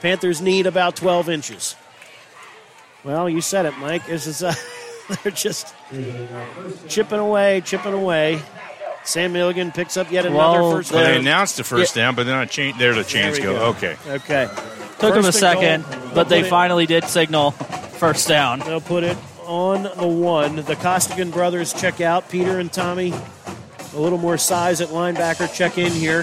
Panthers 0.00 0.40
need 0.40 0.66
about 0.66 0.96
12 0.96 1.28
inches. 1.28 1.76
Well, 3.04 3.28
you 3.28 3.40
said 3.40 3.66
it, 3.66 3.76
Mike. 3.78 4.06
This 4.06 4.26
is 4.26 4.42
uh, 4.42 4.54
they're 5.22 5.32
just 5.32 5.74
chipping 6.88 7.18
away, 7.18 7.62
chipping 7.62 7.92
away. 7.92 8.40
Sam 9.04 9.32
Milligan 9.32 9.72
picks 9.72 9.96
up 9.96 10.10
yet 10.12 10.26
another 10.26 10.60
Well, 10.62 10.72
first 10.72 10.92
Well, 10.92 11.04
they 11.04 11.16
announced 11.18 11.56
the 11.56 11.64
first 11.64 11.94
down, 11.94 12.14
but 12.14 12.26
they're 12.26 12.36
not 12.36 12.50
cha- 12.50 12.72
there 12.78 12.92
to 12.94 13.02
change 13.04 13.38
we 13.38 13.42
go. 13.44 13.54
go. 13.56 13.64
Okay. 13.70 13.96
Okay. 14.06 14.48
Took 14.98 15.14
them 15.14 15.24
a 15.24 15.32
second, 15.32 15.84
goal. 15.90 16.00
but 16.14 16.28
they 16.28 16.36
They'll 16.38 16.46
it- 16.46 16.50
finally 16.50 16.86
did 16.86 17.04
signal 17.04 17.52
first 17.52 18.28
down. 18.28 18.60
They'll 18.60 18.80
put 18.80 19.02
it 19.04 19.16
on 19.46 19.84
the 19.84 20.06
one. 20.06 20.56
The 20.56 20.76
Costigan 20.76 21.30
brothers 21.30 21.72
check 21.72 22.00
out. 22.00 22.28
Peter 22.28 22.58
and 22.58 22.70
Tommy, 22.72 23.12
a 23.94 23.98
little 23.98 24.18
more 24.18 24.36
size 24.38 24.80
at 24.80 24.88
linebacker, 24.88 25.52
check 25.52 25.78
in 25.78 25.90
here. 25.92 26.18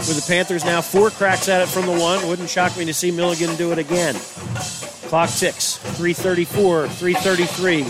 With 0.00 0.16
the 0.16 0.24
Panthers 0.32 0.64
now 0.64 0.80
four 0.80 1.10
cracks 1.10 1.48
at 1.48 1.60
it 1.62 1.68
from 1.68 1.86
the 1.86 1.92
one. 1.98 2.26
Wouldn't 2.28 2.48
shock 2.50 2.76
me 2.76 2.84
to 2.86 2.94
see 2.94 3.10
Milligan 3.10 3.54
do 3.56 3.72
it 3.72 3.78
again. 3.78 4.14
Clock 5.10 5.30
ticks. 5.30 5.76
334, 5.76 6.86
333. 6.86 7.82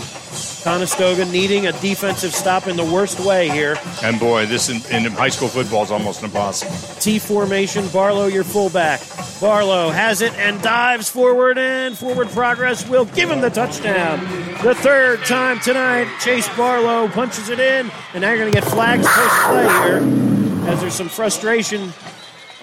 Conestoga 0.63 1.23
needing 1.25 1.67
a 1.67 1.71
defensive 1.73 2.33
stop 2.33 2.65
in 2.65 2.75
the 2.75 2.83
worst 2.83 3.19
way 3.19 3.47
here. 3.47 3.77
And 4.01 4.19
boy, 4.19 4.47
this 4.47 4.69
in, 4.69 5.05
in 5.05 5.11
high 5.11 5.29
school 5.29 5.47
football 5.47 5.83
is 5.83 5.91
almost 5.91 6.23
impossible. 6.23 6.71
T 6.99 7.19
formation. 7.19 7.87
Barlow, 7.89 8.25
your 8.25 8.43
fullback. 8.43 9.01
Barlow 9.39 9.91
has 9.91 10.21
it 10.21 10.33
and 10.33 10.59
dives 10.63 11.11
forward, 11.11 11.59
and 11.59 11.95
forward 11.95 12.27
progress 12.29 12.89
will 12.89 13.05
give 13.05 13.29
him 13.29 13.39
the 13.39 13.51
touchdown. 13.51 14.19
The 14.63 14.73
third 14.73 15.23
time 15.23 15.59
tonight, 15.59 16.07
Chase 16.21 16.49
Barlow 16.57 17.07
punches 17.07 17.49
it 17.49 17.59
in, 17.59 17.91
and 18.15 18.21
now 18.21 18.29
you're 18.29 18.39
going 18.39 18.51
to 18.51 18.59
get 18.59 18.67
flags 18.67 19.05
post 19.05 19.35
play 19.45 19.67
here, 19.83 20.71
as 20.71 20.81
there's 20.81 20.95
some 20.95 21.09
frustration 21.09 21.93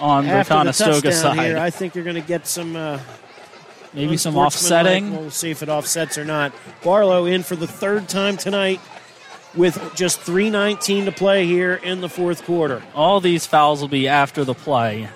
On 0.01 0.25
the 0.25 0.31
after 0.31 0.53
Conestoga 0.53 0.91
touchdown 1.11 1.13
side. 1.13 1.47
Here. 1.47 1.57
I 1.57 1.69
think 1.69 1.95
you're 1.95 2.03
going 2.03 2.21
to 2.21 2.27
get 2.27 2.45
some. 2.45 2.75
Uh, 2.75 2.99
Maybe 3.93 4.17
some 4.17 4.37
offsetting. 4.37 5.11
We'll 5.11 5.31
see 5.31 5.51
if 5.51 5.63
it 5.63 5.69
offsets 5.69 6.17
or 6.17 6.25
not. 6.25 6.53
Barlow 6.83 7.25
in 7.25 7.43
for 7.43 7.55
the 7.55 7.67
third 7.67 8.07
time 8.07 8.37
tonight 8.37 8.79
with 9.55 9.95
just 9.95 10.19
3.19 10.21 11.05
to 11.05 11.11
play 11.11 11.45
here 11.45 11.73
in 11.73 12.01
the 12.01 12.09
fourth 12.09 12.43
quarter. 12.43 12.83
All 12.93 13.19
these 13.19 13.47
fouls 13.47 13.81
will 13.81 13.87
be 13.87 14.07
after 14.07 14.43
the 14.43 14.53
play. 14.53 15.09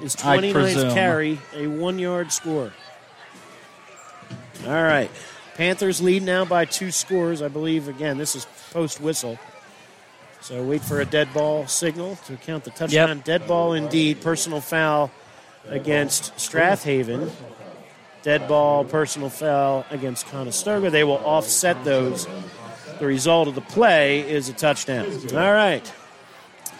His 0.00 0.16
I 0.24 0.38
29th 0.38 0.94
carry, 0.94 1.38
a 1.54 1.66
one 1.66 1.98
yard 1.98 2.32
score. 2.32 2.72
All 4.66 4.72
right. 4.72 5.10
Panthers 5.54 6.00
lead 6.00 6.22
now 6.22 6.44
by 6.44 6.64
two 6.64 6.90
scores. 6.90 7.42
I 7.42 7.48
believe, 7.48 7.88
again, 7.88 8.16
this 8.16 8.34
is 8.34 8.46
post 8.72 9.00
whistle. 9.00 9.38
So 10.40 10.62
wait 10.62 10.80
for 10.80 11.00
a 11.00 11.04
dead 11.04 11.34
ball 11.34 11.66
signal 11.66 12.16
to 12.26 12.36
count 12.36 12.64
the 12.64 12.70
touchdown. 12.70 13.20
Dead 13.24 13.46
ball 13.46 13.74
indeed. 13.74 14.22
Personal 14.22 14.60
foul 14.62 15.10
against 15.68 16.38
Strath 16.38 16.84
Haven. 16.84 17.30
Dead 18.22 18.46
ball, 18.46 18.84
personal 18.84 19.30
foul 19.30 19.86
against 19.90 20.26
Conestoga. 20.26 20.90
They 20.90 21.04
will 21.04 21.24
offset 21.24 21.84
those. 21.84 22.26
The 22.98 23.06
result 23.06 23.48
of 23.48 23.54
the 23.54 23.62
play 23.62 24.20
is 24.20 24.48
a 24.50 24.52
touchdown. 24.52 25.06
All 25.32 25.52
right. 25.52 25.90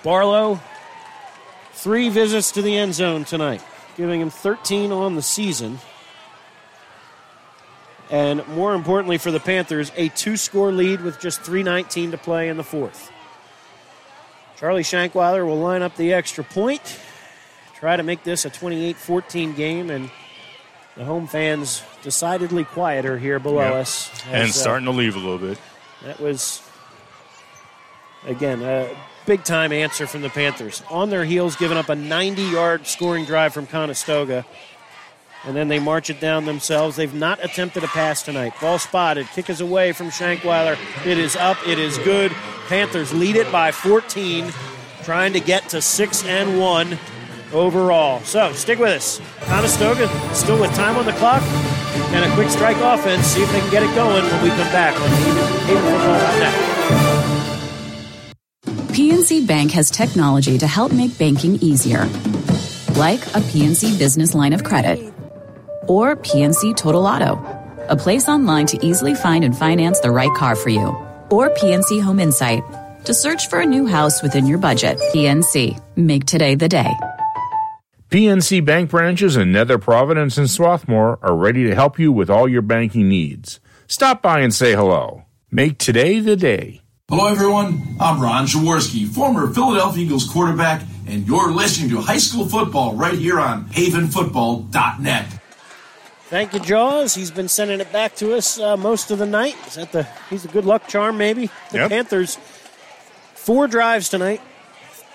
Barlow, 0.02 0.60
three 1.72 2.10
visits 2.10 2.50
to 2.52 2.62
the 2.62 2.76
end 2.76 2.94
zone 2.94 3.24
tonight, 3.24 3.62
giving 3.96 4.20
him 4.20 4.28
13 4.28 4.92
on 4.92 5.14
the 5.14 5.22
season. 5.22 5.78
And 8.10 8.46
more 8.48 8.74
importantly 8.74 9.18
for 9.18 9.30
the 9.30 9.40
Panthers, 9.40 9.92
a 9.96 10.08
two 10.10 10.36
score 10.36 10.72
lead 10.72 11.00
with 11.00 11.20
just 11.20 11.40
3.19 11.42 12.10
to 12.10 12.18
play 12.18 12.48
in 12.48 12.56
the 12.56 12.64
fourth. 12.64 13.10
Charlie 14.58 14.82
Shankweiler 14.82 15.46
will 15.46 15.58
line 15.58 15.80
up 15.80 15.96
the 15.96 16.12
extra 16.12 16.44
point, 16.44 16.98
try 17.80 17.96
to 17.96 18.02
make 18.02 18.22
this 18.22 18.44
a 18.44 18.50
28 18.50 18.96
14 18.96 19.52
game, 19.54 19.90
and 19.90 20.10
the 20.96 21.04
home 21.04 21.26
fans 21.26 21.82
decidedly 22.02 22.64
quieter 22.64 23.18
here 23.18 23.38
below 23.38 23.62
Yep. 23.62 23.74
us. 23.74 24.10
and 24.26 24.42
as, 24.48 24.50
uh, 24.56 24.60
starting 24.60 24.84
to 24.86 24.90
leave 24.92 25.16
a 25.16 25.18
little 25.18 25.38
bit. 25.38 25.58
that 26.04 26.20
was, 26.20 26.62
again, 28.26 28.62
a 28.62 28.88
big 29.26 29.44
time 29.44 29.72
answer 29.72 30.06
from 30.06 30.22
the 30.22 30.30
Panthers. 30.30 30.82
On 30.90 31.10
their 31.10 31.24
heels, 31.24 31.56
giving 31.56 31.76
up 31.78 31.88
a 31.88 31.94
90 31.94 32.42
yard 32.42 32.86
scoring 32.86 33.24
drive 33.24 33.52
from 33.52 33.66
Conestoga. 33.66 34.44
And 35.46 35.56
then 35.56 35.68
they 35.68 35.78
march 35.78 36.10
it 36.10 36.20
down 36.20 36.44
themselves. 36.44 36.96
They've 36.96 37.14
not 37.14 37.42
attempted 37.42 37.82
a 37.82 37.86
pass 37.86 38.22
tonight. 38.22 38.52
Ball 38.60 38.78
spotted. 38.78 39.26
Kick 39.34 39.48
is 39.48 39.62
away 39.62 39.92
from 39.92 40.10
Shankweiler. 40.10 40.76
It 41.06 41.16
is 41.16 41.34
up. 41.34 41.56
It 41.66 41.78
is 41.78 41.96
good. 41.98 42.30
Panthers 42.68 43.14
lead 43.14 43.36
it 43.36 43.50
by 43.50 43.72
14, 43.72 44.52
trying 45.02 45.32
to 45.32 45.40
get 45.40 45.66
to 45.70 45.80
6 45.80 46.24
and 46.26 46.60
1 46.60 46.98
overall. 47.52 48.20
So 48.20 48.52
stick 48.52 48.78
with 48.78 48.90
us. 48.90 49.20
Conestoga 49.42 50.08
still 50.34 50.60
with 50.60 50.74
time 50.74 50.96
on 50.96 51.04
the 51.04 51.12
clock 51.12 51.42
and 52.12 52.24
a 52.24 52.34
quick 52.34 52.48
strike 52.50 52.76
offense. 52.78 53.26
See 53.26 53.42
if 53.42 53.50
they 53.52 53.60
can 53.60 53.70
get 53.70 53.82
it 53.82 53.94
going 53.94 54.24
when 54.24 54.42
we 54.42 54.48
come 54.50 54.72
back 54.72 54.94
on. 55.00 55.08
PNC 58.94 59.46
Bank 59.46 59.70
has 59.72 59.90
technology 59.90 60.58
to 60.58 60.66
help 60.66 60.92
make 60.92 61.16
banking 61.18 61.56
easier. 61.56 62.04
Like 62.96 63.20
a 63.28 63.40
PNC 63.40 63.98
business 63.98 64.34
line 64.34 64.52
of 64.52 64.64
credit 64.64 65.12
or 65.88 66.16
PNC 66.16 66.76
Total 66.76 67.06
Auto, 67.06 67.40
a 67.88 67.96
place 67.96 68.28
online 68.28 68.66
to 68.66 68.84
easily 68.84 69.14
find 69.14 69.44
and 69.44 69.56
finance 69.56 70.00
the 70.00 70.10
right 70.10 70.32
car 70.36 70.54
for 70.54 70.68
you. 70.68 70.88
Or 71.30 71.50
PNC 71.50 72.02
Home 72.02 72.20
Insight 72.20 72.62
to 73.04 73.14
search 73.14 73.48
for 73.48 73.60
a 73.60 73.66
new 73.66 73.86
house 73.86 74.22
within 74.22 74.46
your 74.46 74.58
budget. 74.58 74.98
PNC, 75.14 75.80
make 75.96 76.26
today 76.26 76.54
the 76.54 76.68
day. 76.68 76.90
PNC 78.10 78.64
Bank 78.64 78.90
branches 78.90 79.36
in 79.36 79.52
Nether 79.52 79.78
Providence 79.78 80.36
and 80.36 80.50
Swarthmore 80.50 81.20
are 81.22 81.36
ready 81.36 81.62
to 81.62 81.76
help 81.76 81.96
you 81.96 82.10
with 82.10 82.28
all 82.28 82.48
your 82.48 82.60
banking 82.60 83.08
needs. 83.08 83.60
Stop 83.86 84.20
by 84.20 84.40
and 84.40 84.52
say 84.52 84.72
hello. 84.74 85.26
Make 85.52 85.78
today 85.78 86.18
the 86.18 86.34
day. 86.34 86.82
Hello, 87.08 87.28
everyone. 87.28 87.96
I'm 88.00 88.20
Ron 88.20 88.46
Jaworski, 88.46 89.06
former 89.06 89.52
Philadelphia 89.52 90.04
Eagles 90.04 90.28
quarterback, 90.28 90.82
and 91.06 91.24
you're 91.24 91.52
listening 91.52 91.88
to 91.90 92.00
high 92.00 92.18
school 92.18 92.46
football 92.48 92.96
right 92.96 93.16
here 93.16 93.38
on 93.38 93.66
havenfootball.net. 93.66 95.26
Thank 96.24 96.52
you, 96.54 96.58
Jaws. 96.58 97.14
He's 97.14 97.30
been 97.30 97.48
sending 97.48 97.78
it 97.78 97.92
back 97.92 98.16
to 98.16 98.34
us 98.34 98.58
uh, 98.58 98.76
most 98.76 99.12
of 99.12 99.18
the 99.18 99.26
night. 99.26 99.54
Is 99.68 99.74
that 99.76 99.92
the? 99.92 100.02
He's 100.28 100.44
a 100.44 100.48
good 100.48 100.64
luck 100.64 100.88
charm, 100.88 101.16
maybe. 101.16 101.48
The 101.70 101.78
Yep. 101.78 101.90
Panthers 101.90 102.38
four 103.34 103.68
drives 103.68 104.08
tonight. 104.08 104.40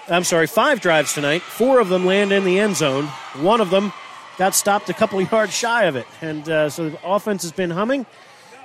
I'm 0.08 0.24
sorry, 0.24 0.46
five 0.46 0.82
drives 0.82 1.14
tonight. 1.14 1.42
Four 1.42 1.80
of 1.80 1.90
them 1.90 2.06
land 2.06 2.32
in 2.32 2.44
the 2.46 2.60
end 2.60 2.76
zone. 2.76 3.06
One 3.38 3.60
of 3.60 3.72
them 3.72 3.92
got 4.38 4.54
stopped 4.54 4.90
a 4.90 4.94
couple 4.94 5.20
yards 5.32 5.54
shy 5.54 5.86
of 5.86 5.96
it, 5.96 6.06
and 6.22 6.48
uh, 6.48 6.70
so 6.70 6.90
the 6.90 7.00
offense 7.04 7.42
has 7.42 7.52
been 7.52 7.72
humming. 7.72 8.06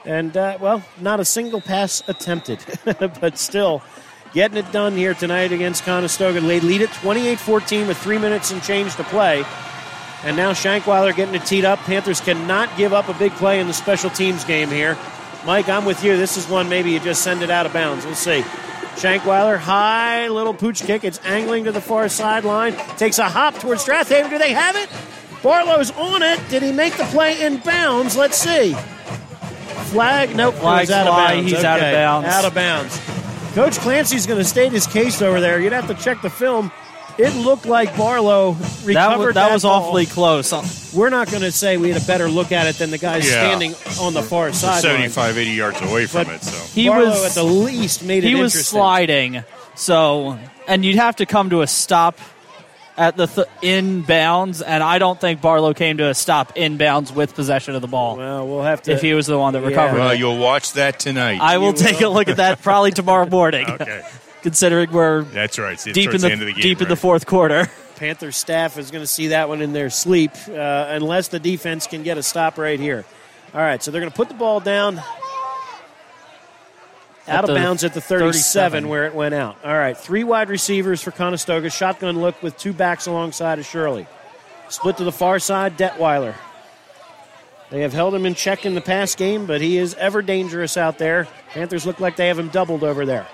And 0.05 0.37
uh, 0.37 0.59
well, 0.61 0.83
not 1.01 1.21
a 1.21 1.25
single 1.25 1.61
pass 1.61 2.03
attempted, 2.09 2.65
but 2.85 3.39
still 3.39 3.83
getting 4.33 4.59
it 4.59 4.71
done 4.71 4.97
here 4.97 5.15
tonight 5.15 5.53
against 5.53 5.85
Conestoga. 5.85 6.41
They 6.41 6.61
lead 6.61 6.83
it 6.83 6.91
28-14 6.91 7.89
with 7.89 7.99
three 7.99 8.19
minutes 8.19 8.51
and 8.51 8.63
change 8.63 8.97
to 8.97 9.05
play. 9.05 9.45
And 10.23 10.37
now 10.37 10.53
Shankweiler 10.53 11.17
getting 11.17 11.35
it 11.35 11.47
teed 11.47 11.65
up. 11.65 11.79
Panthers 11.81 12.21
cannot 12.21 12.75
give 12.77 12.93
up 12.93 13.09
a 13.09 13.15
big 13.15 13.33
play 13.33 13.61
in 13.61 13.67
the 13.67 13.73
special 13.73 14.11
teams 14.11 14.45
game 14.45 14.69
here. 14.69 14.97
Mike, 15.47 15.69
I'm 15.69 15.87
with 15.87 16.05
you. 16.05 16.17
This 16.17 16.37
is 16.37 16.47
one 16.47 16.69
maybe 16.69 16.91
you 16.91 17.01
just 17.01 17.23
send 17.23 17.43
it 17.43 17.51
out 17.51 17.65
of 17.65 17.73
bounds. 17.73 18.05
We'll 18.05 18.15
see. 18.15 18.45
Shankweiler, 19.01 19.57
high 19.57 20.29
little 20.29 20.53
pooch 20.53 20.83
kick. 20.83 21.05
It's 21.05 21.19
angling 21.25 21.65
to 21.65 21.73
the 21.73 21.81
far 21.81 22.09
sideline. 22.11 22.75
Takes 22.99 23.19
a 23.19 23.29
hop 23.29 23.55
towards 23.55 23.81
Strath 23.81 24.11
Haven. 24.11 24.31
Do 24.31 24.37
they 24.37 24.53
have 24.53 24.77
it? 24.77 24.91
Barlow's 25.43 25.91
on 25.93 26.23
it. 26.23 26.39
Did 26.51 26.63
he 26.63 26.71
make 26.71 26.95
the 26.99 27.05
play 27.05 27.41
in 27.43 27.57
bounds? 27.59 28.15
Let's 28.15 28.37
see. 28.37 28.75
Flag, 29.91 30.37
nope, 30.37 30.55
Flags 30.57 30.89
he's 30.89 30.97
out 30.97 31.07
of 31.07 31.15
bounds. 31.17 31.51
he's 31.51 31.65
out 31.65 31.79
of 31.79 31.93
bounds. 31.93 32.29
Out 32.29 32.45
of 32.45 32.55
bounds. 32.55 33.01
Coach 33.55 33.79
Clancy's 33.79 34.27
going 34.27 34.39
to 34.39 34.45
state 34.45 34.71
his 34.71 34.87
case 34.87 35.23
over 35.23 35.41
there. 35.41 35.59
You'd 35.59 35.73
have 35.73 35.89
to 35.89 35.95
check 35.95 36.21
the 36.21 36.31
film. 36.31 36.71
It 37.21 37.35
looked 37.37 37.67
like 37.67 37.97
Barlow 37.97 38.53
recovered 38.85 38.95
That, 38.95 39.19
was, 39.19 39.35
that 39.35 39.53
was 39.53 39.63
ball. 39.65 39.83
awfully 39.83 40.07
close. 40.07 40.53
We're 40.95 41.11
not 41.11 41.29
going 41.31 41.43
to 41.43 41.53
say 41.53 41.77
we 41.77 41.91
had 41.91 42.03
a 42.03 42.07
better 42.07 42.29
look 42.29 42.51
at 42.53 42.67
it 42.67 42.77
than 42.77 42.91
the 42.91 42.99
guy 42.99 43.17
Yeah. 43.17 43.23
standing 43.23 43.75
on 44.01 44.15
the 44.15 44.23
far 44.23 44.53
side. 44.53 44.81
75, 44.83 45.37
80 45.39 45.51
yards 45.51 45.81
away 45.83 46.07
from 46.07 46.25
But 46.25 46.35
it. 46.37 46.43
So 46.45 46.75
He 46.75 46.89
Barlow 46.89 47.11
was 47.11 47.25
at 47.27 47.33
the 47.33 47.43
least 47.45 48.03
made 48.05 48.25
it 48.25 48.29
he 48.29 48.35
was 48.35 48.55
sliding. 48.67 49.45
So, 49.75 50.39
and 50.67 50.85
you'd 50.85 50.97
have 50.97 51.17
to 51.17 51.27
come 51.27 51.51
to 51.51 51.61
a 51.63 51.67
stop 51.67 52.19
at 52.97 53.17
the 53.17 53.27
th- 53.27 53.47
in 53.63 54.03
bounds, 54.03 54.61
and 54.61 54.83
I 54.83 54.99
don't 54.99 55.19
think 55.19 55.41
Barlow 55.41 55.73
came 55.73 55.97
to 55.99 56.09
a 56.09 56.15
stop 56.15 56.53
in 56.57 56.77
bounds 56.77 57.11
with 57.13 57.35
possession 57.35 57.75
of 57.75 57.81
the 57.81 57.89
ball. 57.89 58.17
Well, 58.17 58.47
we'll 58.47 58.63
have 58.63 58.83
to. 58.83 58.93
if 58.93 59.01
he 59.01 59.15
was 59.15 59.27
the 59.27 59.39
one 59.39 59.55
that 59.55 59.61
Yeah. 59.63 59.69
recovered 59.69 59.99
well, 59.99 60.11
it. 60.11 60.19
you'll 60.19 60.37
watch 60.39 60.73
that 60.75 60.99
tonight. 60.99 61.39
I 61.41 61.59
will 61.59 61.73
take 61.73 62.01
a 62.03 62.09
look 62.09 62.29
at 62.29 62.37
that 62.39 62.61
probably 62.63 62.91
tomorrow 62.91 63.27
morning. 63.31 63.71
okay, 63.71 64.03
Considering 64.43 64.91
we're 64.91 65.23
that's 65.23 65.59
right. 65.59 65.79
See, 65.79 65.93
deep 65.93 66.07
in 66.07 66.11
towards 66.13 66.23
the, 66.23 66.33
end 66.33 66.41
of 66.41 66.47
the 66.47 66.53
game, 66.55 66.63
deep 66.63 66.81
in 66.81 66.89
the 66.89 66.97
fourth 66.97 67.27
quarter. 67.27 67.71
Panther 67.97 68.33
staff 68.33 68.79
is 68.79 68.91
going 68.91 69.03
to 69.03 69.07
see 69.07 69.29
that 69.29 69.49
one 69.51 69.61
in 69.61 69.75
their 69.75 69.91
sleep 69.91 70.31
uh, 70.49 70.53
unless 70.89 71.29
the 71.29 71.39
defense 71.39 71.87
can 71.87 72.03
get 72.03 72.17
a 72.17 72.23
stop 72.23 72.57
right 72.57 72.81
here. 72.81 73.05
All 73.53 73.61
right, 73.61 73.83
so 73.83 73.91
they're 73.91 74.01
going 74.01 74.11
to 74.11 74.17
put 74.17 74.29
the 74.29 74.35
ball 74.35 74.61
down 74.61 75.03
out 77.29 77.49
of 77.49 77.55
bounds 77.55 77.85
at 77.85 77.95
the 77.95 78.01
37, 78.01 78.33
37. 78.33 78.89
where 78.89 79.05
it 79.07 79.15
went 79.15 79.35
out. 79.35 79.57
All 79.65 79.77
right, 79.77 79.97
three 79.97 80.25
wide 80.25 80.49
receivers 80.49 81.03
for 81.03 81.11
Conestoga. 81.11 81.69
Shotgun 81.69 82.21
look 82.21 82.43
with 82.43 82.57
two 82.57 82.73
backs 82.73 83.07
alongside 83.07 83.59
of 83.59 83.67
Shirley. 83.67 84.07
Split 84.69 84.97
to 84.99 85.05
the 85.05 85.13
far 85.13 85.39
side, 85.39 85.77
Detweiler. 85.77 86.35
They 87.71 87.83
have 87.83 87.93
held 87.93 88.15
him 88.15 88.27
in 88.27 88.35
check 88.35 88.67
in 88.67 88.75
the 88.75 88.81
past 88.81 89.17
game, 89.17 89.47
but 89.47 89.61
he 89.61 89.79
is 89.79 89.95
ever 89.95 90.23
dangerous 90.23 90.77
out 90.77 90.99
there. 90.99 91.29
Panthers 91.51 91.87
look 91.87 92.01
like 92.01 92.17
they 92.17 92.29
have 92.29 92.39
him 92.39 92.49
doubled 92.49 92.83
over 92.83 93.07
there. 93.07 93.27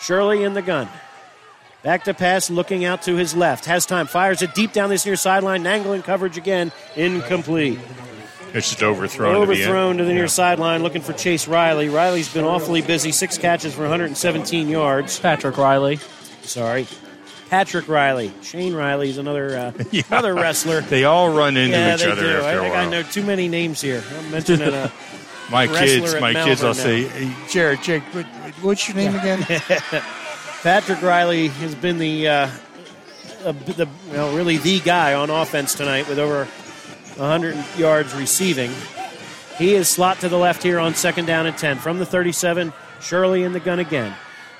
Shirley 0.00 0.44
in 0.44 0.54
the 0.54 0.62
gun. 0.62 0.88
Back 1.82 2.04
to 2.04 2.14
pass, 2.14 2.50
looking 2.50 2.84
out 2.84 3.02
to 3.02 3.16
his 3.16 3.34
left. 3.34 3.64
Has 3.64 3.86
time, 3.86 4.06
fires 4.06 4.42
it 4.42 4.54
deep 4.54 4.72
down 4.72 4.90
this 4.90 5.06
near 5.06 5.16
sideline. 5.16 5.62
Nangling 5.62 6.02
coverage 6.02 6.36
again. 6.36 6.72
Incomplete. 6.94 7.78
It's 8.52 8.68
just 8.68 8.82
overthrown. 8.82 9.36
Overthrown 9.36 9.96
to 9.98 10.04
the, 10.04 10.12
near 10.12 10.22
Yeah. 10.24 10.28
sideline, 10.28 10.82
looking 10.82 11.02
for 11.02 11.12
Chase 11.12 11.46
Riley. 11.48 11.88
Riley's 11.88 12.28
been 12.32 12.44
awfully 12.44 12.82
busy. 12.82 13.12
Six 13.12 13.38
catches 13.38 13.74
for 13.74 13.82
117 13.82 14.68
yards. 14.68 15.18
Patrick 15.20 15.56
Riley. 15.56 16.00
Sorry. 16.42 16.86
Patrick 17.48 17.88
Riley. 17.88 18.32
Shane 18.42 18.74
Riley 18.74 19.08
is 19.10 19.18
another 19.18 19.56
uh, 19.56 19.72
another 20.08 20.34
wrestler. 20.34 20.80
They 20.82 21.04
all 21.04 21.30
run 21.32 21.56
into 21.56 21.76
yeah, 21.76 21.94
each 21.94 22.00
they 22.02 22.10
other 22.10 22.22
do. 22.22 22.28
after 22.28 22.46
I 22.46 22.52
a 22.52 22.60
think 22.60 22.74
while. 22.74 22.86
I 22.86 22.90
know 22.90 23.02
too 23.02 23.22
many 23.24 23.48
names 23.48 23.80
here. 23.80 24.02
I'm 24.18 24.30
mentioning 24.32 24.68
a 24.74 24.90
My 25.50 25.66
kids, 25.66 26.14
at 26.14 26.20
my 26.20 26.32
kids, 26.32 26.62
I'll 26.62 26.74
Malvern 26.74 26.74
say, 26.74 27.02
hey, 27.04 27.36
Jared, 27.48 27.82
Jake, 27.82 28.02
what, 28.14 28.26
What's 28.62 28.86
your 28.86 28.96
name 28.96 29.14
again? 29.14 29.42
Patrick 30.62 31.00
Riley 31.00 31.48
has 31.48 31.74
been 31.74 31.96
the, 31.96 32.28
uh, 32.28 32.50
uh, 33.42 33.52
the 33.52 33.88
well, 34.10 34.36
really 34.36 34.58
the 34.58 34.80
guy 34.80 35.14
on 35.14 35.30
offense 35.30 35.74
tonight 35.74 36.08
with 36.08 36.18
over 36.18 36.44
100 36.44 37.56
yards 37.78 38.14
receiving. 38.14 38.70
He 39.56 39.74
is 39.74 39.88
slot 39.88 40.20
to 40.20 40.28
the 40.28 40.36
left 40.36 40.62
here 40.62 40.78
on 40.78 40.94
second 40.94 41.24
down 41.24 41.46
and 41.46 41.56
10 41.56 41.78
from 41.78 41.98
the 41.98 42.04
37. 42.04 42.74
Shirley 43.00 43.44
in 43.44 43.52
the 43.52 43.60
gun 43.60 43.78
again. 43.78 44.14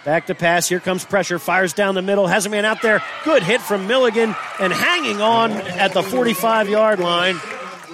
Back 0.07 0.27
to 0.27 0.35
pass. 0.35 0.67
Here 0.67 0.81
comes 0.81 1.05
pressure. 1.05 1.39
Fires 1.39 1.75
down 1.75 1.95
the 1.95 2.01
middle. 2.01 2.27
Has 2.27 2.47
a 2.47 2.49
man 2.49 2.65
out 2.65 2.81
there. 2.81 3.03
Good 3.25 3.43
hit 3.43 3.61
from 3.61 3.87
Milligan. 3.87 4.35
And 4.59 4.73
hanging 4.73 5.21
on 5.21 5.53
at 5.53 5.93
the 5.93 6.03
45 6.03 6.71
yard 6.71 7.01
line 7.01 7.39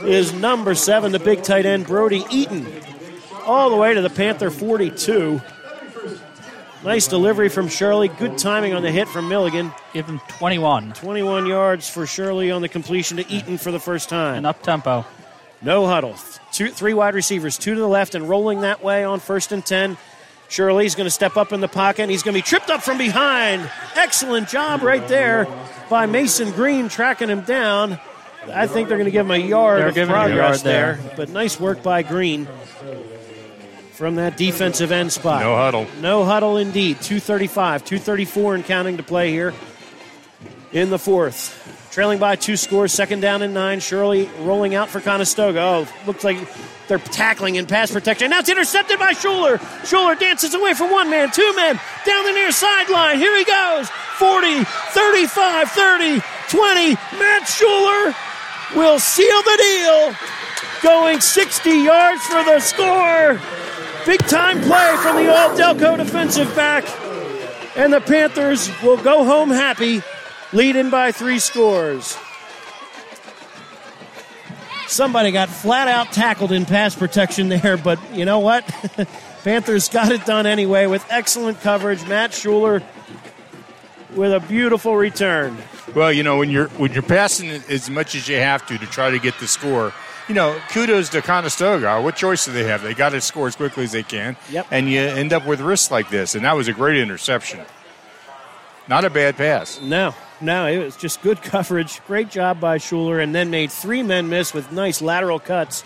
is 0.05 0.33
number 0.33 0.75
seven, 0.75 1.13
the 1.13 1.19
big 1.19 1.43
tight 1.43 1.67
end, 1.67 1.87
Brody 1.87 2.25
Eaton. 2.31 2.67
All 3.45 3.71
the 3.71 3.77
way 3.77 3.95
to 3.95 4.01
the 4.01 4.11
Panther 4.11 4.51
42. 4.51 5.41
Nice 6.85 7.09
delivery 7.09 7.49
from 7.49 7.69
Shirley. 7.69 8.09
Good 8.09 8.39
timing 8.39 8.75
on 8.75 8.83
the 8.83 8.91
hit 8.91 9.09
from 9.09 9.29
Milligan. 9.29 9.73
Give 9.93 10.07
him 10.07 10.21
21. 10.29 10.93
21 10.93 11.47
yards 11.47 11.89
for 11.89 12.07
Shirley 12.07 12.51
on 12.51 12.63
the 12.63 12.69
completion 12.69 13.17
to 13.17 13.29
Eaton 13.29 13.59
for 13.59 13.73
the 13.73 13.81
first 13.81 14.09
time. 14.09 14.37
And 14.37 14.47
up 14.47 14.63
tempo. 14.63 15.05
No 15.63 15.87
huddle. 15.87 16.15
Two, 16.53 16.69
three 16.69 16.95
wide 16.95 17.15
receivers, 17.15 17.59
two 17.59 17.75
to 17.75 17.81
the 17.81 17.89
left, 17.89 18.15
and 18.15 18.29
rolling 18.29 18.61
that 18.61 18.83
way 18.83 19.05
on 19.05 19.21
first 19.21 19.53
and 19.53 19.65
10. 19.65 19.97
Shirley's 20.49 20.95
going 20.95 21.07
to 21.07 21.11
step 21.11 21.37
up 21.37 21.53
in 21.53 21.61
the 21.61 21.69
pocket, 21.69 22.03
and 22.03 22.11
he's 22.11 22.23
going 22.23 22.35
to 22.35 22.39
be 22.39 22.47
tripped 22.47 22.71
up 22.71 22.83
from 22.83 22.99
behind. 22.99 23.69
Excellent 23.97 24.49
job 24.49 24.83
right 24.83 25.07
there 25.09 25.49
by 25.91 26.07
Mason 26.07 26.53
Green 26.53 26.89
tracking 26.89 27.29
him 27.29 27.41
down. 27.41 27.99
I 28.53 28.67
think 28.67 28.89
they're 28.89 28.99
going 28.99 29.07
to 29.07 29.11
give 29.11 29.27
him 29.27 29.33
a 29.33 29.37
yard 29.37 29.81
They're 29.81 29.89
of 29.89 29.95
giving 29.95 30.15
him 30.15 30.21
a 30.21 30.25
progress 30.25 30.37
yard 30.37 30.61
there. 30.61 30.95
there, 30.97 31.15
but 31.17 31.29
nice 31.31 31.59
work 31.61 31.83
by 31.83 32.03
Green 32.03 32.47
from 33.93 34.17
that 34.17 34.37
defensive 34.37 34.93
end 34.93 35.13
spot. 35.13 35.43
No 35.43 35.57
huddle. 35.57 35.87
No 36.01 36.25
huddle 36.25 36.57
indeed. 36.57 36.97
235, 37.01 37.85
234 37.85 38.55
and 38.57 38.65
counting 38.65 38.97
to 38.99 39.03
play 39.03 39.31
here 39.31 39.55
in 40.73 40.91
the 40.91 40.99
fourth. 40.99 41.63
Trailing 41.93 42.19
by 42.19 42.37
two 42.37 42.59
scores, 42.59 42.93
second 42.93 43.21
down 43.21 43.41
and 43.41 43.55
nine. 43.55 43.81
Shirley 43.81 44.29
rolling 44.41 44.75
out 44.75 44.91
for 44.91 45.01
Conestoga. 45.01 45.61
Oh, 45.63 45.89
looks 46.07 46.25
like 46.25 46.37
they're 46.89 46.99
tackling 46.99 47.55
in 47.55 47.65
pass 47.65 47.91
protection. 47.91 48.29
Now 48.29 48.41
it's 48.41 48.51
intercepted 48.51 48.99
by 48.99 49.13
Shuler. 49.15 49.57
Shuler 49.81 50.19
dances 50.19 50.53
away 50.53 50.75
from 50.75 50.91
one 50.91 51.09
man, 51.09 51.31
two 51.31 51.57
men, 51.57 51.81
down 52.05 52.25
the 52.27 52.33
near 52.33 52.53
sideline. 52.53 53.17
Here 53.19 53.35
he 53.39 53.45
goes. 53.45 53.89
40, 54.19 54.63
35, 54.65 55.71
30, 55.71 56.21
20. 56.51 56.91
Matt 57.19 57.43
Shuler 57.45 58.15
will 58.75 58.99
seal 58.99 59.43
the 59.43 59.57
deal. 59.59 60.17
Going 60.83 61.21
60 61.21 61.71
yards 61.71 62.23
for 62.27 62.45
the 62.45 62.61
score. 62.61 63.41
Big 64.05 64.21
time 64.27 64.61
play 64.63 64.97
from 65.03 65.17
the 65.17 65.35
All 65.35 65.51
Delco 65.51 65.97
defensive 65.97 66.55
back. 66.55 66.85
And 67.77 67.93
the 67.93 68.01
Panthers 68.01 68.71
will 68.83 68.97
go 68.97 69.25
home 69.25 69.51
happy, 69.51 70.03
leading 70.53 70.91
by 70.91 71.13
three 71.13 71.39
scores. 71.39 72.17
Somebody 74.87 75.33
got 75.33 75.49
flat 75.49 75.89
out 75.89 76.13
tackled 76.13 76.53
in 76.53 76.65
pass 76.65 76.95
protection 76.95 77.49
there, 77.49 77.77
but 77.77 77.99
you 78.15 78.25
know 78.25 78.39
what? 78.39 78.65
Panthers 79.45 79.89
got 79.89 80.13
it 80.13 80.25
done 80.25 80.47
anyway 80.47 80.87
with 80.87 81.05
excellent 81.11 81.61
coverage. 81.61 82.07
Matt 82.07 82.31
Shuler 82.31 82.83
with 84.17 84.33
a 84.33 84.41
beautiful 84.41 84.97
return. 84.97 85.57
Well, 85.95 86.13
you 86.13 86.23
know 86.23 86.39
when 86.39 86.51
you're 86.51 86.69
when 86.71 86.93
you're 86.93 87.03
passing 87.03 87.51
as 87.51 87.89
much 87.89 88.15
as 88.15 88.29
you 88.29 88.37
have 88.37 88.67
to 88.67 88.79
to 88.79 88.87
try 88.87 89.11
to 89.11 89.19
get 89.19 89.39
the 89.39 89.47
score. 89.47 89.93
You 90.29 90.35
know, 90.35 90.59
kudos 90.71 91.11
to 91.11 91.23
Conestoga. 91.23 92.01
What 92.01 92.17
choice 92.17 92.47
do 92.47 92.53
they 92.53 92.65
have? 92.65 92.83
They 92.83 92.95
got 92.95 93.11
to 93.11 93.21
score 93.21 93.47
as 93.47 93.55
quickly 93.55 93.85
as 93.85 93.93
they 93.93 94.03
can. 94.03 94.37
Yep. 94.51 94.67
And 94.73 94.91
you 94.91 95.01
end 95.01 95.33
up 95.33 95.47
with 95.47 95.61
risks 95.61 95.93
like 95.93 96.11
this, 96.11 96.35
and 96.35 96.45
that 96.45 96.57
was 96.57 96.67
a 96.67 96.73
great 96.73 96.97
interception. 96.97 97.61
Not 98.89 99.05
a 99.05 99.11
bad 99.11 99.37
pass. 99.37 99.81
No, 99.81 100.15
no, 100.41 100.67
it 100.67 100.79
was 100.79 100.97
just 100.97 101.23
good 101.23 101.43
coverage. 101.43 102.05
Great 102.07 102.29
job 102.31 102.59
by 102.59 102.79
Shuler, 102.79 103.23
and 103.23 103.35
then 103.35 103.51
made 103.51 103.71
three 103.71 104.03
men 104.03 104.29
miss 104.29 104.53
with 104.53 104.73
nice 104.73 105.01
lateral 105.01 105.39
cuts 105.39 105.85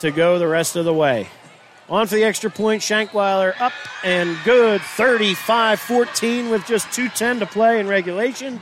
to 0.00 0.10
go 0.10 0.38
the 0.38 0.48
rest 0.48 0.74
of 0.74 0.84
the 0.84 0.94
way. 0.94 1.28
On 1.90 2.06
for 2.06 2.14
the 2.14 2.22
extra 2.22 2.50
point, 2.50 2.82
Shankweiler 2.82 3.60
up 3.60 3.72
and 4.04 4.38
good 4.44 4.80
35 4.80 5.80
14 5.80 6.48
with 6.50 6.64
just 6.64 6.86
2.10 6.88 7.40
to 7.40 7.46
play 7.46 7.80
in 7.80 7.88
regulation. 7.88 8.60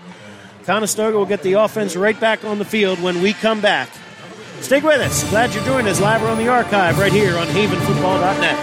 Conestoga 0.65 1.19
will 1.19 1.27
get 1.27 1.43
the 1.43 1.53
offense 1.53 1.95
right 1.95 2.19
back 2.19 2.43
on 2.45 2.59
the 2.59 2.65
field 2.65 3.03
when 3.03 3.21
we 3.21 3.35
come 3.35 3.61
back. 3.61 3.91
Stick 4.61 4.83
with 4.83 5.01
us. 5.03 5.29
Glad 5.29 5.55
you 5.55 5.61
joined 5.63 5.87
us 5.89 6.01
live 6.01 6.23
or 6.23 6.29
on 6.29 6.39
the 6.39 6.49
archive 6.49 6.99
right 6.99 7.13
here 7.13 7.37
on 7.37 7.47
havenfootball.net. 7.49 8.59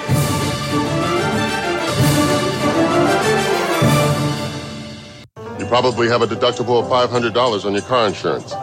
You 5.60 5.66
probably 5.68 6.08
have 6.08 6.24
a 6.24 6.28
deductible 6.28 6.82
of 6.82 6.90
$500 7.12 7.66
on 7.66 7.74
your 7.74 7.82
car 7.84 8.08
insurance. 8.08 8.54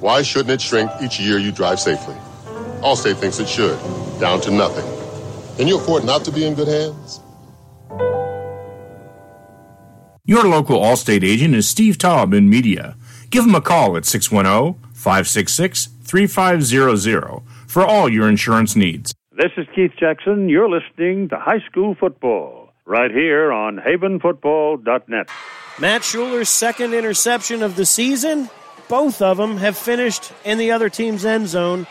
Why 0.00 0.22
shouldn't 0.22 0.50
it 0.50 0.60
shrink 0.62 0.90
each 1.02 1.20
year 1.20 1.38
you 1.38 1.52
drive 1.52 1.80
safely? 1.80 2.16
Allstate 2.80 3.16
thinks 3.16 3.38
it 3.40 3.48
should, 3.48 3.78
down 4.20 4.40
to 4.42 4.50
nothing. 4.50 5.03
Can 5.56 5.68
you 5.68 5.78
afford 5.78 6.04
not 6.04 6.24
to 6.24 6.32
be 6.32 6.44
in 6.44 6.54
good 6.54 6.68
hands? 6.68 7.20
Your 10.24 10.48
local 10.48 10.80
Allstate 10.80 11.22
agent 11.22 11.54
is 11.54 11.68
Steve 11.68 11.96
Taub 11.96 12.34
in 12.34 12.48
media. 12.48 12.96
Give 13.30 13.44
him 13.44 13.54
a 13.54 13.60
call 13.60 13.96
at 13.96 14.04
610 14.04 14.80
566 14.92 15.88
3500 16.02 17.42
for 17.68 17.84
all 17.84 18.08
your 18.08 18.28
insurance 18.28 18.74
needs. 18.74 19.14
This 19.32 19.52
is 19.56 19.66
Keith 19.74 19.92
Jackson. 19.98 20.48
You're 20.48 20.68
listening 20.68 21.28
to 21.28 21.36
High 21.36 21.60
School 21.70 21.94
Football 21.94 22.72
right 22.84 23.10
here 23.10 23.52
on 23.52 23.76
havenfootball.net. 23.76 25.28
Matt 25.78 26.02
Shuler's 26.02 26.48
second 26.48 26.94
interception 26.94 27.62
of 27.62 27.76
the 27.76 27.86
season. 27.86 28.48
Both 28.88 29.22
of 29.22 29.36
them 29.36 29.56
have 29.58 29.76
finished 29.76 30.32
in 30.44 30.58
the 30.58 30.72
other 30.72 30.88
team's 30.88 31.24
end 31.24 31.48
zone. 31.48 31.86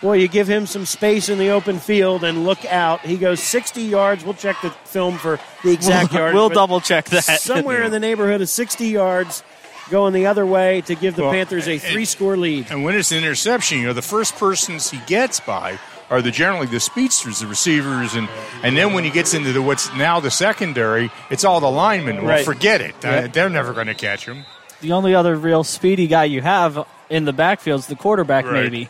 Boy, 0.00 0.14
you 0.18 0.28
give 0.28 0.48
him 0.48 0.64
some 0.66 0.86
space 0.86 1.28
in 1.28 1.38
the 1.38 1.50
open 1.50 1.78
field 1.78 2.24
and 2.24 2.44
look 2.44 2.64
out. 2.64 3.00
He 3.00 3.18
goes 3.18 3.40
60 3.42 3.82
yards. 3.82 4.24
We'll 4.24 4.32
check 4.34 4.56
the 4.62 4.70
film 4.70 5.18
for 5.18 5.38
the 5.62 5.72
exact 5.72 6.12
We'll- 6.12 6.20
yard. 6.22 6.34
we'll 6.34 6.48
double 6.48 6.80
check 6.80 7.04
that. 7.10 7.24
Somewhere 7.40 7.82
in 7.82 7.90
the 7.92 8.00
neighborhood 8.00 8.40
of 8.40 8.48
60 8.48 8.86
yards 8.88 9.42
going 9.90 10.14
the 10.14 10.26
other 10.26 10.46
way 10.46 10.80
to 10.82 10.94
give 10.94 11.16
the 11.16 11.22
Well, 11.24 11.32
Panthers 11.32 11.68
a 11.68 11.76
three 11.78 12.06
score 12.06 12.36
lead. 12.36 12.68
And 12.70 12.82
when 12.84 12.94
it's 12.94 13.12
an 13.12 13.18
interception, 13.18 13.78
you 13.80 13.86
know, 13.88 13.92
the 13.92 14.00
first 14.00 14.36
persons 14.36 14.90
he 14.90 14.98
gets 15.06 15.38
by 15.40 15.78
are 16.08 16.22
the 16.22 16.30
generally 16.30 16.66
the 16.66 16.80
speedsters, 16.80 17.40
the 17.40 17.46
receivers, 17.46 18.14
and 18.14 18.26
and 18.62 18.76
then 18.78 18.94
when 18.94 19.04
he 19.04 19.10
gets 19.10 19.34
into 19.34 19.52
the 19.52 19.60
what's 19.60 19.92
now 19.94 20.18
the 20.18 20.30
secondary, 20.30 21.10
it's 21.28 21.44
all 21.44 21.60
the 21.60 21.70
linemen. 21.70 22.16
Well, 22.18 22.26
Right. 22.26 22.44
forget 22.44 22.80
it. 22.80 22.94
Uh, 23.04 23.28
they're 23.32 23.50
never 23.50 23.72
going 23.74 23.86
to 23.88 23.94
catch 23.94 24.24
him. 24.26 24.44
The 24.80 24.92
only 24.92 25.14
other 25.14 25.36
real 25.36 25.62
speedy 25.62 26.06
guy 26.06 26.24
you 26.24 26.40
have 26.40 26.86
in 27.10 27.26
the 27.26 27.32
backfield 27.34 27.80
is 27.80 27.86
the 27.86 27.96
quarterback, 27.96 28.44
Right. 28.46 28.62
maybe. 28.64 28.88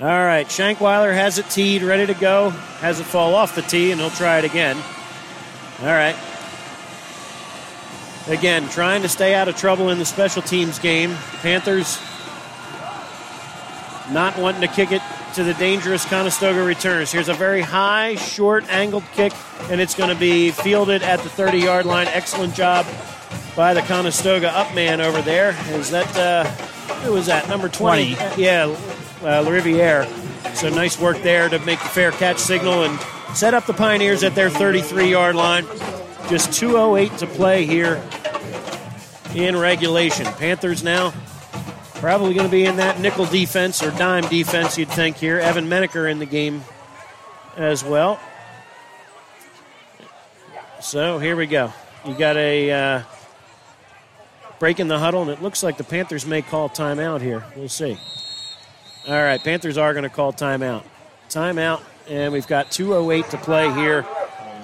All 0.00 0.08
right, 0.08 0.46
Shankweiler 0.46 1.12
has 1.12 1.36
it 1.36 1.50
teed, 1.50 1.82
ready 1.82 2.06
to 2.06 2.14
go. 2.14 2.48
Has 2.80 3.00
it 3.00 3.04
fall 3.04 3.34
off 3.34 3.54
the 3.54 3.60
tee, 3.60 3.90
and 3.90 4.00
he'll 4.00 4.08
try 4.08 4.38
it 4.38 4.46
again. 4.46 4.78
All 5.80 5.86
right. 5.86 6.16
Again, 8.26 8.66
trying 8.70 9.02
to 9.02 9.10
stay 9.10 9.34
out 9.34 9.48
of 9.48 9.56
trouble 9.56 9.90
in 9.90 9.98
the 9.98 10.06
special 10.06 10.40
teams 10.40 10.78
game. 10.78 11.14
Panthers 11.42 11.98
not 14.10 14.38
wanting 14.38 14.62
to 14.62 14.68
kick 14.68 14.90
it 14.90 15.02
to 15.34 15.44
the 15.44 15.52
dangerous 15.54 16.06
Conestoga 16.06 16.62
returns. 16.62 17.12
Here's 17.12 17.28
a 17.28 17.34
very 17.34 17.60
high, 17.60 18.14
short, 18.14 18.66
angled 18.70 19.04
kick, 19.12 19.34
and 19.68 19.82
it's 19.82 19.94
going 19.94 20.10
to 20.10 20.18
be 20.18 20.50
fielded 20.50 21.02
at 21.02 21.20
the 21.20 21.28
30 21.28 21.58
yard 21.58 21.84
line. 21.84 22.06
Excellent 22.08 22.54
job 22.54 22.86
by 23.54 23.74
the 23.74 23.82
Conestoga 23.82 24.50
up 24.50 24.74
man 24.74 25.02
over 25.02 25.20
there. 25.20 25.54
Is 25.68 25.90
that, 25.90 26.16
uh, 26.16 26.44
who 27.02 27.12
was 27.12 27.26
that? 27.26 27.50
Number 27.50 27.68
20? 27.68 28.14
20. 28.14 28.42
Yeah, 28.42 28.74
uh, 29.22 29.44
Lariviere. 29.44 30.06
So 30.54 30.68
nice 30.68 30.98
work 30.98 31.22
there 31.22 31.48
to 31.48 31.58
make 31.60 31.78
the 31.80 31.88
fair 31.88 32.12
catch 32.12 32.38
signal 32.38 32.84
and 32.84 32.98
set 33.36 33.54
up 33.54 33.66
the 33.66 33.72
Pioneers 33.72 34.22
at 34.22 34.34
their 34.34 34.50
33 34.50 35.10
yard 35.10 35.36
line. 35.36 35.64
Just 36.28 36.50
2.08 36.50 37.18
to 37.18 37.26
play 37.26 37.66
here 37.66 38.02
in 39.34 39.56
regulation. 39.56 40.26
Panthers 40.26 40.82
now 40.82 41.12
probably 42.00 42.32
going 42.32 42.46
to 42.46 42.50
be 42.50 42.64
in 42.64 42.76
that 42.76 42.98
nickel 42.98 43.26
defense 43.26 43.82
or 43.82 43.90
dime 43.90 44.26
defense, 44.28 44.78
you'd 44.78 44.88
think 44.88 45.18
here. 45.18 45.38
Evan 45.38 45.68
Menaker 45.68 46.08
in 46.08 46.18
the 46.18 46.26
game 46.26 46.64
as 47.58 47.84
well. 47.84 48.18
So 50.80 51.18
here 51.18 51.36
we 51.36 51.46
go. 51.46 51.72
You 52.06 52.14
got 52.14 52.38
a 52.38 52.72
uh, 52.72 53.02
break 54.58 54.80
in 54.80 54.88
the 54.88 54.98
huddle, 54.98 55.20
and 55.20 55.30
it 55.30 55.42
looks 55.42 55.62
like 55.62 55.76
the 55.76 55.84
Panthers 55.84 56.24
may 56.24 56.40
call 56.40 56.70
timeout 56.70 57.20
here. 57.20 57.44
We'll 57.54 57.68
see. 57.68 57.98
All 59.08 59.14
right, 59.14 59.42
Panthers 59.42 59.78
are 59.78 59.94
going 59.94 60.02
to 60.02 60.10
call 60.10 60.32
timeout. 60.32 60.82
Timeout, 61.30 61.80
and 62.08 62.32
we've 62.32 62.46
got 62.46 62.70
2:08 62.70 63.30
to 63.30 63.38
play 63.38 63.72
here 63.72 64.04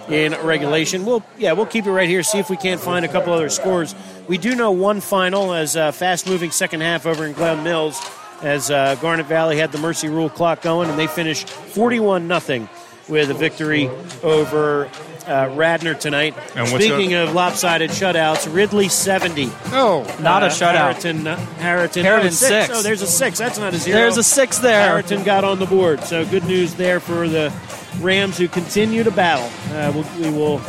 in 0.09 0.35
regulation. 0.45 1.07
We'll 1.07 1.23
yeah, 1.39 1.53
we'll 1.53 1.67
keep 1.67 1.87
it 1.87 1.91
right 1.91 2.09
here. 2.09 2.23
See 2.23 2.39
if 2.39 2.51
we 2.51 2.57
can't 2.59 2.81
find 2.81 3.05
a 3.05 3.09
couple 3.09 3.33
other 3.33 3.49
scores. 3.49 3.95
We 4.29 4.37
do 4.37 4.55
know 4.55 4.73
one 4.73 5.01
final 5.01 5.55
as 5.55 5.75
a 5.75 5.91
fast-moving 5.91 6.51
second 6.51 6.83
half 6.83 7.07
over 7.07 7.25
in 7.25 7.33
Glen 7.33 7.65
Mills, 7.65 7.99
as 8.43 8.71
uh, 8.71 8.97
Garnet 8.97 9.27
Valley 9.27 9.57
had 9.57 9.73
the 9.73 9.79
mercy 9.79 10.09
rule 10.09 10.29
clock 10.29 10.61
going, 10.61 10.91
and 10.91 10.99
they 10.99 11.07
finished 11.07 11.49
41 11.49 12.29
nothing 12.29 12.69
with 13.09 13.31
a 13.31 13.35
victory 13.35 13.89
over 14.23 14.91
uh, 15.27 15.51
Radnor 15.55 15.95
tonight. 15.95 16.35
And 16.55 16.71
what's 16.73 16.85
Speaking 16.85 17.15
of 17.15 17.35
lopsided 17.35 17.91
shutouts, 17.91 18.53
Ridley 18.53 18.89
70. 18.89 19.51
Oh, 19.67 20.03
Not 20.21 20.43
a 20.43 20.47
shutout. 20.47 20.75
Harriton, 20.95 21.27
uh, 21.27 21.37
Harriton, 21.37 22.05
Harriton 22.05 22.31
six. 22.33 22.67
six. 22.67 22.79
Oh, 22.79 22.83
there's 22.83 23.03
a 23.03 23.07
six. 23.07 23.39
That's 23.39 23.59
not 23.59 23.75
a 23.75 23.79
zero. 23.79 23.99
There's 23.99 24.17
a 24.17 24.23
six 24.23 24.59
there. 24.59 24.81
Harriton 24.89 25.23
got 25.25 25.45
on 25.45 25.59
the 25.59 25.67
board. 25.67 26.03
So 26.05 26.25
good 26.27 26.45
news 26.45 26.75
there 26.75 27.01
for 27.01 27.29
the 27.29 27.53
Rams 28.01 28.39
who 28.39 28.49
continue 28.49 29.03
to 29.05 29.11
battle. 29.11 29.49
Uh, 29.77 29.93
we'll, 29.95 30.31
we 30.33 30.37
will, 30.37 30.61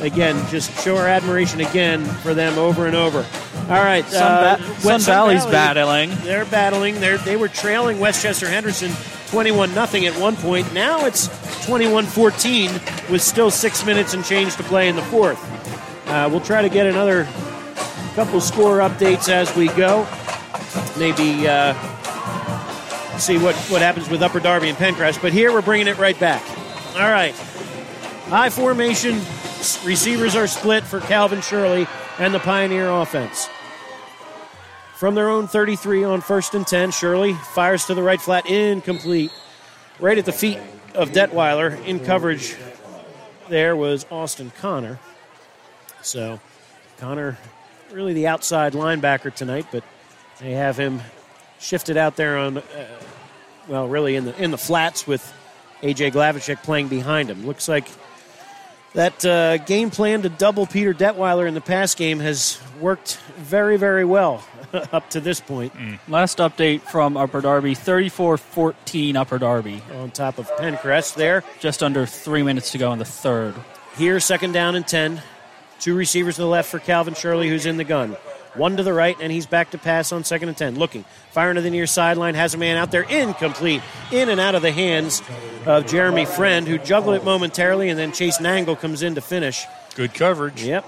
again, 0.00 0.34
just 0.48 0.72
show 0.82 0.96
our 0.96 1.06
admiration 1.06 1.60
again 1.60 2.04
for 2.04 2.34
them 2.34 2.58
over 2.58 2.86
and 2.86 2.96
over. 2.96 3.24
All 3.68 3.84
right. 3.84 4.04
Sun, 4.06 4.22
uh, 4.22 4.56
Ba- 4.56 4.80
Sun 4.80 5.00
Valley's 5.00 5.44
Valley, 5.44 5.52
battling. 5.52 6.10
They're 6.22 6.44
battling. 6.44 7.00
They're, 7.00 7.18
they 7.18 7.36
were 7.36 7.48
trailing 7.48 8.00
West 8.00 8.22
Chester 8.22 8.48
Henderson 8.48 8.90
21 9.30 9.74
nothing 9.74 10.06
at 10.06 10.18
one 10.20 10.34
point. 10.36 10.72
Now 10.72 11.06
it's 11.06 11.28
21 11.66 12.06
14 12.06 12.72
with 13.10 13.22
still 13.22 13.50
six 13.50 13.86
minutes 13.86 14.12
and 14.14 14.24
change 14.24 14.56
to 14.56 14.62
play 14.64 14.88
in 14.88 14.96
the 14.96 15.02
fourth. 15.02 15.38
Uh, 16.08 16.28
we'll 16.30 16.40
try 16.40 16.62
to 16.62 16.68
get 16.68 16.86
another 16.86 17.24
couple 18.14 18.40
score 18.40 18.78
updates 18.78 19.28
as 19.28 19.54
we 19.54 19.68
go. 19.68 20.06
Maybe 20.98 21.46
uh, 21.46 21.74
see 23.18 23.38
what, 23.38 23.54
what 23.70 23.82
happens 23.82 24.10
with 24.10 24.20
Upper 24.22 24.40
Darby 24.40 24.68
and 24.68 24.76
Penncrest. 24.76 25.22
But 25.22 25.32
here 25.32 25.52
we're 25.52 25.62
bringing 25.62 25.86
it 25.86 25.98
right 25.98 26.18
back. 26.18 26.42
All 26.96 27.08
right. 27.08 27.34
High 28.28 28.50
formation. 28.50 29.20
Receivers 29.84 30.34
are 30.34 30.46
split 30.48 30.82
for 30.82 31.00
Calvin 31.00 31.40
Shirley 31.40 31.86
and 32.20 32.32
the 32.34 32.38
Pioneer 32.38 32.88
offense. 32.88 33.48
From 34.94 35.14
their 35.14 35.30
own 35.30 35.48
33 35.48 36.04
on 36.04 36.20
first 36.20 36.54
and 36.54 36.66
10, 36.66 36.90
Shirley 36.90 37.32
fires 37.32 37.86
to 37.86 37.94
the 37.94 38.02
right 38.02 38.20
flat, 38.20 38.46
incomplete. 38.46 39.32
Right 39.98 40.18
at 40.18 40.26
the 40.26 40.32
feet 40.32 40.58
of 40.94 41.10
Detweiler 41.10 41.84
in 41.86 42.00
coverage 42.00 42.56
there 43.48 43.74
was 43.74 44.06
Austin 44.10 44.52
Connor. 44.60 44.98
So 46.02 46.40
Connor, 46.98 47.36
really 47.90 48.12
the 48.12 48.28
outside 48.28 48.74
linebacker 48.74 49.34
tonight, 49.34 49.66
but 49.72 49.82
they 50.38 50.52
have 50.52 50.78
him 50.78 51.00
shifted 51.58 51.96
out 51.96 52.16
there 52.16 52.38
on, 52.38 52.58
uh, 52.58 52.62
well, 53.68 53.88
really 53.88 54.16
in 54.16 54.24
the 54.24 54.42
in 54.42 54.50
the 54.50 54.58
flats 54.58 55.06
with 55.06 55.32
AJ 55.82 56.12
Glavicek 56.12 56.62
playing 56.62 56.88
behind 56.88 57.28
him. 57.28 57.46
Looks 57.46 57.68
like 57.68 57.88
that 58.94 59.24
uh, 59.24 59.58
game 59.58 59.90
plan 59.90 60.22
to 60.22 60.28
double 60.28 60.66
Peter 60.66 60.92
Detweiler 60.92 61.46
in 61.46 61.54
the 61.54 61.60
pass 61.60 61.94
game 61.94 62.20
has 62.20 62.60
worked 62.80 63.16
very, 63.36 63.76
very 63.76 64.04
well 64.04 64.44
up 64.92 65.08
to 65.10 65.20
this 65.20 65.40
point. 65.40 65.72
Last 66.08 66.38
update 66.38 66.80
from 66.82 67.16
Upper 67.16 67.40
Darby 67.40 67.74
34 67.74 68.36
14 68.38 69.16
Upper 69.16 69.38
Darby. 69.38 69.82
On 69.94 70.10
top 70.10 70.38
of 70.38 70.48
Penncrest 70.58 71.14
there. 71.14 71.44
Just 71.60 71.82
under 71.82 72.06
three 72.06 72.42
minutes 72.42 72.72
to 72.72 72.78
go 72.78 72.92
in 72.92 72.98
the 72.98 73.04
third. 73.04 73.54
Here, 73.96 74.18
second 74.20 74.52
down 74.52 74.74
and 74.74 74.86
10. 74.86 75.22
Two 75.78 75.94
receivers 75.94 76.36
to 76.36 76.42
the 76.42 76.48
left 76.48 76.70
for 76.70 76.78
Calvin 76.78 77.14
Shirley, 77.14 77.48
who's 77.48 77.66
in 77.66 77.76
the 77.76 77.84
gun. 77.84 78.16
One 78.54 78.76
to 78.78 78.82
the 78.82 78.92
right, 78.92 79.16
and 79.20 79.30
he's 79.30 79.46
back 79.46 79.70
to 79.70 79.78
pass 79.78 80.10
on 80.12 80.24
second 80.24 80.48
and 80.48 80.56
10. 80.58 80.76
Looking, 80.76 81.04
firing 81.30 81.54
to 81.54 81.60
the 81.60 81.70
near 81.70 81.86
sideline, 81.86 82.34
has 82.34 82.52
a 82.54 82.58
man 82.58 82.76
out 82.76 82.90
there, 82.90 83.02
incomplete, 83.02 83.80
in 84.10 84.28
and 84.28 84.40
out 84.40 84.54
of 84.56 84.62
the 84.62 84.72
hands 84.72 85.22
of 85.66 85.86
Jeremy 85.86 86.24
Friend, 86.24 86.66
who 86.66 86.76
juggled 86.78 87.14
it 87.14 87.24
momentarily, 87.24 87.88
and 87.90 87.98
then 87.98 88.12
Chase 88.12 88.38
Nangle 88.38 88.78
comes 88.78 89.02
in 89.02 89.14
to 89.14 89.20
finish. 89.20 89.64
Good 89.94 90.14
coverage. 90.14 90.62
Yep. 90.64 90.84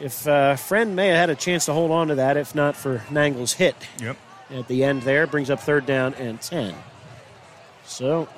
If 0.00 0.26
uh, 0.26 0.56
Friend 0.56 0.96
may 0.96 1.08
have 1.08 1.16
had 1.18 1.30
a 1.30 1.34
chance 1.34 1.66
to 1.66 1.74
hold 1.74 1.90
on 1.90 2.08
to 2.08 2.14
that, 2.14 2.38
if 2.38 2.54
not 2.54 2.74
for 2.76 2.98
Nangle's 3.10 3.52
hit 3.52 3.76
Yep. 4.00 4.16
at 4.52 4.66
the 4.66 4.84
end 4.84 5.02
there, 5.02 5.26
brings 5.26 5.50
up 5.50 5.60
third 5.60 5.84
down 5.84 6.14
and 6.14 6.40
10. 6.40 6.74
So, 7.84 8.28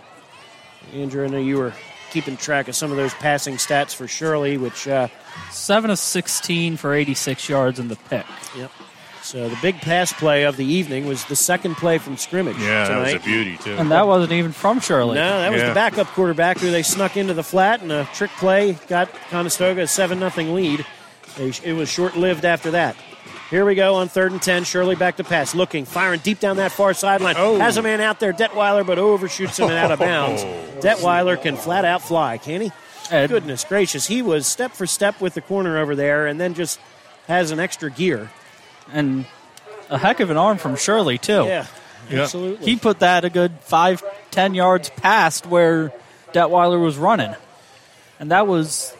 Andrew, 0.92 1.24
I 1.24 1.28
know 1.28 1.38
you 1.38 1.58
were 1.58 1.72
keeping 2.14 2.36
track 2.38 2.68
of 2.68 2.74
some 2.74 2.90
of 2.90 2.96
those 2.96 3.12
passing 3.14 3.56
stats 3.56 3.94
for 3.94 4.08
Shirley, 4.08 4.56
which. 4.56 4.88
Uh, 4.88 5.08
7 5.50 5.90
of 5.90 5.98
16 5.98 6.76
for 6.76 6.94
86 6.94 7.48
yards 7.48 7.78
in 7.80 7.88
the 7.88 7.96
pick. 7.96 8.24
Yep. 8.56 8.70
So 9.22 9.48
the 9.48 9.58
big 9.62 9.76
pass 9.80 10.12
play 10.12 10.44
of 10.44 10.56
the 10.56 10.64
evening 10.64 11.06
was 11.06 11.24
the 11.24 11.34
second 11.36 11.76
play 11.76 11.98
from 11.98 12.16
scrimmage. 12.16 12.58
Yeah, 12.58 12.88
that 12.88 12.98
was 13.00 13.14
a 13.14 13.18
beauty 13.18 13.56
too. 13.56 13.72
And 13.72 13.90
that 13.90 14.06
wasn't 14.06 14.32
even 14.32 14.52
from 14.52 14.80
Shirley. 14.80 15.14
No, 15.14 15.40
that 15.40 15.50
was 15.50 15.62
Yeah. 15.62 15.68
the 15.70 15.74
backup 15.74 16.06
quarterback 16.08 16.58
who 16.58 16.70
they 16.70 16.82
snuck 16.82 17.16
into 17.16 17.32
the 17.34 17.42
flat 17.42 17.80
and 17.80 17.90
a 17.90 18.06
trick 18.14 18.30
play 18.32 18.72
got 18.86 19.08
Conestoga 19.30 19.82
a 19.82 19.86
7 19.86 20.18
0 20.30 20.52
lead. 20.54 20.84
They, 21.36 21.52
it 21.64 21.72
was 21.72 21.88
short 21.88 22.16
lived 22.16 22.44
after 22.44 22.70
that. 22.72 22.96
Here 23.50 23.64
we 23.64 23.74
go 23.74 23.96
on 23.96 24.08
third 24.08 24.32
and 24.32 24.40
10. 24.42 24.64
Shirley 24.64 24.96
back 24.96 25.16
to 25.18 25.24
pass. 25.24 25.54
Looking, 25.54 25.84
firing 25.84 26.20
deep 26.20 26.40
down 26.40 26.56
that 26.56 26.72
far 26.72 26.94
sideline. 26.94 27.34
Oh. 27.38 27.58
Has 27.58 27.76
a 27.76 27.82
man 27.82 28.00
out 28.00 28.18
there, 28.18 28.32
Detweiler, 28.32 28.86
but 28.86 28.98
overshoots 28.98 29.58
him 29.58 29.68
and 29.68 29.74
out 29.78 29.90
of 29.92 29.98
bounds. 29.98 30.42
Oh. 30.74 30.80
Detweiler 30.86 31.40
can 31.40 31.56
flat 31.56 31.84
out 31.86 32.02
fly, 32.02 32.36
can 32.36 32.60
he? 32.60 32.72
Ed. 33.10 33.28
Goodness 33.28 33.64
gracious. 33.64 34.06
He 34.06 34.20
was 34.20 34.46
step 34.46 34.72
for 34.72 34.86
step 34.86 35.18
with 35.20 35.32
the 35.32 35.40
corner 35.40 35.78
over 35.78 35.94
there 35.94 36.26
and 36.26 36.38
then 36.38 36.52
just 36.52 36.78
has 37.26 37.52
an 37.52 37.60
extra 37.60 37.90
gear. 37.90 38.30
And 38.92 39.24
a 39.88 39.96
heck 39.96 40.20
of 40.20 40.28
an 40.30 40.36
arm 40.36 40.58
from 40.58 40.76
Shirley, 40.76 41.16
too. 41.16 41.44
Yeah, 41.46 41.66
Yeah. 42.10 42.22
absolutely. 42.22 42.66
He 42.66 42.76
put 42.76 42.98
that 42.98 43.24
a 43.24 43.30
good 43.30 43.52
five, 43.60 44.02
ten 44.30 44.52
yards 44.54 44.90
past 44.90 45.46
where 45.46 45.92
Detweiler 46.34 46.82
was 46.82 46.98
running. 46.98 47.34
And 48.20 48.30
that 48.30 48.46
was 48.46 48.93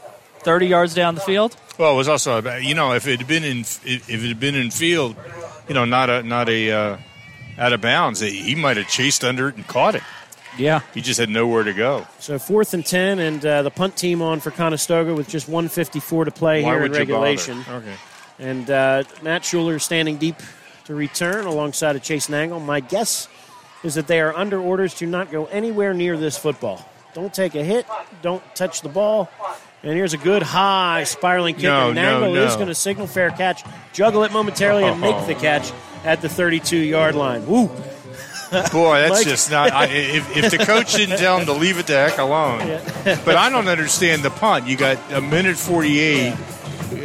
30 0.44 0.66
yards 0.66 0.94
down 0.94 1.14
the 1.14 1.20
field. 1.20 1.56
Well, 1.78 1.92
it 1.92 1.96
was 1.96 2.08
also 2.08 2.38
about- 2.38 2.62
you 2.62 2.74
know 2.74 2.92
if 2.94 3.06
it 3.06 3.18
had 3.18 3.26
been 3.28 3.44
in 3.44 3.60
if 3.60 4.08
it 4.08 4.28
had 4.28 4.40
been 4.40 4.54
in 4.54 4.70
field, 4.70 5.16
you 5.68 5.74
know, 5.74 5.84
not 5.84 6.08
a 6.10 6.22
not 6.22 6.48
a 6.48 6.70
uh, 6.70 6.96
out 7.58 7.72
of 7.72 7.80
bounds, 7.80 8.20
he 8.20 8.54
might 8.54 8.76
have 8.76 8.88
chased 8.88 9.24
under 9.24 9.48
it 9.48 9.56
and 9.56 9.66
caught 9.66 9.94
it. 9.94 10.02
Yeah. 10.56 10.80
He 10.92 11.00
just 11.00 11.18
had 11.18 11.28
nowhere 11.30 11.64
to 11.64 11.72
go. 11.72 12.06
So 12.20 12.38
fourth 12.38 12.74
and 12.74 12.86
ten, 12.86 13.18
and 13.18 13.44
uh, 13.44 13.62
the 13.62 13.70
punt 13.70 13.96
team 13.96 14.22
on 14.22 14.38
for 14.40 14.50
Conestoga 14.52 15.14
with 15.14 15.28
just 15.28 15.48
154 15.48 16.26
to 16.26 16.30
play 16.30 16.62
Why 16.62 16.70
here 16.70 16.82
would 16.82 16.92
in 16.92 16.92
you 16.92 16.98
regulation. 17.00 17.64
Okay. 17.68 17.94
And 18.38 18.70
uh, 18.70 19.02
Matt 19.22 19.42
Shuler 19.42 19.80
standing 19.80 20.16
deep 20.16 20.36
to 20.84 20.94
return 20.94 21.46
alongside 21.46 21.96
of 21.96 22.02
Chase 22.02 22.28
Nangle. 22.28 22.64
My 22.64 22.80
guess 22.80 23.28
is 23.82 23.94
that 23.96 24.06
they 24.06 24.20
are 24.20 24.34
under 24.34 24.60
orders 24.60 24.94
to 24.94 25.06
not 25.06 25.30
go 25.32 25.46
anywhere 25.46 25.92
near 25.92 26.16
this 26.16 26.36
football. 26.36 26.88
Don't 27.14 27.32
take 27.34 27.54
a 27.54 27.62
hit. 27.64 27.86
Don't 28.22 28.42
touch 28.54 28.80
the 28.82 28.88
ball. 28.88 29.30
And 29.84 29.92
here's 29.92 30.14
a 30.14 30.18
good 30.18 30.42
high 30.42 31.04
spiraling 31.04 31.56
kick. 31.56 31.64
No, 31.64 31.88
and 31.88 31.94
no, 31.94 32.22
Nangle 32.22 32.46
is 32.46 32.54
no. 32.54 32.56
going 32.56 32.68
to 32.68 32.74
signal 32.74 33.06
fair 33.06 33.30
catch, 33.30 33.62
juggle 33.92 34.24
it 34.24 34.32
momentarily, 34.32 34.82
and 34.82 34.98
make 34.98 35.26
the 35.26 35.36
oh. 35.36 35.40
catch 35.40 35.72
at 36.04 36.22
the 36.22 36.28
32 36.28 36.78
yard 36.78 37.14
line. 37.14 37.46
Woo! 37.46 37.68
Boy, 38.72 39.00
that's 39.00 39.10
Mike- 39.10 39.26
just 39.26 39.50
not. 39.50 39.72
I, 39.72 39.86
if, 39.86 40.36
if 40.36 40.50
the 40.50 40.64
coach 40.64 40.94
didn't 40.94 41.18
tell 41.18 41.38
him 41.38 41.46
to 41.46 41.52
leave 41.52 41.78
it 41.78 41.86
the 41.86 41.92
heck 41.92 42.16
alone, 42.16 42.80
but 43.24 43.36
I 43.36 43.50
don't 43.50 43.68
understand 43.68 44.22
the 44.22 44.30
punt. 44.30 44.66
You 44.66 44.78
got 44.78 44.98
a 45.12 45.20
minute 45.20 45.56
forty-eight. 45.56 46.34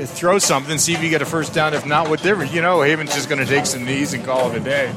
Throw 0.05 0.39
something, 0.39 0.77
see 0.77 0.93
if 0.93 1.03
you 1.03 1.09
get 1.09 1.21
a 1.21 1.25
first 1.25 1.53
down. 1.53 1.73
If 1.73 1.85
not, 1.85 2.09
what 2.09 2.21
difference? 2.21 2.53
You 2.53 2.61
know, 2.61 2.81
Haven's 2.81 3.13
just 3.13 3.27
going 3.27 3.39
to 3.39 3.45
take 3.45 3.65
some 3.65 3.83
knees 3.83 4.13
and 4.13 4.23
call 4.23 4.51
it 4.51 4.57
a 4.57 4.59
day. 4.59 4.93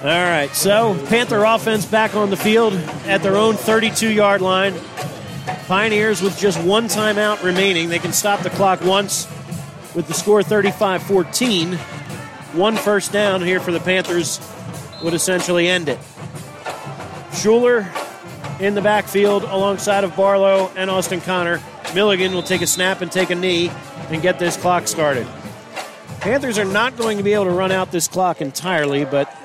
All 0.00 0.06
right, 0.06 0.48
so 0.54 0.96
Panther 1.08 1.42
offense 1.44 1.84
back 1.84 2.14
on 2.14 2.30
the 2.30 2.36
field 2.36 2.72
at 3.06 3.22
their 3.22 3.36
own 3.36 3.56
32 3.56 4.10
yard 4.10 4.40
line. 4.40 4.72
Pioneers 5.68 6.22
with 6.22 6.38
just 6.38 6.58
one 6.64 6.86
timeout 6.86 7.42
remaining. 7.42 7.90
They 7.90 7.98
can 7.98 8.14
stop 8.14 8.40
the 8.40 8.48
clock 8.48 8.80
once 8.80 9.28
with 9.94 10.08
the 10.08 10.14
score 10.14 10.42
35 10.42 11.02
14. 11.02 11.74
One 12.54 12.74
first 12.74 13.12
down 13.12 13.42
here 13.42 13.60
for 13.60 13.70
the 13.70 13.78
Panthers 13.78 14.40
would 15.02 15.12
essentially 15.12 15.68
end 15.68 15.90
it. 15.90 15.98
Shuler 17.32 17.86
in 18.58 18.74
the 18.74 18.80
backfield 18.80 19.42
alongside 19.42 20.04
of 20.04 20.16
Barlow 20.16 20.72
and 20.74 20.88
Austin 20.88 21.20
Connor. 21.20 21.60
Milligan 21.94 22.32
will 22.32 22.42
take 22.42 22.62
a 22.62 22.66
snap 22.66 23.02
and 23.02 23.12
take 23.12 23.28
a 23.28 23.34
knee 23.34 23.70
and 24.08 24.22
get 24.22 24.38
this 24.38 24.56
clock 24.56 24.88
started. 24.88 25.26
Panthers 26.20 26.58
are 26.58 26.64
not 26.64 26.96
going 26.96 27.18
to 27.18 27.22
be 27.22 27.34
able 27.34 27.44
to 27.44 27.50
run 27.50 27.72
out 27.72 27.92
this 27.92 28.08
clock 28.08 28.40
entirely, 28.40 29.04
but 29.04 29.37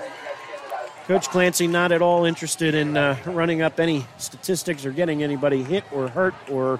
Coach 1.07 1.27
Clancy 1.29 1.67
not 1.67 1.91
at 1.91 2.01
all 2.01 2.23
interested 2.25 2.73
in 2.75 2.95
uh, 2.95 3.17
running 3.25 3.61
up 3.61 3.79
any 3.79 4.05
statistics 4.17 4.85
or 4.85 4.91
getting 4.91 5.21
anybody 5.21 5.61
hit 5.61 5.83
or 5.91 6.07
hurt 6.07 6.33
or, 6.49 6.79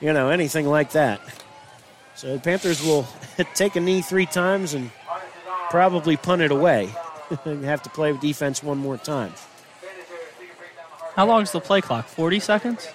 you 0.00 0.12
know, 0.12 0.28
anything 0.28 0.66
like 0.66 0.90
that. 0.92 1.20
So 2.14 2.34
the 2.34 2.40
Panthers 2.40 2.82
will 2.82 3.06
take 3.54 3.76
a 3.76 3.80
knee 3.80 4.02
three 4.02 4.26
times 4.26 4.74
and 4.74 4.90
probably 5.70 6.16
punt 6.16 6.42
it 6.42 6.50
away 6.50 6.90
and 7.46 7.64
have 7.64 7.82
to 7.84 7.90
play 7.90 8.14
defense 8.18 8.62
one 8.62 8.78
more 8.78 8.98
time. 8.98 9.32
How 11.16 11.26
long 11.26 11.42
is 11.42 11.52
the 11.52 11.60
play 11.60 11.80
clock? 11.80 12.06
40 12.06 12.40
seconds? 12.40 12.86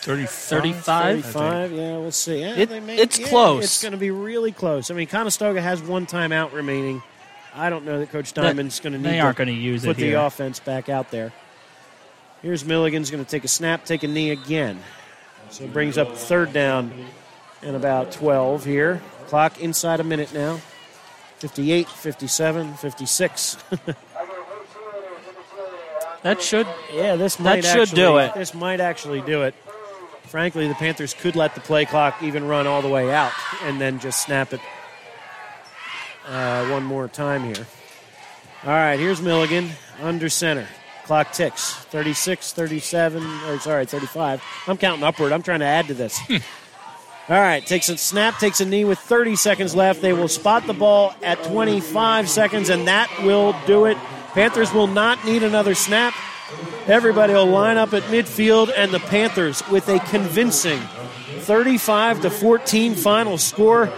35? 0.00 0.38
35? 0.84 1.22
35, 1.24 1.72
yeah, 1.72 1.98
we'll 1.98 2.12
see. 2.12 2.40
Yeah, 2.40 2.54
It- 2.56 2.68
they 2.70 2.80
may- 2.80 2.96
it's 2.96 3.18
yeah, 3.18 3.26
close. 3.28 3.64
It's 3.64 3.82
going 3.82 3.92
to 3.92 3.98
be 3.98 4.12
really 4.12 4.52
close. 4.52 4.90
I 4.90 4.94
mean, 4.94 5.08
Conestoga 5.08 5.60
has 5.60 5.82
one 5.82 6.06
timeout 6.06 6.52
remaining. 6.52 7.02
I 7.56 7.70
don't 7.70 7.84
know 7.84 7.98
that 8.00 8.10
Coach 8.10 8.34
Diamond's 8.34 8.80
going 8.80 8.92
to 8.92 8.98
need 8.98 9.08
they 9.08 9.20
aren't 9.20 9.38
gonna 9.38 9.50
use 9.50 9.84
it 9.84 9.88
put 9.88 9.96
the 9.96 10.12
offense 10.12 10.60
back 10.60 10.88
out 10.88 11.10
there. 11.10 11.32
Here's 12.42 12.64
Milligan's 12.64 13.10
going 13.10 13.24
to 13.24 13.28
take 13.28 13.44
a 13.44 13.48
snap, 13.48 13.86
take 13.86 14.02
a 14.02 14.08
knee 14.08 14.30
again. 14.30 14.78
So 15.50 15.64
it 15.64 15.72
brings 15.72 15.96
up 15.96 16.16
third 16.16 16.52
down 16.52 16.92
and 17.62 17.74
about 17.74 18.12
12 18.12 18.64
here. 18.64 19.00
Clock 19.28 19.60
inside 19.60 20.00
a 20.00 20.04
minute 20.04 20.34
now. 20.34 20.60
58, 21.38 21.88
57, 21.88 22.74
56. 22.74 23.56
That 26.22 26.42
should 26.42 26.66
yeah, 26.92 27.14
this 27.14 27.36
that 27.36 27.44
might 27.44 27.64
should 27.64 27.82
actually, 27.82 27.94
do 27.94 28.16
it. 28.18 28.34
This 28.34 28.52
might 28.52 28.80
actually 28.80 29.20
do 29.20 29.42
it. 29.42 29.54
Frankly, 30.24 30.66
the 30.66 30.74
Panthers 30.74 31.14
could 31.14 31.36
let 31.36 31.54
the 31.54 31.60
play 31.60 31.84
clock 31.84 32.20
even 32.20 32.48
run 32.48 32.66
all 32.66 32.82
the 32.82 32.88
way 32.88 33.14
out 33.14 33.30
and 33.62 33.80
then 33.80 34.00
just 34.00 34.24
snap 34.24 34.52
it 34.52 34.60
uh, 36.26 36.66
one 36.68 36.84
more 36.84 37.08
time 37.08 37.44
here. 37.44 37.66
All 38.64 38.70
right, 38.70 38.98
here's 38.98 39.22
Milligan 39.22 39.70
under 40.00 40.28
center. 40.28 40.66
Clock 41.04 41.32
ticks 41.32 41.74
36, 41.74 42.52
37, 42.52 43.22
or 43.46 43.58
sorry, 43.60 43.86
35. 43.86 44.42
I'm 44.66 44.76
counting 44.76 45.04
upward. 45.04 45.32
I'm 45.32 45.42
trying 45.42 45.60
to 45.60 45.66
add 45.66 45.86
to 45.86 45.94
this. 45.94 46.18
All 47.28 47.40
right, 47.40 47.64
takes 47.64 47.88
a 47.88 47.96
snap, 47.96 48.38
takes 48.38 48.60
a 48.60 48.64
knee 48.64 48.84
with 48.84 48.98
30 49.00 49.34
seconds 49.36 49.74
left. 49.74 50.00
They 50.00 50.12
will 50.12 50.28
spot 50.28 50.66
the 50.66 50.72
ball 50.72 51.12
at 51.22 51.42
25 51.44 52.28
seconds, 52.28 52.70
and 52.70 52.86
that 52.86 53.10
will 53.24 53.54
do 53.66 53.86
it. 53.86 53.96
Panthers 54.32 54.72
will 54.72 54.86
not 54.86 55.24
need 55.24 55.42
another 55.42 55.74
snap. 55.74 56.14
Everybody 56.86 57.32
will 57.32 57.46
line 57.46 57.78
up 57.78 57.92
at 57.94 58.04
midfield, 58.04 58.72
and 58.76 58.92
the 58.92 59.00
Panthers 59.00 59.68
with 59.68 59.88
a 59.88 59.98
convincing 59.98 60.78
35 61.40 62.22
to 62.22 62.30
14 62.30 62.94
final 62.94 63.38
score. 63.38 63.92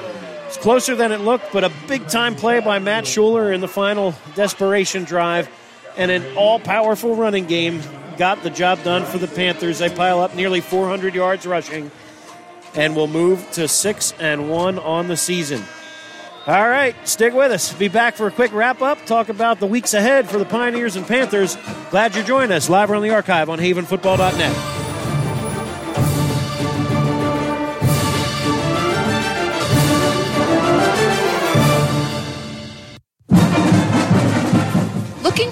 It's 0.49 0.57
closer 0.57 0.97
than 0.97 1.12
it 1.12 1.20
looked, 1.20 1.52
but 1.52 1.62
a 1.62 1.70
big 1.89 2.09
time 2.09 2.35
play 2.35 2.60
by 2.60 2.78
Matt 2.78 3.05
Shuler 3.05 3.55
in 3.55 3.60
the 3.60 3.68
final 3.68 4.15
desperation 4.35 5.05
drive, 5.05 5.47
and 5.94 6.10
an 6.10 6.25
all 6.39 6.59
powerful 6.59 7.15
running 7.15 7.44
game 7.44 7.83
got 8.17 8.43
the 8.43 8.49
job 8.49 8.83
done 8.83 9.05
for 9.05 9.18
the 9.18 9.28
Panthers. 9.28 9.78
They 9.78 9.91
pile 9.91 10.20
up 10.20 10.35
nearly 10.35 10.62
400 10.62 11.15
yards 11.15 11.47
rushing, 11.47 11.91
and 12.75 12.97
will 12.97 13.09
move 13.09 13.47
to 13.52 13.68
six 13.68 14.15
and 14.18 14.49
one 14.49 14.78
on 14.78 15.09
the 15.09 15.18
season. 15.18 15.62
All 16.47 16.67
right, 16.67 16.97
stick 17.07 17.35
with 17.35 17.52
us. 17.52 17.75
Be 17.75 17.89
back 17.89 18.15
for 18.15 18.27
a 18.27 18.31
quick 18.31 18.55
wrap 18.55 18.81
up, 18.81 19.05
talk 19.05 19.28
about 19.28 19.60
the 19.60 19.67
weeks 19.67 19.93
ahead 19.93 20.31
for 20.31 20.39
the 20.39 20.47
Pioneers 20.47 20.97
and 20.97 21.07
Panthers. 21.07 21.59
Glad 21.91 22.15
you're 22.15 22.25
joining 22.25 22.52
us 22.52 22.70
live 22.70 22.91
on 22.91 23.02
the 23.02 23.10
archive 23.10 23.51
on 23.51 23.59
havenfootball.net. 23.59 24.88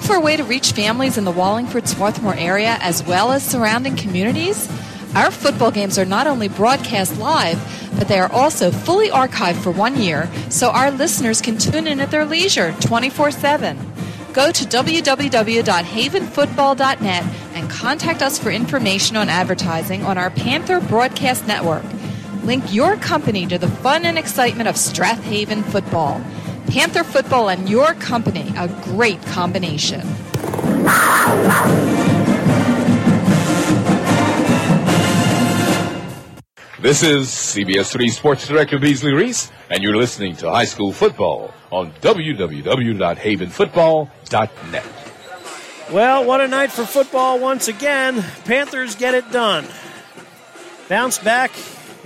For 0.07 0.15
a 0.15 0.21
way 0.21 0.37
to 0.37 0.43
reach 0.45 0.71
families 0.71 1.17
in 1.17 1.25
the 1.25 1.31
Wallingford 1.31 1.85
Swarthmore 1.85 2.33
area 2.33 2.77
as 2.79 3.03
well 3.03 3.33
as 3.33 3.45
surrounding 3.45 3.97
communities? 3.97 4.69
Our 5.13 5.31
football 5.31 5.69
games 5.69 5.99
are 5.99 6.05
not 6.05 6.27
only 6.27 6.47
broadcast 6.47 7.19
live, 7.19 7.59
but 7.99 8.07
they 8.07 8.17
are 8.17 8.31
also 8.31 8.71
fully 8.71 9.09
archived 9.09 9.61
for 9.61 9.71
one 9.71 9.97
year 9.97 10.29
so 10.49 10.69
our 10.69 10.91
listeners 10.91 11.41
can 11.41 11.57
tune 11.57 11.87
in 11.87 11.99
at 11.99 12.09
their 12.09 12.23
leisure 12.23 12.71
24 12.79 13.31
7. 13.31 13.77
Go 14.31 14.49
to 14.49 14.63
www.havenfootball.net 14.63 17.23
and 17.53 17.69
contact 17.69 18.21
us 18.21 18.39
for 18.39 18.49
information 18.49 19.17
on 19.17 19.27
advertising 19.27 20.05
on 20.05 20.17
our 20.17 20.29
Panther 20.29 20.79
Broadcast 20.79 21.45
Network. 21.47 21.83
Link 22.43 22.73
your 22.73 22.95
company 22.95 23.45
to 23.45 23.57
the 23.57 23.67
fun 23.67 24.05
and 24.05 24.17
excitement 24.17 24.69
of 24.69 24.77
Strath 24.77 25.21
Haven 25.25 25.63
football. 25.63 26.21
Panther 26.67 27.03
football 27.03 27.49
and 27.49 27.67
your 27.69 27.93
company, 27.95 28.53
a 28.57 28.67
great 28.83 29.21
combination. 29.27 30.01
This 36.79 37.01
is 37.03 37.27
CBS 37.27 37.91
3 37.91 38.09
Sports 38.09 38.47
Director 38.47 38.79
Beasley 38.79 39.13
Reese, 39.13 39.51
and 39.69 39.81
you're 39.81 39.95
listening 39.95 40.35
to 40.37 40.49
High 40.49 40.65
School 40.65 40.91
Football 40.93 41.53
on 41.71 41.91
www.havenfootball.net. 42.01 44.85
Well, 45.91 46.25
what 46.25 46.41
a 46.41 46.47
night 46.47 46.71
for 46.71 46.85
football 46.85 47.39
once 47.39 47.67
again. 47.69 48.23
Panthers 48.43 48.95
get 48.95 49.15
it 49.15 49.31
done. 49.31 49.65
Bounce 50.89 51.17
back 51.17 51.51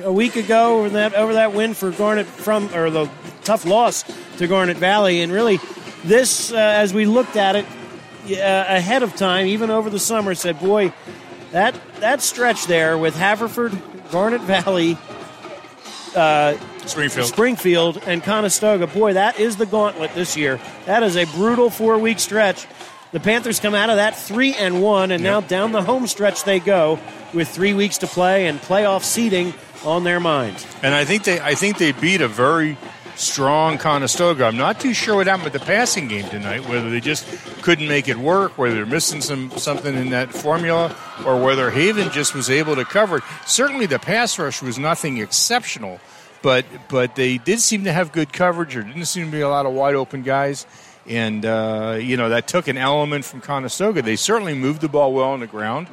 a 0.03 0.11
week 0.11 0.35
ago 0.35 0.80
over 0.80 0.89
that 0.89 1.13
over 1.13 1.33
that 1.33 1.53
win 1.53 1.73
for 1.73 1.91
Garnet 1.91 2.25
from 2.25 2.73
or 2.73 2.89
the 2.89 3.09
tough 3.43 3.65
loss 3.65 4.03
to 4.38 4.47
Garnet 4.47 4.77
Valley, 4.77 5.21
and 5.21 5.31
really 5.31 5.59
this, 6.03 6.51
uh, 6.51 6.55
as 6.55 6.93
we 6.93 7.05
looked 7.05 7.35
at 7.35 7.55
it 7.55 7.65
uh, 7.65 8.65
ahead 8.67 9.03
of 9.03 9.15
time, 9.15 9.47
even 9.47 9.69
over 9.69 9.89
the 9.89 9.99
summer, 9.99 10.35
said, 10.35 10.59
"Boy, 10.59 10.93
that 11.51 11.75
that 11.99 12.21
stretch 12.21 12.65
there 12.65 12.97
with 12.97 13.15
Haverford, 13.15 13.77
Garnet 14.11 14.41
Valley." 14.41 14.97
Uh, 16.15 16.57
Springfield. 16.85 17.27
Springfield 17.27 18.03
and 18.05 18.21
Conestoga. 18.21 18.88
Boy, 18.88 19.13
that 19.13 19.39
is 19.39 19.55
the 19.55 19.65
gauntlet 19.65 20.13
this 20.13 20.35
year. 20.35 20.59
That 20.85 21.03
is 21.03 21.15
a 21.15 21.25
brutal 21.25 21.69
four 21.69 21.97
week 21.97 22.19
stretch. 22.19 22.67
The 23.11 23.19
Panthers 23.19 23.59
come 23.59 23.75
out 23.75 23.89
of 23.89 23.97
that 23.97 24.17
three 24.17 24.53
and 24.53 24.81
one, 24.81 25.11
and 25.11 25.23
now 25.23 25.41
down 25.41 25.71
the 25.71 25.81
home 25.81 26.07
stretch 26.07 26.43
they 26.43 26.59
go 26.59 26.99
with 27.33 27.47
three 27.47 27.73
weeks 27.73 27.99
to 27.99 28.07
play 28.07 28.47
and 28.47 28.59
playoff 28.59 29.03
seeding 29.03 29.53
on 29.85 30.03
their 30.03 30.19
mind. 30.19 30.65
And 30.83 30.93
I 30.93 31.05
think 31.05 31.23
they 31.23 31.39
I 31.39 31.55
think 31.55 31.77
they 31.77 31.91
beat 31.91 32.21
a 32.21 32.27
very 32.27 32.77
strong 33.15 33.77
Conestoga. 33.77 34.45
I'm 34.45 34.57
not 34.57 34.79
too 34.79 34.93
sure 34.93 35.15
what 35.15 35.27
happened 35.27 35.51
with 35.51 35.53
the 35.53 35.65
passing 35.65 36.07
game 36.07 36.27
tonight, 36.29 36.67
whether 36.67 36.89
they 36.89 36.99
just 36.99 37.25
couldn't 37.61 37.87
make 37.87 38.07
it 38.07 38.17
work, 38.17 38.57
whether 38.57 38.75
they're 38.75 38.85
missing 38.85 39.21
some 39.21 39.51
something 39.51 39.95
in 39.95 40.09
that 40.09 40.33
formula, 40.33 40.95
or 41.25 41.41
whether 41.41 41.69
Haven 41.71 42.09
just 42.11 42.33
was 42.33 42.49
able 42.49 42.75
to 42.75 42.85
cover 42.85 43.17
it. 43.17 43.23
Certainly 43.45 43.87
the 43.87 43.99
pass 43.99 44.37
rush 44.39 44.61
was 44.61 44.77
nothing 44.79 45.17
exceptional, 45.17 45.99
but 46.41 46.65
but 46.89 47.15
they 47.15 47.37
did 47.37 47.59
seem 47.59 47.83
to 47.83 47.93
have 47.93 48.11
good 48.11 48.33
coverage. 48.33 48.73
There 48.73 48.83
didn't 48.83 49.05
seem 49.05 49.25
to 49.25 49.31
be 49.31 49.41
a 49.41 49.49
lot 49.49 49.65
of 49.65 49.73
wide 49.73 49.95
open 49.95 50.23
guys. 50.23 50.65
And 51.07 51.45
uh, 51.45 51.97
you 51.99 52.15
know 52.15 52.29
that 52.29 52.47
took 52.47 52.67
an 52.67 52.77
element 52.77 53.25
from 53.25 53.41
Conestoga. 53.41 54.03
They 54.03 54.15
certainly 54.15 54.53
moved 54.53 54.81
the 54.81 54.87
ball 54.87 55.13
well 55.13 55.31
on 55.31 55.39
the 55.39 55.47
ground, 55.47 55.87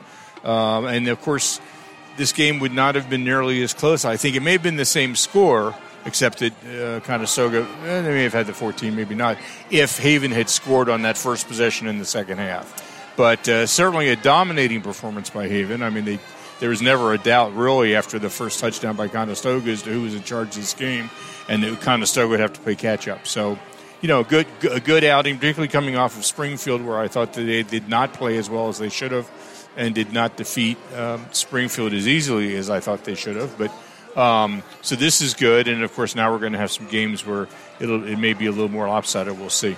um, 0.45 0.85
and 0.85 1.09
of 1.09 1.21
course, 1.23 1.61
this 2.19 2.33
game 2.33 2.59
would 2.59 2.73
not 2.73 2.97
have 2.97 3.09
been 3.09 3.25
nearly 3.25 3.63
as 3.63 3.73
close. 3.73 4.05
I 4.05 4.17
think 4.17 4.37
it 4.37 4.41
may 4.41 4.53
have 4.53 4.63
been 4.63 4.77
the 4.77 4.85
same 4.85 5.15
score, 5.15 5.75
except 6.05 6.41
that 6.41 6.53
uh, 6.65 7.01
Conestoga 7.01 7.67
eh, 7.85 8.03
they 8.03 8.11
may 8.11 8.25
have 8.25 8.35
had 8.35 8.47
the 8.47 8.53
14, 8.53 8.95
maybe 8.95 9.15
not. 9.15 9.39
If 9.71 9.99
Haven 9.99 10.33
had 10.33 10.51
scored 10.51 10.89
on 10.89 11.03
that 11.03 11.17
first 11.17 11.47
possession 11.47 11.87
in 11.87 11.99
the 11.99 12.05
second 12.05 12.39
half, 12.39 13.15
but 13.17 13.49
uh, 13.49 13.67
certainly 13.67 14.09
a 14.11 14.17
dominating 14.17 14.83
performance 14.83 15.31
by 15.31 15.49
Haven. 15.49 15.83
I 15.83 15.91
mean, 15.91 16.05
they, 16.05 16.19
there 16.61 16.69
was 16.69 16.83
never 16.83 17.15
a 17.15 17.19
doubt 17.19 17.55
really 17.55 17.95
after 17.95 18.19
the 18.19 18.31
first 18.31 18.59
touchdown 18.59 18.97
by 18.97 19.09
Conestoga 19.09 19.71
as 19.71 19.83
to 19.83 19.91
who 19.91 20.03
was 20.03 20.15
in 20.15 20.23
charge 20.25 20.49
of 20.49 20.57
this 20.57 20.75
game, 20.75 21.11
and 21.49 21.63
that 21.63 21.81
Conestoga 21.81 22.29
would 22.29 22.41
have 22.41 22.53
to 22.53 22.61
play 22.61 22.75
catch 22.75 23.09
up. 23.09 23.27
So. 23.27 23.59
You 24.01 24.07
know, 24.07 24.23
good 24.23 24.47
a 24.63 24.79
good 24.79 25.03
outing, 25.03 25.39
particularly 25.39 25.67
coming 25.67 25.97
off 25.97 26.17
of 26.17 26.25
Springfield, 26.25 26.83
where 26.83 27.01
I 27.01 27.09
thought 27.09 27.33
that 27.33 27.43
they 27.43 27.65
did 27.65 27.89
not 27.89 28.13
play 28.13 28.37
as 28.37 28.49
well 28.49 28.69
as 28.69 28.79
they 28.79 28.91
should 28.91 29.11
have, 29.11 29.29
and 29.79 29.95
did 29.95 30.13
not 30.13 30.37
defeat 30.37 30.77
um, 30.95 31.25
Springfield 31.31 31.95
as 31.95 32.07
easily 32.07 32.57
as 32.57 32.69
I 32.69 32.81
thought 32.81 33.05
they 33.05 33.15
should 33.15 33.37
have. 33.37 33.57
But 33.57 33.73
um, 34.21 34.63
so 34.83 34.97
this 34.97 35.23
is 35.23 35.33
good, 35.33 35.69
and 35.69 35.83
of 35.83 35.95
course 35.95 36.15
now 36.15 36.31
we're 36.33 36.41
going 36.41 36.53
to 36.53 36.59
have 36.59 36.73
some 36.73 36.89
games 36.89 37.25
where 37.25 37.49
it'll 37.81 38.07
it 38.07 38.19
may 38.19 38.35
be 38.35 38.47
a 38.47 38.51
little 38.51 38.69
more 38.69 38.89
lopsided. 38.89 39.39
We'll 39.39 39.49
see. 39.49 39.77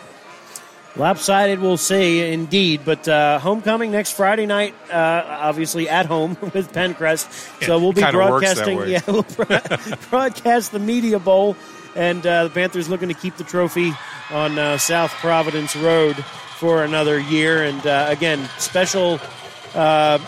Lopsided, 0.96 1.60
we'll 1.60 1.76
see, 1.76 2.32
indeed. 2.32 2.80
But 2.84 3.06
uh, 3.06 3.38
homecoming 3.38 3.92
next 3.92 4.12
Friday 4.12 4.46
night, 4.46 4.74
uh, 4.90 5.22
obviously 5.28 5.88
at 5.88 6.06
home 6.06 6.36
with 6.54 6.72
Penncrest. 6.72 7.30
So 7.64 7.78
we'll 7.78 7.92
be 7.92 8.02
kinda 8.02 8.18
works 8.18 8.54
that 8.54 8.64
broadcasting. 8.64 8.90
Yeah, 8.90 9.00
we'll 9.06 9.98
broadcast 10.10 10.72
the 10.72 10.80
Media 10.80 11.18
Bowl, 11.18 11.56
and 11.94 12.26
uh, 12.26 12.44
the 12.44 12.50
Panthers 12.50 12.88
looking 12.88 13.08
to 13.08 13.14
keep 13.14 13.36
the 13.36 13.44
trophy 13.44 13.92
on 14.30 14.58
uh, 14.58 14.78
South 14.78 15.12
Providence 15.12 15.76
Road 15.76 16.16
for 16.56 16.84
another 16.84 17.20
year. 17.20 17.64
And 17.64 17.86
uh, 17.86 18.06
again, 18.08 18.48
special. 18.58 19.20
Uh, 19.74 20.18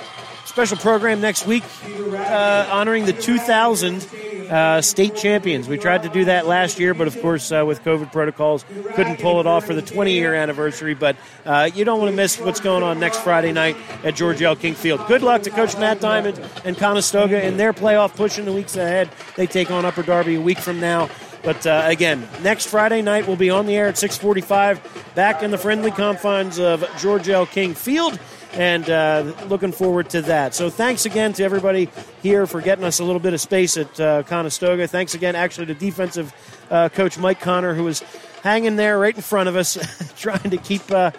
Special 0.53 0.77
program 0.77 1.23
next 1.23 1.47
week 1.47 1.65
uh, 2.13 2.69
honoring 2.71 3.07
the 3.07 3.15
2000 3.15 4.07
uh, 4.51 4.83
state 4.83 5.17
champions. 5.17 5.67
We 5.67 5.79
tried 5.79 6.03
to 6.03 6.11
do 6.11 6.27
that 6.27 6.47
last 6.47 6.79
year, 6.79 6.93
but 6.93 7.07
of 7.07 7.19
course, 7.23 7.51
uh, 7.51 7.65
with 7.67 7.83
COVID 7.83 8.13
protocols, 8.13 8.67
couldn't 8.95 9.19
pull 9.19 9.41
it 9.41 9.47
off 9.47 9.65
for 9.65 9.73
the 9.73 9.81
20 9.81 10.13
year 10.13 10.35
anniversary. 10.35 10.93
But 10.93 11.17
uh, 11.47 11.71
you 11.75 11.87
don't 11.87 12.01
want 12.01 12.11
to 12.11 12.17
miss 12.17 12.39
what's 12.39 12.61
going 12.61 12.83
on 12.83 13.01
next 13.01 13.21
Friday 13.21 13.53
night 13.53 13.79
at 14.05 14.15
George 14.15 14.43
L. 14.43 14.55
King 14.55 14.75
Field. 14.75 15.07
Good 15.07 15.23
luck 15.23 15.43
to 15.45 15.51
Coach 15.51 15.75
Matt 15.79 16.01
Diamond 16.01 16.39
and 16.67 16.77
Conestoga 16.77 17.43
in 17.47 17.57
their 17.57 17.73
playoff 17.73 18.15
push 18.15 18.39
in 18.39 18.45
the 18.45 18.53
weeks 18.53 18.77
ahead. 18.77 19.09
They 19.37 19.47
take 19.47 19.71
on 19.71 19.87
Upper 19.87 20.03
Darby 20.03 20.35
a 20.35 20.41
week 20.43 20.59
from 20.59 20.81
now. 20.81 21.09
But 21.43 21.67
uh, 21.67 21.85
again, 21.87 22.29
next 22.43 22.67
Friday 22.67 23.01
night 23.01 23.27
we'll 23.27 23.37
be 23.37 23.49
on 23.51 23.65
the 23.65 23.75
air 23.75 23.89
at 23.89 23.95
6:45, 23.95 25.15
back 25.15 25.43
in 25.43 25.51
the 25.51 25.59
friendly 25.59 25.91
confines 25.93 26.59
of 26.59 26.85
George 26.99 27.29
L. 27.29 27.47
King 27.47 27.75
Field, 27.75 28.19
and 28.53 28.89
uh, 28.89 29.33
looking 29.47 29.73
forward 29.73 30.11
to 30.11 30.23
that. 30.23 30.55
So 30.55 30.71
thanks 30.71 31.07
again 31.07 31.33
to 31.35 31.45
everybody 31.45 31.89
here 32.23 32.47
for 32.47 32.61
getting 32.61 32.85
us 32.85 32.99
a 32.99 33.05
little 33.05 33.21
bit 33.21 33.35
of 33.35 33.41
space 33.41 33.77
at 33.77 34.01
uh, 34.01 34.23
Conestoga. 34.25 34.87
Thanks 34.87 35.15
again, 35.15 35.35
actually, 35.35 35.67
to 35.67 35.75
defensive 35.75 36.33
uh, 36.71 36.89
coach 36.89 37.19
Mike 37.19 37.41
Connor, 37.41 37.75
who 37.75 37.85
was 37.85 38.01
hanging 38.43 38.77
there 38.77 38.99
right 38.99 39.15
in 39.15 39.23
front 39.23 39.49
of 39.49 39.57
us, 39.57 39.79
trying 40.17 40.51
to 40.51 40.57
keep. 40.57 40.91
Uh, 40.91 41.11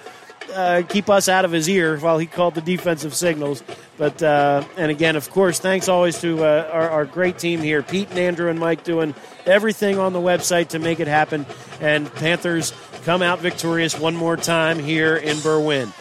uh, 0.53 0.83
keep 0.87 1.09
us 1.09 1.29
out 1.29 1.45
of 1.45 1.51
his 1.51 1.69
ear 1.69 1.97
while 1.97 2.17
he 2.17 2.27
called 2.27 2.53
the 2.53 2.61
defensive 2.61 3.15
signals. 3.15 3.63
But 3.97 4.21
uh, 4.21 4.63
and 4.77 4.91
again, 4.91 5.15
of 5.15 5.29
course, 5.31 5.57
thanks 5.57 5.87
always 5.87 6.19
to 6.19 6.43
our, 6.43 6.89
our, 6.89 7.05
great 7.05 7.39
team 7.39 7.61
here, 7.61 7.81
Pete 7.81 8.09
and 8.09 8.19
Andrew 8.19 8.49
and 8.49 8.59
Mike, 8.59 8.83
doing 8.83 9.15
everything 9.45 9.97
on 9.97 10.13
the 10.13 10.19
website 10.19 10.67
to 10.69 10.79
make 10.79 10.99
it 10.99 11.07
happen. 11.07 11.45
And 11.79 12.13
Panthers 12.15 12.73
come 13.03 13.21
out 13.21 13.39
victorious 13.39 13.97
one 13.97 14.15
more 14.15 14.37
time 14.37 14.79
here 14.79 15.15
in 15.15 15.37
Berwyn. 15.37 15.91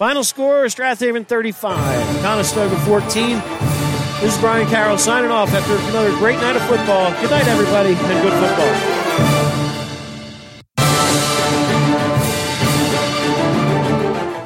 Final 0.00 0.24
score: 0.24 0.66
Strath 0.70 1.00
Haven 1.00 1.26
35, 1.26 1.76
Conestoga 2.22 2.74
14. 2.86 3.36
This 4.22 4.34
is 4.34 4.38
Brian 4.40 4.66
Carroll 4.68 4.96
signing 4.96 5.30
off 5.30 5.50
after 5.52 5.76
another 5.90 6.08
great 6.16 6.36
night 6.36 6.56
of 6.56 6.62
football. 6.62 7.10
Good 7.20 7.30
night, 7.30 7.46
everybody, 7.46 7.90
and 7.92 8.22
good 8.22 8.32
football. 8.32 8.74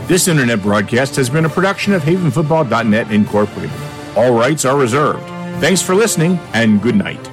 This 0.08 0.26
internet 0.26 0.60
broadcast 0.60 1.14
has 1.14 1.30
been 1.30 1.44
a 1.44 1.48
production 1.48 1.92
of 1.92 2.02
HavenFootball.net 2.02 3.12
Incorporated. 3.12 3.70
All 4.16 4.36
rights 4.36 4.64
are 4.64 4.76
reserved. 4.76 5.22
Thanks 5.60 5.80
for 5.80 5.94
listening, 5.94 6.40
and 6.52 6.82
good 6.82 6.96
night. 6.96 7.24